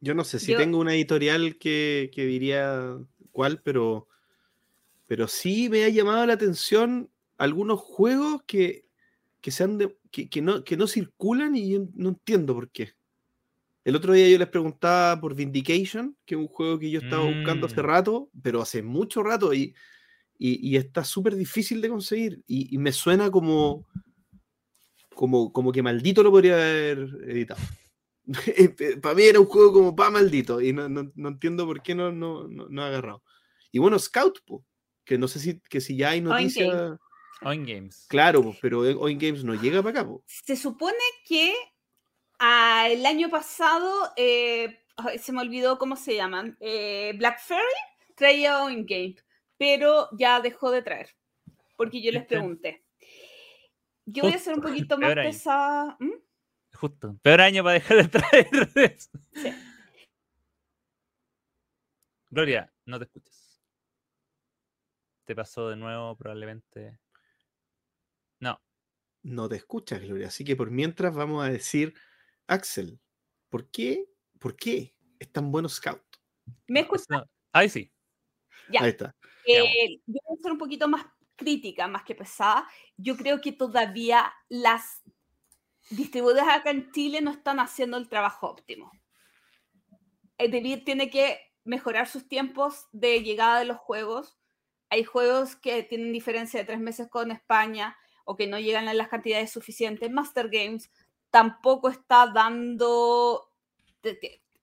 Yo 0.00 0.14
no 0.14 0.24
sé 0.24 0.38
si 0.40 0.52
Yo- 0.52 0.58
tengo 0.58 0.78
una 0.78 0.94
editorial 0.94 1.56
que, 1.58 2.10
que 2.12 2.26
diría 2.26 2.98
cuál, 3.30 3.62
pero, 3.62 4.08
pero 5.06 5.28
sí 5.28 5.68
me 5.68 5.84
ha 5.84 5.88
llamado 5.88 6.26
la 6.26 6.32
atención 6.32 7.08
algunos 7.38 7.78
juegos 7.80 8.42
que, 8.46 8.86
que, 9.40 9.50
se 9.52 9.62
han 9.64 9.78
de- 9.78 9.96
que, 10.10 10.28
que 10.28 10.42
no, 10.42 10.64
que 10.64 10.76
no 10.76 10.86
circulan 10.88 11.54
y 11.54 11.70
yo 11.72 11.86
no 11.94 12.10
entiendo 12.10 12.54
por 12.54 12.70
qué. 12.70 12.94
El 13.84 13.96
otro 13.96 14.12
día 14.12 14.28
yo 14.28 14.38
les 14.38 14.48
preguntaba 14.48 15.20
por 15.20 15.34
Vindication, 15.34 16.16
que 16.24 16.34
es 16.34 16.40
un 16.40 16.46
juego 16.48 16.78
que 16.78 16.90
yo 16.90 17.00
estaba 17.00 17.24
buscando 17.24 17.66
hace 17.66 17.82
Mm. 17.82 17.86
rato, 17.86 18.30
pero 18.42 18.60
hace 18.62 18.82
mucho 18.82 19.22
rato 19.22 19.52
y, 19.54 19.74
y, 20.38 20.68
y 20.68 20.76
está 20.76 21.04
súper 21.04 21.34
difícil 21.36 21.80
de 21.80 21.88
conseguir. 21.88 22.42
Y, 22.46 22.72
y 22.74 22.78
me 22.78 22.92
suena 22.92 23.30
como, 23.30 23.84
como, 25.22 25.52
como 25.52 25.70
que 25.70 25.82
maldito 25.84 26.24
lo 26.24 26.32
podría 26.32 26.54
haber 26.54 26.98
editado. 27.28 27.60
para 29.02 29.14
mí 29.14 29.22
era 29.22 29.38
un 29.38 29.46
juego 29.46 29.72
como 29.72 29.94
pa 29.94 30.10
maldito 30.10 30.60
y 30.60 30.72
no, 30.72 30.88
no- 30.88 31.12
no 31.14 31.28
entiendo 31.28 31.64
por 31.64 31.80
qué 31.80 31.94
no, 31.94 32.10
no, 32.10 32.48
no, 32.48 32.66
no 32.68 32.82
ha 32.82 32.88
agarrado. 32.88 33.22
Y 33.70 33.78
bueno, 33.78 34.00
Scout, 34.00 34.40
po, 34.44 34.64
que 35.04 35.18
no 35.18 35.28
sé 35.28 35.38
si, 35.38 35.60
que 35.60 35.80
si 35.80 35.96
ya 35.96 36.10
hay 36.10 36.18
Oin 36.18 36.24
noticias. 36.24 36.98
On 37.42 37.64
Games. 37.64 38.06
Claro, 38.08 38.52
pero 38.60 38.80
Oin 38.80 39.16
Games 39.16 39.44
no 39.44 39.54
llega 39.54 39.80
para 39.80 40.00
acá. 40.00 40.08
po. 40.08 40.24
Se 40.26 40.56
supone 40.56 40.98
que 41.24 41.54
ah, 42.40 42.88
el 42.90 43.06
año 43.06 43.30
pasado, 43.30 44.10
eh, 44.16 44.80
se 45.20 45.30
me 45.32 45.40
olvidó 45.40 45.78
cómo 45.78 45.94
se 45.94 46.16
llaman, 46.16 46.56
eh, 46.58 47.12
Black 47.16 47.38
Fairy 47.40 47.62
traía 48.16 48.68
in 48.72 48.84
game, 48.86 49.14
pero 49.56 50.08
ya 50.18 50.40
dejó 50.40 50.72
de 50.72 50.82
traer, 50.82 51.10
porque 51.76 52.02
yo 52.02 52.10
les 52.10 52.22
¿Viste? 52.22 52.34
pregunté. 52.34 52.84
Yo 54.06 54.24
voy 54.24 54.32
a 54.32 54.38
ser 54.38 54.54
un 54.54 54.60
poquito 54.62 54.98
más 54.98 55.12
peor 55.12 55.26
pesada. 55.26 55.96
¿Mm? 56.00 56.12
Justo. 56.74 57.18
Peor 57.22 57.40
año 57.40 57.62
para 57.62 57.74
dejar 57.74 57.96
de 57.96 58.08
traer. 58.08 58.98
Sí. 59.34 59.52
Gloria, 62.30 62.72
no 62.86 62.98
te 62.98 63.04
escuches. 63.04 63.62
Te 65.26 65.36
pasó 65.36 65.68
de 65.68 65.76
nuevo, 65.76 66.16
probablemente. 66.16 66.98
No. 68.40 68.60
No 69.22 69.48
te 69.48 69.56
escuchas, 69.56 70.00
Gloria. 70.00 70.28
Así 70.28 70.44
que 70.44 70.56
por 70.56 70.70
mientras 70.70 71.14
vamos 71.14 71.44
a 71.44 71.50
decir, 71.50 71.94
Axel, 72.46 72.98
¿por 73.50 73.70
qué, 73.70 74.06
por 74.38 74.56
qué 74.56 74.96
es 75.18 75.30
tan 75.30 75.52
bueno 75.52 75.68
Scout? 75.68 76.02
¿Me 76.66 76.80
escuchas? 76.80 77.06
no. 77.10 77.24
Ahí 77.52 77.68
sí. 77.68 77.92
Ya. 78.70 78.82
Ahí 78.82 78.90
está. 78.90 79.14
Eh, 79.46 80.00
yo 80.06 80.20
voy 80.24 80.38
a 80.38 80.42
ser 80.42 80.52
un 80.52 80.58
poquito 80.58 80.88
más 80.88 81.04
crítica, 81.36 81.86
más 81.88 82.04
que 82.04 82.14
pesada. 82.14 82.68
Yo 82.96 83.16
creo 83.16 83.40
que 83.40 83.52
todavía 83.52 84.32
las 84.48 85.02
distribuidoras 85.90 86.48
acá 86.48 86.70
en 86.70 86.90
Chile 86.92 87.20
no 87.20 87.30
están 87.30 87.60
haciendo 87.60 87.96
el 87.96 88.08
trabajo 88.08 88.48
óptimo. 88.48 88.90
El 90.38 90.50
Devir 90.50 90.84
tiene 90.84 91.10
que 91.10 91.40
mejorar 91.64 92.08
sus 92.08 92.28
tiempos 92.28 92.86
de 92.92 93.22
llegada 93.22 93.58
de 93.58 93.64
los 93.66 93.78
juegos. 93.78 94.38
Hay 94.90 95.04
juegos 95.04 95.56
que 95.56 95.82
tienen 95.82 96.12
diferencia 96.12 96.60
de 96.60 96.66
tres 96.66 96.80
meses 96.80 97.08
con 97.08 97.30
España 97.30 97.96
o 98.24 98.36
que 98.36 98.46
no 98.46 98.58
llegan 98.58 98.88
a 98.88 98.94
las 98.94 99.08
cantidades 99.08 99.50
suficientes. 99.50 100.10
Master 100.10 100.48
Games 100.48 100.90
tampoco 101.30 101.88
está 101.88 102.26
dando... 102.26 103.48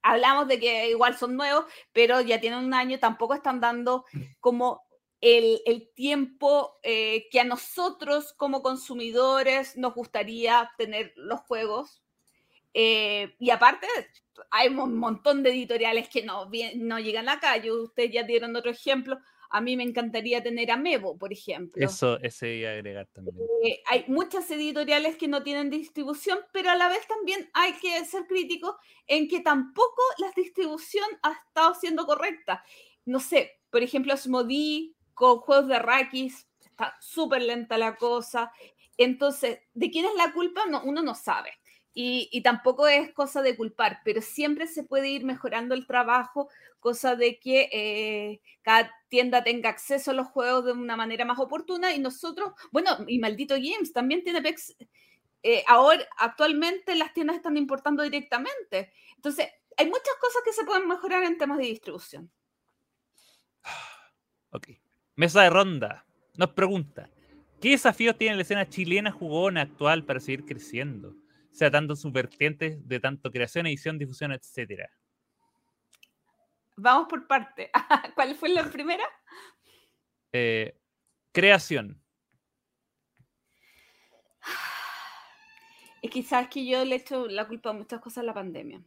Hablamos 0.02 0.48
de 0.48 0.60
que 0.60 0.90
igual 0.90 1.18
son 1.18 1.36
nuevos, 1.36 1.66
pero 1.92 2.22
ya 2.22 2.40
tienen 2.40 2.64
un 2.64 2.74
año, 2.74 3.00
tampoco 3.00 3.34
están 3.34 3.60
dando 3.60 4.06
como 4.40 4.82
el, 5.22 5.62
el 5.66 5.90
tiempo 5.94 6.80
eh, 6.84 7.28
que 7.30 7.40
a 7.40 7.44
nosotros 7.44 8.34
como 8.34 8.62
consumidores 8.62 9.78
nos 9.78 9.94
gustaría 9.94 10.72
tener 10.78 11.14
los 11.16 11.42
juegos. 11.42 12.02
Eh, 12.74 13.36
y 13.40 13.50
aparte, 13.50 13.88
hay 14.52 14.70
un 14.70 14.98
montón 14.98 15.44
de 15.44 15.50
editoriales 15.50 16.08
que 16.10 16.24
no, 16.24 16.50
no 16.76 17.00
llegan 17.00 17.28
acá. 17.28 17.58
Yo, 17.58 17.84
ustedes 17.84 18.12
ya 18.12 18.24
dieron 18.24 18.56
otro 18.56 18.72
ejemplo. 18.72 19.18
A 19.52 19.62
mí 19.62 19.76
me 19.76 19.84
encantaría 19.84 20.44
tener 20.44 20.70
a 20.70 20.78
Mevo, 20.78 21.18
por 21.18 21.34
ejemplo. 21.34 21.84
Eso, 21.84 22.20
ese 22.22 22.54
iba 22.54 22.70
a 22.70 22.74
agregar 22.74 23.08
también. 23.08 23.36
Eh, 23.66 23.82
hay 23.88 24.06
muchas 24.08 24.50
editoriales 24.52 25.18
que 25.18 25.28
no 25.28 25.42
tienen 25.42 25.72
distribución, 25.72 26.40
pero 26.54 26.70
a 26.70 26.76
la 26.76 26.88
vez 26.88 27.06
también 27.08 27.50
hay 27.54 27.74
que 27.74 28.06
ser 28.06 28.28
críticos 28.28 28.76
en 29.08 29.28
que 29.28 29.40
tampoco 29.42 30.04
la 30.20 30.32
distribución 30.36 31.08
ha 31.24 31.32
estado 31.32 31.74
siendo 31.74 32.06
correcta. 32.06 32.64
No 33.06 33.20
sé, 33.20 33.60
por 33.72 33.82
ejemplo, 33.82 34.14
Asmodee 34.14 34.94
con 35.20 35.40
juegos 35.40 35.68
de 35.68 35.80
Rakis, 35.80 36.48
está 36.62 36.96
súper 37.02 37.42
lenta 37.42 37.78
la 37.78 37.98
cosa. 37.98 38.52
Entonces, 38.98 39.60
¿de 39.74 39.92
quién 39.92 40.06
es 40.06 40.16
la 40.16 40.32
culpa? 40.32 40.66
No, 40.66 40.82
uno 40.84 41.02
no 41.02 41.14
sabe. 41.14 41.52
Y, 41.94 42.30
y 42.32 42.42
tampoco 42.42 42.88
es 42.88 43.12
cosa 43.14 43.42
de 43.42 43.58
culpar, 43.58 44.00
pero 44.06 44.22
siempre 44.22 44.66
se 44.68 44.84
puede 44.84 45.10
ir 45.10 45.26
mejorando 45.26 45.76
el 45.76 45.86
trabajo, 45.86 46.50
cosa 46.80 47.18
de 47.18 47.38
que 47.40 47.70
eh, 47.74 48.42
cada 48.62 48.90
tienda 49.10 49.44
tenga 49.44 49.70
acceso 49.70 50.12
a 50.12 50.14
los 50.14 50.28
juegos 50.28 50.66
de 50.66 50.72
una 50.72 50.96
manera 50.96 51.26
más 51.26 51.40
oportuna 51.40 51.94
y 51.94 52.00
nosotros, 52.00 52.54
bueno, 52.72 52.92
y 53.08 53.20
Maldito 53.20 53.56
Games 53.56 53.92
también 53.92 54.24
tiene 54.24 54.42
PEX. 54.42 54.78
eh, 55.44 55.64
ahora, 55.68 56.08
actualmente 56.18 56.96
las 56.96 57.14
tiendas 57.14 57.36
están 57.36 57.58
importando 57.58 58.04
directamente. 58.04 58.94
Entonces, 59.16 59.50
hay 59.76 59.88
muchas 59.88 60.16
cosas 60.22 60.42
que 60.46 60.54
se 60.54 60.64
pueden 60.64 60.88
mejorar 60.88 61.24
en 61.24 61.38
temas 61.38 61.58
de 61.58 61.66
distribución. 61.66 62.32
Ok. 64.52 64.70
Mesa 65.20 65.42
de 65.42 65.50
ronda. 65.50 66.06
Nos 66.38 66.52
pregunta: 66.52 67.10
¿Qué 67.60 67.72
desafíos 67.72 68.18
tiene 68.18 68.38
la 68.38 68.44
escena 68.44 68.70
chilena 68.70 69.12
jugona 69.12 69.64
actual 69.64 70.06
para 70.06 70.22
seguir 70.22 70.46
creciendo? 70.46 71.10
O 71.10 71.56
sea, 71.56 71.70
tanto 71.70 71.98
sus 71.98 72.14
vertientes 72.14 72.88
de 72.88 73.02
tanto 73.02 73.30
creación, 73.30 73.68
edición, 73.68 73.98
difusión, 73.98 74.32
etcétera. 74.32 74.90
Vamos 76.78 77.10
por 77.10 77.28
parte. 77.28 77.70
¿Cuál 78.16 78.34
fue 78.36 78.48
la 78.48 78.64
primera? 78.72 79.04
Eh, 80.32 80.80
creación. 81.34 82.02
Es 86.02 86.28
sabes 86.28 86.48
que 86.48 86.66
yo 86.66 86.86
le 86.86 86.96
he 86.96 87.00
hecho 87.00 87.28
la 87.28 87.46
culpa 87.46 87.72
a 87.72 87.74
muchas 87.74 88.00
cosas 88.00 88.20
a 88.20 88.24
la 88.24 88.34
pandemia. 88.34 88.82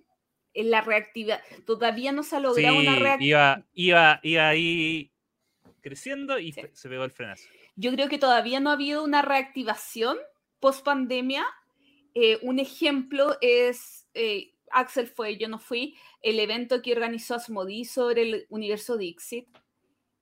En 0.55 0.70
la 0.70 0.81
reactividad. 0.81 1.43
Todavía 1.67 2.11
no 2.11 2.23
se 2.23 2.36
ha 2.36 2.41
logrado 2.41 2.78
una 2.78 2.97
reactividad. 2.97 3.67
iba, 3.75 4.19
iba, 4.19 4.20
iba 4.23 4.49
ahí 4.49 5.12
creciendo 5.83 6.39
y 6.39 6.52
Sí. 6.52 6.62
se 6.73 6.89
pegó 6.89 7.05
el 7.05 7.11
frenazo. 7.11 7.49
Yo 7.77 7.93
creo 7.93 8.09
que 8.09 8.19
todavía 8.19 8.61
no 8.61 8.70
ha 8.70 8.75
habido 8.75 9.05
una 9.05 9.20
reactivación 9.23 10.17
post 10.61 10.85
pandemia. 10.85 11.44
un 12.43 12.59
ejemplo 12.59 13.36
es, 13.41 14.07
eh, 14.15 14.52
Axel 14.70 15.07
fue, 15.07 15.36
yo 15.39 15.49
no 15.49 15.59
fui, 15.59 15.97
el 16.23 16.39
evento 16.41 16.83
que 16.83 16.93
organizó 16.93 17.35
Asmodee 17.35 17.85
sobre 17.86 18.23
el 18.23 18.47
universo 18.51 18.97
Dixit. 18.99 19.49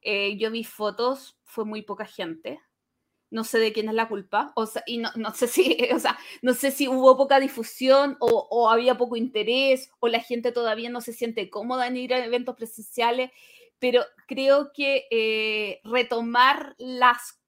Eh, 0.03 0.37
yo 0.39 0.51
vi 0.51 0.65
fotos, 0.65 1.37
fue 1.45 1.65
muy 1.65 1.83
poca 1.83 2.05
gente. 2.07 2.61
No 3.29 3.45
sé 3.45 3.59
de 3.59 3.73
quién 3.73 3.89
es 3.89 3.95
la 3.95 4.09
culpa. 4.09 4.53
O 4.57 4.67
sea, 4.67 4.83
y 4.87 4.99
no, 4.99 5.11
no 5.17 5.33
sé 5.35 5.47
si, 5.49 5.77
o 5.95 5.99
sea, 5.99 6.17
no 6.43 6.55
sé 6.55 6.71
si 6.71 6.89
hubo 6.89 7.17
poca 7.17 7.39
difusión 7.41 8.17
o, 8.21 8.47
o 8.51 8.71
había 8.71 8.97
poco 8.97 9.17
interés 9.17 9.91
o 10.01 10.09
la 10.09 10.21
gente 10.21 10.53
todavía 10.53 10.91
no 10.91 11.01
se 11.01 11.13
siente 11.13 11.51
cómoda 11.51 11.87
en 11.87 11.97
ir 11.97 12.15
a 12.15 12.25
eventos 12.25 12.57
presenciales. 12.57 13.31
Pero 13.81 14.05
creo 14.29 14.73
que 14.73 15.09
eh, 15.11 15.81
retomar 15.83 16.77
las 16.79 17.43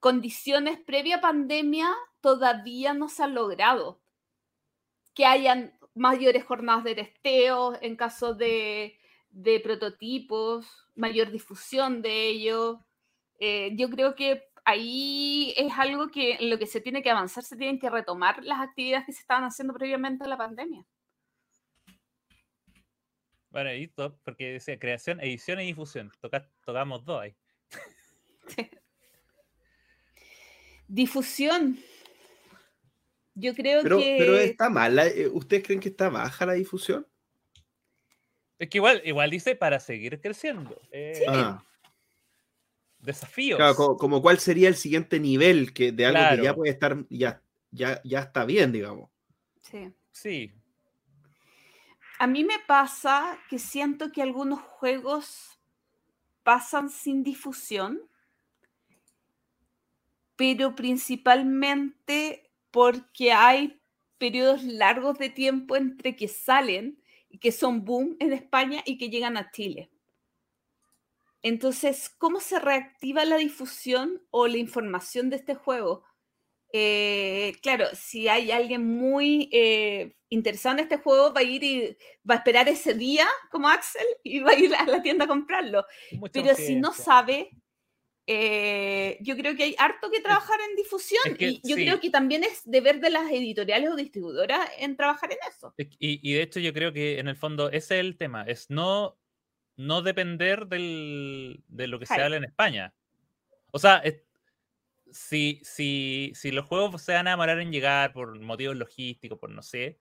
condiciones 0.00 0.80
previa 0.80 1.20
pandemia 1.20 1.94
todavía 2.20 2.94
no 2.94 3.08
se 3.08 3.22
han 3.22 3.34
logrado. 3.34 4.00
Que 5.14 5.26
hayan 5.26 5.78
mayores 5.94 6.44
jornadas 6.44 6.82
de 6.82 6.96
testeo 6.96 7.78
en 7.80 7.94
caso 7.94 8.34
de, 8.34 8.98
de 9.30 9.60
prototipos, 9.60 10.66
mayor 10.94 11.30
difusión 11.30 12.02
de 12.02 12.26
ellos. 12.26 12.78
Eh, 13.38 13.72
yo 13.76 13.88
creo 13.90 14.14
que 14.14 14.42
ahí 14.64 15.54
es 15.56 15.72
algo 15.78 16.08
que 16.08 16.34
en 16.34 16.50
lo 16.50 16.58
que 16.58 16.66
se 16.66 16.80
tiene 16.80 17.02
que 17.02 17.10
avanzar, 17.10 17.44
se 17.44 17.56
tienen 17.56 17.78
que 17.78 17.90
retomar 17.90 18.42
las 18.42 18.60
actividades 18.60 19.06
que 19.06 19.12
se 19.12 19.20
estaban 19.20 19.44
haciendo 19.44 19.74
previamente 19.74 20.24
a 20.24 20.28
la 20.28 20.38
pandemia. 20.38 20.84
Bueno, 23.54 23.70
ahí 23.70 23.86
to- 23.86 24.18
porque 24.24 24.54
decía 24.54 24.76
creación, 24.80 25.20
edición 25.20 25.60
y 25.60 25.66
difusión. 25.66 26.10
Toca- 26.20 26.50
tocamos 26.64 27.04
dos 27.04 27.22
ahí. 27.22 27.36
Difusión. 30.88 31.78
Yo 33.36 33.54
creo 33.54 33.82
Pero, 33.84 33.98
que... 33.98 34.16
pero 34.18 34.36
está 34.38 34.68
mala. 34.70 35.06
eh, 35.06 35.28
¿Ustedes 35.28 35.62
creen 35.62 35.78
que 35.78 35.88
está 35.88 36.08
baja 36.08 36.44
la 36.46 36.54
difusión? 36.54 37.06
Es 38.58 38.68
que 38.68 38.78
igual, 38.78 39.00
igual 39.04 39.30
dice 39.30 39.54
para 39.54 39.78
seguir 39.78 40.20
creciendo. 40.20 40.80
eh, 40.90 41.22
Ah, 41.28 41.64
Desafíos. 42.98 43.56
claro, 43.58 43.96
como, 43.96 44.20
cuál 44.20 44.40
sería 44.40 44.68
el 44.68 44.74
siguiente 44.76 45.20
nivel 45.20 45.72
que, 45.72 45.92
de 45.92 46.06
algo 46.06 46.36
que 46.36 46.42
ya 46.42 46.54
puede 46.56 46.72
estar, 46.72 47.04
ya, 47.08 47.40
ya, 47.70 48.00
ya 48.02 48.18
está 48.18 48.44
bien, 48.44 48.72
digamos. 48.72 49.10
Sí. 49.60 49.92
Sí. 50.10 50.52
A 52.24 52.26
mí 52.26 52.42
me 52.42 52.58
pasa 52.58 53.38
que 53.50 53.58
siento 53.58 54.10
que 54.10 54.22
algunos 54.22 54.58
juegos 54.58 55.60
pasan 56.42 56.88
sin 56.88 57.22
difusión, 57.22 58.00
pero 60.34 60.74
principalmente 60.74 62.50
porque 62.70 63.32
hay 63.32 63.78
periodos 64.16 64.64
largos 64.64 65.18
de 65.18 65.28
tiempo 65.28 65.76
entre 65.76 66.16
que 66.16 66.28
salen 66.28 66.98
y 67.28 67.40
que 67.40 67.52
son 67.52 67.84
boom 67.84 68.16
en 68.20 68.32
España 68.32 68.82
y 68.86 68.96
que 68.96 69.10
llegan 69.10 69.36
a 69.36 69.50
Chile. 69.50 69.90
Entonces, 71.42 72.08
¿cómo 72.08 72.40
se 72.40 72.58
reactiva 72.58 73.26
la 73.26 73.36
difusión 73.36 74.22
o 74.30 74.46
la 74.46 74.56
información 74.56 75.28
de 75.28 75.36
este 75.36 75.54
juego? 75.54 76.04
Eh, 76.76 77.52
claro, 77.62 77.86
si 77.92 78.26
hay 78.26 78.50
alguien 78.50 78.84
muy 78.84 79.48
eh, 79.52 80.16
interesado 80.28 80.74
en 80.76 80.80
este 80.82 80.96
juego, 80.96 81.32
va 81.32 81.38
a 81.38 81.44
ir 81.44 81.62
y 81.62 81.96
va 82.28 82.34
a 82.34 82.38
esperar 82.38 82.68
ese 82.68 82.94
día 82.94 83.28
como 83.52 83.68
Axel 83.68 84.04
y 84.24 84.40
va 84.40 84.50
a 84.50 84.58
ir 84.58 84.74
a 84.74 84.84
la 84.84 85.00
tienda 85.00 85.24
a 85.26 85.28
comprarlo. 85.28 85.86
mucha 86.18 86.32
Pero 86.32 86.56
si 86.56 86.74
no 86.74 86.92
sabe, 86.92 87.50
eh, 88.26 89.18
yo 89.20 89.36
creo 89.36 89.54
que 89.54 89.62
hay 89.62 89.76
harto 89.78 90.10
que 90.10 90.20
trabajar 90.20 90.58
en 90.68 90.74
difusión 90.74 91.22
es 91.26 91.38
que 91.38 91.48
y 91.48 91.60
yo 91.62 91.76
sí. 91.76 91.84
creo 91.84 92.00
que 92.00 92.10
también 92.10 92.42
es 92.42 92.62
deber 92.64 92.98
de 92.98 93.10
las 93.10 93.30
editoriales 93.30 93.90
o 93.90 93.94
distribuidoras 93.96 94.68
en 94.80 94.96
trabajar 94.96 95.30
en 95.30 95.38
eso. 95.48 95.72
Y, 95.78 95.88
y 96.28 96.32
de 96.34 96.42
hecho 96.42 96.58
yo 96.58 96.72
creo 96.72 96.92
que 96.92 97.20
en 97.20 97.28
el 97.28 97.36
fondo 97.36 97.68
ese 97.70 97.94
es 97.96 98.00
el 98.00 98.16
tema, 98.16 98.42
es 98.48 98.68
no, 98.68 99.16
no 99.76 100.02
depender 100.02 100.66
del- 100.66 101.62
de 101.68 101.86
lo 101.86 102.00
que 102.00 102.06
se 102.06 102.14
habla 102.20 102.36
en 102.38 102.44
España. 102.44 102.92
O 103.70 103.78
sea, 103.78 103.98
es- 103.98 104.23
si, 105.14 105.60
si, 105.64 106.32
si 106.34 106.50
los 106.52 106.66
juegos 106.66 107.02
se 107.02 107.14
van 107.14 107.26
a 107.28 107.32
demorar 107.32 107.60
en 107.60 107.72
llegar 107.72 108.12
por 108.12 108.38
motivos 108.40 108.76
logísticos, 108.76 109.38
por 109.38 109.50
no 109.50 109.62
sé, 109.62 109.98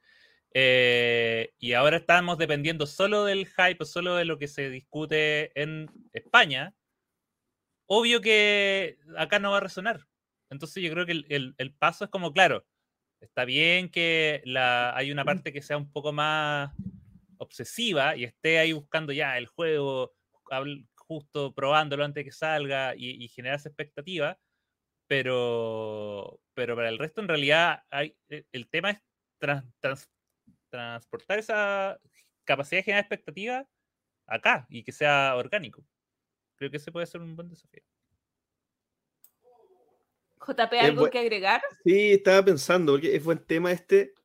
eh, 0.53 1.53
y 1.59 1.73
ahora 1.73 1.97
estamos 1.97 2.37
dependiendo 2.37 2.87
solo 2.87 3.25
del 3.25 3.47
hype, 3.47 3.85
solo 3.85 4.15
de 4.15 4.25
lo 4.25 4.39
que 4.39 4.47
se 4.47 4.69
discute 4.69 5.51
en 5.61 5.89
España, 6.13 6.75
obvio 7.85 8.21
que 8.21 8.97
acá 9.17 9.39
no 9.39 9.51
va 9.51 9.57
a 9.57 9.61
resonar. 9.61 10.07
Entonces 10.49 10.83
yo 10.83 10.91
creo 10.91 11.05
que 11.05 11.13
el, 11.13 11.25
el- 11.29 11.55
el 11.57 11.73
paso 11.73 12.05
es 12.05 12.09
como, 12.11 12.33
claro, 12.33 12.65
está 13.21 13.45
bien 13.45 13.89
que 13.89 14.41
la, 14.45 14.95
hay 14.95 15.11
una 15.11 15.25
parte 15.25 15.53
que 15.53 15.61
sea 15.61 15.77
un 15.77 15.91
poco 15.91 16.13
más 16.13 16.71
obsesiva 17.37 18.15
y 18.15 18.23
esté 18.25 18.59
ahí 18.59 18.73
buscando 18.73 19.11
ya 19.13 19.37
el 19.37 19.47
juego, 19.47 20.13
justo 20.95 21.53
probándolo 21.53 22.05
antes 22.05 22.21
de 22.21 22.25
que 22.25 22.31
salga 22.31 22.95
y, 22.95 23.23
y 23.23 23.27
generarse 23.29 23.69
expectativa, 23.69 24.39
pero, 25.13 26.41
pero 26.55 26.75
para 26.75 26.89
el 26.89 26.97
resto 26.97 27.21
en 27.21 27.27
realidad 27.27 27.83
hay, 27.91 28.17
e- 28.29 28.47
el 28.51 28.67
tema 28.67 28.89
es 28.89 28.99
trans- 29.37 29.71
trans- 29.79 30.09
transportar 30.71 31.37
esa 31.37 31.99
capacidad 32.43 32.79
de 32.79 32.83
generar 32.83 33.03
expectativa 33.03 33.69
acá 34.25 34.65
y 34.69 34.83
que 34.83 34.91
sea 34.91 35.35
orgánico. 35.35 35.85
Creo 36.55 36.71
que 36.71 36.77
ese 36.77 36.91
puede 36.91 37.05
ser 37.05 37.21
un 37.21 37.35
buen 37.35 37.47
desafío. 37.47 37.83
JP, 40.39 40.79
¿algo 40.79 41.09
que 41.11 41.19
agregar? 41.19 41.61
Sí, 41.85 42.13
estaba 42.13 42.43
pensando, 42.43 42.93
porque 42.93 43.15
es 43.15 43.23
buen 43.23 43.45
tema 43.45 43.71
este 43.71 44.15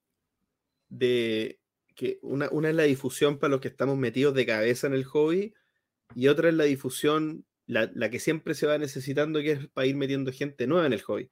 de 0.89 1.60
que 1.97 2.18
una, 2.23 2.49
una 2.50 2.70
es 2.70 2.75
la 2.75 2.84
difusión 2.84 3.39
para 3.39 3.50
los 3.50 3.60
que 3.60 3.68
estamos 3.68 3.99
metidos 3.99 4.33
de 4.33 4.47
cabeza 4.47 4.86
en 4.86 4.94
el 4.94 5.05
hobby 5.05 5.52
y 6.15 6.28
otra 6.28 6.49
es 6.49 6.55
la 6.55 6.65
difusión, 6.65 7.44
la, 7.69 7.89
la 7.95 8.11
que 8.11 8.19
siempre 8.19 8.55
se 8.55 8.67
va 8.67 8.77
necesitando, 8.79 9.41
que 9.41 9.53
es 9.53 9.69
para 9.69 9.87
ir 9.87 9.95
metiendo 9.97 10.33
gente 10.33 10.67
nueva 10.67 10.87
en 10.87 10.95
el 10.95 11.03
hobby, 11.03 11.31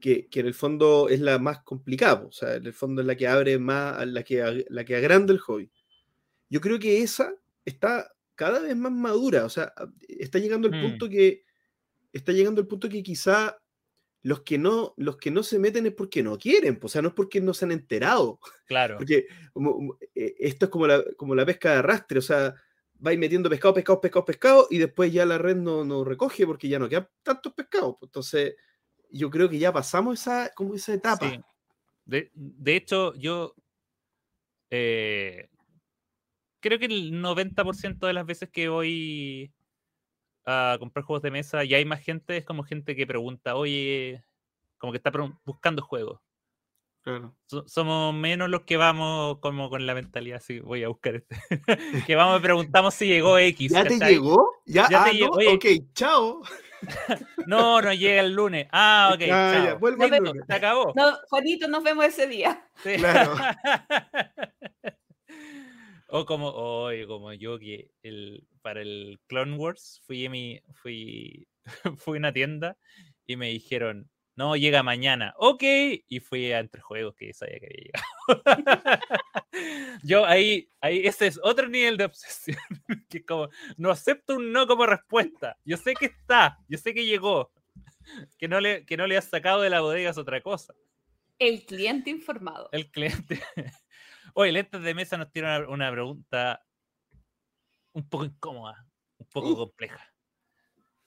que, 0.00 0.28
que 0.30 0.40
en 0.40 0.46
el 0.46 0.54
fondo 0.54 1.08
es 1.10 1.20
la 1.20 1.38
más 1.38 1.62
complicada, 1.64 2.24
o 2.26 2.32
sea, 2.32 2.54
en 2.56 2.66
el 2.66 2.72
fondo 2.72 3.02
es 3.02 3.06
la 3.06 3.16
que 3.16 3.28
abre 3.28 3.58
más, 3.58 4.06
la 4.08 4.22
que, 4.22 4.64
la 4.70 4.84
que 4.86 4.96
agranda 4.96 5.32
el 5.34 5.40
hobby. 5.40 5.70
Yo 6.48 6.60
creo 6.62 6.78
que 6.78 7.02
esa 7.02 7.34
está 7.66 8.10
cada 8.36 8.60
vez 8.60 8.76
más 8.76 8.92
madura, 8.92 9.44
o 9.44 9.50
sea, 9.50 9.72
está 10.08 10.38
llegando 10.38 10.68
el 10.68 10.74
Mm. 10.76 10.82
punto 10.82 11.08
que 11.10 11.44
está 12.12 12.32
llegando 12.32 12.60
el 12.62 12.66
punto 12.68 12.88
que 12.88 13.02
quizá 13.02 13.58
los 14.22 14.42
que 14.42 14.56
no 14.58 14.94
los 14.96 15.18
que 15.18 15.30
no 15.30 15.42
se 15.42 15.58
meten 15.58 15.86
es 15.86 15.92
porque 15.94 16.22
no 16.22 16.38
quieren, 16.38 16.78
o 16.82 16.88
sea, 16.88 17.02
no 17.02 17.08
es 17.08 17.14
porque 17.14 17.40
no 17.42 17.52
se 17.54 17.64
han 17.66 17.72
enterado, 17.72 18.40
Claro. 18.66 18.96
porque 18.98 19.26
eh, 20.14 20.34
esto 20.38 20.66
es 20.66 20.70
como 20.70 20.86
la, 20.86 21.04
como 21.16 21.34
la 21.34 21.44
pesca 21.46 21.72
de 21.72 21.78
arrastre, 21.78 22.18
o 22.20 22.22
sea, 22.22 22.54
vais 22.94 23.18
metiendo 23.18 23.50
pescado, 23.50 23.74
pescado, 23.74 24.00
pescado, 24.00 24.24
pescado, 24.24 24.66
y 24.70 24.78
después 24.78 25.12
ya 25.12 25.26
la 25.26 25.38
red 25.38 25.56
no, 25.56 25.84
no 25.84 26.04
recoge 26.04 26.46
porque 26.46 26.68
ya 26.68 26.78
no 26.78 26.88
quedan 26.88 27.08
tantos 27.22 27.52
pescados. 27.52 27.96
pues, 27.98 28.08
Entonces, 28.08 28.56
yo 29.10 29.30
creo 29.30 29.48
que 29.48 29.58
ya 29.58 29.72
pasamos 29.72 30.20
esa, 30.20 30.50
como 30.54 30.74
esa 30.74 30.94
etapa. 30.94 31.44
De, 32.04 32.30
de 32.34 32.76
hecho, 32.76 33.14
yo 33.14 33.54
eh, 34.70 35.48
creo 36.60 36.78
que 36.78 36.86
el 36.86 37.12
90% 37.12 38.06
de 38.06 38.12
las 38.12 38.26
veces 38.26 38.48
que 38.50 38.68
voy 38.68 39.52
a 40.46 40.76
comprar 40.78 41.04
juegos 41.04 41.22
de 41.22 41.30
mesa 41.30 41.64
y 41.64 41.74
hay 41.74 41.84
más 41.84 42.00
gente, 42.00 42.36
es 42.36 42.44
como 42.44 42.64
gente 42.64 42.96
que 42.96 43.06
pregunta, 43.06 43.56
oye, 43.56 44.24
como 44.78 44.92
que 44.92 44.96
está 44.98 45.12
buscando 45.44 45.82
juegos. 45.82 46.20
Claro. 47.04 47.36
So- 47.44 47.68
somos 47.68 48.14
menos 48.14 48.48
los 48.48 48.62
que 48.62 48.78
vamos 48.78 49.38
como 49.40 49.68
con 49.68 49.84
la 49.84 49.94
mentalidad, 49.94 50.38
así 50.38 50.60
voy 50.60 50.84
a 50.84 50.88
buscar 50.88 51.16
este. 51.16 51.36
que 52.06 52.16
vamos 52.16 52.40
y 52.40 52.42
preguntamos 52.42 52.94
si 52.94 53.06
llegó 53.06 53.36
X. 53.36 53.72
¿Ya 53.72 53.84
te 53.84 53.98
llegó? 53.98 54.50
¿Ya? 54.64 54.88
Ya 54.88 55.02
ah, 55.02 55.04
te 55.04 55.10
no, 55.12 55.18
llegó, 55.18 55.34
oye. 55.34 55.48
Ok, 55.48 55.66
chao. 55.92 56.42
No, 57.46 57.80
no 57.80 57.92
llega 57.94 58.20
el 58.20 58.32
lunes. 58.32 58.66
Ah, 58.72 59.10
ok. 59.14 59.22
Ah, 59.22 59.52
ya, 59.52 59.64
chao. 59.66 59.78
vuelvo 59.78 60.04
el 60.04 60.16
lunes. 60.22 60.44
Se 60.46 60.54
acabó. 60.54 60.92
No, 60.94 61.14
Juanito, 61.28 61.68
nos 61.68 61.82
vemos 61.82 62.04
ese 62.06 62.26
día. 62.26 62.66
Sí. 62.82 62.96
Claro. 62.96 63.34
o 66.08 66.26
como, 66.26 66.48
oye, 66.48 67.06
como 67.06 67.32
yo 67.34 67.58
que 67.58 67.90
el, 68.02 68.46
para 68.62 68.80
el 68.82 69.20
Clone 69.28 69.56
Wars 69.56 70.02
fui 70.06 70.26
a 70.26 70.30
mi, 70.30 70.60
fui, 70.74 71.46
fui 71.96 72.16
a 72.16 72.18
una 72.18 72.32
tienda 72.32 72.76
y 73.26 73.36
me 73.36 73.48
dijeron, 73.48 74.10
no, 74.36 74.56
llega 74.56 74.82
mañana. 74.82 75.32
Ok, 75.38 75.62
y 75.62 76.20
fui 76.20 76.50
a 76.52 76.58
entre 76.58 76.80
juegos 76.80 77.14
que 77.14 77.32
sabía 77.32 77.60
que 77.60 77.66
había 77.66 77.84
llegado. 77.84 79.00
yo 80.02 80.26
ahí, 80.26 80.68
ahí, 80.80 81.06
ese 81.06 81.28
es 81.28 81.38
otro 81.42 81.68
nivel 81.68 81.96
de 81.96 82.06
obsesión. 82.06 82.58
que 83.08 83.18
es 83.18 83.26
como, 83.26 83.48
no 83.76 83.90
acepto 83.90 84.36
un 84.36 84.52
no 84.52 84.66
como 84.66 84.86
respuesta. 84.86 85.56
Yo 85.64 85.76
sé 85.76 85.94
que 85.94 86.06
está, 86.06 86.58
yo 86.68 86.78
sé 86.78 86.94
que 86.94 87.06
llegó. 87.06 87.52
Que 88.38 88.48
no 88.48 88.60
le, 88.60 88.84
que 88.84 88.96
no 88.96 89.06
le 89.06 89.16
has 89.16 89.26
sacado 89.26 89.62
de 89.62 89.70
la 89.70 89.80
bodega 89.80 90.10
es 90.10 90.18
otra 90.18 90.40
cosa. 90.40 90.74
El 91.38 91.64
cliente 91.64 92.10
informado. 92.10 92.68
El 92.72 92.90
cliente. 92.90 93.40
Oye, 94.34 94.52
Lentes 94.52 94.82
de 94.82 94.94
Mesa 94.94 95.16
nos 95.16 95.30
tiene 95.30 95.48
una, 95.58 95.68
una 95.68 95.90
pregunta 95.92 96.64
un 97.92 98.08
poco 98.08 98.24
incómoda, 98.24 98.84
un 99.18 99.26
poco 99.28 99.50
Uh. 99.50 99.56
compleja. 99.56 100.13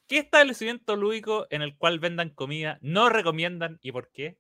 ¿Qué 0.08 0.20
establecimiento 0.20 0.96
lúdico 0.96 1.48
en 1.50 1.62
el 1.62 1.76
cual 1.78 2.00
vendan 2.00 2.30
comida 2.30 2.78
no 2.82 3.10
recomiendan 3.10 3.78
y 3.82 3.92
por 3.92 4.10
qué? 4.12 4.38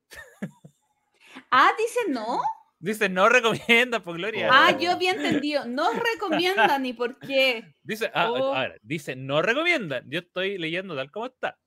Ah, 1.52 1.72
dice 1.78 2.00
no. 2.10 2.40
Dice 2.80 3.10
no 3.10 3.28
recomiendan, 3.28 4.02
por 4.04 4.16
gloria. 4.18 4.50
Ah, 4.52 4.72
Oh. 4.76 4.80
yo 4.80 4.92
había 4.92 5.12
entendido. 5.12 5.66
No 5.66 5.92
recomiendan 5.94 6.84
ni 6.84 6.94
por 6.94 7.18
qué. 7.20 7.64
Dice, 7.84 8.12
ah, 8.14 8.32
Oh. 8.32 8.54
a 8.54 8.62
ver, 8.62 8.80
dice 8.84 9.16
no 9.16 9.42
recomiendan. 9.42 10.10
Yo 10.10 10.20
estoy 10.20 10.58
leyendo 10.58 10.96
tal 10.96 11.12
como 11.12 11.26
está. 11.26 11.58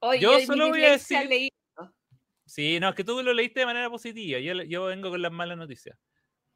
Oye, 0.00 0.20
Yo 0.20 0.38
solo 0.40 0.68
voy 0.68 0.84
a 0.84 0.92
decir- 0.92 1.50
Sí, 2.44 2.78
no, 2.78 2.90
es 2.90 2.94
que 2.94 3.02
tú 3.02 3.20
lo 3.22 3.32
leíste 3.32 3.60
de 3.60 3.66
manera 3.66 3.90
positiva. 3.90 4.38
Yo, 4.38 4.62
yo 4.62 4.84
vengo 4.84 5.10
con 5.10 5.20
las 5.20 5.32
malas 5.32 5.58
noticias. 5.58 5.98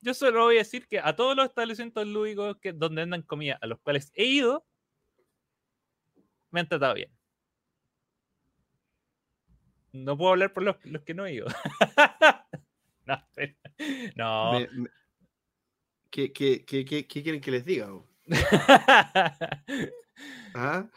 Yo 0.01 0.15
solo 0.15 0.45
voy 0.45 0.57
a 0.57 0.59
decir 0.59 0.87
que 0.87 1.01
a 1.01 1.17
todos 1.17 1.35
los 1.37 1.47
establecimientos 1.47 2.07
lúdicos 2.07 2.57
que, 2.61 2.73
donde 2.73 3.03
vendan 3.03 3.23
comida, 3.23 3.59
a 3.61 3.67
los 3.67 3.81
cuales 3.81 4.13
he 4.15 4.25
ido, 4.25 4.65
me 6.51 6.61
han 6.61 6.69
tratado 6.69 6.95
bien. 6.95 7.11
No 9.93 10.17
puedo 10.17 10.31
hablar 10.31 10.53
por 10.53 10.62
los, 10.62 10.77
los 10.85 11.03
que 11.03 11.15
no 11.15 11.27
he 11.27 11.35
ido. 11.35 11.47
no, 13.07 13.17
no. 14.17 14.53
Me- 14.53 14.69
me- 14.73 14.89
¿Qué, 16.11 16.33
qué, 16.33 16.65
qué, 16.65 16.85
qué- 16.85 17.07
quieren 17.07 17.41
que 17.41 17.51
les 17.53 17.65
diga? 17.65 17.89
¿Ah? 20.55 20.89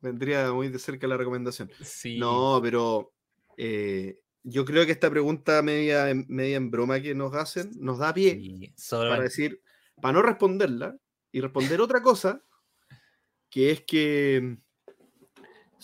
Vendría 0.00 0.52
muy 0.52 0.68
de 0.68 0.78
cerca 0.78 1.06
la 1.06 1.16
recomendación. 1.16 1.70
sí. 1.82 2.18
No, 2.18 2.60
pero 2.62 3.12
eh, 3.56 4.18
yo 4.42 4.64
creo 4.64 4.84
que 4.86 4.92
esta 4.92 5.10
pregunta 5.10 5.62
media, 5.62 6.10
en- 6.10 6.26
media 6.28 6.56
en 6.56 6.70
broma 6.70 7.00
que 7.00 7.14
nos 7.14 7.34
hacen 7.34 7.70
nos 7.78 7.98
da 7.98 8.12
pie 8.12 8.32
sí, 8.32 8.72
solo- 8.76 9.10
para 9.10 9.22
decir, 9.22 9.62
para 10.00 10.12
no 10.12 10.22
responderla 10.22 10.96
y 11.32 11.40
responder 11.40 11.80
otra 11.80 12.02
cosa, 12.02 12.42
que 13.50 13.70
es 13.70 13.80
que 13.82 14.58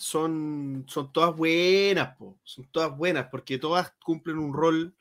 son, 0.01 0.85
son 0.87 1.11
todas 1.13 1.35
buenas, 1.35 2.15
po, 2.17 2.39
son 2.43 2.65
todas 2.71 2.95
buenas, 2.97 3.27
porque 3.31 3.57
todas 3.57 3.93
cumplen 4.03 4.37
un 4.39 4.53
rol 4.53 4.95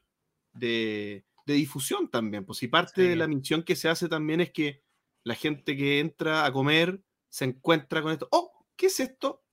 de, 0.52 1.26
de 1.46 1.54
difusión 1.54 2.10
también. 2.10 2.44
Pues 2.46 2.58
si 2.58 2.68
parte 2.68 3.02
de 3.02 3.16
la 3.16 3.26
misión 3.28 3.62
que 3.64 3.76
se 3.76 3.88
hace 3.88 4.08
también 4.08 4.40
es 4.40 4.52
que 4.52 4.82
la 5.24 5.34
gente 5.34 5.76
que 5.76 6.00
entra 6.00 6.44
a 6.46 6.52
comer 6.52 7.02
se 7.28 7.44
encuentra 7.46 8.02
con 8.02 8.12
esto. 8.12 8.28
¡Oh! 8.32 8.52
¿Qué 8.76 8.86
es 8.86 9.00
esto? 9.00 9.44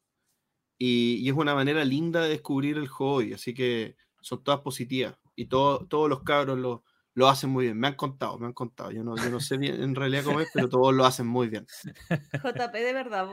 Y, 0.77 1.15
y 1.17 1.29
es 1.29 1.35
una 1.35 1.55
manera 1.55 1.83
linda 1.85 2.21
de 2.21 2.29
descubrir 2.29 2.77
el 2.77 2.87
hobby, 2.87 3.33
así 3.33 3.53
que 3.53 3.95
son 4.21 4.43
todas 4.43 4.61
positivas. 4.61 5.17
Y 5.35 5.45
todo- 5.47 5.85
todos 5.87 6.09
los 6.09 6.23
cabros 6.23 6.57
lo, 6.59 6.83
lo 7.13 7.27
hacen 7.29 7.49
muy 7.49 7.65
bien. 7.65 7.79
Me 7.79 7.87
han 7.87 7.95
contado, 7.95 8.37
me 8.39 8.47
han 8.47 8.53
contado. 8.53 8.91
Yo 8.91 9.03
no, 9.03 9.17
yo 9.17 9.29
no 9.31 9.39
sé 9.39 9.57
bien 9.57 9.81
en 9.81 9.95
realidad 9.95 10.23
cómo 10.23 10.39
es, 10.41 10.47
pero 10.53 10.69
todos 10.69 10.93
lo 10.93 11.05
hacen 11.05 11.27
muy 11.27 11.47
bien. 11.49 11.67
JP, 12.43 12.73
¿de 12.83 12.93
verdad 12.93 13.27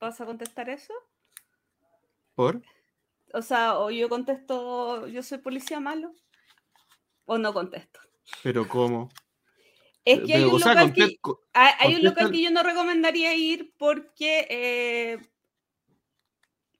vas 0.00 0.20
a 0.20 0.26
contestar 0.26 0.68
eso? 0.70 0.94
¿Por? 2.34 2.62
O 3.34 3.42
sea, 3.42 3.78
o 3.78 3.90
yo 3.90 4.08
contesto, 4.08 5.06
yo 5.06 5.22
soy 5.22 5.38
policía 5.38 5.80
malo, 5.80 6.14
o 7.24 7.38
no 7.38 7.52
contesto. 7.52 8.00
¿Pero 8.42 8.68
cómo? 8.68 9.08
Es 10.04 10.20
que 10.22 10.34
hay 10.34 10.44
un 10.44 10.60
sea, 10.60 10.74
local 10.74 10.92
que, 10.92 11.16
hay, 11.52 11.72
hay 11.78 11.94
un 11.94 12.04
local 12.04 12.30
que 12.30 12.42
yo 12.42 12.50
no 12.50 12.62
recomendaría 12.62 13.34
ir 13.34 13.72
porque 13.78 14.46
eh, 14.50 15.18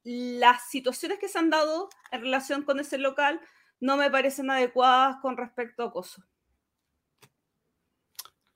las 0.03 0.69
situaciones 0.69 1.19
que 1.19 1.29
se 1.29 1.39
han 1.39 1.51
dado 1.51 1.89
en 2.11 2.21
relación 2.23 2.63
con 2.63 2.81
ese 2.81 2.99
local 2.99 3.41
no 3.81 3.97
me 3.97 4.11
parecen 4.11 4.51
adecuadas 4.51 5.17
con 5.23 5.37
respecto 5.37 5.83
a 5.85 5.87
acoso. 5.87 6.23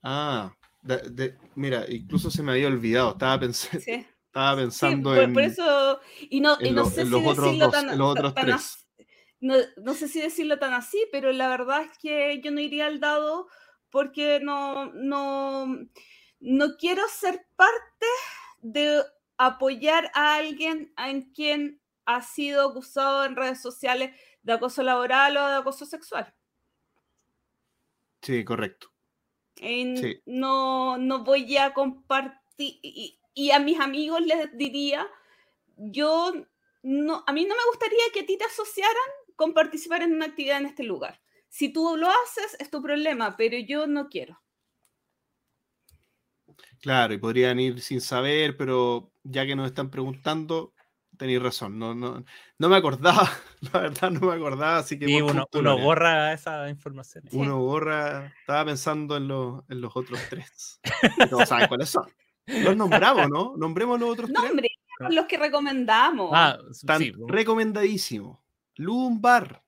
Ah, 0.03 0.53
de- 0.81 1.09
de- 1.09 1.37
mira, 1.55 1.85
incluso 1.89 2.29
se 2.29 2.43
me 2.43 2.51
había 2.51 2.67
olvidado. 2.67 3.11
Estaba, 3.11 3.39
pens- 3.41 3.69
Sí. 3.79 4.05
Estaba 4.37 4.51
Sí, 4.55 4.61
pensando 4.61 5.09
por, 5.09 5.19
en, 5.23 5.33
por 5.33 5.41
eso, 5.43 5.99
y 6.29 6.39
no, 6.41 6.57
y 6.59 6.71
no 6.71 6.83
lo- 6.83 6.89
sé 6.89 7.03
si 7.05 7.09
los 7.11 7.21
otros 7.21 7.37
decirlo 7.37 7.65
dos, 7.65 7.73
tan, 7.73 7.89
en 7.89 7.97
los 7.97 8.07
otros 8.11 8.33
tan 8.33 8.45
tres. 8.45 8.55
as- 8.55 8.87
no, 9.39 9.55
no 9.77 9.93
sé 9.93 10.07
si 10.07 10.19
decirlo 10.21 10.57
tan 10.59 10.73
así, 10.73 11.05
pero 11.11 11.31
la 11.31 11.47
verdad 11.47 11.83
es 11.83 11.97
que 11.99 12.41
yo 12.41 12.51
no 12.51 12.59
iría 12.59 12.87
al 12.87 12.99
dado 12.99 13.47
porque 13.89 14.39
no, 14.41 14.91
no, 14.93 15.67
no 16.39 16.77
quiero 16.77 17.03
ser 17.07 17.45
parte 17.55 18.05
de 18.61 19.03
apoyar 19.37 20.09
a 20.15 20.35
alguien 20.35 20.91
en 20.97 21.31
quien 21.33 21.81
ha 22.05 22.21
sido 22.23 22.67
acusado 22.69 23.25
en 23.25 23.35
redes 23.35 23.61
sociales 23.61 24.19
de 24.41 24.53
acoso 24.53 24.81
laboral 24.81 25.37
o 25.37 25.47
de 25.47 25.55
acoso 25.55 25.85
sexual. 25.85 26.33
Sí, 28.21 28.43
correcto. 28.43 28.91
Sí. 29.55 30.21
no, 30.25 30.97
no 30.97 31.23
voy 31.23 31.57
a 31.57 31.73
compartir, 31.73 32.79
y, 32.81 33.19
y 33.37 33.51
a 33.51 33.59
mis 33.59 33.79
amigos 33.79 34.19
les 34.25 34.57
diría, 34.57 35.07
yo 35.75 36.33
no, 36.81 37.23
a 37.27 37.31
mí 37.31 37.45
no 37.45 37.55
me 37.55 37.65
gustaría 37.69 38.03
que 38.11 38.21
a 38.21 38.25
ti 38.25 38.35
te 38.35 38.45
asociaran 38.45 38.95
con 39.35 39.53
participar 39.53 40.01
en 40.01 40.13
una 40.13 40.25
actividad 40.25 40.57
en 40.57 40.65
este 40.65 40.81
lugar. 40.81 41.21
Si 41.47 41.71
tú 41.71 41.95
lo 41.97 42.07
haces, 42.07 42.57
es 42.59 42.71
tu 42.71 42.81
problema, 42.81 43.37
pero 43.37 43.59
yo 43.59 43.85
no 43.85 44.09
quiero. 44.09 44.41
Claro, 46.81 47.13
y 47.13 47.19
podrían 47.19 47.59
ir 47.59 47.79
sin 47.79 48.01
saber, 48.01 48.57
pero 48.57 49.11
ya 49.23 49.45
que 49.45 49.55
nos 49.55 49.67
están 49.67 49.91
preguntando, 49.91 50.73
tenéis 51.15 51.39
razón. 51.39 51.77
No, 51.77 51.93
no, 51.93 52.25
no 52.57 52.69
me 52.69 52.75
acordaba, 52.75 53.29
la 53.71 53.81
verdad 53.81 54.09
no 54.09 54.21
me 54.21 54.33
acordaba, 54.33 54.77
así 54.79 54.97
que 54.97 55.05
Y 55.05 55.21
buen 55.21 55.35
uno, 55.35 55.47
uno 55.53 55.77
borra 55.77 56.33
esa 56.33 56.67
información. 56.69 57.23
Sí. 57.29 57.37
Uno 57.37 57.59
borra, 57.59 58.33
estaba 58.39 58.65
pensando 58.65 59.15
en, 59.15 59.27
los 59.27 59.63
en 59.69 59.79
los 59.79 59.95
otros 59.95 60.19
tres. 60.27 60.79
Todos 61.29 61.47
saben 61.47 61.67
cuáles 61.67 61.89
son. 61.89 62.11
Los 62.47 62.75
nombramos, 62.75 63.29
¿no? 63.29 63.55
Nombremos 63.57 63.99
los 63.99 64.09
otros 64.09 64.29
No, 64.29 64.41
tres. 64.41 64.51
hombre, 64.51 64.69
los 65.09 65.25
que 65.25 65.37
recomendamos. 65.37 66.31
Ah, 66.33 66.57
Están 66.71 66.99
sí, 66.99 67.11
recomendadísimo. 67.27 68.43
Lumbar, 68.75 69.63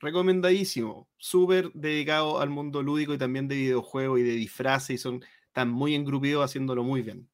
recomendadísimo. 0.00 1.08
Súper 1.18 1.70
dedicado 1.72 2.40
al 2.40 2.50
mundo 2.50 2.82
lúdico 2.82 3.14
y 3.14 3.18
también 3.18 3.48
de 3.48 3.56
videojuegos 3.56 4.20
y 4.20 4.22
de 4.22 4.32
disfraces 4.32 4.90
y 4.94 4.98
son 4.98 5.24
están 5.46 5.70
muy 5.70 5.94
engrupidos 5.94 6.44
haciéndolo 6.44 6.84
muy 6.84 7.02
bien. 7.02 7.28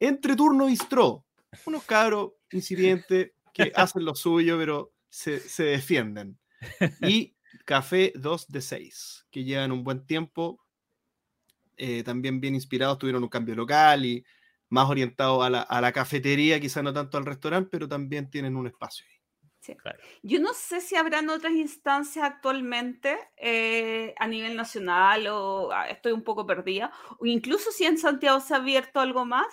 Entre 0.00 0.34
turno 0.36 0.66
bistró, 0.66 1.24
unos 1.66 1.84
cabros 1.84 2.32
incipientes 2.50 3.32
que 3.52 3.72
hacen 3.76 4.04
lo 4.04 4.14
suyo, 4.14 4.58
pero 4.58 4.92
se, 5.08 5.38
se 5.40 5.64
defienden. 5.64 6.38
Y 7.02 7.34
Café 7.64 8.12
2 8.16 8.48
de 8.48 8.60
6, 8.60 9.26
que 9.30 9.44
llevan 9.44 9.72
un 9.72 9.84
buen 9.84 10.06
tiempo, 10.06 10.64
eh, 11.76 12.02
también 12.04 12.40
bien 12.40 12.54
inspirados, 12.54 12.98
tuvieron 12.98 13.22
un 13.22 13.28
cambio 13.28 13.54
local 13.54 14.04
y 14.04 14.24
más 14.68 14.88
orientados 14.90 15.44
a 15.44 15.50
la, 15.50 15.62
a 15.62 15.80
la 15.80 15.92
cafetería, 15.92 16.60
quizá 16.60 16.82
no 16.82 16.92
tanto 16.92 17.18
al 17.18 17.26
restaurante, 17.26 17.68
pero 17.70 17.88
también 17.88 18.30
tienen 18.30 18.56
un 18.56 18.66
espacio 18.66 19.06
ahí. 19.08 19.16
Yo 20.22 20.40
no 20.40 20.52
sé 20.54 20.80
si 20.80 20.96
habrán 20.96 21.28
otras 21.30 21.52
instancias 21.52 22.24
actualmente 22.24 23.16
eh, 23.36 24.14
a 24.18 24.26
nivel 24.28 24.56
nacional 24.56 25.26
o 25.28 25.70
ah, 25.72 25.88
estoy 25.88 26.12
un 26.12 26.22
poco 26.22 26.46
perdida, 26.46 26.92
o 27.18 27.26
incluso 27.26 27.70
si 27.72 27.84
en 27.84 27.98
Santiago 27.98 28.40
se 28.40 28.54
ha 28.54 28.58
abierto 28.58 29.00
algo 29.00 29.24
más, 29.24 29.46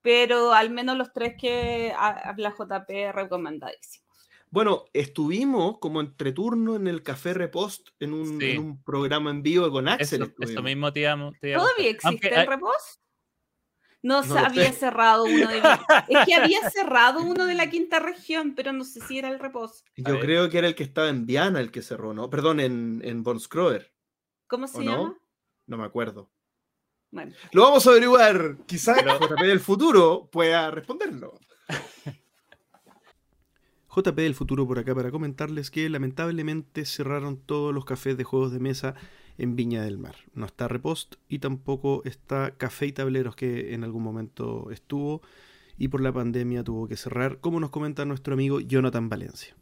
pero 0.00 0.52
al 0.52 0.70
menos 0.70 0.96
los 0.96 1.12
tres 1.12 1.34
que 1.40 1.92
ha- 1.96 2.28
habla 2.28 2.50
JP 2.56 3.12
recomendadísimos. 3.12 4.01
Bueno, 4.52 4.84
estuvimos 4.92 5.78
como 5.78 6.02
entre 6.02 6.30
turno 6.32 6.76
en 6.76 6.86
el 6.86 7.02
Café 7.02 7.32
Repost 7.32 7.88
en 8.00 8.12
un, 8.12 8.38
Sí. 8.38 8.50
en 8.50 8.58
un 8.58 8.82
programa 8.84 9.30
en 9.30 9.42
vivo 9.42 9.70
con 9.70 9.88
Axel. 9.88 10.22
Eso, 10.24 10.32
eso 10.40 10.62
mismo 10.62 10.92
te 10.92 11.08
a 11.08 11.16
¿Todavía 11.16 11.88
existe 11.88 12.06
Aunque, 12.06 12.28
el 12.28 12.34
ah, 12.34 12.44
repos? 12.44 13.00
No, 14.02 14.22
se 14.22 14.28
lo 14.28 14.40
había 14.40 14.70
sé. 14.72 14.80
cerrado 14.80 15.24
uno 15.24 15.48
de 15.48 15.62
Es 16.08 16.26
que 16.26 16.34
había 16.34 16.68
cerrado 16.70 17.22
uno 17.22 17.46
de 17.46 17.54
la 17.54 17.70
quinta 17.70 17.98
región, 17.98 18.54
pero 18.54 18.74
no 18.74 18.84
sé 18.84 19.00
si 19.00 19.18
era 19.18 19.28
el 19.30 19.38
repos. 19.38 19.84
A 20.04 20.10
Yo 20.10 20.20
creo 20.20 20.50
que 20.50 20.58
era 20.58 20.68
el 20.68 20.74
que 20.74 20.82
estaba 20.82 21.08
en 21.08 21.24
Viana 21.24 21.58
el 21.58 21.70
que 21.70 21.80
cerró, 21.80 22.12
¿no? 22.12 22.28
Perdón, 22.28 22.60
en, 22.60 23.00
en 23.04 23.22
Von 23.22 23.40
Scroer, 23.40 23.90
¿Cómo 24.48 24.66
se 24.68 24.78
¿o 24.78 24.82
llama? 24.82 24.96
no? 24.96 25.18
No 25.66 25.78
me 25.78 25.84
acuerdo. 25.84 26.30
Bueno, 27.10 27.32
Lo 27.52 27.62
vamos 27.62 27.86
a 27.86 27.90
averiguar. 27.90 28.58
Quizás 28.66 28.98
Pero- 29.02 29.18
JP 29.18 29.40
del 29.46 29.60
futuro 29.60 30.28
pueda 30.30 30.70
responderlo. 30.70 31.38
JP 33.94 34.16
del 34.16 34.34
futuro 34.34 34.66
por 34.66 34.78
acá 34.78 34.94
para 34.94 35.10
comentarles 35.10 35.70
que 35.70 35.88
lamentablemente 35.90 36.86
cerraron 36.86 37.36
todos 37.36 37.74
los 37.74 37.84
cafés 37.84 38.16
de 38.16 38.24
juegos 38.24 38.52
de 38.52 38.58
mesa 38.58 38.94
en 39.36 39.54
Viña 39.54 39.82
del 39.82 39.98
Mar. 39.98 40.16
No 40.34 40.46
está 40.46 40.66
Repost 40.66 41.16
y 41.28 41.40
tampoco 41.40 42.02
está 42.04 42.56
Café 42.56 42.86
y 42.86 42.92
Tableros 42.92 43.36
que 43.36 43.74
en 43.74 43.84
algún 43.84 44.02
momento 44.02 44.70
estuvo 44.70 45.20
y 45.76 45.88
por 45.88 46.00
la 46.00 46.12
pandemia 46.12 46.64
tuvo 46.64 46.88
que 46.88 46.96
cerrar, 46.96 47.38
como 47.40 47.60
nos 47.60 47.70
comenta 47.70 48.04
nuestro 48.04 48.34
amigo 48.34 48.60
Jonathan 48.60 49.08
Valencia. 49.08 49.56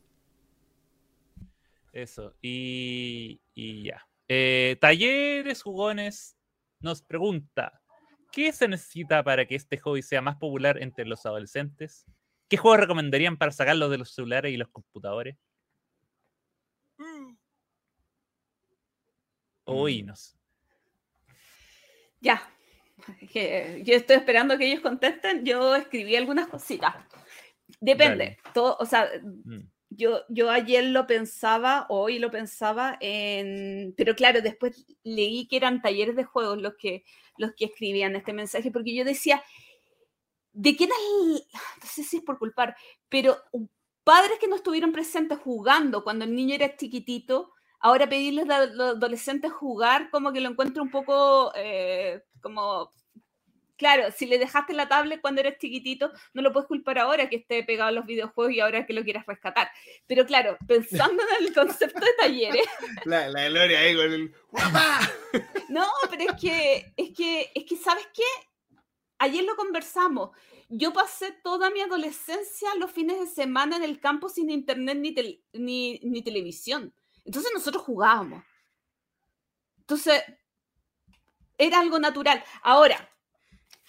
Eso, 1.93 2.35
y, 2.41 3.41
y 3.55 3.85
ya. 3.85 4.07
Eh, 4.29 4.77
Talleres 4.81 5.63
Jugones 5.63 6.37
nos 6.79 7.03
pregunta, 7.03 7.81
¿qué 8.31 8.53
se 8.53 8.69
necesita 8.69 9.25
para 9.25 9.47
que 9.47 9.57
este 9.57 9.77
hobby 9.79 10.03
sea 10.03 10.23
más 10.23 10.37
popular 10.37 10.81
entre 10.81 11.05
los 11.05 11.27
adolescentes? 11.27 12.07
¿Qué 12.51 12.57
juegos 12.57 12.81
recomendarían 12.81 13.37
para 13.37 13.53
sacarlos 13.53 13.93
de 13.93 13.99
los 13.99 14.13
celulares 14.13 14.53
y 14.53 14.57
los 14.57 14.69
computadores? 14.69 15.37
Uy, 19.67 20.03
no 20.03 20.17
sé. 20.17 20.37
Ya. 22.21 22.43
Que 23.33 23.83
yo 23.85 23.95
estoy 23.95 24.17
esperando 24.17 24.59
que 24.59 24.67
ellos 24.67 24.81
contesten. 24.81 25.45
Yo 25.45 25.77
escribí 25.77 26.17
algunas 26.17 26.49
cositas. 26.49 26.97
Depende. 27.81 28.39
Todo, 28.53 28.77
o 28.81 28.85
sea, 28.85 29.09
Mm. 29.23 29.61
yo, 29.91 30.23
yo 30.29 30.51
ayer 30.51 30.85
lo 30.87 31.07
pensaba, 31.07 31.87
hoy 31.89 32.19
lo 32.19 32.33
pensaba, 32.33 32.99
en, 33.01 33.95
pero 33.97 34.17
claro, 34.17 34.43
después 34.43 34.85
leí 35.05 35.47
que 35.47 35.57
eran 35.57 35.81
talleres 35.81 36.17
de 36.17 36.25
juegos 36.25 36.61
los 36.61 36.75
que, 36.75 37.05
los 37.39 37.53
que 37.55 37.67
escribían 37.67 38.17
este 38.17 38.33
mensaje, 38.33 38.73
porque 38.73 38.95
yo 38.95 39.05
decía, 39.05 39.41
¿de 40.53 40.77
quién 40.77 40.91
es? 40.91 41.47
No 41.53 41.87
sé 41.87 42.03
si 42.03 42.19
es 42.19 42.23
por 42.23 42.39
culpar, 42.39 42.77
pero 43.09 43.39
padres 44.05 44.39
que 44.39 44.49
no 44.49 44.57
estuvieron 44.57 44.93
presentes 44.93 45.39
jugando 45.39 46.03
cuando 46.03 46.25
el 46.25 46.35
niño 46.35 46.55
era 46.55 46.77
chiquitito, 46.77 47.53
ahora 47.81 48.09
pedirles 48.09 48.49
a 48.51 48.67
los 48.67 48.97
adolescentes 48.97 49.53
jugar, 49.53 50.11
como 50.11 50.33
que 50.33 50.41
lo 50.41 50.51
encuentro 50.51 50.83
un 50.83 50.91
poco 50.91 51.53
eh, 51.55 52.23
como 52.41 52.93
claro, 53.81 54.13
si 54.15 54.27
le 54.27 54.39
dejaste 54.39 54.75
la 54.75 54.89
tablet 54.89 55.23
cuando 55.23 55.41
eres 55.41 55.57
chiquitito, 55.57 56.13
no 56.35 56.43
lo 56.43 56.53
puedes 56.53 56.69
culpar 56.69 56.99
ahora 56.99 57.31
que 57.31 57.37
esté 57.37 57.65
pegado 57.65 57.89
a 57.89 57.93
los 57.93 58.05
videojuegos 58.05 58.53
y 58.53 58.61
ahora 58.61 58.85
que 58.85 58.93
lo 58.93 59.03
quieras 59.03 59.25
rescatar. 59.27 59.71
Pero 60.07 60.27
claro, 60.27 60.59
pensando 60.69 61.23
en 61.23 61.47
el 61.47 61.55
concepto 61.55 61.99
de 61.99 62.13
talleres. 62.19 62.67
La, 63.07 63.29
la 63.31 63.49
Gloria 63.49 63.81
ahí 63.81 63.97
con 63.97 64.13
el 64.13 64.35
¡Guapa! 64.51 65.01
No, 65.71 65.87
pero 66.11 66.31
es 66.31 66.41
que, 66.41 66.93
es 66.95 67.17
que, 67.17 67.51
es 67.55 67.65
que, 67.65 67.77
¿sabes 67.77 68.07
qué? 68.13 68.23
Ayer 69.23 69.45
lo 69.45 69.55
conversamos. 69.55 70.31
Yo 70.71 70.95
pasé 70.95 71.33
toda 71.45 71.69
mi 71.69 71.83
adolescencia 71.83 72.75
los 72.77 72.91
fines 72.91 73.21
de 73.21 73.27
semana 73.27 73.77
en 73.77 73.83
el 73.83 74.01
campo 74.01 74.31
sin 74.31 74.49
internet 74.49 74.97
ni, 75.53 76.01
ni 76.03 76.23
televisión. 76.23 76.95
Entonces 77.27 77.53
nosotros 77.53 77.83
jugábamos. 77.83 78.43
Entonces, 79.81 80.23
era 81.59 81.81
algo 81.81 81.99
natural. 81.99 82.43
Ahora, 82.63 83.11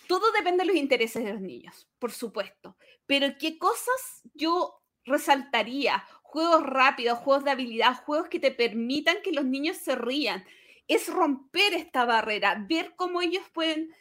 todo 0.10 0.34
depende 0.34 0.64
de 0.64 0.68
los 0.68 0.76
intereses 0.76 1.24
de 1.24 1.32
los 1.32 1.42
niños, 1.42 1.88
por 1.98 2.12
supuesto. 2.12 2.76
Pero 3.06 3.30
¿qué 3.40 3.58
cosas 3.58 4.24
yo 4.34 4.84
resaltaría? 5.06 6.04
Juegos 6.24 6.64
rápidos, 6.64 7.20
juegos 7.20 7.46
de 7.46 7.52
habilidad, 7.52 8.04
juegos 8.04 8.28
que 8.28 8.42
te 8.42 8.52
permitan 8.52 9.22
que 9.24 9.32
los 9.32 9.46
niños 9.46 9.78
se 9.78 9.96
rían. 9.96 10.44
Es 10.90 11.08
romper 11.08 11.74
esta 11.74 12.04
barrera, 12.04 12.66
ver 12.68 12.96
cómo 12.98 13.22
ellos 13.22 13.46
pueden 13.54 13.96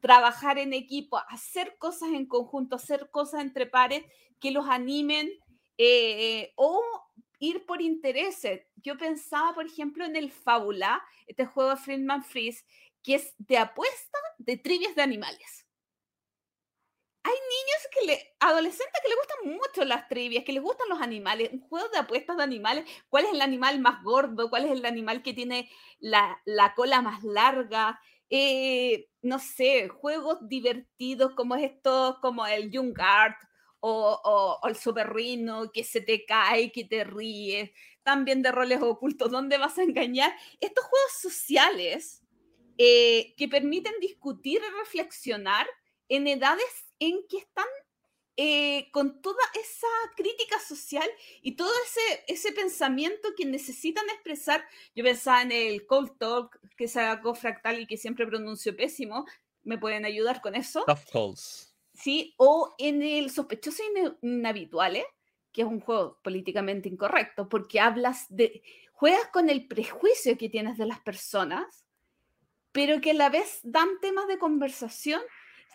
trabajar 0.00 0.58
en 0.58 0.72
equipo, 0.72 1.18
hacer 1.28 1.76
cosas 1.78 2.10
en 2.10 2.26
conjunto, 2.26 2.76
hacer 2.76 3.10
cosas 3.10 3.40
entre 3.42 3.66
pares 3.66 4.04
que 4.40 4.50
los 4.50 4.68
animen 4.68 5.30
eh, 5.76 6.52
o 6.56 6.82
ir 7.38 7.66
por 7.66 7.82
intereses. 7.82 8.62
Yo 8.76 8.96
pensaba, 8.96 9.54
por 9.54 9.66
ejemplo, 9.66 10.04
en 10.04 10.16
el 10.16 10.30
Fábula, 10.30 11.02
este 11.26 11.46
juego 11.46 11.70
de 11.70 11.76
Friedman 11.76 12.24
Freeze, 12.24 12.64
que 13.02 13.16
es 13.16 13.34
de 13.38 13.58
apuesta 13.58 14.18
de 14.38 14.56
trivias 14.56 14.94
de 14.94 15.02
animales. 15.02 15.66
Hay 17.22 17.34
niños 17.34 17.88
que 17.92 18.06
le, 18.06 18.36
adolescentes 18.40 19.00
que 19.02 19.08
les 19.08 19.18
gustan 19.18 19.54
mucho 19.54 19.84
las 19.84 20.08
trivias, 20.08 20.44
que 20.44 20.52
les 20.52 20.62
gustan 20.62 20.88
los 20.88 21.00
animales, 21.00 21.50
un 21.52 21.60
juego 21.60 21.88
de 21.90 21.98
apuestas 21.98 22.38
de 22.38 22.42
animales, 22.42 22.84
cuál 23.08 23.26
es 23.26 23.32
el 23.32 23.42
animal 23.42 23.80
más 23.80 24.02
gordo, 24.02 24.48
cuál 24.48 24.64
es 24.64 24.70
el 24.70 24.86
animal 24.86 25.22
que 25.22 25.34
tiene 25.34 25.70
la, 25.98 26.40
la 26.46 26.74
cola 26.74 27.02
más 27.02 27.22
larga, 27.24 28.00
eh, 28.30 29.08
no 29.22 29.38
sé, 29.38 29.88
juegos 29.88 30.38
divertidos 30.48 31.32
como 31.34 31.56
estos, 31.56 32.18
como 32.20 32.46
el 32.46 32.70
Young 32.70 32.94
Art 33.00 33.36
o, 33.80 34.20
o- 34.24 34.58
o 34.62 34.68
el 34.68 34.76
Super 34.76 35.08
Rhino, 35.12 35.70
que 35.72 35.84
se 35.84 36.00
te 36.00 36.24
cae, 36.26 36.72
que 36.72 36.84
te 36.84 37.04
ríes, 37.04 37.70
también 38.02 38.42
de 38.42 38.52
roles 38.52 38.80
ocultos, 38.82 39.30
¿dónde 39.30 39.58
vas 39.58 39.78
a 39.78 39.82
engañar? 39.84 40.32
Estos 40.60 40.84
juegos 40.84 41.12
sociales 41.20 42.22
eh, 42.78 43.34
que 43.36 43.48
permiten 43.48 43.94
discutir 44.00 44.60
y 44.62 44.78
reflexionar 44.80 45.66
en 46.08 46.26
edades 46.26 46.92
en 47.00 47.20
que 47.28 47.38
están 47.38 47.66
eh, 48.40 48.88
con 48.92 49.20
toda 49.20 49.42
esa 49.60 49.88
crítica 50.16 50.60
social 50.60 51.08
y 51.42 51.56
todo 51.56 51.72
ese, 51.84 52.24
ese 52.28 52.52
pensamiento 52.52 53.30
que 53.36 53.44
necesitan 53.44 54.08
expresar. 54.10 54.64
Yo 54.94 55.02
pensaba 55.02 55.42
en 55.42 55.50
el 55.50 55.86
Cold 55.86 56.16
Talk 56.18 56.60
que 56.76 56.86
sacó 56.86 57.34
Fractal 57.34 57.80
y 57.80 57.86
que 57.88 57.96
siempre 57.96 58.28
pronuncio 58.28 58.76
pésimo. 58.76 59.26
¿Me 59.64 59.76
pueden 59.76 60.04
ayudar 60.04 60.40
con 60.40 60.54
eso? 60.54 60.84
Tough 60.86 61.10
calls. 61.12 61.74
¿sí? 61.94 62.34
O 62.36 62.76
en 62.78 63.02
el 63.02 63.30
sospechoso 63.30 63.82
inhabituales, 64.22 65.04
que 65.52 65.62
es 65.62 65.66
un 65.66 65.80
juego 65.80 66.20
políticamente 66.22 66.88
incorrecto, 66.88 67.48
porque 67.48 67.80
hablas 67.80 68.26
de, 68.28 68.62
juegas 68.92 69.26
con 69.32 69.50
el 69.50 69.66
prejuicio 69.66 70.38
que 70.38 70.48
tienes 70.48 70.78
de 70.78 70.86
las 70.86 71.00
personas, 71.00 71.84
pero 72.70 73.00
que 73.00 73.10
a 73.10 73.14
la 73.14 73.30
vez 73.30 73.58
dan 73.64 73.88
temas 74.00 74.28
de 74.28 74.38
conversación 74.38 75.22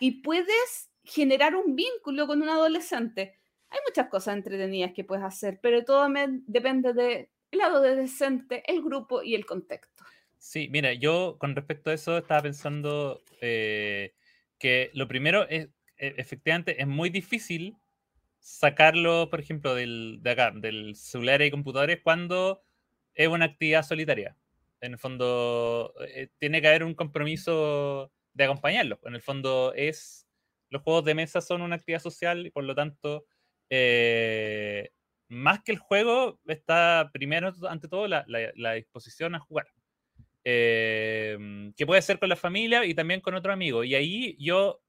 y 0.00 0.22
puedes 0.22 0.93
generar 1.04 1.54
un 1.54 1.76
vínculo 1.76 2.26
con 2.26 2.42
un 2.42 2.48
adolescente. 2.48 3.38
Hay 3.70 3.78
muchas 3.86 4.08
cosas 4.08 4.36
entretenidas 4.36 4.92
que 4.92 5.04
puedes 5.04 5.24
hacer, 5.24 5.58
pero 5.62 5.84
todo 5.84 6.08
depende 6.46 6.92
del 6.92 7.28
de 7.50 7.96
decente, 7.96 8.62
el 8.66 8.82
grupo 8.82 9.22
y 9.22 9.34
el 9.34 9.46
contexto. 9.46 10.04
Sí, 10.38 10.68
mira, 10.70 10.92
yo 10.92 11.36
con 11.38 11.56
respecto 11.56 11.90
a 11.90 11.94
eso 11.94 12.18
estaba 12.18 12.42
pensando 12.42 13.22
eh, 13.40 14.14
que 14.58 14.90
lo 14.92 15.08
primero 15.08 15.48
es, 15.48 15.68
e- 15.96 16.14
efectivamente, 16.18 16.80
es 16.80 16.86
muy 16.86 17.10
difícil 17.10 17.76
sacarlo, 18.40 19.30
por 19.30 19.40
ejemplo, 19.40 19.74
del, 19.74 20.18
de 20.22 20.30
acá, 20.30 20.52
del 20.54 20.96
celular 20.96 21.42
y 21.42 21.50
computadores 21.50 22.00
cuando 22.02 22.62
es 23.14 23.28
una 23.28 23.46
actividad 23.46 23.82
solitaria. 23.82 24.36
En 24.80 24.92
el 24.92 24.98
fondo, 24.98 25.94
eh, 26.06 26.28
tiene 26.38 26.60
que 26.60 26.68
haber 26.68 26.84
un 26.84 26.94
compromiso 26.94 28.12
de 28.34 28.44
acompañarlo. 28.44 29.00
En 29.04 29.14
el 29.14 29.22
fondo, 29.22 29.72
es 29.74 30.23
los 30.70 30.82
juegos 30.82 31.04
de 31.04 31.14
mesa 31.14 31.40
son 31.40 31.62
una 31.62 31.76
actividad 31.76 32.00
social 32.00 32.46
y 32.46 32.50
por 32.50 32.64
lo 32.64 32.74
tanto, 32.74 33.26
eh, 33.70 34.90
más 35.28 35.62
que 35.62 35.72
el 35.72 35.78
juego, 35.78 36.40
está 36.46 37.10
primero, 37.12 37.52
ante 37.68 37.88
todo, 37.88 38.06
la- 38.08 38.24
disposición 38.74 39.34
a 39.34 39.40
jugar 39.40 39.66
eh, 40.44 41.72
que 41.76 41.86
puede 41.86 42.02
ser 42.02 42.18
con 42.18 42.28
la 42.28 42.36
familia 42.36 42.84
y 42.84 42.94
también 42.94 43.20
con 43.20 43.34
otro 43.34 43.52
amigo. 43.52 43.84
Y 43.84 43.94
ahí 43.94 44.36
yo 44.38 44.82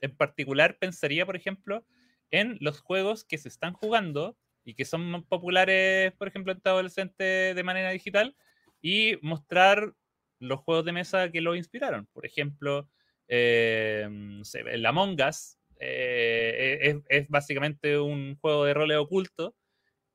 en 0.00 0.16
particular 0.16 0.78
pensaría, 0.78 1.26
por 1.26 1.36
ejemplo, 1.36 1.84
en 2.30 2.56
los 2.60 2.80
juegos 2.80 3.24
que 3.24 3.38
se 3.38 3.48
están 3.48 3.72
jugando 3.74 4.36
y 4.64 4.74
que 4.74 4.84
son 4.84 5.24
populares, 5.24 6.12
por 6.12 6.28
ejemplo, 6.28 6.52
entre 6.52 6.70
adolescentes 6.70 7.54
de 7.56 7.64
manera 7.64 7.90
digital 7.90 8.36
y 8.80 9.16
mostrar 9.22 9.94
los 10.38 10.60
juegos 10.60 10.84
de 10.84 10.92
mesa 10.92 11.30
que 11.30 11.40
lo 11.40 11.54
inspiraron. 11.54 12.06
Por 12.12 12.26
ejemplo, 12.26 12.88
el 13.30 14.86
Among 14.86 15.16
Us 15.22 15.56
eh, 15.78 16.78
es, 16.82 16.96
es 17.08 17.28
básicamente 17.28 17.98
un 17.98 18.36
juego 18.36 18.64
de 18.64 18.74
roles 18.74 18.98
oculto 18.98 19.54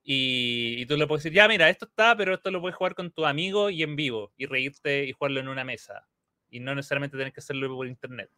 y, 0.03 0.75
y 0.77 0.85
tú 0.85 0.97
le 0.97 1.07
puedes 1.07 1.23
decir, 1.23 1.35
ya, 1.35 1.47
mira, 1.47 1.67
esto 1.69 1.85
está, 1.85 2.15
pero 2.15 2.35
esto 2.35 2.51
lo 2.51 2.61
puedes 2.61 2.75
jugar 2.75 2.93
con 2.93 3.11
tu 3.11 3.25
amigo 3.25 3.71
y 3.71 3.81
en 3.81 3.95
vivo, 3.95 4.31
y 4.37 4.45
reírte 4.45 5.05
y 5.05 5.13
jugarlo 5.13 5.39
en 5.39 5.47
una 5.47 5.63
mesa. 5.63 6.07
Y 6.51 6.59
no 6.59 6.75
necesariamente 6.75 7.17
tener 7.17 7.33
que 7.33 7.39
hacerlo 7.39 7.67
por 7.75 7.87
internet. 7.87 8.29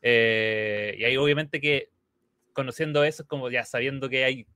Eh, 0.00 0.96
y 0.98 1.04
ahí 1.04 1.16
obviamente 1.18 1.60
que 1.60 1.90
conociendo 2.54 3.04
eso 3.04 3.22
es 3.22 3.28
como 3.28 3.50
ya 3.50 3.64
sabiendo 3.64 4.08
que 4.08 4.24
hay, 4.24 4.46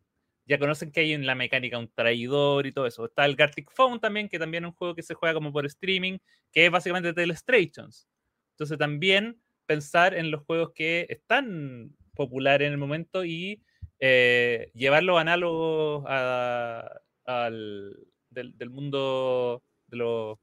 ya 0.47 0.59
conocen 0.59 0.93
que 0.93 1.01
hay 1.01 1.13
en 1.13 1.27
la 1.27 1.35
mecánica 1.35 1.79
un 1.79 1.89
traidor 1.89 2.67
y 2.67 2.73
todo 2.73 2.87
eso. 2.87 3.05
Está 3.05 3.27
el 3.27 3.37
Gartic 3.37 3.71
Phone 3.71 4.01
también, 4.01 4.29
que 4.31 4.39
también 4.39 4.65
es 4.65 4.69
un 4.69 4.77
juego 4.77 4.95
que 4.95 5.03
se 5.03 5.13
juega 5.15 5.35
como 5.35 5.53
por 5.53 5.67
streaming, 5.67 6.19
que 6.51 6.67
es 6.67 6.71
básicamente 6.71 7.13
Telestrations. 7.13 8.09
Entonces 8.53 8.79
también 8.79 9.39
pensar 9.67 10.15
en 10.15 10.31
los 10.31 10.43
juegos 10.45 10.73
que 10.75 11.07
están 11.09 11.95
populares 12.15 12.67
en 12.67 12.73
el 12.73 12.79
momento 12.79 13.25
y 13.25 13.63
eh, 14.01 14.71
llevarlos 14.75 15.19
análogos 15.19 16.05
a- 16.09 17.01
al, 17.25 17.97
del, 18.31 18.71
mundo 18.71 19.63
de 19.89 19.97
los, 19.97 20.39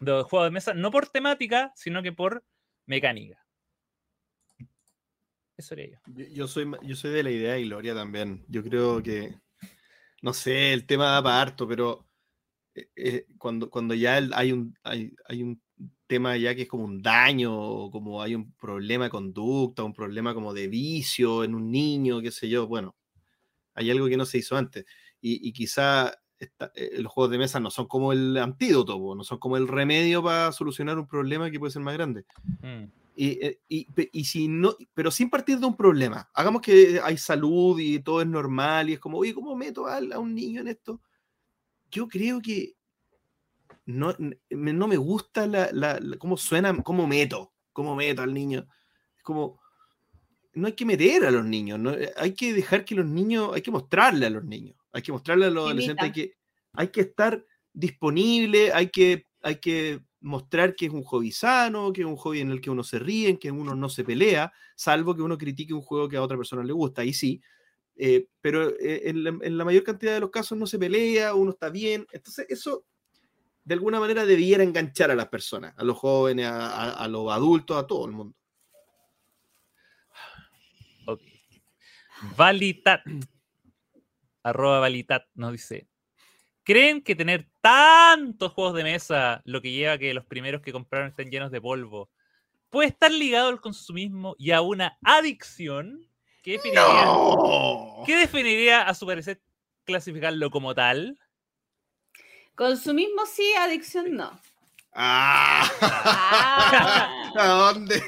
de 0.00 0.12
los 0.12 0.24
juegos 0.26 0.46
de 0.46 0.50
mesa, 0.52 0.74
no 0.74 0.90
por 0.90 1.08
temática, 1.08 1.72
sino 1.74 2.02
que 2.02 2.12
por 2.12 2.44
mecánica. 2.86 3.38
Eso 5.56 5.74
haría 5.74 5.88
yo. 5.90 5.98
Yo, 6.06 6.24
yo 6.26 6.48
soy, 6.48 6.70
yo 6.82 6.96
soy 6.96 7.10
de 7.12 7.22
la 7.22 7.30
idea 7.30 7.54
de 7.54 7.62
Gloria 7.64 7.94
también. 7.94 8.44
Yo 8.48 8.62
creo 8.62 9.02
que, 9.02 9.34
no 10.22 10.32
sé, 10.32 10.72
el 10.72 10.86
tema 10.86 11.06
da 11.12 11.22
para 11.22 11.40
harto, 11.40 11.68
pero 11.68 12.08
eh, 12.74 12.88
eh, 12.96 13.26
cuando, 13.38 13.70
cuando 13.70 13.94
ya 13.94 14.18
el- 14.18 14.32
hay, 14.34 14.52
un, 14.52 14.74
hay, 14.82 15.14
hay 15.26 15.42
un 15.42 15.62
tema 16.12 16.36
ya 16.36 16.54
que 16.54 16.62
es 16.62 16.68
como 16.68 16.84
un 16.84 17.00
daño, 17.00 17.58
o 17.58 17.90
como 17.90 18.20
hay 18.22 18.34
un 18.34 18.52
problema 18.52 19.04
de 19.04 19.10
conducta, 19.10 19.82
un 19.82 19.94
problema 19.94 20.34
como 20.34 20.52
de 20.52 20.68
vicio 20.68 21.42
en 21.44 21.54
un 21.54 21.70
niño, 21.70 22.20
qué 22.20 22.30
sé 22.30 22.48
yo, 22.50 22.66
bueno, 22.66 22.94
hay 23.74 23.90
algo 23.90 24.06
que 24.08 24.16
no 24.18 24.26
se 24.26 24.38
hizo 24.38 24.56
antes. 24.56 24.84
Y, 25.20 25.48
y 25.48 25.52
quizá 25.52 26.12
esta- 26.38 26.70
eh, 26.74 27.00
los 27.00 27.10
juegos 27.12 27.30
de 27.30 27.38
mesa 27.38 27.60
no 27.60 27.70
son 27.70 27.86
como 27.86 28.12
el 28.12 28.36
antídoto, 28.36 29.14
no 29.14 29.24
son 29.24 29.38
como 29.38 29.56
el 29.56 29.68
remedio 29.68 30.22
para 30.22 30.52
solucionar 30.52 30.98
un 30.98 31.06
problema 31.06 31.50
que 31.50 31.58
puede 31.58 31.72
ser 31.72 31.82
más 31.82 31.94
grande. 31.94 32.24
Mm. 32.60 32.84
Y, 33.16 33.28
eh, 33.46 33.60
y, 33.68 33.86
y 34.12 34.24
si 34.24 34.48
no, 34.48 34.74
pero 34.94 35.10
sin 35.10 35.30
partir 35.30 35.58
de 35.58 35.66
un 35.66 35.76
problema. 35.76 36.28
Hagamos 36.34 36.60
que 36.62 37.00
hay 37.02 37.16
salud 37.16 37.78
y 37.78 38.00
todo 38.00 38.20
es 38.20 38.26
normal 38.28 38.90
y 38.90 38.94
es 38.94 39.00
como, 39.00 39.18
oye, 39.18 39.32
¿cómo 39.32 39.56
meto 39.56 39.86
a, 39.86 39.96
a 39.98 40.18
un 40.18 40.34
niño 40.34 40.60
en 40.60 40.68
esto? 40.68 41.00
Yo 41.90 42.08
creo 42.08 42.40
que 42.40 42.74
no, 43.92 44.14
no 44.50 44.88
me 44.88 44.96
gusta 44.96 45.46
la, 45.46 45.70
la- 45.72 45.98
la- 46.00 46.16
cómo 46.18 46.36
suena, 46.36 46.76
cómo 46.82 47.06
meto, 47.06 47.52
cómo 47.72 47.94
meto 47.96 48.22
al 48.22 48.32
niño. 48.34 48.66
Es 49.16 49.22
como, 49.22 49.60
no 50.54 50.66
hay 50.66 50.74
que 50.74 50.84
meter 50.84 51.24
a 51.24 51.30
los 51.30 51.44
niños, 51.44 51.78
no, 51.78 51.94
hay 52.16 52.34
que 52.34 52.52
dejar 52.52 52.84
que 52.84 52.94
los 52.94 53.06
niños, 53.06 53.50
hay 53.54 53.62
que 53.62 53.70
mostrarle 53.70 54.26
a 54.26 54.30
los 54.30 54.44
niños, 54.44 54.76
hay 54.92 55.02
que 55.02 55.12
mostrarle 55.12 55.46
a 55.46 55.50
los 55.50 55.64
adolescentes, 55.64 56.04
hay 56.04 56.12
que, 56.12 56.34
hay 56.74 56.88
que 56.88 57.00
estar 57.02 57.44
disponible, 57.72 58.72
hay 58.72 58.88
que, 58.90 59.26
hay 59.42 59.56
que 59.56 60.00
mostrar 60.20 60.74
que 60.76 60.86
es 60.86 60.92
un 60.92 61.02
hobby 61.04 61.32
sano, 61.32 61.92
que 61.92 62.02
es 62.02 62.06
un 62.06 62.16
hobby 62.16 62.40
en 62.40 62.50
el 62.50 62.60
que 62.60 62.70
uno 62.70 62.84
se 62.84 62.98
ríe, 62.98 63.30
en 63.30 63.38
que 63.38 63.50
uno 63.50 63.74
no 63.74 63.88
se 63.88 64.04
pelea, 64.04 64.52
salvo 64.76 65.14
que 65.16 65.22
uno 65.22 65.38
critique 65.38 65.72
un 65.74 65.80
juego 65.82 66.08
que 66.08 66.16
a 66.16 66.22
otra 66.22 66.36
persona 66.36 66.62
le 66.62 66.72
gusta, 66.72 67.02
ahí 67.02 67.12
sí. 67.14 67.40
eh, 67.96 68.26
pero 68.40 68.70
eh, 68.78 69.02
en, 69.08 69.24
la, 69.24 69.30
en 69.40 69.58
la 69.58 69.64
mayor 69.64 69.84
cantidad 69.84 70.14
de 70.14 70.20
los 70.20 70.30
casos 70.30 70.56
no 70.58 70.66
se 70.66 70.78
pelea, 70.78 71.34
uno 71.34 71.50
está 71.52 71.70
bien. 71.70 72.06
Entonces, 72.12 72.46
eso 72.48 72.86
de 73.64 73.74
alguna 73.74 74.00
manera 74.00 74.24
debiera 74.26 74.62
enganchar 74.64 75.10
a 75.10 75.14
las 75.14 75.28
personas, 75.28 75.74
a 75.76 75.84
los 75.84 75.96
jóvenes, 75.96 76.46
a, 76.46 76.66
a- 76.66 77.04
a 77.04 77.08
los 77.08 77.30
adultos, 77.32 77.76
a 77.76 77.86
todo 77.86 78.06
el 78.06 78.12
mundo. 78.12 78.36
Valitat. 82.36 83.02
Arroba 84.44 84.80
Valitat 84.80 85.24
nos 85.34 85.52
dice. 85.52 85.88
¿Creen 86.64 87.02
que 87.02 87.16
tener 87.16 87.48
tantos 87.60 88.52
juegos 88.52 88.74
de 88.74 88.84
mesa, 88.84 89.42
lo 89.44 89.60
que 89.60 89.72
lleva 89.72 89.94
a 89.94 89.98
que 89.98 90.14
los 90.14 90.24
primeros 90.26 90.62
que 90.62 90.72
compraron 90.72 91.08
estén 91.08 91.30
llenos 91.30 91.50
de 91.50 91.60
polvo, 91.60 92.08
puede 92.70 92.88
estar 92.88 93.10
ligado 93.10 93.48
al 93.48 93.60
consumismo 93.60 94.36
y 94.38 94.52
a 94.52 94.60
una 94.60 94.96
adicción? 95.02 96.08
¿Qué 96.42 96.52
definiría, 96.52 96.82
¡No! 97.04 98.02
¿qué 98.06 98.16
definiría 98.16 98.82
a 98.82 98.94
su 98.94 99.06
parecer 99.06 99.42
clasificarlo 99.84 100.50
como 100.50 100.72
tal? 100.74 101.18
Consumismo 102.54 103.24
sí, 103.26 103.52
adicción 103.54 104.14
no. 104.14 104.38
¡Ah! 104.94 105.70
Ah. 105.80 107.32
¿A 107.38 107.46
dónde? 107.46 108.02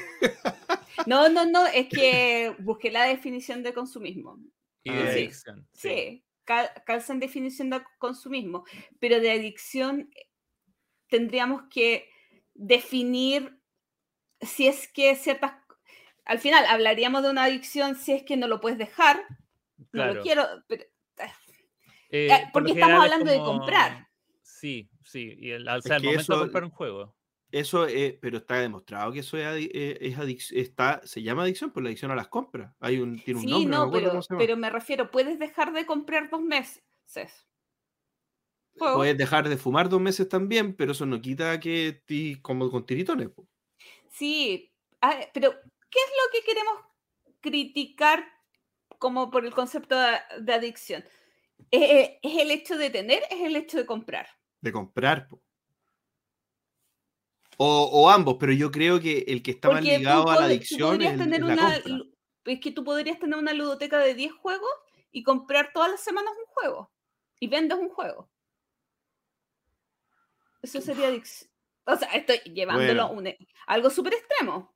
No, 1.05 1.29
no, 1.29 1.45
no, 1.45 1.65
es 1.67 1.87
que 1.89 2.55
busqué 2.59 2.91
la 2.91 3.03
definición 3.05 3.63
de 3.63 3.73
consumismo. 3.73 4.37
Y 4.83 4.91
Ah, 4.91 4.93
de 5.03 5.13
sí. 5.13 5.19
adicción. 5.19 5.67
Sí, 5.73 6.23
cal- 6.43 6.71
calza 6.85 7.13
en 7.13 7.19
definición 7.19 7.69
de 7.71 7.81
consumismo, 7.97 8.65
pero 8.99 9.19
de 9.19 9.31
adicción 9.31 10.09
eh, 10.15 10.27
tendríamos 11.09 11.63
que 11.69 12.07
definir 12.53 13.59
si 14.41 14.67
es 14.67 14.87
que 14.87 15.15
ciertas... 15.15 15.53
Al 16.23 16.39
final 16.39 16.65
hablaríamos 16.65 17.23
de 17.23 17.29
una 17.31 17.43
adicción 17.43 17.95
si 17.95 18.11
es 18.13 18.23
que 18.23 18.37
no 18.37 18.47
lo 18.47 18.59
puedes 18.61 18.77
dejar, 18.77 19.23
no 19.91 20.05
lo 20.13 20.21
quiero, 20.21 20.47
pero 20.67 20.83
Eh, 22.09 22.27
Eh, 22.27 22.29
por 22.53 22.63
porque 22.63 22.73
estamos 22.73 22.97
es 22.97 23.11
hablando 23.11 23.31
de 23.31 23.37
comprar. 23.39 24.04
Sí, 24.59 24.89
sí. 25.03 25.35
Y 25.37 25.51
el, 25.51 25.67
o 25.67 25.81
sea, 25.81 25.99
momento 25.99 26.33
de 26.33 26.39
comprar 26.39 26.63
un 26.63 26.69
juego. 26.71 27.15
Eso 27.51 27.85
es, 27.85 28.15
pero 28.21 28.37
está 28.37 28.59
demostrado 28.59 29.11
que 29.11 29.19
eso 29.19 29.37
es, 29.37 29.69
eh, 29.71 29.97
es 30.01 30.17
adic- 30.17 30.51
está, 30.53 31.01
se 31.05 31.21
llama 31.21 31.43
adicción 31.43 31.71
por 31.71 31.83
la 31.83 31.89
adicción 31.89 32.11
a 32.11 32.15
las 32.15 32.27
compras. 32.27 32.73
Hay 32.79 32.99
un, 32.99 33.17
tiene 33.19 33.39
un 33.39 33.45
sí, 33.45 33.49
nombre, 33.49 33.71
no, 33.71 33.85
no, 33.85 33.91
pero, 33.91 34.19
pero 34.37 34.57
me 34.57 34.69
refiero, 34.69 35.11
puedes 35.11 35.39
dejar 35.39 35.73
de 35.73 35.85
comprar 35.85 36.29
dos 36.29 36.41
meses. 36.41 36.83
Juego. 38.77 38.97
Puedes 38.97 39.17
dejar 39.17 39.47
de 39.47 39.57
fumar 39.57 39.87
dos 39.87 40.01
meses 40.01 40.27
también, 40.27 40.75
pero 40.75 40.91
eso 40.91 41.05
no 41.05 41.21
quita 41.21 41.59
que 41.59 42.01
ti, 42.05 42.39
como 42.41 42.69
con 42.69 42.85
tiritones. 42.85 43.29
po. 43.29 43.47
Sí, 44.09 44.73
ah, 45.01 45.17
pero 45.33 45.51
¿qué 45.51 45.99
es 45.99 46.11
lo 46.11 46.31
que 46.31 46.45
queremos 46.45 46.75
criticar 47.41 48.25
como 48.99 49.29
por 49.31 49.45
el 49.45 49.53
concepto 49.53 49.97
de, 49.97 50.17
de 50.41 50.53
adicción? 50.53 51.05
Eh, 51.71 52.19
¿Es 52.21 52.37
el 52.37 52.51
hecho 52.51 52.77
de 52.77 52.89
tener? 52.89 53.23
¿Es 53.29 53.41
el 53.41 53.55
hecho 53.55 53.77
de 53.77 53.85
comprar? 53.85 54.27
De 54.65 54.71
comprar. 54.73 55.27
po. 55.29 55.41
O, 57.57 57.83
o 57.93 58.09
ambos, 58.09 58.35
pero 58.37 58.51
yo 58.51 58.69
creo 58.69 58.99
que 58.99 59.19
el 59.27 59.41
que 59.41 59.51
está 59.51 59.69
más 59.69 59.77
Porque 59.79 59.97
ligado 59.97 60.29
a 60.29 60.35
la 60.41 60.45
adicción 60.47 61.01
es, 61.01 61.11
el- 61.13 61.17
tener 61.19 61.39
es 61.41 61.47
la 61.47 61.53
una, 61.53 61.73
compra. 61.75 61.93
lu- 61.95 62.11
es 62.45 62.59
que 62.59 62.71
tú 62.71 62.83
podrías 62.83 63.17
tener 63.17 63.39
una 63.39 63.53
ludoteca 63.53 63.97
de 63.99 64.13
10 64.13 64.33
juegos 64.33 64.69
y 65.11 65.23
comprar 65.23 65.71
todas 65.73 65.89
las 65.91 66.01
semanas 66.03 66.33
un 66.37 66.45
juego 66.47 66.91
y 67.39 67.47
vendes 67.47 67.77
un 67.77 67.87
juego. 67.89 68.29
Eso 70.61 70.81
sería 70.81 71.07
adicción. 71.07 71.49
O 71.85 71.95
sea, 71.95 72.09
estoy 72.09 72.39
llevándolo 72.53 73.07
Bueno. 73.07 73.19
un 73.19 73.27
e- 73.27 73.37
algo 73.67 73.89
súper 73.89 74.15
extremo. 74.15 74.75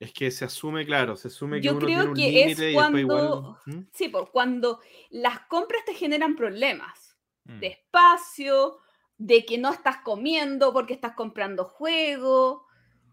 Es 0.00 0.12
que 0.12 0.30
se 0.30 0.44
asume, 0.46 0.84
claro, 0.84 1.14
se 1.16 1.28
asume 1.28 1.58
que 1.60 1.66
Yo 1.66 1.72
uno 1.76 1.80
creo 1.86 1.96
tiene 1.98 2.08
un 2.10 2.14
que 2.16 2.42
es 2.42 2.56
después 2.58 2.70
igual. 2.70 2.90
cuando- 3.06 3.58
¿Mm? 3.66 3.80
Sí, 3.92 4.08
por 4.08 4.30
cuando 4.32 4.80
las 5.10 5.40
compras 5.46 5.84
te 5.84 5.94
generan 5.94 6.34
problemas 6.34 7.05
Mm. 7.46 7.60
de 7.60 7.66
espacio, 7.68 8.78
de 9.18 9.44
que 9.44 9.58
no 9.58 9.72
estás 9.72 9.98
comiendo 9.98 10.72
porque 10.72 10.94
estás 10.94 11.14
comprando 11.14 11.64
juego, 11.64 12.65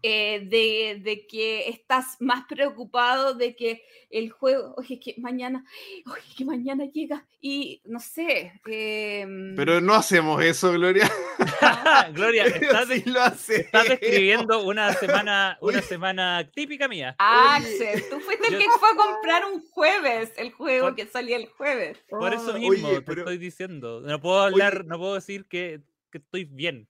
eh, 0.06 0.40
de, 0.44 1.00
de 1.02 1.26
que 1.26 1.66
estás 1.70 2.16
más 2.20 2.44
preocupado 2.46 3.32
de 3.32 3.56
que 3.56 3.82
el 4.10 4.28
juego, 4.30 4.74
oye, 4.76 5.00
que 5.00 5.14
mañana, 5.16 5.64
oye, 6.06 6.22
que 6.36 6.44
mañana 6.44 6.84
llega 6.92 7.26
y 7.40 7.80
no 7.86 7.98
sé. 8.00 8.52
em, 8.66 9.54
Pero 9.56 9.80
no 9.80 9.94
hacemos 9.94 10.42
eso, 10.44 10.72
Gloria. 10.72 11.10
Gloria, 12.12 12.44
estás, 12.46 12.88
Sí 12.88 13.02
lo 13.06 13.20
hace. 13.22 13.60
estás 13.62 13.88
describiendo 13.88 14.62
una 14.64 14.92
semana, 14.92 15.56
una 15.62 15.80
semana 15.80 16.50
típica 16.54 16.86
mía. 16.86 17.16
Axel, 17.18 18.04
tú 18.10 18.20
fuiste 18.20 18.48
el 18.48 18.58
que 18.58 18.66
fue 18.78 18.88
a 18.90 18.96
comprar 18.96 19.44
un 19.46 19.62
jueves, 19.70 20.32
el 20.36 20.52
juego 20.52 20.88
Por- 20.88 20.96
que 20.96 21.06
salía 21.06 21.36
el 21.36 21.46
jueves. 21.48 21.98
Por 22.10 22.32
eso 22.34 22.52
Ah, 22.54 22.58
mismo 22.58 22.88
oye, 22.88 23.00
te 23.00 23.12
estoy 23.12 23.38
diciendo. 23.38 24.00
No 24.02 24.20
puedo 24.20 24.40
hablar, 24.42 24.84
no 24.84 24.98
puedo 24.98 25.14
decir 25.14 25.46
que, 25.46 25.80
que 26.12 26.18
estoy 26.18 26.44
bien. 26.44 26.88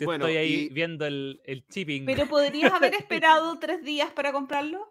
Si 0.00 0.06
Bueno, 0.06 0.24
estoy 0.24 0.38
ahí 0.38 0.54
y- 0.54 0.68
viendo 0.70 1.04
el, 1.06 1.42
el 1.44 1.66
chipping. 1.66 2.06
Pero 2.06 2.26
podrías 2.26 2.72
haber 2.72 2.94
esperado 2.94 3.58
tres 3.58 3.82
días 3.84 4.10
para 4.12 4.32
comprarlo. 4.32 4.90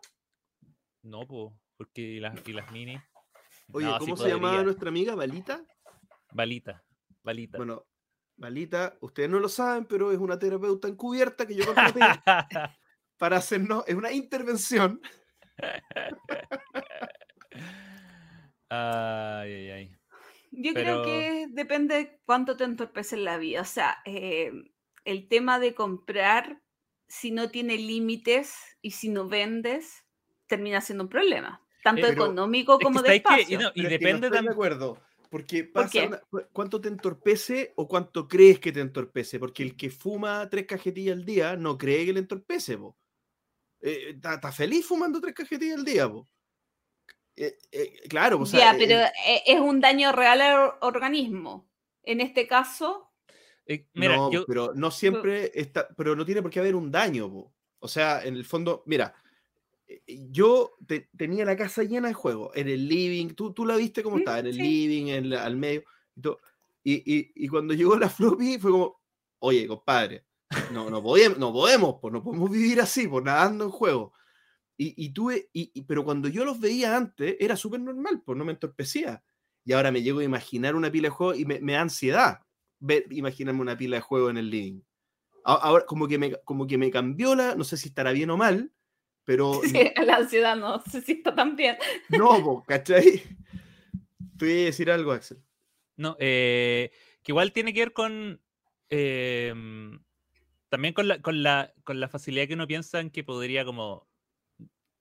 No, 1.02 1.26
po, 1.26 1.58
porque 1.78 2.02
y 2.02 2.20
las, 2.20 2.48
y 2.48 2.54
las 2.54 2.72
mini. 2.72 2.96
Oye, 3.72 3.88
No, 3.88 3.94
sí 3.94 4.00
¿cómo 4.02 4.18
se 4.18 4.30
llamaba 4.30 4.62
nuestra 4.64 4.90
amiga? 4.90 5.16
¿Balita? 5.16 5.64
Balita. 6.32 6.84
Balita. 7.24 7.58
Bueno, 7.58 7.88
Balita, 8.38 8.96
ustedes 9.02 9.32
no 9.32 9.40
lo 9.40 9.50
saben, 9.50 9.86
pero 9.86 10.12
es 10.12 10.20
una 10.20 10.38
terapeuta 10.38 10.88
encubierta 10.88 11.48
que 11.48 11.56
yo 11.56 11.66
contraté 11.66 12.02
para 13.18 13.38
hacernos, 13.38 13.84
es 13.88 13.96
una 13.96 14.12
intervención. 14.12 15.02
ay, 18.70 19.52
ay, 19.54 19.70
ay. 19.72 19.96
Yo 20.52 20.74
Pero- 20.74 21.04
creo 21.04 21.06
que 21.06 21.48
depende 21.50 21.96
de 21.96 22.20
cuánto 22.26 22.58
te 22.58 22.64
entorpece 22.64 23.16
en 23.16 23.24
la 23.24 23.38
vida. 23.38 23.62
O 23.62 23.66
sea, 23.66 23.98
eh, 24.06 24.52
el 25.06 25.28
tema 25.28 25.60
de 25.60 25.74
comprar, 25.76 26.62
si 27.08 27.32
no 27.32 27.50
tiene 27.50 27.78
límites 27.78 28.54
y 28.82 28.92
si 28.92 29.10
no 29.10 29.28
vendes, 29.28 30.06
termina 30.48 30.82
siendo 30.82 31.04
un 31.06 31.10
problema. 31.10 31.62
Tanto 31.84 32.02
pero- 32.02 32.14
económico 32.14 32.78
Es 32.80 32.84
como 32.84 33.02
de 33.02 33.16
espacio. 33.16 33.60
no, 33.60 33.70
y 33.70 33.72
Pero 33.72 33.72
es 33.72 33.74
que 33.74 33.82
no 33.84 33.90
depende 33.90 34.10
estoy 34.28 34.30
de 34.30 34.36
también. 34.36 34.54
acuerdo. 34.54 35.02
Porque 35.30 35.64
¿Por 35.64 35.84
pasa 35.84 36.08
una- 36.08 36.22
cuánto 36.52 36.82
te 36.82 36.88
entorpece 36.88 37.72
o 37.76 37.88
cuánto 37.88 38.28
crees 38.28 38.60
que 38.60 38.72
te 38.72 38.80
entorpece. 38.82 39.40
Porque 39.40 39.62
el 39.64 39.78
que 39.78 39.90
fuma 39.92 40.50
tres 40.50 40.66
cajetillas 40.66 41.16
al 41.18 41.24
día 41.26 41.56
no 41.56 41.78
cree 41.78 42.06
que 42.06 42.14
le 42.14 42.20
entorpece. 42.20 42.78
Eh, 43.82 44.10
Está 44.16 44.52
feliz 44.52 44.86
fumando 44.86 45.22
tres 45.22 45.34
cajetillas 45.36 45.78
al 45.78 45.86
día, 45.86 46.10
po. 46.10 46.28
Eh, 47.36 47.58
eh, 47.72 48.02
claro, 48.10 48.40
o 48.42 48.46
sea, 48.46 48.60
ya, 48.60 48.72
eh, 48.72 48.76
pero 48.78 49.00
eh, 49.00 49.12
eh, 49.28 49.44
es 49.46 49.60
un 49.62 49.80
daño 49.80 50.12
real 50.12 50.42
al 50.42 50.58
or- 50.60 50.78
organismo. 50.82 51.70
En 52.04 52.20
este 52.22 52.48
caso, 52.48 53.09
eh, 53.70 53.88
mira, 53.94 54.16
no, 54.18 54.32
yo. 54.32 54.46
pero 54.48 54.74
no 54.74 54.90
siempre 54.92 55.52
está, 55.54 55.88
pero 55.96 56.16
no 56.16 56.26
tiene 56.26 56.42
por 56.42 56.50
qué 56.52 56.60
haber 56.60 56.76
un 56.76 56.92
daño, 56.92 57.32
po. 57.32 57.54
O 57.80 57.88
sea, 57.88 58.24
en 58.26 58.36
el 58.36 58.44
fondo, 58.44 58.84
mira, 58.88 59.14
eh, 59.88 60.02
yo 60.32 60.74
te- 60.88 61.10
tenía 61.16 61.46
la 61.46 61.56
casa 61.56 61.84
llena 61.84 62.08
de 62.10 62.14
juegos, 62.16 62.52
en 62.56 62.68
el 62.68 62.88
living, 62.88 63.30
tú, 63.36 63.54
tú 63.54 63.66
la 63.66 63.78
viste 63.78 64.04
cómo 64.04 64.16
Mm, 64.18 64.20
estaba, 64.20 64.40
en 64.40 64.48
el 64.48 64.54
sí. 64.56 64.62
living, 64.62 65.08
en 65.08 65.30
la- 65.30 65.46
al 65.46 65.56
medio, 65.56 65.84
y, 66.84 66.94
y, 66.96 67.32
y- 67.36 67.48
cuando 67.48 67.74
llegó 67.76 67.96
la 67.98 68.10
floppy 68.10 68.58
fue 68.58 68.72
como, 68.72 69.00
oye, 69.40 69.68
compadre, 69.68 70.26
no, 70.74 70.90
no 70.90 71.04
podemos, 71.04 71.38
no 71.38 71.54
podemos, 71.54 71.98
pues 72.02 72.12
no 72.12 72.24
podemos 72.24 72.50
vivir 72.50 72.82
así, 72.82 73.08
pues 73.08 73.24
nadando 73.24 73.66
en 73.66 73.72
juego. 73.72 74.14
Y, 74.78 74.96
y 75.06 75.10
tuve, 75.14 75.50
y, 75.54 75.72
y- 75.76 75.84
pero 75.84 76.04
cuando 76.04 76.28
yo 76.28 76.44
los 76.44 76.60
veía 76.60 76.98
antes, 76.98 77.36
era 77.40 77.56
súper 77.56 77.82
normal, 77.82 78.24
pues 78.26 78.38
no 78.38 78.46
me 78.46 78.54
entorpecía. 78.54 79.24
Y 79.64 79.74
ahora 79.74 79.92
me 79.92 80.02
llego 80.02 80.20
a 80.20 80.24
imaginar 80.24 80.76
una 80.76 80.92
pila 80.92 81.10
de 81.10 81.12
juegos 81.12 81.38
y 81.38 81.46
me, 81.46 81.60
me 81.60 81.74
da 81.74 81.82
ansiedad 81.82 82.40
ver, 82.80 83.06
imaginarme 83.12 83.62
una 83.62 83.78
pila 83.78 83.98
de 83.98 84.02
juegos 84.02 84.32
en 84.32 84.38
el 84.38 84.50
living. 84.50 84.82
Ahora, 85.44 85.86
como 85.86 86.08
que, 86.08 86.18
me, 86.18 86.36
como 86.44 86.68
que 86.68 86.78
me 86.78 86.92
cambió 86.92 87.34
la, 87.34 87.56
no 87.56 87.64
sé 87.64 87.78
si 87.78 87.88
estará 87.90 88.12
bien 88.12 88.30
o 88.30 88.38
mal, 88.38 88.72
pero 89.26 89.62
sí, 89.64 89.74
la 90.06 90.18
ansiedad 90.18 90.56
no 90.56 90.82
sé 90.84 91.02
si 91.02 91.14
está 91.14 91.34
tan 91.34 91.56
bien. 91.56 91.78
no, 92.10 92.44
po, 92.44 92.64
¿cachai? 92.68 93.24
Te 94.38 94.46
voy 94.46 94.62
a 94.62 94.66
decir 94.66 94.92
algo, 94.92 95.12
Axel. 95.12 95.42
No, 95.98 96.16
eh, 96.20 96.92
que 97.24 97.32
igual 97.32 97.52
tiene 97.52 97.74
que 97.74 97.82
ver 97.82 97.94
con. 97.94 98.42
em, 98.90 100.00
también 100.70 100.94
con 100.94 101.08
la, 101.08 101.22
con, 101.22 101.44
la, 101.44 101.74
con 101.84 102.00
la 102.00 102.08
facilidad 102.08 102.48
que 102.48 102.54
uno 102.54 102.68
piensa 102.68 103.00
en 103.00 103.10
que 103.10 103.24
podría 103.24 103.66
como 103.66 104.08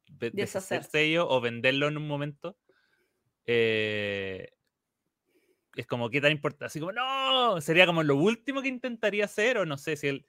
Deshacerse. 0.08 0.36
deshacerse 0.40 0.98
de 0.98 1.04
ello 1.04 1.28
o 1.28 1.40
venderlo 1.40 1.88
en 1.88 1.96
un 1.96 2.08
momento. 2.08 2.58
Eh, 3.46 4.50
es 5.78 5.86
como 5.86 6.10
qué 6.10 6.20
tan 6.20 6.32
importante, 6.32 6.64
así 6.64 6.80
como, 6.80 6.90
no, 6.90 7.60
sería 7.60 7.86
como 7.86 8.02
lo 8.02 8.16
último 8.16 8.62
que 8.62 8.68
intentaría 8.68 9.26
hacer, 9.26 9.58
o 9.58 9.64
no 9.64 9.78
sé 9.78 9.96
si 9.96 10.08
él 10.08 10.26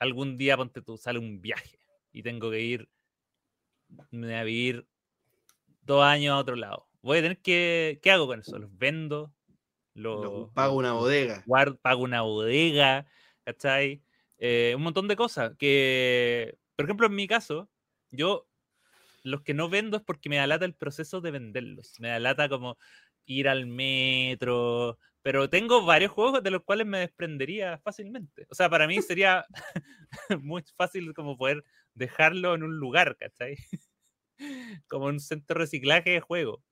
algún 0.00 0.36
día, 0.36 0.56
ponte 0.56 0.82
tú, 0.82 0.96
sale 0.96 1.20
un 1.20 1.40
viaje 1.40 1.78
y 2.10 2.24
tengo 2.24 2.50
que 2.50 2.60
ir 2.60 2.88
a 4.12 4.42
vivir 4.42 4.88
dos 5.82 6.02
años 6.02 6.32
a 6.32 6.38
otro 6.38 6.56
lado. 6.56 6.88
Voy 7.02 7.18
a 7.18 7.22
tener 7.22 7.40
que, 7.40 8.00
¿qué 8.02 8.10
hago 8.10 8.26
con 8.26 8.40
eso? 8.40 8.58
¿Los 8.58 8.76
vendo? 8.76 9.32
Los, 9.94 10.50
pago 10.54 10.74
una 10.74 10.92
bodega. 10.92 11.44
pago 11.80 12.02
una 12.02 12.22
bodega, 12.22 13.06
¿cachai? 13.44 14.02
Eh, 14.38 14.72
un 14.74 14.82
montón 14.82 15.06
de 15.06 15.14
cosas 15.14 15.54
que, 15.56 16.58
por 16.74 16.86
ejemplo, 16.86 17.06
en 17.06 17.14
mi 17.14 17.28
caso, 17.28 17.70
yo 18.10 18.48
los 19.22 19.42
que 19.42 19.54
no 19.54 19.68
vendo 19.68 19.98
es 19.98 20.02
porque 20.02 20.28
me 20.28 20.36
da 20.36 20.48
lata 20.48 20.64
el 20.64 20.74
proceso 20.74 21.20
de 21.20 21.30
venderlos. 21.30 21.98
Me 22.00 22.08
da 22.08 22.18
lata 22.18 22.48
como 22.48 22.76
ir 23.26 23.48
al 23.48 23.66
metro, 23.66 24.98
pero 25.24 25.48
tengo 25.48 25.84
varios 25.86 26.12
juegos 26.12 26.42
de 26.42 26.50
los 26.50 26.64
cuales 26.64 26.86
me 26.86 26.98
desprendería 26.98 27.78
fácilmente. 27.78 28.46
O 28.50 28.54
sea, 28.54 28.68
para 28.68 28.86
mí 28.86 29.00
sería 29.00 29.46
muy 30.42 30.62
fácil 30.76 31.14
como 31.14 31.38
poder 31.38 31.64
dejarlo 31.94 32.54
en 32.54 32.62
un 32.62 32.76
lugar, 32.76 33.16
¿cachai? 33.16 33.56
como 34.86 35.06
un 35.06 35.20
centro 35.20 35.54
de 35.54 35.60
reciclaje 35.64 36.10
de 36.10 36.20
juego. 36.20 36.62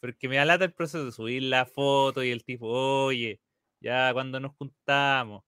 Porque 0.00 0.28
me 0.28 0.36
da 0.36 0.44
lata 0.44 0.64
el 0.66 0.72
proceso 0.72 1.04
de 1.04 1.10
subir 1.10 1.42
la 1.42 1.66
foto 1.66 2.22
y 2.22 2.30
el 2.30 2.44
tipo, 2.44 2.68
oye, 2.68 3.40
ya 3.80 4.12
cuando 4.12 4.38
nos 4.38 4.54
juntamos. 4.54 5.42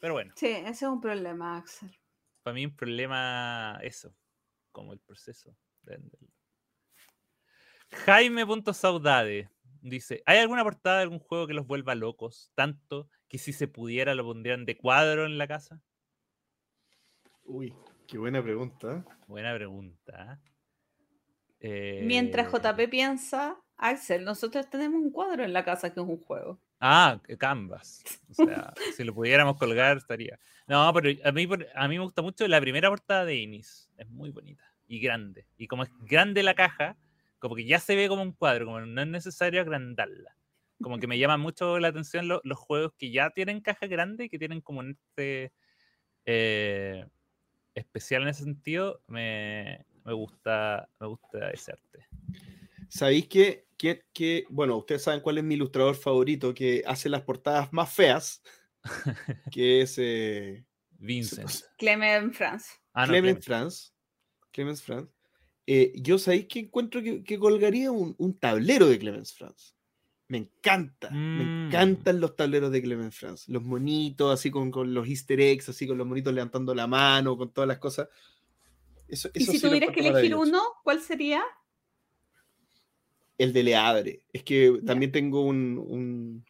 pero 0.00 0.14
bueno. 0.14 0.32
Sí, 0.34 0.48
ese 0.48 0.70
es 0.70 0.82
un 0.82 1.00
problema, 1.00 1.56
Axel. 1.56 1.96
Para 2.42 2.54
mí 2.54 2.66
un 2.66 2.74
problema 2.74 3.78
eso, 3.82 4.12
como 4.72 4.92
el 4.92 4.98
proceso 4.98 5.56
de 5.82 5.98
venderlo. 5.98 6.37
Jaime.saudade 7.90 9.48
dice: 9.82 10.22
¿Hay 10.26 10.38
alguna 10.38 10.64
portada 10.64 10.98
de 10.98 11.02
algún 11.04 11.18
juego 11.18 11.46
que 11.46 11.54
los 11.54 11.66
vuelva 11.66 11.94
locos? 11.94 12.50
Tanto 12.54 13.08
que 13.28 13.38
si 13.38 13.52
se 13.52 13.68
pudiera 13.68 14.14
lo 14.14 14.24
pondrían 14.24 14.64
de 14.64 14.76
cuadro 14.76 15.26
en 15.26 15.38
la 15.38 15.46
casa. 15.46 15.80
Uy, 17.44 17.74
qué 18.06 18.18
buena 18.18 18.42
pregunta. 18.42 19.04
Buena 19.26 19.54
pregunta. 19.54 20.40
Mientras 21.60 22.52
JP 22.52 22.78
eh, 22.78 22.88
piensa, 22.88 23.56
Axel, 23.76 24.24
nosotros 24.24 24.68
tenemos 24.70 25.02
un 25.02 25.10
cuadro 25.10 25.44
en 25.44 25.52
la 25.52 25.64
casa 25.64 25.92
que 25.92 26.00
es 26.00 26.06
un 26.06 26.18
juego. 26.18 26.60
Ah, 26.80 27.20
Canvas. 27.38 28.02
O 28.30 28.34
sea, 28.34 28.72
si 28.96 29.02
lo 29.04 29.14
pudiéramos 29.14 29.56
colgar 29.56 29.96
estaría. 29.96 30.38
No, 30.66 30.92
pero 30.92 31.10
a 31.24 31.32
mí, 31.32 31.48
a 31.74 31.88
mí 31.88 31.98
me 31.98 32.04
gusta 32.04 32.22
mucho 32.22 32.46
la 32.46 32.60
primera 32.60 32.88
portada 32.88 33.24
de 33.24 33.36
Inis. 33.36 33.90
Es 33.96 34.08
muy 34.08 34.30
bonita 34.30 34.64
y 34.86 35.00
grande. 35.00 35.46
Y 35.56 35.66
como 35.66 35.82
es 35.82 35.90
grande 36.00 36.42
la 36.42 36.54
caja, 36.54 36.96
como 37.38 37.54
que 37.54 37.64
ya 37.64 37.78
se 37.78 37.96
ve 37.96 38.08
como 38.08 38.22
un 38.22 38.32
cuadro, 38.32 38.66
como 38.66 38.80
no 38.80 39.02
es 39.02 39.08
necesario 39.08 39.60
agrandarla. 39.60 40.36
Como 40.80 40.98
que 40.98 41.06
me 41.06 41.18
llama 41.18 41.36
mucho 41.36 41.78
la 41.78 41.88
atención 41.88 42.28
los 42.28 42.58
juegos 42.58 42.92
que 42.96 43.10
ya 43.10 43.30
tienen 43.30 43.60
caja 43.60 43.86
grande 43.86 44.24
y 44.24 44.28
que 44.28 44.38
tienen 44.38 44.60
como 44.60 44.82
este 44.82 45.52
eh, 46.24 47.04
especial 47.74 48.22
en 48.22 48.28
ese 48.28 48.44
sentido. 48.44 49.02
Me, 49.08 49.84
gusta, 50.04 50.88
me 51.00 51.08
gusta 51.08 51.50
ese 51.50 51.72
arte. 51.72 52.06
¿Sabéis 52.88 53.26
que, 53.28 53.66
que, 53.76 54.44
bueno, 54.50 54.76
ustedes 54.76 55.02
saben 55.02 55.20
cuál 55.20 55.38
es 55.38 55.44
mi 55.44 55.54
ilustrador 55.54 55.96
favorito 55.96 56.54
que 56.54 56.84
hace 56.86 57.08
las 57.08 57.22
portadas 57.22 57.72
más 57.72 57.92
feas? 57.92 58.42
que 59.52 59.82
es 59.82 59.96
eh, 59.98 60.64
Vincent. 60.90 61.50
Clement 61.78 62.32
France. 62.32 62.68
Ah, 62.92 63.06
Clement 63.06 63.42
France. 63.42 63.90
Clemens 64.52 64.82
France. 64.82 65.12
Eh, 65.70 65.92
yo 65.96 66.18
sabéis 66.18 66.46
que 66.46 66.60
encuentro 66.60 67.02
que, 67.02 67.38
colgaría 67.38 67.92
un, 67.92 68.38
tablero 68.40 68.88
de 68.88 68.98
Clemens 68.98 69.34
France. 69.34 69.74
Me 70.26 70.38
encanta, 70.38 71.10
me 71.10 71.44
mm. 71.44 71.66
encantan 71.66 72.22
los 72.22 72.36
tableros 72.36 72.72
de 72.72 72.80
Clemens 72.80 73.14
France. 73.14 73.52
Los 73.52 73.62
monitos, 73.64 74.32
así 74.32 74.50
con, 74.50 74.72
los 74.94 75.06
easter 75.06 75.38
eggs, 75.38 75.68
así 75.68 75.86
con 75.86 75.98
los 75.98 76.06
monitos 76.06 76.32
levantando 76.32 76.74
la 76.74 76.86
mano, 76.86 77.36
con 77.36 77.52
todas 77.52 77.68
las 77.68 77.76
cosas. 77.76 78.08
Eso, 79.08 79.28
¿Y 79.34 79.44
si 79.44 79.60
tuvieras 79.60 79.90
que 79.90 80.00
elegir 80.00 80.34
uno, 80.36 80.62
cuál 80.84 81.02
sería? 81.02 81.42
El 83.36 83.52
de 83.52 83.62
Leabre. 83.62 84.22
Es 84.32 84.44
que 84.44 84.80
también 84.86 85.12
tengo 85.12 85.42
un, 85.42 86.42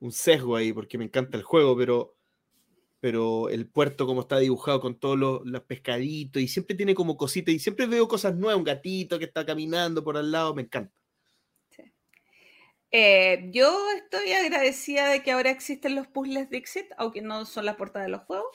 un, 0.00 0.12
sesgo 0.12 0.56
ahí 0.56 0.72
porque 0.72 0.96
me 0.96 1.04
encanta 1.04 1.36
el 1.36 1.42
juego, 1.42 1.76
pero 1.76 2.15
pero 3.06 3.48
el 3.50 3.68
puerto 3.68 4.04
como 4.04 4.22
está 4.22 4.36
dibujado 4.40 4.80
con 4.80 4.98
todos 4.98 5.16
los, 5.16 5.62
pescaditos 5.62 6.42
y 6.42 6.48
siempre 6.48 6.74
tiene 6.74 6.92
como 6.92 7.16
cositas 7.16 7.54
y 7.54 7.60
siempre 7.60 7.86
veo 7.86 8.08
cosas 8.08 8.34
nuevas, 8.34 8.58
un 8.58 8.64
gatito 8.64 9.16
que 9.16 9.26
está 9.26 9.46
caminando 9.46 10.02
por 10.02 10.16
al 10.16 10.32
lado, 10.32 10.56
me 10.56 10.62
encanta. 10.62 10.92
Eh, 12.90 13.48
yo 13.52 13.78
estoy 13.96 14.32
agradecida 14.32 15.08
de 15.08 15.22
que 15.22 15.30
ahora 15.30 15.50
existen 15.50 15.94
los 15.94 16.08
puzzles 16.08 16.50
Dixit, 16.50 16.86
aunque 16.96 17.22
no 17.22 17.44
son 17.44 17.66
la 17.66 17.76
portada 17.76 18.06
de 18.06 18.10
los 18.10 18.22
juegos. 18.22 18.48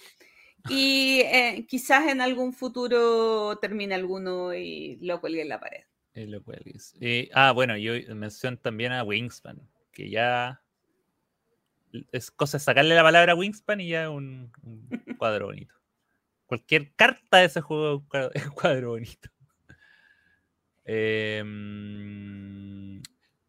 Y 0.67 1.21
eh, 1.31 1.65
quizás 1.65 2.09
en 2.09 2.19
algún 2.19 2.51
futuro 2.51 3.57
termine 3.61 3.95
alguno 3.95 4.53
y 4.53 4.97
lo 4.97 5.21
cuelgue 5.21 5.43
en 5.43 5.47
la 5.47 5.61
pared. 5.61 5.85
lo 6.13 6.43
ah, 7.35 7.53
bueno, 7.53 7.77
yo 7.77 7.93
menciono 8.13 8.57
también 8.57 8.91
a 8.91 9.05
Wingspan, 9.05 9.61
que 9.93 10.09
ya 10.09 10.61
es 12.11 12.31
cosa 12.31 12.57
de 12.57 12.63
sacarle 12.63 12.95
la 12.95 13.03
palabra 13.03 13.35
Wingspan 13.35 13.81
y 13.81 13.89
ya 13.89 14.09
un, 14.09 14.51
un 14.63 14.87
cuadro 15.17 15.47
bonito. 15.47 15.75
Cualquier 16.45 16.93
carta 16.95 17.37
de 17.37 17.45
ese 17.45 17.61
juego 17.61 18.03
es 18.33 18.45
un 18.45 18.51
cuadro 18.51 18.89
bonito. 18.89 19.29
Em, 20.83 21.51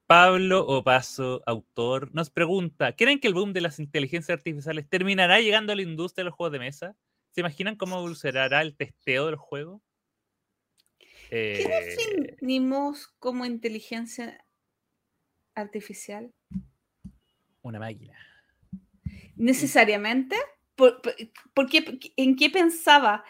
Pablo 0.07 0.65
Opaso, 0.67 1.43
autor, 1.47 2.15
nos 2.15 2.31
pregunta: 2.31 2.95
¿Creen 2.95 3.19
que 3.19 3.27
el 3.27 3.35
boom 3.35 3.53
de 3.53 3.61
las 3.61 3.81
inteligencias 3.81 4.39
artificiales 4.39 4.89
terminará 4.89 5.41
llegando 5.41 5.73
a 5.73 5.77
la 5.77 5.83
industria 5.83 6.23
de 6.23 6.27
los 6.27 6.35
juegos 6.35 6.53
de 6.53 6.61
mesa? 6.61 6.95
¿Se 7.33 7.41
imaginan 7.41 7.75
cómo 7.75 7.97
evolucionará 7.99 8.63
el 8.63 8.77
testeo 8.77 9.27
del 9.27 9.35
juego? 9.35 9.83
¿Qué 11.29 11.63
eh, 11.63 12.27
definimos 12.29 13.09
como 13.19 13.47
inteligencia 13.47 14.45
artificial? 15.57 16.33
Una 17.63 17.81
máquina 17.81 18.32
necesariamente, 19.37 20.37
porque 21.55 21.99
¿en 22.17 22.37
qué 22.37 22.51
pensaba? 22.51 23.25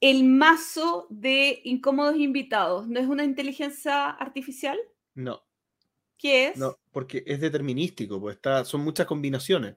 El 0.00 0.24
mazo 0.24 1.06
de 1.10 1.60
incómodos 1.64 2.16
invitados, 2.16 2.88
¿no 2.88 2.98
es 3.00 3.06
una 3.06 3.24
inteligencia 3.24 4.08
artificial? 4.08 4.78
No. 5.14 5.42
¿Qué 6.16 6.48
es? 6.48 6.56
No, 6.56 6.78
porque 6.90 7.22
es 7.26 7.40
determinístico, 7.40 8.20
pues 8.20 8.36
está, 8.36 8.64
son 8.64 8.82
muchas 8.82 9.06
combinaciones. 9.06 9.76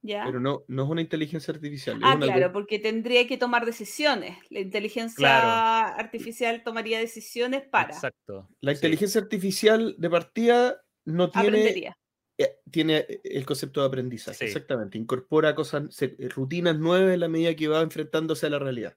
¿Ya? 0.00 0.24
Pero 0.26 0.38
no, 0.38 0.64
no 0.68 0.84
es 0.84 0.90
una 0.90 1.00
inteligencia 1.00 1.54
artificial. 1.54 1.98
Ah, 2.02 2.18
claro, 2.20 2.52
porque 2.52 2.78
tendría 2.78 3.26
que 3.26 3.38
tomar 3.38 3.64
decisiones. 3.64 4.36
La 4.50 4.60
inteligencia 4.60 5.86
artificial 5.88 6.62
tomaría 6.62 6.98
decisiones 6.98 7.62
para. 7.62 7.94
Exacto. 7.94 8.50
La 8.60 8.72
inteligencia 8.72 9.18
artificial 9.22 9.94
de 9.96 10.10
partida 10.10 10.82
no 11.06 11.30
tiene. 11.30 11.68
Eh, 11.68 11.94
tiene 12.70 12.98
eh, 13.08 13.20
el 13.24 13.46
concepto 13.46 13.80
de 13.80 13.86
aprendizaje, 13.86 14.44
exactamente. 14.44 14.98
Incorpora 14.98 15.54
cosas, 15.54 16.02
eh, 16.02 16.16
rutinas 16.34 16.78
nuevas 16.78 17.14
en 17.14 17.20
la 17.20 17.28
medida 17.28 17.54
que 17.54 17.68
va 17.68 17.80
enfrentándose 17.80 18.46
a 18.46 18.50
la 18.50 18.58
realidad. 18.58 18.96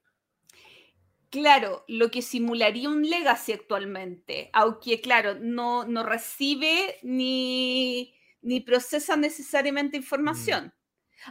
Claro, 1.30 1.84
lo 1.88 2.10
que 2.10 2.22
simularía 2.22 2.88
un 2.88 3.08
legacy 3.08 3.52
actualmente, 3.52 4.50
aunque 4.52 5.00
claro, 5.00 5.36
no, 5.38 5.84
no 5.84 6.02
recibe 6.02 6.96
ni, 7.02 8.14
ni 8.40 8.60
procesa 8.60 9.16
necesariamente 9.16 9.98
mm. 9.98 10.02
información, 10.02 10.74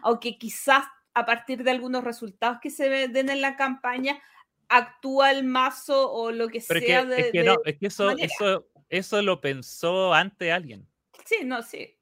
aunque 0.03 0.37
quizás 0.37 0.85
a 1.15 1.25
partir 1.25 1.63
de 1.63 1.71
algunos 1.71 2.03
resultados 2.03 2.59
que 2.61 2.69
se 2.69 3.07
den 3.07 3.29
en 3.29 3.41
la 3.41 3.55
campaña, 3.55 4.21
actúa 4.69 5.31
el 5.31 5.43
mazo 5.43 6.11
o 6.11 6.31
lo 6.31 6.47
que 6.47 6.61
sea. 6.61 7.05
de, 7.05 7.19
es 7.19 7.31
que 7.31 7.43
no, 7.43 7.55
es 7.65 7.77
que 7.79 7.87
eso, 7.87 8.11
eso, 8.11 8.69
eso 8.89 9.21
lo 9.23 9.41
pensó 9.41 10.13
antes 10.13 10.53
alguien. 10.53 10.87
Sí, 11.25 11.37
no, 11.43 11.63
sí. 11.63 11.96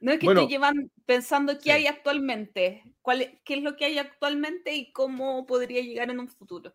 No 0.00 0.12
es 0.12 0.18
que 0.18 0.28
te 0.28 0.46
llevan 0.46 0.90
pensando 1.06 1.58
qué 1.58 1.72
hay 1.72 1.86
actualmente, 1.86 2.84
cuál, 3.02 3.40
qué 3.44 3.54
es 3.54 3.62
lo 3.62 3.76
que 3.76 3.86
hay 3.86 3.98
actualmente 3.98 4.74
y 4.74 4.92
cómo 4.92 5.44
podría 5.46 5.82
llegar 5.82 6.10
en 6.10 6.20
un 6.20 6.28
futuro. 6.28 6.74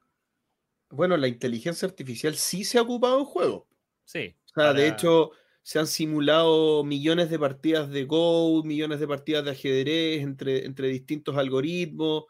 Bueno, 0.89 1.15
la 1.17 1.27
inteligencia 1.27 1.87
artificial 1.87 2.35
sí 2.35 2.63
se 2.63 2.77
ha 2.77 2.81
ocupado 2.81 3.19
en 3.19 3.25
juego. 3.25 3.67
Sí. 4.03 4.35
O 4.45 4.59
sea, 4.59 4.73
de 4.73 4.87
hecho, 4.87 5.31
se 5.61 5.79
han 5.79 5.87
simulado 5.87 6.83
millones 6.83 7.29
de 7.29 7.39
partidas 7.39 7.89
de 7.89 8.03
Go, 8.03 8.63
millones 8.63 8.99
de 8.99 9.07
partidas 9.07 9.45
de 9.45 9.51
ajedrez 9.51 10.21
entre, 10.21 10.65
entre 10.65 10.89
distintos 10.89 11.37
algoritmos, 11.37 12.25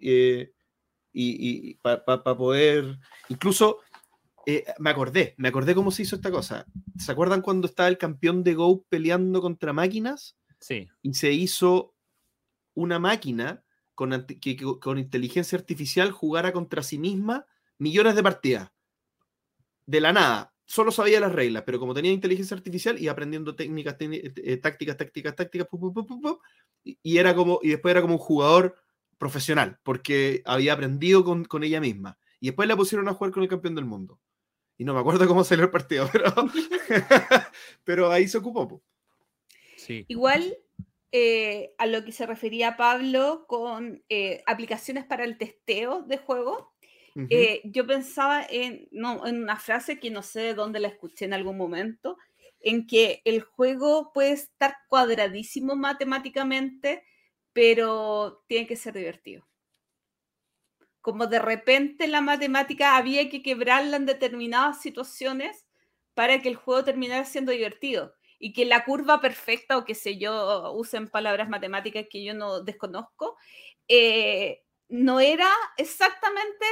eh, 0.00 0.52
y, 1.18 1.74
para 1.76 2.36
poder, 2.36 2.98
incluso, 3.30 3.78
eh, 4.46 4.64
me 4.78 4.90
acordé, 4.90 5.34
me 5.38 5.48
acordé 5.48 5.74
cómo 5.74 5.90
se 5.90 6.02
hizo 6.02 6.14
esta 6.16 6.30
cosa. 6.30 6.66
¿Se 6.96 7.10
acuerdan 7.10 7.42
cuando 7.42 7.66
estaba 7.66 7.88
el 7.88 7.98
campeón 7.98 8.44
de 8.44 8.54
Go 8.54 8.84
peleando 8.88 9.42
contra 9.42 9.72
máquinas? 9.72 10.36
Sí. 10.60 10.88
Y 11.02 11.14
se 11.14 11.32
hizo 11.32 11.96
una 12.74 13.00
máquina 13.00 13.64
con, 13.96 14.24
que, 14.40 14.56
con 14.56 14.98
inteligencia 14.98 15.58
artificial 15.58 16.12
jugara 16.12 16.52
contra 16.52 16.84
sí 16.84 16.96
misma 16.96 17.46
millones 17.78 18.14
de 18.14 18.22
partidas. 18.22 18.72
De 19.84 20.00
la 20.00 20.12
nada. 20.12 20.54
solo 20.64 20.92
sabía 20.92 21.20
las 21.20 21.32
reglas, 21.32 21.64
pero 21.66 21.80
como 21.80 21.94
tenía 21.94 22.12
inteligencia 22.12 22.56
artificial, 22.56 23.00
iba 23.00 23.12
aprendiendo 23.12 23.56
técnicas, 23.56 23.96
eh, 24.00 24.56
tácticas, 24.58 24.96
tácticas, 24.96 25.34
tácticas, 25.34 25.68
y, 26.84 27.18
era 27.18 27.34
como, 27.34 27.58
y 27.62 27.70
después 27.70 27.90
era 27.90 28.02
como 28.02 28.14
un 28.14 28.20
jugador 28.20 28.76
profesional, 29.18 29.78
porque 29.82 30.42
había 30.44 30.72
aprendido 30.72 31.24
con, 31.24 31.44
con, 31.44 31.64
ella 31.64 31.80
misma. 31.80 32.18
Y 32.40 32.46
después 32.46 32.68
la 32.68 32.76
pusieron 32.76 33.08
a 33.08 33.14
jugar 33.14 33.32
con 33.32 33.42
el 33.42 33.48
campeón 33.48 33.74
del 33.74 33.84
mundo. 33.84 34.20
Y 34.78 34.84
no 34.84 34.94
me 34.94 35.00
acuerdo 35.00 35.26
cómo 35.26 35.44
salió 35.44 35.64
el 35.64 35.70
partido, 35.70 36.08
pero, 36.12 36.32
pero 37.84 38.10
ahí 38.10 38.28
se 38.28 38.38
ocupó. 38.38 38.82
Sí. 39.76 40.04
Igual 40.08 40.56
eh, 41.12 41.74
a 41.78 41.86
lo 41.86 42.04
que 42.04 42.12
se 42.12 42.26
refería 42.26 42.76
Pablo 42.76 43.46
con 43.46 44.04
eh, 44.08 44.42
aplicaciones 44.46 45.04
para 45.04 45.24
el 45.24 45.38
testeo 45.38 46.02
de 46.02 46.18
juego, 46.18 46.74
eh, 47.30 47.62
yo 47.64 47.86
pensaba 47.86 48.46
en, 48.50 48.88
no, 48.90 49.26
en 49.26 49.42
una 49.42 49.56
frase 49.56 49.98
que 49.98 50.10
no 50.10 50.22
sé 50.22 50.40
de 50.40 50.54
dónde 50.54 50.80
la 50.80 50.88
escuché 50.88 51.24
en 51.24 51.32
algún 51.32 51.56
momento, 51.56 52.18
en 52.60 52.86
que 52.86 53.22
el 53.24 53.40
juego 53.40 54.12
puede 54.12 54.32
estar 54.32 54.76
cuadradísimo 54.88 55.76
matemáticamente, 55.76 57.04
pero 57.54 58.44
tiene 58.48 58.66
que 58.66 58.76
ser 58.76 58.92
divertido. 58.92 59.46
Como 61.06 61.28
de 61.28 61.38
repente 61.38 62.08
la 62.08 62.20
matemática 62.20 62.96
había 62.96 63.30
que 63.30 63.40
quebrarla 63.40 63.96
en 63.96 64.06
determinadas 64.06 64.82
situaciones 64.82 65.64
para 66.14 66.42
que 66.42 66.48
el 66.48 66.56
juego 66.56 66.82
terminara 66.82 67.24
siendo 67.24 67.52
divertido 67.52 68.16
y 68.40 68.52
que 68.52 68.64
la 68.64 68.84
curva 68.84 69.20
perfecta 69.20 69.78
o 69.78 69.84
que 69.84 69.94
sé 69.94 70.18
yo, 70.18 70.72
usen 70.72 71.06
palabras 71.06 71.48
matemáticas 71.48 72.06
que 72.10 72.24
yo 72.24 72.34
no 72.34 72.60
desconozco, 72.60 73.36
eh, 73.86 74.64
no 74.88 75.20
era 75.20 75.48
exactamente 75.76 76.66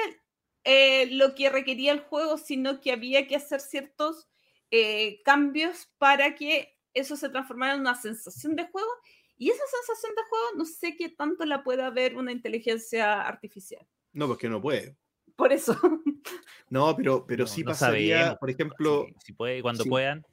eh, 0.65 1.07
lo 1.13 1.37
que 1.37 1.49
requería 1.49 1.93
el 1.93 2.01
juego, 2.01 2.37
sino 2.37 2.81
que 2.81 2.91
había 2.91 3.29
que 3.29 3.37
hacer 3.37 3.61
ciertos 3.61 4.29
eh, 4.73 5.23
cambios 5.23 5.93
para 5.97 6.35
que 6.35 6.77
eso 6.93 7.15
se 7.15 7.29
transformara 7.29 7.75
en 7.75 7.83
una 7.83 7.95
sensación 7.95 8.57
de 8.57 8.67
juego. 8.67 8.91
Y 9.37 9.51
esa 9.51 9.63
sensación 9.65 10.17
de 10.17 10.23
juego 10.29 10.45
no 10.57 10.65
sé 10.65 10.97
qué 10.97 11.09
tanto 11.09 11.45
la 11.45 11.63
pueda 11.63 11.89
ver 11.91 12.17
una 12.17 12.33
inteligencia 12.33 13.23
artificial. 13.23 13.87
No, 14.15 14.27
porque 14.27 14.49
no 14.49 14.61
puede. 14.61 14.97
Por 15.37 15.53
eso. 15.53 15.79
No, 16.71 16.97
pero, 16.97 17.25
pero 17.27 17.47
sí 17.47 17.63
pasaría, 17.63 18.37
por 18.37 18.51
ejemplo. 18.51 19.07
Si, 19.23 19.33
puede, 19.33 19.61
cuando 19.61 19.85
puedan. 19.85 20.25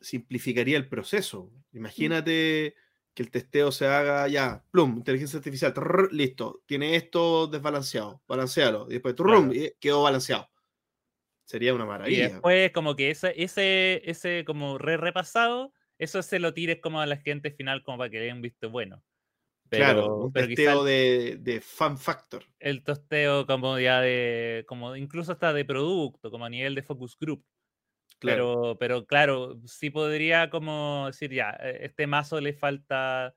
Simplificaría 0.00 0.76
el 0.78 0.88
proceso. 0.88 1.50
Mm. 1.72 1.76
Imagínate 1.76 2.74
que 3.12 3.22
el 3.22 3.30
testeo 3.30 3.70
se 3.70 3.86
haga 3.86 4.26
ya, 4.26 4.64
plum, 4.72 4.96
inteligencia 4.96 5.36
artificial, 5.36 5.72
listo, 6.10 6.62
tiene 6.66 6.96
esto 6.96 7.46
desbalanceado, 7.46 8.22
balancealo, 8.26 8.86
y 8.88 8.94
después 8.94 9.14
trrr, 9.14 9.52
quedó 9.78 10.02
balanceado. 10.02 10.48
Sería 11.44 11.74
una 11.74 11.84
maravilla. 11.84 12.26
Y 12.26 12.32
después 12.32 12.72
como 12.72 12.96
que 12.96 13.10
ese, 13.10 13.34
ese, 13.36 14.02
ese 14.10 14.44
como 14.44 14.78
re 14.78 14.96
repasado, 14.96 15.72
eso 15.98 16.22
se 16.22 16.40
lo 16.40 16.54
tires 16.54 16.80
como 16.80 17.00
a 17.00 17.06
la 17.06 17.18
gente 17.18 17.52
final 17.52 17.84
como 17.84 17.98
para 17.98 18.10
que 18.10 18.18
den 18.18 18.36
un 18.36 18.42
visto 18.42 18.68
bueno. 18.70 19.02
Claro, 19.68 20.16
un 20.16 20.32
testeo 20.32 20.84
de, 20.84 21.38
de, 21.40 21.60
fan 21.60 21.98
factor. 21.98 22.44
El 22.58 22.82
tosteo 22.82 23.46
como 23.46 23.78
ya 23.78 24.00
de, 24.00 24.64
como 24.68 24.96
incluso 24.96 25.32
hasta 25.32 25.52
de 25.52 25.64
producto, 25.64 26.30
como 26.30 26.44
a 26.44 26.50
nivel 26.50 26.74
de 26.74 26.82
focus 26.82 27.16
group. 27.18 27.44
Pero, 28.20 28.76
pero 28.78 29.04
claro, 29.06 29.60
sí 29.66 29.90
podría 29.90 30.48
como 30.48 31.06
decir, 31.08 31.32
ya, 31.32 31.50
e, 31.60 31.84
este 31.84 32.06
mazo 32.06 32.40
le 32.40 32.54
falta 32.54 33.34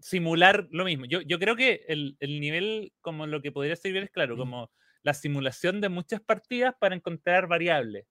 simular 0.00 0.66
lo 0.70 0.84
mismo. 0.84 1.04
Yo, 1.06 1.20
yo 1.22 1.38
creo 1.38 1.56
que 1.56 1.84
el, 1.88 2.16
el, 2.20 2.40
nivel 2.40 2.92
como 3.00 3.26
lo 3.26 3.42
que 3.42 3.52
podría 3.52 3.76
servir 3.76 4.02
es, 4.02 4.10
claro, 4.10 4.36
como 4.36 4.70
la 5.02 5.14
simulación 5.14 5.80
de 5.80 5.88
muchas 5.88 6.20
partidas 6.20 6.74
para 6.80 6.94
encontrar 6.94 7.46
variables. 7.46 8.06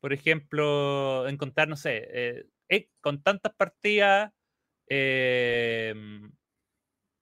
Por 0.00 0.12
ejemplo, 0.12 1.26
encontrar, 1.28 1.68
no 1.68 1.76
sé, 1.76 2.08
eh, 2.12 2.44
eh, 2.68 2.90
con 3.00 3.22
tantas 3.22 3.54
partidas, 3.54 4.32
eh, 4.88 5.94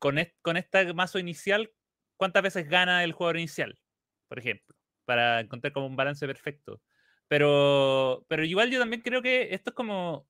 con, 0.04 0.18
con 0.42 0.58
este 0.58 0.92
mazo 0.92 1.18
inicial, 1.18 1.72
¿cuántas 2.18 2.42
veces 2.42 2.68
gana 2.68 3.04
el 3.04 3.12
jugador 3.12 3.38
inicial? 3.38 3.80
Por 4.28 4.38
ejemplo, 4.38 4.76
para 5.06 5.40
encontrar 5.40 5.72
como 5.72 5.86
un 5.86 5.96
balance 5.96 6.26
perfecto. 6.26 6.82
Pero, 7.26 8.26
pero 8.28 8.44
igual 8.44 8.70
yo 8.70 8.78
también 8.78 9.00
creo 9.00 9.22
que 9.22 9.54
esto 9.54 9.70
es 9.70 9.74
como 9.74 10.28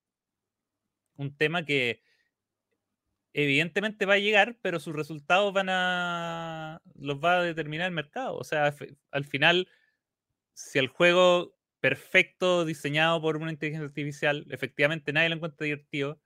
un 1.17 1.37
tema 1.37 1.65
que 1.65 2.05
evidentemente 3.33 4.07
va 4.07 4.15
a 4.15 4.19
llegar, 4.19 4.57
pero 4.63 4.79
sus 4.79 4.95
resultados 4.95 5.53
van 5.53 5.67
a 5.71 6.81
los 6.95 7.19
va 7.19 7.41
a 7.41 7.43
determinar 7.43 7.89
el 7.89 7.95
mercado. 7.95 8.37
O 8.37 8.45
sea, 8.45 8.73
al 9.11 9.25
final, 9.25 9.69
si 10.53 10.79
el 10.79 10.87
juego 10.87 11.59
perfecto 11.81 12.65
diseñado 12.65 13.21
por 13.21 13.39
una 13.39 13.51
inteligencia 13.51 13.89
artificial, 13.89 14.47
efectivamente 14.51 15.13
nadie 15.13 15.31
lo 15.31 15.35
encuentra 15.35 15.65
divertido, 15.65 16.21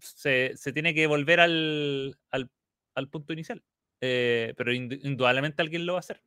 se, 0.00 0.52
se 0.56 0.72
tiene 0.72 0.94
que 0.94 1.06
volver 1.06 1.40
al, 1.40 2.18
al, 2.30 2.50
al 2.94 3.08
punto 3.08 3.32
inicial. 3.32 3.62
Eh, 4.00 4.54
pero 4.56 4.72
indudablemente 4.72 5.62
alguien 5.62 5.86
lo 5.86 5.94
va 5.94 5.98
a 5.98 6.00
hacer. 6.00 6.22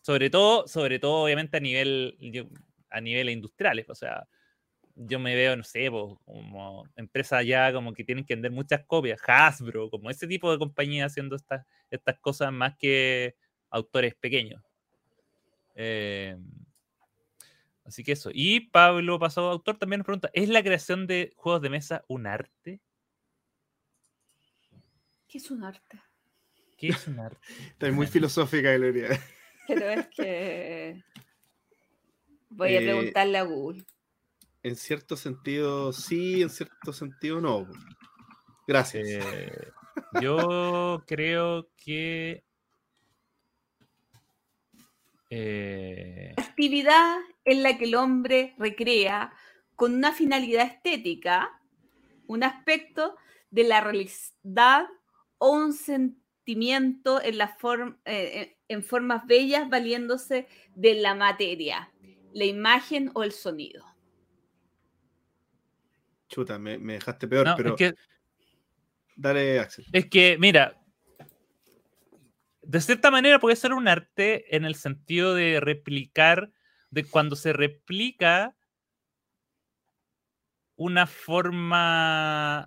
Sobre 0.00 0.30
todo, 0.30 0.68
sobre 0.68 0.98
todo, 0.98 1.24
obviamente, 1.24 1.56
a 1.56 1.60
nivel, 1.60 2.16
a 2.90 3.00
nivel 3.00 3.30
industriales. 3.30 3.88
O 3.90 3.94
sea, 3.94 4.28
yo 4.94 5.18
me 5.18 5.34
veo, 5.34 5.56
no 5.56 5.64
sé, 5.64 5.90
como 5.90 6.84
empresas 6.96 7.44
ya 7.44 7.72
como 7.72 7.92
que 7.92 8.04
tienen 8.04 8.24
que 8.24 8.34
vender 8.34 8.50
muchas 8.50 8.84
copias, 8.86 9.20
Hasbro, 9.26 9.90
como 9.90 10.10
ese 10.10 10.26
tipo 10.26 10.50
de 10.50 10.58
compañía 10.58 11.06
haciendo 11.06 11.36
estas, 11.36 11.66
estas 11.90 12.18
cosas 12.20 12.52
más 12.52 12.76
que 12.76 13.36
autores 13.70 14.14
pequeños. 14.14 14.62
Eh, 15.74 16.36
así 17.86 18.02
que 18.02 18.12
eso. 18.12 18.30
Y 18.32 18.60
Pablo 18.60 19.18
Pasado 19.18 19.50
Autor 19.50 19.78
también 19.78 20.00
nos 20.00 20.06
pregunta, 20.06 20.30
¿es 20.32 20.48
la 20.48 20.62
creación 20.62 21.06
de 21.06 21.32
juegos 21.36 21.62
de 21.62 21.70
mesa 21.70 22.04
un 22.08 22.26
arte? 22.26 22.80
¿Qué 25.28 25.38
es 25.38 25.50
un 25.50 25.64
arte? 25.64 26.00
¿Qué 26.76 26.88
es 26.88 27.06
un 27.08 27.18
arte? 27.18 27.38
Está 27.70 27.90
muy 27.92 28.06
filosófica, 28.06 28.72
Gloria. 28.74 29.08
Pero 29.66 29.88
es 29.90 30.06
que 30.16 31.02
voy 32.50 32.76
a 32.76 32.80
eh, 32.80 32.84
preguntarle 32.84 33.38
a 33.38 33.42
Google. 33.42 33.84
En 34.62 34.76
cierto 34.76 35.16
sentido 35.16 35.92
sí, 35.92 36.42
en 36.42 36.50
cierto 36.50 36.92
sentido 36.92 37.40
no. 37.40 37.68
Gracias. 38.66 39.08
Eh, 39.08 39.68
yo 40.20 41.04
creo 41.06 41.70
que 41.76 42.45
eh... 45.30 46.34
actividad 46.36 47.16
en 47.44 47.62
la 47.62 47.78
que 47.78 47.84
el 47.84 47.94
hombre 47.94 48.54
recrea 48.58 49.32
con 49.74 49.94
una 49.94 50.12
finalidad 50.12 50.66
estética 50.66 51.60
un 52.26 52.42
aspecto 52.42 53.16
de 53.50 53.64
la 53.64 53.80
realidad 53.80 54.86
o 55.38 55.50
un 55.50 55.72
sentimiento 55.72 57.22
en 57.22 57.38
la 57.38 57.56
eh, 58.04 58.56
en 58.68 58.82
formas 58.82 59.26
bellas 59.26 59.68
valiéndose 59.68 60.46
de 60.74 60.94
la 60.94 61.14
materia, 61.14 61.92
la 62.32 62.44
imagen 62.44 63.10
o 63.14 63.22
el 63.22 63.32
sonido. 63.32 63.84
Chuta, 66.28 66.58
me, 66.58 66.78
dejaste 66.78 67.28
peor, 67.28 67.54
pero. 67.56 67.76
Dale, 69.14 69.60
Axel. 69.60 69.86
Es 69.92 70.06
que, 70.06 70.36
mira, 70.38 70.78
de 72.66 72.80
cierta 72.80 73.10
manera 73.10 73.38
puede 73.38 73.56
ser 73.56 73.72
un 73.72 73.86
arte 73.86 74.56
en 74.56 74.64
el 74.64 74.74
sentido 74.74 75.34
de 75.34 75.60
replicar, 75.60 76.50
de 76.90 77.04
cuando 77.04 77.36
se 77.36 77.52
replica 77.52 78.56
una 80.74 81.06
forma, 81.06 82.66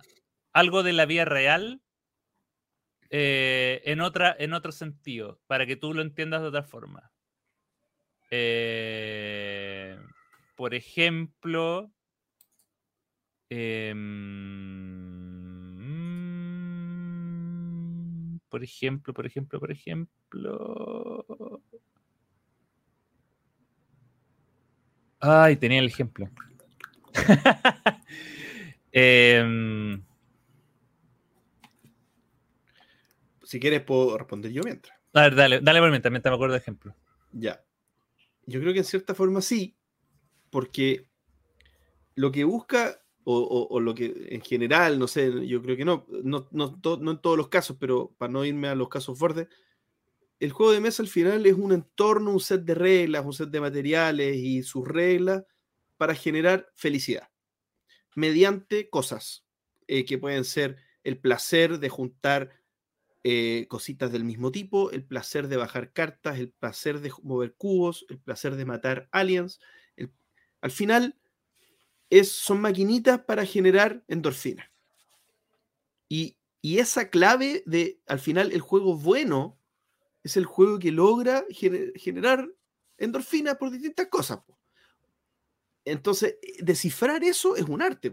algo 0.52 0.82
de 0.82 0.92
la 0.94 1.04
vida 1.04 1.26
real, 1.26 1.82
eh, 3.10 3.82
en, 3.84 4.00
otra, 4.00 4.34
en 4.38 4.54
otro 4.54 4.72
sentido, 4.72 5.38
para 5.46 5.66
que 5.66 5.76
tú 5.76 5.92
lo 5.92 6.00
entiendas 6.00 6.40
de 6.40 6.48
otra 6.48 6.62
forma. 6.62 7.12
Eh, 8.30 9.98
por 10.56 10.74
ejemplo, 10.74 11.92
em, 13.50 14.89
por 18.50 18.62
ejemplo, 18.62 19.14
por 19.14 19.26
ejemplo, 19.26 19.58
por 19.60 19.70
ejemplo. 19.70 21.62
Ay, 25.20 25.56
tenía 25.56 25.78
el 25.78 25.86
ejemplo. 25.86 26.28
eh, 28.92 30.00
Si 33.50 33.58
quieres, 33.58 33.82
puedo 33.82 34.16
responder 34.16 34.52
yo 34.52 34.62
mientras. 34.62 34.96
A 35.12 35.22
ver, 35.22 35.34
dale, 35.34 35.58
dale 35.60 35.80
por 35.80 35.90
mientras, 35.90 36.12
mientras 36.12 36.30
me 36.30 36.36
acuerdo 36.36 36.52
de 36.52 36.60
ejemplo. 36.60 36.94
Ya. 37.32 37.60
Yo 38.46 38.60
creo 38.60 38.72
que 38.72 38.78
en 38.78 38.84
cierta 38.84 39.12
forma 39.12 39.40
sí, 39.40 39.76
porque 40.50 41.08
lo 42.14 42.30
que 42.30 42.44
busca, 42.44 43.02
o, 43.24 43.80
lo 43.80 43.94
que 43.94 44.28
en 44.30 44.40
general, 44.40 44.98
no 44.98 45.06
sé, 45.06 45.46
yo 45.46 45.62
creo 45.62 45.76
que 45.76 45.84
no, 45.84 46.06
no, 46.22 46.48
no, 46.50 46.78
en 47.10 47.18
todos 47.20 47.36
los 47.36 47.48
casos, 47.48 47.76
pero 47.78 48.14
para 48.18 48.32
no 48.32 48.44
irme 48.44 48.68
a 48.68 48.74
los 48.74 48.88
casos 48.88 49.18
fuertes, 49.18 49.48
el 50.40 50.52
juego 50.52 50.72
de 50.72 50.80
mesa 50.80 51.02
al 51.02 51.08
final 51.08 51.44
es 51.46 51.54
un 51.54 51.72
entorno, 51.72 52.32
un 52.32 52.40
set 52.40 52.62
de 52.62 52.74
reglas, 52.74 53.24
un 53.24 53.32
set 53.32 53.50
de 53.50 53.60
materiales 53.60 54.36
y 54.36 54.62
sus 54.62 54.88
reglas 54.88 55.44
para 55.98 56.14
generar 56.14 56.66
felicidad 56.74 57.28
mediante 58.14 58.88
cosas 58.90 59.44
eh, 59.86 60.04
que 60.04 60.18
pueden 60.18 60.44
ser 60.44 60.76
el 61.04 61.18
placer 61.18 61.78
de 61.78 61.88
juntar 61.88 62.50
eh, 63.22 63.66
cositas 63.68 64.10
del 64.12 64.24
mismo 64.24 64.50
tipo, 64.50 64.90
el 64.90 65.04
placer 65.04 65.48
de 65.48 65.56
bajar 65.56 65.92
cartas, 65.92 66.38
el 66.38 66.50
placer 66.50 67.00
de 67.00 67.12
mover 67.22 67.54
cubos, 67.54 68.06
el 68.08 68.18
placer 68.18 68.56
de 68.56 68.64
matar 68.64 69.08
aliens. 69.12 69.60
al 70.60 70.70
final 70.70 71.19
es, 72.10 72.30
son 72.30 72.60
maquinitas 72.60 73.20
para 73.20 73.46
generar 73.46 74.04
endorfina. 74.08 74.70
Y, 76.08 76.36
y, 76.60 76.78
esa 76.78 77.08
clave 77.08 77.62
de, 77.66 78.00
al 78.06 78.18
final, 78.18 78.52
el 78.52 78.60
juego 78.60 78.96
bueno 78.96 79.58
es 80.22 80.36
el 80.36 80.44
juego 80.44 80.78
que 80.78 80.90
logra 80.90 81.44
generar 81.94 82.50
endorfina 82.98 83.54
por 83.54 83.70
distintas 83.70 84.08
cosas. 84.08 84.40
Entonces, 85.84 86.36
eh, 86.42 86.58
descifrar 86.60 87.24
eso 87.24 87.56
es 87.56 87.62
un 87.62 87.80
arte, 87.80 88.12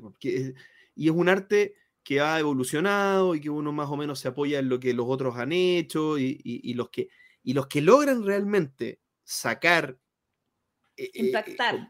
y 0.96 1.10
es 1.10 1.14
un 1.14 1.30
arte 1.30 1.76
que 2.04 2.22
ha 2.22 2.40
evolucionado 2.40 3.36
y 3.36 3.42
que 3.42 3.50
uno 3.50 3.74
más 3.74 3.90
o 3.90 3.98
menos 3.98 4.20
se 4.20 4.30
apoya 4.30 4.60
en 4.60 4.70
lo 4.70 4.80
que 4.80 4.94
los 4.94 5.08
otros 5.10 5.36
han 5.36 5.52
hecho 5.52 6.18
y, 6.18 6.74
los, 6.74 6.90
que, 6.90 7.10
y 7.44 7.54
los 7.54 7.68
que 7.68 7.82
logran 7.82 8.24
realmente 8.26 9.02
sacar, 9.26 10.00
eh, 10.96 11.12
eh, 11.14 11.90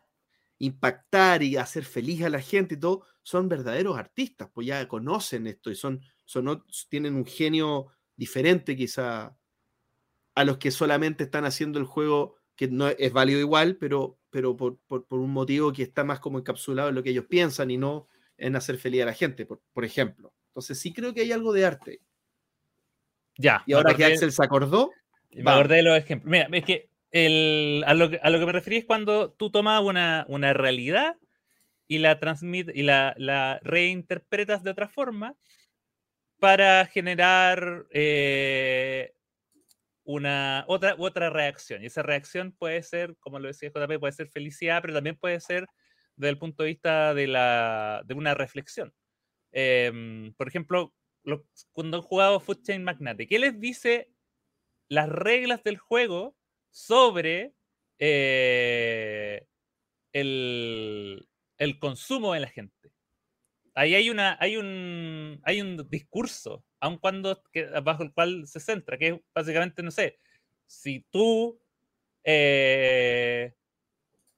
impactar. 0.59 1.43
y 1.43 1.57
hacer 1.57 1.85
feliz 1.85 2.23
a 2.23 2.29
la 2.29 2.41
gente 2.41 2.75
y 2.75 2.79
todo, 2.79 3.05
son 3.21 3.49
verdaderos 3.49 3.97
artistas, 3.97 4.49
pues 4.53 4.67
ya 4.67 4.87
conocen 4.87 5.47
esto 5.47 5.69
y 5.69 5.75
son, 5.75 6.01
son, 6.25 6.63
tienen 6.89 7.15
un 7.15 7.25
genio 7.25 7.87
diferente 8.15 8.75
quizá 8.75 9.37
a 10.35 10.43
los 10.43 10.57
que 10.57 10.71
solamente 10.71 11.25
están 11.25 11.45
haciendo 11.45 11.79
el 11.79 11.85
juego 11.85 12.35
que 12.55 12.67
no 12.67 12.89
es 12.89 13.13
válido 13.13 13.39
igual, 13.39 13.77
pero, 13.77 14.19
pero 14.29 14.55
por, 14.55 14.79
un 15.09 15.31
motivo 15.31 15.71
que 15.71 15.83
está 15.83 16.03
más 16.03 16.19
como 16.19 16.39
encapsulado 16.39 16.89
en 16.89 16.95
lo 16.95 17.03
que 17.03 17.11
ellos 17.11 17.25
piensan 17.25 17.71
y 17.71 17.77
no 17.77 18.07
en 18.37 18.55
hacer 18.55 18.77
feliz 18.77 19.03
a 19.03 19.05
la 19.05 19.13
gente, 19.13 19.45
por, 19.45 19.85
ejemplo. 19.85 20.33
Entonces 20.49 20.79
sí 20.79 20.93
creo 20.93 21.13
que 21.13 21.21
hay 21.21 21.31
algo 21.31 21.53
de 21.53 21.65
arte. 21.65 22.01
Ya. 23.37 23.63
Y 23.67 23.73
ahora 23.73 23.93
que 23.93 24.05
Axel 24.05 24.31
se 24.31 24.43
acordó. 24.43 24.91
Me 25.31 25.49
acordé 25.49 25.77
de 25.77 25.83
los 25.83 25.97
ejemplos. 25.97 26.31
Mira, 26.31 26.47
es 26.51 26.65
que 26.65 26.89
a, 27.13 27.93
lo 27.93 28.09
que, 28.09 28.45
me 28.45 28.51
referí 28.51 28.77
es 28.77 28.85
cuando 28.85 29.31
tú 29.31 29.49
tomas 29.49 29.81
una, 29.81 30.53
realidad 30.53 31.15
y 31.87 31.99
la 31.99 32.19
transmites 32.19 32.75
y 32.75 32.83
la, 32.83 33.59
reinterpretas 33.63 34.63
de 34.63 34.71
otra 34.71 34.87
forma 34.87 35.35
para 36.39 36.85
generar 36.85 37.85
eh, 37.91 39.13
una 40.03 40.63
otra, 40.67 40.95
otra 40.97 41.29
reacción. 41.29 41.83
Y 41.83 41.87
esa 41.87 42.03
reacción 42.03 42.51
puede 42.51 42.81
ser, 42.83 43.15
como 43.19 43.39
lo 43.39 43.47
decía 43.47 43.69
JP, 43.69 43.99
puede 43.99 44.13
ser 44.13 44.29
felicidad, 44.29 44.81
pero 44.81 44.93
también 44.93 45.17
puede 45.17 45.39
ser 45.39 45.65
desde 46.15 46.29
el 46.29 46.37
punto 46.37 46.63
de 46.63 46.69
vista 46.69 47.13
de, 47.13 47.27
la, 47.27 48.03
de 48.05 48.13
una 48.13 48.33
reflexión. 48.33 48.93
Em, 49.51 50.33
por 50.35 50.47
ejemplo, 50.47 50.93
cuando 51.73 51.97
han 51.97 52.03
jugado 52.03 52.39
Food 52.39 52.63
Chain 52.63 52.83
Magnate, 52.83 53.27
¿qué 53.27 53.37
les 53.37 53.59
dice 53.59 54.09
las 54.87 55.09
reglas 55.09 55.61
del 55.63 55.77
juego 55.77 56.36
sobre 56.69 57.53
eh, 57.99 59.45
el, 60.13 61.27
el, 61.57 61.79
consumo 61.79 62.33
de 62.33 62.39
la 62.39 62.49
gente? 62.49 62.91
Ahí 63.73 63.95
hay, 63.95 64.09
una, 64.09 64.37
hay, 64.39 64.57
un, 64.57 65.39
hay 65.43 65.61
un 65.61 65.87
discurso, 65.89 66.65
aun 66.79 66.97
cuando 66.97 67.43
bajo 67.83 68.03
el 68.03 68.11
cual 68.11 68.47
se 68.47 68.59
centra, 68.59 68.97
que 68.97 69.07
es 69.07 69.15
básicamente, 69.33 69.83
no 69.83 69.91
sé, 69.91 70.19
si 70.65 71.05
tú 71.11 71.59
eh, 72.23 73.53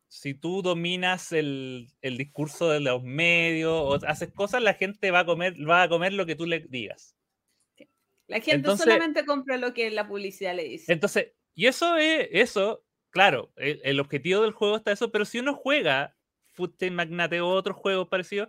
si 0.09 0.33
tú 0.33 0.61
dominas 0.61 1.31
el, 1.31 1.87
discurso 2.01 2.69
de 2.69 2.79
los 2.79 3.03
medios 3.03 3.71
o 3.73 4.07
haces 4.07 4.31
cosas, 4.31 4.61
la 4.61 4.73
gente 4.73 5.11
va 5.11 5.19
a 5.19 5.25
comer, 5.25 5.55
va 5.67 5.83
a 5.83 5.89
comer 5.89 6.13
lo 6.13 6.25
que 6.25 6.35
tú 6.35 6.45
le 6.45 6.59
digas. 6.59 7.15
La 8.27 8.41
gente 8.41 8.75
solamente 8.77 9.25
compra 9.25 9.57
lo 9.57 9.73
que 9.73 9.89
la 9.89 10.07
publicidad 10.07 10.55
le 10.55 10.65
dice. 10.65 10.91
Entonces, 10.93 11.33
y 11.59 11.67
eso 11.67 11.97
es, 11.97 12.29
eso, 12.31 12.85
claro, 13.09 13.51
el, 13.57 13.99
objetivo 13.99 14.43
del 14.43 14.53
juego 14.53 14.77
está 14.77 14.93
eso, 14.93 15.11
pero 15.11 15.25
si 15.25 15.39
uno 15.39 15.53
juega 15.53 16.15
Food 16.53 16.81
Magnate 16.89 17.41
o 17.41 17.49
otros 17.49 17.75
juegos 17.75 18.07
parecidos, 18.07 18.47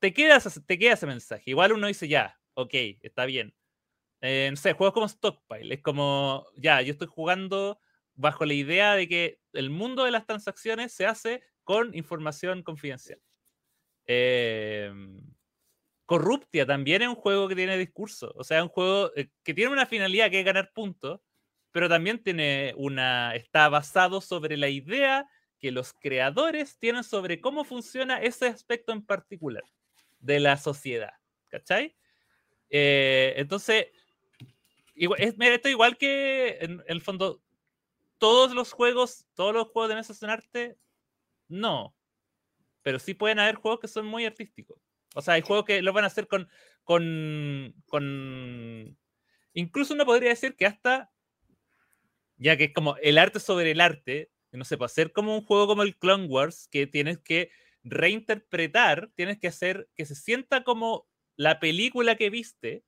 te 0.00 0.12
queda, 0.12 0.40
te 0.66 0.76
queda 0.76 0.94
ese 0.94 1.06
mensaje. 1.06 1.44
Igual 1.46 1.74
uno 1.74 1.86
dice, 1.86 2.08
ya, 2.08 2.40
ok, 2.54 2.74
está 3.02 3.24
bien. 3.24 3.54
Eh, 4.20 4.48
no 4.50 4.56
sé, 4.56 4.72
juegos 4.72 4.94
como 4.94 5.08
Stockpile, 5.08 5.76
es 5.76 5.80
como, 5.80 6.44
ya, 6.56 6.82
yo 6.82 6.90
estoy 6.90 7.06
jugando 7.06 7.78
bajo 8.14 8.44
la 8.44 8.54
idea 8.54 8.96
de 8.96 9.06
que 9.06 9.40
el 9.52 9.70
mundo 9.70 10.02
de 10.02 10.10
las 10.10 10.26
transacciones 10.26 10.90
se 10.90 11.06
hace 11.06 11.44
con 11.62 11.94
información 11.94 12.64
confidencial. 12.64 13.20
Em, 14.06 15.22
Corruptia 16.04 16.66
también 16.66 17.02
es 17.02 17.08
un 17.08 17.14
juego 17.14 17.46
que 17.46 17.54
tiene 17.54 17.78
discurso, 17.78 18.32
o 18.34 18.42
sea, 18.42 18.64
un 18.64 18.70
juego 18.70 19.12
eh, 19.14 19.30
que 19.44 19.54
tiene 19.54 19.70
una 19.72 19.86
finalidad 19.86 20.32
que 20.32 20.40
es 20.40 20.44
ganar 20.44 20.72
puntos, 20.72 21.20
pero 21.74 21.88
también 21.88 22.22
tiene 22.22 22.72
una, 22.76 23.34
está 23.34 23.68
basado 23.68 24.20
sobre 24.20 24.56
la 24.56 24.68
idea 24.68 25.28
que 25.58 25.72
los 25.72 25.92
creadores 25.92 26.78
tienen 26.78 27.02
sobre 27.02 27.40
cómo 27.40 27.64
funciona 27.64 28.22
ese 28.22 28.46
aspecto 28.46 28.92
en 28.92 29.04
particular 29.04 29.64
de 30.20 30.38
la 30.38 30.56
sociedad, 30.56 31.14
¿cachai? 31.48 31.96
Eh, 32.70 33.34
entonces, 33.38 33.88
igual, 34.94 35.20
es, 35.20 35.34
esto 35.36 35.68
igual 35.68 35.96
que 35.98 36.58
en 36.60 36.80
el 36.86 37.00
fondo 37.00 37.42
todos 38.18 38.54
los 38.54 38.70
juegos, 38.70 39.26
todos 39.34 39.52
los 39.52 39.66
juegos 39.66 39.88
de 39.88 39.96
mesa 39.96 40.14
son 40.14 40.30
arte, 40.30 40.78
no. 41.48 41.92
Pero 42.82 43.00
sí 43.00 43.14
pueden 43.14 43.40
haber 43.40 43.56
juegos 43.56 43.80
que 43.80 43.88
son 43.88 44.06
muy 44.06 44.24
artísticos. 44.24 44.78
O 45.16 45.22
sea, 45.22 45.34
hay 45.34 45.42
juegos 45.42 45.64
que 45.64 45.82
lo 45.82 45.92
van 45.92 46.04
a 46.04 46.06
hacer 46.06 46.28
con, 46.28 46.48
con, 46.84 47.74
con... 47.88 48.96
Incluso 49.54 49.94
uno 49.94 50.06
podría 50.06 50.28
decir 50.28 50.54
que 50.54 50.66
hasta, 50.66 51.10
ya 52.44 52.58
que 52.58 52.64
es 52.64 52.74
como 52.74 52.96
el 52.98 53.16
arte 53.16 53.40
sobre 53.40 53.70
el 53.70 53.80
arte, 53.80 54.30
no 54.52 54.66
sé, 54.66 54.76
para 54.76 54.86
hacer 54.86 55.12
como 55.12 55.34
un 55.34 55.46
juego 55.46 55.66
como 55.66 55.82
el 55.82 55.96
Clone 55.96 56.26
Wars, 56.26 56.68
que 56.70 56.86
tienes 56.86 57.18
que 57.18 57.50
reinterpretar, 57.82 59.10
tienes 59.14 59.38
que 59.38 59.48
hacer 59.48 59.88
que 59.94 60.04
se 60.04 60.14
sienta 60.14 60.62
como 60.62 61.08
la 61.36 61.58
película 61.58 62.16
que 62.16 62.28
viste, 62.28 62.84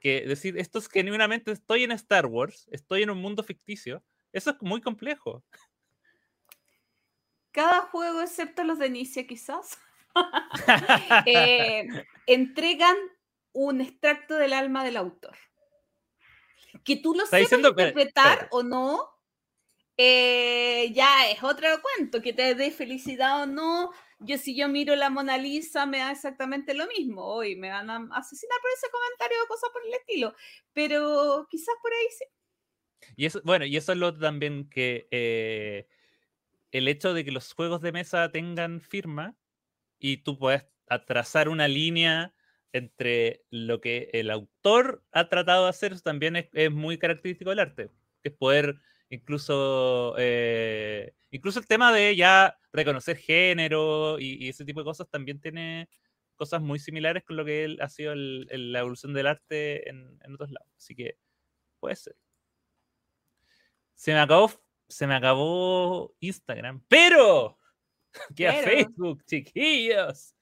que 0.00 0.22
decir, 0.22 0.56
esto 0.56 0.78
es 0.78 0.88
genuinamente 0.88 1.52
estoy 1.52 1.84
en 1.84 1.92
Star 1.92 2.24
Wars, 2.24 2.66
estoy 2.72 3.02
en 3.02 3.10
un 3.10 3.20
mundo 3.20 3.42
ficticio, 3.42 4.02
eso 4.32 4.50
es 4.50 4.56
muy 4.62 4.80
complejo. 4.80 5.44
Cada 7.50 7.82
juego, 7.82 8.22
excepto 8.22 8.64
los 8.64 8.78
de 8.78 8.86
Inicia, 8.86 9.26
quizás, 9.26 9.78
eh, 11.26 11.86
entregan 12.26 12.96
un 13.52 13.82
extracto 13.82 14.36
del 14.36 14.54
alma 14.54 14.82
del 14.82 14.96
autor. 14.96 15.36
Que 16.84 16.96
tú 16.96 17.14
lo 17.14 17.26
sepas 17.26 17.52
interpretar 17.52 18.48
o 18.50 18.62
no, 18.62 19.08
eh, 19.96 20.90
ya 20.92 21.30
es 21.30 21.42
otro 21.42 21.68
cuento. 21.82 22.22
Que 22.22 22.32
te 22.32 22.54
dé 22.54 22.70
felicidad 22.70 23.42
o 23.42 23.46
no. 23.46 23.90
Yo, 24.20 24.36
si 24.38 24.56
yo 24.56 24.68
miro 24.68 24.96
la 24.96 25.10
Mona 25.10 25.38
Lisa, 25.38 25.86
me 25.86 25.98
da 25.98 26.10
exactamente 26.10 26.74
lo 26.74 26.86
mismo. 26.86 27.24
Hoy 27.24 27.56
me 27.56 27.70
van 27.70 27.90
a 27.90 27.96
asesinar 28.12 28.58
por 28.60 28.70
ese 28.70 28.88
comentario 28.90 29.36
o 29.44 29.46
cosas 29.46 29.70
por 29.72 29.84
el 29.86 29.94
estilo. 29.94 30.34
Pero 30.72 31.46
quizás 31.50 31.74
por 31.82 31.92
ahí 31.92 32.06
sí. 32.16 32.24
Y 33.16 33.26
eso, 33.26 33.40
bueno, 33.44 33.64
y 33.64 33.76
eso 33.76 33.92
es 33.92 33.98
lo 33.98 34.16
también 34.16 34.68
que 34.68 35.08
eh, 35.10 35.88
el 36.72 36.88
hecho 36.88 37.14
de 37.14 37.24
que 37.24 37.30
los 37.30 37.52
juegos 37.52 37.80
de 37.80 37.92
mesa 37.92 38.30
tengan 38.30 38.80
firma 38.80 39.36
y 39.98 40.18
tú 40.18 40.38
puedes 40.38 40.64
trazar 41.06 41.48
una 41.48 41.68
línea 41.68 42.34
entre 42.72 43.44
lo 43.50 43.80
que 43.80 44.10
el 44.12 44.30
autor 44.30 45.02
ha 45.12 45.28
tratado 45.28 45.64
de 45.64 45.70
hacer, 45.70 46.00
también 46.00 46.36
es, 46.36 46.70
muy 46.70 46.98
característico 46.98 47.50
del 47.50 47.60
arte, 47.60 47.90
que 48.22 48.30
es 48.30 48.34
poder 48.34 48.76
incluso, 49.10 50.14
eh, 50.18 51.14
incluso 51.30 51.60
el 51.60 51.66
tema 51.66 51.92
de 51.92 52.14
ya 52.16 52.58
reconocer 52.72 53.16
género 53.16 54.18
y, 54.20 54.48
ese 54.48 54.64
tipo 54.64 54.80
de 54.80 54.84
cosas 54.84 55.08
también 55.08 55.40
tiene 55.40 55.88
cosas 56.36 56.62
muy 56.62 56.78
similares 56.78 57.24
con 57.24 57.36
lo 57.36 57.44
que 57.44 57.76
ha 57.80 57.88
sido 57.88 58.14
la 58.14 58.78
evolución 58.80 59.12
del 59.12 59.26
arte 59.26 59.88
en, 59.88 60.18
en 60.22 60.34
otros 60.34 60.50
lados. 60.50 60.70
Así 60.76 60.94
que 60.94 61.18
puede 61.80 61.96
ser. 61.96 62.16
Se 63.94 64.12
me 64.12 64.20
acabó, 64.20 64.50
se 64.88 65.06
me 65.06 65.14
acabó 65.14 66.14
Instagram, 66.20 66.84
pero 66.88 67.58
que 68.36 68.48
a 68.48 68.62
Facebook, 68.62 69.24
chiquillos. 69.24 70.34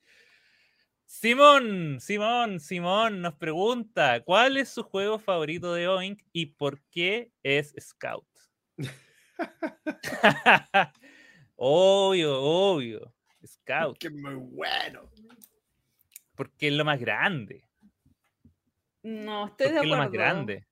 Simón, 1.07 2.01
Simón, 2.01 2.59
Simón 2.59 3.23
nos 3.23 3.35
pregunta, 3.35 4.21
¿cuál 4.25 4.57
es 4.57 4.71
su 4.71 4.83
juego 4.83 5.21
favorito 5.21 5.73
de 5.73 5.87
Oink 5.87 6.21
y 6.33 6.47
por 6.47 6.83
qué 6.91 7.31
es 7.45 7.73
Scout? 7.81 8.27
obvio, 11.55 12.43
obvio. 12.43 13.15
Scout. 13.47 13.99
Que 13.99 14.11
muy 14.11 14.35
bueno. 14.35 15.09
Porque 16.35 16.69
es 16.69 16.75
lo 16.75 16.85
más 16.85 16.99
grande. 16.99 17.65
No, 19.05 19.47
estoy 19.47 19.71
de 19.71 19.79
acuerdo. 19.79 19.85
Es 19.85 19.91
lo 19.91 19.97
más 19.97 20.11
grande. 20.11 20.67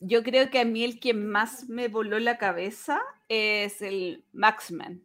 Yo 0.00 0.22
creo 0.22 0.50
que 0.50 0.60
a 0.60 0.64
mí 0.64 0.84
el 0.84 1.00
que 1.00 1.12
más 1.12 1.68
me 1.68 1.88
voló 1.88 2.18
la 2.18 2.38
cabeza 2.38 3.02
es 3.28 3.82
el 3.82 4.24
Maxman. 4.32 5.04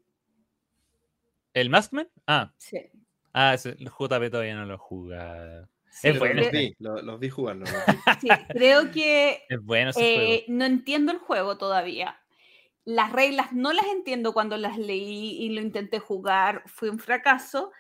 ¿El 1.53 1.69
Maskman? 1.69 2.09
Ah, 2.32 2.53
Sí. 2.58 2.77
ah 3.33 3.56
JP 3.58 4.30
todavía 4.30 4.53
no 4.56 4.66
lo 4.66 4.77
juega. 4.77 5.67
Sí, 5.90 6.09
Es 6.09 6.19
bueno. 6.19 6.41
los 6.43 6.51
vi, 6.51 6.75
lo- 6.77 7.01
los 7.01 7.19
vi 7.19 7.30
jugarlo. 7.30 7.66
los 7.66 7.72
vi. 7.88 7.93
sí, 8.22 8.27
creo 8.49 8.91
que 8.91 9.43
Es 9.49 9.59
bueno 9.64 9.90
ese 9.90 10.33
eh, 10.35 10.45
no 10.48 10.66
entiendo 10.66 11.11
el 11.11 11.17
juego 11.17 11.58
todavía. 11.58 12.19
Las 12.85 13.11
reglas 13.11 13.51
no 13.51 13.74
las 13.74 13.85
entiendo 13.88 14.32
cuando 14.33 14.58
las 14.58 14.77
leí 14.77 15.38
y 15.43 15.49
lo 15.49 15.61
intenté 15.61 15.98
jugar. 15.99 16.61
Fue 16.67 16.90
un 16.91 16.99
fracaso, 16.99 17.72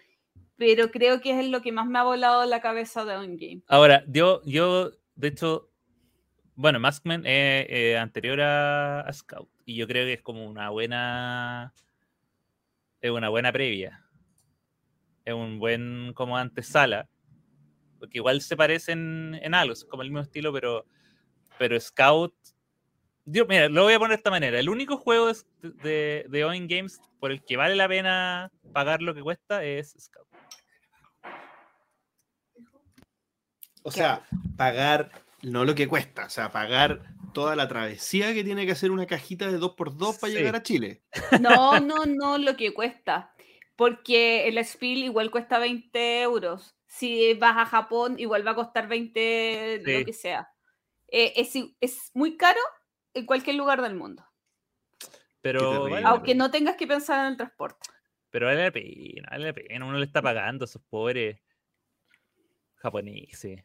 pero 0.57 0.89
creo 0.89 1.21
que 1.21 1.39
es 1.39 1.47
lo 1.47 1.61
que 1.61 1.71
más 1.71 1.85
me 1.85 1.99
ha 1.99 2.03
volado 2.03 2.43
la 2.45 2.59
cabeza 2.59 3.05
de 3.05 3.17
un 3.19 3.37
game. 3.37 3.61
Ahora, 3.67 4.03
yo, 4.07 4.41
yo, 4.45 4.91
de 5.15 5.27
hecho, 5.27 5.69
bueno, 6.55 6.79
Maskman 6.79 7.25
es 7.25 7.65
eh, 7.69 7.97
anterior 7.97 8.41
a, 8.41 9.01
a 9.01 9.13
Scout. 9.13 9.47
Y 9.65 9.75
yo 9.75 9.87
creo 9.87 10.05
que 10.05 10.13
es 10.13 10.21
como 10.21 10.45
una 10.47 10.69
buena. 10.71 11.73
Es 13.01 13.11
una 13.11 13.29
buena 13.29 13.51
previa. 13.53 14.03
Es 15.29 15.35
un 15.35 15.59
buen 15.59 16.11
como 16.13 16.37
antesala. 16.37 17.07
Porque 17.99 18.17
igual 18.17 18.41
se 18.41 18.55
parecen 18.57 19.35
en 19.41 19.53
algo, 19.53 19.73
es 19.73 19.85
como 19.85 20.03
el 20.03 20.09
mismo 20.09 20.21
estilo, 20.21 20.51
pero, 20.53 20.85
pero 21.57 21.79
Scout. 21.79 22.33
Yo, 23.25 23.45
mira, 23.45 23.69
lo 23.69 23.83
voy 23.83 23.93
a 23.93 23.99
poner 23.99 24.11
de 24.11 24.19
esta 24.19 24.31
manera. 24.31 24.59
El 24.59 24.69
único 24.69 24.97
juego 24.97 25.27
de, 25.27 25.35
de, 25.83 26.25
de 26.29 26.45
Owen 26.45 26.67
Games 26.67 26.99
por 27.19 27.31
el 27.31 27.43
que 27.43 27.57
vale 27.57 27.75
la 27.75 27.87
pena 27.87 28.51
pagar 28.73 29.01
lo 29.01 29.13
que 29.13 29.21
cuesta 29.21 29.63
es 29.63 29.95
Scout. 29.99 30.27
O 33.83 33.91
sea, 33.91 34.23
pagar 34.57 35.11
no 35.41 35.63
lo 35.65 35.73
que 35.75 35.87
cuesta, 35.87 36.25
o 36.25 36.29
sea, 36.29 36.51
pagar 36.51 37.01
toda 37.33 37.55
la 37.55 37.67
travesía 37.67 38.33
que 38.33 38.43
tiene 38.43 38.65
que 38.65 38.73
hacer 38.73 38.91
una 38.91 39.05
cajita 39.05 39.49
de 39.51 39.57
2x2 39.59 40.19
para 40.19 40.31
Sí. 40.31 40.37
llegar 40.37 40.55
a 40.55 40.63
Chile. 40.63 41.01
No, 41.39 41.79
no, 41.79 42.05
no 42.05 42.37
lo 42.37 42.55
que 42.57 42.73
cuesta. 42.73 43.33
Porque 43.79 44.45
el 44.49 44.57
Spiel 44.65 45.05
igual 45.05 45.31
cuesta 45.31 45.57
20 45.57 46.21
euros. 46.21 46.75
Si 46.85 47.33
vas 47.35 47.55
a 47.55 47.65
Japón, 47.65 48.19
igual 48.19 48.45
va 48.45 48.51
a 48.51 48.55
costar 48.55 48.89
20, 48.89 49.81
Sí. 49.85 49.99
lo 49.99 50.05
que 50.05 50.11
sea. 50.11 50.51
Eh, 51.07 51.31
es, 51.79 52.11
muy 52.13 52.35
caro 52.35 52.59
en 53.13 53.25
cualquier 53.25 53.55
lugar 53.55 53.81
del 53.81 53.95
mundo. 53.95 54.25
Pero 55.39 55.83
vale 55.89 56.05
Aunque 56.05 56.35
no 56.35 56.51
tengas 56.51 56.75
que 56.75 56.87
pensar 56.87 57.21
en 57.21 57.31
el 57.31 57.37
transporte. 57.37 57.89
Pero 58.29 58.47
vale 58.47 58.65
la 58.65 58.71
pena, 58.71 59.29
vale 59.31 59.45
la 59.45 59.53
pena. 59.53 59.85
Uno 59.85 59.97
le 59.97 60.05
está 60.05 60.21
pagando 60.21 60.65
a 60.65 60.67
esos 60.67 60.81
pobres 60.81 61.39
japoneses 62.75 63.63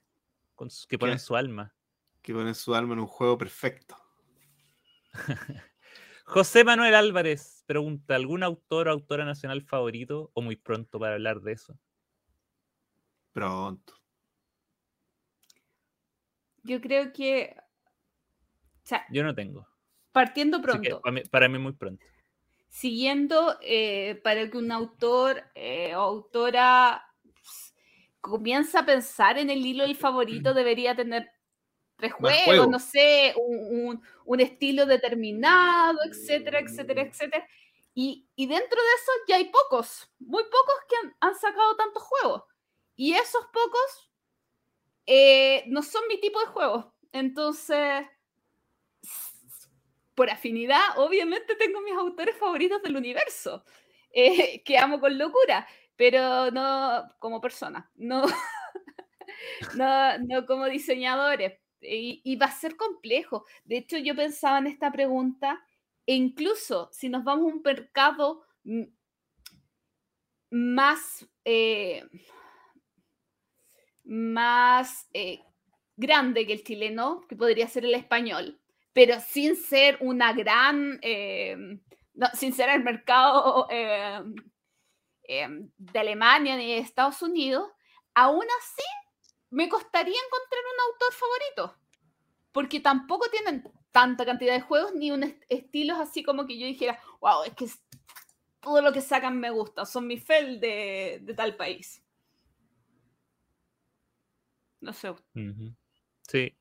con 0.55 0.69
que 0.89 0.97
ponen 0.97 1.17
¿Qué? 1.17 1.19
su 1.19 1.35
alma. 1.35 1.75
Que 2.23 2.33
ponen 2.33 2.55
su 2.55 2.73
alma 2.73 2.95
en 2.95 3.01
un 3.01 3.09
juego 3.09 3.37
perfecto. 3.37 4.01
José 6.25 6.63
Manuel 6.63 6.95
Álvarez 6.95 7.54
pregunta: 7.67 8.15
¿algún 8.17 8.43
autor 8.43 8.89
o 8.89 8.93
autora 8.93 9.25
nacional 9.25 9.63
favorito 9.63 10.31
o 10.35 10.43
muy 10.43 10.57
pronto 10.57 10.99
para 10.99 11.15
hablar 11.15 11.41
de 11.43 11.53
eso? 11.53 11.79
Pronto. 13.35 13.93
Yo 16.65 16.81
creo 16.81 17.13
que. 17.13 17.55
O 18.85 18.87
sea, 18.87 19.05
Yo 19.09 19.23
no 19.23 19.35
tengo. 19.35 19.67
partiendo 20.13 20.63
pronto. 20.63 21.01
para, 21.03 21.13
mí, 21.15 21.23
para 21.31 21.49
mí 21.49 21.59
muy 21.59 21.73
pronto. 21.75 22.05
siguiendo 22.69 23.57
eh, 23.63 24.21
para 24.23 24.51
que 24.51 24.59
un 24.59 24.73
autor 24.73 25.45
eh, 25.55 25.95
o 25.95 26.01
autora 26.01 27.05
pues, 27.23 27.75
comienza 28.21 28.81
a 28.81 28.87
pensar 28.87 29.39
en 29.39 29.51
el 29.51 29.65
hilo 29.65 29.85
del 29.85 29.97
favorito, 29.97 30.55
debería 30.55 30.95
tener 30.97 31.31
tres 31.97 32.13
juegos, 32.13 32.69
no 32.69 32.79
sé, 32.79 33.35
un, 33.37 33.89
un- 33.89 34.03
un 34.27 34.41
estilo 34.41 34.87
determinado, 34.87 35.99
etcétera, 36.05 36.61
etcétera, 36.61 37.03
etcétera. 37.03 37.47
Y, 37.95 38.29
y 38.37 38.47
dentro 38.47 38.81
de 38.83 38.89
eso 39.01 39.13
ya 39.29 39.37
hay 39.37 39.51
pocos, 39.51 40.11
muy 40.19 40.43
pocos 40.45 40.75
que 40.89 40.97
han, 40.97 41.17
han 41.21 41.35
sacado 41.37 41.77
tantos 41.77 42.03
juegos. 42.03 42.43
Y 42.97 43.15
esos 43.15 43.45
pocos 43.47 44.11
eh, 45.07 45.65
no 45.69 45.83
son 45.83 46.03
mi 46.09 46.21
tipo 46.21 46.41
de 46.41 46.47
juegos. 46.47 46.87
Entonces, 47.13 48.07
por 50.15 50.31
afinidad, 50.31 50.81
obviamente 50.97 51.57
tengo 51.57 51.81
mis 51.81 51.95
autores 51.95 52.37
favoritos 52.37 52.83
del 52.83 52.97
universo, 52.97 53.65
eh, 54.13 54.63
que 54.65 54.79
amo 54.79 55.01
con 55.01 55.19
locura, 55.19 55.67
pero 55.97 56.51
no 56.51 57.09
como 57.19 57.41
persona, 57.41 57.91
no, 57.97 58.25
no, 59.75 60.19
no 60.19 60.47
como 60.47 60.67
diseñadores. 60.67 61.59
Y, 61.85 62.21
y 62.25 62.37
va 62.37 62.47
a 62.47 62.53
ser 62.53 62.77
complejo. 62.77 63.45
De 63.65 63.79
hecho, 63.79 63.99
yo 63.99 64.15
pensaba 64.15 64.59
en 64.59 64.67
esta 64.67 64.91
pregunta, 64.91 65.65
e 66.07 66.15
incluso 66.15 66.89
si 66.93 67.09
nos 67.09 67.25
vamos 67.25 67.51
a 67.51 67.55
un 67.55 67.63
mercado 67.63 68.45
más, 70.51 71.27
eh, 71.45 72.05
más 74.05 75.09
eh, 75.13 75.41
grande 75.97 76.47
que 76.47 76.55
el 76.55 76.65
chileno, 76.65 77.23
que 77.29 77.37
podría 77.37 77.69
ser 77.69 77.85
el 77.85 77.95
español, 77.95 78.61
pero 78.93 79.21
sin 79.21 79.57
ser 79.57 79.99
una 80.01 80.33
gran, 80.33 80.99
eh, 81.03 81.57
sin 82.35 82.53
ser 82.53 82.71
el 82.71 82.85
mercado 82.85 83.67
de 83.69 84.35
Alemania 85.99 86.57
ni 86.57 86.75
de 86.75 86.79
Estados 86.79 87.23
Unidos, 87.23 87.69
aún 88.15 88.45
así 88.61 88.83
me 89.51 89.69
costaría 89.69 90.17
encontrar 90.27 90.63
un 90.75 90.93
autor 90.93 91.13
favorito, 91.13 91.79
porque 92.53 92.81
tampoco 92.81 93.29
tienen 93.31 93.63
tanta 93.93 94.25
cantidad 94.25 94.55
de 94.55 94.61
juegos 94.61 94.95
ni 94.95 95.11
un 95.13 95.23
est- 95.23 95.43
estilos 95.49 95.99
así 96.01 96.23
como 96.23 96.47
que 96.47 96.59
yo 96.59 96.67
dijera, 96.67 96.99
wow, 97.21 97.45
es 97.45 97.55
que 97.55 97.67
todo 98.61 98.81
lo 98.83 98.93
que 98.93 99.01
sacan 99.01 99.39
me 99.39 99.51
gusta, 99.51 99.85
son 99.87 100.07
mi 100.07 100.19
fel 100.19 100.59
de, 100.61 101.21
de 101.23 101.35
tal 101.35 101.55
país. 101.57 102.03
No 104.81 104.93
sé. 104.93 105.15
Sí. 106.29 106.55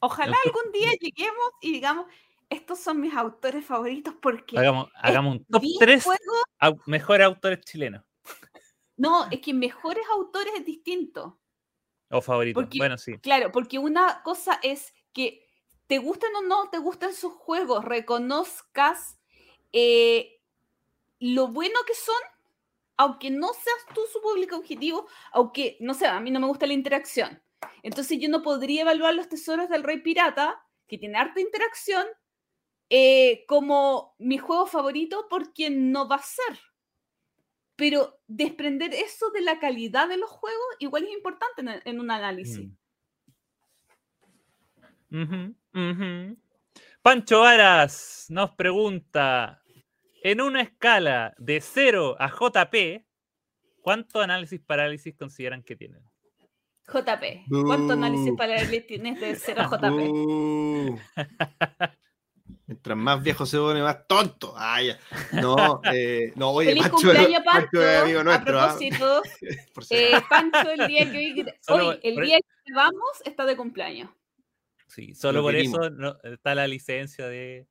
ojalá 0.00 0.36
algún 0.44 0.72
día 0.72 0.90
lleguemos 1.00 1.50
y 1.60 1.72
digamos, 1.72 2.06
estos 2.50 2.78
son 2.78 3.00
mis 3.00 3.14
autores 3.14 3.64
favoritos 3.64 4.14
porque 4.20 4.58
Hagamos, 4.58 4.88
hagamos 4.94 5.36
un 5.36 5.44
top 5.44 5.60
10 5.62 5.78
3 5.78 6.04
juegos- 6.04 6.82
mejores 6.86 7.26
autores 7.26 7.60
chilenos 7.64 8.02
No, 8.98 9.26
es 9.30 9.40
que 9.40 9.54
mejores 9.54 10.04
autores 10.12 10.52
es 10.56 10.64
distinto. 10.66 11.40
o 12.10 12.20
favoritos. 12.20 12.68
Bueno, 12.76 12.98
sí. 12.98 13.16
Claro, 13.18 13.50
porque 13.50 13.78
una 13.78 14.22
cosa 14.22 14.58
es 14.62 14.92
que 15.12 15.46
te 15.86 15.98
gusten 15.98 16.34
o 16.36 16.42
no 16.42 16.68
te 16.68 16.78
gustan 16.78 17.14
sus 17.14 17.32
juegos, 17.32 17.84
reconozcas 17.84 19.18
eh, 19.72 20.40
lo 21.20 21.48
bueno 21.48 21.78
que 21.86 21.94
son, 21.94 22.20
aunque 22.96 23.30
no 23.30 23.52
seas 23.54 23.94
tú 23.94 24.02
su 24.12 24.20
público 24.20 24.56
objetivo, 24.56 25.06
aunque, 25.32 25.76
no 25.80 25.94
sé, 25.94 26.06
a 26.06 26.20
mí 26.20 26.30
no 26.30 26.40
me 26.40 26.46
gusta 26.46 26.66
la 26.66 26.74
interacción. 26.74 27.42
Entonces 27.82 28.18
yo 28.20 28.28
no 28.28 28.42
podría 28.42 28.82
evaluar 28.82 29.14
los 29.14 29.28
tesoros 29.28 29.68
del 29.68 29.82
Rey 29.82 30.02
Pirata, 30.02 30.62
que 30.86 30.98
tiene 30.98 31.18
harta 31.18 31.40
interacción, 31.40 32.06
eh, 32.90 33.44
como 33.46 34.14
mi 34.18 34.38
juego 34.38 34.66
favorito 34.66 35.26
porque 35.30 35.70
no 35.70 36.08
va 36.08 36.16
a 36.16 36.22
ser. 36.22 36.58
Pero 37.78 38.18
desprender 38.26 38.92
eso 38.92 39.30
de 39.30 39.40
la 39.40 39.60
calidad 39.60 40.08
de 40.08 40.16
los 40.16 40.28
juegos 40.28 40.66
igual 40.80 41.04
es 41.04 41.12
importante 41.12 41.60
en, 41.60 41.80
en 41.84 42.00
un 42.00 42.10
análisis. 42.10 42.68
Mm. 45.10 46.32
Pancho 47.02 47.40
Varas 47.40 48.26
nos 48.30 48.50
pregunta: 48.56 49.62
en 50.24 50.40
una 50.40 50.60
escala 50.60 51.32
de 51.38 51.60
0 51.60 52.16
a 52.18 52.28
JP, 52.28 53.06
¿cuánto 53.80 54.20
análisis 54.20 54.60
parálisis 54.60 55.14
consideran 55.16 55.62
que 55.62 55.76
tienen? 55.76 56.02
JP. 56.92 57.46
¿Cuánto 57.64 57.92
análisis 57.92 58.32
el 58.40 58.86
tienes 58.86 59.20
de 59.20 59.36
0 59.36 59.62
a 59.62 59.68
JP? 59.68 61.00
Mientras 62.68 62.96
más 62.98 63.22
viejo 63.22 63.46
se 63.46 63.56
pone, 63.56 63.82
más 63.82 64.06
tonto. 64.06 64.52
Ah, 64.56 64.80
ya. 64.82 64.98
No, 65.32 65.80
eh, 65.92 66.32
no, 66.36 66.50
oye, 66.50 66.68
Feliz 66.68 66.82
Pancho, 66.88 66.96
cumpleaños, 67.08 67.42
Pancho 67.44 67.68
Pancho. 67.72 68.02
amigo 68.02 68.20
a 68.20 68.24
nuestro. 68.24 68.60
¿ah? 68.60 68.66
propósito, 68.68 69.22
Por 69.74 69.84
si 69.84 69.94
eh. 69.96 70.22
Pancho, 70.28 70.70
el 70.70 70.86
día 70.86 71.10
que 71.10 71.16
hoy, 71.18 71.46
Solo 71.62 71.88
hoy, 71.88 72.00
el 72.02 72.16
día 72.16 72.38
que 72.38 72.72
vamos, 72.74 73.22
está 73.24 73.46
de 73.46 73.56
cumpleaños. 73.56 74.10
Sí, 74.86 75.14
solo 75.14 75.38
Lo 75.40 75.44
por 75.44 75.54
eso 75.56 75.90
no- 75.90 76.16
está 76.22 76.54
la 76.54 76.66
licencia 76.68 77.26
de 77.26 77.66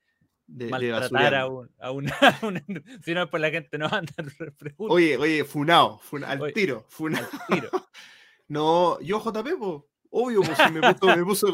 de, 0.48 0.66
de 0.66 0.72
maltratar 0.72 1.36
a 1.36 1.46
basureando. 1.46 1.60
un, 1.60 1.70
a 1.80 1.92
una, 1.92 2.16
a 2.42 2.46
una- 2.48 2.64
Si 3.04 3.14
no, 3.14 3.30
pues 3.30 3.42
la 3.42 3.50
gente 3.52 3.78
no 3.78 3.90
va 3.90 3.98
a 3.98 4.00
andar 4.00 4.34
preguntas 4.58 4.96
Oye, 4.96 5.16
oye, 5.18 5.44
funao, 5.44 6.00
funa- 6.00 6.30
al 6.30 6.42
Oye. 6.42 6.54
tiro, 6.54 6.86
funao. 6.90 7.22
al 7.50 7.56
tiro. 7.56 7.70
No, 8.48 9.00
yo 9.02 9.20
JP, 9.20 9.58
po. 9.60 9.88
Obvio, 10.10 10.42
pues 10.42 10.58
si 10.58 10.72
me 10.72 10.94
puso, 10.94 11.16
me 11.18 11.24
puso, 11.26 11.48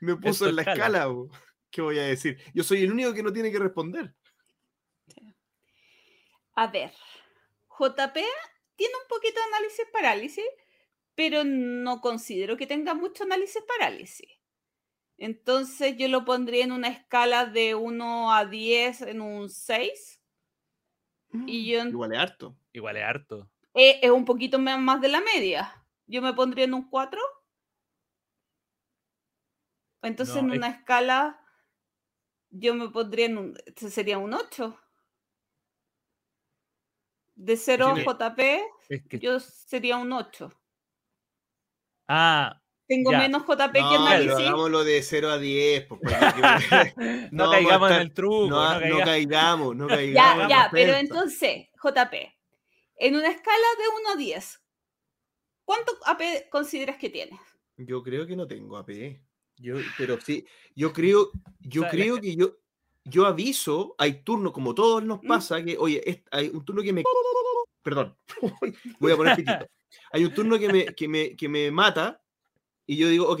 me 0.00 0.16
puso 0.16 0.48
en 0.48 0.56
la 0.56 0.62
escala. 0.62 0.78
escala, 0.98 1.06
po. 1.06 1.28
¿Qué 1.72 1.80
voy 1.82 1.98
a 1.98 2.02
decir? 2.04 2.38
Yo 2.54 2.62
soy 2.62 2.82
el 2.84 2.92
único 2.92 3.12
que 3.12 3.22
no 3.24 3.32
tiene 3.32 3.50
que 3.50 3.58
responder. 3.58 4.14
A 6.54 6.66
ver, 6.68 6.92
JP 7.78 8.14
tiene 8.76 8.94
un 9.02 9.08
poquito 9.08 9.40
de 9.40 9.46
análisis 9.56 9.86
parálisis, 9.92 10.44
pero 11.14 11.42
no 11.44 12.00
considero 12.00 12.56
que 12.56 12.66
tenga 12.66 12.94
mucho 12.94 13.24
análisis 13.24 13.62
parálisis. 13.66 14.28
Entonces 15.16 15.96
yo 15.96 16.08
lo 16.08 16.24
pondría 16.24 16.64
en 16.64 16.72
una 16.72 16.88
escala 16.88 17.46
de 17.46 17.74
1 17.74 18.32
a 18.34 18.44
10 18.44 19.00
en 19.02 19.20
un 19.20 19.48
6. 19.48 20.20
Y 21.46 21.70
yo 21.70 21.80
en- 21.80 21.88
Igual 21.88 22.12
es 22.12 22.18
harto. 22.18 22.56
Igual 22.72 22.96
es 22.98 23.04
harto. 23.04 23.48
eh, 23.74 24.00
es 24.02 24.10
un 24.10 24.26
poquito 24.26 24.58
más 24.58 25.00
de 25.00 25.08
la 25.08 25.22
media. 25.22 25.82
Yo 26.06 26.20
me 26.20 26.34
pondría 26.34 26.66
en 26.66 26.74
un 26.74 26.90
4. 26.90 27.18
Entonces 30.02 30.34
No, 30.34 30.40
en 30.42 30.50
es- 30.50 30.58
una 30.58 30.68
escala 30.68 31.41
yo 32.52 32.74
me 32.74 32.88
pondría 32.90 33.26
en 33.26 33.38
un, 33.38 33.58
sería 33.76 34.18
un 34.18 34.32
8. 34.34 34.78
De 37.34 37.56
0 37.56 37.92
Tiene- 37.94 38.04
JP, 38.04 38.40
Es 38.88 39.02
que... 39.08 39.18
yo 39.18 39.40
sería 39.40 39.96
un 39.96 40.12
8. 40.12 40.52
Ah, 42.08 42.58
Tengo 42.86 43.10
Ya. 43.12 43.18
menos 43.20 43.42
JP 43.46 43.72
que 43.72 43.80
No, 43.80 43.94
en 43.94 44.04
pero 44.12 44.24
Navi, 44.34 44.42
sí. 44.42 44.46
hagámoslo 44.48 44.84
de 44.84 45.02
0 45.02 45.30
a 45.30 45.38
10. 45.38 45.86
Pues, 45.86 46.00
para 46.02 46.32
que- 46.32 46.96
no, 47.32 47.46
No, 47.46 47.50
caigamos 47.50 47.90
a 47.90 47.94
en 47.96 48.00
estar- 48.00 48.02
el 48.02 48.12
truco. 48.12 48.46
no, 48.50 48.56
no 48.74 48.80
no 48.80 48.80
caiga- 48.98 49.04
caigamos, 49.04 49.76
no 49.76 49.88
Ya, 49.88 49.94
caigamos. 49.96 50.48
ya, 50.48 50.68
pero 50.70 50.92
Perfecto. 50.92 51.14
entonces, 51.14 51.68
JP, 51.82 52.14
en 52.96 53.16
una 53.16 53.28
escala 53.28 53.66
de 53.78 53.88
1 54.00 54.10
a 54.12 54.16
10, 54.16 54.62
¿cuánto 55.64 55.92
AP 56.04 56.48
consideras 56.50 56.98
que 56.98 57.08
tienes? 57.08 57.40
Yo 57.78 58.02
creo 58.02 58.26
que 58.26 58.36
no 58.36 58.46
tengo 58.46 58.76
AP. 58.76 58.90
Yo, 59.56 59.76
pero 59.96 60.20
sí, 60.20 60.46
yo 60.74 60.92
creo, 60.92 61.30
yo 61.60 61.82
O 61.82 61.84
sea, 61.84 61.90
creo 61.90 62.20
que 62.20 62.34
yo, 62.34 62.56
yo 63.04 63.26
aviso, 63.26 63.94
hay 63.98 64.22
turnos 64.22 64.52
como 64.52 64.74
todos 64.74 65.04
nos 65.04 65.22
¿Mm? 65.22 65.26
pasa, 65.26 65.62
que, 65.64 65.76
oye, 65.78 66.02
es- 66.08 66.22
hay 66.30 66.48
un 66.48 66.64
turno 66.64 66.82
que 66.82 66.92
me. 66.92 67.04
Perdón, 67.82 68.16
voy 69.00 69.12
a 69.12 69.16
poner 69.16 69.36
pitito. 69.36 69.66
Hay 70.12 70.24
un 70.24 70.34
turno 70.34 70.58
que 70.58 70.68
me, 70.68 70.86
que 70.86 71.08
me, 71.08 71.36
que 71.36 71.48
me 71.48 71.70
mata 71.70 72.22
y 72.86 72.96
yo 72.96 73.08
digo, 73.08 73.28
ok, 73.28 73.40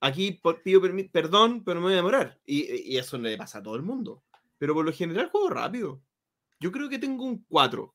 aquí 0.00 0.40
pido 0.62 0.80
perdón, 1.12 1.64
pero 1.64 1.80
me 1.80 1.86
voy 1.86 1.92
a 1.94 1.96
demorar. 1.96 2.40
Y, 2.44 2.92
y 2.92 2.98
eso 2.98 3.18
le 3.18 3.36
pasa 3.36 3.58
a 3.58 3.62
todo 3.62 3.76
el 3.76 3.82
mundo. 3.82 4.24
Pero 4.58 4.74
por 4.74 4.84
lo 4.84 4.92
general 4.92 5.30
juego 5.30 5.50
rápido. 5.50 6.02
Yo 6.60 6.72
creo 6.72 6.88
que 6.88 6.98
tengo 6.98 7.24
un 7.24 7.44
4. 7.44 7.94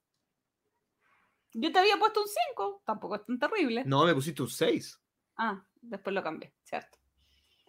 Yo 1.53 1.71
te 1.71 1.79
había 1.79 1.97
puesto 1.97 2.21
un 2.21 2.27
5, 2.27 2.81
tampoco 2.85 3.15
es 3.15 3.25
tan 3.25 3.37
terrible. 3.37 3.83
No, 3.85 4.05
me 4.05 4.15
pusiste 4.15 4.41
un 4.41 4.49
6. 4.49 4.99
Ah, 5.37 5.63
después 5.81 6.13
lo 6.13 6.23
cambié, 6.23 6.53
¿cierto? 6.63 6.97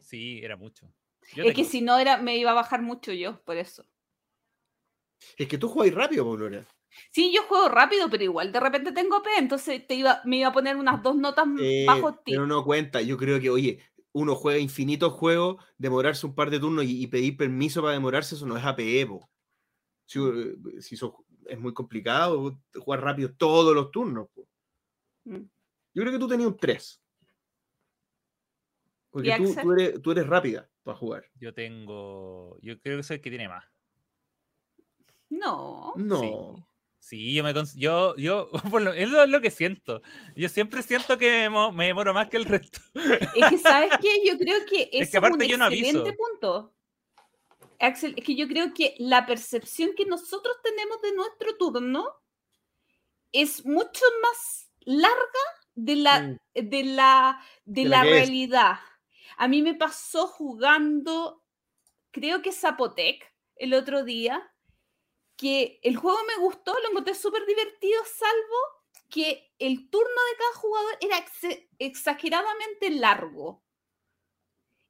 Sí, 0.05 0.41
era 0.43 0.57
mucho. 0.57 0.87
Yo 1.35 1.45
es 1.45 1.55
que 1.55 1.65
si 1.65 1.81
no 1.81 1.99
era, 1.99 2.19
me 2.19 2.37
iba 2.37 2.51
a 2.51 2.55
bajar 2.55 2.83
mucho 2.83 3.13
yo, 3.13 3.43
por 3.45 3.57
eso. 3.57 3.87
Es 5.39 5.49
que 5.49 5.57
tú 5.57 5.69
jugáis 5.69 5.95
rápido, 5.95 6.25
Paulora. 6.25 6.67
Sí, 7.11 7.33
yo 7.35 7.43
juego 7.45 7.69
rápido, 7.69 8.09
pero 8.11 8.23
igual 8.23 8.53
de 8.53 8.61
repente 8.61 8.93
tengo 8.93 9.23
P, 9.23 9.31
entonces 9.39 9.87
te 9.87 9.95
iba, 9.95 10.21
me 10.25 10.37
iba 10.37 10.49
a 10.49 10.53
poner 10.53 10.77
unas 10.77 11.03
dos 11.03 11.17
notas 11.17 11.47
Eh, 11.59 11.87
bajo 11.87 12.15
ti. 12.17 12.33
pero 12.33 12.47
no 12.47 12.63
cuenta. 12.65 13.01
Yo 13.01 13.17
creo 13.17 13.41
que, 13.41 13.51
oye, 13.51 13.81
uno 14.13 14.35
juega 14.37 14.59
infinitos 14.59 15.13
juegos, 15.15 15.65
demorarse 15.79 16.27
un 16.27 16.35
par 16.35 16.51
de 16.51 16.61
turnos 16.61 16.85
y, 16.85 17.03
y 17.03 17.07
pedir 17.07 17.37
permiso 17.37 17.81
para 17.81 17.95
demorarse, 17.95 18.35
eso 18.35 18.47
no 18.47 18.57
es 18.57 18.65
APE, 18.65 19.07
po. 19.07 19.29
Si, 20.07 20.21
eh, 20.21 20.57
si 20.81 20.95
eso 20.95 21.25
es 21.47 21.59
muy 21.59 21.73
complicado, 21.73 22.61
jugar 22.75 23.01
rápido 23.01 23.35
todos 23.35 23.75
los 23.75 23.91
turnos. 23.91 24.29
po. 24.35 24.47
Mm. 25.25 25.49
Yo 25.95 26.03
creo 26.03 26.13
que 26.13 26.19
tú 26.19 26.29
tenías 26.29 26.49
un 26.49 26.57
3. 26.57 27.04
Porque 29.15 29.31
tú, 29.63 29.73
eres, 29.73 30.03
tú 30.03 30.11
eres 30.13 30.27
rápida 30.27 30.69
para 30.83 30.99
jugar. 30.99 31.25
Yo 31.37 31.55
tengo. 31.55 32.59
Yo 32.61 32.79
creo 32.81 32.97
que 32.99 33.03
soy 33.05 33.17
el 33.17 33.23
que 33.23 33.31
tiene 33.31 33.49
más. 33.49 33.65
No. 35.31 35.93
No. 35.97 36.69
Sí, 36.99 37.35
yo 37.35 37.45
me 37.45 37.55
cons- 37.55 37.77
yo, 37.77 38.17
yo, 38.17 38.51
por 38.71 38.83
lo, 38.83 38.93
es 38.93 39.09
lo 39.11 39.41
que 39.41 39.51
siento. 39.51 40.01
Yo 40.35 40.49
siempre 40.49 40.83
siento 40.83 41.19
que 41.19 41.27
me, 41.31 41.43
demo- 41.49 41.73
me 41.73 41.87
demoro 41.87 42.15
más 42.15 42.29
que 42.29 42.39
el 42.39 42.45
resto. 42.47 42.81
Es 43.35 43.51
que, 43.51 43.59
¿sabes 43.59 43.91
qué? 44.01 44.09
Yo 44.27 44.39
creo 44.39 44.59
que 44.69 44.89
es, 44.93 45.15
aparte 45.15 45.45
un 45.45 45.51
yo 45.51 45.59
no 45.59 45.67
excelente 45.67 46.09
aviso. 46.09 46.17
punto. 46.17 46.75
Axel, 47.81 48.15
es 48.17 48.25
que 48.25 48.35
yo 48.37 48.47
creo 48.49 48.73
que 48.73 48.95
la 48.99 49.27
percepción 49.27 49.91
que 49.97 50.07
nosotros 50.07 50.57
tenemos 50.63 51.03
de 51.03 51.13
nuestro 51.15 51.57
turno 51.59 52.07
es 53.33 53.67
mucho 53.67 54.05
más 54.23 54.71
larga 54.81 55.15
de 55.75 55.97
la, 55.97 56.21
Mm. 56.21 56.39
de 56.55 56.85
la, 56.85 57.41
de 57.65 57.83
De 57.83 57.89
la 57.89 57.97
la 57.99 58.03
que 58.05 58.19
es. 58.23 58.29
A 59.37 59.49
mí 59.49 59.63
me 59.63 59.75
pasó 59.75 60.27
jugando, 60.27 61.45
creo 62.11 62.43
que 62.43 62.53
Zapotec, 62.53 63.33
el 63.57 63.75
otro 63.75 64.05
día, 64.05 64.53
que 65.37 65.81
el 65.83 65.97
juego 65.97 66.19
me 66.27 66.43
gustó, 66.43 66.75
lo 66.81 66.91
encontré 66.91 67.15
súper 67.15 67.45
divertido, 67.47 68.03
salvo 68.05 68.85
que 69.11 69.53
el 69.59 69.91
turno 69.91 70.09
de 70.09 70.37
cada 70.39 70.55
jugador 70.55 70.99
era 71.01 71.25
exageradamente 71.79 72.91
largo. 72.91 73.63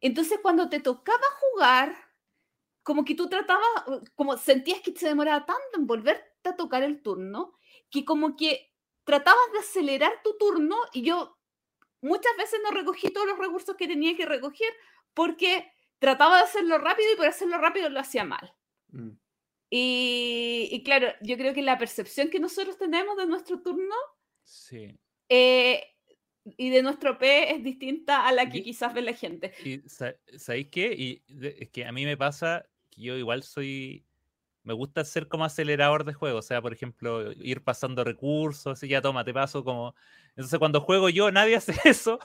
Entonces, 0.00 0.38
cuando 0.42 0.68
te 0.68 0.80
tocaba 0.80 1.26
jugar, 1.40 1.96
como 2.82 3.04
que 3.04 3.14
tú 3.14 3.28
tratabas, 3.28 3.64
como 4.14 4.36
sentías 4.36 4.80
que 4.80 4.94
se 4.94 5.08
demoraba 5.08 5.46
tanto 5.46 5.78
en 5.78 5.86
volverte 5.86 6.48
a 6.48 6.56
tocar 6.56 6.82
el 6.82 7.02
turno, 7.02 7.54
que 7.90 8.04
como 8.04 8.36
que 8.36 8.70
tratabas 9.04 9.52
de 9.52 9.60
acelerar 9.60 10.22
tu 10.22 10.36
turno 10.36 10.76
y 10.92 11.02
yo 11.02 11.38
muchas 12.04 12.32
veces 12.38 12.60
no 12.62 12.70
recogí 12.70 13.10
todos 13.10 13.26
los 13.26 13.38
recursos 13.38 13.76
que 13.76 13.86
tenía 13.88 14.16
que 14.16 14.26
recoger 14.26 14.72
porque 15.14 15.70
trataba 15.98 16.36
de 16.38 16.44
hacerlo 16.44 16.78
rápido 16.78 17.12
y 17.12 17.16
por 17.16 17.26
hacerlo 17.26 17.58
rápido 17.58 17.88
lo 17.88 18.00
hacía 18.00 18.24
mal. 18.24 18.54
Mm. 18.88 19.10
Y, 19.70 20.68
y 20.70 20.82
claro, 20.84 21.08
yo 21.22 21.36
creo 21.36 21.52
que 21.54 21.62
la 21.62 21.78
percepción 21.78 22.30
que 22.30 22.38
nosotros 22.38 22.78
tenemos 22.78 23.16
de 23.16 23.26
nuestro 23.26 23.60
turno 23.60 23.94
Sí. 24.44 24.96
eh, 25.28 25.82
y 26.44 26.68
de 26.70 26.82
nuestro 26.82 27.16
P 27.18 27.54
es 27.54 27.64
distinta 27.64 28.26
a 28.28 28.32
la 28.32 28.48
que 28.50 28.58
Y- 28.58 28.62
quizás 28.62 28.92
ve 28.94 29.02
la 29.02 29.14
gente. 29.14 29.52
Y 29.64 29.80
¿sabéis 30.38 30.68
qué? 30.70 30.92
Y 30.92 31.22
es 31.42 31.70
que 31.70 31.86
a 31.86 31.92
mí 31.92 32.04
me 32.04 32.16
pasa 32.16 32.68
que 32.90 33.00
yo 33.02 33.16
igual 33.16 33.42
soy. 33.42 34.04
Me 34.64 34.72
gusta 34.72 35.04
ser 35.04 35.28
como 35.28 35.44
acelerador 35.44 36.04
de 36.04 36.14
juego. 36.14 36.38
O 36.38 36.42
sea, 36.42 36.60
por 36.60 36.72
ejemplo, 36.72 37.32
ir 37.32 37.62
pasando 37.62 38.02
recursos, 38.02 38.66
así 38.66 38.88
ya 38.88 39.02
toma, 39.02 39.24
te 39.24 39.32
paso 39.32 39.62
como. 39.62 39.94
Entonces, 40.30 40.58
cuando 40.58 40.80
juego 40.80 41.08
yo, 41.10 41.30
nadie 41.30 41.56
hace 41.56 41.74
eso. 41.84 42.18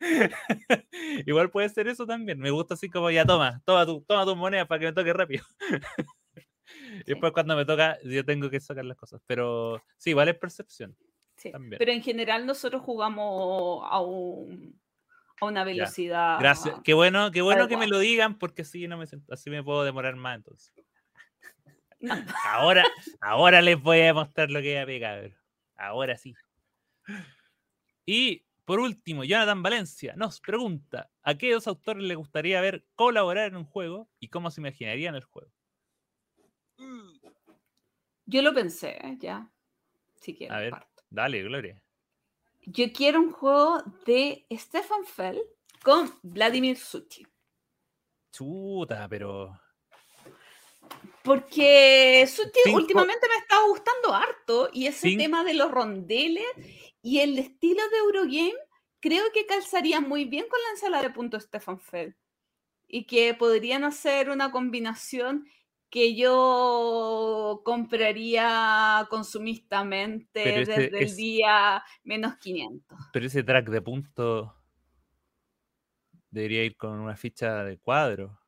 igual 1.26 1.50
puede 1.50 1.68
ser 1.68 1.88
eso 1.88 2.06
también. 2.06 2.38
Me 2.38 2.50
gusta 2.50 2.74
así 2.74 2.90
como 2.90 3.10
ya 3.10 3.24
toma, 3.24 3.62
toma 3.64 3.86
tu, 3.86 4.02
toma 4.02 4.24
tus 4.24 4.36
monedas 4.36 4.66
para 4.66 4.80
que 4.80 4.86
me 4.86 4.92
toque 4.92 5.12
rápido. 5.12 5.44
Y 6.68 7.04
después 7.04 7.32
cuando 7.32 7.54
me 7.54 7.64
toca, 7.64 7.96
yo 8.02 8.24
tengo 8.24 8.50
que 8.50 8.58
sacar 8.58 8.84
las 8.84 8.96
cosas. 8.96 9.20
Pero 9.24 9.80
sí, 9.98 10.10
igual 10.10 10.28
es 10.28 10.36
percepción. 10.36 10.96
Sí, 11.36 11.52
también. 11.52 11.78
Pero 11.78 11.92
en 11.92 12.02
general 12.02 12.44
nosotros 12.44 12.82
jugamos 12.82 13.86
a, 13.88 14.00
un, 14.00 14.80
a 15.40 15.46
una 15.46 15.62
velocidad. 15.62 16.40
Gracias. 16.40 16.74
Qué 16.82 16.92
bueno, 16.92 17.30
qué 17.30 17.40
bueno 17.40 17.68
que 17.68 17.76
me 17.76 17.86
lo 17.86 18.00
digan, 18.00 18.36
porque 18.36 18.62
así 18.62 18.88
no 18.88 18.98
me 18.98 19.04
así 19.30 19.48
me 19.48 19.62
puedo 19.62 19.84
demorar 19.84 20.16
más 20.16 20.36
entonces. 20.36 20.74
Ahora, 22.44 22.84
ahora 23.20 23.62
les 23.62 23.80
voy 23.80 24.02
a 24.02 24.14
mostrar 24.14 24.50
lo 24.50 24.60
que 24.60 24.76
es 24.76 24.82
AP, 24.82 25.00
cabrón. 25.00 25.34
Ahora 25.76 26.16
sí. 26.16 26.34
Y 28.04 28.44
por 28.64 28.80
último, 28.80 29.24
Jonathan 29.24 29.62
Valencia 29.62 30.14
nos 30.16 30.40
pregunta: 30.40 31.10
¿a 31.22 31.36
qué 31.36 31.52
dos 31.52 31.66
autores 31.66 32.04
les 32.04 32.16
gustaría 32.16 32.60
ver 32.60 32.84
colaborar 32.94 33.48
en 33.48 33.56
un 33.56 33.64
juego 33.64 34.08
y 34.20 34.28
cómo 34.28 34.50
se 34.50 34.60
imaginarían 34.60 35.14
el 35.14 35.24
juego? 35.24 35.52
Yo 38.26 38.42
lo 38.42 38.52
pensé, 38.52 38.98
¿eh? 39.02 39.16
ya. 39.20 39.50
Si 40.20 40.34
quieres. 40.34 40.56
A 40.56 40.60
ver. 40.60 40.70
parto. 40.70 41.04
Dale, 41.10 41.42
Gloria. 41.42 41.80
Yo 42.62 42.92
quiero 42.92 43.20
un 43.20 43.30
juego 43.30 43.82
de 44.04 44.44
Stefan 44.50 45.04
Fell 45.04 45.40
con 45.84 46.12
Vladimir 46.22 46.76
Suchi. 46.76 47.24
Chuta, 48.32 49.08
pero. 49.08 49.56
Porque 51.26 52.24
Cinco- 52.26 52.78
últimamente 52.78 53.26
me 53.28 53.36
está 53.36 53.56
gustando 53.68 54.14
harto 54.14 54.70
y 54.72 54.86
ese 54.86 55.16
tema 55.16 55.44
de 55.44 55.54
los 55.54 55.70
rondeles 55.70 56.46
y 57.02 57.18
el 57.18 57.36
estilo 57.38 57.82
de 57.90 57.98
Eurogame 57.98 58.54
creo 59.00 59.24
que 59.34 59.44
calzaría 59.44 60.00
muy 60.00 60.24
bien 60.24 60.46
con 60.48 60.60
la 60.62 60.70
ensalada 60.70 61.02
de 61.02 61.10
punto 61.10 61.38
Stefan 61.38 61.80
Feld 61.80 62.14
y 62.86 63.04
que 63.04 63.34
podrían 63.34 63.84
hacer 63.84 64.30
una 64.30 64.50
combinación 64.52 65.46
que 65.90 66.14
yo 66.14 67.62
compraría 67.64 69.06
consumistamente 69.10 70.62
ese 70.62 70.72
desde 70.80 71.04
el 71.04 71.16
día 71.16 71.84
menos 72.04 72.36
500. 72.36 72.98
Pero 73.12 73.26
ese 73.26 73.42
track 73.42 73.68
de 73.68 73.82
punto 73.82 74.54
debería 76.30 76.64
ir 76.64 76.76
con 76.76 76.98
una 76.98 77.16
ficha 77.16 77.64
de 77.64 77.78
cuadro. 77.78 78.38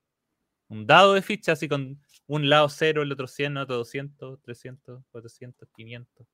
Un 0.68 0.86
dado 0.86 1.14
de 1.14 1.22
ficha, 1.22 1.52
así 1.52 1.68
con 1.68 1.98
un 2.26 2.48
lado 2.50 2.68
0, 2.68 3.02
el 3.02 3.10
otro 3.12 3.26
100, 3.26 3.56
otro 3.56 3.76
200, 3.76 4.40
300, 4.42 5.02
400, 5.10 5.68
500. 5.74 6.26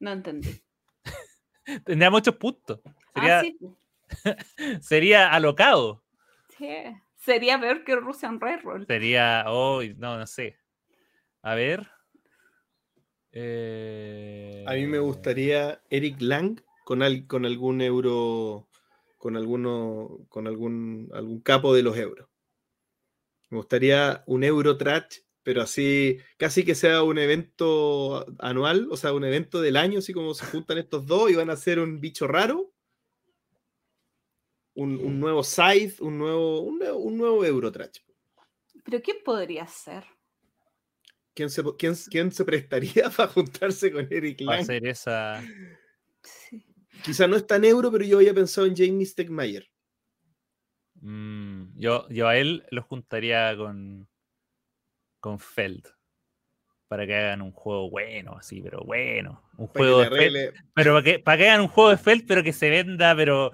No 0.00 0.10
entendí. 0.12 0.62
Tendría 1.84 2.10
muchos 2.10 2.34
puntos. 2.36 2.80
Sería, 3.14 3.38
Ah, 3.40 3.42
sí, 3.42 3.58
sería 4.80 5.32
alocado. 5.32 6.02
sí. 6.58 6.66
Sería 7.16 7.60
peor 7.60 7.84
que 7.84 7.94
Russian 7.94 8.40
Railroad. 8.40 8.84
Sería, 8.88 9.44
oh, 9.46 9.80
no, 9.96 10.18
no 10.18 10.26
sé. 10.26 10.58
A 11.42 11.54
ver. 11.54 11.88
Eh, 13.30 14.64
A 14.66 14.74
mí 14.74 14.86
me 14.86 14.98
gustaría 14.98 15.80
Eric 15.88 16.20
Lang 16.20 16.60
con, 16.84 17.02
al- 17.02 17.26
con 17.26 17.46
algún 17.46 17.80
euro 17.80 18.68
con 19.18 19.36
alguno, 19.36 20.18
con 20.28 20.48
algún, 20.48 21.08
algún 21.14 21.40
capo 21.40 21.72
de 21.74 21.84
los 21.84 21.96
euros. 21.96 22.28
Me 23.52 23.58
gustaría 23.58 24.24
un 24.28 24.44
Eurotrash, 24.44 25.18
pero 25.42 25.60
así, 25.60 26.16
casi 26.38 26.64
que 26.64 26.74
sea 26.74 27.02
un 27.02 27.18
evento 27.18 28.24
anual, 28.38 28.88
o 28.90 28.96
sea, 28.96 29.12
un 29.12 29.24
evento 29.24 29.60
del 29.60 29.76
año, 29.76 29.98
así 29.98 30.14
como 30.14 30.32
se 30.32 30.46
juntan 30.46 30.78
estos 30.78 31.04
dos 31.04 31.30
y 31.30 31.34
van 31.34 31.50
a 31.50 31.52
hacer 31.52 31.78
un 31.78 32.00
bicho 32.00 32.26
raro. 32.26 32.72
Un, 34.72 34.98
un 34.98 35.20
nuevo 35.20 35.44
Scythe, 35.44 36.02
un 36.02 36.16
nuevo, 36.16 36.62
un 36.62 36.78
nuevo, 36.78 36.96
un 36.96 37.18
nuevo 37.18 37.44
Eurotrash. 37.44 37.98
¿Pero 38.84 39.02
qué 39.02 39.16
podría 39.22 39.66
ser? 39.66 40.04
¿Quién 41.34 41.50
se, 41.50 41.62
quién, 41.78 41.94
quién 42.10 42.32
se 42.32 42.46
prestaría 42.46 43.10
para 43.14 43.28
juntarse 43.28 43.92
con 43.92 44.08
Eric 44.10 44.40
Lang? 44.40 44.64
ser 44.64 44.86
esa. 44.86 45.44
Sí. 46.22 46.64
Quizá 47.04 47.26
no 47.26 47.36
es 47.36 47.46
tan 47.46 47.66
euro, 47.66 47.92
pero 47.92 48.02
yo 48.02 48.16
había 48.16 48.32
pensado 48.32 48.66
en 48.66 48.74
Jamie 48.74 49.04
Stegmaier. 49.04 49.71
Mm, 51.02 51.78
yo, 51.78 52.08
yo 52.08 52.28
a 52.28 52.36
él 52.36 52.64
lo 52.70 52.82
juntaría 52.82 53.56
con, 53.56 54.08
con 55.20 55.38
Feld. 55.38 55.86
Para 56.88 57.06
que 57.06 57.14
hagan 57.16 57.40
un 57.42 57.52
juego 57.52 57.90
bueno, 57.90 58.36
así, 58.38 58.60
pero 58.60 58.82
bueno. 58.84 59.42
Un 59.56 59.66
Para 59.68 59.78
juego 59.84 60.00
de 60.00 60.10
Feld. 60.10 60.54
Pero 60.74 60.92
para 60.92 61.02
que, 61.04 61.18
para 61.18 61.38
que 61.38 61.48
hagan 61.48 61.60
un 61.62 61.68
juego 61.68 61.90
de 61.90 61.96
Feld, 61.98 62.24
pero 62.26 62.42
que 62.42 62.52
se 62.52 62.68
venda, 62.70 63.14
pero 63.16 63.50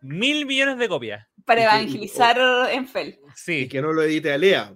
mil 0.00 0.44
millones 0.46 0.78
de 0.78 0.88
copias. 0.88 1.26
Para 1.44 1.60
Y 1.60 1.64
que- 1.64 1.70
y- 1.70 1.76
evangelizar 1.84 2.38
en 2.72 2.88
Fel. 2.88 3.18
Sí. 3.34 3.60
Y 3.60 3.68
que 3.68 3.80
no 3.80 3.92
lo 3.92 4.02
edite 4.02 4.32
Alea. 4.32 4.74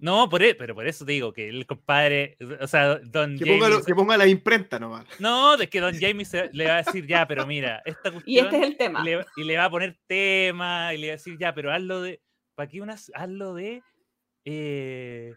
No, 0.00 0.28
por 0.28 0.42
e- 0.42 0.54
pero 0.54 0.74
por 0.76 0.86
eso 0.86 1.04
te 1.04 1.12
digo 1.12 1.32
que 1.32 1.48
el 1.48 1.66
compadre, 1.66 2.36
o 2.60 2.66
sea, 2.68 3.00
Don 3.00 3.36
Que 3.36 3.44
Jamie 3.44 3.58
ponga, 3.58 3.68
lo- 3.68 3.84
que 3.84 3.94
ponga 3.94 4.16
la 4.16 4.26
imprenta 4.28 4.78
nomás. 4.78 5.04
No, 5.18 5.54
es 5.54 5.68
que 5.68 5.80
Don 5.80 5.92
Jamie 6.00 6.24
se- 6.24 6.50
le 6.52 6.66
va 6.66 6.74
a 6.78 6.82
decir, 6.82 7.06
ya, 7.06 7.26
pero 7.26 7.46
mira, 7.46 7.82
esta 7.84 8.12
cuestión... 8.12 8.22
Y 8.26 8.38
este 8.38 8.56
es 8.58 8.62
el 8.62 8.76
tema. 8.76 9.00
y 9.00 9.04
le, 9.04 9.26
y 9.36 9.44
le 9.44 9.56
va 9.56 9.64
a 9.64 9.70
poner 9.70 9.98
tema, 10.06 10.94
y 10.94 10.98
le 10.98 11.08
va 11.08 11.12
a 11.14 11.16
decir, 11.16 11.36
ya, 11.38 11.52
pero 11.54 11.72
hazlo 11.72 12.00
de... 12.02 12.20
¿Para 12.54 12.68
qué 12.68 12.80
unas, 12.80 13.10
hazlo 13.14 13.54
de... 13.54 13.82
eh, 14.44 15.34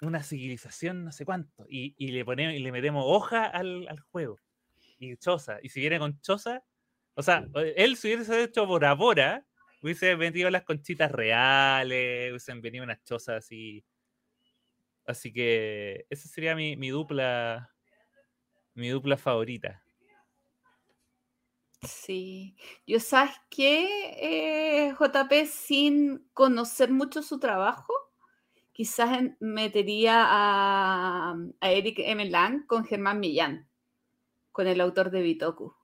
una 0.00 0.22
civilización, 0.22 1.04
no 1.04 1.12
sé 1.12 1.24
cuánto. 1.24 1.64
Y, 1.68 1.94
y 1.98 2.08
le 2.12 2.24
ponemos, 2.24 2.54
y 2.54 2.58
le 2.58 2.72
metemos 2.72 3.04
hoja 3.06 3.46
al, 3.46 3.88
al 3.88 4.00
juego. 4.00 4.38
Y 4.98 5.16
choza. 5.16 5.58
Y 5.62 5.68
si 5.70 5.80
viene 5.80 5.98
con 5.98 6.20
choza, 6.20 6.62
o 7.14 7.22
sea, 7.22 7.46
él 7.76 7.96
si 7.96 8.14
hubiese 8.14 8.42
hecho 8.44 8.66
Bora 8.66 8.92
Bora, 8.94 9.44
hubiese 9.84 10.16
metido 10.16 10.48
las 10.48 10.64
conchitas 10.64 11.12
reales, 11.12 12.30
hubiesen 12.30 12.62
venido 12.62 12.84
unas 12.84 13.04
chozas 13.04 13.44
así. 13.44 13.84
Así 15.06 15.30
que 15.30 16.06
esa 16.08 16.26
sería 16.26 16.56
mi, 16.56 16.76
mi 16.76 16.88
dupla. 16.88 17.70
Mi 18.74 18.88
dupla 18.88 19.18
favorita. 19.18 19.84
Sí. 21.82 22.56
Yo, 22.86 22.98
¿sabes 22.98 23.34
qué? 23.50 24.88
Eh, 24.88 24.94
JP, 24.98 25.46
sin 25.46 26.30
conocer 26.32 26.90
mucho 26.90 27.22
su 27.22 27.38
trabajo, 27.38 27.92
quizás 28.72 29.20
metería 29.38 30.24
a, 30.26 31.36
a 31.60 31.70
Eric 31.70 31.98
M. 31.98 32.24
Lang 32.30 32.66
con 32.66 32.86
Germán 32.86 33.20
Millán, 33.20 33.68
con 34.50 34.66
el 34.66 34.80
autor 34.80 35.10
de 35.10 35.20
Bitoku. 35.20 35.76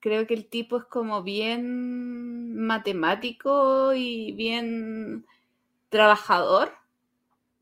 Creo 0.00 0.26
que 0.26 0.34
el 0.34 0.46
tipo 0.48 0.78
es 0.78 0.84
como 0.84 1.22
bien 1.22 2.56
matemático 2.56 3.92
y 3.94 4.32
bien 4.32 5.26
trabajador, 5.90 6.72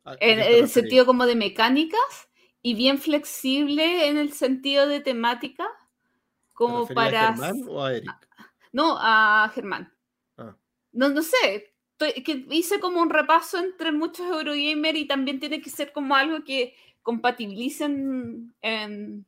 ¿A- 0.05 0.13
a 0.13 0.17
en 0.21 0.39
el 0.41 0.69
sentido 0.69 1.05
como 1.07 1.27
de 1.27 1.35
mecánicas 1.37 2.29
y 2.63 2.75
bien 2.75 2.99
flexible 2.99 4.09
en 4.09 4.17
el 4.19 4.33
sentido 4.33 4.87
de 4.87 5.01
temática, 5.01 5.65
¿Te 5.65 6.55
como 6.55 6.81
referís 6.81 6.91
a 6.91 6.95
para... 6.95 7.29
Germán 7.33 7.63
o 7.69 7.85
a 7.85 7.93
Eric? 7.95 8.29
No, 8.73 8.97
a 9.01 9.51
Germán. 9.55 9.93
Ah. 10.37 10.55
No, 10.93 11.09
no 11.09 11.23
sé, 11.23 11.73
estoy- 11.93 12.23
que 12.23 12.47
hice 12.51 12.81
como 12.81 13.01
un 13.03 13.11
repaso 13.11 13.59
entre 13.59 13.93
muchos 13.93 14.27
Eurogamer 14.27 14.97
y 14.97 15.07
también 15.07 15.41
tiene 15.41 15.61
que 15.61 15.71
ser 15.71 15.93
como 15.93 16.15
algo 16.15 16.45
que 16.45 16.75
compatibilicen 17.03 18.55
en... 18.61 19.27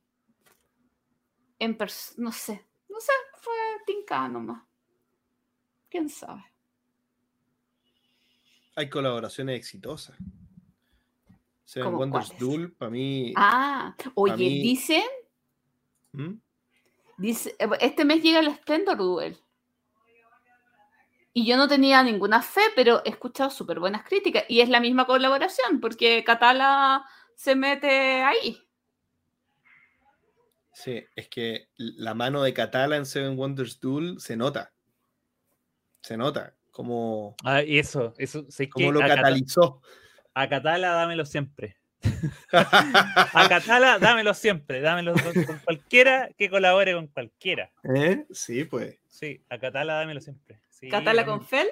en 1.59 1.79
pers- 1.79 2.15
no 2.17 2.33
sé, 2.33 2.65
no 3.01 3.07
sé, 3.07 3.13
fue 3.41 3.55
tinca 3.87 4.29
nomás. 4.29 4.63
¿Quién 5.89 6.09
sabe? 6.09 6.45
Hay 8.77 8.91
colaboraciones 8.91 9.59
exitosas. 9.59 10.17
Seven 11.65 11.87
¿Cómo 11.93 11.99
Wonders? 11.99 12.39
Duel, 12.39 12.73
para 12.73 12.91
mí. 12.91 13.33
Ah, 13.37 13.95
oye, 14.15 14.37
mí- 14.37 14.63
dicen 14.63 15.05
¿Mm? 16.13 16.35
Dice, 17.17 17.55
eh, 17.59 17.69
este 17.81 18.05
mes 18.05 18.23
llega 18.23 18.41
el 18.41 18.55
Splendor 18.55 18.97
Duel. 18.97 19.39
Y 21.33 21.47
yo 21.47 21.57
no 21.57 21.69
tenía 21.69 22.03
ninguna 22.03 22.43
fe, 22.43 22.63
pero 22.75 23.03
he 23.05 23.11
escuchado 23.11 23.51
súper 23.51 23.79
buenas 23.79 24.03
críticas. 24.03 24.45
Y 24.49 24.61
es 24.61 24.69
la 24.69 24.81
misma 24.81 25.07
colaboración, 25.07 25.81
porque 25.81 26.25
Catala 26.25 27.07
se 27.37 27.55
mete 27.55 28.23
ahí. 28.23 28.59
Sí, 30.73 31.05
es 31.17 31.29
que 31.29 31.69
la 31.77 32.15
mano 32.15 32.43
de 32.43 32.55
Catala 32.55 32.97
en 32.97 33.07
Seven 33.07 33.37
Wonders 33.39 33.81
Duel 33.81 34.21
se 34.21 34.37
nota. 34.37 34.73
Se 36.03 36.17
nota. 36.17 36.55
Como, 36.71 37.35
Ah, 37.45 37.63
y 37.63 37.79
eso, 37.79 38.15
eso, 38.17 38.47
sé 38.49 38.67
que 38.67 38.71
como 38.71 38.93
lo 38.93 39.01
a 39.01 39.09
Cata- 39.09 39.17
catalizó. 39.23 39.83
a 40.35 40.49
Catala 40.49 40.91
dámelo 40.93 41.27
siempre. 41.27 41.77
A 42.53 43.47
Catala 43.49 43.99
dámelo 43.99 44.33
siempre, 44.33 44.81
dámelo 44.81 45.13
con, 45.15 45.45
con 45.45 45.59
cualquiera 45.59 46.31
que 46.39 46.49
colabore 46.49 46.95
con 46.95 47.09
cualquiera. 47.09 47.71
¿Eh? 47.95 48.25
Sí, 48.31 48.65
pues. 48.65 48.99
Sí, 49.07 49.45
a 49.51 49.59
Catala 49.59 49.95
dámelo 49.95 50.21
siempre. 50.21 50.63
Sí, 50.71 50.89
Catala 50.89 51.25
dámelo. 51.25 51.39
con 51.41 51.47
Feld. 51.47 51.69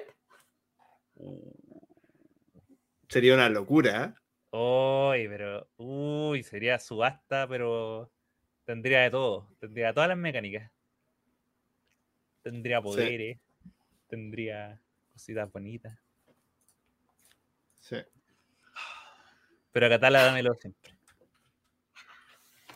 Sería 3.08 3.34
una 3.34 3.48
locura. 3.48 4.04
¿eh? 4.04 4.56
Uy, 4.56 5.28
pero. 5.28 5.68
Uy, 5.76 6.42
sería 6.42 6.78
subasta, 6.78 7.46
pero. 7.48 8.10
Tendría 8.68 9.00
de 9.00 9.10
todo. 9.10 9.48
Tendría 9.58 9.94
todas 9.94 10.10
las 10.10 10.18
mecánicas. 10.18 10.70
Tendría 12.42 12.82
poderes. 12.82 13.38
Tendría 14.08 14.78
cositas 15.10 15.50
bonitas. 15.50 15.98
Sí. 17.80 17.96
Pero 19.72 19.86
a 19.86 19.88
Catala 19.88 20.22
dámelo 20.22 20.52
siempre. 20.52 20.94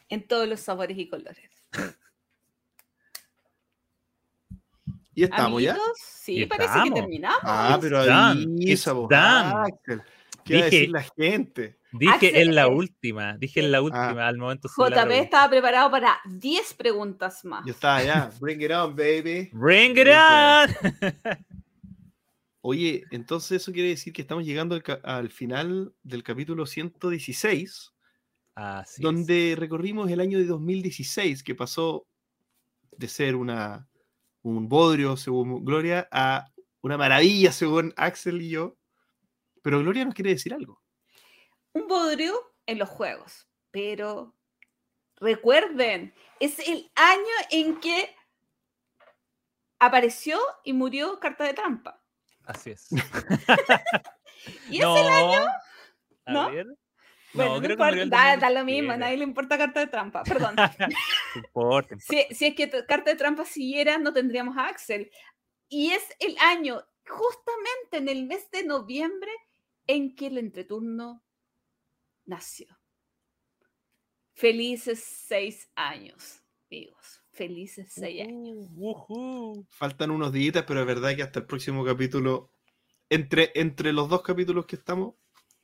En 0.09 0.27
todos 0.27 0.49
los 0.49 0.61
sabores 0.61 0.97
y 0.97 1.11
colores. 1.11 1.51
¿Y 5.15 5.25
estamos 5.25 5.63
ya? 5.63 5.73
Amiguitos, 5.73 5.99
Sí, 6.01 6.41
Y 6.41 6.47
parece 6.47 6.69
estamos. 6.71 6.89
que 6.89 7.01
terminamos. 7.03 7.41
Ah, 7.43 7.79
pero 7.79 7.99
vos, 7.99 8.07
done. 9.11 9.67
Axel. 9.67 10.03
¿Qué 10.43 10.55
va 10.55 10.61
a 10.61 10.65
decir 10.65 10.91
la 10.91 11.03
gente? 11.03 11.82
Dije 11.93 12.13
Axel, 12.13 12.37
en 12.37 12.55
la 12.55 12.63
eh, 12.63 12.75
última. 12.75 13.37
Dije 13.37 13.61
en 13.61 13.71
la 13.71 13.83
última, 13.83 14.27
al 14.27 14.39
momento. 14.39 14.69
JP 14.69 15.11
estaba 15.11 15.51
preparado 15.51 15.91
para 15.91 16.19
10 16.25 16.75
preguntas 16.75 17.45
más. 17.45 17.65
Yo 17.67 17.73
estaba 17.73 18.03
ya. 18.03 18.31
Bring 18.41 18.63
it 18.63 18.71
on, 18.71 18.97
baby. 18.97 19.51
Bring 19.53 19.97
it 19.99 20.09
on. 20.09 20.93
Oye, 22.63 23.05
entonces 23.11 23.61
eso 23.61 23.73
quiere 23.73 23.89
decir 23.89 24.13
que 24.13 24.23
estamos 24.23 24.45
llegando 24.45 24.81
al, 25.03 25.31
final 25.31 25.93
del 26.05 26.23
capítulo 26.23 26.65
116, 26.65 27.93
Así 28.55 28.95
es. 28.95 29.03
donde 29.03 29.57
recorrimos 29.59 30.09
el 30.11 30.21
año 30.21 30.39
de 30.39 30.45
2016, 30.45 31.43
que 31.43 31.57
pasó 31.57 32.07
de 32.97 33.09
ser 33.09 33.35
una, 33.35 33.89
un 34.43 34.69
bodrio, 34.69 35.17
según 35.17 35.65
Gloria, 35.65 36.09
a 36.13 36.53
una 36.83 36.97
maravilla, 36.97 37.51
según 37.51 37.93
Axel 37.97 38.41
y 38.41 38.51
yo. 38.51 38.77
Pero 39.63 39.81
Gloria 39.81 40.05
nos 40.05 40.15
quiere 40.15 40.31
decir 40.31 40.55
algo. 40.55 40.82
Un 41.75 41.89
bodrio 41.89 42.35
en 42.67 42.79
los 42.79 42.89
juegos. 42.89 43.49
Pero 43.71 44.35
recuerden, 45.17 46.15
es 46.41 46.59
el 46.59 46.91
año 46.95 47.35
en 47.51 47.81
que 47.81 48.15
apareció 49.79 50.39
y 50.65 50.73
murió 50.73 51.19
Carta 51.19 51.45
de 51.45 51.55
Trampa. 51.55 52.01
Así 52.45 52.71
es. 52.71 52.89
Y 54.69 54.81
no. 54.81 54.97
es 54.97 55.03
el 55.03 55.13
año. 55.13 55.47
A 56.25 56.33
¿no? 56.33 56.51
ver. 56.51 56.67
Bueno, 57.33 57.61
no, 57.61 57.71
importa, 57.71 58.07
da, 58.07 58.37
da 58.37 58.51
lo 58.51 58.65
mismo, 58.65 58.93
a 58.93 58.97
2017. 58.97 58.99
nadie 58.99 59.17
le 59.17 59.25
importa 59.25 59.57
Carta 59.57 59.81
de 59.81 59.87
Trampa. 59.87 60.23
Perdón. 60.25 60.57
No 60.57 60.67
importa, 61.37 61.97
si, 61.99 62.27
si 62.35 62.47
es 62.47 62.55
que 62.55 62.69
Carta 62.69 63.11
de 63.11 63.17
Trampa 63.17 63.45
siguiera, 63.45 63.99
no 63.99 64.13
tendríamos 64.13 64.57
a 64.59 64.67
Axel. 64.67 65.11
Y 65.69 65.93
es 65.93 66.03
el 66.19 66.37
año, 66.39 66.85
justamente 67.09 67.99
en 67.99 68.09
el 68.09 68.27
mes 68.27 68.51
de 68.51 68.65
noviembre, 68.65 69.31
en 69.87 70.15
que 70.15 70.27
el 70.27 70.39
entreturno 70.39 71.23
nació. 72.25 72.67
Felices 74.35 75.05
seis 75.05 75.71
años, 75.75 76.43
amigos. 76.71 77.23
Felices 77.31 77.93
seis 77.93 78.23
años. 78.23 78.69
Ujú. 78.77 79.67
Faltan 79.69 80.11
unos 80.11 80.33
días, 80.33 80.65
pero 80.67 80.81
es 80.81 80.87
verdad 80.87 81.15
que 81.15 81.23
hasta 81.23 81.41
el 81.41 81.47
próximo 81.47 81.85
capítulo, 81.85 82.51
entre, 83.09 83.53
entre 83.55 83.93
los 83.93 84.09
dos 84.09 84.23
capítulos 84.23 84.67
que 84.67 84.77
estamos, 84.77 85.15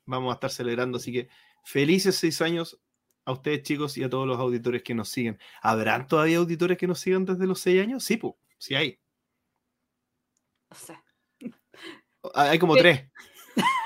vamos 0.05 0.31
a 0.31 0.35
estar 0.35 0.51
celebrando. 0.51 0.99
Así 0.99 1.13
que 1.13 1.29
felices 1.65 2.17
seis 2.17 2.41
años 2.41 2.81
a 3.25 3.33
ustedes 3.33 3.63
chicos 3.63 3.99
y 3.99 4.03
a 4.03 4.09
todos 4.09 4.27
los 4.27 4.39
auditores 4.39 4.83
que 4.83 4.95
nos 4.95 5.11
siguen. 5.11 5.39
¿Habrán 5.61 6.07
todavía 6.07 6.39
auditores 6.39 6.79
que 6.79 6.87
nos 6.87 7.01
sigan 7.01 7.25
desde 7.25 7.47
los 7.47 7.61
seis 7.61 7.83
años? 7.83 8.05
Sí, 8.05 8.17
pues, 8.17 8.35
sí 8.57 8.75
hay. 8.75 8.99
O 10.71 10.75
sea, 10.75 11.03
Hay 12.35 12.59
como 12.59 12.77
tres. 12.77 13.11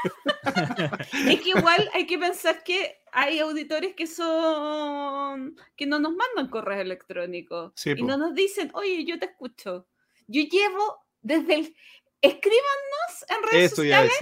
es 1.28 1.40
que 1.40 1.48
igual 1.50 1.90
hay 1.94 2.06
que 2.06 2.18
pensar 2.18 2.62
que 2.64 2.98
hay 3.12 3.38
auditores 3.40 3.94
que 3.94 4.06
son 4.06 5.56
que 5.76 5.86
no 5.86 5.98
nos 5.98 6.12
mandan 6.14 6.48
correos 6.50 6.80
electrónicos 6.80 7.72
Sí, 7.76 7.90
y 7.90 7.94
po. 7.96 8.06
no 8.06 8.16
nos 8.16 8.34
dicen, 8.34 8.70
oye, 8.74 9.04
yo 9.04 9.18
te 9.18 9.26
escucho. 9.26 9.86
Yo 10.26 10.42
llevo 10.42 10.96
desde 11.20 11.54
el 11.54 11.76
escríbanos 12.20 13.24
en 13.28 13.42
redes 13.50 13.66
Eso 13.72 13.76
sociales. 13.82 14.12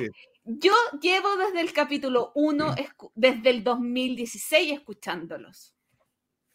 Yo 0.44 0.73
llevo 1.00 1.36
desde 1.36 1.60
el 1.60 1.73
capítulo 1.73 2.33
1, 2.34 2.75
desde 3.15 3.50
el 3.50 3.62
2016 3.62 4.73
escuchándolos. 4.73 5.75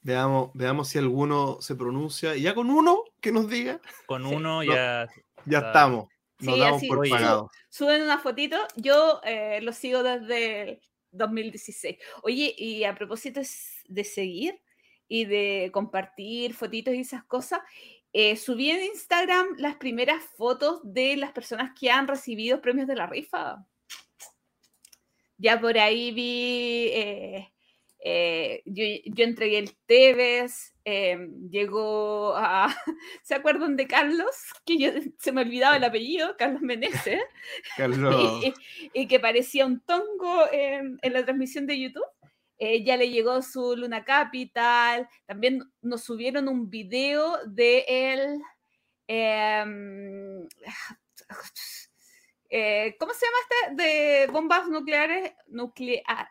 Veamos, 0.02 0.52
veamos 0.54 0.90
si 0.90 0.98
alguno 0.98 1.58
se 1.62 1.76
pronuncia. 1.76 2.36
Y 2.36 2.42
ya 2.42 2.54
con 2.56 2.70
uno 2.70 3.04
que 3.22 3.32
nos 3.32 3.48
diga, 3.50 3.80
Con 4.06 4.24
Sí. 4.28 4.36
uno 4.36 4.64
No. 4.64 4.64
ya. 4.64 5.08
ya 5.46 5.60
Ah. 5.60 5.68
estamos. 5.68 6.10
Nos 6.40 6.56
Sí, 6.56 6.60
damos 6.60 6.78
así, 6.78 6.88
por 6.88 7.00
oye. 7.00 7.10
pagados. 7.12 7.52
Suben 7.70 8.02
una 8.04 8.20
fotito, 8.20 8.58
yo 8.76 9.22
eh, 9.24 9.60
lo 9.62 9.72
sigo 9.74 10.04
desde 10.04 10.62
el 10.62 10.82
2016. 11.12 11.98
Oye, 12.24 12.54
y 12.58 12.84
a 12.84 12.94
propósito 12.96 13.42
de 13.88 14.04
seguir 14.04 14.62
y 15.08 15.26
de 15.26 15.70
compartir 15.74 16.54
fotitos 16.54 16.94
y 16.94 17.00
esas 17.02 17.24
cosas, 17.24 17.60
eh, 18.12 18.36
subí 18.38 18.72
en 18.72 18.84
Instagram 18.86 19.48
las 19.58 19.76
primeras 19.76 20.24
fotos 20.38 20.80
de 20.84 21.18
las 21.18 21.32
personas 21.32 21.72
que 21.80 21.90
han 21.92 22.08
recibido 22.08 22.62
premios 22.62 22.88
de 22.88 22.96
la 22.96 23.08
rifa. 23.08 23.66
Ya 25.38 25.60
por 25.60 25.78
ahí 25.78 26.12
vi, 26.12 26.90
eh, 26.94 27.54
eh, 28.08 28.62
yo, 28.66 28.84
yo 29.06 29.24
entregué 29.24 29.58
el 29.58 29.76
Tevez, 29.88 30.76
eh, 30.86 31.18
llegó 31.50 32.36
a... 32.38 32.68
¿Se 33.24 33.34
acuerdan 33.34 33.76
de 33.76 33.88
Carlos? 33.88 34.30
Que 34.66 34.78
yo, 34.78 34.92
se 35.20 35.32
me 35.32 35.42
olvidaba 35.42 35.78
el 35.78 35.84
apellido, 35.84 36.36
Carlos 36.38 36.62
Meneses, 36.62 37.20
Carlos. 37.76 38.44
y, 38.44 38.54
y 38.94 39.08
que 39.08 39.20
parecía 39.20 39.66
un 39.66 39.80
tongo 39.80 40.44
en, 40.52 41.00
en 41.02 41.14
la 41.14 41.26
transmisión 41.26 41.66
de 41.66 41.80
YouTube. 41.80 42.06
Eh, 42.60 42.84
ya 42.84 42.96
le 42.96 43.10
llegó 43.10 43.42
su 43.42 43.76
Luna 43.76 44.06
Capital, 44.06 45.10
también 45.26 45.64
nos 45.82 46.04
subieron 46.04 46.48
un 46.48 46.70
video 46.70 47.40
de 47.48 47.86
él. 47.88 48.40
em, 49.08 50.48
eh, 52.52 52.96
¿Cómo 53.00 53.14
se 53.14 53.26
llama 53.26 53.38
este? 53.50 53.84
De 53.84 54.28
bombas 54.32 54.68
nucleares. 54.70 55.34
Nuclear. 55.48 56.30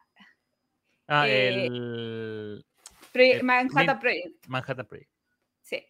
Ah, 1.06 1.28
Eh, 1.28 1.66
el 1.66 2.64
Manhattan 3.42 3.98
Project. 4.00 4.46
Manhattan 4.48 4.86
Project. 4.86 5.10
Sí. 5.62 5.84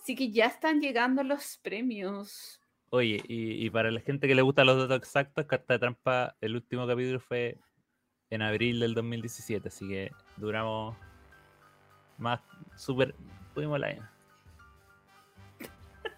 Así 0.00 0.14
que 0.14 0.30
ya 0.30 0.46
están 0.46 0.80
llegando 0.80 1.22
los 1.22 1.58
premios. 1.58 2.60
Oye, 2.90 3.22
y, 3.26 3.64
y 3.64 3.70
para 3.70 3.90
la 3.90 4.00
gente 4.00 4.28
que 4.28 4.34
le 4.34 4.42
gustan 4.42 4.66
los 4.66 4.76
datos 4.76 4.98
exactos, 4.98 5.46
Carta 5.46 5.74
de 5.74 5.78
Trampa, 5.78 6.36
el 6.40 6.56
último 6.56 6.86
capítulo 6.86 7.20
fue 7.20 7.56
en 8.28 8.42
abril 8.42 8.80
del 8.80 8.94
2017, 8.94 9.68
así 9.68 9.88
que 9.88 10.10
duramos 10.36 10.96
más, 12.18 12.40
súper, 12.76 13.14
tuvimos 13.54 13.76
el 13.76 13.84
año. 13.84 14.10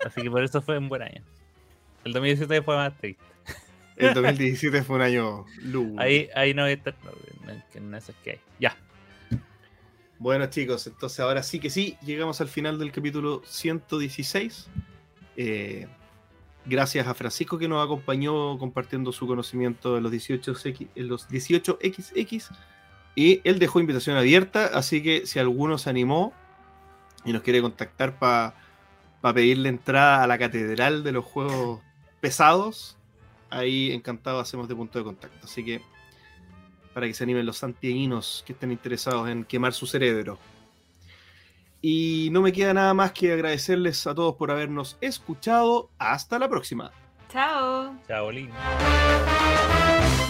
Así 0.05 0.23
que 0.23 0.31
por 0.31 0.43
eso 0.43 0.61
fue 0.61 0.79
un 0.79 0.89
buen 0.89 1.03
año. 1.03 1.25
El 2.05 2.13
2017 2.13 2.63
fue 2.63 2.77
más 2.77 2.97
triste. 2.99 3.25
El 3.97 4.15
2017 4.15 4.83
fue 4.83 4.97
un 4.97 5.03
año 5.03 5.45
lúgubre. 5.63 6.05
Ahí, 6.05 6.29
ahí 6.35 6.55
no 6.55 6.67
está, 6.67 6.95
no, 7.05 7.11
no, 7.47 7.63
que 7.73 7.81
no 7.81 7.97
es 7.97 8.11
que 8.23 8.31
hay. 8.33 8.41
Ya. 8.59 8.77
Bueno, 10.19 10.47
chicos, 10.47 10.87
entonces 10.87 11.21
ahora 11.21 11.43
sí 11.43 11.61
que 11.61 11.71
sí, 11.71 11.97
llegamos 12.03 12.41
al 12.41 12.49
final 12.49 12.79
del 12.79 12.93
capítulo 12.93 13.43
116. 13.45 14.69
Eh, 15.37 15.87
gracias 16.65 17.07
a 17.07 17.15
Francisco 17.15 17.59
que 17.59 17.69
nos 17.69 17.85
acompañó 17.85 18.59
compartiendo 18.59 19.13
su 19.13 19.27
conocimiento 19.27 19.95
de 19.95 20.01
los 20.01 20.13
18X, 20.13 20.89
en 20.95 21.09
los 21.09 21.29
18XX. 21.29 22.49
Y 23.17 23.41
él 23.45 23.59
dejó 23.59 23.81
invitación 23.81 24.17
abierta, 24.17 24.71
así 24.75 25.03
que 25.03 25.27
si 25.27 25.39
alguno 25.39 25.79
se 25.79 25.91
animó 25.91 26.33
y 27.25 27.33
nos 27.33 27.43
quiere 27.43 27.61
contactar 27.61 28.19
para 28.19 28.55
pedirle 29.35 29.69
entrada 29.69 30.23
a 30.23 30.27
la 30.27 30.39
catedral 30.39 31.05
de 31.05 31.13
los 31.13 31.25
juegos 31.25 31.81
pesados, 32.21 32.97
ahí 33.55 33.93
encantado 33.93 34.41
hacemos 34.41 34.69
de 34.69 34.75
punto 34.75 34.99
de 34.99 35.05
contacto. 35.05 35.47
Así 35.47 35.65
que 35.65 35.81
para 36.93 37.07
que 37.07 37.15
se 37.15 37.25
animen 37.25 37.45
los 37.45 37.59
santiaguinos 37.59 38.45
que 38.47 38.53
estén 38.53 38.71
interesados 38.71 39.29
en 39.29 39.45
quemar 39.45 39.73
su 39.73 39.87
cerebro. 39.87 40.39
Y 41.83 42.29
no 42.33 42.41
me 42.41 42.53
queda 42.53 42.73
nada 42.73 42.95
más 42.95 43.13
que 43.13 43.33
agradecerles 43.33 44.07
a 44.07 44.15
todos 44.15 44.37
por 44.37 44.51
habernos 44.51 44.97
escuchado. 45.01 45.91
Hasta 45.99 46.39
la 46.39 46.49
próxima. 46.49 46.93
Chao. 47.29 47.95
Chao, 48.09 48.31
Lin. 48.31 48.51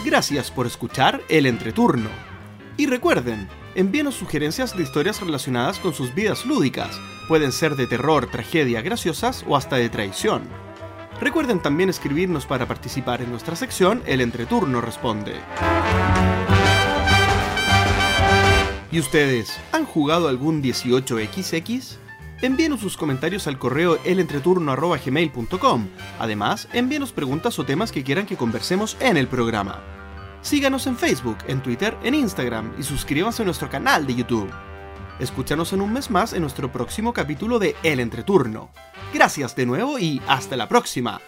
Gracias 0.05 0.51
por 0.51 0.67
escuchar 0.67 1.23
el 1.29 1.47
entreturno. 1.47 2.09
Y 2.77 2.87
recuerden, 2.87 3.49
envíenos 3.77 4.17
sugerencias 4.17 4.77
de 4.77 4.83
historias 4.83 5.21
relacionadas 5.21 5.79
con 5.79 5.95
sus 5.95 6.13
vidas 6.15 6.45
lúdicas. 6.45 6.99
Pueden 7.29 7.53
ser 7.53 7.77
de 7.77 7.87
terror, 7.87 8.27
tragedia, 8.27 8.83
graciosas 8.83 9.45
o 9.47 9.57
hasta 9.57 9.77
de 9.77 9.89
traición. 9.91 10.64
Recuerden 11.25 11.59
también 11.59 11.89
escribirnos 11.89 12.45
para 12.45 12.69
participar 12.69 13.23
en 13.23 13.31
nuestra 13.31 13.57
sección 13.57 14.03
El 14.05 14.21
Entreturno 14.21 14.83
Responde. 14.83 15.33
¿Y 18.93 19.01
ustedes 19.01 19.59
han 19.73 19.87
jugado 19.87 20.29
algún 20.29 20.63
18XX? 20.63 21.97
Envíenos 22.43 22.81
sus 22.81 22.99
comentarios 22.99 23.47
al 23.47 23.59
correo 23.59 23.99
elentreturno.gmail.com. 24.05 25.89
Además, 26.19 26.69
envíenos 26.75 27.13
preguntas 27.13 27.59
o 27.59 27.65
temas 27.65 27.91
que 27.91 28.05
quieran 28.05 28.27
que 28.27 28.37
conversemos 28.37 28.99
en 29.01 29.17
el 29.17 29.27
programa. 29.27 29.81
Síganos 30.43 30.87
en 30.87 30.99
Facebook, 30.99 31.39
en 31.49 31.63
Twitter, 31.63 31.97
en 32.05 32.15
Instagram 32.17 32.75
y 32.79 32.83
suscríbanse 32.83 33.41
a 33.41 33.47
nuestro 33.47 33.71
canal 33.71 34.07
de 34.07 34.17
YouTube. 34.17 34.51
Escúchanos 35.21 35.73
en 35.73 35.81
un 35.81 35.93
mes 35.93 36.11
más 36.11 36.33
en 36.33 36.43
nuestro 36.43 36.73
próximo 36.73 37.13
capítulo 37.13 37.61
de 37.61 37.77
El 37.85 38.01
Entreturno. 38.01 38.71
Gracias 39.13 39.55
de 39.55 39.65
nuevo 39.65 39.99
y 40.01 40.21
hasta 40.27 40.57
la 40.57 40.69
próxima. 40.69 41.21